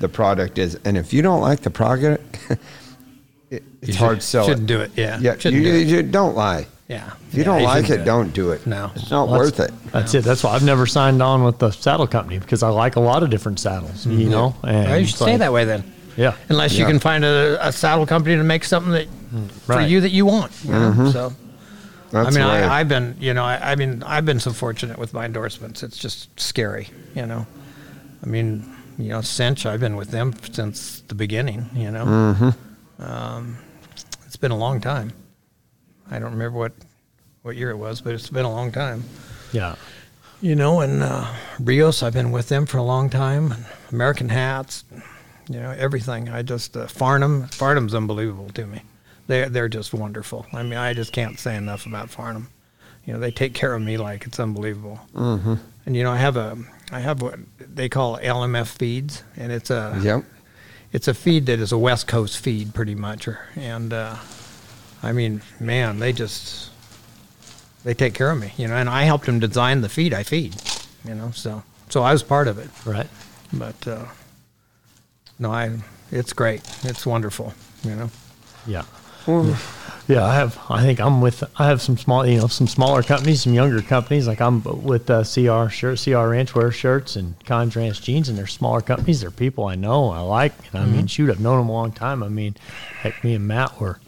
the 0.00 0.08
product 0.08 0.58
is. 0.58 0.78
And 0.84 0.98
if 0.98 1.12
you 1.12 1.22
don't 1.22 1.40
like 1.40 1.60
the 1.60 1.70
product, 1.70 2.38
it, 3.50 3.62
it's 3.80 3.96
hard 3.96 4.20
to 4.20 4.26
sell 4.26 4.46
shouldn't 4.46 4.70
it. 4.70 4.74
do 4.74 4.80
it. 4.80 4.90
Yeah, 4.96 5.18
Yeah, 5.20 5.34
you, 5.34 5.40
shouldn't 5.40 5.64
do 5.64 5.74
it. 5.74 5.86
you 5.88 6.02
don't 6.02 6.34
lie. 6.36 6.66
Yeah, 6.90 7.12
If 7.28 7.34
you 7.34 7.38
Yeah, 7.38 7.44
don't 7.44 7.62
like 7.62 7.88
it, 7.88 7.98
do 7.98 8.04
don't 8.04 8.32
do 8.34 8.50
it. 8.50 8.66
No. 8.66 8.90
it's 8.96 9.12
not 9.12 9.28
Well, 9.28 9.38
worth 9.38 9.60
it. 9.60 9.70
That's 9.92 10.12
it. 10.12 10.24
That's 10.24 10.42
why 10.42 10.54
I've 10.54 10.64
never 10.64 10.86
signed 10.86 11.22
on 11.22 11.44
with 11.44 11.58
the 11.60 11.70
saddle 11.70 12.08
company 12.08 12.40
because 12.40 12.64
I 12.64 12.68
like 12.70 12.96
a 12.96 13.00
lot 13.00 13.22
of 13.22 13.30
different 13.30 13.60
saddles, 13.60 14.04
you 14.06 14.28
know? 14.28 14.56
And 14.64 14.88
Well, 14.88 14.98
you 14.98 15.04
should 15.06 15.12
it's 15.14 15.22
stay 15.22 15.30
like- 15.32 15.38
that 15.38 15.52
way 15.52 15.64
then. 15.64 15.84
Yeah. 16.16 16.34
Unless 16.48 16.76
you 16.76 16.84
can 16.86 16.98
find 16.98 17.24
a, 17.24 17.64
a 17.64 17.70
saddle 17.72 18.06
company 18.06 18.34
to 18.36 18.42
make 18.42 18.64
something 18.64 18.90
that 18.92 19.06
for 19.66 19.80
you 19.80 20.00
that 20.00 20.10
you 20.10 20.26
want. 20.26 20.50
you 20.64 20.72
know? 20.72 21.10
So 21.12 21.32
That's 22.10 22.26
I 22.26 22.30
mean. 22.32 22.42
I, 22.42 22.80
I've 22.80 22.88
been, 22.88 23.14
you 23.20 23.34
know, 23.34 23.44
I, 23.44 23.70
I 23.72 23.74
mean, 23.76 24.02
I've 24.04 24.26
been 24.26 24.40
so 24.40 24.52
fortunate 24.52 24.98
with 24.98 25.14
my 25.14 25.24
endorsements. 25.26 25.84
It's 25.84 25.96
just 25.96 26.28
scary, 26.40 26.88
you 27.14 27.24
know. 27.24 27.46
I 28.24 28.26
mean, 28.26 28.68
you 28.98 29.10
know, 29.10 29.20
Cinch, 29.20 29.64
I've 29.64 29.78
been 29.80 29.94
with 29.94 30.10
them 30.10 30.34
since 30.50 31.02
the 31.06 31.14
beginning, 31.14 31.70
you 31.72 31.92
know. 31.92 32.04
Mm-hmm. 32.04 33.02
Um, 33.04 33.56
it's 34.26 34.36
been 34.36 34.50
a 34.50 34.58
long 34.58 34.80
time. 34.80 35.12
I 36.10 36.18
don't 36.18 36.32
remember 36.32 36.58
what 36.58 36.72
what 37.42 37.56
year 37.56 37.70
it 37.70 37.76
was, 37.76 38.00
but 38.00 38.14
it's 38.14 38.28
been 38.28 38.44
a 38.44 38.50
long 38.50 38.70
time. 38.72 39.04
Yeah. 39.52 39.76
You 40.42 40.54
know, 40.54 40.80
and 40.80 41.02
uh, 41.02 41.26
Rios, 41.58 42.02
I've 42.02 42.14
been 42.14 42.30
with 42.30 42.48
them 42.48 42.66
for 42.66 42.78
a 42.78 42.82
long 42.82 43.10
time. 43.10 43.54
American 43.92 44.28
Hats, 44.28 44.84
you 45.48 45.60
know, 45.60 45.70
everything. 45.70 46.28
I 46.28 46.42
just 46.42 46.76
uh, 46.76 46.86
Farnam. 46.86 47.50
Farnam's 47.50 47.94
unbelievable 47.94 48.50
to 48.50 48.66
me. 48.66 48.82
They 49.26 49.48
they're 49.48 49.68
just 49.68 49.92
wonderful. 49.92 50.46
I 50.52 50.62
mean, 50.62 50.74
I 50.74 50.94
just 50.94 51.12
can't 51.12 51.38
say 51.38 51.56
enough 51.56 51.86
about 51.86 52.08
Farnam. 52.08 52.46
You 53.04 53.12
know, 53.12 53.18
they 53.18 53.30
take 53.30 53.54
care 53.54 53.74
of 53.74 53.82
me 53.82 53.96
like 53.96 54.26
it's 54.26 54.40
unbelievable. 54.40 55.00
Mm-hmm. 55.14 55.54
And 55.86 55.96
you 55.96 56.04
know, 56.04 56.12
I 56.12 56.16
have 56.16 56.36
a 56.36 56.58
I 56.90 57.00
have 57.00 57.22
what 57.22 57.38
they 57.58 57.88
call 57.88 58.18
LMF 58.18 58.66
feeds, 58.66 59.22
and 59.36 59.52
it's 59.52 59.70
a 59.70 59.98
yep. 60.02 60.24
it's 60.92 61.08
a 61.08 61.14
feed 61.14 61.46
that 61.46 61.58
is 61.58 61.72
a 61.72 61.78
West 61.78 62.06
Coast 62.06 62.38
feed, 62.38 62.74
pretty 62.74 62.94
much. 62.94 63.28
And 63.56 63.92
uh, 63.92 64.16
I 65.02 65.12
mean, 65.12 65.42
man, 65.58 65.98
they 65.98 66.12
just 66.12 66.70
they 67.84 67.94
take 67.94 68.14
care 68.14 68.30
of 68.30 68.38
me, 68.38 68.52
you 68.56 68.68
know. 68.68 68.74
And 68.74 68.88
I 68.88 69.04
helped 69.04 69.26
them 69.26 69.40
design 69.40 69.80
the 69.80 69.88
feed 69.88 70.12
I 70.12 70.22
feed, 70.22 70.56
you 71.04 71.14
know. 71.14 71.30
So 71.32 71.62
so 71.88 72.02
I 72.02 72.12
was 72.12 72.22
part 72.22 72.48
of 72.48 72.58
it. 72.58 72.68
Right. 72.84 73.08
But 73.52 73.86
uh, 73.86 74.06
no, 75.38 75.50
I 75.50 75.78
it's 76.10 76.32
great. 76.32 76.62
It's 76.84 77.06
wonderful, 77.06 77.54
you 77.82 77.94
know. 77.94 78.10
Yeah. 78.66 78.84
Yeah, 80.08 80.24
I 80.24 80.34
have. 80.34 80.58
I 80.68 80.82
think 80.82 80.98
I'm 80.98 81.20
with. 81.20 81.44
I 81.56 81.68
have 81.68 81.80
some 81.80 81.96
small, 81.96 82.26
you 82.26 82.40
know, 82.40 82.48
some 82.48 82.66
smaller 82.66 83.02
companies, 83.02 83.42
some 83.42 83.54
younger 83.54 83.80
companies. 83.80 84.26
Like 84.26 84.40
I'm 84.40 84.60
with 84.82 85.08
uh, 85.08 85.22
CR 85.22 85.68
shirt, 85.70 86.00
CR 86.02 86.26
Ranchwear 86.32 86.72
shirts, 86.72 87.14
and 87.14 87.38
Kimes 87.44 87.76
Ranch 87.76 88.02
jeans, 88.02 88.28
and 88.28 88.36
they're 88.36 88.48
smaller 88.48 88.80
companies. 88.80 89.20
They're 89.20 89.30
people 89.30 89.66
I 89.66 89.76
know, 89.76 90.08
I 90.08 90.20
like, 90.20 90.52
and 90.72 90.82
I 90.82 90.86
mean, 90.86 91.06
shoot, 91.06 91.30
I've 91.30 91.38
known 91.38 91.58
them 91.58 91.68
a 91.68 91.72
long 91.72 91.92
time. 91.92 92.24
I 92.24 92.28
mean, 92.28 92.56
heck, 93.02 93.22
me 93.22 93.34
and 93.34 93.46
Matt 93.46 93.80
were 93.80 94.00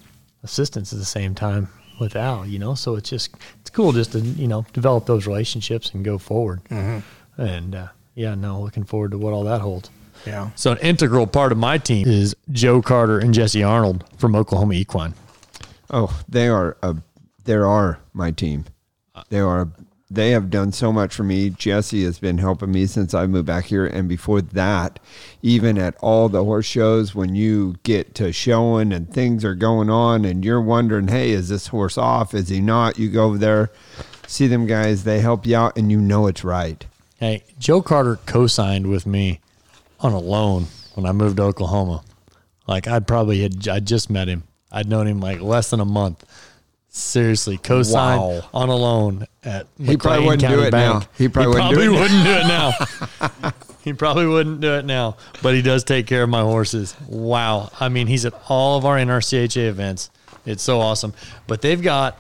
assistants 0.43 0.93
at 0.93 0.99
the 0.99 1.05
same 1.05 1.35
time 1.35 1.69
with 2.01 2.17
Al. 2.17 2.47
You 2.47 2.59
know, 2.59 2.75
so 2.75 2.97
it's 2.97 3.11
just 3.11 3.35
it's 3.61 3.71
cool 3.71 3.93
just 3.93 4.13
to 4.13 4.21
you 4.21 4.49
know 4.49 4.65
develop 4.73 5.07
those 5.07 5.27
relationships 5.27 5.91
and 5.93 6.05
go 6.05 6.19
forward. 6.19 6.61
And 7.39 7.75
uh, 7.75 7.89
yeah, 8.15 8.35
no, 8.35 8.61
looking 8.61 8.85
forward 8.85 9.13
to 9.13 9.19
what 9.19 9.33
all 9.33 9.45
that 9.45 9.61
holds. 9.61 9.91
Yeah. 10.27 10.51
So 10.55 10.73
an 10.73 10.79
integral 10.79 11.27
part 11.27 11.51
of 11.53 11.59
my 11.59 11.79
team 11.79 12.07
is 12.07 12.37
Joe 12.51 12.81
Carter 12.83 13.19
and 13.19 13.35
Jesse 13.35 13.63
Arnold 13.63 14.05
from 14.19 14.37
Oklahoma 14.37 14.75
Equine. 14.75 15.15
Oh, 15.91 16.21
they 16.29 16.49
are 16.49 16.77
a, 16.83 16.97
they 17.45 17.55
are 17.55 17.99
my 18.13 18.31
team. 18.31 18.65
They 19.31 19.41
are 19.41 19.69
they 20.15 20.31
have 20.31 20.51
done 20.51 20.73
so 20.73 20.93
much 20.93 21.15
for 21.15 21.23
me. 21.23 21.51
Jesse 21.51 22.05
has 22.05 22.19
been 22.19 22.39
helping 22.39 22.73
me 22.73 22.87
since 22.87 23.15
I 23.15 23.27
moved 23.27 23.47
back 23.47 23.65
here, 23.65 23.87
and 23.87 24.09
before 24.09 24.41
that, 24.41 24.99
even 25.43 25.79
at 25.79 25.97
all 26.01 26.29
the 26.29 26.45
horse 26.45 26.67
shows, 26.67 27.15
when 27.15 27.35
you 27.35 27.77
get 27.83 28.15
to 28.17 28.33
showing 28.33 28.93
and 28.93 29.13
things 29.13 29.45
are 29.45 29.55
going 29.55 29.91
on, 29.91 30.25
and 30.25 30.45
you're 30.45 30.61
wondering, 30.61 31.09
hey, 31.09 31.31
is 31.31 31.49
this 31.49 31.69
horse 31.69 31.97
off? 31.97 32.35
Is 32.35 32.49
he 32.49 32.61
not? 32.61 32.99
You 32.99 33.11
go 33.11 33.25
over 33.25 33.39
there, 33.39 33.71
see 34.27 34.47
them 34.47 34.67
guys. 34.67 35.05
They 35.05 35.21
help 35.21 35.47
you 35.47 35.57
out, 35.57 35.77
and 35.77 35.91
you 35.91 36.01
know 36.01 36.27
it's 36.27 36.45
right. 36.45 36.85
Hey, 37.19 37.45
Joe 37.59 37.83
Carter 37.83 38.19
co-signed 38.27 38.89
with 38.89 39.07
me 39.07 39.41
on 40.01 40.13
a 40.13 40.19
loan 40.19 40.67
when 40.95 41.07
I 41.07 41.13
moved 41.13 41.37
to 41.39 41.45
Oklahoma. 41.45 42.03
Like 42.67 42.87
I'd 42.87 43.07
probably 43.07 43.43
had 43.43 43.69
I 43.69 43.81
just 43.81 44.11
met 44.11 44.29
him. 44.29 44.45
I'd 44.71 44.89
known 44.89 45.07
him 45.07 45.21
like 45.21 45.41
less 45.41 45.71
than 45.71 45.81
a 45.81 45.85
month. 45.85 46.25
Seriously, 46.95 47.57
co-signed 47.57 48.21
Wow. 48.21 48.43
on 48.53 48.69
a 48.69 48.77
loan 48.77 49.27
at 49.43 49.67
He 49.79 49.97
probably 49.97 50.27
McLean 50.27 50.27
wouldn't 50.27 50.41
do 50.43 50.47
County 50.49 50.63
it 50.63 50.71
Bank. 50.73 51.01
now. 51.03 51.09
He 51.17 51.29
probably 51.29 51.55
wouldn't 51.63 51.75
do 51.75 51.81
it 51.81 51.87
now. 51.87 52.01
wouldn't 52.03 52.25
do 52.25 52.31
it 52.33 53.43
now. 53.43 53.53
he 53.83 53.93
probably 53.95 54.27
wouldn't 54.27 54.61
do 54.61 54.75
it 54.75 54.85
now, 54.85 55.17
but 55.43 55.55
he 55.55 55.63
does 55.63 55.85
take 55.85 56.07
care 56.07 56.23
of 56.23 56.29
my 56.29 56.43
horses. 56.43 56.95
Wow. 57.09 57.71
I 57.81 57.89
mean, 57.89 58.09
he's 58.09 58.27
at 58.27 58.35
all 58.51 58.77
of 58.77 58.85
our 58.85 58.99
NRCHA 58.99 59.69
events. 59.69 60.11
It's 60.45 60.63
so 60.63 60.81
awesome. 60.83 61.15
But 61.47 61.63
they've 61.63 61.81
got 61.81 62.19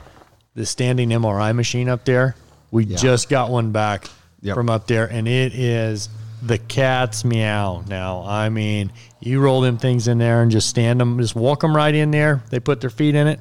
the 0.55 0.65
standing 0.65 1.11
MRI 1.11 1.55
machine 1.55 1.90
up 1.90 2.07
there. 2.07 2.35
We 2.70 2.86
just 2.86 3.28
got 3.28 3.51
one 3.51 3.73
back 3.73 4.09
Yep. 4.40 4.55
from 4.57 4.70
up 4.70 4.86
there, 4.86 5.05
and 5.05 5.28
it 5.28 5.53
is 5.55 6.09
the 6.43 6.57
cat's 6.57 7.24
meow. 7.27 7.85
Now, 7.89 8.24
I 8.27 8.49
mean, 8.49 8.90
you 9.20 9.39
roll 9.40 9.61
them 9.61 9.77
things 9.77 10.09
in 10.09 10.16
there 10.16 10.40
and 10.40 10.51
just 10.51 10.69
stand 10.70 10.99
them, 10.99 11.19
just 11.20 11.36
walk 11.36 11.61
them 11.61 11.77
right 11.77 11.94
in 11.94 12.11
there. 12.11 12.43
They 12.49 12.59
put 12.59 12.81
their 12.81 12.90
feet 12.90 13.15
in 13.15 13.27
it 13.27 13.39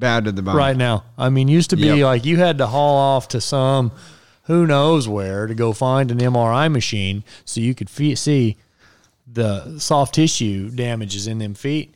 Bad 0.00 0.24
to 0.24 0.32
the 0.32 0.42
bone. 0.42 0.56
right 0.56 0.76
now. 0.76 1.04
I 1.18 1.28
mean, 1.28 1.46
used 1.48 1.70
to 1.70 1.76
be 1.76 1.82
Yep. 1.86 1.98
like 2.04 2.24
you 2.24 2.38
had 2.38 2.58
to 2.58 2.66
haul 2.66 2.96
off 2.96 3.28
to 3.28 3.40
some 3.40 3.92
who 4.44 4.66
knows 4.66 5.06
where 5.06 5.46
to 5.46 5.54
go 5.54 5.72
find 5.72 6.10
an 6.10 6.18
MRI 6.18 6.68
machine 6.72 7.22
so 7.44 7.60
you 7.60 7.74
could 7.74 7.88
fe- 7.88 8.14
see 8.16 8.56
the 9.32 9.78
soft 9.78 10.14
tissue 10.16 10.70
damages 10.70 11.26
in 11.28 11.38
them 11.38 11.54
feet. 11.54 11.94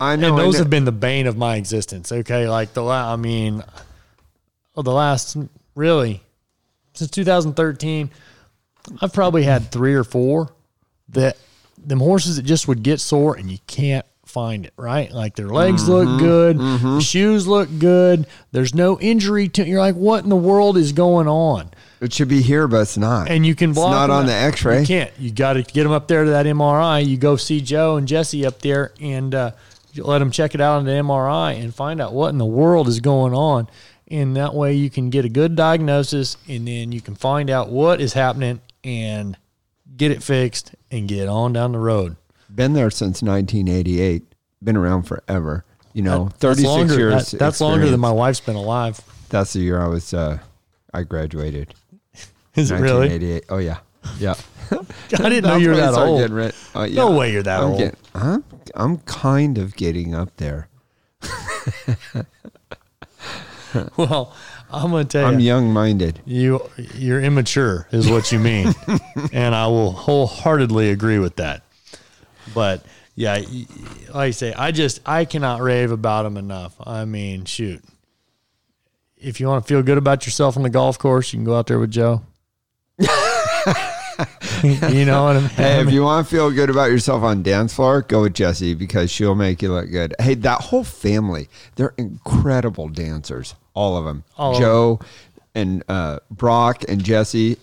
I 0.00 0.16
know. 0.16 0.30
And 0.30 0.38
those 0.38 0.56
and 0.56 0.64
have 0.64 0.70
been 0.70 0.84
the 0.84 0.92
bane 0.92 1.26
of 1.26 1.36
my 1.36 1.56
existence. 1.56 2.10
Okay, 2.12 2.48
like 2.48 2.74
the 2.74 2.82
la- 2.82 3.12
I 3.12 3.16
mean, 3.16 3.62
well, 4.74 4.82
the 4.82 4.92
last 4.92 5.36
really 5.74 6.22
since 6.94 7.10
2013, 7.10 8.10
I've 9.00 9.12
probably 9.12 9.44
had 9.44 9.70
three 9.70 9.94
or 9.94 10.04
four 10.04 10.52
that 11.10 11.36
them 11.78 12.00
horses 12.00 12.36
that 12.36 12.42
just 12.44 12.66
would 12.68 12.82
get 12.82 13.00
sore 13.00 13.36
and 13.36 13.50
you 13.50 13.58
can't 13.66 14.04
find 14.34 14.66
it 14.66 14.74
right. 14.76 15.10
Like 15.10 15.36
their 15.36 15.48
legs 15.48 15.84
Mm-hmm. 15.84 15.92
look 15.92 16.18
good, 16.20 16.58
the 16.58 17.00
shoes 17.00 17.46
look 17.46 17.68
good. 17.78 18.26
There's 18.52 18.74
no 18.74 19.00
injury 19.00 19.48
to. 19.50 19.64
You're 19.66 19.80
like, 19.80 19.94
what 19.94 20.24
in 20.24 20.28
the 20.30 20.36
world 20.36 20.76
is 20.76 20.92
going 20.92 21.28
on? 21.28 21.70
it 22.00 22.12
should 22.12 22.28
be 22.28 22.42
here, 22.42 22.68
but 22.68 22.82
it's 22.82 22.98
not. 22.98 23.30
And 23.30 23.46
you 23.46 23.54
can 23.54 23.72
block. 23.72 23.88
It's 23.88 23.94
not 23.94 24.10
on 24.10 24.26
the 24.26 24.34
X-ray. 24.34 24.80
You 24.80 24.86
can't. 24.86 25.10
You 25.18 25.30
got 25.30 25.54
to 25.54 25.62
get 25.62 25.84
them 25.84 25.92
up 25.92 26.06
there 26.06 26.24
to 26.24 26.30
that 26.32 26.44
MRI. 26.44 27.06
You 27.06 27.16
go 27.16 27.36
see 27.36 27.62
Joe 27.62 27.96
and 27.96 28.06
Jesse 28.06 28.44
up 28.44 28.58
there 28.58 28.92
and 29.00 29.34
uh, 29.34 29.52
let 29.96 30.18
them 30.18 30.30
check 30.30 30.54
it 30.54 30.60
out 30.60 30.76
on 30.78 30.84
the 30.84 30.90
MRI 30.90 31.58
and 31.58 31.74
find 31.74 32.02
out 32.02 32.12
what 32.12 32.28
in 32.28 32.36
the 32.36 32.44
world 32.44 32.88
is 32.88 33.00
going 33.00 33.32
on. 33.32 33.68
And 34.08 34.36
that 34.36 34.52
way 34.54 34.74
you 34.74 34.90
can 34.90 35.08
get 35.08 35.24
a 35.24 35.30
good 35.30 35.56
diagnosis 35.56 36.36
and 36.46 36.68
then 36.68 36.92
you 36.92 37.00
can 37.00 37.14
find 37.14 37.48
out 37.48 37.70
what 37.70 38.02
is 38.02 38.12
happening 38.12 38.60
and 38.84 39.38
get 39.96 40.10
it 40.10 40.22
fixed 40.22 40.74
and 40.90 41.08
get 41.08 41.26
on 41.26 41.54
down 41.54 41.72
the 41.72 41.78
road. 41.78 42.16
Been 42.54 42.72
there 42.74 42.90
since 42.90 43.22
1988. 43.22 44.22
Been 44.62 44.76
around 44.76 45.02
forever. 45.04 45.64
You 45.92 46.02
know, 46.02 46.24
That- 46.24 46.40
that's 46.40 46.60
36 46.62 46.66
longer, 46.66 46.94
years. 46.98 47.30
that- 47.30 47.38
that's 47.38 47.60
longer 47.60 47.88
than 47.90 48.00
my 48.00 48.10
wife's 48.10 48.40
been 48.40 48.56
alive. 48.56 49.00
That's 49.28 49.52
the 49.52 49.60
year 49.60 49.80
I 49.80 49.88
was. 49.88 50.12
Uh, 50.14 50.38
I 50.92 51.02
graduated. 51.02 51.74
Is 52.54 52.70
it 52.70 52.76
really? 52.76 53.08
1988. 53.08 53.44
Oh 53.50 53.58
yeah, 53.58 53.78
yeah. 54.18 54.34
I 55.24 55.28
didn't 55.28 55.44
know 55.44 55.56
you 55.56 55.70
were 55.70 55.76
that 55.76 55.94
old. 55.94 56.20
uh, 56.74 56.86
No 56.86 57.10
way 57.16 57.32
you're 57.32 57.42
that 57.42 57.60
I'm 57.60 57.68
old. 57.70 57.78
Getting, 57.78 57.96
I'm, 58.14 58.44
I'm 58.74 58.98
kind 58.98 59.58
of 59.58 59.74
getting 59.76 60.14
up 60.14 60.36
there. 60.36 60.68
Well, 63.96 64.32
I'm 64.70 64.92
going 64.92 65.06
to 65.08 65.18
tell 65.18 65.26
I'm 65.26 65.40
you. 65.40 65.46
young-minded. 65.46 66.20
You 66.24 66.60
you're 66.94 67.20
immature 67.20 67.88
is 67.90 68.08
what 68.08 68.30
you 68.30 68.38
mean. 68.38 68.72
and 69.32 69.52
I 69.54 69.66
will 69.66 69.90
wholeheartedly 69.90 70.90
agree 70.90 71.18
with 71.18 71.36
that. 71.36 71.63
But 72.54 72.84
yeah, 73.14 73.42
like 74.08 74.14
I 74.14 74.30
say, 74.30 74.52
I 74.52 74.70
just 74.70 75.00
I 75.06 75.24
cannot 75.24 75.60
rave 75.60 75.90
about 75.90 76.22
them 76.22 76.36
enough. 76.36 76.74
I 76.80 77.04
mean, 77.04 77.44
shoot. 77.44 77.82
If 79.16 79.40
you 79.40 79.48
want 79.48 79.64
to 79.64 79.68
feel 79.68 79.82
good 79.82 79.98
about 79.98 80.26
yourself 80.26 80.56
on 80.56 80.62
the 80.62 80.70
golf 80.70 80.98
course, 80.98 81.32
you 81.32 81.38
can 81.38 81.44
go 81.44 81.56
out 81.56 81.66
there 81.66 81.78
with 81.78 81.90
Joe. 81.90 82.22
you 82.98 83.06
know 85.04 85.24
what 85.24 85.36
I 85.36 85.40
mean? 85.40 85.48
Hey, 85.48 85.80
if 85.80 85.90
you 85.90 86.02
want 86.02 86.26
to 86.26 86.30
feel 86.30 86.50
good 86.50 86.70
about 86.70 86.90
yourself 86.90 87.22
on 87.22 87.42
dance 87.42 87.74
floor, 87.74 88.02
go 88.02 88.22
with 88.22 88.34
Jessie 88.34 88.74
because 88.74 89.10
she'll 89.10 89.34
make 89.34 89.62
you 89.62 89.72
look 89.72 89.90
good. 89.90 90.14
Hey, 90.20 90.34
that 90.34 90.60
whole 90.60 90.84
family, 90.84 91.48
they're 91.76 91.94
incredible 91.96 92.88
dancers. 92.88 93.54
All 93.72 93.96
of 93.96 94.04
them. 94.04 94.24
All 94.36 94.54
of 94.54 94.60
Joe 94.60 95.00
and 95.54 95.82
uh, 95.88 96.18
Brock 96.30 96.84
and 96.88 97.02
Jesse, 97.02 97.56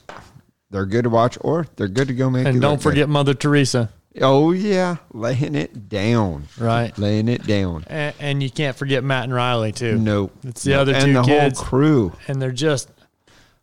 they're 0.70 0.86
good 0.86 1.04
to 1.04 1.10
watch 1.10 1.38
or 1.42 1.68
they're 1.76 1.88
good 1.88 2.08
to 2.08 2.14
go 2.14 2.30
make 2.30 2.46
and 2.46 2.62
don't 2.62 2.78
good. 2.78 2.84
forget 2.84 3.10
Mother 3.10 3.34
Teresa, 3.34 3.92
Oh, 4.20 4.52
yeah. 4.52 4.98
Laying 5.14 5.56
it 5.56 5.88
down. 5.88 6.48
right? 6.60 6.98
Laying 6.98 7.30
it 7.30 7.46
down. 7.48 7.86
And, 7.88 8.14
and 8.20 8.44
you 8.44 8.50
can't 8.50 8.76
forget 8.76 9.04
Matt 9.04 9.24
and 9.26 9.34
Riley 9.34 9.72
too. 9.72 9.98
Nope. 9.98 10.36
It's 10.44 10.64
the 10.64 10.72
Nope. 10.72 10.82
other 10.82 10.94
and 10.96 11.06
two 11.06 11.14
the 11.14 11.22
kids. 11.24 11.60
whole 11.60 11.66
crew. 11.68 12.14
and 12.28 12.42
they're 12.42 12.52
just 12.52 12.90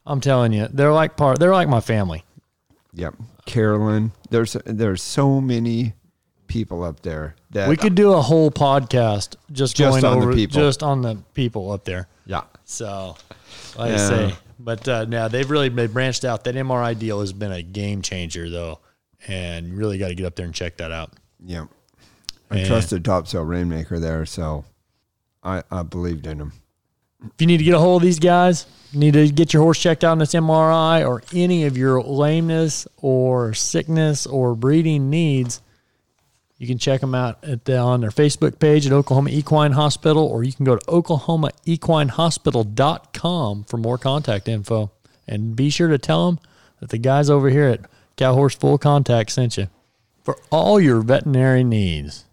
I'm 0.07 0.20
telling 0.23 0.53
you, 0.55 0.69
they're 0.73 0.93
like 0.93 1.16
part 1.16 1.39
they're 1.39 1.53
like 1.53 1.69
my 1.69 1.81
family. 1.81 2.25
Yep. 2.95 3.15
Carolyn. 3.45 4.12
There's 4.31 4.57
there's 4.65 5.03
so 5.03 5.41
many 5.41 5.93
people 6.47 6.83
up 6.83 7.01
there 7.01 7.37
that 7.51 7.69
We 7.69 7.77
could 7.77 7.95
do 7.95 8.12
a 8.15 8.23
whole 8.23 8.51
podcast 8.51 9.37
just, 9.53 9.77
Just 9.77 9.93
going 9.93 10.05
on 10.05 10.20
the 10.20 10.25
over 10.27 10.35
people. 10.35 10.61
just 10.61 10.83
on 10.83 11.03
the 11.03 11.16
people 11.35 11.70
up 11.73 11.85
there. 11.85 12.09
Yeah. 12.25 12.43
So, 12.65 13.16
like 13.77 13.93
I 13.93 13.97
say, 13.97 14.35
but 14.59 14.87
uh, 14.89 15.05
now 15.07 15.29
they've 15.29 15.51
really 15.51 15.69
they 15.69 15.87
branched 15.87 16.25
out. 16.25 16.45
That 16.45 16.55
MRI 16.55 16.99
deal 16.99 17.20
has 17.20 17.33
been 17.35 17.53
a 17.53 17.62
game 17.62 18.01
changer, 18.03 18.49
though, 18.51 18.81
and 19.27 19.66
you 19.69 19.74
really 19.74 19.99
got 19.99 20.09
to 20.09 20.15
get 20.15 20.27
up 20.27 20.36
there 20.36 20.47
and 20.47 20.55
check 20.55 20.77
that 20.78 20.93
out. 20.93 21.12
Yeah. 21.45 21.66
I 22.51 22.59
And- 22.59 22.66
trusted 22.66 23.05
Topsail 23.05 23.45
Rainmaker 23.45 23.99
there, 23.99 24.24
so 24.27 24.65
I, 25.43 25.62
I 25.70 25.82
believed 25.82 26.27
in 26.27 26.40
him. 26.40 26.53
If 27.20 27.32
you 27.40 27.47
need 27.49 27.59
to 27.59 27.65
get 27.65 27.74
a 27.74 27.81
hold 27.81 28.03
of 28.03 28.07
these 28.07 28.20
guys, 28.20 28.65
you 28.93 29.01
need 29.01 29.15
to 29.15 29.28
get 29.28 29.53
your 29.53 29.62
horse 29.62 29.78
checked 29.81 30.05
out 30.05 30.12
in 30.12 30.19
this 30.20 30.35
MRI 30.35 31.05
or 31.07 31.20
any 31.35 31.65
of 31.65 31.77
your 31.77 32.01
lameness 32.01 32.86
or 32.97 33.55
sickness 33.55 34.24
or 34.24 34.55
breeding 34.55 35.11
needs, 35.11 35.61
you 36.59 36.69
can 36.69 36.78
check 36.78 37.01
them 37.01 37.16
out 37.16 37.43
at 37.45 37.65
the, 37.65 37.77
on 37.77 38.01
their 38.03 38.11
Facebook 38.11 38.61
page 38.61 38.86
at 38.86 38.93
Oklahoma 38.93 39.31
Equine 39.31 39.73
Hospital, 39.73 40.24
or 40.24 40.45
you 40.45 40.53
can 40.53 40.65
go 40.65 40.77
to 40.77 40.86
oklahomaequinehospital.com 40.86 43.65
for 43.65 43.77
more 43.77 43.99
contact 43.99 44.49
info. 44.49 44.93
And 45.27 45.57
be 45.57 45.70
sure 45.70 45.89
to 45.89 45.99
tell 45.99 46.27
them 46.27 46.39
that 46.81 46.90
the 46.90 46.99
guys 46.99 47.28
over 47.28 47.51
here 47.51 47.66
at 47.69 47.81
Cow 48.19 48.35
Horse 48.35 48.55
Full 48.57 48.77
Contact 48.78 49.31
sent 49.31 49.57
you. 49.57 49.69
For 50.24 50.36
all 50.51 50.81
your 50.81 51.03
veterinary 51.03 51.62
needs, 51.62 52.24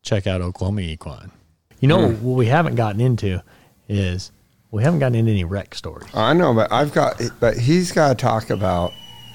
check 0.00 0.28
out 0.28 0.40
Oklahoma 0.40 0.82
Equine. 0.82 1.32
You 1.80 1.88
know 1.88 2.10
hmm. 2.10 2.24
what 2.24 2.36
we 2.36 2.46
haven't 2.46 2.76
gotten 2.76 3.00
into 3.00 3.42
is 3.88 4.30
we 4.70 4.84
haven't 4.84 5.00
gotten 5.00 5.16
into 5.16 5.32
any 5.32 5.42
wreck 5.42 5.74
stories. 5.74 6.08
I 6.14 6.32
know, 6.32 6.54
but 6.54 6.70
I've 6.70 6.92
got, 6.92 7.20
but 7.40 7.58
he's 7.58 7.90
got 7.90 8.10
to 8.10 8.14
talk 8.14 8.50
about 8.50 8.92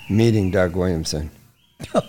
meeting 0.10 0.50
Doug 0.50 0.78
Williamson. 0.78 1.30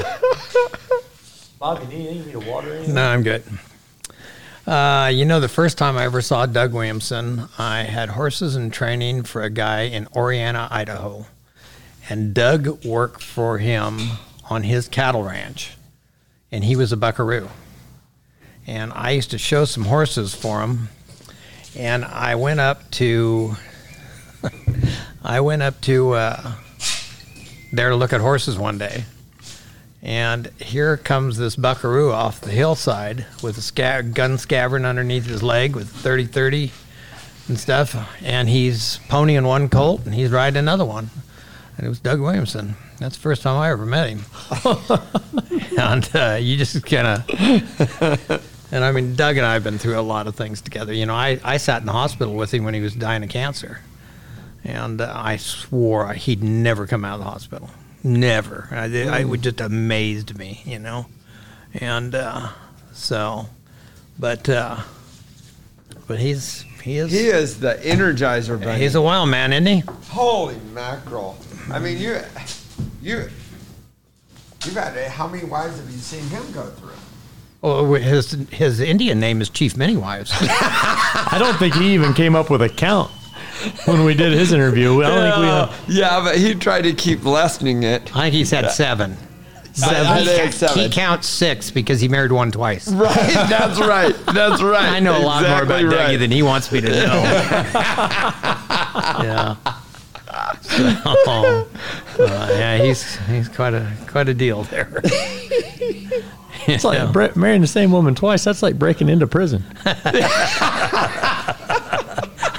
Do 1.62 1.96
you 1.96 2.14
need 2.14 2.34
a 2.34 2.40
water 2.40 2.84
No, 2.88 3.04
I'm 3.04 3.22
good. 3.22 3.44
Uh, 4.66 5.12
you 5.14 5.24
know, 5.24 5.38
the 5.38 5.48
first 5.48 5.78
time 5.78 5.96
I 5.96 6.02
ever 6.02 6.20
saw 6.20 6.44
Doug 6.44 6.72
Williamson, 6.72 7.48
I 7.56 7.82
had 7.84 8.08
horses 8.08 8.56
in 8.56 8.72
training 8.72 9.22
for 9.22 9.42
a 9.42 9.50
guy 9.50 9.82
in 9.82 10.06
Oreana, 10.06 10.66
Idaho. 10.72 11.26
And 12.08 12.34
Doug 12.34 12.84
worked 12.84 13.22
for 13.22 13.58
him 13.58 14.00
on 14.50 14.64
his 14.64 14.88
cattle 14.88 15.22
ranch. 15.22 15.74
And 16.50 16.64
he 16.64 16.74
was 16.74 16.90
a 16.90 16.96
buckaroo. 16.96 17.48
And 18.66 18.92
I 18.92 19.12
used 19.12 19.30
to 19.30 19.38
show 19.38 19.64
some 19.64 19.84
horses 19.84 20.34
for 20.34 20.62
him. 20.62 20.88
And 21.76 22.04
I 22.04 22.34
went 22.34 22.58
up 22.58 22.90
to, 22.92 23.54
I 25.22 25.40
went 25.40 25.62
up 25.62 25.80
to 25.82 26.10
uh, 26.14 26.54
there 27.72 27.90
to 27.90 27.94
look 27.94 28.12
at 28.12 28.20
horses 28.20 28.58
one 28.58 28.78
day. 28.78 29.04
And 30.02 30.48
here 30.58 30.96
comes 30.96 31.36
this 31.36 31.54
buckaroo 31.54 32.10
off 32.10 32.40
the 32.40 32.50
hillside 32.50 33.26
with 33.42 33.56
a 33.56 33.62
sca- 33.62 34.02
gun 34.02 34.36
scabbard 34.36 34.84
underneath 34.84 35.26
his 35.26 35.42
leg 35.42 35.76
with 35.76 35.88
30 35.88 36.26
30 36.26 36.72
and 37.48 37.58
stuff. 37.58 37.94
And 38.22 38.48
he's 38.48 38.98
ponying 39.08 39.46
one 39.46 39.68
colt 39.68 40.04
and 40.04 40.14
he's 40.14 40.30
riding 40.30 40.58
another 40.58 40.84
one. 40.84 41.10
And 41.76 41.86
it 41.86 41.88
was 41.88 42.00
Doug 42.00 42.20
Williamson. 42.20 42.74
That's 42.98 43.16
the 43.16 43.22
first 43.22 43.42
time 43.42 43.56
I 43.56 43.70
ever 43.70 43.86
met 43.86 44.08
him. 44.08 44.24
and 45.78 46.10
uh, 46.14 46.38
you 46.40 46.56
just 46.56 46.84
kind 46.84 47.06
of. 47.06 48.48
And 48.72 48.82
I 48.82 48.90
mean, 48.90 49.14
Doug 49.14 49.36
and 49.36 49.44
I 49.44 49.52
have 49.52 49.62
been 49.62 49.78
through 49.78 50.00
a 50.00 50.00
lot 50.00 50.26
of 50.26 50.34
things 50.34 50.62
together. 50.62 50.94
You 50.94 51.04
know, 51.04 51.14
I, 51.14 51.38
I 51.44 51.58
sat 51.58 51.82
in 51.82 51.86
the 51.86 51.92
hospital 51.92 52.34
with 52.34 52.52
him 52.54 52.64
when 52.64 52.72
he 52.72 52.80
was 52.80 52.94
dying 52.94 53.22
of 53.22 53.28
cancer. 53.28 53.80
And 54.64 55.02
uh, 55.02 55.12
I 55.14 55.36
swore 55.36 56.14
he'd 56.14 56.42
never 56.42 56.86
come 56.86 57.04
out 57.04 57.18
of 57.18 57.20
the 57.20 57.30
hospital. 57.30 57.68
Never. 58.04 58.68
I, 58.70 58.84
I, 58.84 59.20
it 59.20 59.28
would 59.28 59.42
just 59.42 59.60
amazed 59.60 60.36
me, 60.36 60.62
you 60.64 60.78
know. 60.78 61.06
And 61.74 62.14
uh, 62.14 62.48
so, 62.92 63.46
but 64.18 64.48
uh, 64.48 64.80
but 66.06 66.18
he's 66.18 66.62
he 66.82 66.98
is 66.98 67.12
He 67.12 67.28
is 67.28 67.60
the 67.60 67.74
energizer 67.74 68.62
bunny. 68.62 68.80
he's 68.80 68.94
a 68.94 69.02
wild 69.02 69.28
man, 69.28 69.52
isn't 69.52 69.66
he? 69.66 69.80
Holy 70.08 70.56
mackerel! 70.74 71.38
I 71.70 71.78
mean, 71.78 71.98
you, 71.98 72.18
you, 73.00 73.28
you've 74.64 74.74
had 74.74 74.96
how 75.10 75.28
many 75.28 75.44
wives 75.44 75.78
have 75.78 75.90
you 75.90 75.98
seen 75.98 76.28
him 76.28 76.42
go 76.52 76.66
through? 76.70 76.90
Oh, 77.62 77.94
his 77.94 78.32
his 78.50 78.80
Indian 78.80 79.20
name 79.20 79.40
is 79.40 79.48
Chief 79.48 79.76
Many 79.76 79.96
Wives. 79.96 80.32
I 80.34 81.36
don't 81.38 81.56
think 81.56 81.74
he 81.74 81.94
even 81.94 82.12
came 82.12 82.34
up 82.34 82.50
with 82.50 82.60
a 82.60 82.68
count 82.68 83.12
when 83.86 84.04
we 84.04 84.14
did 84.14 84.32
his 84.32 84.52
interview. 84.52 85.02
I 85.02 85.08
don't 85.08 85.22
think 85.22 85.36
we 85.38 85.46
had. 85.46 85.70
yeah, 85.88 86.20
but 86.24 86.36
he 86.36 86.54
tried 86.54 86.82
to 86.82 86.92
keep 86.92 87.24
lessening 87.24 87.82
it. 87.82 88.14
I 88.16 88.22
think 88.22 88.34
he's 88.34 88.50
had 88.50 88.70
seven. 88.70 89.16
I- 89.82 90.02
I 90.04 90.20
he, 90.20 90.26
think 90.26 90.52
seven. 90.52 90.78
he 90.78 90.88
counts 90.90 91.26
six 91.26 91.70
because 91.70 91.98
he 92.00 92.06
married 92.08 92.30
one 92.30 92.50
twice. 92.52 92.88
Right, 92.88 93.14
that's 93.48 93.80
right. 93.80 94.14
That's 94.34 94.60
right. 94.62 94.84
I 94.92 95.00
know 95.00 95.16
a 95.16 95.24
lot 95.24 95.42
more 95.48 95.62
about 95.62 95.82
Exactly 95.82 96.16
Dougie 96.16 96.18
than 96.18 96.30
he 96.30 96.42
wants 96.42 96.70
me 96.70 96.82
to 96.82 96.88
know. 96.90 97.22
yeah. 99.24 99.56
So, 100.62 100.84
uh, 102.18 102.48
yeah, 102.52 102.78
he's 102.82 103.16
he's 103.26 103.48
quite 103.48 103.72
a 103.74 103.90
quite 104.06 104.28
a 104.28 104.34
deal 104.34 104.64
there. 104.64 105.00
It's 106.66 106.84
like 106.84 107.12
bre- 107.12 107.26
marrying 107.38 107.60
the 107.60 107.66
same 107.66 107.90
woman 107.92 108.14
twice. 108.14 108.44
That's 108.44 108.62
like 108.62 108.78
breaking 108.78 109.08
into 109.08 109.26
prison. 109.26 109.64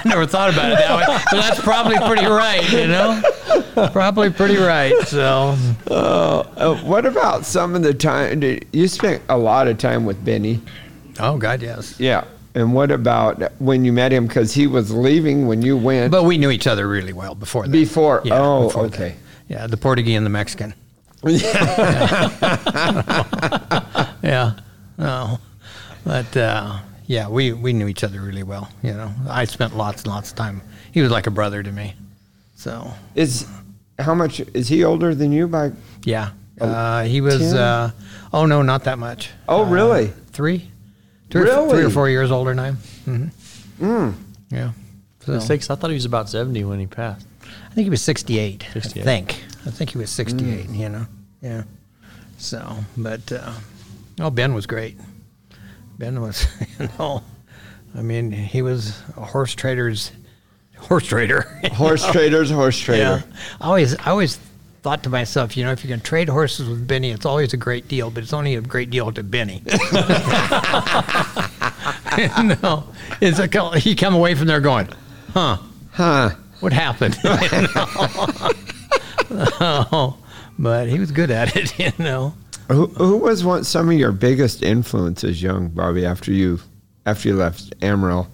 I 0.04 0.08
never 0.10 0.26
thought 0.26 0.52
about 0.52 0.72
it 0.72 0.78
that 0.78 0.96
way, 0.96 1.04
but 1.30 1.40
that's 1.40 1.60
probably 1.60 1.96
pretty 1.98 2.26
right. 2.26 2.68
You 2.70 2.86
know, 2.88 3.22
probably 3.92 4.30
pretty 4.30 4.56
right. 4.56 4.94
So 5.06 5.56
Uh, 5.90 6.74
what 6.84 7.06
about 7.06 7.44
some 7.46 7.74
of 7.74 7.82
the 7.82 7.94
time? 7.94 8.40
did- 8.40 8.66
You 8.72 8.86
spent 8.88 9.22
a 9.28 9.36
lot 9.38 9.66
of 9.68 9.78
time 9.78 10.04
with 10.04 10.22
Benny. 10.24 10.60
Oh 11.20 11.36
God, 11.38 11.62
yes. 11.62 11.98
Yeah. 11.98 12.24
And 12.56 12.72
what 12.74 12.90
about 12.92 13.42
when 13.60 13.84
you 13.84 13.92
met 13.92 14.12
him? 14.12 14.26
Because 14.28 14.52
he 14.54 14.66
was 14.68 14.92
leaving 14.92 15.46
when 15.48 15.60
you 15.62 15.76
went 15.76 16.10
But 16.12 16.22
we 16.24 16.38
knew 16.38 16.50
each 16.50 16.66
other 16.68 16.86
really 16.86 17.12
well 17.12 17.34
before 17.34 17.64
that. 17.64 17.72
before. 17.72 18.20
Yeah, 18.24 18.38
oh, 18.40 18.64
before 18.66 18.88
that. 18.88 18.94
okay. 18.94 19.16
Yeah, 19.48 19.66
the 19.66 19.76
Portuguese 19.76 20.16
and 20.16 20.24
the 20.26 20.30
Mexican. 20.30 20.72
yeah. 24.22 24.54
No. 24.96 25.40
But 26.04 26.36
uh, 26.36 26.78
yeah, 27.06 27.28
we, 27.28 27.52
we 27.52 27.72
knew 27.72 27.86
each 27.88 28.04
other 28.04 28.20
really 28.20 28.42
well. 28.42 28.68
You 28.82 28.92
know, 28.94 29.12
I 29.28 29.44
spent 29.44 29.76
lots 29.76 30.02
and 30.02 30.12
lots 30.12 30.30
of 30.30 30.36
time. 30.36 30.62
He 30.92 31.00
was 31.02 31.10
like 31.10 31.26
a 31.26 31.30
brother 31.30 31.62
to 31.62 31.72
me. 31.72 31.94
So 32.56 32.92
Is 33.14 33.46
how 33.98 34.14
much 34.14 34.40
is 34.40 34.68
he 34.68 34.84
older 34.84 35.14
than 35.14 35.32
you 35.32 35.46
by? 35.48 35.72
yeah, 36.04 36.30
uh, 36.60 37.02
he 37.04 37.20
was. 37.20 37.52
Uh, 37.54 37.90
oh 38.32 38.46
no, 38.46 38.62
not 38.62 38.84
that 38.84 38.98
much. 38.98 39.30
Oh, 39.48 39.64
Uh, 39.64 39.70
really? 39.70 40.06
Three. 40.32 40.70
Three, 41.30 41.50
or, 41.50 41.68
three 41.68 41.82
or 41.84 41.90
four 41.90 42.08
years 42.08 42.30
older 42.30 42.50
than 42.50 42.58
I 42.60 42.68
am. 42.68 42.76
Mm-hmm. 43.06 43.84
Mm. 43.84 44.14
Yeah. 44.50 44.70
So, 45.26 45.40
Six. 45.40 45.68
I 45.68 45.74
thought 45.74 45.90
he 45.90 45.94
was 45.94 46.04
about 46.04 46.28
seventy 46.28 46.62
when 46.64 46.78
he 46.78 46.86
passed. 46.86 47.26
I 47.42 47.74
think 47.74 47.86
he 47.86 47.90
was 47.90 48.02
68, 48.02 48.66
68. 48.72 49.02
I 49.02 49.04
think. 49.04 49.44
I 49.66 49.70
think 49.70 49.90
he 49.90 49.98
was 49.98 50.10
68, 50.10 50.68
Mm. 50.68 50.76
you 50.78 50.88
know. 50.90 51.06
Yeah. 51.42 51.62
So, 52.38 52.76
but, 52.96 53.32
uh, 53.32 53.52
oh, 54.20 54.30
Ben 54.30 54.54
was 54.54 54.66
great. 54.66 54.96
Ben 55.98 56.20
was, 56.20 56.46
you 56.78 56.88
know, 56.98 57.22
I 57.94 58.02
mean, 58.02 58.30
he 58.32 58.62
was 58.62 58.98
a 59.16 59.24
horse 59.24 59.54
trader's 59.54 60.10
horse 60.78 61.06
trader. 61.06 61.42
Horse 61.72 62.04
traders, 62.12 62.50
horse 62.50 62.78
trader. 62.78 63.02
Yeah. 63.02 63.22
I 63.60 63.66
always, 63.68 63.96
I 63.98 64.10
always 64.10 64.38
thought 64.82 65.02
to 65.04 65.08
myself, 65.08 65.56
you 65.56 65.64
know, 65.64 65.72
if 65.72 65.82
you're 65.82 65.88
going 65.88 66.00
to 66.00 66.06
trade 66.06 66.28
horses 66.28 66.68
with 66.68 66.86
Benny, 66.86 67.10
it's 67.10 67.24
always 67.24 67.54
a 67.54 67.56
great 67.56 67.88
deal, 67.88 68.10
but 68.10 68.22
it's 68.22 68.34
only 68.34 68.54
a 68.54 68.60
great 68.60 68.90
deal 68.90 69.10
to 69.12 69.22
Benny. 69.22 69.62
no, 72.62 72.84
it's 73.20 73.38
a, 73.38 73.78
he 73.78 73.94
come 73.94 74.14
away 74.14 74.34
from 74.34 74.46
there 74.46 74.60
going, 74.60 74.88
huh, 75.32 75.56
Huh. 75.92 76.30
what 76.60 76.72
happened? 76.74 77.16
oh, 79.60 80.18
but 80.58 80.88
he 80.88 80.98
was 80.98 81.10
good 81.12 81.30
at 81.30 81.56
it, 81.56 81.78
you 81.78 81.92
know. 81.98 82.34
Who, 82.68 82.86
who 82.86 83.18
was 83.18 83.44
one, 83.44 83.64
some 83.64 83.90
of 83.90 83.98
your 83.98 84.12
biggest 84.12 84.62
influences, 84.62 85.42
young 85.42 85.68
Bobby, 85.68 86.06
after 86.06 86.32
you 86.32 86.60
after 87.04 87.28
you 87.28 87.36
left 87.36 87.74
Amarillo? 87.82 88.28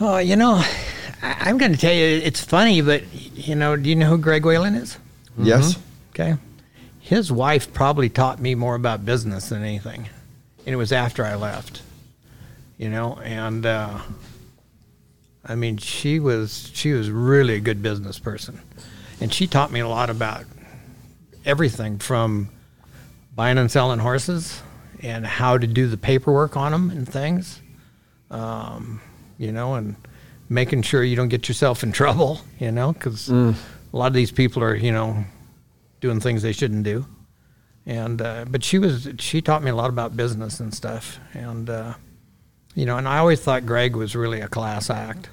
Oh, 0.00 0.18
you 0.18 0.36
know, 0.36 0.62
I, 1.22 1.36
I'm 1.40 1.58
going 1.58 1.72
to 1.72 1.78
tell 1.78 1.92
you, 1.92 2.04
it's 2.04 2.42
funny, 2.42 2.80
but 2.80 3.02
you 3.12 3.54
know, 3.54 3.76
do 3.76 3.88
you 3.88 3.96
know 3.96 4.08
who 4.10 4.18
Greg 4.18 4.44
Whalen 4.44 4.74
is? 4.74 4.98
Yes. 5.36 5.78
Okay. 6.10 6.36
His 7.00 7.30
wife 7.32 7.72
probably 7.72 8.08
taught 8.08 8.40
me 8.40 8.54
more 8.54 8.76
about 8.76 9.04
business 9.04 9.48
than 9.48 9.62
anything. 9.62 10.08
And 10.64 10.72
it 10.72 10.76
was 10.76 10.92
after 10.92 11.24
I 11.24 11.34
left, 11.34 11.82
you 12.78 12.88
know, 12.88 13.18
and 13.22 13.66
uh, 13.66 13.98
I 15.44 15.54
mean, 15.56 15.76
she 15.76 16.20
was 16.20 16.70
she 16.72 16.92
was 16.92 17.10
really 17.10 17.54
a 17.54 17.60
good 17.60 17.82
business 17.82 18.18
person, 18.18 18.60
and 19.20 19.32
she 19.32 19.46
taught 19.46 19.70
me 19.70 19.80
a 19.80 19.88
lot 19.88 20.08
about 20.08 20.44
everything 21.44 21.98
from 21.98 22.50
buying 23.34 23.58
and 23.58 23.70
selling 23.70 23.98
horses 23.98 24.62
and 25.00 25.26
how 25.26 25.58
to 25.58 25.66
do 25.66 25.88
the 25.88 25.96
paperwork 25.96 26.56
on 26.56 26.72
them 26.72 26.90
and 26.90 27.08
things, 27.08 27.60
um, 28.30 29.00
you 29.38 29.52
know, 29.52 29.74
and 29.74 29.96
making 30.48 30.82
sure 30.82 31.02
you 31.02 31.16
don't 31.16 31.28
get 31.28 31.48
yourself 31.48 31.82
in 31.82 31.92
trouble, 32.00 32.40
you 32.58 32.72
know, 32.72 32.92
because 32.92 33.28
a 33.28 33.54
lot 33.92 34.06
of 34.06 34.14
these 34.14 34.30
people 34.30 34.62
are, 34.62 34.74
you 34.74 34.92
know, 34.92 35.24
doing 36.00 36.20
things 36.20 36.42
they 36.42 36.52
shouldn't 36.52 36.84
do. 36.84 37.06
And 37.86 38.22
uh, 38.22 38.46
but 38.48 38.64
she 38.64 38.78
was 38.78 39.08
she 39.18 39.42
taught 39.42 39.62
me 39.62 39.70
a 39.70 39.74
lot 39.74 39.90
about 39.90 40.16
business 40.16 40.58
and 40.58 40.72
stuff, 40.72 41.18
and 41.34 41.68
uh, 41.68 41.92
you 42.74 42.86
know, 42.86 42.96
and 42.96 43.06
I 43.06 43.18
always 43.18 43.40
thought 43.40 43.66
Greg 43.66 43.94
was 43.94 44.16
really 44.16 44.40
a 44.40 44.48
class 44.48 44.88
act, 44.88 45.28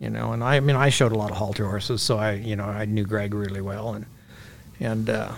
you 0.00 0.10
know. 0.10 0.32
And 0.32 0.42
I, 0.42 0.56
I 0.56 0.60
mean, 0.60 0.74
I 0.74 0.88
showed 0.88 1.12
a 1.12 1.14
lot 1.16 1.30
of 1.30 1.36
halter 1.36 1.64
horses, 1.64 2.02
so 2.02 2.18
I, 2.18 2.32
you 2.32 2.56
know, 2.56 2.64
I 2.64 2.86
knew 2.86 3.04
Greg 3.04 3.34
really 3.34 3.60
well, 3.60 3.94
and 3.94 4.06
and 4.80 5.08
uh, 5.08 5.30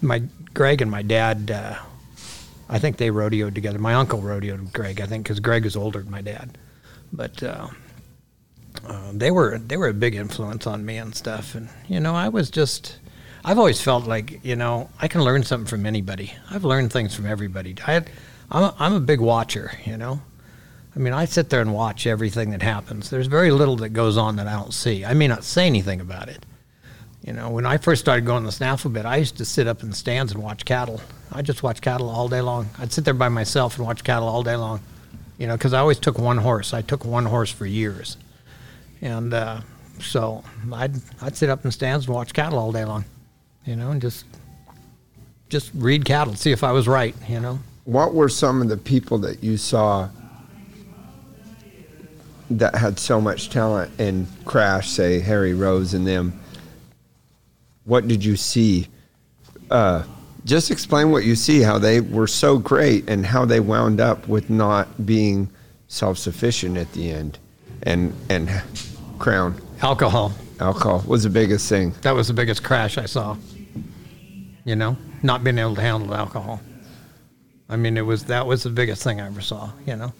my 0.00 0.22
Greg 0.54 0.82
and 0.82 0.90
my 0.90 1.02
dad, 1.02 1.50
uh, 1.50 1.76
I 2.68 2.78
think 2.78 2.96
they 2.96 3.10
rodeoed 3.10 3.54
together. 3.54 3.78
My 3.78 3.94
uncle 3.94 4.20
rodeoed 4.20 4.72
Greg, 4.72 5.00
I 5.00 5.06
think, 5.06 5.24
because 5.24 5.40
Greg 5.40 5.64
was 5.64 5.76
older 5.76 6.02
than 6.02 6.10
my 6.10 6.22
dad, 6.22 6.58
but. 7.12 7.42
Uh, 7.42 7.68
uh, 8.86 9.10
they 9.12 9.30
were 9.30 9.58
they 9.58 9.76
were 9.76 9.88
a 9.88 9.94
big 9.94 10.14
influence 10.14 10.66
on 10.66 10.84
me 10.84 10.96
and 10.98 11.14
stuff, 11.14 11.54
and 11.54 11.68
you 11.88 11.98
know 11.98 12.14
I 12.14 12.28
was 12.28 12.50
just 12.50 12.98
I've 13.44 13.58
always 13.58 13.80
felt 13.80 14.06
like 14.06 14.44
you 14.44 14.56
know 14.56 14.90
I 15.00 15.08
can 15.08 15.22
learn 15.22 15.42
something 15.42 15.66
from 15.66 15.86
anybody. 15.86 16.32
I've 16.50 16.64
learned 16.64 16.92
things 16.92 17.14
from 17.14 17.26
everybody. 17.26 17.74
I 17.86 18.04
I'm 18.50 18.62
a, 18.64 18.74
I'm 18.78 18.94
a 18.94 19.00
big 19.00 19.20
watcher, 19.20 19.72
you 19.84 19.96
know. 19.96 20.20
I 20.96 20.98
mean, 20.98 21.12
I 21.12 21.26
sit 21.26 21.50
there 21.50 21.60
and 21.60 21.74
watch 21.74 22.06
everything 22.06 22.50
that 22.50 22.62
happens. 22.62 23.10
There's 23.10 23.26
very 23.26 23.50
little 23.50 23.76
that 23.76 23.90
goes 23.90 24.16
on 24.16 24.36
that 24.36 24.48
I 24.48 24.54
don't 24.54 24.74
see. 24.74 25.04
I 25.04 25.14
may 25.14 25.28
not 25.28 25.44
say 25.44 25.66
anything 25.66 26.00
about 26.00 26.28
it. 26.28 26.44
You 27.28 27.34
know, 27.34 27.50
when 27.50 27.66
I 27.66 27.76
first 27.76 28.00
started 28.00 28.24
going 28.24 28.44
to 28.44 28.46
the 28.46 28.52
snaffle 28.52 28.90
bit, 28.90 29.04
I 29.04 29.16
used 29.16 29.36
to 29.36 29.44
sit 29.44 29.66
up 29.66 29.82
in 29.82 29.90
the 29.90 29.94
stands 29.94 30.32
and 30.32 30.42
watch 30.42 30.64
cattle. 30.64 30.98
I 31.30 31.42
just 31.42 31.62
watch 31.62 31.82
cattle 31.82 32.08
all 32.08 32.26
day 32.26 32.40
long. 32.40 32.70
I'd 32.78 32.90
sit 32.90 33.04
there 33.04 33.12
by 33.12 33.28
myself 33.28 33.76
and 33.76 33.86
watch 33.86 34.02
cattle 34.02 34.26
all 34.26 34.42
day 34.42 34.56
long. 34.56 34.80
You 35.36 35.46
know, 35.46 35.54
because 35.54 35.74
I 35.74 35.80
always 35.80 35.98
took 35.98 36.18
one 36.18 36.38
horse. 36.38 36.72
I 36.72 36.80
took 36.80 37.04
one 37.04 37.26
horse 37.26 37.50
for 37.50 37.66
years, 37.66 38.16
and 39.02 39.34
uh, 39.34 39.60
so 40.00 40.42
I'd 40.72 40.94
I'd 41.20 41.36
sit 41.36 41.50
up 41.50 41.58
in 41.58 41.68
the 41.68 41.72
stands 41.72 42.06
and 42.06 42.14
watch 42.14 42.32
cattle 42.32 42.58
all 42.58 42.72
day 42.72 42.86
long. 42.86 43.04
You 43.66 43.76
know, 43.76 43.90
and 43.90 44.00
just 44.00 44.24
just 45.50 45.70
read 45.74 46.06
cattle, 46.06 46.34
see 46.34 46.52
if 46.52 46.64
I 46.64 46.72
was 46.72 46.88
right. 46.88 47.14
You 47.28 47.40
know. 47.40 47.58
What 47.84 48.14
were 48.14 48.30
some 48.30 48.62
of 48.62 48.70
the 48.70 48.78
people 48.78 49.18
that 49.18 49.44
you 49.44 49.58
saw 49.58 50.08
that 52.48 52.74
had 52.74 52.98
so 52.98 53.20
much 53.20 53.50
talent 53.50 53.92
and 53.98 54.26
Crash, 54.46 54.88
say 54.88 55.20
Harry 55.20 55.52
Rose 55.52 55.92
and 55.92 56.06
them? 56.06 56.40
What 57.88 58.06
did 58.06 58.22
you 58.22 58.36
see? 58.36 58.86
Uh, 59.70 60.04
just 60.44 60.70
explain 60.70 61.10
what 61.10 61.24
you 61.24 61.34
see, 61.34 61.62
how 61.62 61.78
they 61.78 62.02
were 62.02 62.26
so 62.26 62.58
great 62.58 63.08
and 63.08 63.24
how 63.24 63.46
they 63.46 63.60
wound 63.60 63.98
up 63.98 64.28
with 64.28 64.50
not 64.50 65.06
being 65.06 65.48
self-sufficient 65.88 66.76
at 66.76 66.92
the 66.92 67.10
end, 67.10 67.38
and 67.84 68.14
and 68.28 68.50
Crown 69.18 69.58
Alcohol. 69.80 70.34
alcohol 70.60 71.02
was 71.06 71.22
the 71.22 71.30
biggest 71.30 71.66
thing. 71.66 71.94
That 72.02 72.14
was 72.14 72.28
the 72.28 72.34
biggest 72.34 72.62
crash 72.62 72.98
I 72.98 73.06
saw. 73.06 73.38
You 74.66 74.76
know, 74.76 74.98
not 75.22 75.42
being 75.42 75.56
able 75.58 75.74
to 75.76 75.80
handle 75.80 76.14
alcohol. 76.14 76.60
I 77.70 77.76
mean, 77.76 77.96
it 77.96 78.04
was 78.04 78.24
that 78.24 78.46
was 78.46 78.64
the 78.64 78.70
biggest 78.70 79.02
thing 79.02 79.18
I 79.18 79.26
ever 79.26 79.40
saw. 79.40 79.70
You 79.86 79.96
know, 79.96 80.12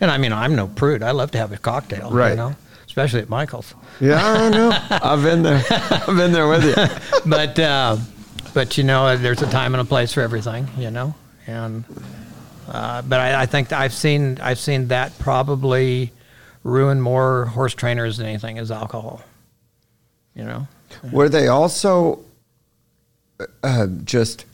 and 0.00 0.10
I 0.10 0.18
mean, 0.18 0.32
I'm 0.32 0.56
no 0.56 0.66
prude. 0.66 1.04
I 1.04 1.12
love 1.12 1.30
to 1.32 1.38
have 1.38 1.52
a 1.52 1.56
cocktail. 1.56 2.10
Right. 2.10 2.30
You 2.30 2.36
know, 2.36 2.56
especially 2.92 3.20
at 3.20 3.30
Michael's. 3.30 3.74
Yeah, 4.00 4.22
I 4.22 4.50
know. 4.50 4.70
I've 4.90 5.22
been 5.22 5.42
there. 5.42 5.64
I've 5.70 6.14
been 6.14 6.30
there 6.30 6.46
with 6.46 6.62
you. 6.62 6.74
but 7.30 7.58
uh, 7.58 7.96
but 8.52 8.76
you 8.76 8.84
know, 8.84 9.16
there's 9.16 9.40
a 9.40 9.50
time 9.50 9.72
and 9.72 9.80
a 9.80 9.84
place 9.86 10.12
for 10.12 10.20
everything. 10.20 10.68
You 10.76 10.90
know, 10.90 11.14
and 11.46 11.84
uh, 12.68 13.00
but 13.00 13.18
I, 13.18 13.42
I 13.42 13.46
think 13.46 13.72
I've 13.72 13.94
seen 13.94 14.38
I've 14.42 14.58
seen 14.58 14.88
that 14.88 15.18
probably 15.18 16.12
ruin 16.64 17.00
more 17.00 17.46
horse 17.46 17.72
trainers 17.72 18.18
than 18.18 18.26
anything 18.26 18.58
is 18.58 18.70
alcohol. 18.70 19.22
You 20.34 20.44
know. 20.44 20.68
Were 21.10 21.30
they 21.30 21.48
also 21.48 22.22
uh, 23.62 23.86
just 24.04 24.44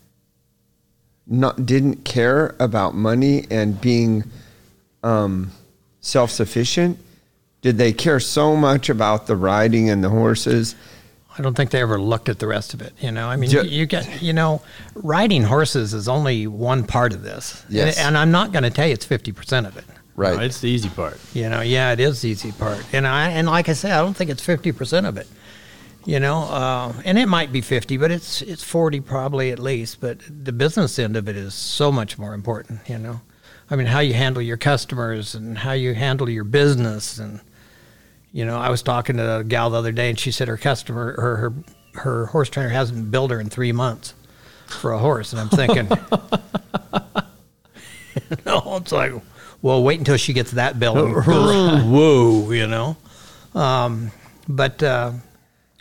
not 1.26 1.66
didn't 1.66 2.04
care 2.04 2.54
about 2.60 2.94
money 2.94 3.46
and 3.50 3.80
being 3.80 4.30
um, 5.02 5.50
self 6.00 6.30
sufficient? 6.30 7.00
Did 7.68 7.76
they 7.76 7.92
care 7.92 8.18
so 8.18 8.56
much 8.56 8.88
about 8.88 9.26
the 9.26 9.36
riding 9.36 9.90
and 9.90 10.02
the 10.02 10.08
horses? 10.08 10.74
I 11.36 11.42
don't 11.42 11.54
think 11.54 11.70
they 11.70 11.82
ever 11.82 12.00
looked 12.00 12.30
at 12.30 12.38
the 12.38 12.46
rest 12.46 12.72
of 12.72 12.80
it. 12.80 12.94
You 12.98 13.12
know, 13.12 13.28
I 13.28 13.36
mean, 13.36 13.50
Ju- 13.50 13.66
you 13.66 13.84
get, 13.84 14.22
you 14.22 14.32
know, 14.32 14.62
riding 14.94 15.42
horses 15.42 15.92
is 15.92 16.08
only 16.08 16.46
one 16.46 16.86
part 16.86 17.12
of 17.12 17.22
this. 17.22 17.62
Yes. 17.68 17.98
And, 17.98 18.06
and 18.06 18.16
I'm 18.16 18.30
not 18.30 18.52
going 18.52 18.62
to 18.62 18.70
tell 18.70 18.86
you 18.86 18.94
it's 18.94 19.04
50% 19.04 19.66
of 19.66 19.76
it. 19.76 19.84
Right. 20.16 20.34
No, 20.34 20.42
it's 20.42 20.62
the 20.62 20.70
easy 20.70 20.88
part. 20.88 21.20
You 21.34 21.50
know, 21.50 21.60
yeah, 21.60 21.92
it 21.92 22.00
is 22.00 22.22
the 22.22 22.30
easy 22.30 22.52
part. 22.52 22.82
And 22.94 23.06
I, 23.06 23.28
and 23.32 23.46
like 23.46 23.68
I 23.68 23.74
said, 23.74 23.92
I 23.92 24.00
don't 24.00 24.16
think 24.16 24.30
it's 24.30 24.46
50% 24.46 25.06
of 25.06 25.18
it. 25.18 25.28
You 26.06 26.20
know, 26.20 26.44
uh, 26.44 26.94
and 27.04 27.18
it 27.18 27.26
might 27.26 27.52
be 27.52 27.60
50, 27.60 27.98
but 27.98 28.10
it's, 28.10 28.40
it's 28.40 28.64
40 28.64 29.00
probably 29.00 29.50
at 29.50 29.58
least. 29.58 30.00
But 30.00 30.20
the 30.26 30.52
business 30.52 30.98
end 30.98 31.18
of 31.18 31.28
it 31.28 31.36
is 31.36 31.52
so 31.52 31.92
much 31.92 32.16
more 32.16 32.32
important, 32.32 32.88
you 32.88 32.96
know. 32.96 33.20
I 33.70 33.76
mean, 33.76 33.88
how 33.88 34.00
you 34.00 34.14
handle 34.14 34.40
your 34.40 34.56
customers 34.56 35.34
and 35.34 35.58
how 35.58 35.72
you 35.72 35.92
handle 35.92 36.30
your 36.30 36.44
business 36.44 37.18
and, 37.18 37.42
you 38.32 38.44
know, 38.44 38.58
I 38.58 38.70
was 38.70 38.82
talking 38.82 39.16
to 39.16 39.38
a 39.38 39.44
gal 39.44 39.70
the 39.70 39.78
other 39.78 39.92
day, 39.92 40.10
and 40.10 40.18
she 40.18 40.30
said 40.30 40.48
her 40.48 40.56
customer, 40.56 41.20
her 41.20 41.36
her, 41.36 41.52
her 42.00 42.26
horse 42.26 42.48
trainer 42.48 42.68
hasn't 42.68 43.10
billed 43.10 43.30
her 43.30 43.40
in 43.40 43.48
three 43.48 43.72
months 43.72 44.14
for 44.66 44.92
a 44.92 44.98
horse, 44.98 45.32
and 45.32 45.40
I'm 45.40 45.48
thinking, 45.48 45.88
no, 48.46 48.76
it's 48.76 48.92
like, 48.92 49.12
well, 49.62 49.82
wait 49.82 49.98
until 49.98 50.16
she 50.16 50.32
gets 50.32 50.52
that 50.52 50.78
bill. 50.78 50.94
Whoa, 51.22 52.52
you 52.52 52.66
know. 52.66 52.96
Um, 53.54 54.12
but 54.48 54.82
uh, 54.82 55.12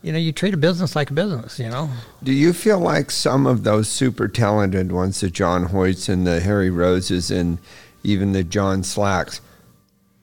you 0.01 0.11
know, 0.11 0.19
you 0.19 0.31
treat 0.31 0.53
a 0.53 0.57
business 0.57 0.95
like 0.95 1.09
a 1.09 1.13
business, 1.13 1.59
you 1.59 1.69
know. 1.69 1.89
Do 2.23 2.31
you 2.31 2.53
feel 2.53 2.79
like 2.79 3.11
some 3.11 3.45
of 3.45 3.63
those 3.63 3.89
super 3.89 4.27
talented 4.27 4.91
ones, 4.91 5.19
the 5.19 5.29
John 5.29 5.67
Hoyts 5.67 6.07
and 6.07 6.25
the 6.25 6.39
Harry 6.39 6.69
Roses 6.69 7.29
and 7.29 7.57
even 8.03 8.31
the 8.31 8.43
John 8.43 8.83
Slacks, 8.83 9.41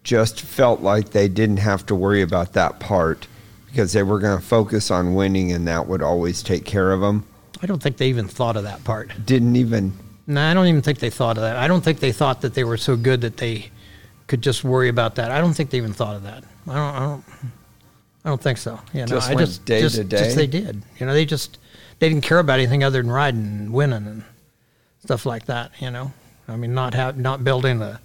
just 0.04 0.40
felt 0.40 0.80
like 0.80 1.10
they 1.10 1.28
didn't 1.28 1.56
have 1.56 1.84
to 1.86 1.94
worry 1.94 2.22
about 2.22 2.52
that 2.52 2.78
part 2.78 3.26
because 3.66 3.92
they 3.92 4.02
were 4.02 4.20
going 4.20 4.38
to 4.38 4.44
focus 4.44 4.90
on 4.90 5.14
winning 5.14 5.50
and 5.50 5.66
that 5.66 5.88
would 5.88 6.02
always 6.02 6.42
take 6.42 6.64
care 6.64 6.92
of 6.92 7.00
them? 7.00 7.26
I 7.60 7.66
don't 7.66 7.82
think 7.82 7.96
they 7.96 8.08
even 8.08 8.28
thought 8.28 8.56
of 8.56 8.62
that 8.64 8.84
part. 8.84 9.10
Didn't 9.26 9.56
even. 9.56 9.92
No, 10.26 10.40
I 10.42 10.54
don't 10.54 10.66
even 10.66 10.82
think 10.82 10.98
they 11.00 11.10
thought 11.10 11.36
of 11.36 11.42
that. 11.42 11.56
I 11.56 11.66
don't 11.66 11.82
think 11.82 11.98
they 12.00 12.12
thought 12.12 12.42
that 12.42 12.54
they 12.54 12.64
were 12.64 12.76
so 12.76 12.96
good 12.96 13.22
that 13.22 13.38
they 13.38 13.70
could 14.26 14.42
just 14.42 14.64
worry 14.64 14.88
about 14.88 15.16
that. 15.16 15.30
I 15.30 15.40
don't 15.40 15.54
think 15.54 15.70
they 15.70 15.78
even 15.78 15.92
thought 15.92 16.16
of 16.16 16.22
that. 16.22 16.44
I 16.68 16.74
don't. 16.74 16.94
I 16.94 17.00
don't. 17.00 17.24
I 18.24 18.28
don't 18.30 18.40
think 18.40 18.56
so. 18.56 18.80
You 18.94 19.00
know, 19.00 19.06
Just 19.06 19.30
I 19.30 19.34
just 19.34 19.64
day 19.66 19.82
just, 19.82 19.96
to 19.96 20.04
just 20.04 20.30
day? 20.30 20.34
they 20.34 20.46
did. 20.46 20.82
You 20.98 21.04
know, 21.06 21.12
they 21.12 21.26
just 21.26 21.58
they 21.98 22.08
didn't 22.08 22.24
care 22.24 22.38
about 22.38 22.58
anything 22.58 22.82
other 22.82 23.02
than 23.02 23.10
riding 23.10 23.42
and 23.42 23.72
winning 23.72 24.06
and 24.06 24.24
stuff 25.00 25.26
like 25.26 25.44
that. 25.46 25.72
You 25.78 25.90
know, 25.90 26.12
I 26.48 26.56
mean, 26.56 26.72
not 26.74 26.94
have 26.94 27.18
not 27.18 27.44
building 27.44 27.82
a 27.82 28.00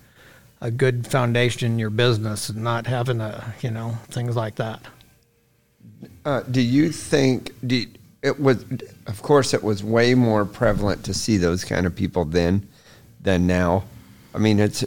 a 0.61 0.71
good 0.71 1.07
foundation 1.07 1.71
in 1.71 1.79
your 1.79 1.89
business 1.89 2.49
and 2.49 2.63
not 2.63 2.87
having 2.87 3.21
a 3.21 3.53
you 3.61 3.71
know 3.71 3.97
things 4.09 4.35
like 4.35 4.55
that. 4.55 4.81
Uh, 6.25 6.41
do 6.43 6.61
you 6.61 6.91
think 6.91 7.53
do, 7.65 7.85
it 8.21 8.39
was? 8.39 8.65
Of 9.07 9.21
course, 9.21 9.53
it 9.53 9.63
was 9.63 9.83
way 9.83 10.15
more 10.15 10.45
prevalent 10.45 11.03
to 11.05 11.13
see 11.13 11.37
those 11.37 11.63
kind 11.63 11.85
of 11.85 11.95
people 11.95 12.25
then 12.25 12.67
than 13.21 13.47
now. 13.47 13.83
I 14.33 14.37
mean, 14.37 14.59
it's 14.59 14.85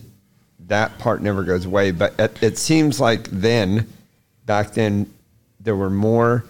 that 0.68 0.98
part 0.98 1.20
never 1.22 1.42
goes 1.42 1.66
away, 1.66 1.90
but 1.90 2.18
it, 2.18 2.42
it 2.42 2.58
seems 2.58 3.00
like 3.00 3.24
then, 3.30 3.88
back 4.46 4.72
then, 4.72 5.12
there 5.60 5.76
were 5.76 5.90
more 5.90 6.44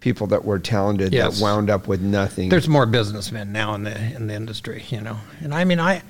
people 0.00 0.28
that 0.28 0.44
were 0.44 0.58
talented 0.58 1.12
Yes. 1.12 1.38
that 1.38 1.42
wound 1.42 1.68
up 1.68 1.88
with 1.88 2.00
nothing. 2.00 2.48
There's 2.48 2.68
more 2.68 2.86
businessmen 2.86 3.52
now 3.52 3.74
in 3.74 3.82
the 3.82 3.96
in 4.14 4.26
the 4.26 4.34
industry, 4.34 4.84
you 4.90 5.00
know. 5.00 5.18
And 5.40 5.54
I 5.54 5.64
mean, 5.64 5.80
I 5.80 6.02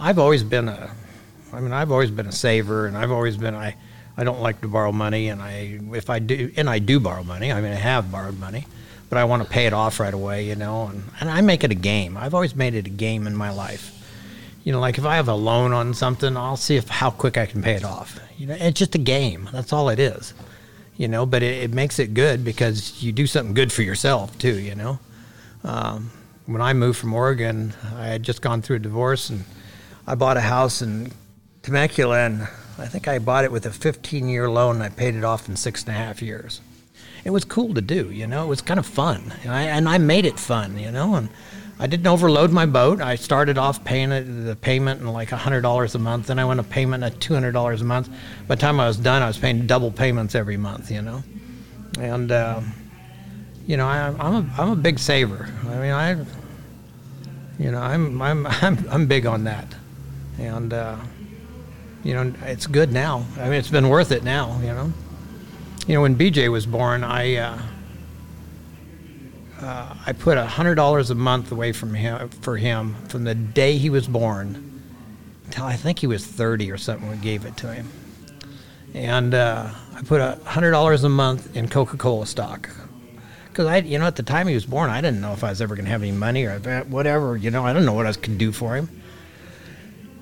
I've 0.00 0.18
always 0.18 0.42
been 0.42 0.68
a 0.68 0.90
I 1.52 1.60
mean, 1.60 1.72
I've 1.72 1.90
always 1.90 2.10
been 2.10 2.26
a 2.26 2.32
saver, 2.32 2.86
and 2.86 2.96
I've 2.96 3.10
always 3.10 3.36
been 3.36 3.54
I. 3.54 3.76
I 4.18 4.24
don't 4.24 4.40
like 4.40 4.62
to 4.62 4.68
borrow 4.68 4.92
money, 4.92 5.28
and 5.28 5.42
I 5.42 5.78
if 5.92 6.08
I 6.08 6.20
do, 6.20 6.50
and 6.56 6.70
I 6.70 6.78
do 6.78 6.98
borrow 6.98 7.22
money. 7.22 7.52
I 7.52 7.60
mean, 7.60 7.72
I 7.72 7.76
have 7.76 8.10
borrowed 8.10 8.38
money, 8.38 8.66
but 9.10 9.18
I 9.18 9.24
want 9.24 9.42
to 9.42 9.48
pay 9.48 9.66
it 9.66 9.74
off 9.74 10.00
right 10.00 10.14
away, 10.14 10.46
you 10.46 10.56
know. 10.56 10.86
And, 10.86 11.02
and 11.20 11.28
I 11.28 11.42
make 11.42 11.64
it 11.64 11.70
a 11.70 11.74
game. 11.74 12.16
I've 12.16 12.32
always 12.32 12.54
made 12.56 12.74
it 12.74 12.86
a 12.86 12.90
game 12.90 13.26
in 13.26 13.36
my 13.36 13.50
life. 13.50 13.92
You 14.64 14.72
know, 14.72 14.80
like 14.80 14.96
if 14.96 15.04
I 15.04 15.16
have 15.16 15.28
a 15.28 15.34
loan 15.34 15.74
on 15.74 15.92
something, 15.92 16.34
I'll 16.34 16.56
see 16.56 16.76
if 16.76 16.88
how 16.88 17.10
quick 17.10 17.36
I 17.36 17.44
can 17.44 17.62
pay 17.62 17.74
it 17.74 17.84
off. 17.84 18.18
You 18.38 18.46
know, 18.46 18.56
it's 18.58 18.78
just 18.78 18.94
a 18.94 18.98
game. 18.98 19.50
That's 19.52 19.72
all 19.72 19.90
it 19.90 19.98
is. 19.98 20.32
You 20.96 21.08
know, 21.08 21.26
but 21.26 21.42
it, 21.42 21.64
it 21.64 21.74
makes 21.74 21.98
it 21.98 22.14
good 22.14 22.42
because 22.42 23.02
you 23.02 23.12
do 23.12 23.26
something 23.26 23.52
good 23.52 23.70
for 23.70 23.82
yourself 23.82 24.36
too. 24.38 24.58
You 24.58 24.74
know, 24.74 24.98
um, 25.62 26.10
when 26.46 26.62
I 26.62 26.72
moved 26.72 26.98
from 26.98 27.12
Oregon, 27.12 27.74
I 27.96 28.06
had 28.06 28.22
just 28.22 28.40
gone 28.40 28.62
through 28.62 28.76
a 28.76 28.80
divorce 28.80 29.28
and 29.28 29.44
I 30.06 30.14
bought 30.14 30.38
a 30.38 30.40
house 30.40 30.80
in 30.80 31.12
Temecula, 31.66 32.26
and 32.26 32.42
I 32.78 32.86
think 32.86 33.08
I 33.08 33.18
bought 33.18 33.42
it 33.42 33.50
with 33.50 33.66
a 33.66 33.72
15 33.72 34.28
year 34.28 34.48
loan 34.48 34.76
and 34.76 34.84
I 34.84 34.88
paid 34.88 35.16
it 35.16 35.24
off 35.24 35.48
in 35.48 35.56
six 35.56 35.82
and 35.82 35.90
a 35.90 35.98
half 35.98 36.22
years. 36.22 36.60
It 37.24 37.30
was 37.30 37.44
cool 37.44 37.74
to 37.74 37.80
do, 37.80 38.08
you 38.12 38.28
know, 38.28 38.44
it 38.44 38.46
was 38.46 38.60
kind 38.60 38.78
of 38.78 38.86
fun. 38.86 39.34
And 39.42 39.50
I, 39.50 39.62
and 39.62 39.88
I 39.88 39.98
made 39.98 40.26
it 40.26 40.38
fun, 40.38 40.78
you 40.78 40.92
know, 40.92 41.16
and 41.16 41.28
I 41.80 41.88
didn't 41.88 42.06
overload 42.06 42.52
my 42.52 42.66
boat. 42.66 43.00
I 43.00 43.16
started 43.16 43.58
off 43.58 43.84
paying 43.84 44.10
the 44.44 44.54
payment 44.54 45.00
in 45.00 45.08
like 45.08 45.30
$100 45.30 45.94
a 45.94 45.98
month, 45.98 46.28
then 46.28 46.38
I 46.38 46.44
went 46.44 46.60
to 46.60 46.64
payment 46.64 47.02
at 47.02 47.14
$200 47.14 47.80
a 47.80 47.84
month. 47.84 48.10
By 48.46 48.54
the 48.54 48.60
time 48.60 48.78
I 48.78 48.86
was 48.86 48.96
done, 48.96 49.22
I 49.22 49.26
was 49.26 49.36
paying 49.36 49.66
double 49.66 49.90
payments 49.90 50.36
every 50.36 50.56
month, 50.56 50.88
you 50.92 51.02
know. 51.02 51.24
And, 51.98 52.30
uh, 52.30 52.60
you 53.66 53.76
know, 53.76 53.88
I, 53.88 54.06
I'm 54.06 54.34
a, 54.34 54.50
I'm 54.56 54.70
a 54.70 54.76
big 54.76 55.00
saver. 55.00 55.52
I 55.62 55.74
mean, 55.78 55.92
I, 55.92 56.10
you 57.58 57.72
know, 57.72 57.80
I'm, 57.80 58.22
I'm, 58.22 58.46
I'm, 58.62 58.86
I'm 58.88 59.06
big 59.08 59.26
on 59.26 59.42
that. 59.44 59.74
And, 60.38 60.72
uh, 60.72 60.98
you 62.06 62.14
know, 62.14 62.32
it's 62.42 62.68
good 62.68 62.92
now. 62.92 63.26
I 63.36 63.44
mean, 63.44 63.54
it's 63.54 63.68
been 63.68 63.88
worth 63.88 64.12
it 64.12 64.22
now, 64.22 64.60
you 64.60 64.68
know. 64.68 64.92
You 65.88 65.94
know, 65.94 66.02
when 66.02 66.16
BJ 66.16 66.50
was 66.50 66.64
born, 66.64 67.02
I, 67.02 67.34
uh, 67.34 67.58
uh, 69.60 69.94
I 70.06 70.12
put 70.12 70.38
$100 70.38 71.10
a 71.10 71.14
month 71.16 71.50
away 71.50 71.72
from 71.72 71.94
him, 71.94 72.28
for 72.28 72.56
him 72.56 72.94
from 73.08 73.24
the 73.24 73.34
day 73.34 73.76
he 73.76 73.90
was 73.90 74.06
born 74.06 74.82
until 75.46 75.64
I 75.64 75.74
think 75.74 75.98
he 75.98 76.06
was 76.06 76.24
30 76.24 76.70
or 76.70 76.78
something, 76.78 77.10
we 77.10 77.16
gave 77.16 77.44
it 77.44 77.56
to 77.58 77.72
him. 77.72 77.88
And 78.94 79.34
uh, 79.34 79.70
I 79.94 80.02
put 80.02 80.20
$100 80.20 81.04
a 81.04 81.08
month 81.08 81.56
in 81.56 81.68
Coca 81.68 81.96
Cola 81.96 82.26
stock 82.26 82.70
because 83.48 83.66
I, 83.66 83.78
you 83.78 83.98
know, 83.98 84.06
at 84.06 84.14
the 84.14 84.22
time 84.22 84.46
he 84.46 84.54
was 84.54 84.66
born, 84.66 84.90
I 84.90 85.00
didn't 85.00 85.20
know 85.20 85.32
if 85.32 85.42
I 85.42 85.50
was 85.50 85.60
ever 85.60 85.74
going 85.74 85.86
to 85.86 85.90
have 85.90 86.02
any 86.02 86.12
money 86.12 86.44
or 86.44 86.58
whatever. 86.88 87.36
You 87.36 87.50
know, 87.50 87.64
I 87.64 87.72
don't 87.72 87.84
know 87.84 87.94
what 87.94 88.06
I 88.06 88.12
could 88.12 88.38
do 88.38 88.52
for 88.52 88.76
him. 88.76 88.88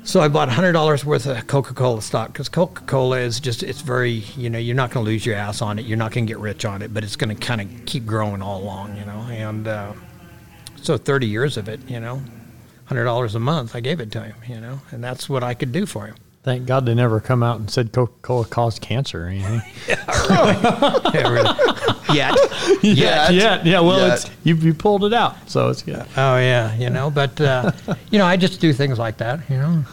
So 0.06 0.20
I 0.20 0.28
bought 0.28 0.50
hundred 0.50 0.72
dollars 0.72 1.02
worth 1.02 1.24
of 1.24 1.46
Coca-Cola 1.46 2.02
stock 2.02 2.28
because 2.28 2.50
Coca-Cola 2.50 3.18
is 3.18 3.40
just—it's 3.40 3.80
very, 3.80 4.10
you 4.36 4.50
know, 4.50 4.58
you're 4.58 4.76
not 4.76 4.90
going 4.90 5.04
to 5.04 5.10
lose 5.10 5.24
your 5.24 5.34
ass 5.34 5.62
on 5.62 5.78
it. 5.78 5.86
You're 5.86 5.96
not 5.96 6.12
going 6.12 6.26
to 6.26 6.30
get 6.30 6.38
rich 6.38 6.66
on 6.66 6.82
it, 6.82 6.92
but 6.92 7.02
it's 7.02 7.16
going 7.16 7.34
to 7.34 7.42
kind 7.42 7.62
of 7.62 7.86
keep 7.86 8.04
growing 8.04 8.42
all 8.42 8.62
along, 8.62 8.98
you 8.98 9.04
know. 9.06 9.26
And 9.30 9.66
uh, 9.66 9.94
so 10.76 10.98
30 10.98 11.26
years 11.26 11.56
of 11.56 11.70
it, 11.70 11.80
you 11.88 12.00
know, 12.00 12.22
hundred 12.84 13.04
dollars 13.04 13.34
a 13.34 13.40
month, 13.40 13.74
I 13.74 13.80
gave 13.80 13.98
it 13.98 14.12
to 14.12 14.22
him, 14.22 14.36
you 14.46 14.60
know, 14.60 14.78
and 14.90 15.02
that's 15.02 15.28
what 15.28 15.42
I 15.42 15.54
could 15.54 15.72
do 15.72 15.86
for 15.86 16.06
him. 16.06 16.16
Thank 16.44 16.66
God 16.66 16.84
they 16.84 16.94
never 16.94 17.20
come 17.20 17.42
out 17.42 17.58
and 17.58 17.70
said 17.70 17.90
Coca 17.90 18.12
Cola 18.20 18.44
caused 18.44 18.82
cancer 18.82 19.24
or 19.24 19.28
anything. 19.28 19.62
yeah, 19.88 21.28
really. 21.28 21.50
Yet. 22.14 22.38
Yeah, 22.82 23.30
yeah, 23.30 23.62
yeah. 23.64 23.80
Well, 23.80 23.98
Yet. 23.98 24.12
it's 24.12 24.30
you, 24.42 24.54
you 24.56 24.74
pulled 24.74 25.04
it 25.04 25.14
out, 25.14 25.36
so 25.48 25.70
it's 25.70 25.80
good. 25.80 26.04
Oh 26.18 26.36
yeah, 26.36 26.74
you 26.74 26.90
know, 26.90 27.10
but 27.10 27.40
uh, 27.40 27.72
you 28.10 28.18
know, 28.18 28.26
I 28.26 28.36
just 28.36 28.60
do 28.60 28.74
things 28.74 28.98
like 28.98 29.16
that, 29.18 29.40
you 29.48 29.56
know. 29.56 29.84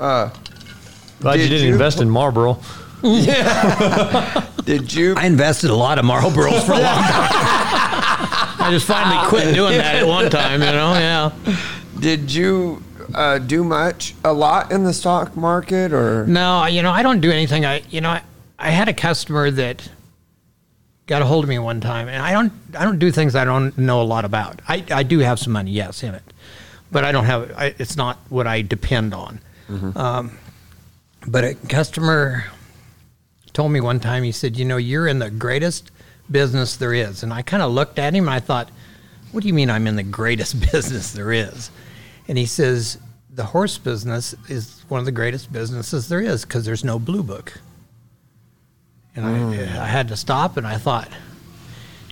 Uh, 0.00 0.30
Glad 1.20 1.38
you 1.38 1.48
didn't 1.48 1.66
you 1.66 1.72
invest 1.72 2.00
in 2.00 2.10
Marlboro. 2.10 2.58
Yeah. 3.04 4.44
did 4.64 4.92
you? 4.92 5.14
I 5.16 5.26
invested 5.26 5.70
a 5.70 5.74
lot 5.74 6.00
of 6.00 6.04
Marlboros 6.04 6.66
for 6.66 6.72
a 6.72 6.80
long 6.80 7.02
time. 7.04 7.30
I 8.58 8.68
just 8.70 8.86
finally 8.86 9.28
quit 9.28 9.54
doing 9.54 9.78
that 9.78 9.96
at 9.96 10.06
one 10.06 10.28
time, 10.30 10.62
you 10.62 10.72
know. 10.72 10.94
Yeah. 10.94 11.30
Did 12.00 12.32
you 12.32 12.82
uh, 13.14 13.38
do 13.38 13.64
much, 13.64 14.14
a 14.24 14.32
lot 14.32 14.72
in 14.72 14.84
the 14.84 14.92
stock 14.92 15.36
market, 15.36 15.92
or 15.92 16.26
no? 16.26 16.66
You 16.66 16.82
know, 16.82 16.90
I 16.90 17.02
don't 17.02 17.20
do 17.20 17.30
anything. 17.30 17.64
I, 17.64 17.82
you 17.90 18.00
know, 18.00 18.10
I, 18.10 18.22
I 18.58 18.70
had 18.70 18.88
a 18.88 18.94
customer 18.94 19.50
that 19.50 19.88
got 21.06 21.22
a 21.22 21.24
hold 21.24 21.44
of 21.44 21.48
me 21.48 21.58
one 21.58 21.80
time, 21.80 22.08
and 22.08 22.22
I 22.22 22.32
don't, 22.32 22.52
I 22.76 22.84
don't 22.84 22.98
do 22.98 23.10
things 23.10 23.34
I 23.34 23.44
don't 23.44 23.76
know 23.76 24.00
a 24.00 24.04
lot 24.04 24.24
about. 24.24 24.60
I, 24.68 24.84
I 24.90 25.02
do 25.02 25.18
have 25.20 25.38
some 25.38 25.52
money, 25.52 25.70
yes, 25.70 26.02
in 26.02 26.14
it, 26.14 26.22
but 26.90 27.04
I 27.04 27.12
don't 27.12 27.24
have. 27.24 27.52
I, 27.56 27.74
it's 27.78 27.96
not 27.96 28.18
what 28.28 28.46
I 28.46 28.62
depend 28.62 29.14
on. 29.14 29.40
Mm-hmm. 29.68 29.96
Um, 29.96 30.38
but 31.26 31.44
a 31.44 31.54
customer 31.54 32.44
told 33.52 33.72
me 33.72 33.80
one 33.80 34.00
time. 34.00 34.22
He 34.22 34.32
said, 34.32 34.56
"You 34.56 34.64
know, 34.64 34.76
you're 34.76 35.06
in 35.06 35.18
the 35.18 35.30
greatest 35.30 35.90
business 36.30 36.76
there 36.76 36.94
is," 36.94 37.22
and 37.22 37.32
I 37.32 37.42
kind 37.42 37.62
of 37.62 37.72
looked 37.72 37.98
at 37.98 38.14
him. 38.14 38.24
and 38.24 38.34
I 38.34 38.40
thought, 38.40 38.70
"What 39.32 39.42
do 39.42 39.48
you 39.48 39.54
mean 39.54 39.70
I'm 39.70 39.86
in 39.86 39.96
the 39.96 40.02
greatest 40.02 40.60
business 40.72 41.12
there 41.12 41.32
is?" 41.32 41.70
And 42.28 42.38
he 42.38 42.46
says, 42.46 42.98
the 43.30 43.44
horse 43.44 43.78
business 43.78 44.34
is 44.48 44.84
one 44.88 44.98
of 45.00 45.06
the 45.06 45.12
greatest 45.12 45.52
businesses 45.52 46.08
there 46.08 46.20
is 46.20 46.44
because 46.44 46.64
there's 46.64 46.84
no 46.84 46.98
blue 46.98 47.22
book. 47.22 47.60
And 49.16 49.24
mm. 49.24 49.78
I, 49.78 49.84
I 49.84 49.86
had 49.86 50.08
to 50.08 50.16
stop 50.16 50.56
and 50.56 50.66
I 50.66 50.76
thought, 50.76 51.08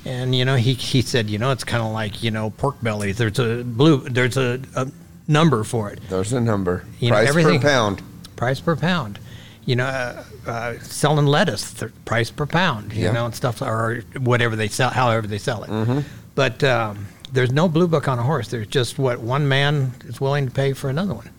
and 0.05 0.35
you 0.35 0.45
know, 0.45 0.57
he, 0.57 0.73
he 0.73 1.03
said, 1.03 1.29
you 1.29 1.39
know, 1.39 1.51
it's 1.51 1.65
kind 1.65 1.83
of 1.83 1.93
like, 1.93 2.23
you 2.23 2.31
know, 2.31 2.51
pork 2.51 2.77
bellies. 2.83 3.19
There's 3.19 3.39
a 3.39 3.63
blue, 3.65 3.99
there's 4.09 4.37
a, 4.37 4.61
a 4.75 4.91
number 5.29 5.63
for 5.63 5.91
it. 5.91 6.01
There's 6.09 6.33
a 6.33 6.41
number. 6.41 6.85
You 6.99 7.11
price 7.11 7.35
know, 7.35 7.43
per 7.43 7.59
pound. 7.59 8.03
Price 8.37 8.61
per 8.61 8.77
pound. 8.77 9.19
You 9.67 9.77
know, 9.77 9.85
uh, 9.85 10.25
uh, 10.47 10.79
selling 10.79 11.27
lettuce, 11.27 11.75
th- 11.75 11.93
price 12.07 12.31
per 12.31 12.47
pound, 12.47 12.95
you 12.95 13.05
yeah. 13.05 13.13
know, 13.13 13.27
and 13.27 13.35
stuff, 13.35 13.61
or 13.61 14.03
whatever 14.19 14.57
they 14.57 14.69
sell, 14.69 14.89
however 14.89 15.27
they 15.27 15.39
sell 15.39 15.63
it. 15.65 15.71
Mm-hmm. 15.71 16.01
But, 16.35 16.65
um, 16.65 17.07
there's 17.33 17.53
no 17.53 17.69
blue 17.69 17.87
book 17.87 18.09
on 18.09 18.19
a 18.19 18.23
horse. 18.23 18.49
There's 18.49 18.67
just 18.67 18.99
what 18.99 19.21
one 19.21 19.49
man 19.49 19.93
is 20.05 20.21
willing 20.21 20.47
to 20.47 20.53
pay 20.53 20.73
for 20.73 20.91
another 20.91 21.15
one. 21.15 21.31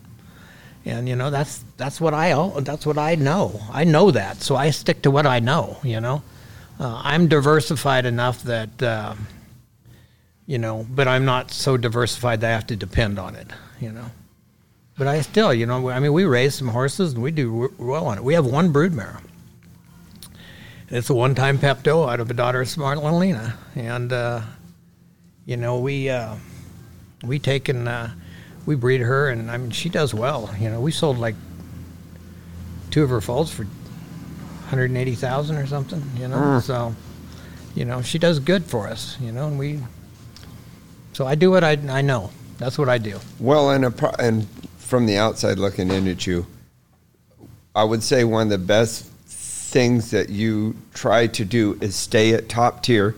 And 0.84 1.08
you 1.08 1.14
know 1.14 1.30
that's 1.30 1.64
that's 1.76 2.00
what 2.00 2.12
I 2.12 2.34
that's 2.60 2.84
what 2.84 2.98
I 2.98 3.14
know. 3.14 3.60
I 3.70 3.84
know 3.84 4.10
that, 4.10 4.42
so 4.42 4.56
I 4.56 4.70
stick 4.70 5.02
to 5.02 5.10
what 5.10 5.26
I 5.26 5.38
know. 5.38 5.78
You 5.84 6.00
know, 6.00 6.22
uh, 6.80 7.00
I'm 7.04 7.28
diversified 7.28 8.04
enough 8.04 8.42
that 8.42 8.82
uh, 8.82 9.14
you 10.46 10.58
know, 10.58 10.84
but 10.90 11.06
I'm 11.06 11.24
not 11.24 11.52
so 11.52 11.76
diversified 11.76 12.40
that 12.40 12.48
I 12.48 12.52
have 12.52 12.66
to 12.66 12.76
depend 12.76 13.20
on 13.20 13.36
it. 13.36 13.46
You 13.80 13.92
know, 13.92 14.06
but 14.98 15.06
I 15.06 15.20
still, 15.20 15.54
you 15.54 15.66
know, 15.66 15.88
I 15.88 16.00
mean, 16.00 16.12
we 16.12 16.24
raise 16.24 16.56
some 16.56 16.68
horses 16.68 17.12
and 17.12 17.22
we 17.22 17.30
do 17.30 17.72
well 17.78 18.06
on 18.06 18.18
it. 18.18 18.24
We 18.24 18.34
have 18.34 18.46
one 18.46 18.72
broodmare. 18.72 19.20
It's 20.88 21.08
a 21.08 21.14
one-time 21.14 21.58
Pepto 21.58 22.12
out 22.12 22.20
of 22.20 22.30
a 22.30 22.34
daughter 22.34 22.60
of 22.60 22.68
Smart 22.68 23.02
Lina, 23.02 23.54
and 23.74 24.12
uh, 24.12 24.42
you 25.46 25.56
know, 25.56 25.78
we 25.78 26.08
uh, 26.08 26.36
we 27.24 27.38
take 27.38 27.68
and 27.68 27.88
uh, 27.88 28.08
we 28.66 28.74
breed 28.74 29.00
her, 29.00 29.30
and 29.30 29.50
I 29.50 29.56
mean, 29.56 29.70
she 29.70 29.88
does 29.88 30.14
well. 30.14 30.54
You 30.58 30.70
know, 30.70 30.80
we 30.80 30.92
sold 30.92 31.18
like 31.18 31.34
two 32.90 33.02
of 33.02 33.10
her 33.10 33.20
foals 33.20 33.52
for 33.52 33.64
180,000 33.64 35.56
or 35.56 35.66
something. 35.66 36.02
You 36.16 36.28
know, 36.28 36.36
mm. 36.36 36.62
so 36.62 36.94
you 37.74 37.84
know, 37.84 38.02
she 38.02 38.18
does 38.18 38.38
good 38.38 38.64
for 38.64 38.88
us. 38.88 39.18
You 39.20 39.32
know, 39.32 39.48
and 39.48 39.58
we. 39.58 39.80
So 41.12 41.26
I 41.26 41.34
do 41.34 41.50
what 41.50 41.64
I 41.64 41.72
I 41.88 42.02
know. 42.02 42.30
That's 42.58 42.78
what 42.78 42.88
I 42.88 42.98
do. 42.98 43.18
Well, 43.40 43.70
and 43.70 43.84
a, 43.86 44.20
and 44.20 44.46
from 44.78 45.06
the 45.06 45.16
outside 45.16 45.58
looking 45.58 45.90
in 45.90 46.06
at 46.06 46.26
you, 46.26 46.46
I 47.74 47.82
would 47.84 48.02
say 48.02 48.24
one 48.24 48.44
of 48.44 48.50
the 48.50 48.58
best 48.58 49.06
things 49.26 50.10
that 50.10 50.28
you 50.28 50.76
try 50.92 51.26
to 51.26 51.44
do 51.44 51.78
is 51.80 51.96
stay 51.96 52.34
at 52.34 52.48
top 52.48 52.82
tier 52.82 53.14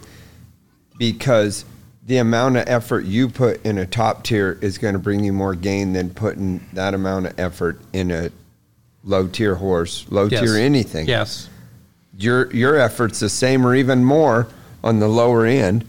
because 0.97 1.65
the 2.07 2.19
amount 2.19 2.57
of 2.57 2.65
effort 2.67 3.05
you 3.05 3.29
put 3.29 3.65
in 3.65 3.79
a 3.79 3.87
top 3.87 4.25
tier 4.25 4.59
is 4.61 4.77
going 4.79 4.93
to 4.93 4.99
bring 4.99 5.25
you 5.25 5.33
more 5.33 5.55
gain 5.55 5.93
than 5.95 6.11
putting 6.11 6.65
that 6.75 6.95
amount 6.95 7.27
of 7.27 7.39
effort 7.39 7.81
in 7.93 8.11
a 8.11 8.31
low 9.03 9.27
tier 9.27 9.55
horse, 9.55 10.07
low 10.11 10.27
yes. 10.27 10.41
tier 10.41 10.57
anything. 10.57 11.07
Yes. 11.07 11.49
Your 12.17 12.53
your 12.53 12.77
effort's 12.77 13.21
the 13.21 13.29
same 13.29 13.67
or 13.67 13.75
even 13.75 14.05
more 14.05 14.49
on 14.83 15.01
the 15.01 15.09
lower 15.09 15.47
end. 15.47 15.85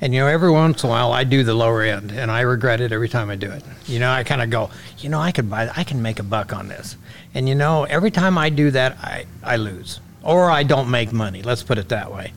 And 0.00 0.14
you 0.14 0.20
know, 0.20 0.28
every 0.28 0.50
once 0.50 0.84
in 0.84 0.88
a 0.88 0.92
while, 0.92 1.12
I 1.12 1.24
do 1.24 1.42
the 1.42 1.54
lower 1.54 1.82
end, 1.82 2.12
and 2.12 2.30
I 2.30 2.42
regret 2.42 2.80
it 2.80 2.92
every 2.92 3.08
time 3.08 3.30
I 3.30 3.36
do 3.36 3.50
it. 3.50 3.64
You 3.86 3.98
know, 3.98 4.10
I 4.10 4.22
kind 4.22 4.40
of 4.40 4.48
go, 4.48 4.70
you 4.98 5.08
know, 5.08 5.18
I 5.18 5.32
could 5.32 5.50
buy, 5.50 5.68
I 5.74 5.82
can 5.82 6.00
make 6.00 6.20
a 6.20 6.22
buck 6.22 6.52
on 6.52 6.68
this, 6.68 6.96
and 7.34 7.48
you 7.48 7.56
know, 7.56 7.82
every 7.84 8.12
time 8.12 8.38
I 8.38 8.48
do 8.48 8.70
that, 8.70 8.96
I 8.98 9.26
I 9.42 9.56
lose 9.56 10.00
or 10.22 10.50
I 10.50 10.62
don't 10.62 10.90
make 10.90 11.12
money. 11.12 11.42
Let's 11.42 11.62
put 11.62 11.78
it 11.78 11.88
that 11.88 12.12
way. 12.12 12.32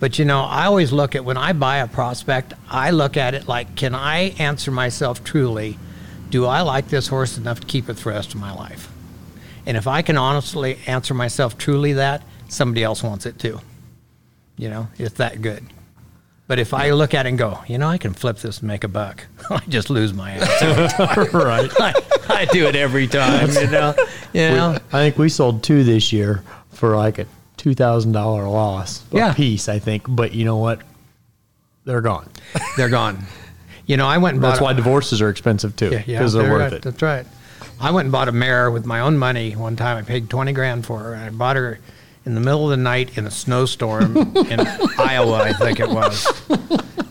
But 0.00 0.18
you 0.18 0.24
know, 0.24 0.40
I 0.40 0.64
always 0.64 0.92
look 0.92 1.14
at 1.14 1.24
when 1.24 1.36
I 1.36 1.52
buy 1.52 1.76
a 1.76 1.86
prospect, 1.86 2.54
I 2.68 2.90
look 2.90 3.18
at 3.18 3.34
it 3.34 3.46
like, 3.46 3.76
can 3.76 3.94
I 3.94 4.34
answer 4.38 4.70
myself 4.70 5.22
truly? 5.22 5.78
Do 6.30 6.46
I 6.46 6.62
like 6.62 6.88
this 6.88 7.08
horse 7.08 7.36
enough 7.36 7.60
to 7.60 7.66
keep 7.66 7.88
it 7.88 7.98
for 7.98 8.10
the 8.10 8.16
rest 8.16 8.34
of 8.34 8.40
my 8.40 8.52
life? 8.52 8.90
And 9.66 9.76
if 9.76 9.86
I 9.86 10.00
can 10.00 10.16
honestly 10.16 10.78
answer 10.86 11.12
myself 11.12 11.58
truly 11.58 11.92
that, 11.92 12.22
somebody 12.48 12.82
else 12.82 13.02
wants 13.02 13.26
it 13.26 13.38
too. 13.38 13.60
You 14.56 14.70
know, 14.70 14.88
it's 14.98 15.14
that 15.14 15.42
good. 15.42 15.64
But 16.46 16.58
if 16.58 16.74
I 16.74 16.90
look 16.90 17.14
at 17.14 17.26
it 17.26 17.28
and 17.28 17.38
go, 17.38 17.60
you 17.68 17.78
know, 17.78 17.86
I 17.86 17.96
can 17.96 18.12
flip 18.12 18.38
this 18.38 18.58
and 18.58 18.68
make 18.68 18.82
a 18.82 18.88
buck, 18.88 19.26
I 19.50 19.60
just 19.68 19.90
lose 19.90 20.12
my 20.14 20.32
ass. 20.32 20.98
right. 21.34 21.70
I, 21.78 21.94
I 22.28 22.44
do 22.46 22.66
it 22.66 22.74
every 22.74 23.06
time, 23.06 23.50
you 23.50 23.68
know. 23.68 23.94
You 24.32 24.48
know, 24.50 24.78
I 24.92 25.00
think 25.00 25.18
we 25.18 25.28
sold 25.28 25.64
two 25.64 25.82
this 25.82 26.12
year 26.12 26.44
for 26.70 26.96
like 26.96 27.18
a 27.18 27.26
two 27.60 27.74
thousand 27.74 28.12
dollar 28.12 28.48
loss 28.48 29.04
Yeah. 29.12 29.32
a 29.32 29.34
piece. 29.34 29.68
I 29.68 29.78
think, 29.78 30.04
but 30.08 30.32
you 30.34 30.46
know 30.46 30.56
what? 30.56 30.80
They're 31.84 32.00
gone. 32.00 32.26
they're 32.78 32.88
gone. 32.88 33.18
You 33.86 33.98
know, 33.98 34.06
I 34.06 34.16
went 34.18 34.34
and 34.34 34.40
bought. 34.42 34.50
That's 34.52 34.60
a- 34.60 34.64
why 34.64 34.72
divorces 34.72 35.20
are 35.20 35.28
expensive 35.28 35.76
too, 35.76 35.90
Yeah, 35.90 35.98
because 36.06 36.34
yeah, 36.34 36.42
they're 36.42 36.50
worth 36.50 36.62
right. 36.62 36.72
it. 36.72 36.82
That's 36.82 37.02
right. 37.02 37.26
I 37.78 37.90
went 37.90 38.06
and 38.06 38.12
bought 38.12 38.28
a 38.28 38.32
mare 38.32 38.70
with 38.70 38.86
my 38.86 39.00
own 39.00 39.18
money 39.18 39.52
one 39.52 39.76
time. 39.76 39.98
I 39.98 40.02
paid 40.02 40.30
twenty 40.30 40.52
grand 40.52 40.86
for 40.86 41.00
her. 41.00 41.14
I 41.14 41.28
bought 41.28 41.56
her 41.56 41.78
in 42.24 42.34
the 42.34 42.40
middle 42.40 42.64
of 42.64 42.70
the 42.70 42.76
night 42.82 43.18
in 43.18 43.26
a 43.26 43.30
snowstorm 43.30 44.16
in 44.36 44.60
Iowa, 44.98 45.42
I 45.42 45.52
think 45.52 45.80
it 45.80 45.88
was. 45.88 46.26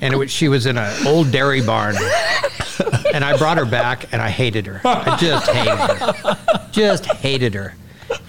And 0.02 0.14
it 0.14 0.18
was, 0.18 0.32
she 0.32 0.48
was 0.48 0.66
in 0.66 0.78
an 0.78 1.08
old 1.08 1.32
dairy 1.32 1.62
barn. 1.64 1.96
And 3.14 3.26
I 3.26 3.36
brought 3.38 3.58
her 3.58 3.66
back, 3.66 4.12
and 4.14 4.22
I 4.22 4.30
hated 4.30 4.66
her. 4.68 4.82
I 4.86 5.18
just 5.18 5.50
hated 5.50 5.78
her. 5.78 6.68
Just 6.72 7.06
hated 7.06 7.54
her. 7.56 7.74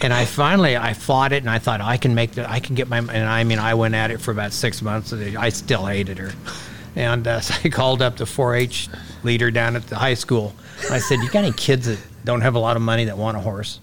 And 0.01 0.13
I 0.13 0.25
finally 0.25 0.77
I 0.77 0.95
fought 0.95 1.33
it, 1.33 1.43
and 1.43 1.51
I 1.51 1.59
thought 1.59 1.81
I 1.81 1.97
can 1.97 2.15
make 2.15 2.33
the 2.33 2.51
I 2.51 2.61
can 2.61 2.75
get 2.75 2.89
my 2.89 2.99
and 2.99 3.29
I 3.29 3.45
mean 3.45 3.59
I 3.59 3.75
went 3.75 3.95
at 3.95 4.11
it 4.11 4.21
for 4.21 4.31
about 4.31 4.53
six 4.53 4.83
months, 4.83 5.13
and 5.13 5.37
I 5.37 5.49
still 5.51 5.87
hated 5.87 6.19
her. 6.19 6.33
And 6.97 7.27
uh, 7.27 7.41
so 7.41 7.55
I 7.65 7.69
called 7.69 8.03
up 8.03 8.17
the 8.17 8.25
4-H 8.25 8.89
leader 9.23 9.51
down 9.51 9.77
at 9.77 9.87
the 9.87 9.97
high 9.97 10.15
school. 10.15 10.55
I 10.91 10.99
said, 10.99 11.21
"You 11.21 11.31
got 11.31 11.45
any 11.45 11.53
kids 11.53 11.87
that 11.87 11.99
don't 12.25 12.41
have 12.41 12.55
a 12.55 12.59
lot 12.59 12.77
of 12.77 12.83
money 12.83 13.05
that 13.07 13.19
want 13.19 13.37
a 13.37 13.41
horse?" 13.41 13.81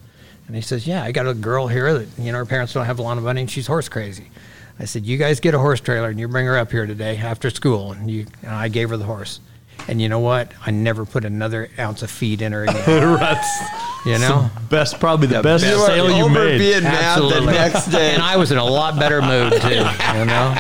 And 0.48 0.56
he 0.56 0.62
says, 0.62 0.88
"Yeah, 0.88 1.04
I 1.04 1.12
got 1.12 1.28
a 1.28 1.34
girl 1.34 1.68
here 1.68 1.94
that 1.94 2.08
you 2.18 2.32
know 2.32 2.40
her 2.40 2.46
parents 2.46 2.74
don't 2.74 2.86
have 2.86 3.00
a 3.00 3.04
lot 3.04 3.18
of 3.18 3.24
money, 3.24 3.42
and 3.42 3.52
she's 3.52 3.68
horse 3.68 3.90
crazy." 3.90 4.30
I 4.80 4.86
said, 4.86 5.06
"You 5.06 5.18
guys 5.18 5.40
get 5.40 5.54
a 5.54 5.60
horse 5.60 5.80
trailer, 5.80 6.10
and 6.10 6.20
you 6.20 6.28
bring 6.28 6.46
her 6.46 6.58
up 6.58 6.72
here 6.72 6.86
today 6.86 7.18
after 7.18 7.50
school." 7.50 7.92
And 7.92 8.10
you, 8.10 8.26
and 8.44 8.52
I 8.52 8.68
gave 8.68 8.90
her 8.90 8.98
the 8.98 9.06
horse. 9.06 9.40
And 9.88 10.02
you 10.02 10.10
know 10.10 10.20
what? 10.20 10.52
I 10.66 10.72
never 10.72 11.06
put 11.06 11.24
another 11.26 11.70
ounce 11.80 12.02
of 12.04 12.12
feed 12.12 12.42
in 12.42 12.52
her 12.52 12.64
again. 12.68 12.76
That's 12.86 14.06
You 14.06 14.18
know, 14.20 14.50
best, 14.70 15.00
probably 15.00 15.28
the, 15.28 15.42
best 15.42 15.66
You 15.66 15.76
are 15.76 15.88
sale 15.88 16.10
you 16.10 16.26
over 16.26 16.34
made. 16.46 16.58
being 16.58 16.84
mad 16.84 16.94
the 16.94 17.24
Absolutely. 17.26 17.54
next 17.54 17.86
day. 17.92 18.14
and 18.14 18.22
I 18.22 18.36
was 18.38 18.52
in 18.52 18.58
a 18.58 18.66
lot 18.66 18.98
better 19.00 19.22
mood 19.22 19.54
too. 19.62 19.70
You 19.70 20.26
know, 20.26 20.56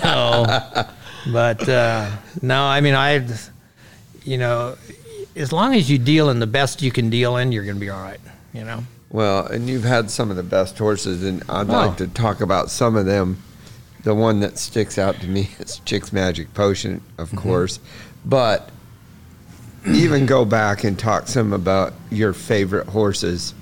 so, 0.00 0.86
but 1.32 1.68
uh, 1.68 2.10
no, 2.42 2.62
I 2.64 2.80
mean, 2.80 2.94
I, 2.94 3.26
you 4.24 4.38
know, 4.38 4.76
as 5.34 5.52
long 5.52 5.74
as 5.74 5.90
you 5.90 5.98
deal 5.98 6.30
in 6.30 6.38
the 6.40 6.46
best 6.46 6.82
you 6.82 6.90
can 6.90 7.10
deal 7.10 7.36
in, 7.36 7.52
you're 7.52 7.64
going 7.64 7.76
to 7.76 7.80
be 7.80 7.90
all 7.90 8.02
right. 8.02 8.20
You 8.52 8.64
know. 8.64 8.84
Well, 9.10 9.46
and 9.46 9.68
you've 9.68 9.84
had 9.84 10.10
some 10.10 10.30
of 10.30 10.36
the 10.36 10.42
best 10.42 10.78
horses, 10.78 11.22
and 11.22 11.42
I'd 11.48 11.68
Oh. 11.68 11.72
like 11.88 11.96
to 11.98 12.08
talk 12.08 12.40
about 12.40 12.70
some 12.70 12.96
of 12.96 13.06
them. 13.06 13.42
The 14.02 14.14
one 14.14 14.40
that 14.40 14.56
sticks 14.58 14.98
out 14.98 15.16
to 15.20 15.26
me 15.26 15.50
is 15.58 15.80
Chick's 15.84 16.12
Magic 16.12 16.54
Potion, 16.54 17.02
of 17.18 17.28
Mm-hmm. 17.28 17.38
course, 17.38 17.80
but 18.26 18.68
even 19.86 20.26
go 20.26 20.44
back 20.44 20.82
and 20.84 20.98
talk 20.98 21.28
some 21.28 21.52
about 21.52 21.94
your 22.10 22.32
favorite 22.32 22.88
horses 22.88 23.54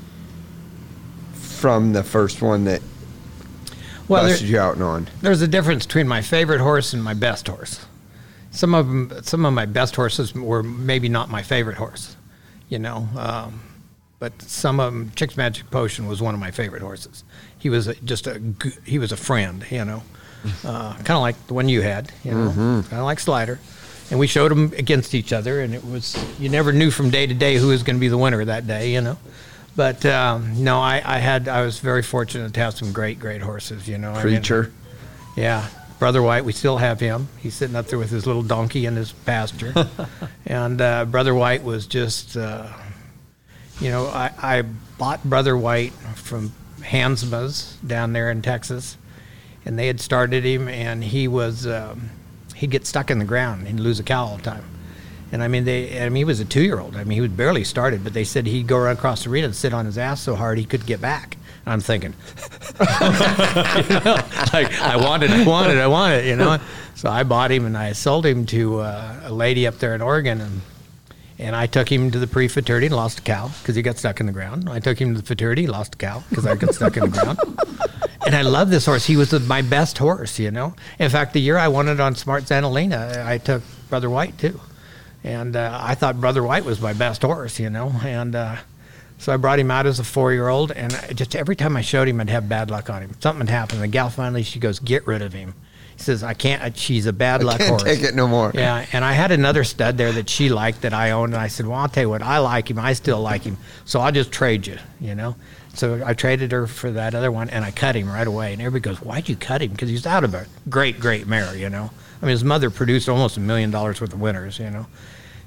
from 1.35 1.93
the 1.93 2.03
first 2.03 2.41
one 2.43 2.65
that 2.65 2.81
Well, 4.09 4.23
there, 4.25 4.33
busted 4.33 4.49
you 4.49 4.59
out 4.59 4.75
and 4.75 4.83
on. 4.83 5.09
there's 5.21 5.43
a 5.43 5.49
difference 5.49 5.87
between 5.87 6.09
my 6.09 6.23
favorite 6.23 6.61
horse 6.61 6.93
and 6.93 7.03
my 7.05 7.15
best 7.15 7.47
horse. 7.49 7.85
Some 8.51 8.75
of 8.75 8.87
them, 8.87 9.13
some 9.23 9.45
of 9.45 9.53
my 9.53 9.67
best 9.67 9.97
horses 9.97 10.35
were 10.35 10.63
maybe 10.63 11.09
not 11.09 11.29
my 11.31 11.43
favorite 11.43 11.77
horse, 11.77 12.17
you 12.69 12.79
know. 12.79 13.09
Um, 13.17 13.61
but 14.21 14.41
some 14.43 14.79
of 14.81 14.93
them, 14.93 15.11
Chick's 15.17 15.37
Magic 15.37 15.71
Potion 15.71 16.07
was 16.07 16.23
one 16.23 16.35
of 16.35 16.41
my 16.41 16.51
favorite 16.53 16.81
horses. 16.83 17.25
He 17.59 17.69
was 17.69 17.89
a, 17.89 17.95
just 17.97 18.27
a 18.27 18.41
he 18.85 18.99
was 18.99 19.11
a 19.13 19.17
friend, 19.17 19.65
you 19.71 19.85
know, 19.85 20.03
uh, 20.65 20.95
kind 20.95 21.11
of 21.11 21.21
like 21.21 21.47
the 21.49 21.55
one 21.55 21.69
you 21.69 21.83
had, 21.83 22.13
you 22.23 22.31
know, 22.33 22.51
kind 22.53 22.93
of 22.93 23.05
like 23.05 23.19
Slider. 23.19 23.59
And 24.11 24.19
we 24.19 24.27
showed 24.27 24.51
them 24.51 24.73
against 24.77 25.15
each 25.15 25.33
other, 25.33 25.61
and 25.61 25.75
it 25.75 25.85
was 25.85 26.17
you 26.39 26.49
never 26.49 26.73
knew 26.73 26.91
from 26.91 27.11
day 27.11 27.27
to 27.27 27.35
day 27.35 27.57
who 27.57 27.69
was 27.69 27.83
going 27.83 27.97
to 27.97 28.01
be 28.01 28.09
the 28.09 28.19
winner 28.19 28.45
that 28.45 28.67
day, 28.67 28.93
you 28.93 29.01
know. 29.01 29.17
But 29.77 30.05
um, 30.07 30.63
no, 30.63 30.79
I, 30.79 31.03
I 31.05 31.19
had 31.19 31.49
I 31.49 31.63
was 31.63 31.81
very 31.81 32.03
fortunate 32.03 32.55
to 32.55 32.61
have 32.61 32.75
some 32.75 32.93
great 32.93 33.19
great 33.19 33.41
horses, 33.41 33.89
you 33.89 33.99
know. 33.99 34.13
I 34.13 34.21
mean, 34.35 34.43
yeah, 35.37 35.67
Brother 35.99 36.23
White, 36.23 36.45
we 36.45 36.53
still 36.53 36.77
have 36.77 37.01
him. 37.01 37.29
He's 37.39 37.55
sitting 37.55 37.77
up 37.77 37.87
there 37.87 37.99
with 37.99 38.11
his 38.11 38.27
little 38.27 38.43
donkey 38.43 38.87
in 38.87 38.95
his 38.95 39.13
pasture. 39.13 39.73
and 40.47 40.81
uh, 40.81 41.05
Brother 41.07 41.35
White 41.35 41.63
was 41.63 41.87
just, 41.87 42.37
uh, 42.37 42.69
you 43.81 43.91
know, 43.91 44.07
I, 44.07 44.31
I 44.39 44.63
bought 44.99 45.25
Brother 45.25 45.57
White 45.57 45.93
from 46.15 46.53
Hansma's 46.81 47.79
down 47.87 48.13
there 48.13 48.31
in 48.31 48.43
Texas, 48.43 48.97
and 49.65 49.79
they 49.79 49.87
had 49.87 50.01
started 50.01 50.45
him, 50.45 50.69
and 50.69 51.03
he 51.03 51.27
was, 51.27 51.67
um, 51.67 52.11
he'd 52.65 52.71
get 52.71 52.87
stuck 52.87 53.11
in 53.11 53.19
the 53.19 53.25
ground 53.27 53.67
and 53.67 53.79
lose 53.79 54.01
a 54.01 54.03
cow 54.03 54.25
all 54.25 54.37
the 54.37 54.43
time. 54.43 54.65
And 55.33 55.43
I 55.43 55.49
mean, 55.49 55.65
they, 55.65 56.01
I 56.01 56.09
mean, 56.09 56.17
he 56.17 56.25
was 56.25 56.41
a 56.41 56.45
two-year-old. 56.45 56.97
I 56.97 57.05
mean, 57.05 57.17
he 57.17 57.21
was 57.21 57.31
barely 57.31 57.65
started, 57.65 58.03
but 58.05 58.15
they 58.15 58.25
said 58.25 58.47
he'd 58.47 58.67
go 58.67 58.79
around 58.79 58.97
across 58.97 59.25
the 59.25 59.31
arena 59.31 59.47
and 59.47 59.57
sit 59.57 59.75
on 59.75 59.85
his 59.85 59.99
ass 59.99 60.23
so 60.23 60.35
hard 60.35 60.59
he 60.59 60.65
couldn't 60.65 60.87
get 60.87 61.01
back. 61.01 61.37
And 61.67 61.73
I'm 61.73 61.81
thinking, 61.81 62.15
you 62.81 62.87
know, 64.01 64.17
like 64.53 64.73
I 64.81 64.97
wanted, 64.97 65.31
I 65.31 65.45
wanted, 65.47 65.79
I 65.79 65.87
wanted, 65.87 66.27
you 66.27 66.37
know. 66.37 66.59
So 66.95 67.11
I 67.11 67.23
bought 67.25 67.51
him 67.51 67.67
and 67.67 67.77
I 67.77 67.93
sold 67.93 68.25
him 68.25 68.47
to 68.47 68.81
uh, 68.81 69.21
a 69.25 69.33
lady 69.33 69.67
up 69.67 69.79
there 69.79 69.95
in 69.95 70.01
Oregon, 70.01 70.41
and 70.41 70.61
and 71.39 71.57
I 71.57 71.67
took 71.67 71.91
him 71.91 72.11
to 72.13 72.19
the 72.19 72.29
pre-futurity 72.29 72.87
and 72.87 72.95
lost 72.95 73.19
a 73.19 73.23
cow 73.23 73.51
because 73.61 73.75
he 73.75 73.83
got 73.83 73.99
stuck 73.99 74.21
in 74.21 74.27
the 74.27 74.33
ground. 74.33 74.71
I 74.71 74.79
took 74.79 75.01
him 75.01 75.15
to 75.15 75.21
the 75.21 75.27
futurity, 75.27 75.67
lost 75.67 75.97
a 75.97 75.99
cow 75.99 76.23
because 76.29 76.47
I 76.47 76.55
got 76.55 76.75
stuck 76.75 76.97
in 76.97 77.11
the 77.11 77.19
ground. 77.19 77.39
And 78.27 78.35
I 78.35 78.43
love 78.43 78.71
this 78.71 78.87
horse. 78.87 79.07
He 79.07 79.17
was 79.17 79.31
the- 79.31 79.41
my 79.41 79.63
best 79.63 79.99
horse, 79.99 80.39
you 80.39 80.51
know. 80.51 80.75
In 80.99 81.11
fact, 81.11 81.33
the 81.33 81.41
year 81.41 81.59
I 81.59 81.69
won 81.69 81.89
it 81.89 82.01
on 82.01 82.15
Smart 82.15 82.45
Zanalina, 82.45 83.25
I 83.27 83.39
took 83.39 83.63
Brother 83.91 84.09
White 84.11 84.39
too, 84.39 84.61
and 85.23 85.57
uh, 85.57 85.79
I 85.83 85.95
thought 85.95 86.21
Brother 86.21 86.43
White 86.43 86.65
was 86.65 86.81
my 86.81 86.93
best 86.93 87.23
horse, 87.23 87.59
you 87.61 87.71
know, 87.71 87.93
and. 88.05 88.35
Uh, 88.35 88.57
so 89.17 89.33
I 89.33 89.37
brought 89.37 89.61
him 89.61 89.71
out 89.71 89.87
as 89.87 90.01
a 90.01 90.05
four-year-old, 90.05 90.73
and 90.73 90.93
I- 90.93 91.13
just 91.13 91.37
every 91.37 91.55
time 91.55 91.77
I 91.77 91.83
showed 91.83 92.09
him, 92.09 92.21
I'd 92.21 92.29
have 92.31 92.49
bad 92.49 92.69
luck 92.71 92.91
on 92.91 93.01
him. 93.01 93.13
Something 93.21 93.39
would 93.47 93.49
happen. 93.49 93.81
The 93.81 93.87
gal 93.87 94.11
finally, 94.11 94.43
she 94.43 94.59
goes, 94.59 94.81
"Get 94.81 95.07
rid 95.07 95.23
of 95.23 95.33
him." 95.33 95.55
He 95.97 96.03
says, 96.03 96.25
"I 96.25 96.35
can't. 96.35 96.77
She's 96.77 97.07
a 97.07 97.13
bad 97.13 97.43
luck 97.43 97.61
horse. 97.61 97.63
You 97.63 97.69
Can't 97.69 97.81
horse." 97.81 97.97
take 98.01 98.03
it 98.09 98.15
no 98.17 98.27
more. 98.27 98.51
Yeah, 98.53 98.85
and 98.93 99.05
I 99.05 99.13
had 99.13 99.31
another 99.31 99.63
stud 99.65 99.97
there 99.97 100.11
that 100.13 100.29
she 100.29 100.49
liked 100.51 100.83
that 100.83 100.93
I 100.93 101.13
owned, 101.13 101.33
and 101.33 101.41
I 101.41 101.47
said, 101.47 101.67
"Well, 101.67 101.79
I'll 101.79 101.89
tell 101.89 102.03
you 102.03 102.11
what, 102.11 102.23
I 102.23 102.39
like 102.39 102.69
him. 102.69 102.79
I 102.79 102.93
still 102.93 103.21
like 103.21 103.45
him, 103.45 103.57
so 103.85 104.01
I'll 104.01 104.13
just 104.13 104.33
trade 104.33 104.67
you." 104.67 104.79
You 105.01 105.15
know. 105.15 105.37
So 105.75 106.03
I 106.05 106.15
traded 106.15 106.53
her 106.53 106.67
for 106.67 106.91
that 106.93 107.15
other 107.15 107.33
one, 107.33 107.51
and 107.51 107.65
I 107.65 107.71
cut 107.71 107.97
him 107.97 108.09
right 108.09 108.27
away. 108.27 108.53
And 108.53 108.63
everybody 108.63 108.95
goes, 108.95 109.03
"Why'd 109.05 109.29
you 109.29 109.37
cut 109.37 109.63
him?" 109.63 109.73
Because 109.73 109.89
he's 109.89 110.07
out 110.07 110.25
of 110.25 110.35
a 110.35 110.47
great, 110.69 111.01
great 111.01 111.27
mare. 111.27 111.57
You 111.57 111.71
know. 111.71 111.91
I 112.23 112.27
mean, 112.27 112.31
his 112.31 112.45
mother 112.45 112.71
produced 112.71 113.09
almost 113.09 113.37
a 113.37 113.41
million 113.41 113.71
dollars 113.71 114.01
worth 114.01 114.13
of 114.13 114.21
winners. 114.21 114.59
You 114.59 114.71
know. 114.71 114.87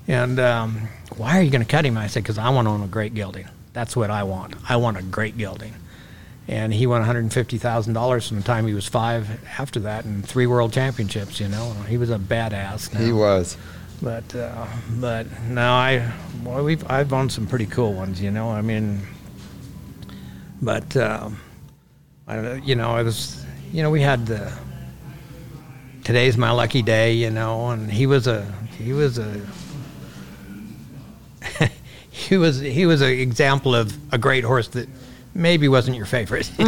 And 0.08 0.40
um, 0.40 0.88
why 1.18 1.38
are 1.38 1.42
you 1.42 1.52
going 1.52 1.64
to 1.64 1.68
cut 1.68 1.86
him? 1.86 1.98
I 1.98 2.08
said, 2.08 2.24
because 2.24 2.38
I 2.38 2.50
want 2.50 2.68
to 2.68 2.72
own 2.72 2.82
a 2.82 2.88
great 2.88 3.14
gelding. 3.14 3.48
That's 3.74 3.96
what 3.96 4.10
I 4.10 4.24
want. 4.24 4.56
I 4.70 4.78
want 4.78 4.98
a 4.98 5.04
great 5.04 5.38
gelding. 5.38 5.74
And 6.48 6.74
he 6.74 6.88
won 6.88 7.04
$150,000 7.04 8.28
from 8.28 8.38
the 8.38 8.44
time 8.44 8.66
he 8.66 8.74
was 8.74 8.88
five 8.88 9.30
after 9.60 9.82
that 9.82 10.06
and 10.06 10.26
three 10.26 10.48
world 10.48 10.72
championships, 10.72 11.42
you 11.42 11.50
know. 11.50 11.74
He 11.90 11.98
was 11.98 12.10
a 12.10 12.18
badass. 12.18 12.94
Now. 12.94 13.02
He 13.02 13.12
was. 13.12 13.58
But, 14.02 14.34
uh, 14.34 14.66
but 14.92 15.28
no, 15.44 15.74
I, 15.74 16.14
well, 16.44 16.64
we've, 16.64 16.90
I've 16.90 17.12
owned 17.12 17.34
some 17.34 17.48
pretty 17.48 17.66
cool 17.66 17.94
ones, 17.94 18.22
you 18.22 18.32
know. 18.32 18.50
I 18.50 18.62
mean, 18.62 19.06
but, 20.62 20.96
um, 20.98 21.40
I 22.28 22.36
don't 22.36 22.44
know, 22.44 22.54
you 22.56 22.76
know, 22.76 22.98
it 22.98 23.04
was, 23.04 23.46
you 23.72 23.84
know, 23.84 23.90
we 23.90 24.02
had 24.02 24.26
the, 24.26 24.52
today's 26.04 26.38
my 26.38 26.52
lucky 26.52 26.82
day, 26.82 27.14
you 27.14 27.30
know, 27.30 27.70
and 27.70 27.92
he 27.92 28.06
was 28.06 28.28
a, 28.28 28.46
he 28.78 28.94
was 28.94 29.18
a, 29.18 29.42
he 32.12 32.38
was 32.38 32.60
he 32.60 32.86
was 32.86 33.02
an 33.02 33.10
example 33.10 33.76
of 33.76 33.96
a 34.14 34.18
great 34.18 34.44
horse 34.44 34.68
that 34.70 34.90
maybe 35.34 35.68
wasn't 35.68 35.96
your 35.96 36.06
favorite. 36.06 36.52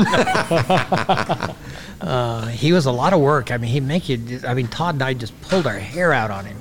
uh, 2.02 2.46
he 2.48 2.72
was 2.72 2.86
a 2.86 2.92
lot 2.92 3.14
of 3.14 3.20
work. 3.20 3.52
I 3.52 3.58
mean, 3.58 3.72
he'd 3.72 3.84
make 3.84 4.10
you. 4.10 4.42
I 4.48 4.54
mean, 4.54 4.68
Todd 4.68 4.96
and 4.96 5.04
I 5.04 5.14
just 5.14 5.40
pulled 5.42 5.68
our 5.68 5.80
hair 5.80 6.14
out 6.14 6.32
on 6.32 6.46
him, 6.46 6.58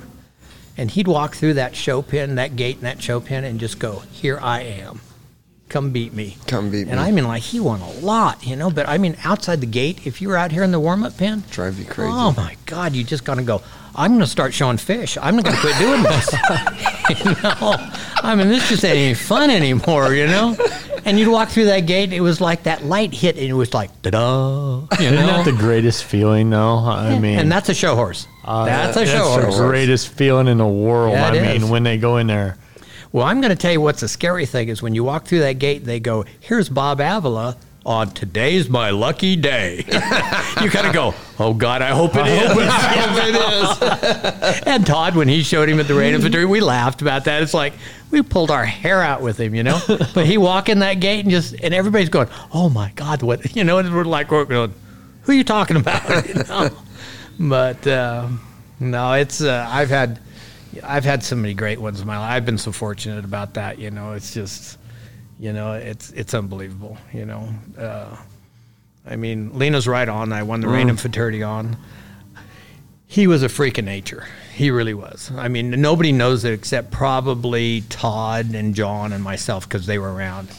and 0.77 0.89
he'd 0.91 1.07
walk 1.07 1.35
through 1.35 1.53
that 1.55 1.75
show 1.75 2.01
pen, 2.01 2.35
that 2.35 2.55
gate, 2.55 2.77
and 2.77 2.85
that 2.85 3.01
show 3.01 3.19
pen, 3.19 3.43
and 3.43 3.59
just 3.59 3.79
go, 3.79 3.99
"Here 4.11 4.39
I 4.41 4.61
am, 4.61 5.01
come 5.69 5.91
beat 5.91 6.13
me." 6.13 6.37
Come 6.47 6.69
beat 6.71 6.85
me. 6.87 6.91
and. 6.91 6.99
I 6.99 7.11
mean, 7.11 7.25
like 7.25 7.43
he 7.43 7.59
won 7.59 7.81
a 7.81 7.91
lot, 7.99 8.45
you 8.45 8.55
know. 8.55 8.69
But 8.69 8.87
I 8.89 8.97
mean, 8.97 9.15
outside 9.23 9.61
the 9.61 9.67
gate, 9.67 10.05
if 10.05 10.21
you 10.21 10.27
were 10.29 10.37
out 10.37 10.51
here 10.51 10.63
in 10.63 10.71
the 10.71 10.79
warm 10.79 11.03
up 11.03 11.17
pen, 11.17 11.43
Drive 11.51 11.79
you 11.79 11.85
crazy. 11.85 12.11
Oh 12.13 12.33
my 12.35 12.57
God! 12.65 12.93
You 12.93 13.03
just 13.03 13.23
gotta 13.23 13.41
go. 13.43 13.61
I'm 13.95 14.13
gonna 14.13 14.27
start 14.27 14.53
showing 14.53 14.77
fish. 14.77 15.17
I'm 15.21 15.35
not 15.35 15.45
gonna 15.45 15.57
quit 15.59 15.77
doing 15.77 16.03
this. 16.03 16.31
you 17.25 17.31
know, 17.43 17.75
I 18.21 18.35
mean, 18.35 18.47
this 18.49 18.69
just 18.69 18.85
ain't 18.85 18.97
any 18.97 19.13
fun 19.13 19.49
anymore. 19.49 20.13
You 20.13 20.27
know. 20.27 20.55
And 21.05 21.17
you'd 21.17 21.29
walk 21.31 21.49
through 21.49 21.65
that 21.65 21.81
gate. 21.81 22.11
It 22.13 22.19
was 22.21 22.41
like 22.41 22.63
that 22.63 22.83
light 22.83 23.13
hit, 23.13 23.37
and 23.37 23.45
it 23.45 23.53
was 23.53 23.73
like 23.73 23.89
da 24.01 24.09
da. 24.11 24.79
You 24.99 25.05
Isn't 25.07 25.15
know. 25.15 25.27
that 25.27 25.45
the 25.45 25.53
greatest 25.53 26.03
feeling, 26.03 26.49
though? 26.49 26.77
I 26.79 27.17
mean, 27.17 27.39
and 27.39 27.51
that's 27.51 27.69
a 27.69 27.73
show 27.73 27.95
horse. 27.95 28.27
uh, 28.43 28.65
that's 28.65 28.97
a 28.97 29.05
show 29.05 29.11
that's 29.29 29.43
horse. 29.43 29.57
the 29.57 29.63
greatest 29.65 30.09
feeling 30.09 30.47
in 30.47 30.57
the 30.57 30.67
world. 30.67 31.13
Yeah, 31.13 31.29
I 31.29 31.35
it 31.35 31.41
mean, 31.41 31.63
is. 31.63 31.69
when 31.69 31.83
they 31.83 31.97
go 31.97 32.17
in 32.17 32.27
there, 32.27 32.57
Well, 33.11 33.25
I'm 33.25 33.41
going 33.41 33.49
to 33.49 33.55
tell 33.55 33.71
you 33.71 33.81
what's 33.81 34.03
a 34.03 34.07
scary 34.07 34.45
thing 34.45 34.69
is 34.69 34.81
when 34.81 34.93
you 34.93 35.03
walk 35.03 35.25
through 35.25 35.39
that 35.39 35.53
gate, 35.53 35.85
they 35.85 35.99
go, 35.99 36.25
"Here's 36.39 36.69
Bob 36.69 36.99
Avila, 36.99 37.57
on 37.85 38.11
today's 38.11 38.69
my 38.69 38.91
lucky 38.91 39.35
day. 39.35 39.77
you 40.61 40.69
kind 40.69 40.85
of 40.85 40.93
go, 40.93 41.15
oh 41.39 41.53
God, 41.53 41.81
I 41.81 41.89
hope 41.89 42.11
it 42.15 42.27
is. 42.27 42.51
and 44.67 44.85
Todd, 44.85 45.15
when 45.15 45.27
he 45.27 45.41
showed 45.43 45.69
him 45.69 45.79
at 45.79 45.87
the 45.87 45.95
Reining 45.95 46.21
Futurity, 46.21 46.45
we 46.45 46.59
laughed 46.59 47.01
about 47.01 47.25
that. 47.25 47.41
It's 47.41 47.53
like 47.53 47.73
we 48.11 48.21
pulled 48.21 48.51
our 48.51 48.65
hair 48.65 49.01
out 49.01 49.21
with 49.21 49.39
him, 49.39 49.55
you 49.55 49.63
know. 49.63 49.79
But 50.13 50.25
he 50.25 50.37
walk 50.37 50.69
in 50.69 50.79
that 50.79 50.95
gate 50.95 51.21
and 51.21 51.31
just, 51.31 51.55
and 51.61 51.73
everybody's 51.73 52.09
going, 52.09 52.27
oh 52.51 52.69
my 52.69 52.91
God, 52.95 53.21
what, 53.23 53.55
you 53.55 53.63
know, 53.63 53.77
and 53.77 53.93
we're 53.93 54.03
like, 54.03 54.31
we're 54.31 54.45
going, 54.45 54.73
who 55.23 55.31
are 55.31 55.35
you 55.35 55.43
talking 55.43 55.77
about? 55.77 56.27
You 56.27 56.33
know? 56.35 56.69
But 57.39 57.87
uh, 57.87 58.27
no, 58.79 59.13
it's 59.13 59.41
uh, 59.41 59.67
I've 59.69 59.89
had 59.89 60.19
I've 60.83 61.03
had 61.03 61.23
so 61.23 61.35
many 61.35 61.53
great 61.53 61.79
ones 61.79 62.01
in 62.01 62.07
my 62.07 62.17
life. 62.17 62.31
I've 62.31 62.45
been 62.45 62.57
so 62.57 62.71
fortunate 62.71 63.25
about 63.25 63.55
that. 63.55 63.79
You 63.79 63.91
know, 63.91 64.13
it's 64.13 64.33
just 64.33 64.77
you 65.39 65.53
know 65.53 65.73
it's 65.73 66.11
it's 66.11 66.33
unbelievable. 66.33 66.97
You 67.13 67.25
know, 67.25 67.49
uh, 67.77 68.15
I 69.05 69.15
mean, 69.15 69.57
Lena's 69.57 69.87
Wright 69.87 70.07
On. 70.07 70.31
I 70.31 70.43
won 70.43 70.61
the 70.61 70.67
Reining 70.67 70.97
Futurity 70.97 71.43
on. 71.43 71.77
He 73.07 73.25
was 73.25 73.41
a 73.41 73.49
freak 73.49 73.79
of 73.79 73.85
nature. 73.85 74.27
He 74.53 74.69
really 74.69 74.93
was. 74.93 75.31
I 75.35 75.47
mean, 75.47 75.71
nobody 75.81 76.11
knows 76.11 76.45
it 76.45 76.53
except 76.53 76.91
probably 76.91 77.81
Todd 77.89 78.53
and 78.53 78.75
John 78.75 79.13
and 79.13 79.23
myself 79.23 79.67
because 79.67 79.87
they 79.87 79.97
were 79.97 80.13
around. 80.13 80.49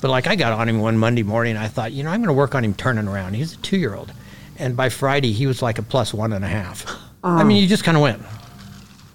But 0.00 0.10
like, 0.10 0.28
I 0.28 0.36
got 0.36 0.52
on 0.52 0.68
him 0.68 0.80
one 0.80 0.98
Monday 0.98 1.24
morning. 1.24 1.56
I 1.56 1.66
thought, 1.66 1.90
you 1.90 2.04
know, 2.04 2.10
I'm 2.10 2.20
going 2.20 2.28
to 2.28 2.34
work 2.34 2.54
on 2.54 2.62
him 2.64 2.74
turning 2.74 3.08
around. 3.08 3.34
He's 3.34 3.54
a 3.54 3.56
two 3.56 3.76
year 3.76 3.94
old 3.94 4.12
and 4.58 4.76
by 4.76 4.88
Friday 4.88 5.32
he 5.32 5.46
was 5.46 5.62
like 5.62 5.78
a 5.78 5.82
plus 5.82 6.12
one 6.14 6.32
and 6.32 6.44
a 6.44 6.48
half. 6.48 6.86
I 7.22 7.44
mean, 7.44 7.60
you 7.60 7.68
just 7.68 7.84
kind 7.84 7.96
of 7.96 8.02
went, 8.02 8.22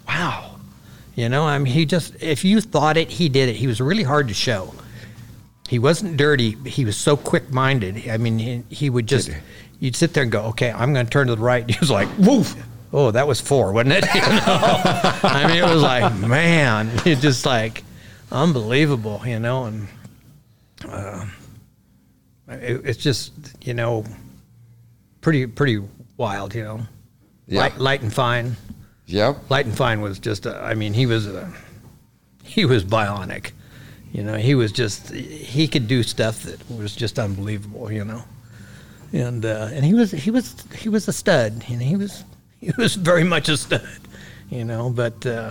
wow, 0.06 0.56
you 1.14 1.28
know. 1.28 1.44
I 1.44 1.58
mean, 1.58 1.72
he 1.72 1.86
just 1.86 2.20
if 2.22 2.44
you 2.44 2.60
thought 2.60 2.96
it, 2.96 3.10
he 3.10 3.28
did 3.28 3.48
it. 3.48 3.56
He 3.56 3.66
was 3.66 3.80
really 3.80 4.02
hard 4.02 4.28
to 4.28 4.34
show. 4.34 4.74
He 5.68 5.78
wasn't 5.78 6.16
dirty. 6.16 6.50
He 6.66 6.84
was 6.84 6.96
so 6.96 7.16
quick 7.16 7.50
minded. 7.50 8.08
I 8.08 8.18
mean, 8.18 8.38
he, 8.38 8.62
he 8.68 8.90
would 8.90 9.06
just 9.06 9.30
you'd 9.80 9.96
sit 9.96 10.14
there 10.14 10.22
and 10.22 10.30
go, 10.30 10.44
okay, 10.44 10.70
I'm 10.70 10.92
going 10.92 11.06
to 11.06 11.10
turn 11.10 11.26
to 11.26 11.34
the 11.34 11.42
right. 11.42 11.68
He 11.70 11.78
was 11.80 11.90
like, 11.90 12.08
woof. 12.18 12.54
Oh, 12.92 13.10
that 13.10 13.26
was 13.26 13.40
four, 13.40 13.72
wasn't 13.72 13.94
it? 13.94 14.04
You 14.14 14.20
know? 14.20 14.60
I 15.24 15.46
mean, 15.48 15.56
it 15.56 15.64
was 15.64 15.82
like, 15.82 16.14
man, 16.14 16.90
it's 17.06 17.22
just 17.22 17.46
like 17.46 17.82
unbelievable, 18.30 19.22
you 19.24 19.40
know, 19.40 19.64
and 19.64 19.88
uh, 20.86 21.26
it, 22.48 22.82
it's 22.84 22.98
just, 22.98 23.32
you 23.62 23.74
know, 23.74 24.04
pretty 25.20 25.46
pretty 25.46 25.82
wild, 26.16 26.54
you 26.54 26.64
know. 26.64 26.80
Yeah. 27.46 27.60
Light, 27.60 27.78
light 27.78 28.02
and 28.02 28.12
fine. 28.12 28.56
Yep. 29.12 29.50
Light 29.50 29.66
and 29.66 29.76
fine 29.76 30.00
was 30.00 30.18
just. 30.18 30.46
A, 30.46 30.56
I 30.56 30.74
mean, 30.74 30.94
he 30.94 31.06
was 31.06 31.26
a, 31.26 31.52
he 32.42 32.64
was 32.64 32.84
bionic. 32.84 33.52
You 34.12 34.22
know, 34.22 34.36
he 34.36 34.54
was 34.54 34.72
just 34.72 35.10
he 35.12 35.68
could 35.68 35.86
do 35.88 36.02
stuff 36.02 36.42
that 36.42 36.70
was 36.70 36.94
just 36.96 37.18
unbelievable. 37.18 37.92
You 37.92 38.04
know, 38.04 38.24
and 39.12 39.44
uh, 39.44 39.68
and 39.72 39.84
he 39.84 39.94
was 39.94 40.10
he 40.12 40.30
was 40.30 40.54
he 40.76 40.88
was 40.88 41.06
a 41.08 41.12
stud. 41.12 41.64
You 41.68 41.76
know, 41.76 41.84
he 41.84 41.96
was 41.96 42.24
he 42.60 42.72
was 42.78 42.94
very 42.94 43.24
much 43.24 43.48
a 43.48 43.56
stud. 43.56 43.86
You 44.50 44.64
know, 44.64 44.90
but 44.90 45.24
uh, 45.26 45.50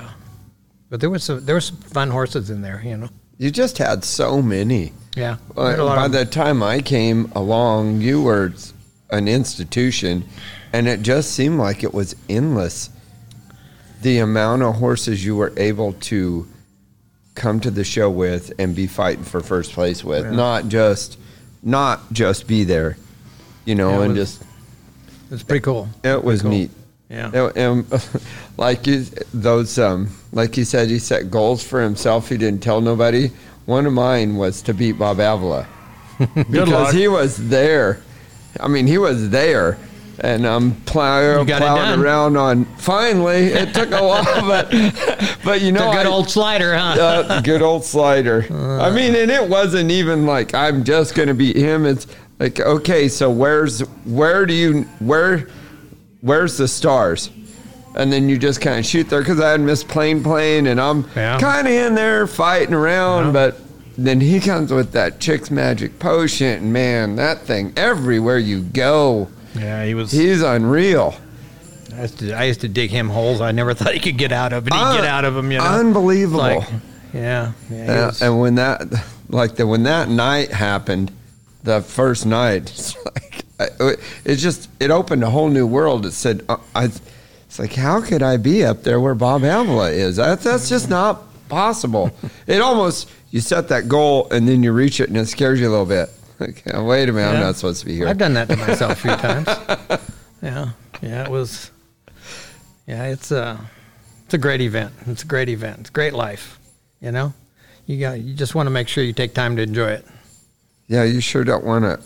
but 0.89 0.99
there 0.99 1.09
was 1.09 1.23
some, 1.23 1.45
there 1.45 1.55
were 1.55 1.61
some 1.61 1.77
fun 1.77 2.09
horses 2.09 2.49
in 2.49 2.61
there. 2.61 2.81
You 2.83 2.97
know. 2.97 3.09
You 3.37 3.49
just 3.49 3.79
had 3.79 4.03
so 4.03 4.41
many. 4.41 4.93
Yeah. 5.15 5.37
Uh, 5.57 5.69
Had 5.71 5.79
a 5.79 5.83
lot 5.83 5.95
by 5.95 6.07
the 6.07 6.25
time 6.25 6.61
I 6.61 6.79
came 6.81 7.31
along, 7.35 8.01
you 8.01 8.21
were 8.21 8.53
an 9.09 9.27
institution, 9.27 10.23
and 10.71 10.87
it 10.87 11.01
just 11.01 11.31
seemed 11.31 11.57
like 11.57 11.83
it 11.83 11.93
was 11.93 12.15
endless. 12.29 12.91
The 14.01 14.19
amount 14.19 14.63
of 14.63 14.75
horses 14.75 15.23
you 15.25 15.35
were 15.35 15.53
able 15.57 15.93
to 15.93 16.47
come 17.35 17.59
to 17.61 17.71
the 17.71 17.83
show 17.83 18.09
with 18.09 18.51
and 18.59 18.75
be 18.75 18.87
fighting 18.87 19.23
for 19.23 19.41
first 19.41 19.71
place 19.73 20.03
with, 20.03 20.25
Yeah. 20.25 20.31
not 20.31 20.67
just, 20.67 21.17
not 21.63 22.11
just 22.11 22.47
be 22.47 22.63
there, 22.63 22.97
you 23.65 23.75
know, 23.75 23.89
Yeah, 23.91 23.99
it 24.01 24.05
and 24.05 24.17
was- 24.17 24.37
just 24.37 24.43
it's 25.31 25.43
pretty 25.43 25.61
cool. 25.63 25.87
it 26.03 26.23
was 26.23 26.41
cool. 26.41 26.51
neat. 26.51 26.71
Yeah. 27.09 27.31
It- 27.33 27.57
um, 27.57 27.85
like 28.57 28.87
you, 28.87 29.05
those, 29.33 29.77
um, 29.77 30.09
like 30.33 30.55
he 30.55 30.63
said, 30.63 30.89
he 30.89 30.99
set 30.99 31.29
goals 31.31 31.63
for 31.63 31.81
himself. 31.81 32.27
He 32.29 32.37
didn't 32.37 32.61
tell 32.63 32.81
nobody. 32.81 33.31
One 33.65 33.85
of 33.85 33.93
mine 33.93 34.35
was 34.37 34.61
to 34.63 34.73
beat 34.73 34.93
Bob 34.93 35.19
Avila 35.19 35.67
because 36.35 36.67
luck. 36.69 36.93
he 36.93 37.07
was 37.07 37.37
there. 37.49 37.99
I 38.59 38.67
mean, 38.67 38.87
he 38.87 38.97
was 38.97 39.29
there, 39.29 39.77
and 40.21 40.45
I'm 40.45 40.71
plow- 40.81 41.39
You 41.39 41.45
got 41.45 41.61
it 41.61 41.65
plowing 41.65 41.99
around 41.99 42.37
on. 42.37 42.65
Finally, 42.77 43.47
it 43.47 43.73
took 43.73 43.91
a 43.91 44.01
while, 44.03 44.23
but 44.41 44.69
but 45.43 45.61
you 45.61 45.71
know, 45.71 45.85
the 45.91 45.97
good 45.97 46.05
I- 46.05 46.09
old 46.09 46.29
slider, 46.29 46.75
huh? 46.77 46.95
uh, 47.01 47.41
good 47.41 47.61
old 47.61 47.83
slider. 47.83 48.45
I 48.51 48.89
mean, 48.91 49.15
and 49.15 49.29
it 49.31 49.47
wasn't 49.47 49.91
even 49.91 50.25
like 50.25 50.53
I'm 50.53 50.83
just 50.83 51.15
going 51.15 51.27
to 51.27 51.33
beat 51.33 51.55
him. 51.55 51.85
It's 51.85 52.07
like, 52.39 52.59
okay, 52.59 53.07
so 53.07 53.29
where's 53.29 53.81
where 54.05 54.45
do 54.45 54.53
you 54.53 54.83
where 54.99 55.47
where's 56.21 56.57
the 56.57 56.67
stars? 56.67 57.29
And 57.93 58.11
then 58.13 58.29
you 58.29 58.37
just 58.37 58.61
kind 58.61 58.79
of 58.79 58.85
shoot 58.85 59.09
there 59.09 59.19
because 59.19 59.41
I 59.41 59.51
had 59.51 59.59
missed 59.59 59.89
plane 59.89 60.23
plane, 60.23 60.67
and 60.67 60.79
I'm 60.79 61.05
Yeah. 61.15 61.37
kind 61.39 61.67
of 61.67 61.73
in 61.73 61.93
there 61.95 62.25
fighting 62.27 62.73
around, 62.73 63.25
Yeah. 63.27 63.31
but. 63.31 63.57
Then 63.97 64.21
he 64.21 64.39
comes 64.39 64.71
with 64.71 64.93
that 64.93 65.19
chick's 65.19 65.51
magic 65.51 65.99
potion, 65.99 66.47
and 66.63 66.73
man, 66.73 67.17
that 67.17 67.41
thing 67.41 67.73
everywhere 67.75 68.39
you 68.39 68.61
go, 68.61 69.27
yeah, 69.55 69.83
he 69.85 69.93
was. 69.93 70.11
he's 70.11 70.41
unreal. 70.41 71.15
I 71.93 72.03
used, 72.03 72.19
to, 72.19 72.33
I 72.33 72.43
used 72.45 72.61
to 72.61 72.69
dig 72.69 72.89
him 72.89 73.09
holes 73.09 73.41
I 73.41 73.51
never 73.51 73.73
thought 73.75 73.93
he 73.93 73.99
could 73.99 74.17
get 74.17 74.31
out 74.31 74.53
of, 74.53 74.63
but 74.65 74.73
he'd 74.73 74.97
get 74.97 75.05
out 75.05 75.25
of 75.25 75.33
them, 75.35 75.51
you 75.51 75.57
know. 75.57 75.65
Unbelievable. 75.65 76.39
Like, 76.39 76.67
yeah, 77.13 77.51
yeah. 77.69 78.05
was- 78.07 78.21
and 78.21 78.39
when 78.39 78.55
that, 78.55 78.83
like 79.29 79.55
the 79.55 79.67
when 79.67 79.83
that 79.83 80.07
night 80.09 80.51
happened, 80.51 81.11
the 81.63 81.81
first 81.81 82.25
night, 82.25 82.61
it's 82.71 82.95
like 83.05 83.45
I- 83.59 83.95
it 84.25 84.35
just 84.37 84.69
it 84.79 84.89
opened 84.91 85.23
a 85.23 85.29
whole 85.29 85.49
new 85.49 85.67
world. 85.67 86.05
It 86.05 86.13
said, 86.13 86.45
uh, 86.47 86.57
I, 86.73 86.85
it's 86.85 87.59
like 87.59 87.73
how 87.73 87.99
could 88.01 88.23
I 88.23 88.37
be 88.37 88.63
up 88.63 88.83
there 88.83 88.99
where 89.01 89.15
Bob 89.15 89.43
Avila 89.43 89.91
is? 89.91 90.15
That, 90.15 90.39
that's 90.39 90.69
just 90.69 90.89
not 90.89 91.23
possible. 91.49 92.11
it 92.47 92.61
almost 92.61 93.09
you 93.31 93.41
set 93.41 93.67
that 93.67 93.89
goal 93.89 94.27
and 94.31 94.47
then 94.47 94.63
you 94.63 94.71
reach 94.71 94.99
it 95.01 95.09
and 95.09 95.17
it 95.17 95.27
scares 95.27 95.59
you 95.59 95.67
a 95.67 95.71
little 95.71 95.85
bit. 95.85 96.09
Oh, 96.73 96.83
wait 96.85 97.09
a 97.09 97.11
minute, 97.11 97.35
I'm 97.35 97.39
not 97.41 97.55
supposed 97.55 97.79
to 97.81 97.85
be 97.85 97.95
here. 97.95 98.07
I've 98.07 98.17
done 98.17 98.33
that 98.33 98.49
to 98.49 98.55
myself 98.57 98.91
a 98.93 98.95
few 98.95 99.15
times. 99.17 99.47
Yeah, 100.41 100.69
yeah, 101.01 101.23
it 101.25 101.29
was. 101.29 101.71
Yeah, 102.87 103.05
it's 103.05 103.31
a, 103.31 103.59
it's 104.25 104.33
a 104.33 104.37
great 104.37 104.61
event. 104.61 104.91
It's 105.07 105.23
a 105.23 105.27
great 105.27 105.49
event. 105.49 105.81
It's 105.81 105.89
a 105.89 105.93
great 105.93 106.13
life. 106.13 106.59
You 106.99 107.11
know, 107.11 107.33
you 107.85 107.99
got 107.99 108.19
you 108.19 108.33
just 108.33 108.55
want 108.55 108.67
to 108.67 108.71
make 108.71 108.87
sure 108.87 109.03
you 109.03 109.13
take 109.13 109.33
time 109.33 109.55
to 109.57 109.61
enjoy 109.61 109.91
it. 109.91 110.05
yeah, 110.87 111.03
you 111.03 111.21
sure 111.21 111.43
don't 111.43 111.63
want 111.63 111.83
to 111.85 111.99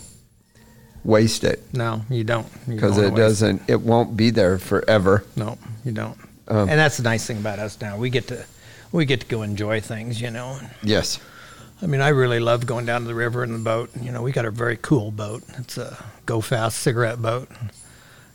waste 1.04 1.44
it 1.44 1.62
No, 1.72 2.02
you 2.10 2.24
don't. 2.24 2.46
Because 2.68 2.98
it 2.98 3.14
doesn't. 3.14 3.62
It 3.68 3.80
won't 3.80 4.16
be 4.16 4.30
there 4.30 4.58
forever. 4.58 5.24
No, 5.36 5.56
you 5.84 5.92
don't. 5.92 6.18
Um, 6.48 6.68
and 6.68 6.78
that's 6.78 6.96
the 6.96 7.02
nice 7.02 7.26
thing 7.26 7.38
about 7.38 7.58
us 7.58 7.80
now. 7.80 7.96
We 7.96 8.10
get 8.10 8.28
to 8.28 8.44
we 8.92 9.04
get 9.04 9.20
to 9.20 9.26
go 9.26 9.42
enjoy 9.42 9.80
things. 9.80 10.20
You 10.20 10.30
know. 10.30 10.58
Yes. 10.82 11.18
I 11.82 11.86
mean, 11.86 12.00
I 12.00 12.08
really 12.08 12.40
love 12.40 12.66
going 12.66 12.86
down 12.86 13.02
to 13.02 13.06
the 13.06 13.14
river 13.14 13.44
in 13.44 13.52
the 13.52 13.58
boat. 13.58 13.90
You 14.00 14.10
know, 14.10 14.22
we 14.22 14.32
got 14.32 14.46
a 14.46 14.50
very 14.50 14.76
cool 14.76 15.10
boat. 15.10 15.42
It's 15.58 15.76
a 15.76 16.02
go 16.24 16.40
fast 16.40 16.78
cigarette 16.78 17.20
boat, 17.20 17.48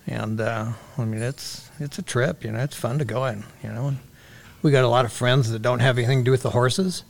and 0.05 0.39
uh, 0.39 0.73
I 0.97 1.05
mean, 1.05 1.21
it's 1.21 1.69
it's 1.79 1.97
a 1.97 2.03
trip. 2.03 2.43
You 2.43 2.51
know, 2.51 2.59
it's 2.59 2.75
fun 2.75 2.99
to 2.99 3.05
go 3.05 3.25
in. 3.25 3.43
You 3.63 3.71
know, 3.71 3.87
and 3.87 3.97
we 4.61 4.71
got 4.71 4.83
a 4.83 4.89
lot 4.89 5.05
of 5.05 5.11
friends 5.11 5.49
that 5.51 5.61
don't 5.61 5.79
have 5.79 5.97
anything 5.97 6.19
to 6.19 6.25
do 6.25 6.31
with 6.31 6.43
the 6.43 6.51
horses 6.51 7.03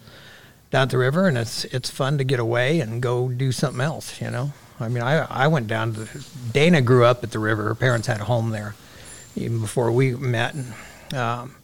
down 0.70 0.88
the 0.88 0.98
river, 0.98 1.28
and 1.28 1.38
it's 1.38 1.66
it's 1.66 1.90
fun 1.90 2.18
to 2.18 2.24
get 2.24 2.40
away 2.40 2.80
and 2.80 3.02
go 3.02 3.28
do 3.28 3.52
something 3.52 3.82
else. 3.82 4.22
You 4.22 4.32
know, 4.32 4.54
I 4.80 4.88
mean, 4.88 5.04
I 5.04 5.26
I 5.30 5.48
went 5.48 5.68
down 5.68 5.96
to 5.96 6.08
Dana 6.54 6.82
grew 6.82 7.04
up 7.04 7.24
at 7.24 7.32
the 7.32 7.40
river. 7.40 7.64
Her 7.64 7.76
parents 7.76 8.08
had 8.08 8.22
a 8.22 8.26
home 8.26 8.52
there 8.52 8.76
even 9.36 9.60
before 9.60 9.92
we 9.92 10.16
met. 10.16 10.54
And, 10.54 10.74
um, 11.14 11.56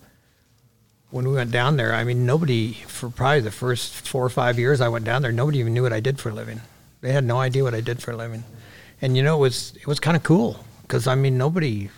when 1.17 1.27
we 1.27 1.33
went 1.33 1.49
down 1.49 1.77
there, 1.77 1.95
I 1.95 2.03
mean, 2.03 2.27
nobody 2.27 2.73
for 2.73 3.09
probably 3.09 3.39
the 3.39 3.51
first 3.51 4.07
four 4.07 4.23
or 4.23 4.29
five 4.29 4.59
years 4.59 4.81
I 4.81 4.87
went 4.87 5.03
down 5.03 5.23
there, 5.23 5.31
nobody 5.31 5.57
even 5.57 5.73
knew 5.73 5.81
what 5.81 5.91
I 5.91 5.99
did 5.99 6.19
for 6.19 6.29
a 6.29 6.33
living. 6.33 6.61
They 7.01 7.11
had 7.11 7.23
no 7.23 7.39
idea 7.39 7.63
what 7.63 7.73
I 7.73 7.81
did 7.81 8.03
for 8.03 8.11
a 8.11 8.15
living, 8.15 8.43
and 9.01 9.17
you 9.17 9.23
know, 9.23 9.35
it 9.37 9.39
was 9.39 9.73
it 9.75 9.87
was 9.87 9.99
kind 9.99 10.15
of 10.15 10.21
cool 10.21 10.63
because 10.83 11.07
I 11.07 11.15
mean, 11.15 11.35
nobody, 11.35 11.89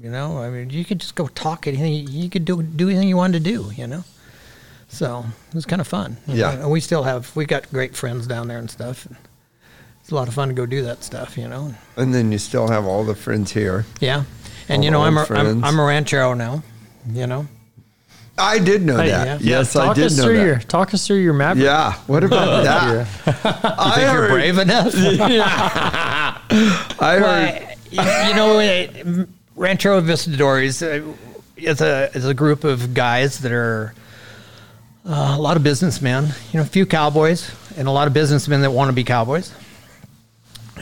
you 0.00 0.10
know, 0.10 0.38
I 0.38 0.50
mean, 0.50 0.70
you 0.70 0.84
could 0.84 0.98
just 0.98 1.14
go 1.14 1.28
talk 1.28 1.68
anything, 1.68 2.08
you 2.08 2.28
could 2.28 2.44
do 2.44 2.60
do 2.60 2.88
anything 2.88 3.08
you 3.08 3.16
wanted 3.16 3.44
to 3.44 3.50
do, 3.52 3.70
you 3.76 3.86
know. 3.86 4.02
So 4.88 5.24
it 5.48 5.54
was 5.54 5.64
kind 5.64 5.80
of 5.80 5.86
fun. 5.86 6.16
Yeah. 6.26 6.54
know, 6.54 6.62
and 6.62 6.70
we 6.72 6.80
still 6.80 7.04
have 7.04 7.34
we 7.36 7.46
got 7.46 7.70
great 7.70 7.94
friends 7.94 8.26
down 8.26 8.48
there 8.48 8.58
and 8.58 8.68
stuff. 8.68 9.06
And 9.06 9.16
it's 10.00 10.10
a 10.10 10.16
lot 10.16 10.26
of 10.26 10.34
fun 10.34 10.48
to 10.48 10.54
go 10.54 10.66
do 10.66 10.82
that 10.82 11.04
stuff, 11.04 11.38
you 11.38 11.46
know. 11.46 11.72
And 11.96 12.12
then 12.12 12.32
you 12.32 12.38
still 12.38 12.66
have 12.66 12.84
all 12.84 13.04
the 13.04 13.14
friends 13.14 13.52
here. 13.52 13.84
Yeah, 14.00 14.24
and 14.68 14.80
All 14.80 14.84
you 14.84 14.90
know, 14.90 15.02
I'm 15.02 15.18
a, 15.18 15.26
I'm. 15.30 15.62
I'm 15.62 15.78
a 15.78 15.84
ranchero 15.84 16.34
now, 16.34 16.64
you 17.12 17.28
know. 17.28 17.46
I 18.38 18.58
did 18.58 18.82
know 18.82 18.96
Hey, 18.98 19.08
that. 19.10 19.40
yeah. 19.42 19.56
Yes, 19.58 19.72
talk 19.72 19.90
I 19.90 19.94
did 19.94 20.04
us 20.06 20.16
know 20.16 20.24
through 20.24 20.36
that. 20.38 20.44
your 20.46 20.58
talk 20.60 20.94
us 20.94 21.06
through 21.06 21.16
your 21.18 21.32
Maverick. 21.34 21.64
Yeah. 21.64 21.92
What 22.06 22.24
about 22.24 22.62
that? 22.64 23.06
I 23.78 23.94
Think 23.96 24.12
you're 24.12 24.28
brave 24.28 24.58
enough? 24.58 24.92
I 27.00 27.16
heard. 27.18 27.76
Well, 27.96 28.28
you 28.28 28.34
know, 28.34 28.58
uh, 29.22 29.24
Rancho 29.56 30.00
Visitadores 30.00 30.82
uh, 30.82 31.12
is 31.56 31.80
a 31.80 32.10
is 32.14 32.24
a 32.26 32.34
group 32.34 32.64
of 32.64 32.94
guys 32.94 33.38
that 33.40 33.52
are 33.52 33.94
uh, 35.06 35.34
a 35.36 35.40
lot 35.40 35.56
of 35.56 35.62
businessmen. 35.62 36.26
You 36.52 36.58
know, 36.58 36.62
a 36.62 36.66
few 36.68 36.86
cowboys 36.86 37.50
and 37.76 37.88
a 37.88 37.90
lot 37.90 38.06
of 38.06 38.14
businessmen 38.14 38.60
that 38.62 38.70
want 38.70 38.88
to 38.88 38.92
be 38.92 39.04
cowboys. 39.04 39.52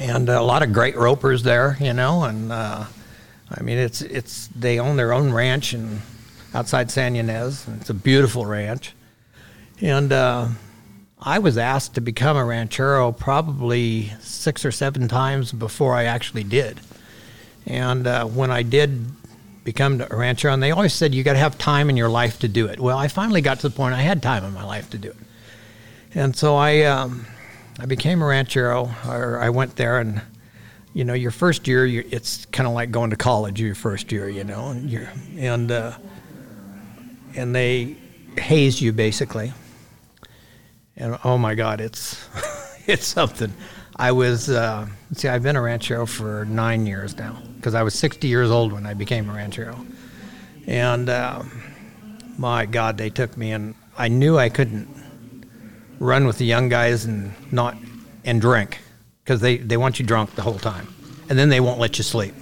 and 0.01 0.29
a 0.29 0.43
lot 0.43 0.63
of 0.63 0.73
great 0.73 0.97
ropers 0.97 1.43
there, 1.43 1.77
you 1.81 1.93
know, 1.95 2.25
and 2.25 2.53
uh, 2.53 2.85
I 3.51 3.63
mean 3.63 3.79
it's 3.79 4.03
it's 4.03 4.49
they 4.49 4.79
own 4.79 4.97
their 4.97 5.13
own 5.13 5.33
ranch 5.33 5.73
and 5.73 6.03
outside 6.55 6.91
San 6.91 7.15
Ynez. 7.15 7.67
It's 7.81 7.91
a 7.91 7.95
beautiful 7.95 8.47
ranch, 8.47 8.95
and 9.81 10.13
uh, 10.13 10.49
I 11.19 11.39
was 11.39 11.59
asked 11.59 11.95
to 11.95 12.01
become 12.01 12.37
a 12.37 12.45
ranchero 12.45 13.13
probably 13.13 14.13
six 14.21 14.65
or 14.65 14.73
seven 14.73 15.09
times 15.09 15.53
before 15.53 15.95
I 15.95 16.05
actually 16.05 16.45
did, 16.45 16.81
and 17.67 18.07
uh, 18.07 18.25
when 18.27 18.51
I 18.51 18.63
did 18.63 19.07
become 19.65 20.01
a 20.01 20.17
rancher, 20.17 20.49
and 20.49 20.63
they 20.63 20.71
always 20.71 20.95
said 20.95 21.15
you 21.15 21.25
got 21.25 21.33
to 21.33 21.39
have 21.39 21.59
time 21.59 21.91
in 21.91 21.97
your 21.97 22.09
life 22.09 22.39
to 22.41 22.49
do 22.49 22.67
it. 22.67 22.79
Well, 22.79 22.97
I 22.97 23.09
finally 23.09 23.41
got 23.41 23.61
to 23.61 23.69
the 23.69 23.75
point 23.75 23.95
I 23.95 24.03
had 24.03 24.23
time 24.23 24.45
in 24.45 24.53
my 24.53 24.65
life 24.65 24.91
to 24.91 24.99
do 24.99 25.11
it, 25.11 25.17
and 26.15 26.35
so 26.37 26.57
I 26.57 26.83
um, 26.83 27.27
I 27.79 27.87
became 27.87 28.23
a 28.23 28.27
ranchero, 28.27 28.91
or 29.07 29.39
I 29.41 29.51
went 29.51 29.77
there, 29.77 29.99
and 29.99 30.23
you 30.97 31.05
know, 31.05 31.13
your 31.13 31.31
first 31.31 31.69
year, 31.69 31.85
it's 31.85 32.47
kind 32.47 32.67
of 32.67 32.73
like 32.73 32.91
going 32.91 33.11
to 33.11 33.17
college. 33.17 33.61
Your 33.61 33.75
first 33.75 34.11
year, 34.11 34.31
you 34.31 34.45
know, 34.45 34.69
and 34.69 35.09
and 35.37 35.71
uh, 35.71 35.93
and 37.37 37.55
they 37.55 37.97
haze 38.39 38.81
you 38.81 38.93
basically, 38.93 39.53
and 40.97 41.19
oh 41.25 41.39
my 41.39 41.55
God, 41.55 41.81
it's 41.81 42.29
it's 42.87 43.07
something. 43.07 43.53
I 43.97 44.13
was 44.13 44.51
uh, 44.51 44.87
see, 45.13 45.29
I've 45.29 45.43
been 45.43 45.57
a 45.57 45.63
ranchero 45.63 46.07
for 46.07 46.45
nine 46.47 46.87
years 46.87 47.17
now 47.17 47.41
because 47.57 47.75
I 47.75 47.83
was 47.83 47.95
60 47.95 48.29
years 48.29 48.51
old 48.51 48.73
when 48.73 48.87
I 48.87 48.95
became 48.95 49.31
a 49.31 49.33
ranchero, 49.33 49.79
and 50.67 51.09
uh, 51.09 51.43
my 52.39 52.67
God, 52.67 52.99
they 52.99 53.11
took 53.11 53.37
me 53.37 53.53
and 53.53 53.75
I 53.97 54.09
knew 54.09 54.39
I 54.39 54.49
couldn't 54.49 54.89
run 55.99 56.27
with 56.27 56.39
the 56.39 56.45
young 56.45 56.69
guys 56.69 57.05
and 57.07 57.33
not 57.51 57.77
and 58.25 58.41
drink 58.41 58.81
because 59.25 59.41
they, 59.41 59.57
they 59.57 59.77
want 59.77 59.99
you 59.99 60.05
drunk 60.05 60.35
the 60.35 60.43
whole 60.43 60.59
time, 60.59 60.89
and 61.29 61.39
then 61.39 61.49
they 61.49 61.61
won't 61.61 61.81
let 61.81 61.99
you 61.99 62.05
sleep, 62.05 62.35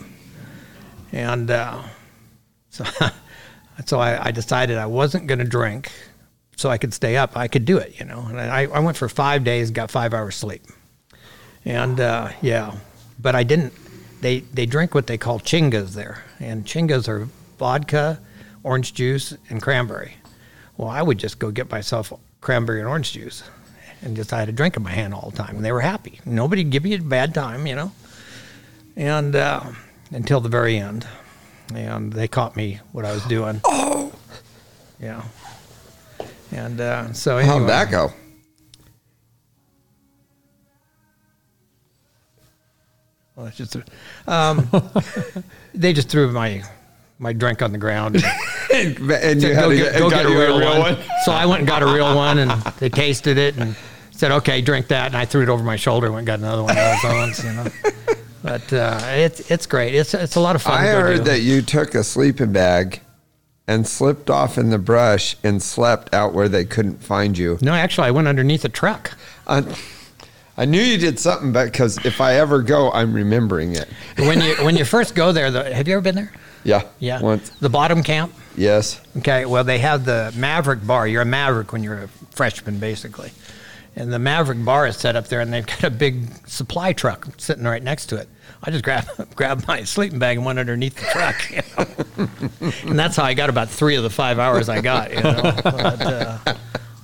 and 1.13 1.51
uh, 1.51 1.81
so 2.71 2.85
so 3.85 3.99
I, 3.99 4.27
I 4.27 4.31
decided 4.31 4.79
I 4.79 4.87
wasn't 4.87 5.27
going 5.27 5.41
to 5.41 5.45
drink 5.45 5.91
so 6.57 6.71
I 6.71 6.79
could 6.79 6.95
stay 6.95 7.17
up. 7.17 7.37
I 7.37 7.49
could 7.49 7.65
do 7.65 7.79
it, 7.79 7.99
you 7.99 8.07
know. 8.07 8.27
And 8.29 8.41
I, 8.41 8.63
I 8.63 8.79
went 8.79 8.97
for 8.97 9.09
five 9.09 9.45
days, 9.45 9.71
got 9.71 9.91
five 9.91 10.15
hours 10.15 10.37
sleep. 10.37 10.63
And 11.65 11.99
uh, 12.01 12.31
yeah, 12.43 12.75
but 13.21 13.35
I 13.35 13.43
didn't. 13.43 13.73
They 14.21 14.41
they 14.41 14.67
drink 14.67 14.95
what 14.95 15.07
they 15.07 15.19
call 15.19 15.41
chingas 15.41 15.95
there, 15.95 16.23
and 16.41 16.65
chingas 16.65 17.09
are 17.09 17.29
vodka, 17.59 18.21
orange 18.63 18.95
juice, 18.95 19.37
and 19.51 19.63
cranberry. 19.63 20.17
Well, 20.77 20.89
I 20.89 21.03
would 21.03 21.19
just 21.19 21.39
go 21.39 21.51
get 21.51 21.71
myself 21.71 22.13
cranberry 22.41 22.81
and 22.81 22.89
orange 22.89 23.13
juice, 23.13 23.43
and 24.03 24.17
just 24.17 24.33
I 24.33 24.41
had 24.41 24.49
a 24.49 24.53
drink 24.53 24.77
in 24.77 24.83
my 24.83 24.91
hand 24.91 25.15
all 25.15 25.31
the 25.31 25.37
time, 25.37 25.57
and 25.57 25.65
they 25.65 25.73
were 25.73 25.81
happy. 25.81 26.21
Nobody'd 26.25 26.71
give 26.71 26.85
you 26.87 26.97
a 26.97 27.01
bad 27.01 27.35
time, 27.35 27.67
you 27.67 27.75
know. 27.75 27.93
And 28.97 29.35
uh, 29.35 29.63
until 30.11 30.41
the 30.41 30.49
very 30.49 30.79
end, 30.79 31.07
and 31.73 32.13
they 32.13 32.29
caught 32.29 32.57
me 32.57 32.81
what 32.93 33.05
I 33.05 33.13
was 33.13 33.25
doing. 33.25 33.61
Oh, 33.97 34.13
yeah. 35.01 35.23
And 36.53 36.81
uh, 36.81 37.13
so 37.13 37.37
anyway, 37.39 37.59
How'd 37.59 37.69
that 37.69 37.91
go? 37.91 38.13
Well, 43.35 43.47
it's 43.47 43.57
just, 43.57 43.77
um, 44.29 44.71
they 45.75 45.93
just 45.93 46.09
threw 46.09 46.31
my 46.31 46.63
my 47.19 47.33
drink 47.33 47.63
on 47.63 47.73
the 47.73 47.79
ground. 47.79 48.17
and 48.75 48.99
you 49.43 49.55
had 49.55 49.63
go 49.63 49.71
to 49.71 49.77
get, 49.77 49.93
get, 49.93 49.99
go 49.99 50.11
got 50.11 50.23
get 50.23 50.27
a 50.27 50.31
you 50.31 50.41
real, 50.41 50.61
one. 50.81 50.97
So 51.25 51.33
I 51.33 51.47
went 51.47 51.61
and 51.61 51.69
got 51.69 51.83
a 51.83 51.87
real 51.87 52.15
one, 52.15 52.39
and 52.39 52.51
they 52.79 52.89
tasted 52.89 53.39
it 53.39 53.57
and 53.57 53.75
said, 54.19 54.33
"Okay, 54.33 54.61
drink 54.63 54.89
that." 54.89 55.07
And 55.07 55.17
I 55.17 55.25
threw 55.25 55.43
it 55.43 55.49
over 55.49 55.63
my 55.63 55.77
shoulder 55.77 56.07
and 56.07 56.15
went 56.15 56.29
and 56.29 56.43
got 56.43 56.47
another 56.47 56.63
one 56.63 56.77
of 56.77 57.03
those 57.03 57.13
ones, 57.13 57.45
you 57.45 57.53
know. 57.53 57.67
But 58.45 58.71
uh, 58.75 59.01
it's 59.05 59.51
it's 59.51 59.65
great. 59.65 59.95
It's 59.95 60.13
it's 60.13 60.37
a 60.37 60.41
lot 60.41 60.55
of 60.55 60.61
fun. 60.61 60.75
I 60.79 60.85
to 60.85 60.93
heard 61.01 61.17
do. 61.17 61.25
that 61.25 61.41
you 61.41 61.63
took 61.63 61.95
a 61.95 62.05
sleeping 62.05 62.53
bag 62.53 63.01
and 63.67 63.87
slipped 63.87 64.29
off 64.29 64.59
in 64.59 64.69
the 64.69 64.77
brush 64.79 65.37
and 65.43 65.63
slept 65.63 66.13
out 66.13 66.35
where 66.35 66.47
they 66.47 66.67
couldn't 66.67 67.03
find 67.03 67.39
you. 67.39 67.59
No, 67.63 67.73
actually, 67.73 68.09
I 68.09 68.11
went 68.11 68.29
underneath 68.29 68.63
a 68.67 68.69
truck. 68.69 69.17
I, 69.47 69.65
I 70.59 70.67
knew 70.67 70.81
you 70.83 70.99
did 70.99 71.19
something, 71.19 71.53
but 71.53 71.73
because 71.73 72.05
if 72.05 72.21
I 72.21 72.35
ever 72.35 72.61
go, 72.61 72.93
I'm 72.93 73.15
remembering 73.15 73.77
it. 73.77 73.89
When 74.19 74.43
you 74.43 74.57
when 74.57 74.77
you 74.77 74.85
first 74.85 75.15
go 75.15 75.33
there, 75.33 75.51
the, 75.51 75.75
have 75.75 75.89
you 75.89 75.95
ever 75.95 76.03
been 76.03 76.15
there? 76.15 76.33
Yeah. 76.65 76.83
Yeah. 76.99 77.23
Once. 77.23 77.49
The 77.49 77.71
bottom 77.71 78.03
camp. 78.03 78.35
Yes. 78.57 79.01
Okay, 79.17 79.47
well, 79.47 79.65
they 79.65 79.79
have 79.79 80.05
the 80.05 80.33
Maverick 80.37 80.87
bar. 80.87 81.09
You're 81.09 81.23
a 81.23 81.27
Maverick 81.27 81.73
when 81.73 81.83
you're 81.83 82.03
a 82.03 82.09
freshman, 82.31 82.79
basically. 82.79 83.33
And 83.97 84.13
the 84.13 84.19
Maverick 84.19 84.65
bar 84.65 84.87
is 84.87 84.97
set 84.97 85.15
up 85.15 85.29
there, 85.29 85.41
and 85.41 85.53
they've 85.53 85.67
got 85.67 85.85
a 85.85 85.91
big 85.91 86.49
supply 86.49 86.93
truck 86.93 87.29
sitting 87.39 87.65
right 87.65 87.83
next 87.83 88.07
to 88.07 88.17
it. 88.17 88.29
I 88.63 88.71
just 88.71 88.83
grabbed 88.85 89.09
grabbed 89.37 89.67
my 89.69 89.85
sleeping 89.85 90.19
bag 90.19 90.37
and 90.37 90.47
went 90.47 90.59
underneath 90.59 90.97
the 90.97 91.07
truck, 91.07 91.51
you 91.51 91.63
know? 91.77 92.71
and 92.91 92.99
that's 92.99 93.17
how 93.17 93.25
I 93.25 93.35
got 93.35 93.51
about 93.51 93.69
three 93.69 93.97
of 93.97 94.03
the 94.03 94.11
five 94.11 94.39
hours 94.39 94.69
I 94.69 94.81
got. 94.81 95.13
You 95.13 95.23
know, 95.23 95.43
but, 95.63 96.03
uh, 96.03 96.39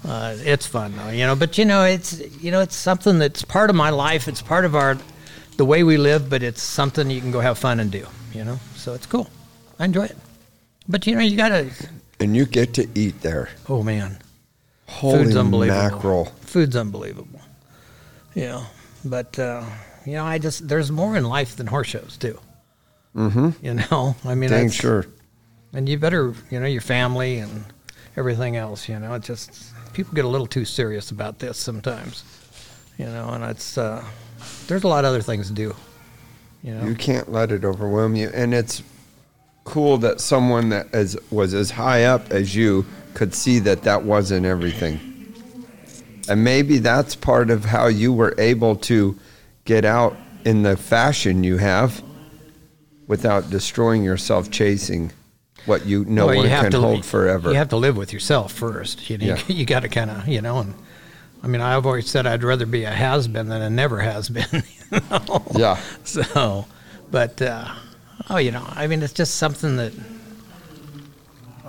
uh, 0.06 0.36
it's 0.38 0.66
fun 0.66 0.96
though, 0.96 1.10
you 1.10 1.26
know. 1.26 1.36
But 1.36 1.58
you 1.58 1.64
know, 1.64 1.84
it's 1.84 2.20
you 2.42 2.50
know, 2.50 2.60
it's 2.60 2.74
something 2.74 3.18
that's 3.18 3.44
part 3.44 3.70
of 3.70 3.76
my 3.76 3.90
life. 3.90 4.26
It's 4.26 4.42
part 4.42 4.64
of 4.64 4.74
our 4.74 4.98
the 5.56 5.64
way 5.64 5.84
we 5.84 5.96
live, 5.96 6.28
but 6.28 6.42
it's 6.42 6.62
something 6.62 7.10
you 7.10 7.20
can 7.20 7.30
go 7.30 7.40
have 7.40 7.58
fun 7.58 7.80
and 7.80 7.90
do. 7.90 8.06
You 8.32 8.44
know, 8.44 8.58
so 8.74 8.94
it's 8.94 9.06
cool. 9.06 9.28
I 9.78 9.84
enjoy 9.84 10.04
it. 10.04 10.16
But 10.88 11.06
you 11.06 11.14
know, 11.14 11.20
you 11.20 11.36
gotta. 11.36 11.70
And 12.18 12.36
you 12.36 12.46
get 12.46 12.74
to 12.74 12.88
eat 12.94 13.20
there. 13.20 13.50
Oh 13.68 13.82
man, 13.82 14.18
Holy 14.90 15.24
food's 15.24 15.36
unbelievable. 15.36 15.82
mackerel. 15.82 16.24
Food's 16.42 16.76
unbelievable. 16.76 17.40
Yeah, 18.34 18.64
but 19.04 19.38
uh, 19.38 19.64
you 20.04 20.14
know, 20.14 20.24
I 20.24 20.38
just 20.38 20.68
there's 20.68 20.90
more 20.90 21.16
in 21.16 21.24
life 21.24 21.56
than 21.56 21.66
horse 21.66 21.86
shows 21.88 22.16
too. 22.18 22.38
Mm-hmm. 23.14 23.50
You 23.64 23.74
know, 23.74 24.16
I 24.24 24.34
mean, 24.34 24.50
Dang 24.50 24.70
sure. 24.70 25.06
And 25.72 25.88
you 25.88 25.98
better, 25.98 26.34
you 26.50 26.58
know, 26.58 26.66
your 26.66 26.80
family 26.80 27.38
and 27.38 27.64
everything 28.16 28.56
else. 28.56 28.88
You 28.88 28.98
know, 28.98 29.14
it 29.14 29.22
just 29.22 29.72
people 29.92 30.14
get 30.14 30.24
a 30.24 30.28
little 30.28 30.46
too 30.46 30.64
serious 30.64 31.10
about 31.10 31.38
this 31.38 31.56
sometimes. 31.56 32.24
You 32.98 33.06
know, 33.06 33.30
and 33.30 33.44
it's 33.44 33.78
uh, 33.78 34.04
there's 34.66 34.84
a 34.84 34.88
lot 34.88 35.04
of 35.04 35.10
other 35.10 35.22
things 35.22 35.48
to 35.48 35.54
do. 35.54 35.74
You 36.62 36.74
know, 36.74 36.84
You 36.84 36.94
can't 36.94 37.30
let 37.30 37.52
it 37.52 37.64
overwhelm 37.64 38.16
you. 38.16 38.30
And 38.34 38.52
it's 38.52 38.82
cool 39.64 39.98
that 39.98 40.20
someone 40.20 40.68
that 40.70 40.92
is, 40.92 41.16
was 41.30 41.54
as 41.54 41.70
high 41.70 42.04
up 42.04 42.30
as 42.30 42.54
you 42.54 42.84
could 43.14 43.34
see 43.34 43.58
that 43.60 43.82
that 43.82 44.02
wasn't 44.04 44.46
everything. 44.46 45.00
And 46.28 46.44
maybe 46.44 46.78
that's 46.78 47.14
part 47.16 47.50
of 47.50 47.64
how 47.64 47.86
you 47.86 48.12
were 48.12 48.34
able 48.38 48.76
to 48.76 49.18
get 49.64 49.84
out 49.84 50.16
in 50.44 50.62
the 50.62 50.76
fashion 50.76 51.42
you 51.44 51.56
have 51.58 52.02
without 53.06 53.50
destroying 53.50 54.04
yourself 54.04 54.50
chasing 54.50 55.12
what 55.66 55.84
you 55.84 56.04
no 56.06 56.26
Well, 56.26 56.36
one 56.36 56.44
you 56.44 56.50
can 56.50 56.70
to- 56.70 56.80
hold 56.80 57.04
forever. 57.04 57.50
You 57.50 57.56
have 57.56 57.68
to 57.70 57.76
live 57.76 57.96
with 57.96 58.12
yourself 58.12 58.52
first. 58.52 59.10
You 59.10 59.18
know, 59.18 59.26
Yeah. 59.26 59.42
you, 59.48 59.66
got 59.66 59.80
to 59.80 59.88
kind 59.88 60.10
of, 60.10 60.28
you 60.28 60.40
know, 60.40 60.58
and 60.58 60.74
I 61.42 61.46
mean, 61.48 61.60
I've 61.60 61.84
always 61.86 62.08
said 62.08 62.26
I'd 62.26 62.44
rather 62.44 62.66
be 62.66 62.84
a 62.84 62.90
has 62.90 63.26
been 63.26 63.48
than 63.48 63.60
a 63.62 63.70
never 63.70 63.98
has 64.00 64.28
been. 64.28 64.44
You 64.92 65.00
know? 65.08 65.44
yeah. 65.56 65.80
So, 66.02 66.66
but 67.12 67.40
uh, 67.40 67.72
oh, 68.28 68.38
you 68.38 68.50
know, 68.50 68.64
I 68.70 68.88
mean, 68.88 69.02
it's 69.04 69.12
just 69.12 69.36
something 69.36 69.76
that 69.76 69.92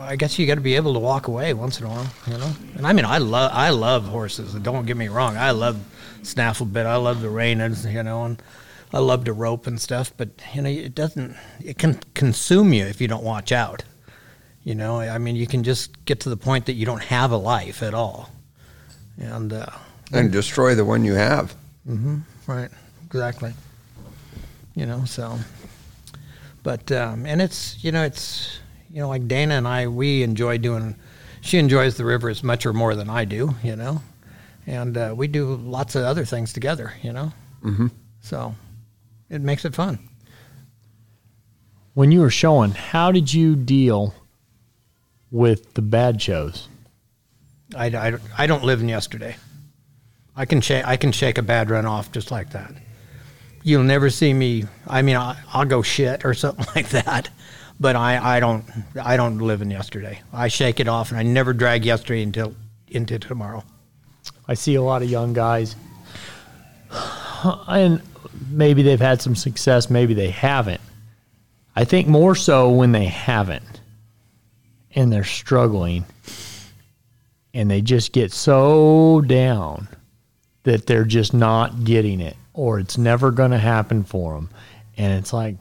I 0.01 0.15
guess 0.15 0.37
you 0.37 0.45
got 0.47 0.55
to 0.55 0.61
be 0.61 0.75
able 0.75 0.93
to 0.93 0.99
walk 0.99 1.27
away 1.27 1.53
once 1.53 1.79
in 1.79 1.85
a 1.85 1.89
while, 1.89 2.07
you 2.27 2.37
know. 2.37 2.51
And 2.75 2.85
I 2.85 2.93
mean, 2.93 3.05
I 3.05 3.17
love 3.19 3.51
I 3.53 3.69
love 3.69 4.05
horses. 4.05 4.53
Don't 4.55 4.85
get 4.85 4.97
me 4.97 5.07
wrong, 5.07 5.37
I 5.37 5.51
love 5.51 5.79
snaffle 6.23 6.65
bit. 6.65 6.85
I 6.85 6.95
love 6.97 7.21
the 7.21 7.27
reiners, 7.29 7.91
you 7.91 8.03
know, 8.03 8.23
and 8.25 8.41
I 8.93 8.99
love 8.99 9.23
to 9.25 9.33
rope 9.33 9.67
and 9.67 9.79
stuff. 9.79 10.11
But 10.17 10.29
you 10.53 10.61
know, 10.61 10.69
it 10.69 10.95
doesn't. 10.95 11.35
It 11.63 11.77
can 11.77 11.99
consume 12.13 12.73
you 12.73 12.85
if 12.85 12.99
you 13.01 13.07
don't 13.07 13.23
watch 13.23 13.51
out. 13.51 13.83
You 14.63 14.75
know, 14.75 14.99
I 14.99 15.17
mean, 15.17 15.35
you 15.35 15.47
can 15.47 15.63
just 15.63 16.05
get 16.05 16.19
to 16.21 16.29
the 16.29 16.37
point 16.37 16.67
that 16.67 16.73
you 16.73 16.85
don't 16.85 17.03
have 17.03 17.31
a 17.31 17.37
life 17.37 17.81
at 17.81 17.93
all, 17.95 18.29
and 19.17 19.51
uh, 19.53 19.65
And 20.13 20.31
destroy 20.31 20.75
the 20.75 20.85
one 20.85 21.03
you 21.03 21.13
have. 21.15 21.55
Mm-hmm, 21.87 22.19
Right. 22.45 22.69
Exactly. 23.05 23.53
You 24.75 24.85
know, 24.85 25.03
so 25.05 25.37
but 26.63 26.91
um 26.91 27.25
and 27.25 27.41
it's 27.41 27.83
you 27.83 27.91
know, 27.91 28.03
it's 28.03 28.59
you 28.91 28.99
know, 28.99 29.09
like 29.09 29.27
Dana 29.27 29.55
and 29.55 29.67
I 29.67 29.87
we 29.87 30.23
enjoy 30.23 30.57
doing 30.57 30.95
she 31.41 31.57
enjoys 31.57 31.97
the 31.97 32.05
river 32.05 32.29
as 32.29 32.43
much 32.43 32.65
or 32.65 32.73
more 32.73 32.95
than 32.95 33.09
I 33.09 33.25
do, 33.25 33.55
you 33.63 33.75
know. 33.75 34.01
And 34.67 34.95
uh, 34.95 35.13
we 35.17 35.27
do 35.27 35.55
lots 35.55 35.95
of 35.95 36.03
other 36.03 36.23
things 36.23 36.53
together, 36.53 36.93
you 37.01 37.11
know. 37.11 37.33
Mm-hmm. 37.63 37.87
So 38.21 38.55
it 39.29 39.41
makes 39.41 39.65
it 39.65 39.73
fun. 39.73 39.99
When 41.93 42.11
you 42.11 42.21
were 42.21 42.29
showing, 42.29 42.71
how 42.71 43.11
did 43.11 43.33
you 43.33 43.55
deal 43.55 44.13
with 45.31 45.73
the 45.73 45.81
bad 45.81 46.21
shows? 46.21 46.69
I, 47.75 47.87
I, 47.87 48.13
I 48.37 48.47
don't 48.47 48.63
live 48.63 48.81
in 48.81 48.89
yesterday. 48.89 49.35
I 50.35 50.45
can 50.45 50.61
shake 50.61 50.85
I 50.85 50.95
can 50.95 51.11
shake 51.11 51.37
a 51.37 51.43
bad 51.43 51.69
run 51.69 51.85
off 51.85 52.11
just 52.11 52.31
like 52.31 52.51
that. 52.51 52.73
You'll 53.63 53.83
never 53.83 54.09
see 54.09 54.33
me. 54.33 54.65
I 54.87 55.01
mean, 55.01 55.15
I, 55.15 55.37
I'll 55.53 55.65
go 55.65 55.81
shit 55.81 56.25
or 56.25 56.33
something 56.33 56.65
like 56.75 56.89
that, 56.89 57.29
but 57.81 57.95
I, 57.95 58.37
I 58.37 58.39
don't 58.39 58.63
I 59.01 59.17
don't 59.17 59.39
live 59.39 59.63
in 59.63 59.71
yesterday. 59.71 60.21
I 60.31 60.47
shake 60.47 60.79
it 60.79 60.87
off 60.87 61.09
and 61.09 61.19
I 61.19 61.23
never 61.23 61.51
drag 61.51 61.83
yesterday 61.83 62.21
until 62.21 62.53
into 62.87 63.17
tomorrow. 63.17 63.63
I 64.47 64.53
see 64.53 64.75
a 64.75 64.81
lot 64.81 65.01
of 65.01 65.09
young 65.09 65.33
guys. 65.33 65.75
and 67.67 68.01
maybe 68.49 68.83
they've 68.83 69.01
had 69.01 69.21
some 69.21 69.35
success, 69.35 69.89
maybe 69.89 70.13
they 70.13 70.29
haven't. 70.29 70.81
I 71.75 71.85
think 71.85 72.07
more 72.07 72.35
so 72.35 72.69
when 72.69 72.91
they 72.91 73.05
haven't 73.05 73.81
and 74.93 75.11
they're 75.11 75.23
struggling 75.23 76.05
and 77.53 77.71
they 77.71 77.81
just 77.81 78.11
get 78.11 78.31
so 78.31 79.21
down 79.21 79.87
that 80.63 80.85
they're 80.85 81.05
just 81.05 81.33
not 81.33 81.83
getting 81.83 82.21
it 82.21 82.35
or 82.53 82.79
it's 82.79 82.97
never 82.97 83.31
going 83.31 83.51
to 83.51 83.57
happen 83.57 84.03
for 84.03 84.35
them. 84.35 84.49
And 84.97 85.17
it's 85.17 85.33
like, 85.33 85.55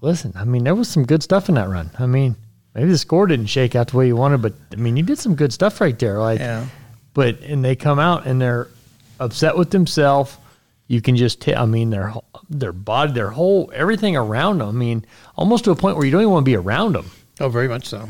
listen, 0.00 0.32
I 0.36 0.44
mean, 0.44 0.64
there 0.64 0.74
was 0.74 0.88
some 0.88 1.04
good 1.04 1.22
stuff 1.22 1.48
in 1.48 1.54
that 1.56 1.68
run. 1.68 1.90
I 1.98 2.06
mean, 2.06 2.36
maybe 2.74 2.90
the 2.90 2.98
score 2.98 3.26
didn't 3.26 3.46
shake 3.46 3.74
out 3.74 3.88
the 3.88 3.96
way 3.96 4.06
you 4.06 4.16
wanted, 4.16 4.42
but 4.42 4.54
I 4.72 4.76
mean, 4.76 4.96
you 4.96 5.02
did 5.02 5.18
some 5.18 5.34
good 5.34 5.52
stuff 5.52 5.80
right 5.80 5.98
there. 5.98 6.18
Like, 6.18 6.40
Yeah. 6.40 6.66
but 7.14 7.40
and 7.40 7.64
they 7.64 7.76
come 7.76 7.98
out 7.98 8.26
and 8.26 8.40
they're 8.40 8.68
upset 9.20 9.56
with 9.56 9.70
themselves. 9.70 10.36
You 10.86 11.02
can 11.02 11.16
just 11.16 11.40
tell. 11.40 11.62
I 11.62 11.66
mean, 11.66 11.90
their 11.90 12.14
their 12.48 12.72
body, 12.72 13.12
their 13.12 13.30
whole 13.30 13.70
everything 13.74 14.16
around 14.16 14.58
them. 14.58 14.68
I 14.68 14.72
mean, 14.72 15.04
almost 15.36 15.64
to 15.64 15.70
a 15.70 15.76
point 15.76 15.96
where 15.96 16.06
you 16.06 16.10
don't 16.12 16.22
even 16.22 16.32
want 16.32 16.44
to 16.44 16.50
be 16.50 16.56
around 16.56 16.94
them. 16.94 17.10
Oh, 17.40 17.48
very 17.50 17.68
much 17.68 17.86
so. 17.86 18.08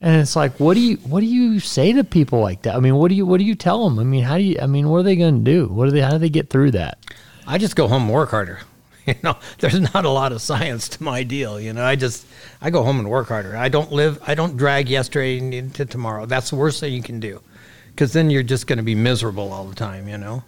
And 0.00 0.20
it's 0.20 0.34
like, 0.36 0.58
what 0.60 0.74
do 0.74 0.80
you 0.80 0.96
what 0.98 1.20
do 1.20 1.26
you 1.26 1.58
say 1.60 1.92
to 1.92 2.04
people 2.04 2.40
like 2.40 2.62
that? 2.62 2.74
I 2.76 2.80
mean, 2.80 2.94
what 2.96 3.08
do 3.08 3.14
you 3.16 3.26
what 3.26 3.38
do 3.38 3.44
you 3.44 3.54
tell 3.56 3.88
them? 3.88 3.98
I 3.98 4.04
mean, 4.04 4.22
how 4.22 4.36
do 4.36 4.42
you? 4.44 4.56
I 4.62 4.66
mean, 4.66 4.88
what 4.88 4.98
are 4.98 5.02
they 5.02 5.16
going 5.16 5.44
to 5.44 5.50
do? 5.50 5.66
What 5.66 5.88
are 5.88 5.90
they? 5.90 6.00
How 6.00 6.10
do 6.10 6.18
they 6.18 6.28
get 6.28 6.48
through 6.50 6.72
that? 6.72 6.98
I 7.46 7.58
just 7.58 7.74
go 7.74 7.88
home 7.88 8.02
and 8.04 8.12
work 8.12 8.30
harder. 8.30 8.60
You 9.06 9.14
know, 9.24 9.36
there's 9.58 9.80
not 9.80 10.04
a 10.04 10.08
lot 10.08 10.30
of 10.30 10.40
science 10.40 10.88
to 10.90 11.02
my 11.02 11.24
deal. 11.24 11.60
You 11.60 11.72
know, 11.72 11.84
I 11.84 11.96
just 11.96 12.24
I 12.60 12.70
go 12.70 12.84
home 12.84 13.00
and 13.00 13.10
work 13.10 13.28
harder. 13.28 13.56
I 13.56 13.68
don't 13.68 13.90
live. 13.90 14.22
I 14.24 14.36
don't 14.36 14.56
drag 14.56 14.88
yesterday 14.88 15.38
into 15.38 15.84
tomorrow. 15.84 16.24
That's 16.26 16.50
the 16.50 16.56
worst 16.56 16.78
thing 16.78 16.92
you 16.92 17.02
can 17.02 17.18
do, 17.18 17.40
because 17.88 18.12
then 18.12 18.30
you're 18.30 18.44
just 18.44 18.68
going 18.68 18.76
to 18.76 18.84
be 18.84 18.94
miserable 18.94 19.52
all 19.52 19.64
the 19.64 19.74
time. 19.74 20.06
You 20.06 20.18
know, 20.18 20.44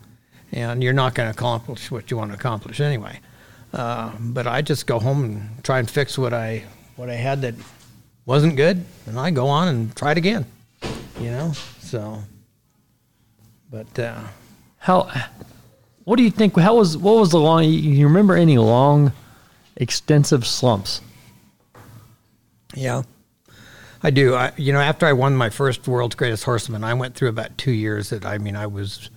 and 0.53 0.85
you're 0.85 0.93
not 0.93 1.15
going 1.15 1.27
to 1.27 1.37
accomplish 1.37 1.91
what 1.91 2.13
you 2.13 2.17
want 2.17 2.31
to 2.31 2.37
accomplish 2.37 2.79
anyway. 2.81 3.19
Uh, 3.73 4.13
but 4.21 4.47
I 4.47 4.63
just 4.63 4.87
go 4.87 5.01
home 5.01 5.25
and 5.25 5.65
try 5.65 5.81
and 5.81 5.91
fix 5.91 6.17
what 6.17 6.33
I 6.33 6.65
what 6.95 7.11
I 7.11 7.15
had 7.15 7.43
that 7.43 7.55
wasn't 8.25 8.57
good, 8.57 8.85
and 9.07 9.19
I 9.19 9.33
go 9.33 9.49
on 9.49 9.67
and 9.67 9.97
try 9.97 10.13
it 10.13 10.19
again. 10.19 10.47
You 11.21 11.31
know, 11.31 11.53
so. 11.81 12.23
But 13.71 13.99
uh, 13.99 14.21
How? 14.79 15.11
What 16.05 16.17
do 16.17 16.23
you 16.23 16.31
think? 16.31 16.57
How 16.57 16.77
was 16.77 16.97
what 16.97 17.17
was 17.17 17.31
the 17.31 17.41
long? 17.41 17.65
You 17.65 18.07
remember 18.07 18.35
any 18.35 18.59
long, 18.59 19.13
extensive 19.77 20.47
slumps? 20.47 21.01
Yeah, 22.75 23.03
I 24.03 24.11
do. 24.11 24.35
I, 24.35 24.53
you 24.57 24.73
know, 24.73 24.81
after 24.81 25.07
I 25.07 25.15
won 25.15 25.35
my 25.35 25.49
first 25.49 25.89
World's 25.89 26.15
Greatest 26.15 26.45
Horseman, 26.45 26.85
I 26.85 26.93
went 26.95 27.15
through 27.15 27.31
about 27.31 27.57
two 27.57 27.73
years 27.73 28.11
that 28.11 28.27
I 28.27 28.37
mean, 28.39 28.55
I 28.55 28.67
was 28.67 29.09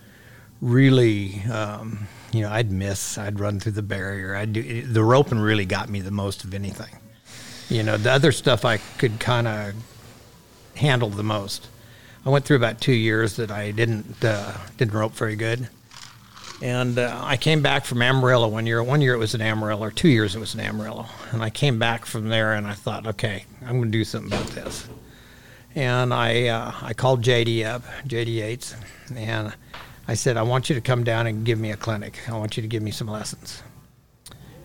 really, 0.62 1.42
um, 1.52 2.08
you 2.32 2.42
know, 2.42 2.50
I'd 2.50 2.72
miss, 2.72 3.18
I'd 3.18 3.40
run 3.40 3.60
through 3.60 3.74
the 3.74 3.82
barrier. 3.82 4.36
I'd 4.36 4.54
do 4.54 4.82
the 4.84 5.04
roping 5.04 5.40
really 5.40 5.66
got 5.66 5.90
me 5.90 6.00
the 6.00 6.12
most 6.12 6.46
of 6.46 6.54
anything. 6.54 6.96
You 7.70 7.84
know, 7.84 7.98
the 7.98 8.12
other 8.12 8.32
stuff 8.32 8.64
I 8.64 8.78
could 8.98 9.20
kind 9.20 9.48
of 9.48 9.74
handle 10.76 11.10
the 11.10 11.24
most. 11.24 11.68
I 12.26 12.30
went 12.30 12.46
through 12.46 12.58
about 12.58 12.80
two 12.80 12.94
years 12.94 13.36
that 13.36 13.52
I 13.52 13.72
didn't 13.72 14.24
uh, 14.24 14.54
didn't 14.78 14.94
rope 14.94 15.14
very 15.14 15.36
good. 15.36 15.68
And 16.62 16.98
uh, 16.98 17.22
I 17.24 17.38
came 17.38 17.62
back 17.62 17.86
from 17.86 18.02
Amarillo 18.02 18.48
one 18.48 18.66
year. 18.66 18.82
One 18.82 19.02
year 19.02 19.14
it 19.14 19.20
was 19.20 19.36
an 19.36 19.42
Amarillo, 19.42 19.86
or 19.86 19.92
two 19.92 20.10
years 20.10 20.36
it 20.36 20.40
was 20.40 20.56
an 20.56 20.60
Amarillo. 20.60 21.06
And 21.32 21.44
I 21.44 21.50
came 21.50 21.78
back 21.78 22.06
from 22.06 22.30
there 22.30 22.54
and 22.54 22.66
I 22.66 22.74
thought, 22.74 23.06
okay, 23.06 23.46
I'm 23.62 23.78
going 23.78 23.92
to 23.92 23.98
do 23.98 24.04
something 24.04 24.34
about 24.34 24.48
this. 24.52 24.88
And 25.76 26.12
I, 26.14 26.48
uh, 26.48 26.72
I 26.82 26.94
called 26.94 27.22
JD 27.22 27.64
up, 27.64 27.84
JD 28.08 28.28
Yates, 28.28 28.76
and 29.16 29.54
I 30.08 30.16
said, 30.16 30.36
I 30.36 30.42
want 30.42 30.70
you 30.70 30.76
to 30.76 30.82
come 30.82 31.04
down 31.04 31.28
and 31.28 31.46
give 31.46 31.60
me 31.60 31.72
a 31.72 31.78
clinic. 31.78 32.18
I 32.28 32.36
want 32.36 32.58
you 32.58 32.62
to 32.62 32.68
give 32.68 32.82
me 32.82 32.90
some 32.90 33.08
lessons. 33.08 33.62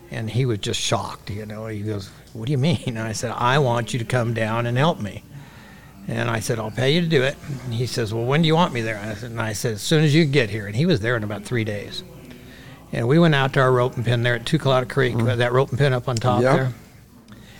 And 0.09 0.29
he 0.29 0.45
was 0.45 0.59
just 0.59 0.79
shocked, 0.79 1.29
you 1.29 1.45
know. 1.45 1.67
He 1.67 1.81
goes, 1.81 2.09
What 2.33 2.45
do 2.45 2.51
you 2.51 2.57
mean? 2.57 2.83
And 2.87 2.99
I 2.99 3.11
said, 3.11 3.31
I 3.31 3.59
want 3.59 3.93
you 3.93 3.99
to 3.99 4.05
come 4.05 4.33
down 4.33 4.65
and 4.65 4.77
help 4.77 4.99
me. 4.99 5.23
And 6.07 6.29
I 6.29 6.39
said, 6.39 6.59
I'll 6.59 6.71
pay 6.71 6.93
you 6.93 7.01
to 7.01 7.07
do 7.07 7.23
it. 7.23 7.37
And 7.63 7.73
he 7.73 7.85
says, 7.85 8.13
Well, 8.13 8.25
when 8.25 8.41
do 8.41 8.47
you 8.47 8.55
want 8.55 8.73
me 8.73 8.81
there? 8.81 8.97
I 8.97 9.13
said, 9.13 9.31
and 9.31 9.41
I 9.41 9.53
said, 9.53 9.73
As 9.73 9.81
soon 9.81 10.03
as 10.03 10.13
you 10.13 10.25
get 10.25 10.49
here. 10.49 10.67
And 10.67 10.75
he 10.75 10.85
was 10.85 10.99
there 10.99 11.15
in 11.15 11.23
about 11.23 11.43
three 11.43 11.63
days. 11.63 12.03
And 12.91 13.07
we 13.07 13.17
went 13.17 13.33
out 13.33 13.53
to 13.53 13.61
our 13.61 13.71
rope 13.71 13.95
and 13.95 14.05
pin 14.05 14.21
there 14.21 14.35
at 14.35 14.45
Tucalata 14.45 14.87
Creek, 14.87 15.15
mm-hmm. 15.15 15.37
that 15.39 15.51
rope 15.51 15.69
and 15.69 15.79
pin 15.79 15.93
up 15.93 16.07
on 16.07 16.15
top 16.15 16.41
Yep. 16.41 16.55
there. 16.55 16.73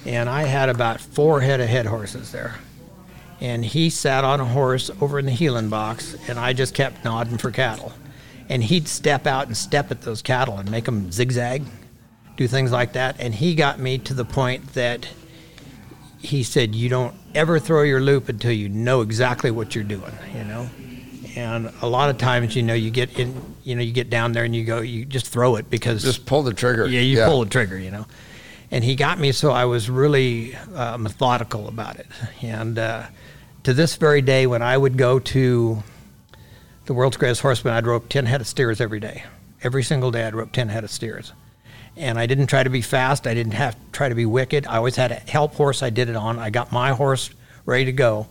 And 0.05 0.29
I 0.29 0.43
had 0.43 0.69
about 0.69 0.99
four 0.99 1.41
head 1.41 1.61
of 1.61 1.69
head 1.69 1.85
horses 1.85 2.31
there. 2.31 2.55
And 3.39 3.65
he 3.65 3.89
sat 3.89 4.23
on 4.23 4.39
a 4.39 4.45
horse 4.45 4.91
over 5.01 5.17
in 5.19 5.25
the 5.25 5.31
heeling 5.31 5.69
box, 5.69 6.15
and 6.27 6.39
I 6.39 6.53
just 6.53 6.73
kept 6.73 7.03
nodding 7.03 7.37
for 7.37 7.51
cattle. 7.51 7.93
And 8.47 8.63
he'd 8.63 8.87
step 8.87 9.25
out 9.25 9.47
and 9.47 9.57
step 9.57 9.89
at 9.91 10.01
those 10.01 10.21
cattle 10.21 10.57
and 10.57 10.69
make 10.69 10.85
them 10.85 11.11
zigzag, 11.11 11.63
do 12.37 12.47
things 12.47 12.71
like 12.71 12.93
that. 12.93 13.15
And 13.19 13.33
he 13.33 13.55
got 13.55 13.79
me 13.79 13.97
to 13.99 14.13
the 14.13 14.25
point 14.25 14.73
that 14.73 15.07
he 16.23 16.41
said, 16.43 16.73
"You 16.73 16.89
don't 16.89 17.13
ever 17.35 17.59
throw 17.59 17.83
your 17.83 17.99
loop 18.01 18.29
until 18.29 18.51
you 18.51 18.69
know 18.69 19.01
exactly 19.01 19.51
what 19.51 19.75
you're 19.75 19.83
doing." 19.83 20.13
You 20.35 20.43
know, 20.45 20.69
and 21.35 21.71
a 21.81 21.87
lot 21.87 22.09
of 22.09 22.17
times, 22.17 22.55
you 22.55 22.63
know, 22.63 22.73
you 22.73 22.89
get 22.89 23.19
in, 23.19 23.55
you 23.63 23.75
know, 23.75 23.81
you 23.81 23.91
get 23.91 24.09
down 24.09 24.31
there 24.31 24.43
and 24.43 24.55
you 24.55 24.63
go, 24.63 24.81
you 24.81 25.05
just 25.05 25.27
throw 25.27 25.55
it 25.57 25.69
because 25.69 26.01
Just 26.03 26.25
pull 26.25 26.43
the 26.43 26.53
trigger. 26.53 26.87
yeah, 26.87 27.01
you 27.01 27.23
pull 27.23 27.43
the 27.43 27.49
trigger, 27.49 27.77
you 27.77 27.91
know. 27.91 28.05
And 28.71 28.83
he 28.83 28.95
got 28.95 29.19
me 29.19 29.31
so 29.31 29.51
I 29.51 29.65
was 29.65 29.89
really 29.89 30.55
uh, 30.73 30.97
methodical 30.97 31.67
about 31.67 31.97
it. 31.97 32.07
And 32.41 32.79
uh, 32.79 33.03
to 33.63 33.73
this 33.73 33.95
very 33.97 34.21
day, 34.21 34.47
when 34.47 34.61
I 34.63 34.77
would 34.77 34.97
go 34.97 35.19
to 35.19 35.83
the 36.85 36.93
world's 36.93 37.17
greatest 37.17 37.41
horseman, 37.41 37.73
I'd 37.75 37.85
rope 37.85 38.09
10 38.09 38.25
head 38.25 38.41
of 38.41 38.47
steers 38.47 38.81
every 38.81 38.99
day. 38.99 39.23
Every 39.61 39.83
single 39.83 40.09
day, 40.11 40.25
I'd 40.25 40.35
rope 40.35 40.51
10 40.51 40.69
head 40.69 40.83
of 40.83 40.89
steers. 40.91 41.33
And 41.95 42.17
I 42.17 42.25
didn't 42.25 42.47
try 42.47 42.63
to 42.63 42.69
be 42.69 42.81
fast. 42.81 43.27
I 43.27 43.33
didn't 43.33 43.53
have 43.53 43.75
to 43.75 43.81
try 43.91 44.09
to 44.09 44.15
be 44.15 44.25
wicked. 44.25 44.65
I 44.65 44.77
always 44.77 44.95
had 44.95 45.11
a 45.11 45.15
help 45.15 45.53
horse 45.55 45.83
I 45.83 45.89
did 45.89 46.09
it 46.09 46.15
on. 46.15 46.39
I 46.39 46.49
got 46.49 46.71
my 46.71 46.91
horse 46.91 47.29
ready 47.65 47.85
to 47.85 47.91
go. 47.91 48.27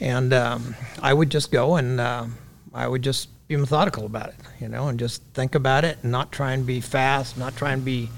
And 0.00 0.32
um, 0.32 0.76
I 1.00 1.12
would 1.12 1.30
just 1.30 1.50
go 1.50 1.76
and 1.76 2.00
um 2.00 2.38
I 2.74 2.88
would 2.88 3.02
just 3.02 3.28
be 3.48 3.56
methodical 3.56 4.06
about 4.06 4.28
it, 4.28 4.36
you 4.60 4.68
know, 4.68 4.88
and 4.88 4.98
just 4.98 5.22
think 5.34 5.54
about 5.54 5.84
it 5.84 5.98
and 6.02 6.10
not 6.10 6.32
try 6.32 6.52
and 6.52 6.66
be 6.66 6.80
fast, 6.80 7.36
not 7.36 7.54
try 7.56 7.72
and 7.72 7.84
be 7.84 8.08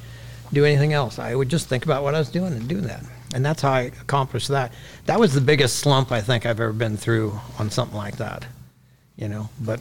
do 0.52 0.64
anything 0.64 0.92
else. 0.92 1.18
I 1.18 1.34
would 1.34 1.48
just 1.48 1.68
think 1.68 1.84
about 1.84 2.02
what 2.02 2.14
I 2.14 2.18
was 2.18 2.30
doing 2.30 2.52
and 2.52 2.68
do 2.68 2.80
that. 2.82 3.04
And 3.34 3.44
that's 3.44 3.62
how 3.62 3.72
I 3.72 3.80
accomplished 3.80 4.48
that. 4.48 4.72
That 5.06 5.18
was 5.18 5.34
the 5.34 5.40
biggest 5.40 5.78
slump 5.78 6.12
I 6.12 6.20
think 6.20 6.46
I've 6.46 6.60
ever 6.60 6.72
been 6.72 6.96
through 6.96 7.38
on 7.58 7.68
something 7.70 7.96
like 7.96 8.18
that, 8.18 8.46
you 9.16 9.28
know. 9.28 9.48
But 9.60 9.80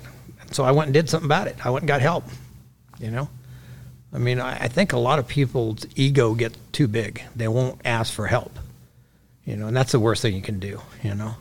so 0.52 0.64
I 0.64 0.72
went 0.72 0.88
and 0.88 0.94
did 0.94 1.08
something 1.08 1.28
about 1.28 1.48
it. 1.48 1.64
I 1.64 1.70
went 1.70 1.84
and 1.84 1.88
got 1.88 2.02
help, 2.02 2.24
you 3.00 3.12
know. 3.12 3.30
I 4.14 4.18
mean, 4.20 4.40
I, 4.40 4.66
I 4.66 4.68
think 4.68 4.94
a 4.94 4.98
lot 4.98 5.20
of 5.20 5.28
people's 5.28 5.86
ego 5.96 6.36
gets 6.36 6.58
too 6.72 6.88
big. 6.88 7.24
They 7.36 7.48
won't 7.48 7.82
ask 7.84 8.14
for 8.14 8.28
help, 8.28 8.60
you 9.46 9.56
know, 9.56 9.68
and 9.68 9.76
that's 9.76 9.92
the 9.92 10.00
worst 10.00 10.22
thing 10.22 10.36
you 10.36 10.42
can 10.42 10.60
do, 10.60 10.82
you 11.02 11.16
know. 11.16 11.36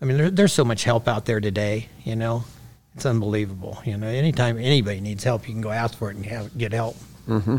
I 0.00 0.04
mean, 0.04 0.16
there, 0.16 0.30
there's 0.30 0.52
so 0.52 0.64
much 0.64 0.84
help 0.84 1.06
out 1.06 1.26
there 1.26 1.40
today, 1.40 1.88
you 2.02 2.16
know. 2.16 2.44
It's 2.94 3.06
unbelievable, 3.06 3.78
you 3.84 3.96
know. 3.96 4.06
Anytime 4.06 4.58
anybody 4.58 5.00
needs 5.00 5.24
help, 5.24 5.46
you 5.48 5.54
can 5.54 5.62
go 5.62 5.70
ask 5.70 5.96
for 5.96 6.10
it 6.10 6.16
and 6.16 6.26
have, 6.26 6.56
get 6.58 6.72
help. 6.72 6.96
Mm-hmm. 7.28 7.56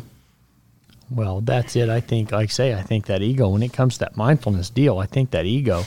Well, 1.10 1.42
that's 1.42 1.76
it. 1.76 1.90
I 1.90 2.02
think, 2.02 2.32
like 2.32 2.50
I 2.50 2.52
say, 2.52 2.74
I 2.74 2.82
think 2.82 3.06
that 3.06 3.22
ego, 3.22 3.50
when 3.50 3.64
it 3.64 3.74
comes 3.74 3.96
to 3.96 4.00
that 4.02 4.18
mindfulness 4.18 4.70
deal, 4.70 5.00
I 5.00 5.06
think 5.06 5.32
that 5.32 5.46
ego 5.46 5.84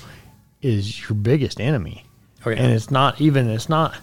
is 0.63 1.01
your 1.01 1.15
biggest 1.17 1.61
enemy. 1.61 2.05
Oh, 2.45 2.51
yeah. 2.51 2.57
And 2.57 2.73
it's 2.73 2.91
not 2.91 3.21
even, 3.21 3.49
it's 3.51 3.69
not, 3.69 3.97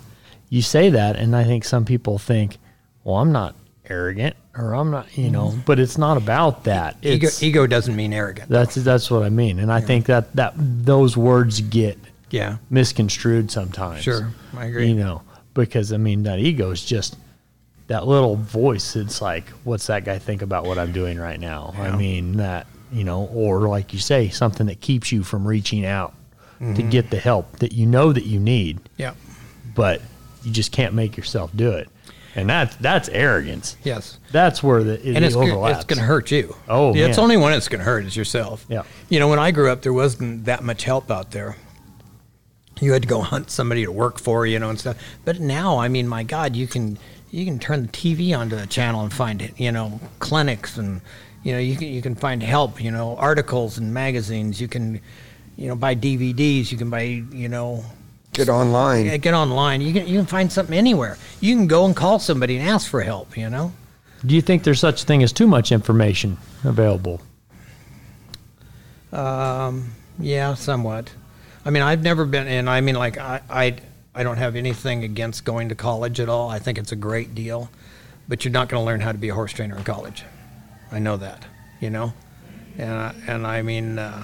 you 0.49 0.61
say 0.61 0.89
that, 0.89 1.15
and 1.15 1.35
I 1.35 1.43
think 1.43 1.63
some 1.63 1.85
people 1.85 2.17
think, 2.17 2.57
well, 3.03 3.17
I'm 3.17 3.31
not 3.31 3.55
arrogant 3.89 4.35
or 4.55 4.73
I'm 4.73 4.91
not, 4.91 5.17
you 5.17 5.29
know, 5.29 5.53
but 5.65 5.79
it's 5.79 5.97
not 5.97 6.17
about 6.17 6.63
that. 6.65 6.97
Ego, 7.01 7.27
ego 7.41 7.67
doesn't 7.67 7.95
mean 7.95 8.13
arrogant. 8.13 8.49
that's, 8.49 8.75
that's 8.75 9.09
what 9.09 9.23
I 9.23 9.29
mean. 9.29 9.59
And 9.59 9.71
I 9.71 9.81
think 9.81 10.05
that, 10.05 10.33
that 10.35 10.53
those 10.57 11.17
words 11.17 11.59
get 11.61 11.97
yeah, 12.29 12.57
misconstrued 12.69 13.51
sometimes. 13.51 14.03
Sure, 14.03 14.31
I 14.55 14.65
agree. 14.65 14.87
You 14.87 14.95
know, 14.95 15.21
because 15.53 15.91
I 15.91 15.97
mean, 15.97 16.23
that 16.23 16.39
ego 16.39 16.71
is 16.71 16.83
just 16.85 17.17
that 17.87 18.07
little 18.07 18.35
voice. 18.35 18.95
It's 18.95 19.21
like, 19.21 19.47
what's 19.63 19.87
that 19.87 20.05
guy 20.05 20.17
think 20.19 20.41
about 20.41 20.65
what 20.65 20.77
I'm 20.79 20.91
doing 20.91 21.19
right 21.19 21.39
now? 21.39 21.73
I 21.77 21.95
mean, 21.95 22.37
that, 22.37 22.67
you 22.91 23.03
know, 23.03 23.25
or 23.33 23.67
like 23.67 23.91
you 23.93 23.99
say, 23.99 24.29
something 24.29 24.67
that 24.67 24.81
keeps 24.81 25.11
you 25.11 25.23
from 25.23 25.47
reaching 25.47 25.85
out 25.85 26.13
to 26.59 26.65
Mm-hmm. 26.65 26.89
get 26.91 27.09
the 27.09 27.19
help 27.19 27.59
that 27.59 27.73
you 27.73 27.85
know 27.85 28.13
that 28.13 28.25
you 28.25 28.39
need, 28.39 28.79
yeah, 28.95 29.15
but 29.75 30.01
you 30.43 30.51
just 30.51 30.71
can't 30.71 30.93
make 30.93 31.17
yourself 31.17 31.51
do 31.53 31.71
it. 31.71 31.89
And 32.35 32.49
that's, 32.49 32.75
that's 32.77 33.09
arrogance. 33.09 33.77
yes. 33.83 34.17
That's 34.31 34.63
where 34.63 34.83
the, 34.83 34.93
it 35.07 35.15
and 35.15 35.23
it's, 35.23 35.35
overlaps. 35.35 35.77
it's 35.77 35.85
going 35.85 35.99
to 35.99 36.05
hurt 36.05 36.31
you. 36.31 36.55
Oh, 36.67 36.95
yeah, 36.95 37.05
it's 37.05 37.19
only 37.19 37.37
one 37.37 37.51
that's 37.51 37.67
going 37.67 37.79
to 37.79 37.85
hurt 37.85 38.05
is 38.05 38.17
yourself. 38.17 38.65
Yeah. 38.67 38.83
You 39.09 39.19
know, 39.19 39.27
when 39.27 39.39
I 39.39 39.51
grew 39.51 39.69
up, 39.69 39.83
there 39.83 39.93
wasn't 39.93 40.45
that 40.45 40.63
much 40.63 40.83
help 40.83 41.11
out 41.11 41.31
there. 41.31 41.57
You 42.81 42.91
had 42.93 43.03
to 43.03 43.07
go 43.07 43.21
hunt 43.21 43.49
somebody 43.51 43.85
to 43.85 43.91
work 43.91 44.19
for 44.19 44.45
you 44.45 44.59
know 44.59 44.69
and 44.69 44.79
stuff. 44.79 44.97
But 45.23 45.39
now, 45.39 45.77
I 45.77 45.87
mean, 45.87 46.07
my 46.07 46.23
God, 46.23 46.55
you 46.55 46.67
can 46.67 46.97
you 47.31 47.45
can 47.45 47.59
turn 47.59 47.83
the 47.83 47.87
TV 47.87 48.37
onto 48.37 48.55
the 48.55 48.67
channel 48.67 49.01
and 49.01 49.13
find 49.13 49.41
it. 49.41 49.57
you 49.59 49.71
know 49.71 49.99
clinics 50.19 50.77
and 50.77 51.01
you 51.43 51.53
know 51.53 51.59
you 51.59 51.75
can 51.75 51.87
you 51.87 52.01
can 52.01 52.15
find 52.15 52.41
help. 52.41 52.81
You 52.83 52.91
know, 52.91 53.15
articles 53.17 53.77
and 53.77 53.93
magazines. 53.93 54.59
You 54.59 54.67
can 54.67 54.99
you 55.55 55.67
know 55.67 55.75
buy 55.75 55.95
DVDs. 55.95 56.71
You 56.71 56.77
can 56.77 56.89
buy 56.89 57.03
you 57.03 57.47
know 57.47 57.85
Get 58.33 58.49
online. 58.49 59.05
Yeah, 59.05 59.17
get 59.17 59.33
online. 59.33 59.81
You 59.81 59.93
can 59.93 60.07
you 60.07 60.17
can 60.17 60.25
find 60.25 60.51
something 60.51 60.77
anywhere. 60.77 61.17
You 61.39 61.55
can 61.55 61.67
go 61.67 61.85
and 61.85 61.95
call 61.95 62.19
somebody 62.19 62.57
and 62.57 62.67
ask 62.67 62.89
for 62.89 63.01
help. 63.01 63.37
You 63.37 63.49
know. 63.49 63.73
Do 64.25 64.35
you 64.35 64.41
think 64.41 64.63
there's 64.63 64.79
such 64.79 65.03
a 65.03 65.05
thing 65.05 65.21
as 65.21 65.33
too 65.33 65.47
much 65.47 65.71
information 65.71 66.37
available? 66.63 67.21
Um, 69.11 69.91
yeah, 70.17 70.53
somewhat. 70.53 71.11
I 71.65 71.69
mean, 71.69 71.83
I've 71.83 72.03
never 72.03 72.25
been, 72.25 72.47
and 72.47 72.69
I 72.69 72.81
mean, 72.81 72.95
like, 72.95 73.17
I, 73.17 73.41
I, 73.49 73.75
I 74.15 74.23
don't 74.23 74.37
have 74.37 74.55
anything 74.55 75.03
against 75.03 75.45
going 75.45 75.69
to 75.69 75.75
college 75.75 76.19
at 76.19 76.29
all. 76.29 76.49
I 76.49 76.59
think 76.59 76.77
it's 76.77 76.91
a 76.91 76.95
great 76.95 77.35
deal, 77.35 77.69
but 78.27 78.43
you're 78.43 78.51
not 78.51 78.69
going 78.69 78.81
to 78.81 78.85
learn 78.85 79.01
how 79.01 79.11
to 79.11 79.17
be 79.17 79.29
a 79.29 79.33
horse 79.33 79.51
trainer 79.51 79.77
in 79.77 79.83
college. 79.83 80.23
I 80.91 80.99
know 80.99 81.17
that, 81.17 81.45
you 81.79 81.89
know, 81.89 82.13
and 82.77 82.91
I, 82.91 83.15
and 83.27 83.47
I 83.47 83.61
mean, 83.61 83.99
uh, 83.99 84.23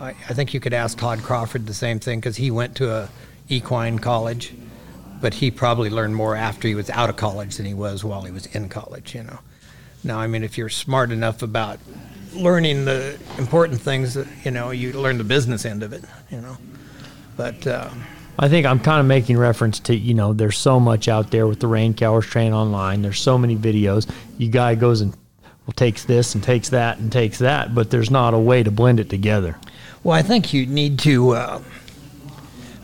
I, 0.00 0.10
I 0.10 0.34
think 0.34 0.54
you 0.54 0.60
could 0.60 0.74
ask 0.74 0.98
Todd 0.98 1.22
Crawford 1.22 1.66
the 1.66 1.74
same 1.74 2.00
thing 2.00 2.20
because 2.20 2.36
he 2.36 2.50
went 2.50 2.76
to 2.76 2.92
a 2.92 3.08
equine 3.48 3.98
college, 3.98 4.54
but 5.20 5.34
he 5.34 5.50
probably 5.50 5.90
learned 5.90 6.16
more 6.16 6.34
after 6.34 6.68
he 6.68 6.74
was 6.74 6.90
out 6.90 7.10
of 7.10 7.16
college 7.16 7.56
than 7.56 7.66
he 7.66 7.74
was 7.74 8.04
while 8.04 8.22
he 8.22 8.30
was 8.30 8.46
in 8.46 8.68
college, 8.68 9.14
you 9.14 9.22
know. 9.22 9.38
Now, 10.02 10.18
I 10.18 10.26
mean, 10.26 10.42
if 10.42 10.58
you're 10.58 10.68
smart 10.68 11.10
enough 11.10 11.42
about 11.42 11.78
learning 12.34 12.84
the 12.84 13.18
important 13.38 13.80
things, 13.80 14.18
you 14.44 14.50
know, 14.50 14.70
you 14.70 14.92
learn 14.92 15.18
the 15.18 15.24
business 15.24 15.64
end 15.64 15.82
of 15.82 15.92
it, 15.92 16.04
you 16.30 16.40
know. 16.40 16.56
But 17.36 17.66
uh, 17.66 17.90
I 18.38 18.48
think 18.48 18.66
I'm 18.66 18.80
kind 18.80 19.00
of 19.00 19.06
making 19.06 19.38
reference 19.38 19.78
to, 19.80 19.94
you 19.94 20.14
know, 20.14 20.32
there's 20.32 20.58
so 20.58 20.80
much 20.80 21.08
out 21.08 21.30
there 21.30 21.46
with 21.46 21.60
the 21.60 21.66
Rain 21.66 21.94
Cowers 21.94 22.26
Train 22.26 22.52
online. 22.52 23.02
There's 23.02 23.20
so 23.20 23.38
many 23.38 23.56
videos. 23.56 24.10
You 24.38 24.48
guy 24.48 24.74
goes 24.74 25.00
and 25.00 25.14
well, 25.66 25.72
takes 25.74 26.04
this 26.04 26.34
and 26.34 26.44
takes 26.44 26.68
that 26.70 26.98
and 26.98 27.10
takes 27.10 27.38
that, 27.38 27.74
but 27.74 27.90
there's 27.90 28.10
not 28.10 28.34
a 28.34 28.38
way 28.38 28.62
to 28.62 28.70
blend 28.70 29.00
it 29.00 29.08
together. 29.08 29.56
Well, 30.04 30.16
I 30.16 30.22
think 30.22 30.52
you 30.52 30.66
need 30.66 30.98
to. 31.00 31.30
Uh, 31.30 31.62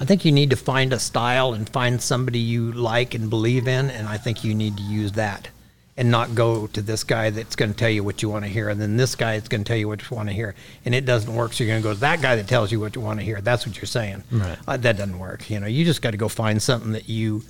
I 0.00 0.06
think 0.06 0.24
you 0.24 0.32
need 0.32 0.48
to 0.50 0.56
find 0.56 0.94
a 0.94 0.98
style 0.98 1.52
and 1.52 1.68
find 1.68 2.00
somebody 2.00 2.38
you 2.38 2.72
like 2.72 3.14
and 3.14 3.28
believe 3.28 3.68
in, 3.68 3.90
and 3.90 4.08
I 4.08 4.16
think 4.16 4.42
you 4.42 4.54
need 4.54 4.78
to 4.78 4.82
use 4.82 5.12
that, 5.12 5.50
and 5.98 6.10
not 6.10 6.34
go 6.34 6.66
to 6.68 6.80
this 6.80 7.04
guy 7.04 7.28
that's 7.28 7.54
going 7.54 7.70
to 7.70 7.76
tell 7.76 7.90
you 7.90 8.02
what 8.02 8.22
you 8.22 8.30
want 8.30 8.46
to 8.46 8.50
hear, 8.50 8.70
and 8.70 8.80
then 8.80 8.96
this 8.96 9.14
guy 9.14 9.36
that's 9.36 9.48
going 9.48 9.62
to 9.62 9.68
tell 9.68 9.76
you 9.76 9.86
what 9.86 10.08
you 10.08 10.16
want 10.16 10.30
to 10.30 10.34
hear, 10.34 10.54
and 10.86 10.94
it 10.94 11.04
doesn't 11.04 11.34
work. 11.34 11.52
So 11.52 11.62
you're 11.62 11.72
going 11.74 11.82
to 11.82 11.88
go 11.90 11.92
to 11.92 12.00
that 12.00 12.22
guy 12.22 12.36
that 12.36 12.48
tells 12.48 12.72
you 12.72 12.80
what 12.80 12.96
you 12.96 13.02
want 13.02 13.20
to 13.20 13.24
hear. 13.26 13.42
That's 13.42 13.66
what 13.66 13.76
you're 13.76 13.84
saying. 13.84 14.24
Right. 14.32 14.56
Uh, 14.66 14.78
that 14.78 14.96
doesn't 14.96 15.18
work. 15.18 15.50
You 15.50 15.60
know, 15.60 15.66
you 15.66 15.84
just 15.84 16.00
got 16.00 16.12
to 16.12 16.16
go 16.16 16.28
find 16.28 16.62
something 16.62 16.92
that 16.92 17.10
you, 17.10 17.42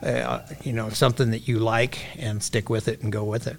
uh, 0.00 0.42
you 0.62 0.72
know, 0.72 0.90
something 0.90 1.32
that 1.32 1.48
you 1.48 1.58
like, 1.58 1.98
and 2.16 2.40
stick 2.40 2.70
with 2.70 2.86
it 2.86 3.02
and 3.02 3.10
go 3.10 3.24
with 3.24 3.48
it. 3.48 3.56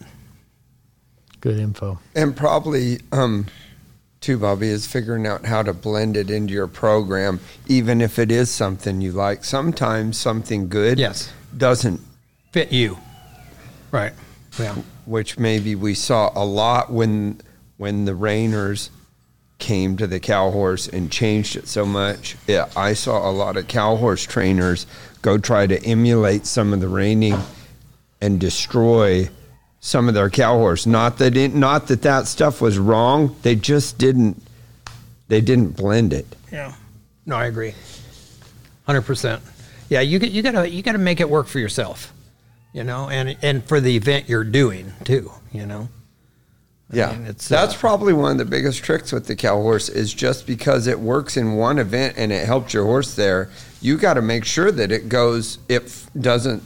Good 1.41 1.59
info. 1.59 1.99
And 2.15 2.37
probably, 2.37 3.01
um, 3.11 3.47
too, 4.21 4.37
Bobby, 4.37 4.67
is 4.67 4.85
figuring 4.85 5.25
out 5.25 5.45
how 5.45 5.63
to 5.63 5.73
blend 5.73 6.17
it 6.17 6.29
into 6.29 6.53
your 6.53 6.67
program, 6.67 7.39
even 7.67 8.01
if 8.01 8.19
it 8.19 8.31
is 8.31 8.49
something 8.51 8.99
you 9.01 9.11
like. 9.11 9.43
Sometimes 9.45 10.17
something 10.17 10.67
good 10.67 10.99
Yes. 10.99 11.31
doesn't, 11.57 12.01
Fit 12.51 12.71
you. 12.71 12.97
Right. 13.91 14.13
Yeah. 14.59 14.75
which 15.05 15.37
maybe 15.39 15.73
we 15.75 15.93
saw 15.93 16.31
a 16.35 16.43
lot 16.45 16.91
when 16.91 17.39
when 17.77 18.03
the 18.05 18.11
Reiners 18.11 18.89
came 19.57 19.95
to 19.97 20.05
the 20.07 20.19
cow 20.19 20.51
horse 20.51 20.87
and 20.87 21.09
changed 21.11 21.55
it 21.55 21.67
so 21.67 21.85
much. 21.85 22.35
Yeah, 22.47 22.67
I 22.75 22.93
saw 22.93 23.29
a 23.29 23.31
lot 23.31 23.55
of 23.57 23.67
cow 23.67 23.95
horse 23.95 24.23
trainers 24.23 24.85
go 25.21 25.37
try 25.37 25.65
to 25.67 25.81
emulate 25.85 26.45
some 26.45 26.73
of 26.73 26.81
the 26.81 26.87
reining 26.89 27.37
and 28.21 28.39
destroy 28.39 29.29
some 29.79 30.07
of 30.07 30.13
their 30.13 30.29
cow 30.29 30.57
horse. 30.57 30.85
Not 30.85 31.17
that 31.19 31.35
it, 31.37 31.53
not 31.55 31.87
that 31.87 32.01
that 32.01 32.27
stuff 32.27 32.61
was 32.61 32.77
wrong. 32.77 33.35
They 33.41 33.55
just 33.55 33.97
didn't 33.97 34.41
they 35.27 35.41
didn't 35.41 35.71
blend 35.77 36.13
it. 36.13 36.25
Yeah. 36.51 36.73
No, 37.25 37.35
I 37.35 37.45
agree. 37.45 37.73
Hundred 38.85 39.03
percent. 39.03 39.41
Yeah, 39.89 40.01
you 40.01 40.19
get 40.19 40.31
you 40.31 40.41
gotta 40.41 40.69
you 40.69 40.81
gotta 40.81 40.97
make 40.97 41.19
it 41.19 41.29
work 41.29 41.47
for 41.47 41.59
yourself. 41.59 42.13
You 42.73 42.83
know, 42.83 43.09
and 43.09 43.37
and 43.41 43.63
for 43.63 43.79
the 43.79 43.95
event 43.95 44.29
you're 44.29 44.43
doing 44.43 44.93
too, 45.03 45.31
you 45.51 45.65
know. 45.65 45.89
I 46.91 46.95
Yeah, 46.95 47.11
mean, 47.11 47.27
it's, 47.27 47.47
that's 47.47 47.75
uh, 47.75 47.77
probably 47.77 48.13
one 48.13 48.31
of 48.31 48.37
the 48.39 48.45
biggest 48.45 48.83
tricks 48.83 49.11
with 49.11 49.27
the 49.27 49.35
cow 49.35 49.61
horse 49.61 49.89
is 49.89 50.11
just 50.11 50.47
because 50.47 50.87
it 50.87 50.99
works 50.99 51.37
in 51.37 51.53
one 51.53 51.77
event 51.77 52.15
and 52.17 52.31
it 52.31 52.47
helps 52.47 52.73
your 52.73 52.83
horse 52.85 53.13
there. 53.15 53.49
You 53.79 53.97
got 53.97 54.15
to 54.15 54.23
make 54.23 54.43
sure 54.43 54.71
that 54.71 54.91
it 54.91 55.07
goes, 55.07 55.59
it 55.69 55.83
f- 55.85 56.09
doesn't, 56.19 56.63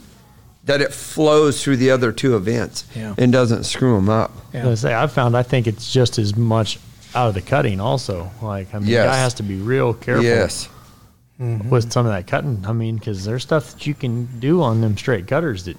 that 0.64 0.80
it 0.80 0.92
flows 0.92 1.62
through 1.62 1.76
the 1.76 1.90
other 1.90 2.10
two 2.12 2.36
events 2.36 2.84
Yeah. 2.94 3.14
and 3.18 3.32
doesn't 3.32 3.64
screw 3.64 3.94
them 3.96 4.08
up. 4.08 4.32
Yeah. 4.52 4.70
I 4.70 4.74
say 4.74 4.94
I 4.94 5.06
found 5.06 5.36
I 5.36 5.42
think 5.42 5.66
it's 5.66 5.92
just 5.92 6.18
as 6.18 6.36
much 6.36 6.78
out 7.14 7.28
of 7.28 7.34
the 7.34 7.42
cutting 7.42 7.80
also. 7.80 8.30
Like 8.42 8.74
I 8.74 8.78
mean, 8.78 8.88
Yes. 8.88 9.04
the 9.04 9.08
guy 9.10 9.16
has 9.16 9.34
to 9.34 9.42
be 9.42 9.56
real 9.56 9.92
careful 9.94 10.24
Yes, 10.24 10.68
mm-hmm. 11.40 11.68
with 11.70 11.92
some 11.92 12.06
of 12.06 12.12
that 12.12 12.26
cutting. 12.26 12.64
I 12.66 12.72
mean, 12.72 12.96
because 12.96 13.24
there's 13.24 13.42
stuff 13.42 13.72
that 13.72 13.86
you 13.86 13.94
can 13.94 14.26
do 14.40 14.62
on 14.62 14.80
them 14.80 14.96
straight 14.96 15.26
cutters 15.26 15.64
that 15.66 15.76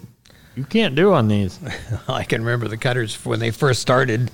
you 0.56 0.64
can't 0.64 0.96
do 0.96 1.14
on 1.14 1.28
these. 1.28 1.60
I 2.08 2.24
can 2.24 2.42
remember 2.44 2.68
the 2.68 2.78
cutters 2.78 3.16
when 3.26 3.40
they 3.40 3.52
first 3.52 3.82
started. 3.82 4.32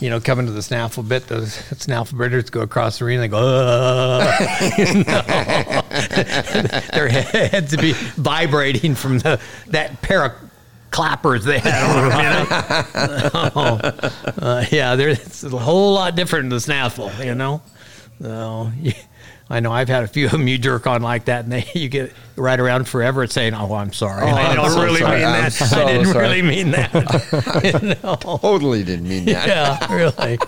You 0.00 0.08
know, 0.08 0.18
coming 0.18 0.46
to 0.46 0.52
the 0.52 0.62
snaffle 0.62 1.02
bit, 1.02 1.26
those 1.26 1.52
snaffle 1.52 2.16
bitters 2.18 2.48
go 2.50 2.62
across 2.62 2.98
the 2.98 3.04
arena. 3.04 3.20
They 3.22 3.28
go, 3.28 3.40
know? 3.40 4.30
their 6.92 7.08
heads 7.08 7.72
would 7.72 7.80
be 7.82 7.92
vibrating 7.92 8.94
from 8.94 9.18
the 9.18 9.38
that 9.68 10.00
pair 10.00 10.24
of 10.24 10.32
clappers 10.90 11.44
they 11.44 11.58
had. 11.58 11.92
You 11.92 12.08
know? 12.30 12.46
oh, 13.54 13.78
uh, 14.40 14.64
yeah, 14.70 14.96
there- 14.96 15.10
it's 15.10 15.44
a 15.44 15.50
whole 15.50 15.92
lot 15.94 16.16
different 16.16 16.44
in 16.44 16.48
the 16.50 16.60
snaffle. 16.60 17.12
You 17.22 17.34
know, 17.34 17.60
so 18.22 18.72
yeah, 18.80 18.92
I 19.52 19.58
know 19.60 19.72
I've 19.72 19.88
had 19.88 20.04
a 20.04 20.08
few 20.08 20.26
of 20.26 20.32
them 20.32 20.46
you 20.48 20.56
jerk 20.58 20.86
on 20.86 21.02
like 21.02 21.24
that, 21.26 21.44
and 21.44 21.52
they 21.52 21.68
you 21.74 21.88
get 21.88 22.12
right 22.36 22.58
around 22.58 22.86
forever 22.88 23.26
saying, 23.26 23.52
"Oh, 23.54 23.74
I'm 23.74 23.92
sorry, 23.92 24.22
Oh, 24.22 24.26
I 24.34 24.42
I'm 24.50 24.56
don't 24.56 24.70
so 24.70 24.82
really 24.82 25.00
sorry. 25.00 25.18
mean 25.18 25.26
I'm 25.28 25.42
that. 25.42 25.52
so 25.52 25.86
I 25.86 25.92
didn't 25.92 26.06
sorry." 26.06 26.22
really 26.28 26.42
mean 26.42 26.70
that." 26.70 26.92
You 27.64 27.94
totally 28.16 28.84
didn't 28.84 29.08
mean 29.08 29.24
that. 29.26 29.46
Yeah, 29.48 29.92
really. 29.92 30.38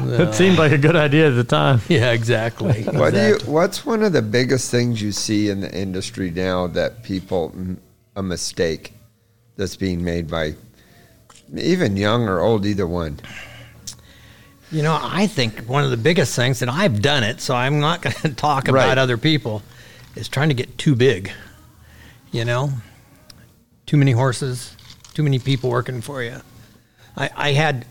It 0.00 0.32
seemed 0.34 0.58
like 0.58 0.70
a 0.70 0.78
good 0.78 0.94
idea 0.94 1.28
at 1.28 1.34
the 1.34 1.42
time. 1.44 1.80
Yeah, 1.88 2.12
exactly. 2.12 2.84
What 2.84 3.14
do 3.14 3.20
you? 3.20 3.38
What's 3.46 3.84
one 3.84 4.02
of 4.02 4.12
the 4.12 4.22
biggest 4.22 4.70
things 4.70 5.00
you 5.02 5.10
see 5.12 5.48
in 5.48 5.60
the 5.60 5.72
industry 5.76 6.30
now 6.30 6.66
that 6.68 7.02
people 7.02 7.52
a 8.14 8.22
mistake 8.22 8.92
that's 9.56 9.74
being 9.76 10.04
made 10.04 10.28
by 10.28 10.54
even 11.56 11.96
young 11.96 12.28
or 12.28 12.40
old, 12.40 12.64
either 12.66 12.86
one? 12.86 13.18
You 14.70 14.82
know, 14.82 14.98
I 15.00 15.26
think 15.26 15.60
one 15.60 15.84
of 15.84 15.90
the 15.90 15.96
biggest 15.96 16.36
things, 16.36 16.60
and 16.60 16.70
I've 16.70 17.00
done 17.00 17.22
it, 17.24 17.40
so 17.40 17.54
I'm 17.54 17.80
not 17.80 18.02
going 18.02 18.14
to 18.16 18.28
talk 18.34 18.68
Right. 18.68 18.84
about 18.84 18.98
other 18.98 19.16
people, 19.16 19.62
is 20.14 20.28
trying 20.28 20.48
to 20.48 20.54
get 20.54 20.76
too 20.78 20.94
big. 20.94 21.30
You 22.30 22.44
know, 22.44 22.72
too 23.86 23.96
many 23.96 24.12
horses, 24.12 24.76
too 25.14 25.22
many 25.22 25.38
people 25.38 25.70
working 25.70 26.02
for 26.02 26.22
you. 26.22 26.36
I, 27.16 27.30
I 27.34 27.52
had, 27.52 27.86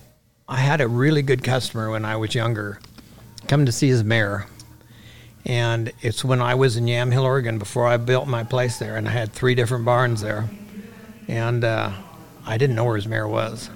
I 0.47 0.57
had 0.57 0.79
a 0.79 0.87
really 0.87 1.23
good 1.23 1.43
customer 1.43 1.89
when 1.89 2.05
I 2.05 2.15
was 2.17 2.35
younger, 2.35 2.79
come 3.47 3.65
to 3.65 3.71
see 3.71 3.87
his 3.87 4.03
mare, 4.03 4.45
and 5.45 5.91
it's 6.01 6.23
when 6.23 6.39
I 6.41 6.53
was 6.53 6.77
in 6.77 6.85
Yamhill, 6.85 7.23
Oregon, 7.23 7.57
before 7.57 7.87
I 7.87 7.97
built 7.97 8.27
my 8.27 8.43
place 8.43 8.77
there, 8.77 8.95
and 8.97 9.07
I 9.07 9.11
had 9.11 9.33
three 9.33 9.55
different 9.55 9.85
barns 9.85 10.21
there, 10.21 10.47
and 11.27 11.63
uh, 11.63 11.91
I 12.45 12.57
didn't 12.59 12.75
know 12.75 12.85
where 12.85 12.95
his 12.97 13.07
mare 13.07 13.27
was. 13.27 13.71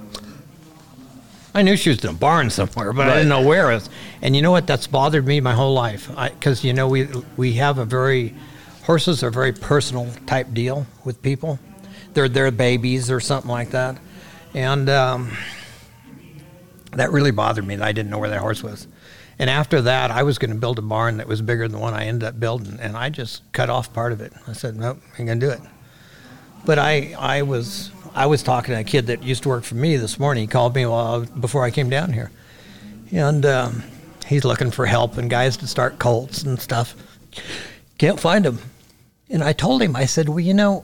I 1.54 1.62
knew 1.64 1.76
she 1.76 1.90
was 1.90 2.04
in 2.04 2.10
a 2.10 2.14
barn 2.14 2.50
somewhere, 2.50 2.94
but 2.94 3.10
I 3.10 3.16
didn't 3.16 3.30
know 3.30 3.42
where 3.42 3.72
it 3.72 3.76
was. 3.76 3.90
And 4.22 4.36
you 4.36 4.42
know 4.42 4.52
what? 4.52 4.68
That's 4.68 4.88
bothered 4.88 5.26
me 5.26 5.42
my 5.42 5.54
whole 5.54 5.74
life. 5.74 6.10
Because 6.10 6.64
you 6.64 6.74
know 6.74 6.88
we 6.88 7.08
we 7.36 7.54
have 7.54 7.78
a 7.78 7.86
very 7.86 8.34
horses 8.84 9.24
are 9.24 9.28
a 9.28 9.32
very 9.32 9.52
personal 9.52 10.10
type 10.26 10.54
deal 10.54 10.88
with 11.04 11.22
people. 11.22 11.60
They're 12.14 12.30
their 12.30 12.52
babies 12.52 13.12
or 13.12 13.20
something 13.20 13.52
like 13.52 13.72
that, 13.72 13.98
and 14.54 14.90
um, 14.90 15.38
that 16.94 17.12
really 17.12 17.32
bothered 17.32 17.66
me. 17.66 17.76
That 17.76 17.88
I 17.88 17.92
didn't 17.92 18.12
know 18.12 18.20
where 18.20 18.30
that 18.30 18.40
horse 18.40 18.64
was. 18.64 18.88
And 19.40 19.50
after 19.50 19.82
that, 19.82 20.12
I 20.12 20.24
was 20.24 20.38
going 20.38 20.52
to 20.52 20.58
build 20.58 20.78
a 20.78 20.84
barn 20.84 21.18
that 21.18 21.28
was 21.28 21.42
bigger 21.42 21.68
than 21.68 21.72
the 21.72 21.80
one 21.80 21.94
I 21.94 22.06
ended 22.06 22.28
up 22.28 22.40
building, 22.40 22.78
and 22.80 22.96
I 22.96 23.10
just 23.10 23.50
cut 23.54 23.70
off 23.70 23.92
part 23.92 24.12
of 24.12 24.22
it. 24.22 24.34
I 24.48 24.54
said, 24.54 24.76
"Nope, 24.76 25.00
ain't 25.18 25.28
gonna 25.28 25.40
do 25.40 25.50
it." 25.50 25.62
But 26.66 26.78
I, 26.78 27.16
I 27.18 27.42
was, 27.42 27.92
I 28.14 28.26
was 28.26 28.44
talking 28.44 28.74
to 28.74 28.80
a 28.80 28.84
kid 28.84 29.08
that 29.08 29.24
used 29.24 29.44
to 29.44 29.50
work 29.50 29.64
for 29.64 29.76
me 29.76 29.96
this 29.96 30.20
morning. 30.20 30.44
He 30.44 30.48
called 30.48 30.76
me 30.76 30.86
while 30.86 31.26
before 31.26 31.64
I 31.64 31.72
came 31.72 31.90
down 31.90 32.12
here, 32.12 32.30
and 33.12 33.46
um, 33.46 33.84
he's 34.28 34.44
looking 34.44 34.70
for 34.70 34.86
help 34.86 35.18
and 35.18 35.30
guys 35.30 35.56
to 35.58 35.68
start 35.68 35.98
colts 35.98 36.44
and 36.44 36.60
stuff. 36.60 36.96
Can't 37.98 38.20
find 38.20 38.44
them. 38.44 38.60
And 39.30 39.42
I 39.42 39.54
told 39.54 39.82
him, 39.82 39.96
I 39.96 40.06
said, 40.06 40.28
well, 40.28 40.42
you 40.42 40.54
know, 40.54 40.84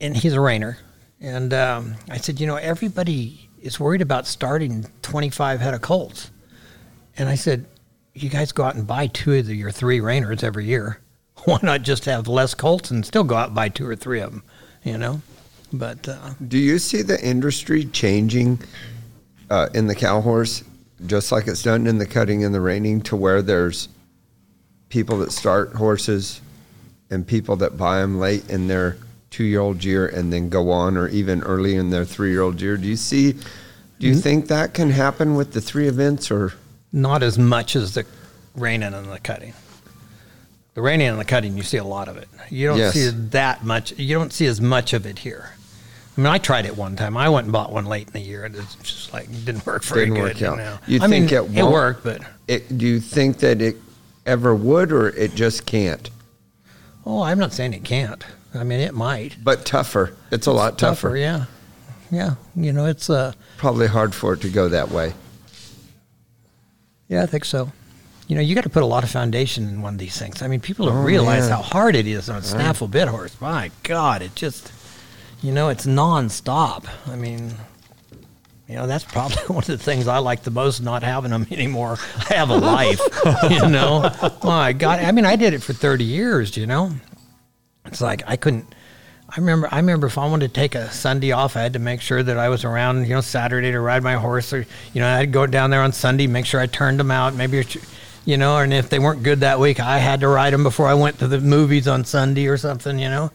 and 0.00 0.14
he's 0.14 0.34
a 0.34 0.38
reiner, 0.38 0.76
and 1.18 1.54
um, 1.54 1.94
I 2.10 2.18
said, 2.18 2.40
you 2.40 2.46
know, 2.46 2.56
everybody 2.56 3.48
is 3.62 3.80
worried 3.80 4.02
about 4.02 4.26
starting 4.26 4.86
25 5.00 5.60
head 5.60 5.72
of 5.72 5.80
colts, 5.80 6.30
and 7.16 7.28
I 7.28 7.36
said, 7.36 7.64
you 8.12 8.28
guys 8.28 8.52
go 8.52 8.64
out 8.64 8.74
and 8.74 8.86
buy 8.86 9.06
two 9.06 9.32
of 9.34 9.46
the, 9.46 9.54
your 9.54 9.70
three 9.70 10.00
reiners 10.00 10.44
every 10.44 10.66
year. 10.66 11.00
Why 11.44 11.58
not 11.62 11.82
just 11.82 12.04
have 12.04 12.28
less 12.28 12.54
colts 12.54 12.90
and 12.90 13.06
still 13.06 13.24
go 13.24 13.36
out 13.36 13.48
and 13.48 13.54
buy 13.54 13.70
two 13.70 13.88
or 13.88 13.96
three 13.96 14.20
of 14.20 14.32
them? 14.32 14.42
You 14.84 14.98
know, 14.98 15.22
but 15.72 16.08
uh, 16.08 16.30
Do 16.46 16.58
you 16.58 16.78
see 16.78 17.02
the 17.02 17.22
industry 17.24 17.84
changing 17.86 18.58
uh, 19.50 19.68
in 19.74 19.86
the 19.86 19.94
cow 19.94 20.20
horse, 20.20 20.64
just 21.06 21.30
like 21.32 21.46
it's 21.46 21.62
done 21.62 21.86
in 21.86 21.98
the 21.98 22.06
cutting 22.06 22.44
and 22.44 22.54
the 22.54 22.60
reining, 22.60 23.00
to 23.02 23.16
where 23.16 23.42
there's 23.42 23.88
people 24.88 25.18
that 25.18 25.32
start 25.32 25.72
horses 25.74 26.40
and 27.10 27.26
people 27.26 27.56
that 27.56 27.76
buy 27.76 28.00
them 28.00 28.18
late 28.18 28.48
in 28.50 28.68
their 28.68 28.96
two 29.30 29.44
year 29.44 29.60
old 29.60 29.84
year 29.84 30.06
and 30.06 30.32
then 30.32 30.48
go 30.48 30.70
on, 30.70 30.96
or 30.96 31.08
even 31.08 31.42
early 31.42 31.74
in 31.74 31.90
their 31.90 32.04
three 32.04 32.30
year 32.30 32.40
old 32.42 32.60
year. 32.60 32.76
Do 32.76 32.86
you 32.88 32.96
see? 32.96 33.34
Do 33.98 34.06
you 34.06 34.14
think 34.14 34.46
that 34.46 34.74
can 34.74 34.90
happen 34.90 35.34
with 35.34 35.52
the 35.52 35.60
three 35.60 35.88
events, 35.88 36.30
or 36.30 36.54
Not 36.92 37.22
as 37.22 37.38
much 37.38 37.74
as 37.76 37.94
the 37.94 38.06
reining 38.54 38.94
and 38.94 39.06
the 39.06 39.18
cutting. 39.18 39.52
The 40.74 40.82
reining 40.82 41.08
and 41.08 41.18
the 41.18 41.24
cutting, 41.24 41.56
you 41.56 41.62
see 41.64 41.78
a 41.78 41.84
lot 41.84 42.06
of 42.08 42.16
it. 42.16 42.28
You 42.50 42.68
don't 42.68 42.78
Yes. 42.78 42.94
see 42.94 43.08
that 43.10 43.64
much. 43.64 43.92
You 43.98 44.14
don't 44.14 44.32
see 44.32 44.46
as 44.46 44.60
much 44.60 44.92
of 44.92 45.04
it 45.04 45.18
here. 45.20 45.50
I 46.18 46.20
mean, 46.20 46.26
I 46.26 46.38
tried 46.38 46.66
it 46.66 46.76
one 46.76 46.96
time. 46.96 47.16
I 47.16 47.28
went 47.28 47.44
and 47.44 47.52
bought 47.52 47.70
one 47.72 47.86
late 47.86 48.08
in 48.08 48.12
the 48.12 48.20
year, 48.20 48.44
and 48.44 48.54
it's 48.56 48.74
just 48.74 49.12
like 49.12 49.26
it 49.26 49.44
didn't 49.44 49.64
work 49.64 49.84
very 49.84 50.00
Didn't 50.06 50.14
good. 50.16 50.22
work 50.24 50.40
you 50.40 50.46
out. 50.48 50.58
know? 50.58 50.78
You 50.88 50.98
I 51.00 51.06
think 51.08 51.30
mean, 51.30 51.54
it 51.54 51.58
it 51.58 51.64
worked, 51.64 52.02
but 52.02 52.22
it, 52.48 52.76
do 52.76 52.86
you 52.86 52.98
think 52.98 53.38
that 53.38 53.62
it 53.62 53.76
ever 54.26 54.52
would, 54.54 54.90
or 54.92 55.08
it 55.10 55.34
just 55.36 55.64
can't? 55.64 56.10
oh, 57.06 57.22
I'm 57.22 57.38
not 57.38 57.52
saying 57.54 57.72
it 57.72 57.84
can't. 57.84 58.22
I 58.54 58.64
mean, 58.64 58.80
it 58.80 58.92
might. 58.94 59.36
But 59.42 59.64
tougher. 59.64 60.14
It's 60.30 60.46
a 60.46 60.52
lot 60.52 60.76
tougher. 60.76 61.16
yeah, 61.16 61.44
yeah. 62.10 62.34
You 62.56 62.72
know, 62.72 62.84
it's 62.86 63.08
uh, 63.08 63.32
Probably 63.56 63.86
hard 63.86 64.12
for 64.14 64.32
it 64.34 64.40
to 64.42 64.48
go 64.50 64.68
that 64.68 64.90
way. 64.90 65.14
yeah, 67.08 67.22
I 67.22 67.26
think 67.26 67.44
so. 67.44 67.72
You 68.26 68.34
know, 68.36 68.42
you 68.42 68.54
got 68.54 68.64
to 68.64 68.68
put 68.70 68.82
a 68.82 68.86
lot 68.86 69.04
of 69.04 69.10
foundation 69.10 69.68
in 69.68 69.80
one 69.80 69.94
of 69.94 69.98
these 69.98 70.18
things. 70.18 70.42
I 70.42 70.48
mean, 70.48 70.60
people 70.60 70.84
don't 70.86 70.98
Oh, 70.98 71.02
realize 71.02 71.48
yeah. 71.48 71.56
how 71.56 71.62
hard 71.62 71.94
it 71.96 72.06
is 72.06 72.28
on 72.28 72.36
a 72.36 72.42
snaffle 72.42 72.88
bit 72.88 73.08
horse. 73.08 73.40
My 73.40 73.70
God, 73.84 74.20
it 74.20 74.34
just, 74.34 74.70
you 75.42 75.52
know, 75.52 75.68
it's 75.68 75.86
nonstop. 75.86 76.86
I 77.06 77.16
mean, 77.16 77.52
you 78.68 78.74
know, 78.74 78.86
that's 78.86 79.04
probably 79.04 79.36
one 79.46 79.58
of 79.58 79.66
the 79.66 79.78
things 79.78 80.08
I 80.08 80.18
like 80.18 80.42
the 80.42 80.50
most 80.50 80.80
not 80.80 81.02
having 81.02 81.30
them 81.30 81.46
anymore. 81.50 81.96
I 82.30 82.34
have 82.34 82.50
a 82.50 82.56
life, 82.58 83.00
you 83.50 83.68
know. 83.68 84.10
My 84.42 84.72
God, 84.72 85.00
I 85.00 85.12
mean, 85.12 85.24
I 85.24 85.36
did 85.36 85.54
it 85.54 85.62
for 85.62 85.72
30 85.72 86.04
years, 86.04 86.56
you 86.56 86.66
know. 86.66 86.92
It's 87.86 88.00
like 88.00 88.22
I 88.26 88.36
couldn't. 88.36 88.74
I 89.30 89.40
remember. 89.40 89.68
I 89.70 89.76
remember 89.76 90.06
if 90.06 90.16
I 90.16 90.26
wanted 90.26 90.48
to 90.48 90.54
take 90.54 90.74
a 90.74 90.90
Sunday 90.90 91.32
off, 91.32 91.56
I 91.56 91.60
had 91.60 91.74
to 91.74 91.78
make 91.78 92.00
sure 92.00 92.22
that 92.22 92.38
I 92.38 92.48
was 92.48 92.64
around, 92.64 93.06
you 93.06 93.14
know, 93.14 93.20
Saturday 93.20 93.70
to 93.70 93.80
ride 93.80 94.02
my 94.02 94.14
horse, 94.14 94.52
or 94.52 94.66
you 94.92 95.00
know, 95.00 95.08
I'd 95.08 95.32
go 95.32 95.46
down 95.46 95.70
there 95.70 95.82
on 95.82 95.92
Sunday, 95.92 96.26
make 96.26 96.46
sure 96.46 96.60
I 96.60 96.66
turned 96.66 96.98
them 96.98 97.10
out, 97.10 97.34
maybe, 97.34 97.64
you 98.24 98.36
know, 98.36 98.58
and 98.58 98.72
if 98.72 98.88
they 98.88 98.98
weren't 98.98 99.22
good 99.22 99.40
that 99.40 99.60
week, 99.60 99.80
I 99.80 99.98
had 99.98 100.20
to 100.20 100.28
ride 100.28 100.52
them 100.52 100.62
before 100.62 100.86
I 100.86 100.94
went 100.94 101.18
to 101.18 101.28
the 101.28 101.40
movies 101.40 101.86
on 101.88 102.04
Sunday 102.04 102.46
or 102.46 102.56
something, 102.56 102.98
you 102.98 103.08
know. 103.10 103.30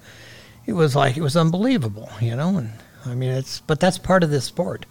It 0.65 0.73
was 0.73 0.95
like 0.95 1.17
it 1.17 1.21
was 1.21 1.35
unbelievable, 1.35 2.09
you 2.21 2.35
know, 2.35 2.57
and 2.57 2.71
I 3.05 3.15
mean, 3.15 3.31
it's 3.31 3.59
but 3.61 3.79
that's 3.79 3.97
part 3.97 4.23
of 4.23 4.29
this 4.29 4.45
sport. 4.45 4.85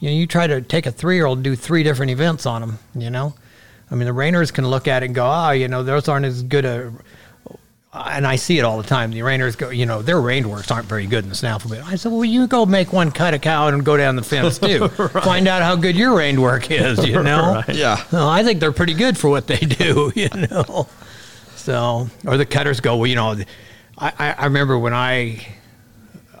You 0.00 0.10
know, 0.10 0.14
you 0.14 0.26
try 0.26 0.46
to 0.46 0.60
take 0.60 0.86
a 0.86 0.92
three-year-old, 0.92 1.42
do 1.42 1.56
three 1.56 1.82
different 1.82 2.10
events 2.10 2.46
on 2.46 2.60
them, 2.60 2.78
you 2.94 3.10
know. 3.10 3.34
I 3.90 3.94
mean, 3.94 4.06
the 4.06 4.14
Reiners 4.14 4.52
can 4.52 4.68
look 4.68 4.86
at 4.86 5.02
it 5.02 5.06
and 5.06 5.14
go, 5.14 5.26
oh, 5.26 5.50
you 5.50 5.66
know, 5.66 5.82
those 5.82 6.08
aren't 6.08 6.26
as 6.26 6.42
good 6.42 6.64
a 6.64 6.92
and 7.92 8.26
I 8.26 8.36
see 8.36 8.58
it 8.58 8.64
all 8.64 8.76
the 8.76 8.86
time. 8.86 9.10
The 9.10 9.20
Reiners 9.20 9.56
go, 9.56 9.70
you 9.70 9.86
know, 9.86 10.02
their 10.02 10.20
rein 10.20 10.48
works 10.48 10.70
aren't 10.70 10.86
very 10.86 11.06
good 11.06 11.24
in 11.24 11.30
the 11.30 11.34
snaffle 11.34 11.70
bit. 11.70 11.84
I 11.84 11.96
said, 11.96 12.12
well, 12.12 12.24
you 12.24 12.46
go 12.46 12.66
make 12.66 12.92
one 12.92 13.10
cut 13.10 13.32
a 13.32 13.38
cow 13.38 13.68
and 13.68 13.84
go 13.84 13.96
down 13.96 14.16
the 14.16 14.22
fence 14.22 14.58
too. 14.58 14.88
Find 14.88 15.48
out 15.48 15.62
how 15.62 15.74
good 15.76 15.96
your 15.96 16.16
rein 16.16 16.40
work 16.40 16.70
is, 16.70 17.04
you 17.06 17.22
know? 17.22 17.62
Yeah. 17.72 18.02
No, 18.12 18.28
I 18.28 18.42
think 18.42 18.60
they're 18.60 18.72
pretty 18.72 18.94
good 18.94 19.16
for 19.16 19.28
what 19.28 19.46
they 19.46 19.58
do, 19.58 20.10
you 20.16 20.28
know? 20.28 20.88
So, 21.54 22.08
or 22.26 22.36
the 22.36 22.46
cutters 22.46 22.80
go, 22.80 22.96
well, 22.96 23.06
you 23.06 23.14
know, 23.14 23.36
I, 23.98 24.34
I, 24.38 24.44
remember 24.44 24.78
when 24.78 24.94
I, 24.94 25.46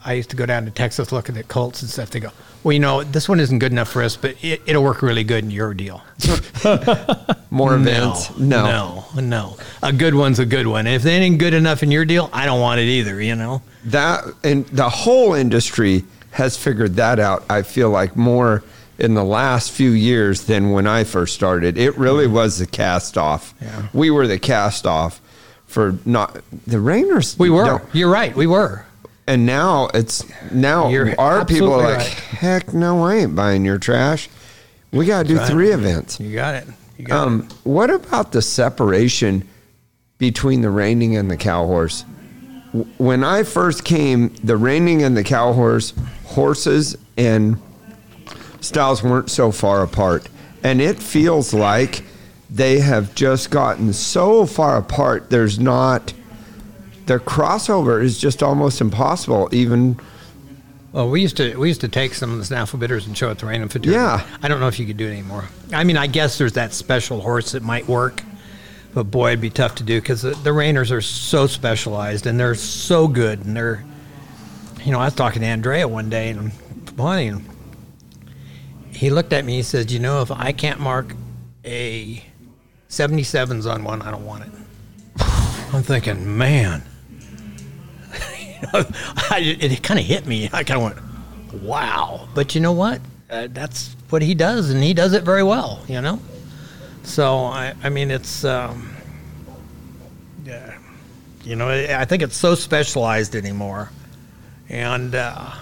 I 0.04 0.14
used 0.14 0.30
to 0.30 0.36
go 0.36 0.46
down 0.46 0.64
to 0.66 0.70
Texas 0.70 1.12
looking 1.12 1.36
at 1.36 1.48
Colts 1.48 1.82
and 1.82 1.90
stuff. 1.90 2.10
They 2.10 2.20
go, 2.20 2.30
well, 2.62 2.72
you 2.72 2.80
know, 2.80 3.02
this 3.02 3.28
one 3.28 3.40
isn't 3.40 3.58
good 3.58 3.72
enough 3.72 3.88
for 3.88 4.02
us, 4.02 4.16
but 4.16 4.36
it, 4.42 4.62
it'll 4.66 4.82
work 4.82 5.02
really 5.02 5.24
good 5.24 5.44
in 5.44 5.50
your 5.50 5.74
deal. 5.74 6.02
More 7.50 7.74
events? 7.74 8.36
no, 8.36 9.04
no, 9.14 9.20
no. 9.20 9.56
A 9.82 9.92
good 9.92 10.14
one's 10.14 10.38
a 10.38 10.46
good 10.46 10.66
one. 10.66 10.86
If 10.86 11.02
they 11.02 11.14
ain't 11.14 11.38
good 11.38 11.54
enough 11.54 11.82
in 11.82 11.90
your 11.90 12.04
deal, 12.04 12.30
I 12.32 12.46
don't 12.46 12.60
want 12.60 12.80
it 12.80 12.84
either. 12.84 13.20
You 13.20 13.36
know. 13.36 13.62
That 13.84 14.24
and 14.44 14.66
the 14.66 14.88
whole 14.88 15.34
industry 15.34 16.04
has 16.32 16.56
figured 16.56 16.94
that 16.96 17.18
out. 17.18 17.44
I 17.48 17.62
feel 17.62 17.90
like 17.90 18.16
more 18.16 18.62
in 18.98 19.14
the 19.14 19.24
last 19.24 19.70
few 19.70 19.90
years 19.90 20.44
than 20.44 20.72
when 20.72 20.86
I 20.86 21.04
first 21.04 21.34
started. 21.34 21.78
It 21.78 21.96
really 21.96 22.26
mm-hmm. 22.26 22.34
was 22.34 22.58
the 22.58 22.66
cast 22.66 23.16
off. 23.16 23.54
Yeah. 23.60 23.88
We 23.92 24.10
were 24.10 24.26
the 24.26 24.38
cast 24.38 24.86
off 24.86 25.20
for 25.68 25.94
not 26.04 26.34
the 26.66 26.78
Reiners. 26.78 27.38
We 27.38 27.50
were. 27.50 27.64
don't- 27.64 27.84
You're 27.94 28.10
right. 28.10 28.34
We 28.34 28.46
were. 28.48 28.84
and 29.28 29.46
now 29.46 29.88
it's 29.94 30.24
now 30.50 30.88
You're 30.88 31.14
our 31.20 31.44
people 31.44 31.72
are 31.74 31.82
like, 31.82 31.98
right. 31.98 32.08
heck 32.08 32.72
no, 32.74 33.04
I 33.04 33.16
ain't 33.16 33.36
buying 33.36 33.64
your 33.64 33.78
trash. 33.78 34.28
We 34.90 35.04
got 35.06 35.22
to 35.24 35.28
do 35.28 35.36
right. 35.38 35.48
three 35.48 35.70
events. 35.70 36.18
You 36.18 36.34
got 36.34 36.54
it. 36.54 36.66
You 36.96 37.04
got 37.04 37.26
Um, 37.26 37.48
what 37.64 37.90
about 37.90 38.32
the 38.32 38.40
separation 38.42 39.46
between 40.16 40.62
the 40.62 40.70
reining 40.70 41.14
and 41.16 41.30
the 41.30 41.36
cow 41.36 41.66
horse? 41.66 42.04
When 42.96 43.22
I 43.22 43.42
first 43.44 43.84
came, 43.84 44.34
the 44.42 44.56
reining 44.56 45.02
and 45.02 45.16
the 45.16 45.24
cow 45.24 45.52
horse, 45.52 45.92
horses 46.24 46.96
and 47.18 47.60
styles 48.60 49.02
weren't 49.02 49.30
so 49.30 49.52
far 49.52 49.82
apart. 49.82 50.28
And 50.64 50.80
it 50.80 50.98
feels 50.98 51.52
like 51.54 52.02
they 52.50 52.80
have 52.80 53.14
just 53.14 53.50
gotten 53.50 53.92
so 53.92 54.46
far 54.46 54.78
apart, 54.78 55.30
there's 55.30 55.58
not, 55.58 56.12
their 57.06 57.20
crossover 57.20 58.02
is 58.02 58.18
just 58.18 58.42
almost 58.42 58.80
impossible, 58.80 59.48
even. 59.52 60.00
Well, 60.92 61.10
we 61.10 61.20
used 61.20 61.36
to 61.36 61.54
we 61.56 61.68
used 61.68 61.82
to 61.82 61.88
take 61.88 62.14
some 62.14 62.32
of 62.32 62.38
the 62.38 62.44
snaffle 62.44 62.78
bitters 62.78 63.06
and 63.06 63.16
show 63.16 63.30
it 63.30 63.38
to 63.38 63.46
random 63.46 63.68
for 63.68 63.78
Yeah. 63.80 64.26
I 64.42 64.48
don't 64.48 64.58
know 64.60 64.68
if 64.68 64.78
you 64.78 64.86
could 64.86 64.96
do 64.96 65.06
it 65.06 65.12
anymore. 65.12 65.44
I 65.72 65.84
mean, 65.84 65.98
I 65.98 66.06
guess 66.06 66.38
there's 66.38 66.54
that 66.54 66.72
special 66.72 67.20
horse 67.20 67.52
that 67.52 67.62
might 67.62 67.86
work, 67.86 68.22
but 68.94 69.04
boy, 69.04 69.28
it'd 69.28 69.40
be 69.42 69.50
tough 69.50 69.74
to 69.76 69.82
do 69.82 70.00
because 70.00 70.22
the, 70.22 70.30
the 70.30 70.50
Reiners 70.50 70.90
are 70.90 71.02
so 71.02 71.46
specialized 71.46 72.26
and 72.26 72.40
they're 72.40 72.54
so 72.54 73.06
good 73.06 73.44
and 73.44 73.54
they're, 73.54 73.84
you 74.82 74.90
know, 74.92 74.98
I 74.98 75.04
was 75.04 75.14
talking 75.14 75.42
to 75.42 75.46
Andrea 75.46 75.86
one 75.86 76.08
day 76.08 76.30
and 76.30 76.52
funny 76.96 77.28
and 77.28 77.44
he 78.90 79.10
looked 79.10 79.32
at 79.32 79.44
me. 79.44 79.52
And 79.52 79.56
he 79.58 79.62
said, 79.62 79.90
"You 79.90 80.00
know, 80.00 80.22
if 80.22 80.30
I 80.30 80.52
can't 80.52 80.80
mark 80.80 81.14
a 81.64 82.24
77s 82.88 83.70
on 83.70 83.84
one, 83.84 84.02
I 84.02 84.10
don't 84.10 84.24
want 84.26 84.44
it." 84.44 84.50
I'm 85.72 85.82
thinking, 85.82 86.36
man, 86.38 86.82
it 88.74 89.82
kind 89.82 90.00
of 90.00 90.06
hit 90.06 90.26
me. 90.26 90.48
I 90.52 90.64
kind 90.64 90.80
of 90.80 90.82
went, 90.82 91.62
"Wow!" 91.62 92.28
But 92.34 92.54
you 92.54 92.60
know 92.60 92.72
what? 92.72 93.00
Uh, 93.30 93.48
that's 93.50 93.94
what 94.10 94.22
he 94.22 94.34
does, 94.34 94.70
and 94.70 94.82
he 94.82 94.94
does 94.94 95.12
it 95.12 95.22
very 95.22 95.42
well. 95.42 95.84
You 95.88 96.00
know. 96.00 96.20
So 97.02 97.44
I, 97.44 97.74
I 97.82 97.88
mean, 97.88 98.10
it's, 98.10 98.44
um, 98.44 98.94
yeah, 100.44 100.76
you 101.44 101.56
know, 101.56 101.68
I 101.68 102.00
I 102.00 102.04
think 102.04 102.22
it's 102.22 102.36
so 102.36 102.54
specialized 102.54 103.34
anymore, 103.36 103.90
and. 104.68 105.14
Uh, 105.14 105.52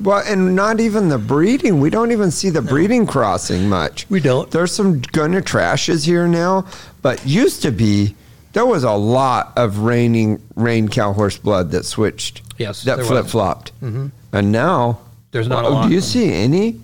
Well, 0.00 0.22
and 0.26 0.54
not 0.54 0.78
even 0.80 1.08
the 1.08 1.18
breeding. 1.18 1.80
We 1.80 1.90
don't 1.90 2.12
even 2.12 2.30
see 2.30 2.50
the 2.50 2.62
breeding 2.62 3.04
crossing 3.06 3.68
much. 3.68 4.06
We 4.08 4.20
don't. 4.20 4.48
There's 4.50 4.70
some 4.72 5.00
Gunnatrashyas 5.02 6.06
here 6.06 6.28
now, 6.28 6.66
but 7.02 7.24
used 7.26 7.62
to 7.62 7.72
be 7.72 8.14
there 8.52 8.64
was 8.66 8.84
a 8.84 8.92
lot 8.92 9.52
of 9.56 9.80
reining 9.80 10.40
rain 10.54 10.88
cow 10.88 11.12
horse 11.12 11.36
blood 11.36 11.72
that 11.72 11.84
switched. 11.84 12.42
Yes, 12.58 12.82
that 12.84 13.00
flip 13.04 13.26
flopped. 13.26 13.72
Mm-hmm. 13.80 14.06
And 14.32 14.52
now 14.52 15.00
There's 15.32 15.48
not 15.48 15.64
a 15.64 15.68
Oh, 15.68 15.72
lot. 15.72 15.88
Do 15.88 15.94
you 15.94 16.00
see 16.00 16.32
any, 16.32 16.80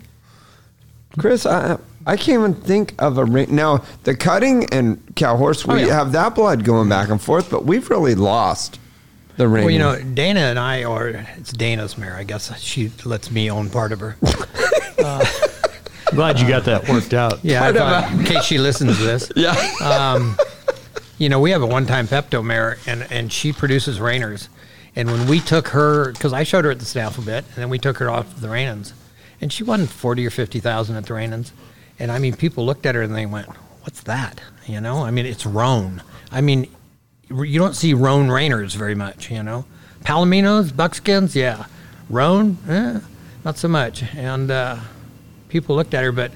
Chris? 1.17 1.45
I 1.45 1.77
I 2.07 2.17
can't 2.17 2.39
even 2.39 2.53
think 2.53 2.93
of 2.99 3.17
a 3.17 3.25
rain. 3.25 3.47
Now 3.55 3.83
the 4.03 4.15
cutting 4.15 4.65
and 4.73 5.01
cow 5.15 5.37
horse, 5.37 5.65
we 5.65 5.73
Oh, 5.73 5.77
yeah. 5.77 5.93
have 5.95 6.11
that 6.11 6.35
blood 6.35 6.63
going 6.63 6.87
back 6.89 7.09
and 7.09 7.19
forth, 7.21 7.49
but 7.49 7.65
we've 7.65 7.89
really 7.89 8.13
lost 8.15 8.79
the 9.37 9.47
rain. 9.47 9.65
Well, 9.65 9.71
you 9.73 9.79
know, 9.79 9.99
Dana 10.01 10.41
and 10.41 10.59
I, 10.59 10.83
or 10.83 11.07
it's 11.37 11.51
Dana's 11.51 11.97
mare, 11.97 12.15
I 12.15 12.23
guess. 12.23 12.57
She 12.59 12.91
lets 13.03 13.31
me 13.31 13.49
own 13.51 13.69
part 13.69 13.91
of 13.91 13.99
her. 13.99 14.17
Glad 16.11 16.39
you 16.39 16.47
got 16.47 16.65
that 16.65 16.87
worked 16.87 17.13
out. 17.13 17.43
Yeah, 17.43 17.63
I 17.65 17.73
thought- 17.73 18.11
in 18.11 18.23
case 18.23 18.43
she 18.45 18.57
listens 18.57 18.97
to 18.97 19.03
this. 19.03 19.31
yeah. 19.35 19.53
Um, 19.81 20.37
you 21.17 21.29
know, 21.29 21.39
we 21.39 21.51
have 21.51 21.61
a 21.61 21.67
one-time 21.67 22.07
Pepto 22.07 22.43
mare, 22.43 22.77
and 22.85 23.07
and 23.11 23.31
she 23.31 23.51
produces 23.51 23.99
Reiners. 23.99 24.47
And 24.95 25.09
when 25.11 25.27
we 25.27 25.39
took 25.41 25.69
her, 25.69 26.11
because 26.13 26.31
I 26.31 26.43
showed 26.43 26.63
her 26.63 26.71
at 26.71 26.79
the 26.79 26.85
snaffle 26.85 27.23
bit, 27.23 27.43
and 27.47 27.55
then 27.55 27.69
we 27.69 27.79
took 27.79 27.97
her 27.97 28.09
off 28.09 28.39
the 28.39 28.47
Rainans, 28.47 28.93
and 29.41 29.51
she 29.51 29.63
won 29.63 29.87
forty 29.87 30.25
or 30.25 30.29
fifty 30.29 30.59
thousand 30.59 30.95
at 30.95 31.05
the 31.05 31.13
Rainans. 31.13 31.51
And 31.99 32.11
I 32.11 32.19
mean, 32.19 32.35
people 32.35 32.65
looked 32.65 32.85
at 32.85 32.95
her 32.95 33.01
and 33.01 33.15
they 33.15 33.25
went, 33.25 33.47
"What's 33.81 34.01
that?" 34.03 34.41
You 34.65 34.79
know, 34.81 35.03
I 35.03 35.11
mean, 35.11 35.25
it's 35.25 35.45
roan. 35.45 36.01
I 36.31 36.41
mean, 36.41 36.67
you 37.29 37.59
don't 37.59 37.75
see 37.75 37.93
roan 37.93 38.27
Reiners 38.27 38.75
very 38.75 38.95
much. 38.95 39.31
You 39.31 39.43
know, 39.43 39.65
Palominos, 40.03 40.75
buckskins, 40.75 41.35
yeah. 41.35 41.65
Roan, 42.09 42.57
eh, 42.67 42.99
not 43.43 43.57
so 43.57 43.67
much. 43.67 44.03
And 44.15 44.51
uh, 44.51 44.77
people 45.49 45.75
looked 45.75 45.93
at 45.93 46.03
her, 46.03 46.11
but 46.11 46.31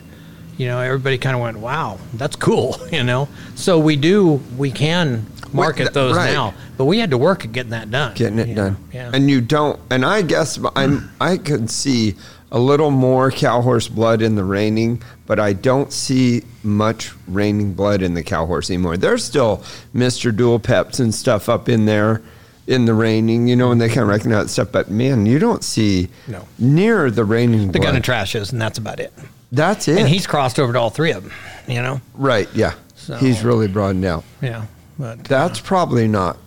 you 0.57 0.67
know, 0.67 0.79
everybody 0.79 1.17
kind 1.17 1.35
of 1.35 1.41
went, 1.41 1.57
"Wow, 1.57 1.99
that's 2.13 2.35
cool," 2.35 2.77
you 2.91 3.03
know. 3.03 3.29
So 3.55 3.79
we 3.79 3.95
do, 3.95 4.41
we 4.57 4.71
can 4.71 5.25
market 5.53 5.83
th- 5.83 5.93
those 5.93 6.15
right. 6.15 6.33
now, 6.33 6.53
but 6.77 6.85
we 6.85 6.99
had 6.99 7.11
to 7.11 7.17
work 7.17 7.45
at 7.45 7.51
getting 7.51 7.71
that 7.71 7.89
done. 7.89 8.13
getting 8.15 8.39
it 8.39 8.47
you 8.49 8.55
know, 8.55 8.69
done. 8.71 8.89
Yeah. 8.91 9.11
And 9.13 9.29
you 9.29 9.41
don't. 9.41 9.79
And 9.89 10.05
I 10.05 10.21
guess 10.21 10.59
I'm. 10.75 11.11
I 11.21 11.37
could 11.37 11.69
see 11.69 12.15
a 12.51 12.59
little 12.59 12.91
more 12.91 13.29
cow 13.31 13.61
horse 13.61 13.87
blood 13.87 14.21
in 14.21 14.35
the 14.35 14.43
reining, 14.43 15.01
but 15.27 15.39
I 15.39 15.53
don't 15.53 15.93
see 15.93 16.43
much 16.63 17.11
reining 17.27 17.73
blood 17.73 18.01
in 18.01 18.13
the 18.15 18.23
cow 18.23 18.45
horse 18.45 18.69
anymore. 18.69 18.97
There's 18.97 19.23
still 19.23 19.63
Mr. 19.93 20.35
Dual 20.35 20.59
Peps 20.59 20.99
and 20.99 21.13
stuff 21.13 21.47
up 21.49 21.69
in 21.69 21.85
there 21.85 22.21
in 22.67 22.85
the 22.85 22.93
reining, 22.93 23.47
you 23.47 23.55
know, 23.55 23.71
and 23.71 23.79
they 23.81 23.87
kind 23.87 24.01
of 24.01 24.07
recognize 24.09 24.51
stuff, 24.51 24.71
but 24.71 24.89
man, 24.91 25.25
you 25.25 25.39
don't 25.39 25.63
see 25.63 26.07
No. 26.27 26.47
near 26.59 27.09
the 27.11 27.23
reining 27.25 27.67
The 27.71 27.79
blood. 27.79 27.83
gun 27.87 27.95
and 27.95 28.05
trashes, 28.05 28.51
and 28.51 28.61
that's 28.61 28.77
about 28.77 28.99
it. 28.99 29.11
That's 29.51 29.87
it. 29.87 29.97
And 29.97 30.07
he's 30.07 30.27
crossed 30.27 30.59
over 30.59 30.73
to 30.73 30.79
all 30.79 30.89
three 30.91 31.11
of 31.11 31.23
them. 31.23 31.33
You 31.67 31.81
know. 31.81 32.01
right, 32.15 32.47
yeah. 32.53 32.73
So- 32.95 33.15
He's 33.17 33.43
really 33.43 33.67
broadened 33.67 34.05
out. 34.05 34.23
Yeah. 34.41 34.65
But 34.99 35.19
uh, 35.19 35.23
That's 35.27 35.59
probably 35.59 36.07
not 36.07 36.37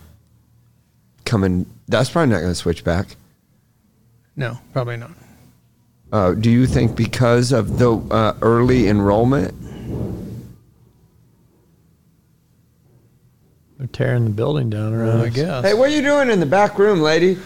coming. 1.25 1.65
That's 1.87 2.09
probably 2.09 2.31
not 2.33 2.39
going 2.41 2.51
to 2.51 2.55
switch 2.55 2.83
back. 2.83 3.15
no, 4.35 4.59
probably 4.73 4.97
not. 4.97 5.11
Uh, 6.13 6.35
do 6.35 6.51
you 6.51 6.67
think 6.67 6.95
because 6.95 7.51
of 7.51 7.79
the 7.79 7.97
uh, 8.11 8.37
early 8.43 8.87
enrollment? 8.87 9.51
They're 13.79 13.87
tearing 13.87 14.25
the 14.25 14.29
building 14.29 14.69
down 14.69 14.93
around. 14.93 15.21
I 15.21 15.29
guess. 15.29 15.65
Hey, 15.65 15.73
what 15.73 15.89
are 15.89 15.95
you 15.95 16.03
doing 16.03 16.29
in 16.29 16.39
the 16.39 16.45
back 16.45 16.77
room, 16.77 17.01
lady? 17.01 17.39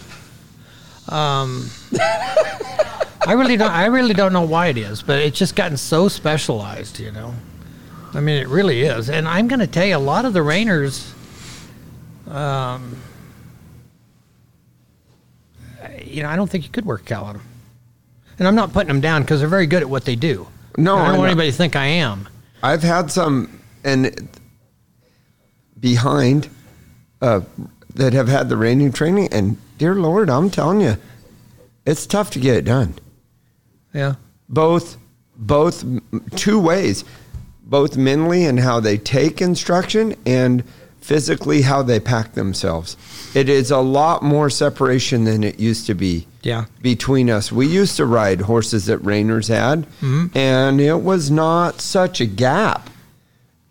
Um, 1.07 1.69
I 1.97 3.35
really 3.37 3.55
don't. 3.55 3.71
I 3.71 3.85
really 3.85 4.13
don't 4.13 4.33
know 4.33 4.41
why 4.41 4.67
it 4.67 4.77
is, 4.77 5.01
but 5.01 5.19
it's 5.19 5.39
just 5.39 5.55
gotten 5.55 5.77
so 5.77 6.09
specialized. 6.09 6.99
You 6.99 7.13
know, 7.13 7.33
I 8.13 8.19
mean, 8.19 8.35
it 8.35 8.49
really 8.49 8.81
is. 8.81 9.09
And 9.09 9.29
I'm 9.29 9.47
going 9.47 9.61
to 9.61 9.67
tell 9.67 9.85
you, 9.85 9.95
a 9.95 9.97
lot 9.97 10.25
of 10.25 10.33
the 10.33 10.41
Reiners, 10.41 11.09
um, 12.29 12.97
you 16.03 16.21
know, 16.21 16.27
I 16.27 16.35
don't 16.35 16.49
think 16.49 16.65
you 16.65 16.69
could 16.69 16.85
work 16.85 17.05
cow 17.05 17.23
on 17.23 17.37
them. 17.37 17.43
And 18.39 18.47
I'm 18.47 18.55
not 18.55 18.71
putting 18.73 18.87
them 18.89 19.01
down 19.01 19.21
because 19.23 19.39
they're 19.39 19.49
very 19.49 19.65
good 19.67 19.81
at 19.81 19.89
what 19.89 20.05
they 20.05 20.15
do. 20.15 20.47
No, 20.77 20.95
I 20.95 20.99
I 21.01 21.05
don't 21.05 21.13
know. 21.13 21.19
want 21.19 21.31
anybody 21.31 21.51
to 21.51 21.57
think 21.57 21.75
I 21.75 21.85
am. 21.85 22.27
I've 22.61 22.83
had 22.83 23.11
some 23.11 23.61
and 23.83 24.27
behind 25.79 26.49
uh, 27.21 27.41
that 27.95 28.13
have 28.13 28.27
had 28.27 28.49
the 28.49 28.57
reining 28.57 28.91
training, 28.91 29.29
and 29.31 29.57
dear 29.77 29.95
Lord, 29.95 30.29
I'm 30.29 30.49
telling 30.49 30.81
you, 30.81 30.97
it's 31.85 32.05
tough 32.05 32.29
to 32.31 32.39
get 32.39 32.55
it 32.57 32.65
done. 32.65 32.95
Yeah. 33.93 34.15
both 34.49 34.97
both 35.35 35.83
two 36.35 36.59
ways 36.59 37.03
both 37.63 37.97
mentally 37.97 38.45
and 38.45 38.59
how 38.59 38.79
they 38.79 38.97
take 38.97 39.41
instruction 39.41 40.15
and 40.25 40.63
physically 41.01 41.61
how 41.63 41.81
they 41.81 41.99
pack 41.99 42.33
themselves 42.33 42.95
it 43.37 43.49
is 43.49 43.71
a 43.71 43.77
lot 43.79 44.23
more 44.23 44.49
separation 44.49 45.23
than 45.25 45.43
it 45.43 45.59
used 45.59 45.85
to 45.87 45.93
be 45.93 46.25
Yeah. 46.41 46.65
between 46.81 47.29
us 47.29 47.51
we 47.51 47.67
used 47.67 47.97
to 47.97 48.05
ride 48.05 48.41
horses 48.41 48.85
that 48.87 48.99
reiners 49.03 49.47
had 49.49 49.85
Mm-hmm. 50.01 50.37
and 50.37 50.81
it 50.81 51.01
was 51.01 51.29
not 51.29 51.81
such 51.81 52.19
a 52.21 52.25
gap 52.25 52.89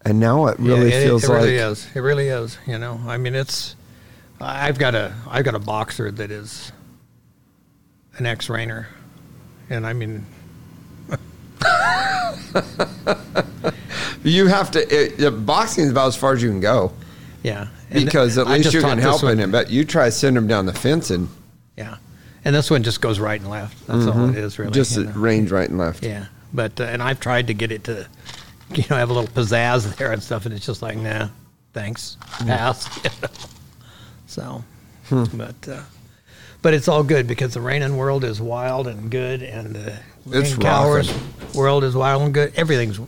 and 0.05 0.21
now 0.21 0.47
it 0.47 0.59
really 0.61 0.91
yeah, 0.91 0.99
it, 1.01 1.05
feels 1.05 1.25
it 1.25 1.29
like 1.31 1.39
really 1.43 1.57
is. 1.57 1.87
It 1.97 2.01
really 2.01 2.29
is. 2.29 2.59
You 2.65 2.79
know, 2.79 3.01
I 3.09 3.17
mean, 3.17 3.35
it's. 3.35 3.75
I've 4.41 4.79
got 4.79 4.95
a 4.95 5.13
I've 5.29 5.45
got 5.45 5.57
a 5.57 5.59
boxer 5.59 6.13
that 6.13 6.31
is 6.31 6.71
an 8.19 8.25
ex-reiner, 8.25 8.87
and 9.69 9.85
I 9.85 9.93
mean, 9.95 10.25
you 14.23 14.47
have 14.47 14.71
to 14.73 14.81
it, 14.95 15.19
the 15.19 15.31
boxing 15.33 15.85
is 15.87 15.91
about 15.91 16.07
as 16.09 16.17
far 16.17 16.33
as 16.35 16.43
you 16.43 16.51
can 16.51 16.61
go 16.61 16.93
yeah. 17.43 17.67
Because 17.93 18.37
at 18.39 18.47
I 18.47 18.53
least 18.55 18.65
just 18.65 18.75
you 18.75 18.81
taught 18.81 18.89
can 18.89 18.97
this 18.99 19.05
help 19.05 19.23
one- 19.23 19.39
it 19.41 19.51
but 19.53 19.71
you 19.71 19.85
try 19.85 20.07
to 20.07 20.11
send 20.11 20.37
them 20.37 20.47
down 20.47 20.67
the 20.67 20.73
fence 20.75 21.11
and 21.11 21.29
Yeah, 21.77 21.97
and 22.45 22.55
this 22.55 22.71
one 22.71 22.83
just 22.83 23.01
goes 23.01 23.19
right 23.21 23.41
and 23.41 23.49
left. 23.51 23.87
That's 23.87 24.07
all 24.07 24.29
it 24.31 24.37
is, 24.37 24.59
really. 24.59 24.71
Mm-hmm. 24.71 24.75
just 24.75 24.97
you 24.97 25.05
know. 25.05 25.13
range 25.13 25.51
right 25.53 25.69
and 25.69 25.79
left 25.79 26.05
Yeah, 26.05 26.27
but 26.53 26.81
uh, 26.81 26.85
and 26.85 27.03
I've 27.03 27.21
tried 27.21 27.47
to 27.49 27.55
get 27.55 27.71
it 27.73 27.85
to, 27.85 28.07
you 28.75 28.85
know, 28.91 28.97
have 28.97 29.11
a 29.11 29.13
little 29.13 29.31
pizzazz 29.31 29.97
there 29.99 30.13
and 30.13 30.23
stuff, 30.23 30.47
and 30.47 30.55
it's 30.55 30.67
just 30.67 30.83
like, 30.83 30.97
nah, 30.97 31.29
thanks, 31.73 32.17
pass. 32.41 32.89
you 33.05 33.11
know. 33.23 33.29
so, 34.27 34.65
Hmm. 35.09 35.25
but 35.35 35.69
uh, 35.69 35.83
but 36.63 36.75
it's 36.75 36.89
all 36.89 37.05
good 37.05 37.29
because 37.29 37.55
the 37.55 37.61
reining 37.61 37.97
world 37.97 38.25
is 38.25 38.41
wild 38.41 38.89
and 38.89 39.09
good, 39.11 39.43
and 39.43 39.75
the 39.77 39.93
It's 40.27 40.57
reining 40.57 40.59
cow 40.59 41.03
world 41.55 41.85
is 41.85 41.95
wild 41.95 42.23
and 42.23 42.35
good. 42.35 42.53
Everything's 42.57 42.99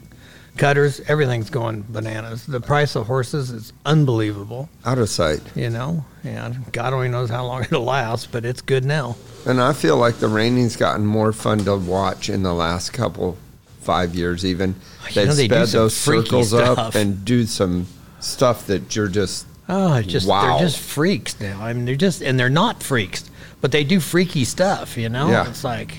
cutters, 0.59 1.01
everything's 1.09 1.49
going 1.51 1.85
bananas. 1.89 2.45
The 2.47 2.61
price 2.61 2.95
of 2.97 3.07
horses 3.07 3.51
is 3.51 3.73
unbelievable, 3.87 4.69
out 4.85 4.99
of 4.99 5.09
sight 5.09 5.41
you 5.55 5.71
know, 5.71 6.05
and 6.25 6.71
God 6.73 6.93
only 6.93 7.09
knows 7.09 7.31
how 7.31 7.47
long 7.47 7.63
it'll 7.71 7.85
last, 7.85 8.31
but 8.33 8.45
it's 8.45 8.61
good 8.61 8.85
now. 8.85 9.17
And 9.47 9.61
I 9.61 9.73
feel 9.73 9.97
like 9.97 10.17
the 10.17 10.29
reining's 10.29 10.77
gotten 10.77 11.07
more 11.07 11.33
fun 11.33 11.61
to 11.61 11.77
watch 11.77 12.29
in 12.29 12.43
the 12.43 12.53
last 12.53 12.93
couple 12.93 13.37
five 13.81 14.15
years. 14.15 14.45
Even 14.45 14.75
they've 15.15 15.29
know, 15.29 15.35
they 15.35 15.47
sped 15.47 15.69
those 15.69 15.97
circles 15.97 16.53
up 16.53 16.95
and 16.95 17.25
do 17.25 17.47
some 17.47 17.87
stuff 18.21 18.67
that 18.67 18.95
you're 18.95 19.09
just 19.09 19.47
Oh, 19.71 19.95
it's 19.95 20.09
just 20.09 20.27
Wow. 20.27 20.59
they're 20.59 20.67
just 20.67 20.79
freaks 20.81 21.39
now. 21.41 21.63
I 21.63 21.73
mean, 21.73 21.85
they're 21.85 21.95
just 21.95 22.21
and 22.23 22.39
they're 22.39 22.51
not 22.51 22.83
freaks, 22.83 23.31
but 23.61 23.71
they 23.71 23.85
do 23.85 24.01
freaky 24.01 24.45
stuff. 24.45 24.97
You 24.99 25.09
know, 25.09 25.31
Yeah. 25.31 25.49
it's 25.49 25.63
like, 25.65 25.95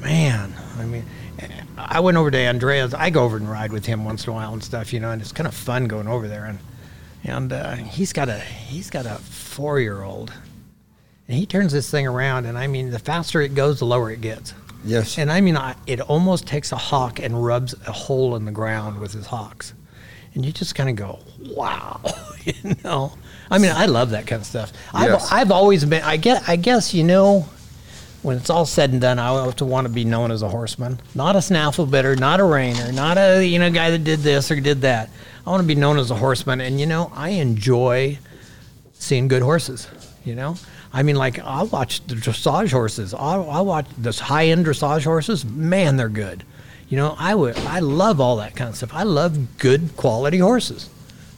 man. 0.00 0.54
I 0.78 0.84
mean, 0.84 1.04
I 1.78 2.00
went 2.00 2.16
over 2.16 2.30
to 2.30 2.38
Andrea's. 2.38 2.94
I 2.94 3.10
go 3.10 3.24
over 3.24 3.36
and 3.36 3.50
ride 3.50 3.72
with 3.72 3.86
him 3.86 4.04
once 4.04 4.24
in 4.26 4.30
a 4.30 4.34
while 4.34 4.52
and 4.52 4.62
stuff. 4.62 4.92
You 4.92 5.00
know, 5.00 5.10
and 5.10 5.20
it's 5.22 5.32
kind 5.32 5.46
of 5.46 5.54
fun 5.54 5.86
going 5.86 6.08
over 6.08 6.28
there. 6.28 6.44
And 6.44 6.58
and 7.24 7.52
uh, 7.52 7.74
he's 7.76 8.12
got 8.12 8.28
a 8.28 8.38
he's 8.38 8.90
got 8.90 9.06
a 9.06 9.16
four 9.16 9.80
year 9.80 10.02
old, 10.02 10.32
and 11.28 11.36
he 11.36 11.46
turns 11.46 11.72
this 11.72 11.90
thing 11.90 12.06
around. 12.06 12.46
And 12.46 12.56
I 12.58 12.66
mean, 12.66 12.90
the 12.90 12.98
faster 12.98 13.40
it 13.40 13.54
goes, 13.54 13.78
the 13.78 13.86
lower 13.86 14.10
it 14.10 14.20
gets. 14.20 14.54
yes. 14.84 15.18
And 15.18 15.30
I 15.30 15.40
mean, 15.40 15.56
I, 15.56 15.74
it 15.86 16.00
almost 16.00 16.46
takes 16.46 16.72
a 16.72 16.76
hock 16.76 17.18
and 17.20 17.44
rubs 17.44 17.74
a 17.86 17.92
hole 17.92 18.36
in 18.36 18.44
the 18.44 18.52
ground 18.52 18.98
with 18.98 19.12
his 19.12 19.26
hocks. 19.26 19.74
And 20.34 20.44
you 20.44 20.52
just 20.52 20.74
kind 20.74 20.90
of 20.90 20.96
go, 20.96 21.18
wow, 21.54 22.00
you 22.44 22.74
know. 22.84 23.12
I 23.50 23.58
mean, 23.58 23.72
I 23.74 23.86
love 23.86 24.10
that 24.10 24.26
kind 24.26 24.40
of 24.40 24.46
stuff. 24.46 24.72
Yes. 24.94 25.32
I've, 25.32 25.40
I've 25.40 25.50
always 25.50 25.84
been. 25.84 26.02
I 26.02 26.16
guess. 26.16 26.46
I 26.48 26.56
guess 26.56 26.94
you 26.94 27.02
know, 27.02 27.48
when 28.22 28.36
it's 28.36 28.50
all 28.50 28.66
said 28.66 28.90
and 28.90 29.00
done, 29.00 29.18
I 29.18 29.44
have 29.44 29.56
to 29.56 29.64
want 29.64 29.86
to 29.86 29.92
be 29.92 30.04
known 30.04 30.30
as 30.30 30.42
a 30.42 30.48
horseman, 30.48 31.00
not 31.14 31.36
a 31.36 31.42
snaffle 31.42 31.86
bitter, 31.86 32.16
not 32.16 32.40
a 32.40 32.42
reiner, 32.42 32.92
not 32.92 33.16
a 33.16 33.44
you 33.44 33.58
know 33.58 33.70
guy 33.70 33.90
that 33.90 34.04
did 34.04 34.20
this 34.20 34.50
or 34.50 34.60
did 34.60 34.80
that. 34.82 35.10
I 35.46 35.50
want 35.50 35.62
to 35.62 35.66
be 35.66 35.74
known 35.74 35.98
as 35.98 36.10
a 36.10 36.16
horseman, 36.16 36.60
and 36.60 36.80
you 36.80 36.86
know, 36.86 37.12
I 37.14 37.30
enjoy 37.30 38.18
seeing 38.92 39.28
good 39.28 39.42
horses. 39.42 39.88
You 40.24 40.34
know, 40.34 40.56
I 40.92 41.02
mean, 41.02 41.16
like 41.16 41.38
I'll 41.38 41.66
watch 41.66 42.04
the 42.06 42.14
dressage 42.14 42.72
horses. 42.72 43.14
I'll, 43.14 43.48
I'll 43.50 43.66
watch 43.66 43.86
this 43.96 44.18
high 44.18 44.48
end 44.48 44.66
dressage 44.66 45.04
horses. 45.04 45.44
Man, 45.44 45.96
they're 45.96 46.08
good. 46.08 46.44
You 46.88 46.96
know, 46.96 47.14
I 47.18 47.34
would. 47.34 47.56
I 47.58 47.80
love 47.80 48.20
all 48.20 48.36
that 48.36 48.56
kind 48.56 48.70
of 48.70 48.76
stuff. 48.76 48.94
I 48.94 49.02
love 49.04 49.58
good 49.58 49.96
quality 49.96 50.38
horses. 50.38 50.90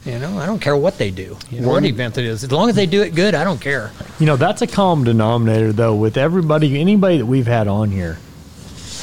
You 0.05 0.17
know, 0.17 0.39
I 0.39 0.47
don't 0.47 0.59
care 0.59 0.75
what 0.75 0.97
they 0.97 1.11
do. 1.11 1.37
You 1.51 1.61
know, 1.61 1.67
what 1.69 1.85
event 1.85 2.17
it 2.17 2.25
is, 2.25 2.43
as 2.43 2.51
long 2.51 2.69
as 2.69 2.75
they 2.75 2.87
do 2.87 3.03
it 3.03 3.13
good, 3.13 3.35
I 3.35 3.43
don't 3.43 3.61
care. 3.61 3.91
You 4.19 4.25
know, 4.25 4.35
that's 4.35 4.63
a 4.63 4.67
common 4.67 5.05
denominator, 5.05 5.71
though, 5.71 5.95
with 5.95 6.17
everybody, 6.17 6.79
anybody 6.79 7.19
that 7.19 7.25
we've 7.27 7.45
had 7.45 7.67
on 7.67 7.91
here. 7.91 8.17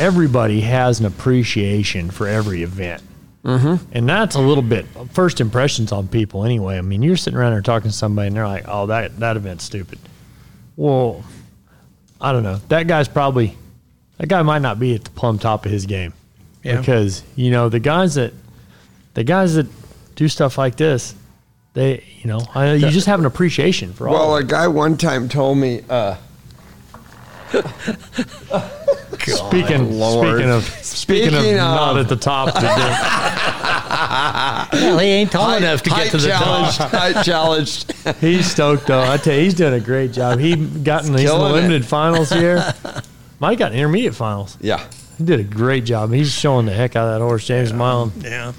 Everybody 0.00 0.60
has 0.62 0.98
an 0.98 1.06
appreciation 1.06 2.10
for 2.10 2.26
every 2.26 2.62
event. 2.64 3.02
Mm-hmm. 3.44 3.92
And 3.92 4.08
that's 4.08 4.34
a 4.34 4.40
little 4.40 4.62
bit 4.62 4.86
first 5.12 5.40
impressions 5.40 5.92
on 5.92 6.08
people, 6.08 6.44
anyway. 6.44 6.78
I 6.78 6.80
mean, 6.80 7.02
you're 7.02 7.16
sitting 7.16 7.38
around 7.38 7.52
there 7.52 7.62
talking 7.62 7.90
to 7.90 7.96
somebody, 7.96 8.26
and 8.26 8.36
they're 8.36 8.48
like, 8.48 8.64
oh, 8.66 8.86
that, 8.86 9.20
that 9.20 9.36
event's 9.36 9.62
stupid. 9.62 10.00
Well, 10.76 11.24
I 12.20 12.32
don't 12.32 12.42
know. 12.42 12.56
That 12.68 12.88
guy's 12.88 13.06
probably, 13.06 13.56
that 14.18 14.28
guy 14.28 14.42
might 14.42 14.62
not 14.62 14.80
be 14.80 14.96
at 14.96 15.04
the 15.04 15.10
plumb 15.10 15.38
top 15.38 15.64
of 15.64 15.70
his 15.70 15.86
game. 15.86 16.12
Yeah. 16.64 16.80
Because, 16.80 17.22
you 17.36 17.52
know, 17.52 17.68
the 17.68 17.78
guys 17.78 18.16
that, 18.16 18.32
the 19.14 19.22
guys 19.22 19.54
that 19.54 19.66
do 20.18 20.28
stuff 20.28 20.58
like 20.58 20.74
this, 20.76 21.14
they, 21.74 22.02
you 22.20 22.26
know, 22.28 22.40
I, 22.52 22.72
you 22.74 22.90
just 22.90 23.06
have 23.06 23.20
an 23.20 23.26
appreciation 23.26 23.92
for 23.92 24.08
all. 24.08 24.14
well, 24.14 24.36
a 24.36 24.42
guy 24.42 24.66
one 24.66 24.96
time 24.96 25.28
told 25.28 25.58
me, 25.58 25.82
uh, 25.88 26.16
Speaking, 29.20 29.92
Lord. 29.98 30.36
speaking 30.36 30.50
of 30.50 30.64
speaking, 30.64 31.28
of, 31.34 31.40
Speaking 31.40 31.56
not 31.56 31.96
at 31.98 32.08
the 32.08 32.16
top, 32.16 32.48
of 32.48 32.54
the 32.54 32.60
Well, 34.72 34.98
he 34.98 35.06
ain't 35.08 35.30
tall 35.30 35.54
enough 35.54 35.82
to 35.82 35.90
get 35.90 36.10
to 36.10 36.16
the 36.18 36.28
challenged, 36.28 36.78
top. 36.78 36.90
height 36.90 37.24
challenged. 37.24 37.92
he's 38.20 38.50
stoked 38.50 38.86
though. 38.88 39.00
I 39.02 39.16
tell 39.16 39.34
you, 39.34 39.42
he's 39.42 39.54
doing 39.54 39.74
a 39.74 39.80
great 39.80 40.10
job. 40.12 40.38
He 40.40 40.56
got 40.56 41.06
in 41.06 41.12
these 41.12 41.28
killing 41.28 41.50
it. 41.52 41.54
limited 41.54 41.86
finals 41.86 42.30
here. 42.30 42.74
Mike 43.40 43.58
got 43.60 43.72
intermediate 43.72 44.14
finals. 44.16 44.58
Yeah. 44.60 44.84
He 45.16 45.24
did 45.24 45.38
a 45.40 45.44
great 45.44 45.84
job. 45.84 46.10
He's 46.12 46.32
showing 46.32 46.66
the 46.66 46.72
heck 46.72 46.96
out 46.96 47.06
of 47.08 47.18
that 47.18 47.24
horse, 47.24 47.46
James 47.46 47.72
Milam. 47.72 48.12
Yeah. 48.20 48.52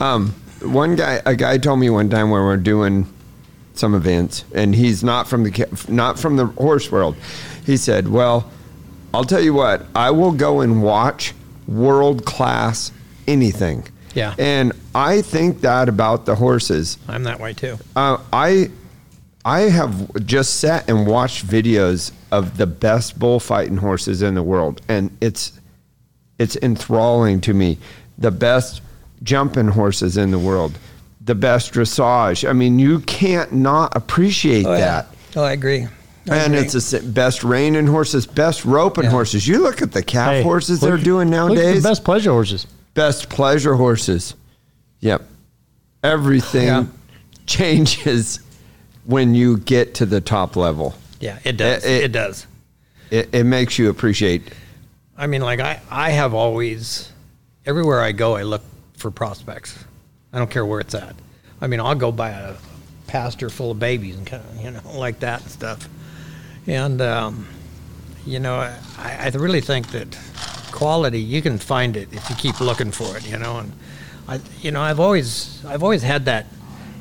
Um, 0.00 0.34
one 0.62 0.96
guy, 0.96 1.20
a 1.26 1.34
guy 1.34 1.58
told 1.58 1.80
me 1.80 1.90
one 1.90 2.08
time 2.08 2.30
when 2.30 2.42
we 2.42 2.48
are 2.48 2.56
doing 2.56 3.06
some 3.74 3.94
events, 3.94 4.44
and 4.54 4.74
he's 4.74 5.02
not 5.02 5.28
from 5.28 5.44
the 5.44 5.84
not 5.88 6.18
from 6.18 6.36
the 6.36 6.46
horse 6.46 6.90
world. 6.90 7.16
He 7.64 7.76
said, 7.76 8.08
"Well, 8.08 8.50
I'll 9.14 9.24
tell 9.24 9.40
you 9.40 9.54
what, 9.54 9.86
I 9.94 10.10
will 10.10 10.32
go 10.32 10.60
and 10.60 10.82
watch 10.82 11.34
world 11.66 12.24
class 12.24 12.92
anything." 13.26 13.84
Yeah. 14.12 14.34
and 14.40 14.72
I 14.92 15.22
think 15.22 15.60
that 15.60 15.88
about 15.88 16.26
the 16.26 16.34
horses. 16.34 16.98
I'm 17.06 17.22
that 17.24 17.38
way 17.38 17.52
too. 17.52 17.78
Uh, 17.94 18.18
I 18.32 18.70
I 19.44 19.60
have 19.62 20.26
just 20.26 20.58
sat 20.60 20.88
and 20.90 21.06
watched 21.06 21.46
videos 21.46 22.10
of 22.32 22.56
the 22.56 22.66
best 22.66 23.18
bullfighting 23.18 23.76
horses 23.76 24.20
in 24.20 24.34
the 24.34 24.42
world, 24.42 24.82
and 24.88 25.16
it's 25.20 25.52
it's 26.38 26.56
enthralling 26.56 27.40
to 27.42 27.54
me. 27.54 27.78
The 28.18 28.30
best 28.32 28.82
jumping 29.22 29.68
horses 29.68 30.16
in 30.16 30.30
the 30.30 30.38
world, 30.38 30.78
the 31.24 31.34
best 31.34 31.72
dressage. 31.72 32.48
I 32.48 32.52
mean, 32.52 32.78
you 32.78 33.00
can't 33.00 33.52
not 33.52 33.94
appreciate 33.96 34.66
oh, 34.66 34.72
that. 34.72 35.08
Oh, 35.36 35.42
I 35.44 35.52
agree. 35.52 35.86
I 36.30 36.36
And 36.36 36.54
agree. 36.54 36.58
it's 36.64 36.72
the 36.74 36.80
sa- 36.80 37.00
best 37.00 37.42
reining 37.44 37.86
horses, 37.86 38.26
best 38.26 38.64
roping 38.64 39.04
Yeah. 39.04 39.10
horses. 39.10 39.46
You 39.48 39.62
look 39.62 39.82
at 39.82 39.92
the 39.92 40.02
calf 40.02 40.30
Hey, 40.32 40.42
horses 40.42 40.82
look- 40.82 40.90
they're 40.90 40.98
doing 41.04 41.30
look 41.30 41.50
at 41.50 41.54
nowadays. 41.54 41.82
the 41.82 41.88
best 41.88 42.04
pleasure 42.04 42.30
horses. 42.30 42.66
best 42.94 43.28
pleasure 43.28 43.74
horses. 43.74 44.34
Yep. 45.00 45.22
Everything 46.02 46.66
Yeah. 46.66 46.84
changes 47.46 48.40
when 49.04 49.34
you 49.34 49.58
get 49.58 49.94
to 49.94 50.06
the 50.06 50.20
top 50.20 50.56
level. 50.56 50.94
yeah, 51.20 51.38
it 51.44 51.56
does. 51.56 51.84
It- 51.84 52.04
It, 52.04 52.12
does. 52.12 52.46
It, 53.10 53.28
it 53.32 53.44
makes 53.44 53.78
you 53.78 53.88
appreciate. 53.90 54.42
I 55.18 55.26
mean, 55.26 55.42
like 55.42 55.60
I, 55.60 55.80
I 55.90 56.10
have 56.10 56.32
always, 56.32 57.10
everywhere 57.66 58.00
I 58.00 58.12
go, 58.12 58.36
I 58.36 58.42
look 58.42 58.62
for 59.00 59.10
prospects. 59.10 59.84
I 60.32 60.38
don't 60.38 60.50
care 60.50 60.64
where 60.64 60.80
it's 60.80 60.94
at. 60.94 61.16
I 61.60 61.66
mean, 61.66 61.80
I'll 61.80 61.94
go 61.94 62.12
buy 62.12 62.30
a 62.30 62.54
pasture 63.06 63.50
full 63.50 63.72
of 63.72 63.78
babies 63.78 64.16
and 64.16 64.26
kind 64.26 64.42
of, 64.44 64.62
you 64.62 64.70
know, 64.70 64.80
like 64.98 65.20
that 65.20 65.42
and 65.42 65.50
stuff. 65.50 65.88
And, 66.66 67.00
um, 67.00 67.48
you 68.26 68.38
know, 68.38 68.54
I, 68.54 68.76
I 68.98 69.28
really 69.30 69.60
think 69.60 69.88
that 69.88 70.16
quality, 70.70 71.20
you 71.20 71.42
can 71.42 71.58
find 71.58 71.96
it 71.96 72.12
if 72.12 72.28
you 72.30 72.36
keep 72.36 72.60
looking 72.60 72.92
for 72.92 73.16
it, 73.16 73.28
you 73.28 73.38
know. 73.38 73.58
And 73.58 73.72
I, 74.28 74.40
you 74.60 74.70
know, 74.70 74.80
I've 74.80 75.00
always, 75.00 75.64
I've 75.64 75.82
always 75.82 76.02
had 76.02 76.26
that. 76.26 76.46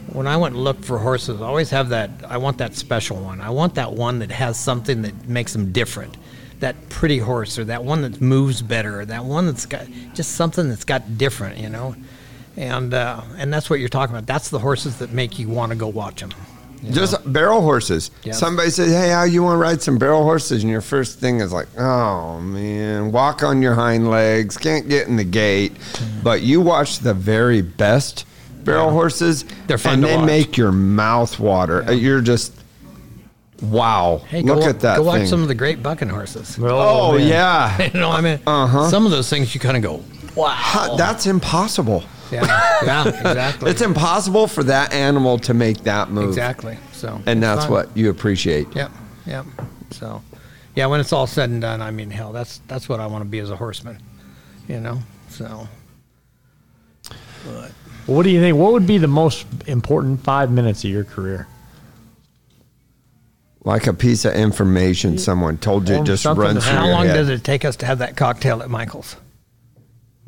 When 0.08 0.26
I 0.26 0.38
went 0.38 0.56
and 0.56 0.64
look 0.64 0.84
for 0.84 0.98
horses, 0.98 1.40
I 1.40 1.46
always 1.46 1.70
have 1.70 1.90
that. 1.90 2.10
I 2.28 2.38
want 2.38 2.58
that 2.58 2.76
special 2.76 3.18
one. 3.18 3.42
I 3.42 3.52
want 3.52 3.76
that 3.76 3.94
one 3.94 4.20
that 4.20 4.32
has 4.32 4.60
something 4.60 5.04
that 5.04 5.28
makes 5.28 5.54
them 5.54 5.72
different. 5.72 6.18
That 6.60 6.90
pretty 6.90 7.20
horse, 7.20 7.58
or 7.58 7.64
that 7.66 7.84
one 7.86 8.02
that 8.02 8.20
moves 8.20 8.62
better, 8.62 9.00
or 9.02 9.06
that 9.06 9.24
one 9.24 9.46
that's 9.46 9.66
got 9.66 9.86
just 10.14 10.32
something 10.34 10.68
that's 10.68 10.84
got 10.84 11.18
different, 11.18 11.58
you 11.58 11.70
know. 11.70 11.96
And 12.58 12.94
uh, 12.94 13.22
and 13.38 13.54
that's 13.54 13.70
what 13.70 13.80
you're 13.80 13.88
talking 13.88 14.14
about. 14.16 14.28
That's 14.28 14.50
the 14.50 14.60
horses 14.60 14.98
that 15.00 15.12
make 15.12 15.40
you 15.40 15.48
want 15.48 15.72
to 15.72 15.78
go 15.78 15.88
watch 15.88 16.20
them. 16.20 16.32
Just 16.92 17.32
barrel 17.32 17.62
horses. 17.62 18.12
Somebody 18.32 18.70
says, 18.72 18.92
"Hey, 18.92 19.10
how 19.10 19.24
you 19.24 19.44
want 19.44 19.54
to 19.56 19.58
ride 19.58 19.82
some 19.82 19.98
barrel 19.98 20.24
horses?" 20.24 20.64
And 20.64 20.72
your 20.72 20.82
first 20.82 21.20
thing 21.20 21.40
is 21.40 21.52
like, 21.54 21.68
"Oh 21.78 22.40
man, 22.42 23.12
walk 23.14 23.44
on 23.44 23.62
your 23.62 23.76
hind 23.76 24.10
legs, 24.10 24.58
can't 24.58 24.88
get 24.90 25.08
in 25.08 25.16
the 25.16 25.24
gate." 25.26 25.74
Mm-hmm. 25.76 26.22
But 26.24 26.42
you 26.42 26.60
watch 26.62 27.00
the 27.00 27.14
very 27.14 27.62
best 27.62 28.26
barrel 28.66 28.88
Yeah. 28.88 28.92
horses, 28.94 29.46
They're 29.68 29.78
fun 29.78 29.96
and 29.96 30.04
they 30.04 30.16
watch. 30.18 30.26
make 30.26 30.58
your 30.58 30.72
mouth 30.74 31.40
water. 31.40 31.84
Yeah. 31.88 31.92
You're 31.92 32.22
just, 32.22 32.54
wow! 33.62 34.22
Hey, 34.28 34.42
go, 34.44 34.54
Look 34.56 34.64
wa- 34.64 34.70
at 34.70 34.80
that 34.82 34.98
Go 34.98 35.04
watch 35.04 35.20
thing. 35.20 35.28
some 35.28 35.42
of 35.42 35.48
the 35.48 35.56
great 35.56 35.82
bucking 35.84 36.10
horses. 36.10 36.58
oh 36.62 37.18
man. 37.18 37.28
yeah, 37.28 37.82
you 37.94 38.00
know, 38.00 38.10
I 38.12 38.22
mean, 38.22 38.40
Uh-huh. 38.46 38.90
some 38.90 39.06
of 39.06 39.12
those 39.12 39.30
things 39.30 39.54
you 39.54 39.60
kind 39.62 39.78
of 39.78 39.84
go, 39.84 40.04
wow. 40.36 40.50
Ha- 40.50 40.96
that's 40.98 41.26
impossible. 41.28 42.04
yeah, 42.32 42.46
yeah, 42.86 43.08
exactly. 43.08 43.72
It's 43.72 43.82
impossible 43.82 44.48
for 44.48 44.64
that 44.64 44.94
animal 44.94 45.40
to 45.40 45.54
make 45.54 45.80
that 45.84 46.12
move. 46.12 46.30
exactly. 46.30 46.78
So, 46.94 47.22
And 47.26 47.42
that's 47.42 47.64
fun. 47.66 47.72
what 47.72 47.98
you 47.98 48.10
appreciate. 48.10 48.68
Yep, 48.76 48.92
yep. 49.26 49.46
So, 49.92 50.22
yeah, 50.76 50.86
when 50.86 51.00
it's 51.00 51.12
all 51.14 51.26
said 51.28 51.50
and 51.50 51.62
done, 51.62 51.82
I 51.82 51.92
mean, 51.92 52.10
hell, 52.12 52.32
that's 52.32 52.60
that's 52.68 52.88
what 52.90 53.00
I 53.00 53.08
want 53.08 53.24
to 53.24 53.30
be 53.30 53.40
as 53.40 53.50
a 53.50 53.56
horseman. 53.56 53.98
You 54.68 54.80
know, 54.80 55.00
so. 55.30 55.68
But 57.46 57.72
What 58.06 58.24
do 58.24 58.30
you 58.30 58.40
think? 58.42 58.58
What 58.58 58.74
would 58.74 58.86
be 58.86 58.98
the 58.98 59.08
most 59.08 59.46
important 59.68 60.24
five 60.24 60.52
minutes 60.52 60.84
of 60.84 60.90
your 60.92 61.04
career? 61.06 61.48
Like 63.64 63.88
a 63.88 63.94
piece 63.94 64.24
of 64.26 64.34
information 64.36 65.18
someone 65.18 65.58
told 65.58 65.90
you 65.90 65.96
Or 65.98 66.04
just 66.06 66.24
something 66.24 66.42
runs 66.42 66.56
that- 66.56 66.62
through 66.70 66.74
how 66.80 66.86
your 66.86 66.94
long 66.94 67.06
head. 67.08 67.14
does 67.16 67.30
it 67.30 67.44
take 67.44 67.66
us 67.66 67.76
to 67.78 67.86
have 67.86 68.00
that 68.00 68.16
cocktail 68.16 68.62
at 68.62 68.70
Michael's? 68.70 69.16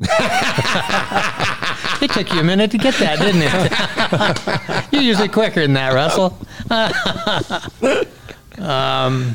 it 2.02 2.10
took 2.10 2.32
you 2.34 2.40
a 2.40 2.44
minute 2.44 2.70
to 2.72 2.78
get 2.78 2.94
that, 2.94 3.18
didn't 3.20 3.42
it? 3.44 4.92
You're 4.92 5.02
usually 5.02 5.28
quicker 5.28 5.60
than 5.62 5.74
that, 5.74 5.92
Russell. 5.92 6.36
um, 8.58 9.34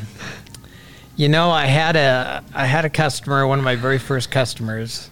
you 1.15 1.29
know, 1.29 1.49
I 1.51 1.65
had 1.65 1.95
a 1.95 2.43
I 2.53 2.65
had 2.65 2.83
a 2.85 2.89
customer, 2.89 3.47
one 3.47 3.59
of 3.59 3.65
my 3.65 3.75
very 3.75 3.97
first 3.97 4.29
customers, 4.29 5.09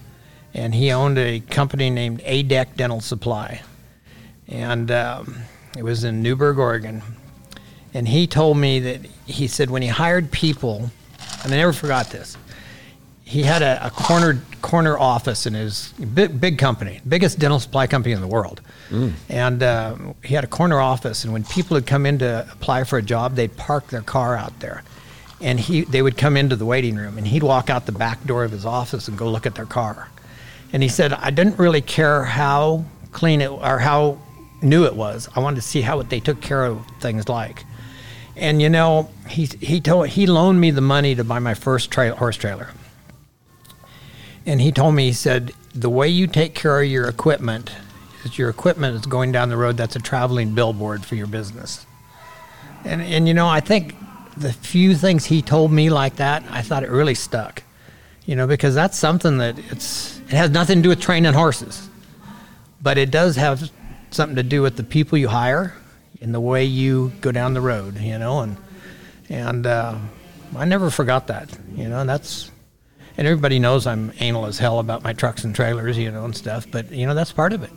and 0.54 0.76
he 0.76 0.92
owned 0.92 1.18
a 1.18 1.40
company 1.40 1.90
named 1.90 2.20
ADEC 2.22 2.76
Dental 2.76 3.00
Supply, 3.02 3.62
and 4.48 4.92
um, 4.92 5.38
it 5.78 5.84
was 5.84 6.04
in 6.04 6.22
Newberg, 6.22 6.60
Oregon. 6.60 7.02
And 7.96 8.06
he 8.06 8.28
told 8.28 8.58
me 8.58 8.80
that 8.82 9.06
he 9.26 9.48
said 9.48 9.70
when 9.70 9.82
he 9.82 9.88
hired 9.88 10.30
people, 10.30 10.92
and 11.44 11.54
I 11.54 11.56
never 11.56 11.72
forgot 11.72 12.10
this. 12.10 12.36
He 13.24 13.42
had 13.42 13.62
a, 13.62 13.88
a 13.88 13.90
corner 13.90 14.42
corner 14.62 14.98
office 14.98 15.46
in 15.46 15.54
his 15.54 15.94
big, 16.14 16.40
big 16.42 16.58
company, 16.58 17.00
biggest 17.08 17.40
dental 17.40 17.60
supply 17.60 17.88
company 17.88 18.14
in 18.14 18.20
the 18.20 18.28
world, 18.28 18.60
and 19.30 19.64
uh, 19.64 19.96
he 20.24 20.36
had 20.36 20.44
a 20.44 20.48
corner 20.48 20.80
office. 20.80 21.24
And 21.24 21.32
when 21.32 21.46
people 21.46 21.76
would 21.76 21.88
come 21.88 22.06
in 22.06 22.20
to 22.20 22.46
apply 22.52 22.84
for 22.84 22.98
a 23.00 23.02
job, 23.02 23.36
they'd 23.36 23.56
park 23.56 23.88
their 23.88 24.02
car 24.02 24.36
out 24.36 24.60
there, 24.60 24.84
and 25.40 25.58
he 25.58 25.86
they 25.86 26.02
would 26.02 26.18
come 26.18 26.36
into 26.36 26.58
the 26.58 26.66
waiting 26.66 26.98
room, 26.98 27.18
and 27.18 27.26
he'd 27.26 27.44
walk 27.44 27.70
out 27.70 27.86
the 27.86 27.94
back 27.94 28.22
door 28.26 28.44
of 28.44 28.52
his 28.52 28.66
office 28.66 29.08
and 29.08 29.18
go 29.18 29.32
look 29.32 29.46
at 29.46 29.56
their 29.56 29.66
car. 29.66 30.10
And 30.74 30.84
he 30.84 30.90
said, 30.90 31.14
I 31.14 31.30
didn't 31.30 31.58
really 31.58 31.82
care 31.82 32.26
how 32.26 32.84
clean 33.14 33.40
it 33.40 33.50
or 33.50 33.80
how 33.80 34.20
new 34.62 34.84
it 34.84 34.96
was. 34.96 35.30
I 35.34 35.40
wanted 35.40 35.56
to 35.56 35.62
see 35.62 35.80
how 35.80 36.02
they 36.02 36.20
took 36.20 36.42
care 36.42 36.66
of 36.66 36.86
things 37.00 37.30
like. 37.30 37.64
And 38.38 38.62
you 38.62 38.70
know, 38.70 39.10
he 39.30 39.46
he 39.62 39.80
told 39.80 40.10
he 40.10 40.28
loaned 40.28 40.60
me 40.60 40.72
the 40.72 40.82
money 40.82 41.16
to 41.16 41.24
buy 41.24 41.40
my 41.40 41.54
first 41.54 41.92
tra- 41.92 42.16
horse 42.16 42.36
trailer. 42.36 42.70
And 44.46 44.62
he 44.62 44.72
told 44.72 44.96
me 44.96 45.08
he 45.08 45.14
said 45.14 45.54
the 45.74 45.90
way 45.90 46.08
you 46.08 46.28
take 46.28 46.54
care 46.54 46.82
of 46.82 46.88
your 46.88 47.08
equipment 47.08 47.72
is 48.24 48.38
your 48.38 48.50
equipment 48.50 48.96
is 48.96 49.06
going 49.06 49.32
down 49.32 49.50
the 49.50 49.58
road. 49.58 49.78
That's 49.78 49.96
a 49.96 50.00
traveling 50.00 50.54
billboard 50.54 51.06
for 51.06 51.16
your 51.16 51.28
business. 51.28 51.86
And 52.84 53.02
and 53.02 53.28
you 53.28 53.34
know, 53.34 53.48
I 53.48 53.62
think 53.62 53.96
the 54.38 54.52
few 54.52 54.96
things 54.96 55.26
he 55.26 55.42
told 55.42 55.72
me 55.72 55.90
like 55.90 56.18
that, 56.18 56.44
I 56.50 56.62
thought 56.62 56.84
it 56.84 56.90
really 56.90 57.16
stuck. 57.16 57.64
You 58.26 58.36
know, 58.36 58.48
because 58.48 58.76
that's 58.76 58.98
something 58.98 59.38
that 59.38 59.58
it's 59.72 60.20
it 60.20 60.32
has 60.32 60.50
nothing 60.50 60.80
to 60.80 60.84
do 60.84 60.90
with 60.90 61.00
training 61.00 61.34
horses, 61.34 61.90
but 62.82 62.98
it 62.98 63.12
does 63.12 63.38
have 63.38 63.72
something 64.12 64.36
to 64.36 64.44
do 64.44 64.62
with 64.62 64.76
the 64.76 64.84
people 64.84 65.18
you 65.18 65.30
hire 65.30 65.74
and 66.22 66.34
the 66.34 66.40
way 66.40 66.64
you 66.66 67.12
go 67.22 67.32
down 67.32 67.54
the 67.54 67.62
road. 67.62 67.98
You 68.00 68.18
know, 68.18 68.42
and 68.42 68.58
and 69.30 69.66
uh, 69.66 69.98
I 70.56 70.66
never 70.66 70.90
forgot 70.90 71.28
that. 71.28 71.58
You 71.76 71.90
know, 71.90 72.00
and 72.00 72.10
that's 72.10 72.52
and 73.18 73.28
everybody 73.28 73.60
knows 73.60 73.88
I'm 73.88 74.12
anal 74.20 74.46
as 74.46 74.58
hell 74.58 74.80
about 74.80 75.04
my 75.04 75.14
trucks 75.14 75.44
and 75.44 75.56
trailers, 75.56 75.98
you 75.98 76.12
know, 76.12 76.26
and 76.26 76.36
stuff. 76.36 76.66
But 76.70 76.92
you 76.92 77.06
know, 77.06 77.14
that's 77.14 77.32
part 77.32 77.54
of 77.54 77.64
it. 77.64 77.72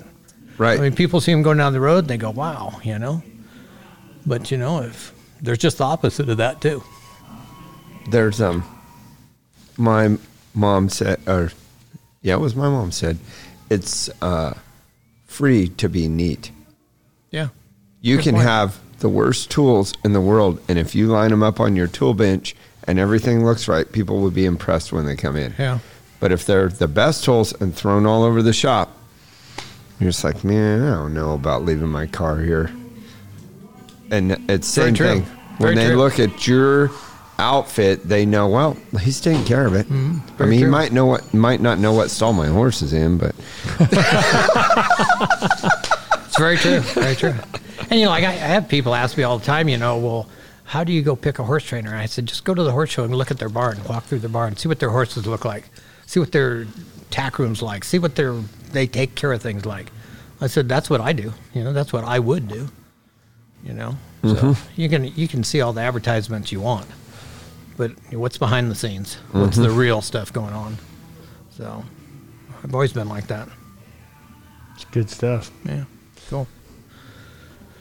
Right. 0.56 0.78
I 0.78 0.82
mean, 0.82 0.94
people 0.94 1.20
see 1.20 1.32
them 1.32 1.42
going 1.42 1.58
down 1.58 1.72
the 1.72 1.80
road, 1.80 2.00
and 2.00 2.08
they 2.08 2.16
go, 2.16 2.30
"Wow," 2.30 2.80
you 2.82 2.98
know. 2.98 3.22
But 4.26 4.50
you 4.50 4.58
know, 4.58 4.82
if 4.82 5.12
there's 5.40 5.58
just 5.58 5.78
the 5.78 5.84
opposite 5.84 6.28
of 6.28 6.38
that 6.38 6.60
too. 6.60 6.82
There's 8.10 8.40
um, 8.40 8.64
my 9.76 10.16
mom 10.54 10.88
said, 10.88 11.20
or 11.26 11.52
yeah, 12.22 12.34
it 12.34 12.40
was 12.40 12.56
my 12.56 12.68
mom 12.68 12.90
said, 12.90 13.18
it's 13.70 14.10
uh, 14.22 14.54
free 15.26 15.68
to 15.68 15.88
be 15.88 16.08
neat. 16.08 16.50
You 18.00 18.16
Good 18.16 18.24
can 18.24 18.34
point. 18.34 18.46
have 18.46 18.78
the 19.00 19.08
worst 19.08 19.50
tools 19.50 19.92
in 20.04 20.12
the 20.12 20.20
world, 20.20 20.60
and 20.68 20.78
if 20.78 20.94
you 20.94 21.08
line 21.08 21.30
them 21.30 21.42
up 21.42 21.60
on 21.60 21.74
your 21.76 21.86
tool 21.86 22.14
bench 22.14 22.54
and 22.84 22.98
everything 22.98 23.44
looks 23.44 23.68
right, 23.68 23.90
people 23.90 24.20
will 24.20 24.30
be 24.30 24.44
impressed 24.44 24.92
when 24.92 25.04
they 25.06 25.16
come 25.16 25.36
in. 25.36 25.54
Yeah. 25.58 25.78
But 26.20 26.32
if 26.32 26.44
they're 26.46 26.68
the 26.68 26.88
best 26.88 27.24
tools 27.24 27.52
and 27.60 27.74
thrown 27.74 28.06
all 28.06 28.22
over 28.24 28.42
the 28.42 28.52
shop, 28.52 28.96
you're 30.00 30.10
just 30.10 30.24
like, 30.24 30.42
man, 30.44 30.82
I 30.82 30.90
don't 30.94 31.14
know 31.14 31.32
about 31.34 31.64
leaving 31.64 31.88
my 31.88 32.06
car 32.06 32.38
here. 32.40 32.70
And 34.10 34.32
it's 34.50 34.74
Very 34.74 34.88
same 34.88 34.94
true. 34.94 35.06
thing. 35.06 35.22
When 35.58 35.74
Very 35.74 35.74
they 35.74 35.86
true. 35.88 35.96
look 35.96 36.18
at 36.20 36.46
your 36.46 36.90
outfit, 37.38 38.08
they 38.08 38.24
know, 38.26 38.48
well, 38.48 38.76
he's 39.00 39.20
taking 39.20 39.44
care 39.44 39.66
of 39.66 39.74
it. 39.74 39.86
I 39.86 39.90
Mm-hmm. 39.90 40.36
Very 40.36 40.50
mean, 40.50 40.58
he 40.60 40.66
might 40.66 40.92
know 40.92 41.06
what 41.06 41.32
might 41.34 41.60
not 41.60 41.78
know 41.78 41.92
what 41.92 42.10
stall 42.10 42.32
my 42.32 42.46
horse 42.48 42.80
is 42.82 42.92
in, 42.92 43.18
but 43.18 43.34
It's 46.26 46.38
very 46.38 46.56
true. 46.56 46.80
Very 46.80 47.16
true. 47.16 47.34
And 47.90 47.98
you 47.98 48.04
know, 48.04 48.10
like 48.10 48.24
I, 48.24 48.32
I 48.32 48.52
have 48.52 48.68
people 48.68 48.94
ask 48.94 49.16
me 49.16 49.22
all 49.22 49.38
the 49.38 49.46
time, 49.46 49.66
you 49.66 49.78
know, 49.78 49.96
well, 49.96 50.28
how 50.64 50.84
do 50.84 50.92
you 50.92 51.00
go 51.00 51.16
pick 51.16 51.38
a 51.38 51.44
horse 51.44 51.64
trainer? 51.64 51.88
And 51.88 51.98
I 51.98 52.04
said, 52.04 52.26
just 52.26 52.44
go 52.44 52.54
to 52.54 52.62
the 52.62 52.72
horse 52.72 52.90
show 52.90 53.02
and 53.02 53.14
look 53.14 53.30
at 53.30 53.38
their 53.38 53.48
barn, 53.48 53.82
walk 53.88 54.04
through 54.04 54.18
their 54.18 54.28
barn, 54.28 54.56
see 54.56 54.68
what 54.68 54.78
their 54.78 54.90
horses 54.90 55.26
look 55.26 55.46
like, 55.46 55.64
see 56.04 56.20
what 56.20 56.32
their 56.32 56.66
tack 57.10 57.38
rooms 57.38 57.62
like, 57.62 57.84
see 57.84 57.98
what 57.98 58.14
their 58.14 58.34
they 58.72 58.86
take 58.86 59.14
care 59.14 59.32
of 59.32 59.40
things 59.40 59.64
like. 59.64 59.90
I 60.40 60.46
said, 60.46 60.68
that's 60.68 60.90
what 60.90 61.00
I 61.00 61.14
do. 61.14 61.32
You 61.54 61.64
know, 61.64 61.72
that's 61.72 61.90
what 61.90 62.04
I 62.04 62.18
would 62.18 62.48
do. 62.48 62.68
You 63.64 63.72
know, 63.72 63.96
so 64.22 64.34
mm-hmm. 64.34 64.80
you 64.80 64.88
can 64.88 65.04
you 65.04 65.26
can 65.26 65.42
see 65.42 65.62
all 65.62 65.72
the 65.72 65.80
advertisements 65.80 66.52
you 66.52 66.60
want, 66.60 66.86
but 67.76 67.92
what's 68.12 68.38
behind 68.38 68.70
the 68.70 68.74
scenes? 68.74 69.16
Mm-hmm. 69.16 69.40
What's 69.40 69.56
the 69.56 69.70
real 69.70 70.00
stuff 70.02 70.32
going 70.32 70.52
on? 70.52 70.76
So, 71.50 71.84
I've 72.62 72.72
always 72.72 72.92
been 72.92 73.08
like 73.08 73.26
that. 73.26 73.48
It's 74.74 74.84
good 74.84 75.10
stuff. 75.10 75.50
Yeah, 75.64 75.84
cool. 76.28 76.46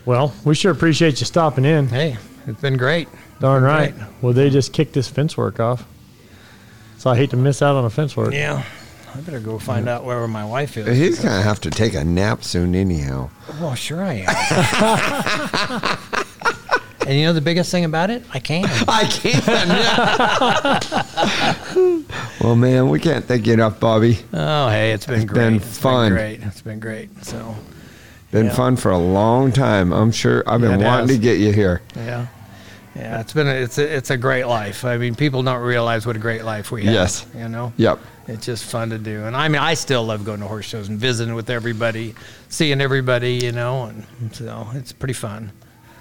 Well, 0.07 0.33
we 0.45 0.55
sure 0.55 0.71
appreciate 0.71 1.19
you 1.19 1.25
stopping 1.25 1.65
in. 1.65 1.89
Hey, 1.89 2.15
it's 2.47 2.61
been 2.61 2.77
great. 2.77 3.09
Darn 3.41 3.61
right. 3.61 3.93
great. 3.93 4.07
Well, 4.21 4.31
they 4.31 4.49
just 4.49 4.71
kicked 4.71 4.93
this 4.93 5.09
fence 5.09 5.35
work 5.35 5.59
off. 5.59 5.85
So 6.97 7.09
I 7.09 7.17
hate 7.17 7.31
to 7.31 7.37
miss 7.37 7.61
out 7.61 7.75
on 7.75 7.83
a 7.83 7.89
fence 7.89 8.15
work. 8.15 8.33
Yeah. 8.33 8.63
I 9.13 9.19
better 9.19 9.41
go 9.41 9.59
find 9.59 9.89
out 9.89 10.05
where 10.05 10.25
my 10.29 10.45
wife 10.45 10.77
is. 10.77 10.97
He's 10.97 11.19
gonna 11.19 11.41
have 11.41 11.59
to 11.59 11.69
take 11.69 11.93
a 11.93 12.05
nap 12.05 12.45
soon, 12.45 12.73
anyhow. 12.73 13.29
Well, 13.59 13.75
sure 13.75 14.01
I 14.01 14.25
am. 14.25 15.97
and 17.07 17.17
you 17.19 17.25
know 17.25 17.33
the 17.33 17.41
biggest 17.41 17.69
thing 17.69 17.83
about 17.83 18.09
it? 18.09 18.23
I 18.33 18.39
can. 18.39 18.63
I 18.87 19.03
can't. 19.11 19.45
well, 22.41 22.55
man, 22.55 22.87
we 22.87 23.01
can't 23.01 23.25
thank 23.25 23.45
you 23.45 23.51
enough, 23.53 23.77
Bobby. 23.77 24.19
Oh, 24.31 24.69
hey, 24.69 24.93
it's 24.93 25.05
been 25.05 25.15
It's 25.15 25.25
great. 25.25 25.41
been 25.43 25.55
It's 25.55 25.77
fun. 25.77 26.13
great. 26.13 26.39
It's 26.43 26.61
been 26.61 26.79
great. 26.79 27.09
So, 27.25 27.55
Been 28.31 28.47
Yeah. 28.47 28.53
fun 28.53 28.75
for 28.75 28.91
a 28.91 28.97
long 28.97 29.51
time. 29.51 29.91
I'm 29.93 30.11
sure. 30.11 30.43
I've 30.47 30.61
been 30.61 30.79
Yeah, 30.79 30.85
wanting 30.85 31.07
has. 31.07 31.17
to 31.17 31.21
get 31.21 31.39
you 31.39 31.51
here. 31.53 31.81
yeah. 31.95 32.27
Yeah, 32.95 33.21
it's 33.21 33.31
been 33.31 33.47
a, 33.47 33.51
it's 33.53 33.77
a, 33.77 33.95
it's 33.95 34.09
a 34.09 34.17
great 34.17 34.45
life. 34.45 34.83
I 34.83 34.97
mean, 34.97 35.13
people 35.13 35.43
don't 35.43 35.61
realize 35.61 36.07
what 36.07 36.15
a 36.15 36.19
great 36.19 36.43
life 36.43 36.71
we 36.71 36.83
have. 36.85 36.93
Yes. 36.95 37.27
You 37.37 37.47
know. 37.47 37.71
Yep. 37.77 37.99
It's 38.27 38.43
just 38.45 38.65
fun 38.65 38.89
to 38.89 38.97
do. 38.97 39.23
And 39.25 39.35
I 39.37 39.47
mean, 39.49 39.61
I 39.61 39.75
still 39.75 40.03
love 40.03 40.25
going 40.25 40.39
to 40.39 40.47
horse 40.47 40.65
shows 40.65 40.89
and 40.89 40.99
visiting 40.99 41.35
with 41.35 41.51
everybody, 41.51 42.15
seeing 42.49 42.81
everybody, 42.81 43.33
you 43.35 43.51
know, 43.51 43.83
and 44.19 44.35
so 44.35 44.67
it's 44.73 44.91
pretty 44.91 45.13
fun. 45.13 45.51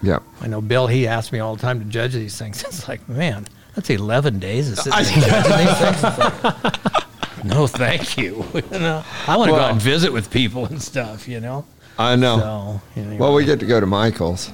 Yep. 0.03 0.23
I 0.41 0.47
know 0.49 0.63
Bill, 0.63 0.87
he 0.87 1.07
asks 1.07 1.33
me 1.33 1.39
all 1.39 1.55
the 1.55 1.61
time 1.63 1.79
to 1.81 1.85
judge 1.85 2.15
these 2.15 2.37
things. 2.39 2.63
It's 2.67 2.89
like, 2.89 3.07
man, 3.11 3.47
that's 3.75 3.91
11 3.91 4.39
days 4.39 4.73
of 4.73 4.79
sitting 4.79 5.21
there 5.21 5.43
judging 5.43 5.67
these 5.67 5.77
things. 6.01 6.03
Like, 6.43 7.45
no, 7.45 7.67
thank 7.67 8.17
you. 8.17 8.43
you 8.55 8.79
know, 8.79 9.05
I 9.29 9.37
want 9.37 9.51
to 9.51 9.57
go 9.57 9.61
out 9.61 9.73
and 9.73 9.81
visit 9.83 10.13
with 10.13 10.31
people 10.31 10.65
and 10.65 10.83
stuff, 10.83 11.29
you 11.29 11.41
know. 11.41 11.67
I 11.99 12.17
know. 12.17 12.81
So, 12.95 13.01
anyway, 13.01 13.17
Well, 13.19 13.35
we 13.35 13.45
get 13.45 13.59
to 13.61 13.67
go 13.67 13.81
to 13.81 13.87
Michael's 13.87 14.51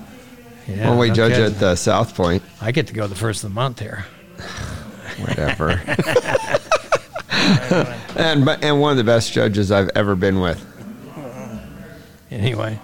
yeah, 0.69 0.89
when 0.91 0.99
we 0.99 1.09
no 1.09 1.15
judge 1.15 1.33
kidding. 1.33 1.53
at 1.55 1.59
the 1.61 1.75
South 1.77 2.15
Point. 2.15 2.43
I 2.61 2.71
get 2.73 2.87
to 2.89 2.93
go 2.95 3.07
the 3.07 3.15
first 3.17 3.43
of 3.45 3.51
the 3.51 3.55
month 3.55 3.81
here. 3.81 4.05
Whatever. 5.19 5.71
and 8.17 8.49
and 8.49 8.81
one 8.81 8.93
of 8.93 8.97
the 8.97 9.05
best 9.05 9.33
judges 9.33 9.71
I've 9.73 9.91
ever 9.95 10.15
been 10.15 10.41
with. 10.41 10.65
Anyway. 12.31 12.79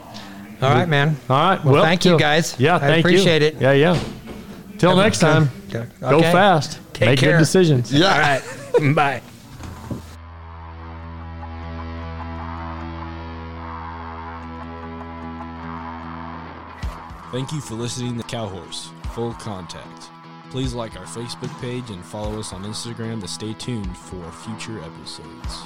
All 0.61 0.71
right, 0.71 0.89
man. 0.89 1.17
All 1.31 1.37
right. 1.37 1.65
Well, 1.65 1.83
thank 1.85 2.05
you, 2.05 2.19
guys. 2.19 2.59
Yeah, 2.59 2.77
I 2.77 2.79
thank 2.81 2.97
you. 2.97 3.01
appreciate 3.11 3.43
it. 3.43 3.61
Yeah, 3.61 3.73
yeah. 3.73 3.99
Till 4.79 4.97
next 4.97 5.21
time, 5.21 5.49
Okay. 5.69 5.87
go 6.01 6.21
fast. 6.21 6.79
Take 6.93 7.09
Make 7.11 7.19
care. 7.21 7.33
good 7.33 7.39
decisions. 7.39 7.93
Yeah. 7.93 8.13
All 8.13 8.19
right. 8.19 8.95
Bye. 8.95 9.23
Thank 17.31 17.53
you 17.53 17.61
for 17.61 17.75
listening 17.75 18.17
to 18.17 18.23
Cowhorse 18.23 18.91
Full 19.13 19.35
Contact. 19.35 20.11
Please 20.49 20.73
like 20.73 20.97
our 20.97 21.05
Facebook 21.05 21.55
page 21.61 21.91
and 21.91 22.03
follow 22.03 22.39
us 22.41 22.55
on 22.55 22.65
Instagram 22.65 23.21
to 23.21 23.29
stay 23.29 23.53
tuned 23.53 23.95
for 23.95 24.33
future 24.33 24.81
episodes. 24.83 25.63